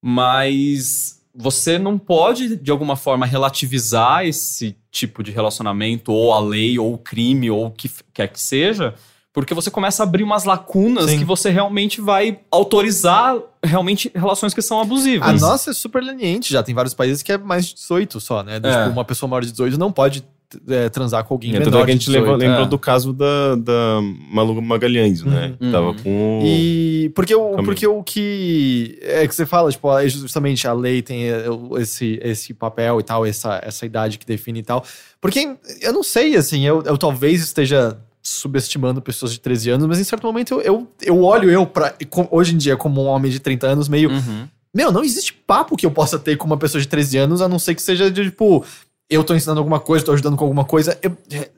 Mas 0.00 1.18
você 1.34 1.78
não 1.78 1.98
pode, 1.98 2.56
de 2.56 2.70
alguma 2.70 2.96
forma, 2.96 3.26
relativizar 3.26 4.24
esse 4.26 4.76
tipo 4.90 5.22
de 5.22 5.30
relacionamento, 5.30 6.12
ou 6.12 6.32
a 6.32 6.40
lei, 6.40 6.78
ou 6.78 6.94
o 6.94 6.98
crime, 6.98 7.50
ou 7.50 7.66
o 7.66 7.70
que 7.70 7.90
quer 8.12 8.28
que 8.28 8.40
seja, 8.40 8.94
porque 9.42 9.54
você 9.54 9.70
começa 9.70 10.02
a 10.02 10.04
abrir 10.04 10.22
umas 10.24 10.44
lacunas 10.44 11.10
Sim. 11.10 11.18
que 11.18 11.24
você 11.24 11.50
realmente 11.50 12.00
vai 12.00 12.40
autorizar 12.50 13.36
realmente 13.62 14.10
relações 14.14 14.52
que 14.54 14.62
são 14.62 14.78
A 14.78 14.82
abusivas. 14.82 15.40
nossa 15.40 15.70
é 15.70 15.72
super 15.72 16.02
leniente 16.02 16.52
já. 16.52 16.62
Tem 16.62 16.74
vários 16.74 16.94
países 16.94 17.22
que 17.22 17.32
é 17.32 17.38
mais 17.38 17.66
de 17.66 17.74
18 17.74 18.20
só, 18.20 18.42
né? 18.42 18.56
É. 18.56 18.60
Tipo, 18.60 18.90
uma 18.92 19.04
pessoa 19.04 19.28
maior 19.28 19.42
de 19.42 19.50
18 19.50 19.78
não 19.78 19.92
pode 19.92 20.24
é, 20.68 20.88
transar 20.88 21.24
com 21.24 21.34
alguém 21.34 21.50
É, 21.50 21.58
menor 21.58 21.64
tanto 21.66 21.76
é 21.82 21.84
que 21.84 21.90
a 21.90 21.94
de 21.94 22.00
gente 22.00 22.10
lembra- 22.10 22.32
18. 22.32 22.40
lembrou 22.48 22.66
é. 22.66 22.68
do 22.68 22.78
caso 22.78 23.12
da, 23.12 23.54
da 23.56 24.00
Malu 24.32 24.60
Magalhães, 24.62 25.22
né? 25.22 25.54
Uhum. 25.60 25.70
Tava 25.72 25.94
com 25.94 26.38
o... 26.40 26.42
E 26.46 27.12
porque 27.14 27.34
o, 27.34 27.50
Caminho. 27.50 27.64
porque 27.64 27.86
o 27.86 28.02
que 28.02 28.98
é 29.02 29.26
que 29.28 29.34
você 29.34 29.44
fala, 29.44 29.70
tipo, 29.70 29.96
é 29.98 30.08
justamente 30.08 30.66
a 30.66 30.72
lei 30.72 31.02
tem 31.02 31.24
é, 31.30 31.44
esse, 31.78 32.18
esse 32.22 32.54
papel 32.54 32.98
e 32.98 33.02
tal, 33.02 33.26
essa, 33.26 33.60
essa 33.62 33.84
idade 33.84 34.18
que 34.18 34.24
define 34.26 34.60
e 34.60 34.62
tal. 34.62 34.84
Porque 35.20 35.54
eu 35.82 35.92
não 35.92 36.02
sei, 36.02 36.34
assim, 36.36 36.64
eu, 36.64 36.82
eu 36.82 36.96
talvez 36.96 37.42
esteja 37.42 37.98
subestimando 38.28 39.00
pessoas 39.02 39.32
de 39.32 39.40
13 39.40 39.70
anos, 39.70 39.86
mas 39.86 39.98
em 39.98 40.04
certo 40.04 40.24
momento 40.26 40.54
eu, 40.54 40.60
eu, 40.62 40.88
eu 41.02 41.22
olho 41.22 41.50
eu 41.50 41.66
pra, 41.66 41.94
hoje 42.30 42.54
em 42.54 42.58
dia 42.58 42.76
como 42.76 43.02
um 43.02 43.06
homem 43.06 43.30
de 43.30 43.40
30 43.40 43.66
anos 43.66 43.88
meio, 43.88 44.10
Uhum. 44.10 44.46
meu, 44.74 44.92
não 44.92 45.02
existe 45.04 45.32
papo 45.32 45.76
que 45.76 45.86
eu 45.86 45.90
possa 45.90 46.18
ter 46.18 46.36
com 46.36 46.46
uma 46.46 46.56
pessoa 46.56 46.80
de 46.80 46.88
13 46.88 47.16
anos, 47.18 47.40
a 47.42 47.48
não 47.48 47.58
ser 47.58 47.74
que 47.74 47.82
seja 47.82 48.10
de, 48.10 48.24
tipo, 48.24 48.64
eu 49.10 49.24
tô 49.24 49.34
ensinando 49.34 49.58
alguma 49.60 49.80
coisa, 49.80 50.04
tô 50.04 50.12
ajudando 50.12 50.36
com 50.36 50.44
alguma 50.44 50.64
coisa. 50.64 50.98
Eu- 51.02 51.16
é, 51.32 51.48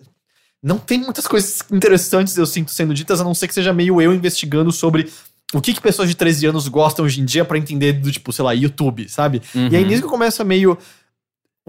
não 0.63 0.79
tem 0.79 0.99
muitas 1.01 1.27
coisas 1.27 1.63
interessantes, 1.73 2.37
eu 2.37 2.47
sinto, 2.47 2.71
sendo 2.71 2.93
ditas, 2.95 3.21
a 3.21 3.25
não 3.25 3.35
ser 3.35 3.49
que 3.49 3.55
seja 3.55 3.73
meio 3.73 4.01
eu 4.01 4.15
investigando 4.15 4.71
sobre 4.71 5.11
o 5.53 5.61
que, 5.61 5.73
que 5.75 5.81
pessoas 5.81 6.09
de 6.09 6.15
13 6.15 6.47
anos 6.47 6.69
gostam 6.69 7.05
hoje 7.05 7.21
em 7.21 7.25
dia 7.25 7.45
pra 7.45 7.59
entender 7.59 7.95
do, 7.95 8.13
tipo, 8.13 8.33
sei 8.33 8.45
lá, 8.45 8.53
YouTube, 8.53 9.09
sabe? 9.09 9.43
E 9.55 9.75
aí 9.75 9.83
Uhum. 9.83 9.89
nisso 9.89 10.03
que 10.03 10.09
começa 10.09 10.45
meio. 10.45 10.79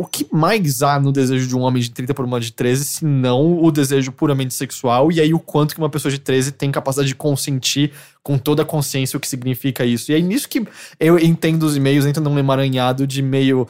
O 0.02 0.06
que 0.08 0.26
mais 0.32 0.82
há 0.82 1.00
no 1.00 1.12
desejo 1.12 1.48
de 1.48 1.56
um 1.56 1.60
homem 1.60 1.80
de 1.80 1.92
30 1.92 2.12
por 2.16 2.26
uma 2.26 2.40
de 2.40 2.52
13, 2.52 2.84
se 2.84 3.06
não 3.06 3.64
o 3.64 3.70
desejo 3.72 4.12
puramente 4.12 4.52
sexual? 4.52 5.12
E 5.12 5.22
aí 5.22 5.32
o 5.32 5.38
quanto 5.40 5.76
que 5.76 5.80
uma 5.80 5.92
pessoa 5.92 6.12
de 6.12 6.18
13 6.18 6.54
tem 6.54 6.72
capacidade 6.72 7.08
de 7.08 7.14
consentir 7.14 7.92
com 8.24 8.36
toda 8.36 8.64
a 8.64 8.66
consciência 8.66 9.16
o 9.16 9.20
que 9.20 9.28
significa 9.28 9.86
isso? 9.86 10.12
E 10.12 10.16
aí 10.16 10.24
nisso 10.24 10.50
que 10.50 10.66
eu 11.00 11.20
entendo 11.20 11.62
os 11.62 11.78
e-mails, 11.78 12.08
entra 12.08 12.24
num 12.24 12.40
emaranhado 12.40 13.06
de 13.06 13.22
meio. 13.22 13.68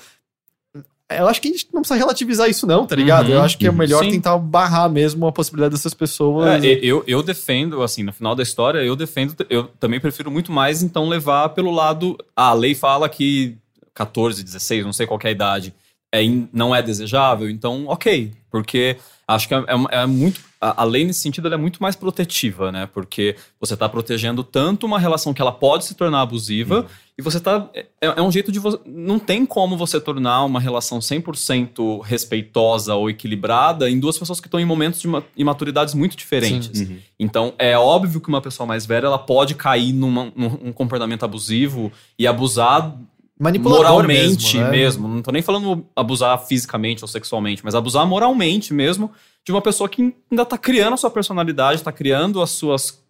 Eu 1.09 1.27
acho 1.27 1.41
que 1.41 1.49
a 1.49 1.51
gente 1.51 1.67
não 1.73 1.81
precisa 1.81 1.99
relativizar 1.99 2.49
isso, 2.49 2.65
não, 2.65 2.87
tá 2.87 2.95
ligado? 2.95 3.27
Uhum, 3.27 3.33
eu 3.33 3.41
acho 3.41 3.57
que 3.57 3.67
é 3.67 3.71
melhor 3.73 4.05
Sim. 4.05 4.11
tentar 4.11 4.37
barrar 4.37 4.89
mesmo 4.89 5.27
a 5.27 5.33
possibilidade 5.33 5.75
dessas 5.75 5.93
pessoas. 5.93 6.63
É, 6.63 6.67
e- 6.67 6.87
eu, 6.87 7.03
eu 7.05 7.21
defendo, 7.21 7.83
assim, 7.83 8.03
no 8.03 8.13
final 8.13 8.33
da 8.35 8.43
história, 8.43 8.79
eu 8.79 8.95
defendo, 8.95 9.35
eu 9.49 9.65
também 9.81 9.99
prefiro 9.99 10.31
muito 10.31 10.49
mais, 10.49 10.81
então, 10.81 11.09
levar 11.09 11.49
pelo 11.49 11.71
lado. 11.71 12.17
ah, 12.33 12.51
a 12.51 12.53
lei 12.53 12.73
fala 12.73 13.09
que 13.09 13.57
14, 13.93 14.41
16, 14.41 14.85
não 14.85 14.93
sei 14.93 15.05
qual 15.05 15.19
que 15.19 15.27
é 15.27 15.31
a 15.31 15.33
idade, 15.33 15.73
é, 16.11 16.23
in- 16.23 16.47
não 16.51 16.75
é 16.75 16.81
desejável, 16.81 17.49
então, 17.49 17.85
ok. 17.87 18.31
Porque 18.49 18.97
acho 19.27 19.47
que 19.47 19.53
é, 19.53 19.57
é- 19.59 20.01
é 20.01 20.05
muito. 20.05 20.41
A, 20.59 20.81
a 20.81 20.83
lei, 20.83 21.05
nesse 21.05 21.21
sentido, 21.21 21.51
é 21.51 21.57
muito 21.57 21.81
mais 21.81 21.95
protetiva, 21.95 22.71
né? 22.71 22.87
Porque 22.93 23.35
você 23.59 23.73
está 23.73 23.89
protegendo 23.89 24.43
tanto 24.43 24.85
uma 24.85 24.99
relação 24.99 25.33
que 25.33 25.41
ela 25.41 25.51
pode 25.51 25.85
se 25.85 25.95
tornar 25.95 26.21
abusiva, 26.21 26.85
e 27.17 27.21
você 27.21 27.39
tá. 27.39 27.67
É, 27.73 27.85
é 28.01 28.21
um 28.21 28.31
jeito 28.31 28.51
de 28.51 28.59
você. 28.59 28.77
Não 28.85 29.17
tem 29.17 29.43
como 29.45 29.75
você 29.77 29.99
tornar 30.01 30.43
uma 30.43 30.59
relação 30.59 30.99
100% 30.99 32.01
respeitosa 32.03 32.93
ou 32.95 33.09
equilibrada 33.09 33.89
em 33.89 33.99
duas 33.99 34.17
pessoas 34.19 34.39
que 34.39 34.47
estão 34.47 34.59
em 34.59 34.65
momentos 34.65 34.99
de 35.01 35.07
ma- 35.07 35.23
imaturidades 35.35 35.93
muito 35.93 36.15
diferentes. 36.15 36.81
Uhum. 36.81 36.97
Então, 37.19 37.53
é 37.57 37.77
óbvio 37.77 38.19
que 38.21 38.29
uma 38.29 38.41
pessoa 38.41 38.67
mais 38.67 38.85
velha 38.85 39.05
ela 39.07 39.17
pode 39.19 39.55
cair 39.55 39.93
numa- 39.93 40.31
num, 40.35 40.49
num 40.65 40.73
comportamento 40.73 41.23
abusivo 41.23 41.91
e 42.19 42.27
abusar 42.27 42.95
Manipulador 43.41 43.85
moralmente 43.85 44.57
mesmo, 44.57 44.71
mesmo, 44.71 45.07
né? 45.07 45.15
Não 45.15 45.21
tô 45.23 45.31
nem 45.31 45.41
falando 45.41 45.83
abusar 45.95 46.37
fisicamente 46.45 47.03
ou 47.03 47.07
sexualmente, 47.07 47.65
mas 47.65 47.73
abusar 47.73 48.05
moralmente 48.05 48.71
mesmo 48.71 49.11
de 49.43 49.51
uma 49.51 49.61
pessoa 49.61 49.89
que 49.89 50.13
ainda 50.29 50.45
tá 50.45 50.59
criando 50.59 50.93
a 50.93 50.97
sua 50.97 51.09
personalidade, 51.09 51.81
tá 51.81 51.91
criando 51.91 52.39
as 52.39 52.51
suas. 52.51 53.01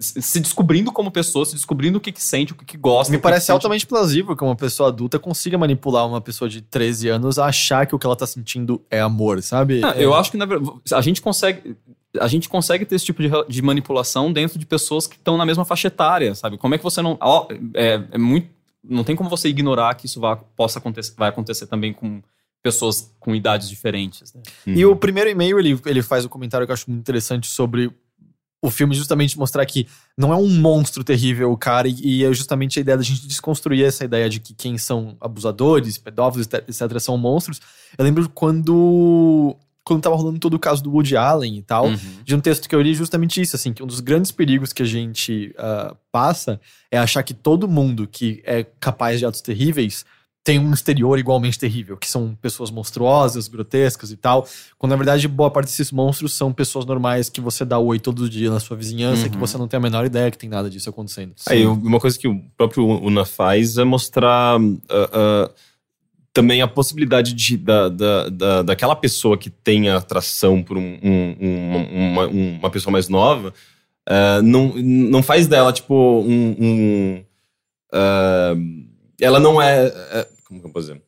se 0.00 0.40
descobrindo 0.40 0.90
como 0.90 1.08
pessoa, 1.12 1.46
se 1.46 1.54
descobrindo 1.54 1.98
o 1.98 2.00
que, 2.00 2.10
que 2.10 2.20
sente, 2.20 2.52
o 2.52 2.56
que, 2.56 2.64
que 2.64 2.76
gosta. 2.76 3.12
Me 3.12 3.18
que 3.18 3.22
parece 3.22 3.46
que 3.46 3.52
altamente 3.52 3.86
plausível 3.86 4.34
que 4.34 4.42
uma 4.42 4.56
pessoa 4.56 4.88
adulta 4.88 5.20
consiga 5.20 5.56
manipular 5.56 6.04
uma 6.04 6.20
pessoa 6.20 6.48
de 6.48 6.62
13 6.62 7.08
anos 7.08 7.38
a 7.38 7.46
achar 7.46 7.86
que 7.86 7.94
o 7.94 7.98
que 7.98 8.04
ela 8.04 8.16
tá 8.16 8.26
sentindo 8.26 8.82
é 8.90 9.00
amor, 9.00 9.40
sabe? 9.40 9.82
Ah, 9.84 9.94
É. 9.96 10.04
Eu 10.04 10.14
acho 10.14 10.32
que 10.32 10.36
na 10.36 10.46
verdade, 10.46 10.80
a 10.92 11.00
gente 11.00 11.22
consegue. 11.22 11.76
A 12.18 12.26
gente 12.26 12.48
consegue 12.48 12.84
ter 12.84 12.96
esse 12.96 13.04
tipo 13.04 13.22
de, 13.22 13.30
de 13.48 13.62
manipulação 13.62 14.32
dentro 14.32 14.58
de 14.58 14.66
pessoas 14.66 15.06
que 15.06 15.14
estão 15.14 15.36
na 15.36 15.46
mesma 15.46 15.64
faixa 15.64 15.86
etária, 15.86 16.34
sabe? 16.34 16.58
Como 16.58 16.74
é 16.74 16.78
que 16.78 16.82
você 16.82 17.00
não. 17.00 17.16
ó, 17.20 17.46
é, 17.72 18.02
é 18.10 18.18
muito. 18.18 18.58
Não 18.90 19.04
tem 19.04 19.14
como 19.14 19.30
você 19.30 19.48
ignorar 19.48 19.94
que 19.94 20.06
isso 20.06 20.20
vá, 20.20 20.36
possa 20.36 20.78
acontecer, 20.78 21.14
vai 21.16 21.28
acontecer 21.28 21.66
também 21.66 21.92
com 21.92 22.20
pessoas 22.62 23.14
com 23.18 23.34
idades 23.34 23.68
diferentes. 23.68 24.34
Né? 24.34 24.42
E 24.66 24.84
o 24.84 24.96
primeiro 24.96 25.30
e-mail, 25.30 25.58
ele, 25.58 25.80
ele 25.86 26.02
faz 26.02 26.24
um 26.24 26.28
comentário 26.28 26.66
que 26.66 26.70
eu 26.70 26.74
acho 26.74 26.90
muito 26.90 27.00
interessante 27.00 27.46
sobre 27.46 27.90
o 28.62 28.70
filme, 28.70 28.94
justamente 28.94 29.38
mostrar 29.38 29.64
que 29.64 29.86
não 30.16 30.32
é 30.32 30.36
um 30.36 30.48
monstro 30.48 31.02
terrível 31.02 31.50
o 31.50 31.56
cara, 31.56 31.88
e, 31.88 31.94
e 32.02 32.24
é 32.24 32.32
justamente 32.32 32.78
a 32.78 32.82
ideia 32.82 32.98
da 32.98 33.02
gente 33.02 33.26
desconstruir 33.26 33.84
essa 33.84 34.04
ideia 34.04 34.28
de 34.28 34.38
que 34.38 34.52
quem 34.52 34.76
são 34.76 35.16
abusadores, 35.20 35.96
pedófilos, 35.96 36.46
etc., 36.46 37.00
são 37.00 37.16
monstros. 37.16 37.60
Eu 37.96 38.04
lembro 38.04 38.28
quando. 38.28 39.56
Quando 39.84 40.02
tava 40.02 40.14
rolando 40.14 40.38
todo 40.38 40.54
o 40.54 40.58
caso 40.58 40.82
do 40.82 40.90
Woody 40.92 41.16
Allen 41.16 41.56
e 41.56 41.62
tal, 41.62 41.86
Uhum. 41.86 41.98
de 42.24 42.34
um 42.34 42.40
texto 42.40 42.68
que 42.68 42.74
eu 42.74 42.80
li 42.82 42.94
justamente 42.94 43.40
isso, 43.40 43.56
assim, 43.56 43.72
que 43.72 43.82
um 43.82 43.86
dos 43.86 44.00
grandes 44.00 44.30
perigos 44.30 44.72
que 44.72 44.82
a 44.82 44.86
gente 44.86 45.54
ah, 45.58 45.94
passa 46.12 46.60
é 46.90 46.98
achar 46.98 47.22
que 47.22 47.32
todo 47.34 47.66
mundo 47.66 48.06
que 48.06 48.42
é 48.44 48.64
capaz 48.78 49.18
de 49.18 49.26
atos 49.26 49.40
terríveis 49.40 50.04
tem 50.42 50.58
um 50.58 50.72
exterior 50.72 51.18
igualmente 51.18 51.58
terrível, 51.58 51.98
que 51.98 52.08
são 52.08 52.34
pessoas 52.40 52.70
monstruosas, 52.70 53.46
grotescas 53.46 54.10
e 54.10 54.16
tal, 54.16 54.46
quando 54.78 54.90
na 54.90 54.96
verdade 54.96 55.28
boa 55.28 55.50
parte 55.50 55.66
desses 55.68 55.92
monstros 55.92 56.32
são 56.32 56.50
pessoas 56.50 56.86
normais 56.86 57.28
que 57.28 57.42
você 57.42 57.62
dá 57.62 57.78
oi 57.78 57.98
todo 58.00 58.28
dia 58.28 58.50
na 58.50 58.58
sua 58.58 58.74
vizinhança, 58.74 59.24
Uhum. 59.24 59.30
que 59.30 59.36
você 59.36 59.58
não 59.58 59.68
tem 59.68 59.76
a 59.76 59.80
menor 59.82 60.06
ideia 60.06 60.30
que 60.30 60.38
tem 60.38 60.48
nada 60.48 60.70
disso 60.70 60.88
acontecendo. 60.88 61.34
Aí, 61.46 61.66
uma 61.66 62.00
coisa 62.00 62.18
que 62.18 62.26
o 62.26 62.40
próprio 62.56 62.86
Una 62.86 63.26
faz 63.26 63.76
é 63.76 63.84
mostrar 63.84 64.58
ah, 64.58 65.10
ah, 65.12 65.50
também 66.32 66.62
a 66.62 66.68
possibilidade 66.68 67.34
de, 67.34 67.56
da, 67.56 67.88
da, 67.88 68.28
da, 68.28 68.62
daquela 68.62 68.94
pessoa 68.94 69.36
que 69.36 69.50
tem 69.50 69.88
atração 69.88 70.62
por 70.62 70.78
um, 70.78 70.98
um- 71.02 71.36
um- 71.40 72.12
uma, 72.12 72.26
uma 72.28 72.70
pessoa 72.70 72.92
mais 72.92 73.08
nova, 73.08 73.52
ah, 74.08 74.40
não, 74.42 74.72
não 74.76 75.22
faz 75.22 75.46
dela, 75.46 75.72
tipo, 75.72 75.94
um. 76.26 77.22
ah, 77.92 78.54
ela 79.20 79.38
não 79.40 79.60
é. 79.60 79.86
é, 79.86 80.26
Como 80.46 80.60
que 80.60 80.66
eu 80.66 80.70
posso 80.70 80.88
dizer? 80.88 81.02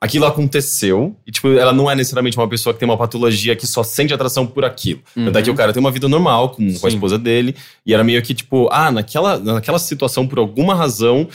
Aquilo 0.00 0.26
aconteceu, 0.26 1.16
e 1.26 1.32
tipo, 1.32 1.48
ela 1.48 1.72
não 1.72 1.90
é 1.90 1.94
necessariamente 1.94 2.36
uma 2.36 2.46
pessoa 2.48 2.74
que 2.74 2.78
tem 2.80 2.86
uma 2.86 2.98
patologia 2.98 3.56
que 3.56 3.66
só 3.66 3.82
sente 3.82 4.12
atração 4.12 4.46
por 4.46 4.62
aquilo. 4.62 5.00
Uhum. 5.16 5.24
Tanto 5.26 5.38
é 5.38 5.42
que 5.42 5.50
o 5.50 5.54
cara 5.54 5.72
tem 5.72 5.80
uma 5.80 5.90
vida 5.90 6.06
normal 6.08 6.50
com, 6.50 6.74
com 6.78 6.86
a 6.86 6.90
esposa 6.90 7.18
dele, 7.18 7.56
e 7.86 7.94
era 7.94 8.04
meio 8.04 8.20
que 8.22 8.34
tipo, 8.34 8.68
ah, 8.70 8.90
naquela, 8.90 9.38
naquela 9.38 9.78
situação, 9.78 10.26
por 10.28 10.38
alguma 10.38 10.74
razão, 10.74 11.26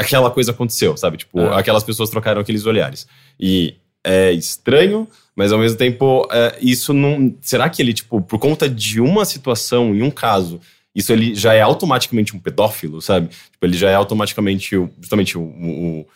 aquela 0.00 0.30
coisa 0.30 0.50
aconteceu, 0.52 0.96
sabe? 0.96 1.18
Tipo, 1.18 1.40
É. 1.40 1.58
aquelas 1.58 1.82
pessoas 1.84 2.10
trocaram 2.10 2.40
aqueles 2.40 2.66
olhares. 2.66 3.06
E 3.38 3.74
é 4.04 4.32
estranho, 4.32 5.06
mas 5.36 5.52
ao 5.52 5.58
mesmo 5.58 5.76
tempo, 5.78 6.26
é, 6.32 6.56
isso 6.60 6.92
não. 6.92 7.34
Será 7.40 7.68
que 7.68 7.80
ele, 7.82 7.92
tipo, 7.92 8.20
por 8.20 8.38
conta 8.38 8.68
de 8.68 9.00
uma 9.00 9.24
situação 9.24 9.94
e 9.94 10.02
um 10.02 10.10
caso, 10.10 10.60
isso 10.94 11.12
ele 11.12 11.34
já 11.34 11.54
é 11.54 11.60
automaticamente 11.60 12.34
um 12.34 12.38
pedófilo, 12.38 13.00
sabe? 13.00 13.28
Tipo, 13.28 13.64
ele 13.66 13.76
já 13.76 13.90
é 13.90 13.94
automaticamente 13.94 14.70
justamente 15.00 15.36
o. 15.38 15.42
o- 15.42 16.06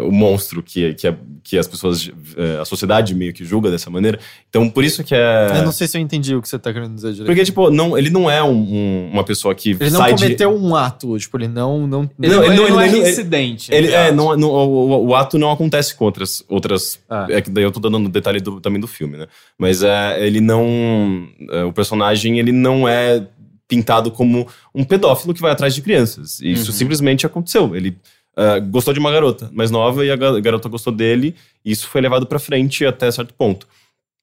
o 0.00 0.10
monstro 0.10 0.62
que, 0.62 0.94
que, 0.94 1.06
é- 1.06 1.16
que 1.42 1.58
as 1.58 1.66
pessoas, 1.68 2.10
eh, 2.36 2.58
a 2.60 2.64
sociedade 2.64 3.14
meio 3.14 3.32
que 3.32 3.44
julga 3.44 3.70
dessa 3.70 3.88
maneira. 3.90 4.18
Então, 4.48 4.68
por 4.68 4.82
isso 4.82 5.04
que 5.04 5.14
é. 5.14 5.52
Eu 5.58 5.62
não 5.62 5.72
sei 5.72 5.86
se 5.86 5.96
eu 5.96 6.00
entendi 6.00 6.34
o 6.34 6.42
que 6.42 6.48
você 6.48 6.58
tá 6.58 6.72
querendo 6.72 6.94
dizer 6.94 7.12
direito. 7.12 7.26
Porque, 7.28 7.44
tipo, 7.44 7.70
não, 7.70 7.96
ele 7.96 8.10
não 8.10 8.30
é 8.30 8.42
um- 8.42 8.50
um- 8.50 9.10
uma 9.12 9.22
pessoa 9.24 9.54
que 9.54 9.70
ele 9.70 9.90
não 9.90 10.00
sai 10.00 10.14
de. 10.14 10.22
cometeu 10.22 10.50
um 10.56 10.74
ato, 10.74 11.18
tipo, 11.18 11.36
ele 11.36 11.48
não. 11.48 11.86
não 11.86 12.10
Ele 12.20 12.28
Não, 12.32 12.36
não, 12.36 12.44
ele 12.44 12.52
ele 12.54 12.60
não- 12.62 12.68
não 12.70 12.80
é 12.80 12.88
ele- 12.88 12.98
ele-. 12.98 13.56
Ele, 13.70 13.92
é, 13.92 14.10
não, 14.12 14.36
não- 14.36 14.48
o, 14.50 14.90
o- 14.90 15.06
o 15.08 15.14
ato 15.14 15.38
não 15.38 15.50
acontece 15.50 15.94
com 15.94 16.04
outras. 16.04 16.42
outras 16.48 16.98
Ah. 17.08 17.26
É 17.30 17.40
que 17.40 17.50
daí 17.50 17.62
eu 17.64 17.70
tô 17.72 17.80
dando 17.80 18.08
detalhe 18.08 18.40
do- 18.40 18.60
também 18.60 18.80
do 18.80 18.86
filme, 18.86 19.16
né? 19.16 19.26
Mas 19.58 19.82
é, 19.82 20.26
ele 20.26 20.40
não. 20.40 21.28
é, 21.50 21.64
o 21.64 21.72
personagem, 21.72 22.38
ele 22.38 22.52
não 22.52 22.88
é 22.88 23.26
pintado 23.68 24.10
como 24.10 24.46
um 24.74 24.84
pedófilo 24.84 25.32
que 25.34 25.40
vai 25.40 25.50
atrás 25.52 25.74
de 25.74 25.80
crianças. 25.82 26.38
Isso 26.40 26.70
Uhum. 26.70 26.76
simplesmente 26.76 27.24
aconteceu. 27.26 27.74
Ele 27.74 27.96
é, 28.36 28.60
gostou 28.60 28.92
de 28.94 29.00
uma 29.00 29.10
garota 29.12 29.50
mais 29.52 29.70
nova 29.70 30.04
e 30.04 30.10
a 30.10 30.16
ga- 30.16 30.40
garota 30.40 30.68
gostou 30.68 30.92
dele, 30.92 31.34
e 31.64 31.70
isso 31.72 31.86
foi 31.88 32.00
levado 32.00 32.26
pra 32.26 32.38
frente 32.38 32.84
até 32.84 33.10
certo 33.10 33.32
ponto. 33.34 33.66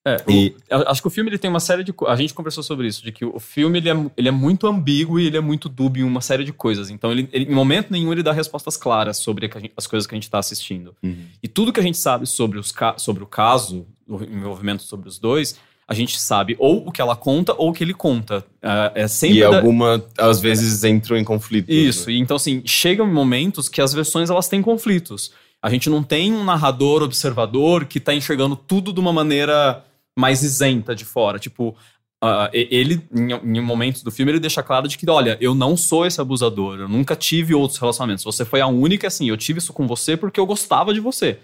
É, 0.05 0.17
E- 0.27 0.55
o- 0.71 0.89
acho 0.89 0.99
que 0.99 1.07
o 1.07 1.11
filme 1.11 1.29
ele 1.29 1.37
tem 1.37 1.47
uma 1.49 1.59
série 1.59 1.83
de. 1.83 1.93
A 2.07 2.15
gente 2.15 2.33
conversou 2.33 2.63
sobre 2.63 2.87
isso, 2.87 3.03
de 3.03 3.11
que 3.11 3.23
o 3.23 3.39
filme 3.39 3.77
ele 3.77 3.87
é, 3.89 3.93
ele 4.17 4.27
é 4.29 4.31
muito 4.31 4.65
ambíguo 4.65 5.19
e 5.19 5.27
ele 5.27 5.37
é 5.37 5.41
muito 5.41 5.69
dúbio 5.69 6.03
em 6.03 6.09
uma 6.09 6.21
série 6.21 6.43
de 6.43 6.51
coisas. 6.51 6.89
Então, 6.89 7.11
ele, 7.11 7.29
ele- 7.31 7.45
em 7.51 7.53
momento 7.53 7.91
nenhum, 7.91 8.11
ele 8.11 8.23
dá 8.23 8.31
respostas 8.31 8.75
claras 8.75 9.17
sobre 9.17 9.47
gente- 9.47 9.71
as 9.77 9.85
coisas 9.85 10.07
que 10.07 10.15
a 10.15 10.17
gente 10.17 10.23
está 10.23 10.39
assistindo. 10.39 10.95
E 11.43 11.47
tudo 11.47 11.71
que 11.71 11.79
a 11.79 11.83
gente 11.83 11.99
sabe 11.99 12.25
sobre, 12.25 12.57
os 12.57 12.73
sobre 12.97 13.21
o 13.23 13.27
caso, 13.27 13.85
o 14.07 14.23
envolvimento 14.23 14.81
sobre 14.81 15.07
os 15.07 15.19
dois, 15.19 15.55
a 15.91 15.93
gente 15.93 16.17
sabe 16.17 16.55
ou 16.57 16.87
o 16.87 16.91
que 16.91 17.01
ela 17.01 17.17
conta 17.17 17.53
ou 17.57 17.69
o 17.69 17.73
que 17.73 17.83
ele 17.83 17.93
conta. 17.93 18.45
Ah, 18.63 18.93
é 18.95 19.07
sempre. 19.09 19.39
E 19.39 19.41
da- 19.41 19.57
alguma, 19.57 20.01
às 20.17 20.39
vezes, 20.39 20.85
entram 20.85 21.17
em 21.17 21.23
conflito. 21.23 21.69
Isso, 21.69 22.09
e 22.09 22.17
então 22.17 22.37
assim, 22.37 22.61
chegam 22.65 23.05
momentos 23.05 23.67
que 23.67 23.81
as 23.81 23.91
versões 23.93 24.29
elas 24.29 24.47
têm 24.47 24.61
conflitos. 24.61 25.31
A 25.61 25.69
gente 25.69 25.89
não 25.89 26.01
tem 26.01 26.31
um 26.31 26.45
narrador 26.45 27.03
observador 27.03 27.83
que 27.85 27.99
tá 27.99 28.13
enxergando 28.13 28.55
tudo 28.55 28.93
de 28.93 28.99
uma 29.01 29.11
maneira 29.11 29.83
mais 30.17 30.43
isenta 30.43 30.95
de 30.95 31.03
fora. 31.03 31.37
Tipo, 31.37 31.75
e- 32.53 32.67
ele, 32.71 33.01
em, 33.13 33.57
em 33.57 33.61
momentos 33.61 34.01
do 34.01 34.11
filme, 34.11 34.31
ele 34.31 34.39
deixa 34.39 34.63
claro 34.63 34.87
de 34.87 34.97
que, 34.97 35.09
olha, 35.09 35.37
eu 35.41 35.53
não 35.53 35.75
sou 35.75 36.05
esse 36.05 36.21
abusador, 36.21 36.79
eu 36.79 36.87
nunca 36.87 37.15
tive 37.17 37.53
outros 37.53 37.77
relacionamentos. 37.79 38.23
Você 38.23 38.45
foi 38.45 38.61
a 38.61 38.67
única, 38.67 39.07
assim, 39.07 39.27
eu 39.27 39.35
tive 39.35 39.59
isso 39.59 39.73
com 39.73 39.85
você 39.87 40.15
porque 40.15 40.39
eu 40.39 40.45
gostava 40.45 40.93
de 40.93 40.99
você. 41.01 41.37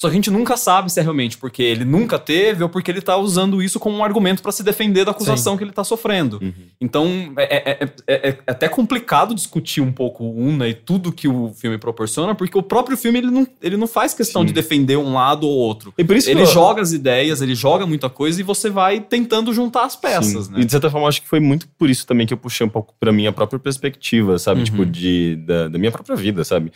Só 0.00 0.08
que 0.08 0.12
a 0.12 0.14
gente 0.14 0.30
nunca 0.30 0.56
sabe 0.56 0.90
se 0.90 0.98
é 0.98 1.02
realmente 1.02 1.36
porque 1.36 1.62
ele 1.62 1.84
nunca 1.84 2.18
teve 2.18 2.62
ou 2.62 2.70
porque 2.70 2.90
ele 2.90 3.02
tá 3.02 3.18
usando 3.18 3.62
isso 3.62 3.78
como 3.78 3.98
um 3.98 4.02
argumento 4.02 4.42
pra 4.42 4.50
se 4.50 4.62
defender 4.62 5.04
da 5.04 5.10
acusação 5.10 5.58
que 5.58 5.62
ele 5.64 5.72
tá 5.72 5.84
sofrendo. 5.84 6.38
Uhum. 6.40 6.52
Então, 6.80 7.06
é, 7.36 7.56
é- 7.56 7.78
é- 7.84 7.92
é- 8.06 8.28
é 8.30 8.38
até 8.46 8.66
complicado 8.66 9.34
discutir 9.34 9.82
um 9.82 9.92
pouco 9.92 10.24
o 10.24 10.38
Una 10.40 10.66
e 10.66 10.72
tudo 10.72 11.12
que 11.12 11.28
o 11.28 11.52
filme 11.52 11.76
proporciona, 11.76 12.34
porque 12.34 12.56
o 12.56 12.62
próprio 12.62 12.96
filme 12.96 13.18
ele 13.18 13.30
não, 13.30 13.46
ele 13.60 13.76
não 13.76 13.86
faz 13.86 14.14
questão 14.14 14.40
Sim. 14.40 14.46
de 14.46 14.52
defender 14.54 14.96
um 14.96 15.12
lado 15.12 15.46
ou 15.46 15.54
outro. 15.54 15.92
E 15.98 16.02
por 16.02 16.16
isso 16.16 16.30
Ele 16.30 16.40
eu- 16.42 16.46
joga 16.46 16.80
as 16.80 16.92
ideias, 16.92 17.42
ele 17.42 17.54
joga 17.54 17.86
muita 17.86 18.08
coisa 18.08 18.40
e 18.40 18.42
você 18.42 18.70
vai 18.70 19.00
tentando 19.00 19.52
juntar 19.52 19.84
as 19.84 19.96
peças, 19.96 20.46
Sim. 20.46 20.52
né? 20.52 20.60
E 20.60 20.64
de 20.64 20.70
certa 20.72 20.88
forma, 20.88 21.08
acho 21.08 21.20
que 21.20 21.28
foi 21.28 21.40
muito 21.40 21.68
por 21.78 21.90
isso 21.90 22.06
também 22.06 22.26
que 22.26 22.32
eu 22.32 22.38
puxei 22.38 22.66
um 22.66 22.70
pouco 22.70 22.94
pra 22.98 23.12
minha 23.12 23.32
própria 23.32 23.58
perspectiva, 23.58 24.38
sabe? 24.38 24.60
Uhum. 24.60 24.64
Tipo, 24.64 24.86
de, 24.86 25.36
da, 25.46 25.68
da 25.68 25.78
minha 25.78 25.92
própria 25.92 26.16
vida, 26.16 26.42
sabe? 26.42 26.72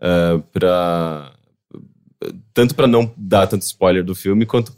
Ah, 0.00 0.40
pra. 0.52 1.32
Tanto 2.52 2.74
pra 2.74 2.86
não 2.86 3.12
dar 3.16 3.46
tanto 3.46 3.62
spoiler 3.62 4.02
do 4.04 4.14
filme, 4.14 4.44
quanto 4.44 4.72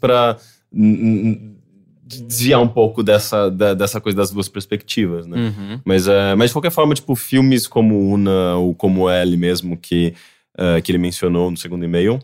hum, 0.71 1.55
desviar 2.03 2.61
um 2.61 2.67
pouco 2.67 3.01
dessa, 3.01 3.49
da- 3.49 3.73
dessa 3.73 3.99
coisa 4.01 4.17
das 4.17 4.31
duas 4.31 4.47
perspectivas, 4.49 5.25
né? 5.25 5.37
Uhum. 5.37 5.81
Mas, 5.85 6.07
é, 6.07 6.35
mas 6.35 6.49
de 6.49 6.53
qualquer 6.53 6.71
forma, 6.71 6.93
tipo, 6.93 7.15
filmes 7.15 7.67
como 7.67 8.11
Una 8.11 8.55
ou 8.57 8.75
como 8.75 9.09
L 9.09 9.37
mesmo, 9.37 9.77
que, 9.77 10.13
eh, 10.57 10.81
que 10.81 10.91
ele 10.91 10.97
mencionou 10.97 11.49
no 11.49 11.57
segundo 11.57 11.85
e-mail, 11.85 12.19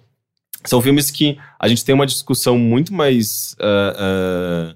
são 0.65 0.81
filmes 0.81 1.09
que 1.09 1.37
a 1.59 1.67
gente 1.67 1.85
tem 1.85 1.95
uma 1.95 2.05
discussão 2.05 2.57
muito 2.57 2.93
mais 2.93 3.55
ah, 3.59 3.95
ah, 3.97 4.75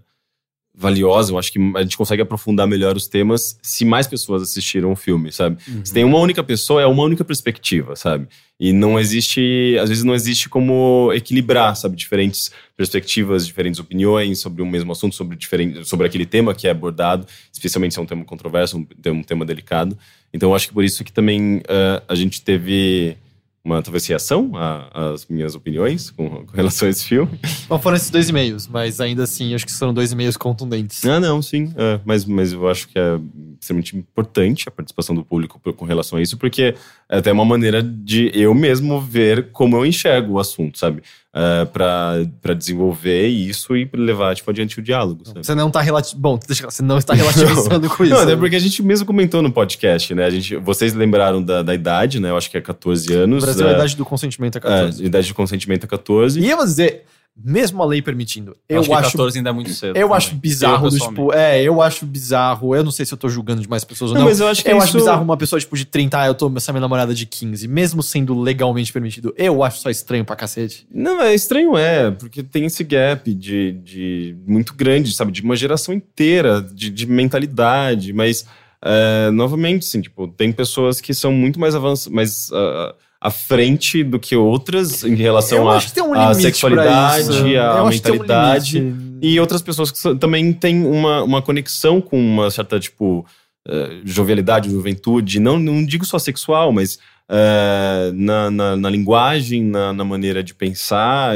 valiosa. 0.73 1.31
Eu 1.31 1.37
acho 1.37 1.51
que 1.51 1.59
a 1.75 1.81
gente 1.81 1.97
consegue 1.97 2.21
aprofundar 2.21 2.67
melhor 2.67 2.95
os 2.95 3.07
temas 3.07 3.57
se 3.61 3.83
mais 3.83 4.07
pessoas 4.07 4.41
assistiram 4.41 4.91
o 4.91 4.95
filme, 4.95 5.31
sabe? 5.31 5.57
Se 5.83 5.93
tem 5.93 6.03
uma 6.03 6.17
única 6.19 6.43
pessoa, 6.43 6.81
é 6.81 6.85
uma 6.85 7.03
única 7.03 7.23
perspectiva, 7.23 7.95
sabe? 7.95 8.27
E 8.59 8.71
não 8.71 8.99
existe, 8.99 9.77
às 9.81 9.89
vezes 9.89 10.03
não 10.03 10.13
existe 10.13 10.47
como 10.47 11.11
equilibrar, 11.13 11.75
sabe? 11.75 11.95
Diferentes 11.95 12.51
perspectivas, 12.77 13.45
diferentes 13.45 13.79
opiniões 13.79 14.39
sobre 14.39 14.61
o 14.61 14.65
mesmo 14.65 14.91
assunto, 14.91 15.15
sobre, 15.15 15.35
diferente, 15.35 15.85
sobre 15.85 16.07
aquele 16.07 16.25
tema 16.25 16.53
que 16.53 16.67
é 16.67 16.71
abordado, 16.71 17.25
especialmente 17.51 17.93
se 17.93 17.99
é 17.99 18.03
um 18.03 18.05
tema 18.05 18.23
controverso, 18.23 18.77
um, 18.77 18.87
um 19.11 19.23
tema 19.23 19.45
delicado. 19.45 19.97
Então 20.33 20.49
eu 20.49 20.55
acho 20.55 20.67
que 20.67 20.73
por 20.73 20.83
isso 20.83 21.03
que 21.03 21.11
também 21.11 21.61
ah, 21.67 22.03
a 22.07 22.15
gente 22.15 22.41
teve 22.41 23.17
uma 23.63 23.81
talvez 23.81 24.05
reação 24.07 24.51
às 24.91 25.25
minhas 25.27 25.53
opiniões 25.53 26.09
com, 26.09 26.45
com 26.45 26.55
relação 26.55 26.87
a 26.87 26.91
esse 26.91 27.05
filme. 27.05 27.39
Bom, 27.69 27.77
foram 27.79 27.95
esses 27.95 28.09
dois 28.09 28.27
e-mails, 28.27 28.67
mas 28.67 28.99
ainda 28.99 29.23
assim, 29.23 29.53
acho 29.53 29.65
que 29.65 29.71
foram 29.71 29.93
dois 29.93 30.11
e-mails 30.11 30.35
contundentes. 30.35 31.05
Ah, 31.05 31.19
não, 31.19 31.41
sim. 31.41 31.71
é, 31.77 31.99
mas, 32.03 32.25
mas 32.25 32.53
eu 32.53 32.67
acho 32.67 32.87
que 32.87 32.97
é 32.97 33.19
extremamente 33.59 33.95
importante 33.95 34.67
a 34.67 34.71
participação 34.71 35.13
do 35.13 35.23
público 35.23 35.59
com 35.73 35.85
relação 35.85 36.17
a 36.17 36.21
isso, 36.21 36.37
porque 36.37 36.75
é 37.07 37.17
até 37.17 37.31
uma 37.31 37.45
maneira 37.45 37.83
de 37.83 38.31
eu 38.33 38.53
mesmo 38.55 38.99
ver 38.99 39.51
como 39.51 39.77
eu 39.77 39.85
enxergo 39.85 40.33
o 40.33 40.39
assunto, 40.39 40.79
sabe? 40.79 41.03
É, 41.33 41.63
pra, 41.63 42.25
pra 42.41 42.53
desenvolver 42.53 43.25
isso 43.27 43.73
e 43.73 43.89
levar, 43.93 44.35
tipo, 44.35 44.51
adiante 44.51 44.79
o 44.79 44.81
diálogo? 44.81 45.23
Você 45.33 45.55
não 45.55 45.71
tá 45.71 45.79
relati... 45.79 46.13
Bom, 46.13 46.37
você 46.45 46.83
não 46.83 46.97
está 46.97 47.13
relativizando 47.13 47.87
com 47.95 48.03
isso. 48.03 48.13
Não, 48.13 48.21
até 48.21 48.35
porque 48.35 48.57
a 48.57 48.59
gente 48.59 48.83
mesmo 48.83 49.05
comentou 49.05 49.41
no 49.41 49.49
podcast, 49.49 50.13
né? 50.13 50.25
A 50.25 50.29
gente, 50.29 50.57
vocês 50.57 50.93
lembraram 50.93 51.41
da, 51.41 51.61
da 51.63 51.73
idade, 51.73 52.19
né? 52.19 52.31
Eu 52.31 52.37
acho 52.37 52.51
que 52.51 52.57
é 52.57 52.61
14 52.61 53.07
No 53.13 53.23
anos. 53.23 53.45
Brasil, 53.45 53.65
a 53.65 53.71
é, 53.71 53.73
idade 53.75 53.95
do 53.95 54.03
consentimento 54.03 54.57
é 54.57 54.59
é, 54.59 54.61
14. 54.61 55.05
idade 55.05 55.27
de 55.27 55.33
consentimento 55.33 55.85
é 55.85 55.87
14. 55.87 56.37
E 56.37 56.49
eu 56.49 56.57
vou 56.57 56.65
dizer, 56.65 57.05
mesmo 57.35 57.81
a 57.81 57.85
lei 57.85 58.01
permitindo, 58.01 58.55
eu 58.67 58.81
acho 58.81 58.89
que 58.89 58.95
acho 58.95 59.11
14 59.11 59.37
ainda 59.37 59.49
é 59.49 59.53
muito 59.53 59.73
cedo. 59.73 59.95
Eu 59.97 60.03
também. 60.07 60.17
acho 60.17 60.35
bizarro, 60.35 60.87
Eu, 60.87 60.91
do, 60.91 60.97
tipo, 60.99 61.33
é, 61.33 61.63
eu 61.63 61.81
acho 61.81 62.05
bizarro. 62.05 62.75
Eu 62.75 62.83
não 62.83 62.91
sei 62.91 63.05
se 63.05 63.13
eu 63.13 63.17
tô 63.17 63.29
julgando 63.29 63.61
demais 63.61 63.83
pessoas 63.83 64.11
ou 64.11 64.15
Não, 64.15 64.21
não. 64.23 64.29
mas 64.29 64.39
eu 64.39 64.47
acho 64.47 64.61
que 64.63 64.69
eu 64.69 64.77
isso- 64.77 64.83
acho 64.87 64.97
bizarro 64.97 65.23
uma 65.23 65.37
pessoa, 65.37 65.59
tipo, 65.59 65.75
de 65.77 65.85
30, 65.85 66.19
ah, 66.21 66.27
eu 66.27 66.35
tô 66.35 66.51
essa 66.55 66.71
minha 66.71 66.81
namorada 66.81 67.13
de 67.13 67.25
15, 67.25 67.67
mesmo 67.67 68.03
sendo 68.03 68.37
legalmente 68.39 68.91
permitido. 68.91 69.33
Eu 69.37 69.63
acho 69.63 69.79
só 69.81 69.89
estranho 69.89 70.25
pra 70.25 70.35
cacete. 70.35 70.85
Não, 70.93 71.21
é 71.21 71.33
estranho, 71.33 71.77
é, 71.77 72.11
porque 72.11 72.43
tem 72.43 72.65
esse 72.65 72.83
gap 72.83 73.33
de, 73.33 73.71
de 73.83 74.35
muito 74.45 74.73
grande, 74.75 75.13
sabe? 75.13 75.31
De 75.31 75.41
uma 75.41 75.55
geração 75.55 75.93
inteira, 75.93 76.61
de, 76.61 76.89
de 76.89 77.05
mentalidade, 77.07 78.13
mas 78.13 78.45
é, 78.83 79.29
novamente, 79.31 79.85
assim, 79.87 80.01
tipo, 80.01 80.27
tem 80.27 80.51
pessoas 80.51 80.99
que 80.99 81.13
são 81.13 81.31
muito 81.31 81.59
mais 81.59 81.75
avançadas, 81.75 82.13
mais 82.13 82.49
ah, 82.53 82.93
à 83.21 83.29
frente 83.29 84.03
do 84.03 84.19
que 84.19 84.35
outras 84.35 85.03
em 85.03 85.13
relação 85.13 85.69
à 85.69 85.77
um 85.77 86.33
sexualidade, 86.33 87.29
um 87.29 87.87
mentalidade. 87.87 88.79
limite. 88.79 89.11
E 89.21 89.39
outras 89.39 89.61
pessoas 89.61 89.91
que 89.91 90.15
também 90.15 90.51
têm 90.51 90.83
uma, 90.85 91.23
uma 91.23 91.41
conexão 91.41 92.01
com 92.01 92.17
uma 92.19 92.49
certa, 92.49 92.79
tipo, 92.79 93.23
eh, 93.67 94.01
jovialidade, 94.03 94.69
juventude. 94.71 95.39
Não, 95.39 95.59
não 95.59 95.85
digo 95.85 96.03
só 96.03 96.17
sexual, 96.17 96.71
mas 96.71 96.97
eh, 97.29 98.11
na, 98.15 98.49
na, 98.49 98.75
na 98.75 98.89
linguagem, 98.89 99.63
na, 99.63 99.93
na 99.93 100.03
maneira 100.03 100.43
de 100.43 100.55
pensar. 100.55 101.35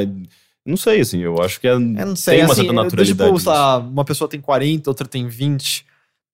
Não 0.65 0.75
sei, 0.77 1.01
assim, 1.01 1.19
eu 1.19 1.39
acho 1.43 1.61
que 1.61 1.67
é, 1.67 1.73
Eu 1.73 1.79
não 1.79 2.15
sei, 2.15 2.37
tem 2.37 2.43
uma 2.45 2.53
assim, 2.53 2.61
certa 2.63 2.71
eu- 2.71 2.83
naturalidade. 2.83 3.37
Tipo, 3.37 3.49
lá, 3.49 3.77
uma 3.77 4.03
pessoa 4.03 4.27
tem 4.27 4.41
40, 4.41 4.89
outra 4.89 5.07
tem 5.07 5.27
20. 5.27 5.85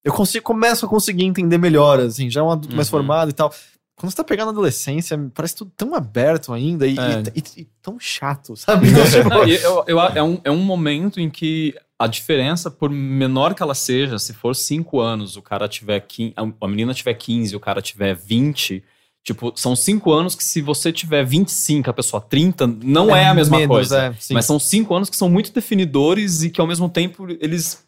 Eu 0.06 0.14
consigo, 0.14 0.46
começo 0.46 0.86
a 0.86 0.90
conseguir 0.90 1.26
entender 1.26 1.58
melhor, 1.58 2.00
assim, 2.00 2.30
já 2.30 2.40
é 2.40 2.44
um 2.44 2.50
adulto 2.52 2.74
mais 2.74 2.88
Uhum. 2.88 2.92
formado 2.92 3.30
e 3.30 3.34
tal. 3.34 3.54
Quando 4.02 4.12
você 4.12 4.18
tá 4.18 4.24
pegando 4.24 4.48
a 4.48 4.52
adolescência, 4.52 5.18
parece 5.34 5.56
tudo 5.56 5.72
tão 5.78 5.94
aberto 5.94 6.52
ainda 6.52 6.88
e, 6.88 6.98
É. 6.98 7.22
e- 7.36 7.62
e- 7.62 7.68
tão 7.82 8.00
chato, 8.00 8.56
sabe? 8.58 8.90
Então, 8.90 9.06
tipo, 9.10 9.30
Não, 9.30 9.44
eu- 9.48 9.84
eu- 9.88 10.00
é, 10.00 10.24
um, 10.24 10.42
é 10.44 10.50
um 10.52 10.58
momento 10.64 11.20
em 11.20 11.30
que 11.30 11.76
a 12.00 12.08
diferença, 12.08 12.72
por 12.72 12.90
menor 12.90 13.54
que 13.54 13.62
ela 13.62 13.76
seja, 13.76 14.18
se 14.18 14.34
for 14.34 14.56
5 14.56 15.00
anos, 15.00 15.38
o 15.38 15.42
cara 15.42 15.68
tiver 15.70 16.00
15, 16.00 16.34
a 16.60 16.68
menina 16.68 16.94
tiver 16.96 17.14
15 17.14 17.54
e 17.54 17.56
o 17.56 17.60
cara 17.60 17.80
tiver 17.80 18.16
20, 18.16 18.84
tipo, 19.24 19.54
são 19.56 19.76
5 19.76 20.12
anos 20.12 20.34
que 20.34 20.44
se 20.44 20.62
você 20.64 20.92
tiver 20.92 21.24
25 21.24 21.92
a 21.92 21.94
pessoa 21.94 22.20
30, 22.20 22.66
não 22.66 23.16
é, 23.16 23.28
a 23.28 23.36
mesma 23.36 23.58
menos, 23.60 23.76
coisa. 23.76 24.00
é. 24.06 24.34
Mas 24.34 24.46
são 24.46 24.58
5 24.58 24.96
anos 24.96 25.12
que 25.12 25.16
são 25.16 25.30
muito 25.30 25.54
definidores 25.54 26.42
e 26.42 26.50
que 26.50 26.60
ao 26.60 26.66
mesmo 26.66 26.90
tempo 26.90 27.28
eles 27.40 27.84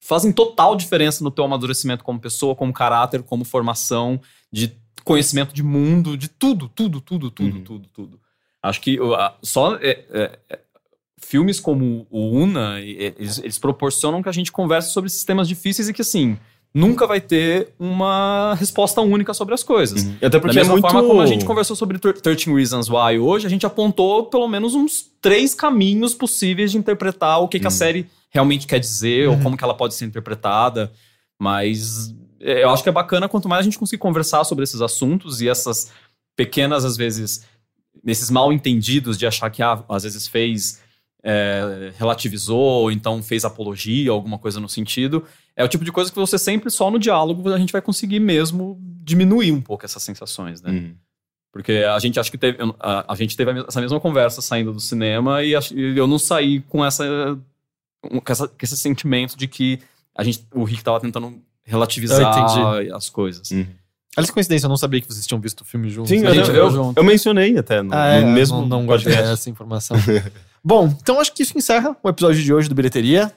fazem 0.00 0.30
total 0.30 0.76
diferença 0.76 1.24
no 1.24 1.30
teu 1.32 1.44
amadurecimento 1.44 2.04
como 2.04 2.20
pessoa, 2.20 2.54
como 2.54 2.72
caráter, 2.72 3.24
como 3.24 3.44
formação, 3.44 4.20
de 4.52 4.72
conhecimento 5.08 5.54
de 5.54 5.62
mundo, 5.62 6.16
de 6.16 6.28
tudo, 6.28 6.68
tudo, 6.68 7.00
tudo, 7.00 7.30
tudo, 7.30 7.56
Uhum. 7.56 7.64
tudo, 7.64 7.88
tudo. 7.92 8.20
Acho 8.62 8.80
que 8.80 8.98
só 9.42 9.76
é, 9.76 10.04
é, 10.12 10.38
é, 10.50 10.58
filmes 11.20 11.58
como 11.60 12.06
o 12.10 12.30
Una, 12.30 12.80
e- 12.80 13.14
eles, 13.18 13.38
eles 13.38 13.58
proporcionam 13.58 14.22
que 14.22 14.28
a 14.28 14.32
gente 14.32 14.50
converse 14.52 14.92
sobre 14.92 15.08
esses 15.08 15.24
temas 15.24 15.48
difíceis 15.48 15.88
e 15.88 15.92
que, 15.92 16.02
assim, 16.02 16.36
nunca 16.74 17.06
vai 17.06 17.20
ter 17.20 17.72
uma 17.78 18.54
resposta 18.58 19.00
única 19.00 19.32
sobre 19.32 19.54
as 19.54 19.62
coisas. 19.62 20.04
E 20.04 20.16
Até 20.16 20.28
Da 20.30 20.40
porque 20.40 20.58
é 20.58 20.60
mesma 20.60 20.74
muito... 20.74 20.82
forma 20.88 21.02
como 21.02 21.20
a 21.20 21.26
gente 21.26 21.44
conversou 21.44 21.74
sobre 21.76 21.98
Thir- 21.98 22.20
13 22.20 22.52
Reasons 22.52 22.88
Why 22.90 23.18
hoje, 23.18 23.46
a 23.46 23.50
gente 23.50 23.64
apontou 23.66 24.26
pelo 24.26 24.46
menos 24.48 24.74
uns 24.74 25.02
três 25.20 25.54
caminhos 25.54 26.14
possíveis 26.14 26.70
de 26.72 26.78
interpretar 26.78 27.40
o 27.40 27.48
que, 27.48 27.58
que 27.58 27.66
a 27.66 27.68
Hum. 27.68 27.70
série 27.70 28.06
realmente 28.30 28.66
quer 28.66 28.78
dizer 28.78 29.28
Uhum. 29.28 29.36
ou 29.36 29.42
como 29.42 29.56
que 29.56 29.64
ela 29.64 29.74
pode 29.74 29.94
ser 29.94 30.04
interpretada. 30.04 30.92
Mas 31.40 32.10
é, 32.10 32.14
eu 32.40 32.70
acho 32.70 32.82
que 32.82 32.88
é 32.88 32.92
bacana 32.92 33.28
quanto 33.28 33.48
mais 33.48 33.60
a 33.60 33.64
gente 33.64 33.78
conseguir 33.78 34.00
conversar 34.00 34.44
sobre 34.44 34.64
esses 34.64 34.80
assuntos 34.80 35.40
e 35.40 35.48
essas 35.48 35.92
pequenas, 36.36 36.84
às 36.84 36.96
vezes, 36.96 37.44
nesses 38.02 38.30
mal 38.30 38.52
entendidos 38.52 39.18
de 39.18 39.26
achar 39.26 39.50
que 39.50 39.62
ah, 39.62 39.84
às 39.88 40.04
vezes 40.04 40.26
fez 40.26 40.80
é, 41.22 41.92
relativizou, 41.96 42.82
ou 42.82 42.92
então 42.92 43.22
fez 43.22 43.44
apologia, 43.44 44.10
alguma 44.10 44.38
coisa 44.38 44.60
no 44.60 44.68
sentido. 44.68 45.24
É 45.56 45.64
o 45.64 45.68
tipo 45.68 45.84
de 45.84 45.92
coisa 45.92 46.10
que 46.10 46.18
você 46.18 46.38
sempre, 46.38 46.70
só 46.70 46.90
no 46.90 46.98
diálogo, 46.98 47.52
a 47.52 47.58
gente 47.58 47.72
vai 47.72 47.82
conseguir 47.82 48.20
mesmo 48.20 48.78
diminuir 49.02 49.52
um 49.52 49.60
pouco 49.60 49.84
essas 49.84 50.02
sensações, 50.02 50.62
né? 50.62 50.70
Uhum. 50.70 50.94
Porque 51.50 51.72
a 51.72 51.98
gente 51.98 52.20
acha 52.20 52.30
que 52.30 52.38
teve. 52.38 52.58
A, 52.78 53.12
a 53.12 53.16
gente 53.16 53.36
teve 53.36 53.50
essa 53.66 53.80
mesma 53.80 53.98
conversa 53.98 54.40
saindo 54.40 54.72
do 54.72 54.80
cinema 54.80 55.42
e, 55.42 55.52
eu 55.96 56.06
não 56.06 56.18
saí 56.18 56.60
com 56.60 56.84
essa, 56.84 57.04
com 58.00 58.22
essa. 58.32 58.46
com 58.46 58.56
esse 58.62 58.76
sentimento 58.76 59.36
de 59.36 59.48
que 59.48 59.80
a 60.14 60.22
gente, 60.22 60.46
o 60.54 60.64
Rick 60.64 60.84
tava 60.84 61.00
tentando 61.00 61.42
relativizar 61.68 62.34
as 62.94 63.08
coisas. 63.08 63.50
Uhum. 63.50 63.66
Olha 64.16 64.26
que 64.26 64.32
coincidência, 64.32 64.66
eu 64.66 64.70
não 64.70 64.76
sabia 64.76 65.00
que 65.00 65.06
vocês 65.06 65.26
tinham 65.26 65.40
visto 65.40 65.60
o 65.60 65.64
filme 65.64 65.88
juntos. 65.90 66.10
Sim, 66.10 66.24
A 66.26 66.30
eu, 66.30 66.34
gente 66.34 66.48
eu, 66.48 66.54
viu 66.54 66.64
eu, 66.64 66.70
junto. 66.70 67.04
mencionei 67.04 67.56
até 67.56 67.82
no, 67.82 67.94
Ah, 67.94 68.06
é, 68.06 68.20
no 68.20 68.32
mesmo 68.32 68.62
não, 68.62 68.66
não 68.80 68.86
guardei 68.86 69.12
podcast. 69.12 69.32
essa 69.34 69.50
informação. 69.50 69.96
Bom, 70.64 70.92
então 71.00 71.20
acho 71.20 71.32
que 71.32 71.42
isso 71.42 71.56
encerra 71.56 71.96
o 72.02 72.08
episódio 72.08 72.42
de 72.42 72.52
hoje 72.52 72.68
do 72.68 72.74
Bilheteria. 72.74 73.32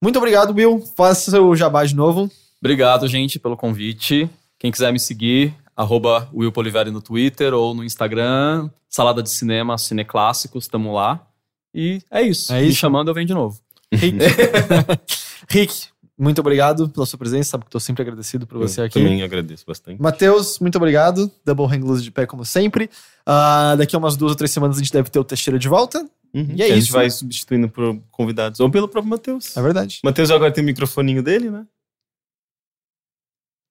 Muito 0.00 0.16
obrigado, 0.18 0.54
Will. 0.54 0.84
Faça 0.96 1.30
seu 1.32 1.56
jabá 1.56 1.84
de 1.84 1.96
novo. 1.96 2.30
Obrigado, 2.60 3.08
gente, 3.08 3.40
pelo 3.40 3.56
convite. 3.56 4.30
Quem 4.58 4.70
quiser 4.70 4.92
me 4.92 5.00
seguir, 5.00 5.52
arroba 5.76 6.28
Will 6.32 6.52
Poliveri 6.52 6.90
no 6.90 7.02
Twitter 7.02 7.52
ou 7.52 7.74
no 7.74 7.82
Instagram, 7.82 8.70
Salada 8.88 9.22
de 9.22 9.30
Cinema, 9.30 9.76
Cineclássicos, 9.76 10.68
tamo 10.68 10.92
lá. 10.94 11.26
E 11.74 12.00
é 12.10 12.22
isso. 12.22 12.52
É 12.52 12.60
Me 12.62 12.68
isso. 12.68 12.78
chamando, 12.78 13.08
eu 13.08 13.14
venho 13.14 13.26
de 13.26 13.34
novo. 13.34 13.58
Rick. 13.92 14.16
Rick, 15.50 15.86
muito 16.24 16.40
obrigado 16.40 16.88
pela 16.88 17.06
sua 17.06 17.18
presença. 17.18 17.50
Sabe 17.50 17.64
que 17.64 17.68
estou 17.68 17.80
sempre 17.80 18.02
agradecido 18.02 18.46
por 18.46 18.58
você 18.58 18.80
Eu 18.80 18.86
aqui. 18.86 19.00
Também 19.00 19.22
agradeço 19.22 19.64
bastante. 19.66 20.00
Matheus, 20.00 20.58
muito 20.58 20.76
obrigado. 20.76 21.30
Double 21.44 21.66
Hang 21.66 21.84
Loose 21.84 22.02
de 22.02 22.10
pé, 22.10 22.26
como 22.26 22.44
sempre. 22.44 22.90
Ah, 23.24 23.74
daqui 23.76 23.94
a 23.94 23.98
umas 23.98 24.16
duas 24.16 24.32
ou 24.32 24.36
três 24.36 24.50
semanas 24.50 24.76
a 24.76 24.80
gente 24.80 24.92
deve 24.92 25.10
ter 25.10 25.18
o 25.18 25.24
Teixeira 25.24 25.58
de 25.58 25.68
volta. 25.68 25.98
Uhum. 26.34 26.54
E 26.56 26.62
é 26.62 26.64
a 26.64 26.68
gente 26.68 26.84
isso. 26.84 26.92
vai 26.92 27.08
substituindo 27.08 27.68
por 27.68 28.00
convidados. 28.10 28.58
Ou 28.58 28.70
pelo 28.70 28.88
próprio 28.88 29.10
Matheus. 29.10 29.56
É 29.56 29.62
verdade. 29.62 30.00
Matheus 30.02 30.30
agora 30.30 30.50
tem 30.50 30.64
o 30.64 30.66
microfoninho 30.66 31.22
dele, 31.22 31.50
né? 31.50 31.64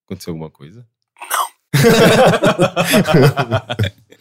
Aconteceu 0.06 0.32
alguma 0.32 0.50
coisa? 0.50 0.86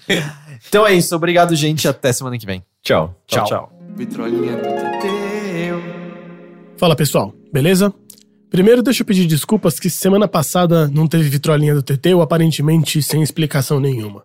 Então 0.69 0.87
é 0.87 0.95
isso. 0.95 1.15
Obrigado, 1.15 1.55
gente. 1.55 1.87
Até 1.87 2.13
semana 2.13 2.39
que 2.39 2.47
vem. 2.47 2.65
Tchau. 2.83 3.15
Tchau. 3.27 3.45
tchau. 3.45 3.73
Vitrolinha 3.95 4.57
do 4.57 4.63
Teteu. 4.63 5.81
Fala 6.79 6.97
pessoal, 6.97 7.35
beleza? 7.53 7.93
Primeiro, 8.53 8.83
deixa 8.83 9.01
eu 9.01 9.07
pedir 9.07 9.27
desculpas 9.27 9.81
que 9.81 9.89
semana 9.89 10.29
passada 10.29 10.87
não 10.87 11.09
teve 11.09 11.27
vitrolinha 11.31 11.75
do 11.75 11.83
TT, 11.83 12.13
ou 12.13 12.21
aparentemente 12.21 13.03
sem 13.03 13.23
explicação 13.23 13.81
nenhuma. 13.81 14.21
O 14.21 14.25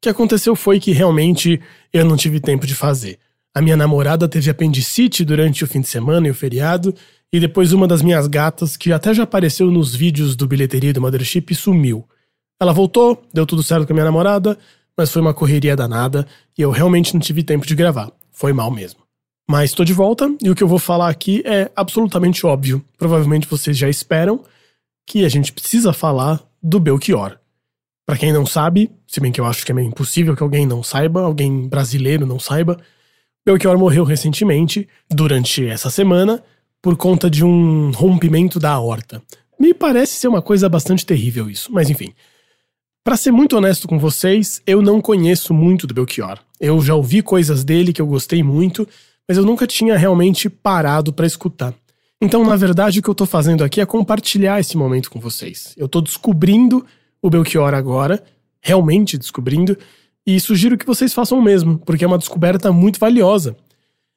que 0.00 0.08
aconteceu 0.08 0.56
foi 0.56 0.80
que 0.80 0.92
realmente 0.92 1.60
eu 1.92 2.02
não 2.02 2.16
tive 2.16 2.40
tempo 2.40 2.66
de 2.66 2.74
fazer. 2.74 3.18
A 3.54 3.60
minha 3.60 3.76
namorada 3.76 4.26
teve 4.26 4.48
apendicite 4.48 5.26
durante 5.26 5.62
o 5.62 5.66
fim 5.66 5.82
de 5.82 5.88
semana 5.88 6.26
e 6.26 6.30
o 6.30 6.34
feriado, 6.34 6.94
e 7.30 7.38
depois 7.38 7.74
uma 7.74 7.86
das 7.86 8.00
minhas 8.00 8.26
gatas, 8.26 8.78
que 8.78 8.92
até 8.94 9.12
já 9.12 9.24
apareceu 9.24 9.70
nos 9.70 9.94
vídeos 9.94 10.34
do 10.34 10.48
bilheteria 10.48 10.94
do 10.94 11.02
Mothership, 11.02 11.54
sumiu. 11.54 12.08
Ela 12.58 12.72
voltou, 12.72 13.22
deu 13.30 13.44
tudo 13.44 13.62
certo 13.62 13.86
com 13.86 13.92
a 13.92 13.96
minha 13.96 14.06
namorada, 14.06 14.56
mas 14.96 15.12
foi 15.12 15.20
uma 15.20 15.34
correria 15.34 15.76
danada 15.76 16.26
e 16.56 16.62
eu 16.62 16.70
realmente 16.70 17.12
não 17.12 17.20
tive 17.20 17.42
tempo 17.42 17.66
de 17.66 17.74
gravar. 17.74 18.10
Foi 18.32 18.54
mal 18.54 18.70
mesmo. 18.70 19.05
Mas 19.48 19.70
estou 19.70 19.84
de 19.84 19.92
volta 19.92 20.34
e 20.42 20.50
o 20.50 20.54
que 20.54 20.62
eu 20.62 20.68
vou 20.68 20.78
falar 20.78 21.08
aqui 21.08 21.42
é 21.46 21.70
absolutamente 21.76 22.44
óbvio. 22.44 22.84
Provavelmente 22.98 23.46
vocês 23.46 23.76
já 23.76 23.88
esperam 23.88 24.42
que 25.06 25.24
a 25.24 25.28
gente 25.28 25.52
precisa 25.52 25.92
falar 25.92 26.42
do 26.60 26.80
Belchior. 26.80 27.38
Pra 28.04 28.16
quem 28.16 28.32
não 28.32 28.44
sabe, 28.44 28.90
se 29.06 29.20
bem 29.20 29.30
que 29.30 29.40
eu 29.40 29.44
acho 29.46 29.64
que 29.64 29.70
é 29.70 29.74
meio 29.74 29.88
impossível 29.88 30.36
que 30.36 30.42
alguém 30.42 30.66
não 30.66 30.82
saiba, 30.82 31.22
alguém 31.22 31.68
brasileiro 31.68 32.26
não 32.26 32.38
saiba, 32.40 32.76
Belchior 33.44 33.78
morreu 33.78 34.02
recentemente, 34.02 34.88
durante 35.08 35.64
essa 35.64 35.90
semana, 35.90 36.42
por 36.82 36.96
conta 36.96 37.30
de 37.30 37.44
um 37.44 37.92
rompimento 37.92 38.58
da 38.58 38.70
aorta. 38.72 39.22
Me 39.58 39.72
parece 39.72 40.14
ser 40.14 40.26
uma 40.26 40.42
coisa 40.42 40.68
bastante 40.68 41.06
terrível 41.06 41.48
isso, 41.48 41.72
mas 41.72 41.88
enfim. 41.88 42.12
Pra 43.04 43.16
ser 43.16 43.30
muito 43.30 43.56
honesto 43.56 43.86
com 43.86 44.00
vocês, 44.00 44.60
eu 44.66 44.82
não 44.82 45.00
conheço 45.00 45.54
muito 45.54 45.86
do 45.86 45.94
Belchior. 45.94 46.40
Eu 46.60 46.80
já 46.80 46.96
ouvi 46.96 47.22
coisas 47.22 47.62
dele 47.62 47.92
que 47.92 48.02
eu 48.02 48.06
gostei 48.06 48.42
muito, 48.42 48.86
mas 49.28 49.36
eu 49.38 49.44
nunca 49.44 49.66
tinha 49.66 49.96
realmente 49.96 50.48
parado 50.48 51.12
pra 51.12 51.26
escutar. 51.26 51.74
Então, 52.20 52.44
na 52.44 52.56
verdade, 52.56 53.00
o 53.00 53.02
que 53.02 53.10
eu 53.10 53.14
tô 53.14 53.26
fazendo 53.26 53.62
aqui 53.62 53.80
é 53.80 53.86
compartilhar 53.86 54.58
esse 54.58 54.76
momento 54.76 55.10
com 55.10 55.20
vocês. 55.20 55.74
Eu 55.76 55.88
tô 55.88 56.00
descobrindo 56.00 56.84
o 57.20 57.28
Belchior 57.28 57.74
agora, 57.74 58.22
realmente 58.60 59.18
descobrindo, 59.18 59.76
e 60.26 60.40
sugiro 60.40 60.78
que 60.78 60.86
vocês 60.86 61.12
façam 61.12 61.38
o 61.38 61.42
mesmo, 61.42 61.78
porque 61.78 62.04
é 62.04 62.06
uma 62.06 62.18
descoberta 62.18 62.72
muito 62.72 62.98
valiosa. 62.98 63.56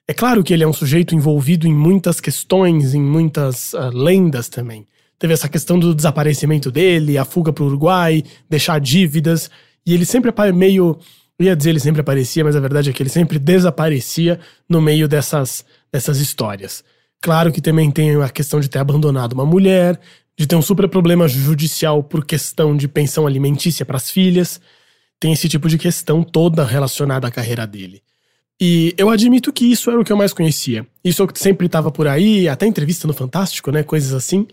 É 0.07 0.13
claro 0.13 0.43
que 0.43 0.53
ele 0.53 0.63
é 0.63 0.67
um 0.67 0.73
sujeito 0.73 1.13
envolvido 1.13 1.67
em 1.67 1.73
muitas 1.73 2.19
questões, 2.19 2.95
em 2.95 3.01
muitas 3.01 3.75
ah, 3.75 3.91
lendas 3.93 4.49
também. 4.49 4.87
Teve 5.19 5.33
essa 5.33 5.49
questão 5.49 5.77
do 5.77 5.93
desaparecimento 5.93 6.71
dele, 6.71 7.17
a 7.17 7.25
fuga 7.25 7.51
pro 7.53 7.65
Uruguai, 7.65 8.23
deixar 8.49 8.79
dívidas, 8.79 9.51
e 9.85 9.93
ele 9.93 10.05
sempre 10.05 10.29
apa- 10.29 10.51
meio. 10.51 10.97
Eu 11.39 11.45
ia 11.45 11.55
dizer 11.55 11.69
ele 11.69 11.79
sempre 11.79 12.01
aparecia, 12.01 12.43
mas 12.43 12.55
a 12.55 12.59
verdade 12.59 12.89
é 12.89 12.93
que 12.93 13.01
ele 13.01 13.09
sempre 13.09 13.39
desaparecia 13.39 14.41
no 14.67 14.81
meio 14.81 15.07
dessas, 15.07 15.63
dessas 15.89 16.19
histórias. 16.19 16.83
Claro 17.21 17.49
que 17.49 17.61
também 17.61 17.89
tem 17.89 18.21
a 18.21 18.29
questão 18.29 18.59
de 18.59 18.69
ter 18.69 18.79
abandonado 18.79 19.33
uma 19.33 19.45
mulher, 19.45 19.97
de 20.37 20.45
ter 20.45 20.57
um 20.57 20.61
super 20.61 20.89
problema 20.89 21.29
judicial 21.29 22.03
por 22.03 22.25
questão 22.25 22.75
de 22.75 22.89
pensão 22.89 23.25
alimentícia 23.25 23.85
para 23.85 23.95
as 23.95 24.11
filhas. 24.11 24.59
Tem 25.17 25.31
esse 25.31 25.47
tipo 25.47 25.69
de 25.69 25.77
questão 25.77 26.23
toda 26.23 26.65
relacionada 26.65 27.27
à 27.27 27.31
carreira 27.31 27.65
dele. 27.65 28.01
E 28.59 28.93
eu 28.97 29.09
admito 29.09 29.53
que 29.53 29.65
isso 29.65 29.89
era 29.89 29.99
o 29.99 30.03
que 30.03 30.11
eu 30.11 30.17
mais 30.17 30.33
conhecia. 30.33 30.85
Isso 31.03 31.25
que 31.25 31.39
sempre 31.39 31.67
estava 31.67 31.89
por 31.89 32.05
aí, 32.05 32.49
até 32.49 32.65
entrevista 32.65 33.07
no 33.07 33.13
Fantástico, 33.13 33.71
né? 33.71 33.81
Coisas 33.81 34.13
assim. 34.13 34.45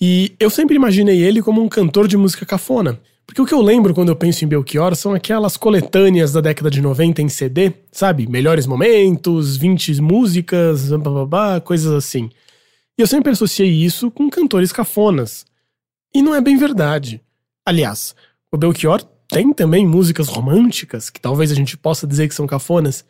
E 0.00 0.32
eu 0.38 0.48
sempre 0.48 0.76
imaginei 0.76 1.20
ele 1.20 1.42
como 1.42 1.60
um 1.60 1.68
cantor 1.68 2.06
de 2.06 2.16
música 2.16 2.46
cafona. 2.46 3.00
Porque 3.26 3.40
o 3.40 3.46
que 3.46 3.54
eu 3.54 3.62
lembro 3.62 3.94
quando 3.94 4.10
eu 4.10 4.16
penso 4.16 4.44
em 4.44 4.48
Belchior 4.48 4.94
são 4.94 5.14
aquelas 5.14 5.56
coletâneas 5.56 6.32
da 6.32 6.40
década 6.40 6.70
de 6.70 6.80
90 6.80 7.22
em 7.22 7.28
CD, 7.28 7.72
sabe? 7.90 8.28
Melhores 8.28 8.66
momentos, 8.66 9.56
20 9.56 10.00
músicas, 10.00 10.90
bababá, 10.90 11.60
coisas 11.60 11.92
assim. 11.92 12.30
E 12.98 13.02
eu 13.02 13.06
sempre 13.06 13.32
associei 13.32 13.70
isso 13.70 14.10
com 14.10 14.28
cantores 14.30 14.72
cafonas. 14.72 15.44
E 16.14 16.22
não 16.22 16.34
é 16.34 16.40
bem 16.40 16.56
verdade. 16.56 17.20
Aliás, 17.66 18.14
o 18.52 18.56
Belchior 18.56 19.02
tem 19.28 19.52
também 19.52 19.86
músicas 19.86 20.28
românticas, 20.28 21.10
que 21.10 21.20
talvez 21.20 21.50
a 21.50 21.54
gente 21.54 21.76
possa 21.76 22.06
dizer 22.06 22.28
que 22.28 22.34
são 22.34 22.46
cafonas, 22.46 23.04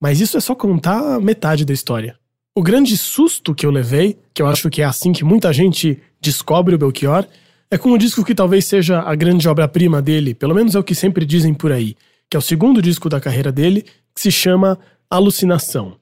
mas 0.00 0.20
isso 0.20 0.36
é 0.36 0.40
só 0.40 0.54
contar 0.54 1.20
metade 1.20 1.64
da 1.64 1.72
história. 1.72 2.18
O 2.54 2.62
grande 2.62 2.96
susto 2.98 3.54
que 3.54 3.64
eu 3.64 3.70
levei, 3.70 4.18
que 4.34 4.42
eu 4.42 4.46
acho 4.46 4.68
que 4.68 4.82
é 4.82 4.84
assim 4.84 5.12
que 5.12 5.24
muita 5.24 5.52
gente 5.52 6.02
descobre 6.20 6.74
o 6.74 6.78
Belchior, 6.78 7.26
é 7.70 7.78
com 7.78 7.92
o 7.92 7.98
disco 7.98 8.24
que 8.24 8.34
talvez 8.34 8.64
seja 8.64 9.00
a 9.00 9.14
grande 9.14 9.48
obra-prima 9.48 10.02
dele, 10.02 10.34
pelo 10.34 10.54
menos 10.54 10.74
é 10.74 10.78
o 10.78 10.84
que 10.84 10.94
sempre 10.94 11.24
dizem 11.24 11.54
por 11.54 11.70
aí, 11.70 11.96
que 12.28 12.36
é 12.36 12.38
o 12.38 12.42
segundo 12.42 12.82
disco 12.82 13.08
da 13.08 13.20
carreira 13.20 13.52
dele, 13.52 13.84
que 14.14 14.20
se 14.20 14.32
chama 14.32 14.78
Alucinação. 15.08 15.96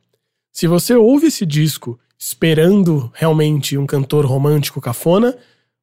Se 0.51 0.67
você 0.67 0.95
ouve 0.95 1.27
esse 1.27 1.45
disco 1.45 1.99
esperando 2.19 3.13
realmente 3.15 3.77
um 3.77 3.87
cantor 3.87 4.25
romântico 4.25 4.81
cafona, 4.81 5.37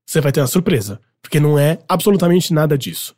você 0.06 0.20
vai 0.20 0.32
ter 0.32 0.42
uma 0.42 0.48
surpresa, 0.48 1.00
porque 1.22 1.40
não 1.40 1.58
é 1.58 1.80
absolutamente 1.88 2.52
nada 2.54 2.78
disso. 2.78 3.16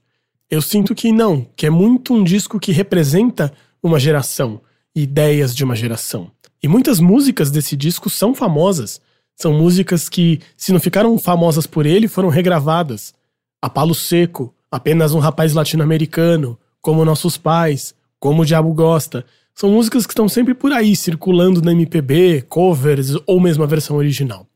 Eu 0.50 0.62
sinto 0.62 0.94
que 0.94 1.12
não, 1.12 1.48
que 1.56 1.66
é 1.66 1.70
muito 1.70 2.14
um 2.14 2.24
disco 2.24 2.60
que 2.60 2.72
representa 2.72 3.52
uma 3.82 4.00
geração, 4.00 4.62
ideias 4.96 5.56
de 5.56 5.64
uma 5.64 5.76
geração. 5.76 6.32
E 6.62 6.68
muitas 6.68 7.00
músicas 7.00 7.50
desse 7.50 7.76
disco 7.76 8.10
são 8.10 8.34
famosas. 8.34 9.02
São 9.40 9.54
músicas 9.54 10.10
que, 10.10 10.40
se 10.58 10.74
não 10.74 10.80
ficaram 10.80 11.18
famosas 11.20 11.68
por 11.68 11.86
ele, 11.86 12.08
foram 12.08 12.28
regravadas. 12.28 13.14
A 13.62 13.70
Palo 13.70 13.94
Seco, 13.94 14.54
Apenas 14.72 15.14
um 15.14 15.20
Rapaz 15.20 15.54
Latino-Americano, 15.54 16.58
Como 16.82 17.06
Nossos 17.06 17.38
Pais, 17.38 17.94
Como 18.20 18.42
o 18.42 18.46
Diabo 18.46 18.74
Gosta. 18.74 19.24
São 19.54 19.70
músicas 19.70 20.08
que 20.08 20.12
estão 20.12 20.28
sempre 20.28 20.56
por 20.56 20.72
aí, 20.72 20.96
circulando 20.96 21.62
na 21.62 21.72
MPB, 21.72 22.46
covers 22.50 23.16
ou 23.28 23.40
mesmo 23.40 23.64
a 23.64 23.68
versão 23.68 23.96
original. 23.96 24.48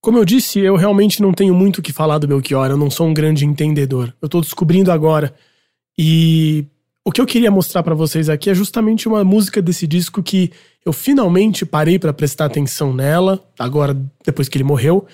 Como 0.00 0.16
eu 0.16 0.24
disse, 0.24 0.60
eu 0.60 0.76
realmente 0.76 1.20
não 1.20 1.32
tenho 1.32 1.54
muito 1.54 1.78
o 1.78 1.82
que 1.82 1.92
falar 1.92 2.18
do 2.18 2.26
Belchior, 2.26 2.70
eu 2.70 2.76
não 2.76 2.90
sou 2.90 3.06
um 3.06 3.14
grande 3.14 3.44
entendedor. 3.44 4.14
Eu 4.22 4.28
tô 4.28 4.40
descobrindo 4.40 4.90
agora. 4.90 5.34
E 5.96 6.64
o 7.08 7.10
que 7.10 7.22
eu 7.22 7.26
queria 7.26 7.50
mostrar 7.50 7.82
pra 7.82 7.94
vocês 7.94 8.28
aqui 8.28 8.50
é 8.50 8.54
justamente 8.54 9.08
uma 9.08 9.24
música 9.24 9.62
desse 9.62 9.86
disco 9.86 10.22
que 10.22 10.52
eu 10.84 10.92
finalmente 10.92 11.64
parei 11.64 11.98
pra 11.98 12.12
prestar 12.12 12.44
atenção 12.44 12.92
nela, 12.92 13.42
agora 13.58 13.96
depois 14.26 14.46
que 14.46 14.58
ele 14.58 14.64
morreu. 14.64 15.06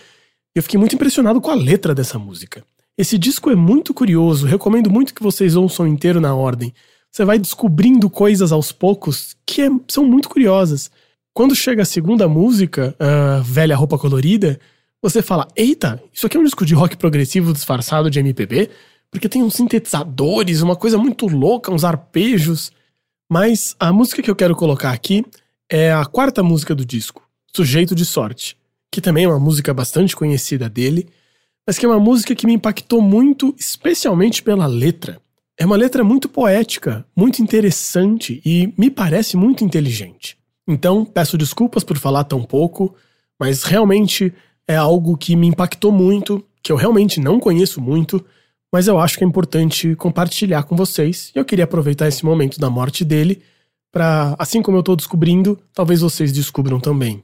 Eu 0.57 0.63
fiquei 0.65 0.77
muito 0.77 0.97
impressionado 0.97 1.41
com 1.41 1.53
a 1.53 1.55
letra 1.55 1.95
dessa 1.95 2.19
música. 2.19 2.65
Esse 2.99 3.17
disco 3.17 3.49
é 3.49 3.55
muito 3.55 3.95
curioso, 3.95 4.45
recomendo 4.45 4.91
muito 4.91 5.15
que 5.15 5.23
vocês 5.23 5.55
ouçam 5.55 5.87
inteiro 5.87 6.21
na 6.21 6.35
ordem. 6.35 6.75
Você 7.13 7.25
vai 7.25 7.39
descobrindo 7.39 8.11
coisas 8.11 8.51
aos 8.51 8.73
poucos 8.73 9.37
que 9.47 9.63
é- 9.63 9.71
são 9.87 10.05
muito 10.05 10.29
curiosas. 10.29 10.91
Quando 11.33 11.55
chega 11.55 11.83
a 11.83 11.87
segunda 11.87 12.27
música, 12.27 12.93
a 12.99 13.39
Velha 13.39 13.77
Roupa 13.77 13.97
Colorida, 13.97 14.59
você 15.01 15.23
fala: 15.23 15.47
Eita, 15.55 16.03
isso 16.13 16.27
aqui 16.27 16.37
é 16.37 16.41
um 16.41 16.45
disco 16.45 16.67
de 16.67 16.75
rock 16.75 16.97
progressivo 16.97 17.53
disfarçado 17.53 18.11
de 18.11 18.19
MPB? 18.19 18.69
Porque 19.15 19.29
tem 19.29 19.45
uns 19.45 19.55
sintetizadores, 19.55 20.61
uma 20.61 20.75
coisa 20.75 20.99
muito 20.99 21.29
louca, 21.29 21.71
uns 21.71 21.85
arpejos. 21.85 22.73
Mas 23.31 23.77
a 23.79 23.93
música 23.93 24.21
que 24.21 24.29
eu 24.29 24.35
quero 24.35 24.57
colocar 24.57 24.91
aqui 24.91 25.25
é 25.71 25.93
a 25.93 26.05
quarta 26.05 26.43
música 26.43 26.75
do 26.75 26.85
disco, 26.85 27.23
Sujeito 27.55 27.95
de 27.95 28.05
Sorte, 28.05 28.57
que 28.91 29.01
também 29.01 29.25
é 29.25 29.29
uma 29.29 29.39
música 29.39 29.73
bastante 29.73 30.17
conhecida 30.17 30.69
dele, 30.69 31.07
mas 31.65 31.79
que 31.79 31.87
é 31.87 31.89
uma 31.89 32.01
música 32.01 32.35
que 32.35 32.45
me 32.45 32.55
impactou 32.55 33.01
muito, 33.01 33.55
especialmente 33.57 34.43
pela 34.43 34.67
letra. 34.67 35.21
É 35.57 35.65
uma 35.65 35.77
letra 35.77 36.03
muito 36.03 36.29
poética, 36.29 37.07
muito 37.17 37.41
interessante 37.41 38.43
e 38.45 38.75
me 38.77 38.91
parece 38.91 39.37
muito 39.37 39.63
inteligente. 39.63 40.37
Então, 40.67 41.05
peço 41.05 41.39
desculpas 41.39 41.85
por 41.85 41.99
falar 41.99 42.25
tão 42.25 42.43
pouco, 42.43 42.93
mas 43.39 43.63
realmente 43.63 44.35
é 44.67 44.75
algo 44.75 45.17
que 45.17 45.37
me 45.37 45.47
impactou 45.47 45.93
muito, 45.93 46.45
que 46.61 46.73
eu 46.73 46.77
realmente 46.77 47.21
não 47.21 47.39
conheço 47.39 47.81
muito, 47.81 48.25
mas 48.75 48.89
eu 48.89 48.99
acho 48.99 49.17
que 49.17 49.23
é 49.23 49.27
importante 49.27 49.95
compartilhar 49.95 50.65
com 50.65 50.75
vocês. 50.75 51.31
E 51.33 51.39
eu 51.39 51.45
queria 51.45 51.63
aproveitar 51.63 52.09
esse 52.09 52.25
momento 52.25 52.59
da 52.59 52.69
morte 52.69 53.05
dele 53.05 53.41
para, 53.93 54.35
assim 54.37 54.61
como 54.61 54.77
eu 54.77 54.83
tô 54.83 54.97
descobrindo, 54.97 55.57
talvez 55.73 56.01
vocês 56.01 56.33
descubram 56.33 56.81
também. 56.81 57.23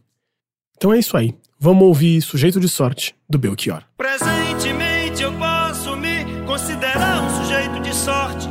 Então 0.76 0.92
é 0.92 1.00
isso 1.00 1.16
aí. 1.16 1.34
Vamos 1.58 1.82
ouvir 1.82 2.22
Sujeito 2.22 2.60
de 2.60 2.68
Sorte, 2.68 3.16
do 3.28 3.36
Belchior. 3.36 3.82
Presentemente 3.96 5.24
eu 5.24 5.32
posso 5.32 5.96
me 5.96 6.24
considerar 6.46 7.20
um 7.24 7.42
sujeito 7.42 7.80
de 7.82 7.96
sorte, 7.96 8.48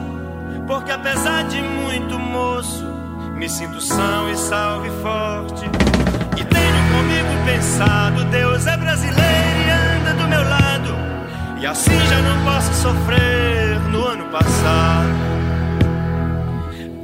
porque 0.67 0.91
apesar 0.91 1.47
de 1.47 1.61
muito 1.61 2.19
moço, 2.19 2.83
me 3.37 3.47
sinto 3.47 3.79
são 3.79 4.29
e 4.29 4.35
salve 4.35 4.89
forte. 5.01 5.63
E 6.37 6.43
tenho 6.43 6.81
comigo 6.91 7.45
pensado, 7.45 8.25
Deus 8.25 8.67
é 8.67 8.75
brasileiro 8.75 9.21
e 9.21 9.99
anda 10.01 10.21
do 10.21 10.27
meu 10.27 10.43
lado, 10.43 11.18
e 11.59 11.67
assim 11.67 11.99
já 12.07 12.21
não 12.21 12.43
posso 12.45 12.73
sofrer 12.73 13.79
no 13.91 14.07
ano 14.07 14.25
passado. 14.25 15.09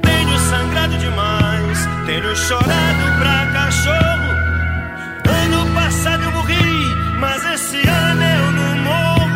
Tenho 0.01 0.39
sangrado 0.39 0.97
demais, 0.97 1.87
tenho 2.05 2.35
chorado 2.35 3.19
pra 3.19 3.45
cachorro. 3.53 4.29
Ano 5.27 5.75
passado 5.75 6.23
eu 6.23 6.31
morri, 6.31 6.95
mas 7.19 7.45
esse 7.53 7.87
ano 7.87 8.23
eu 8.23 8.51
não 8.51 8.75
morro. 8.83 9.29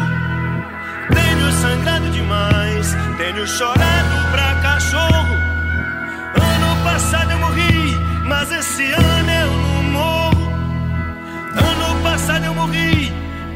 Tenho 1.14 1.52
sangrado 1.52 2.10
demais, 2.12 2.96
tenho 3.18 3.46
chorado 3.46 4.32
pra 4.32 4.56
cachorro. 4.62 5.36
Ano 6.36 6.84
passado 6.84 7.32
eu 7.32 7.40
morri, 7.40 7.98
mas 8.26 8.52
esse 8.52 8.92
ano 8.94 9.32
eu 9.32 9.52
não 9.52 9.84
morro. 9.84 10.52
Ano 11.58 12.04
passado 12.04 12.46
eu 12.46 12.54
morri, 12.54 13.12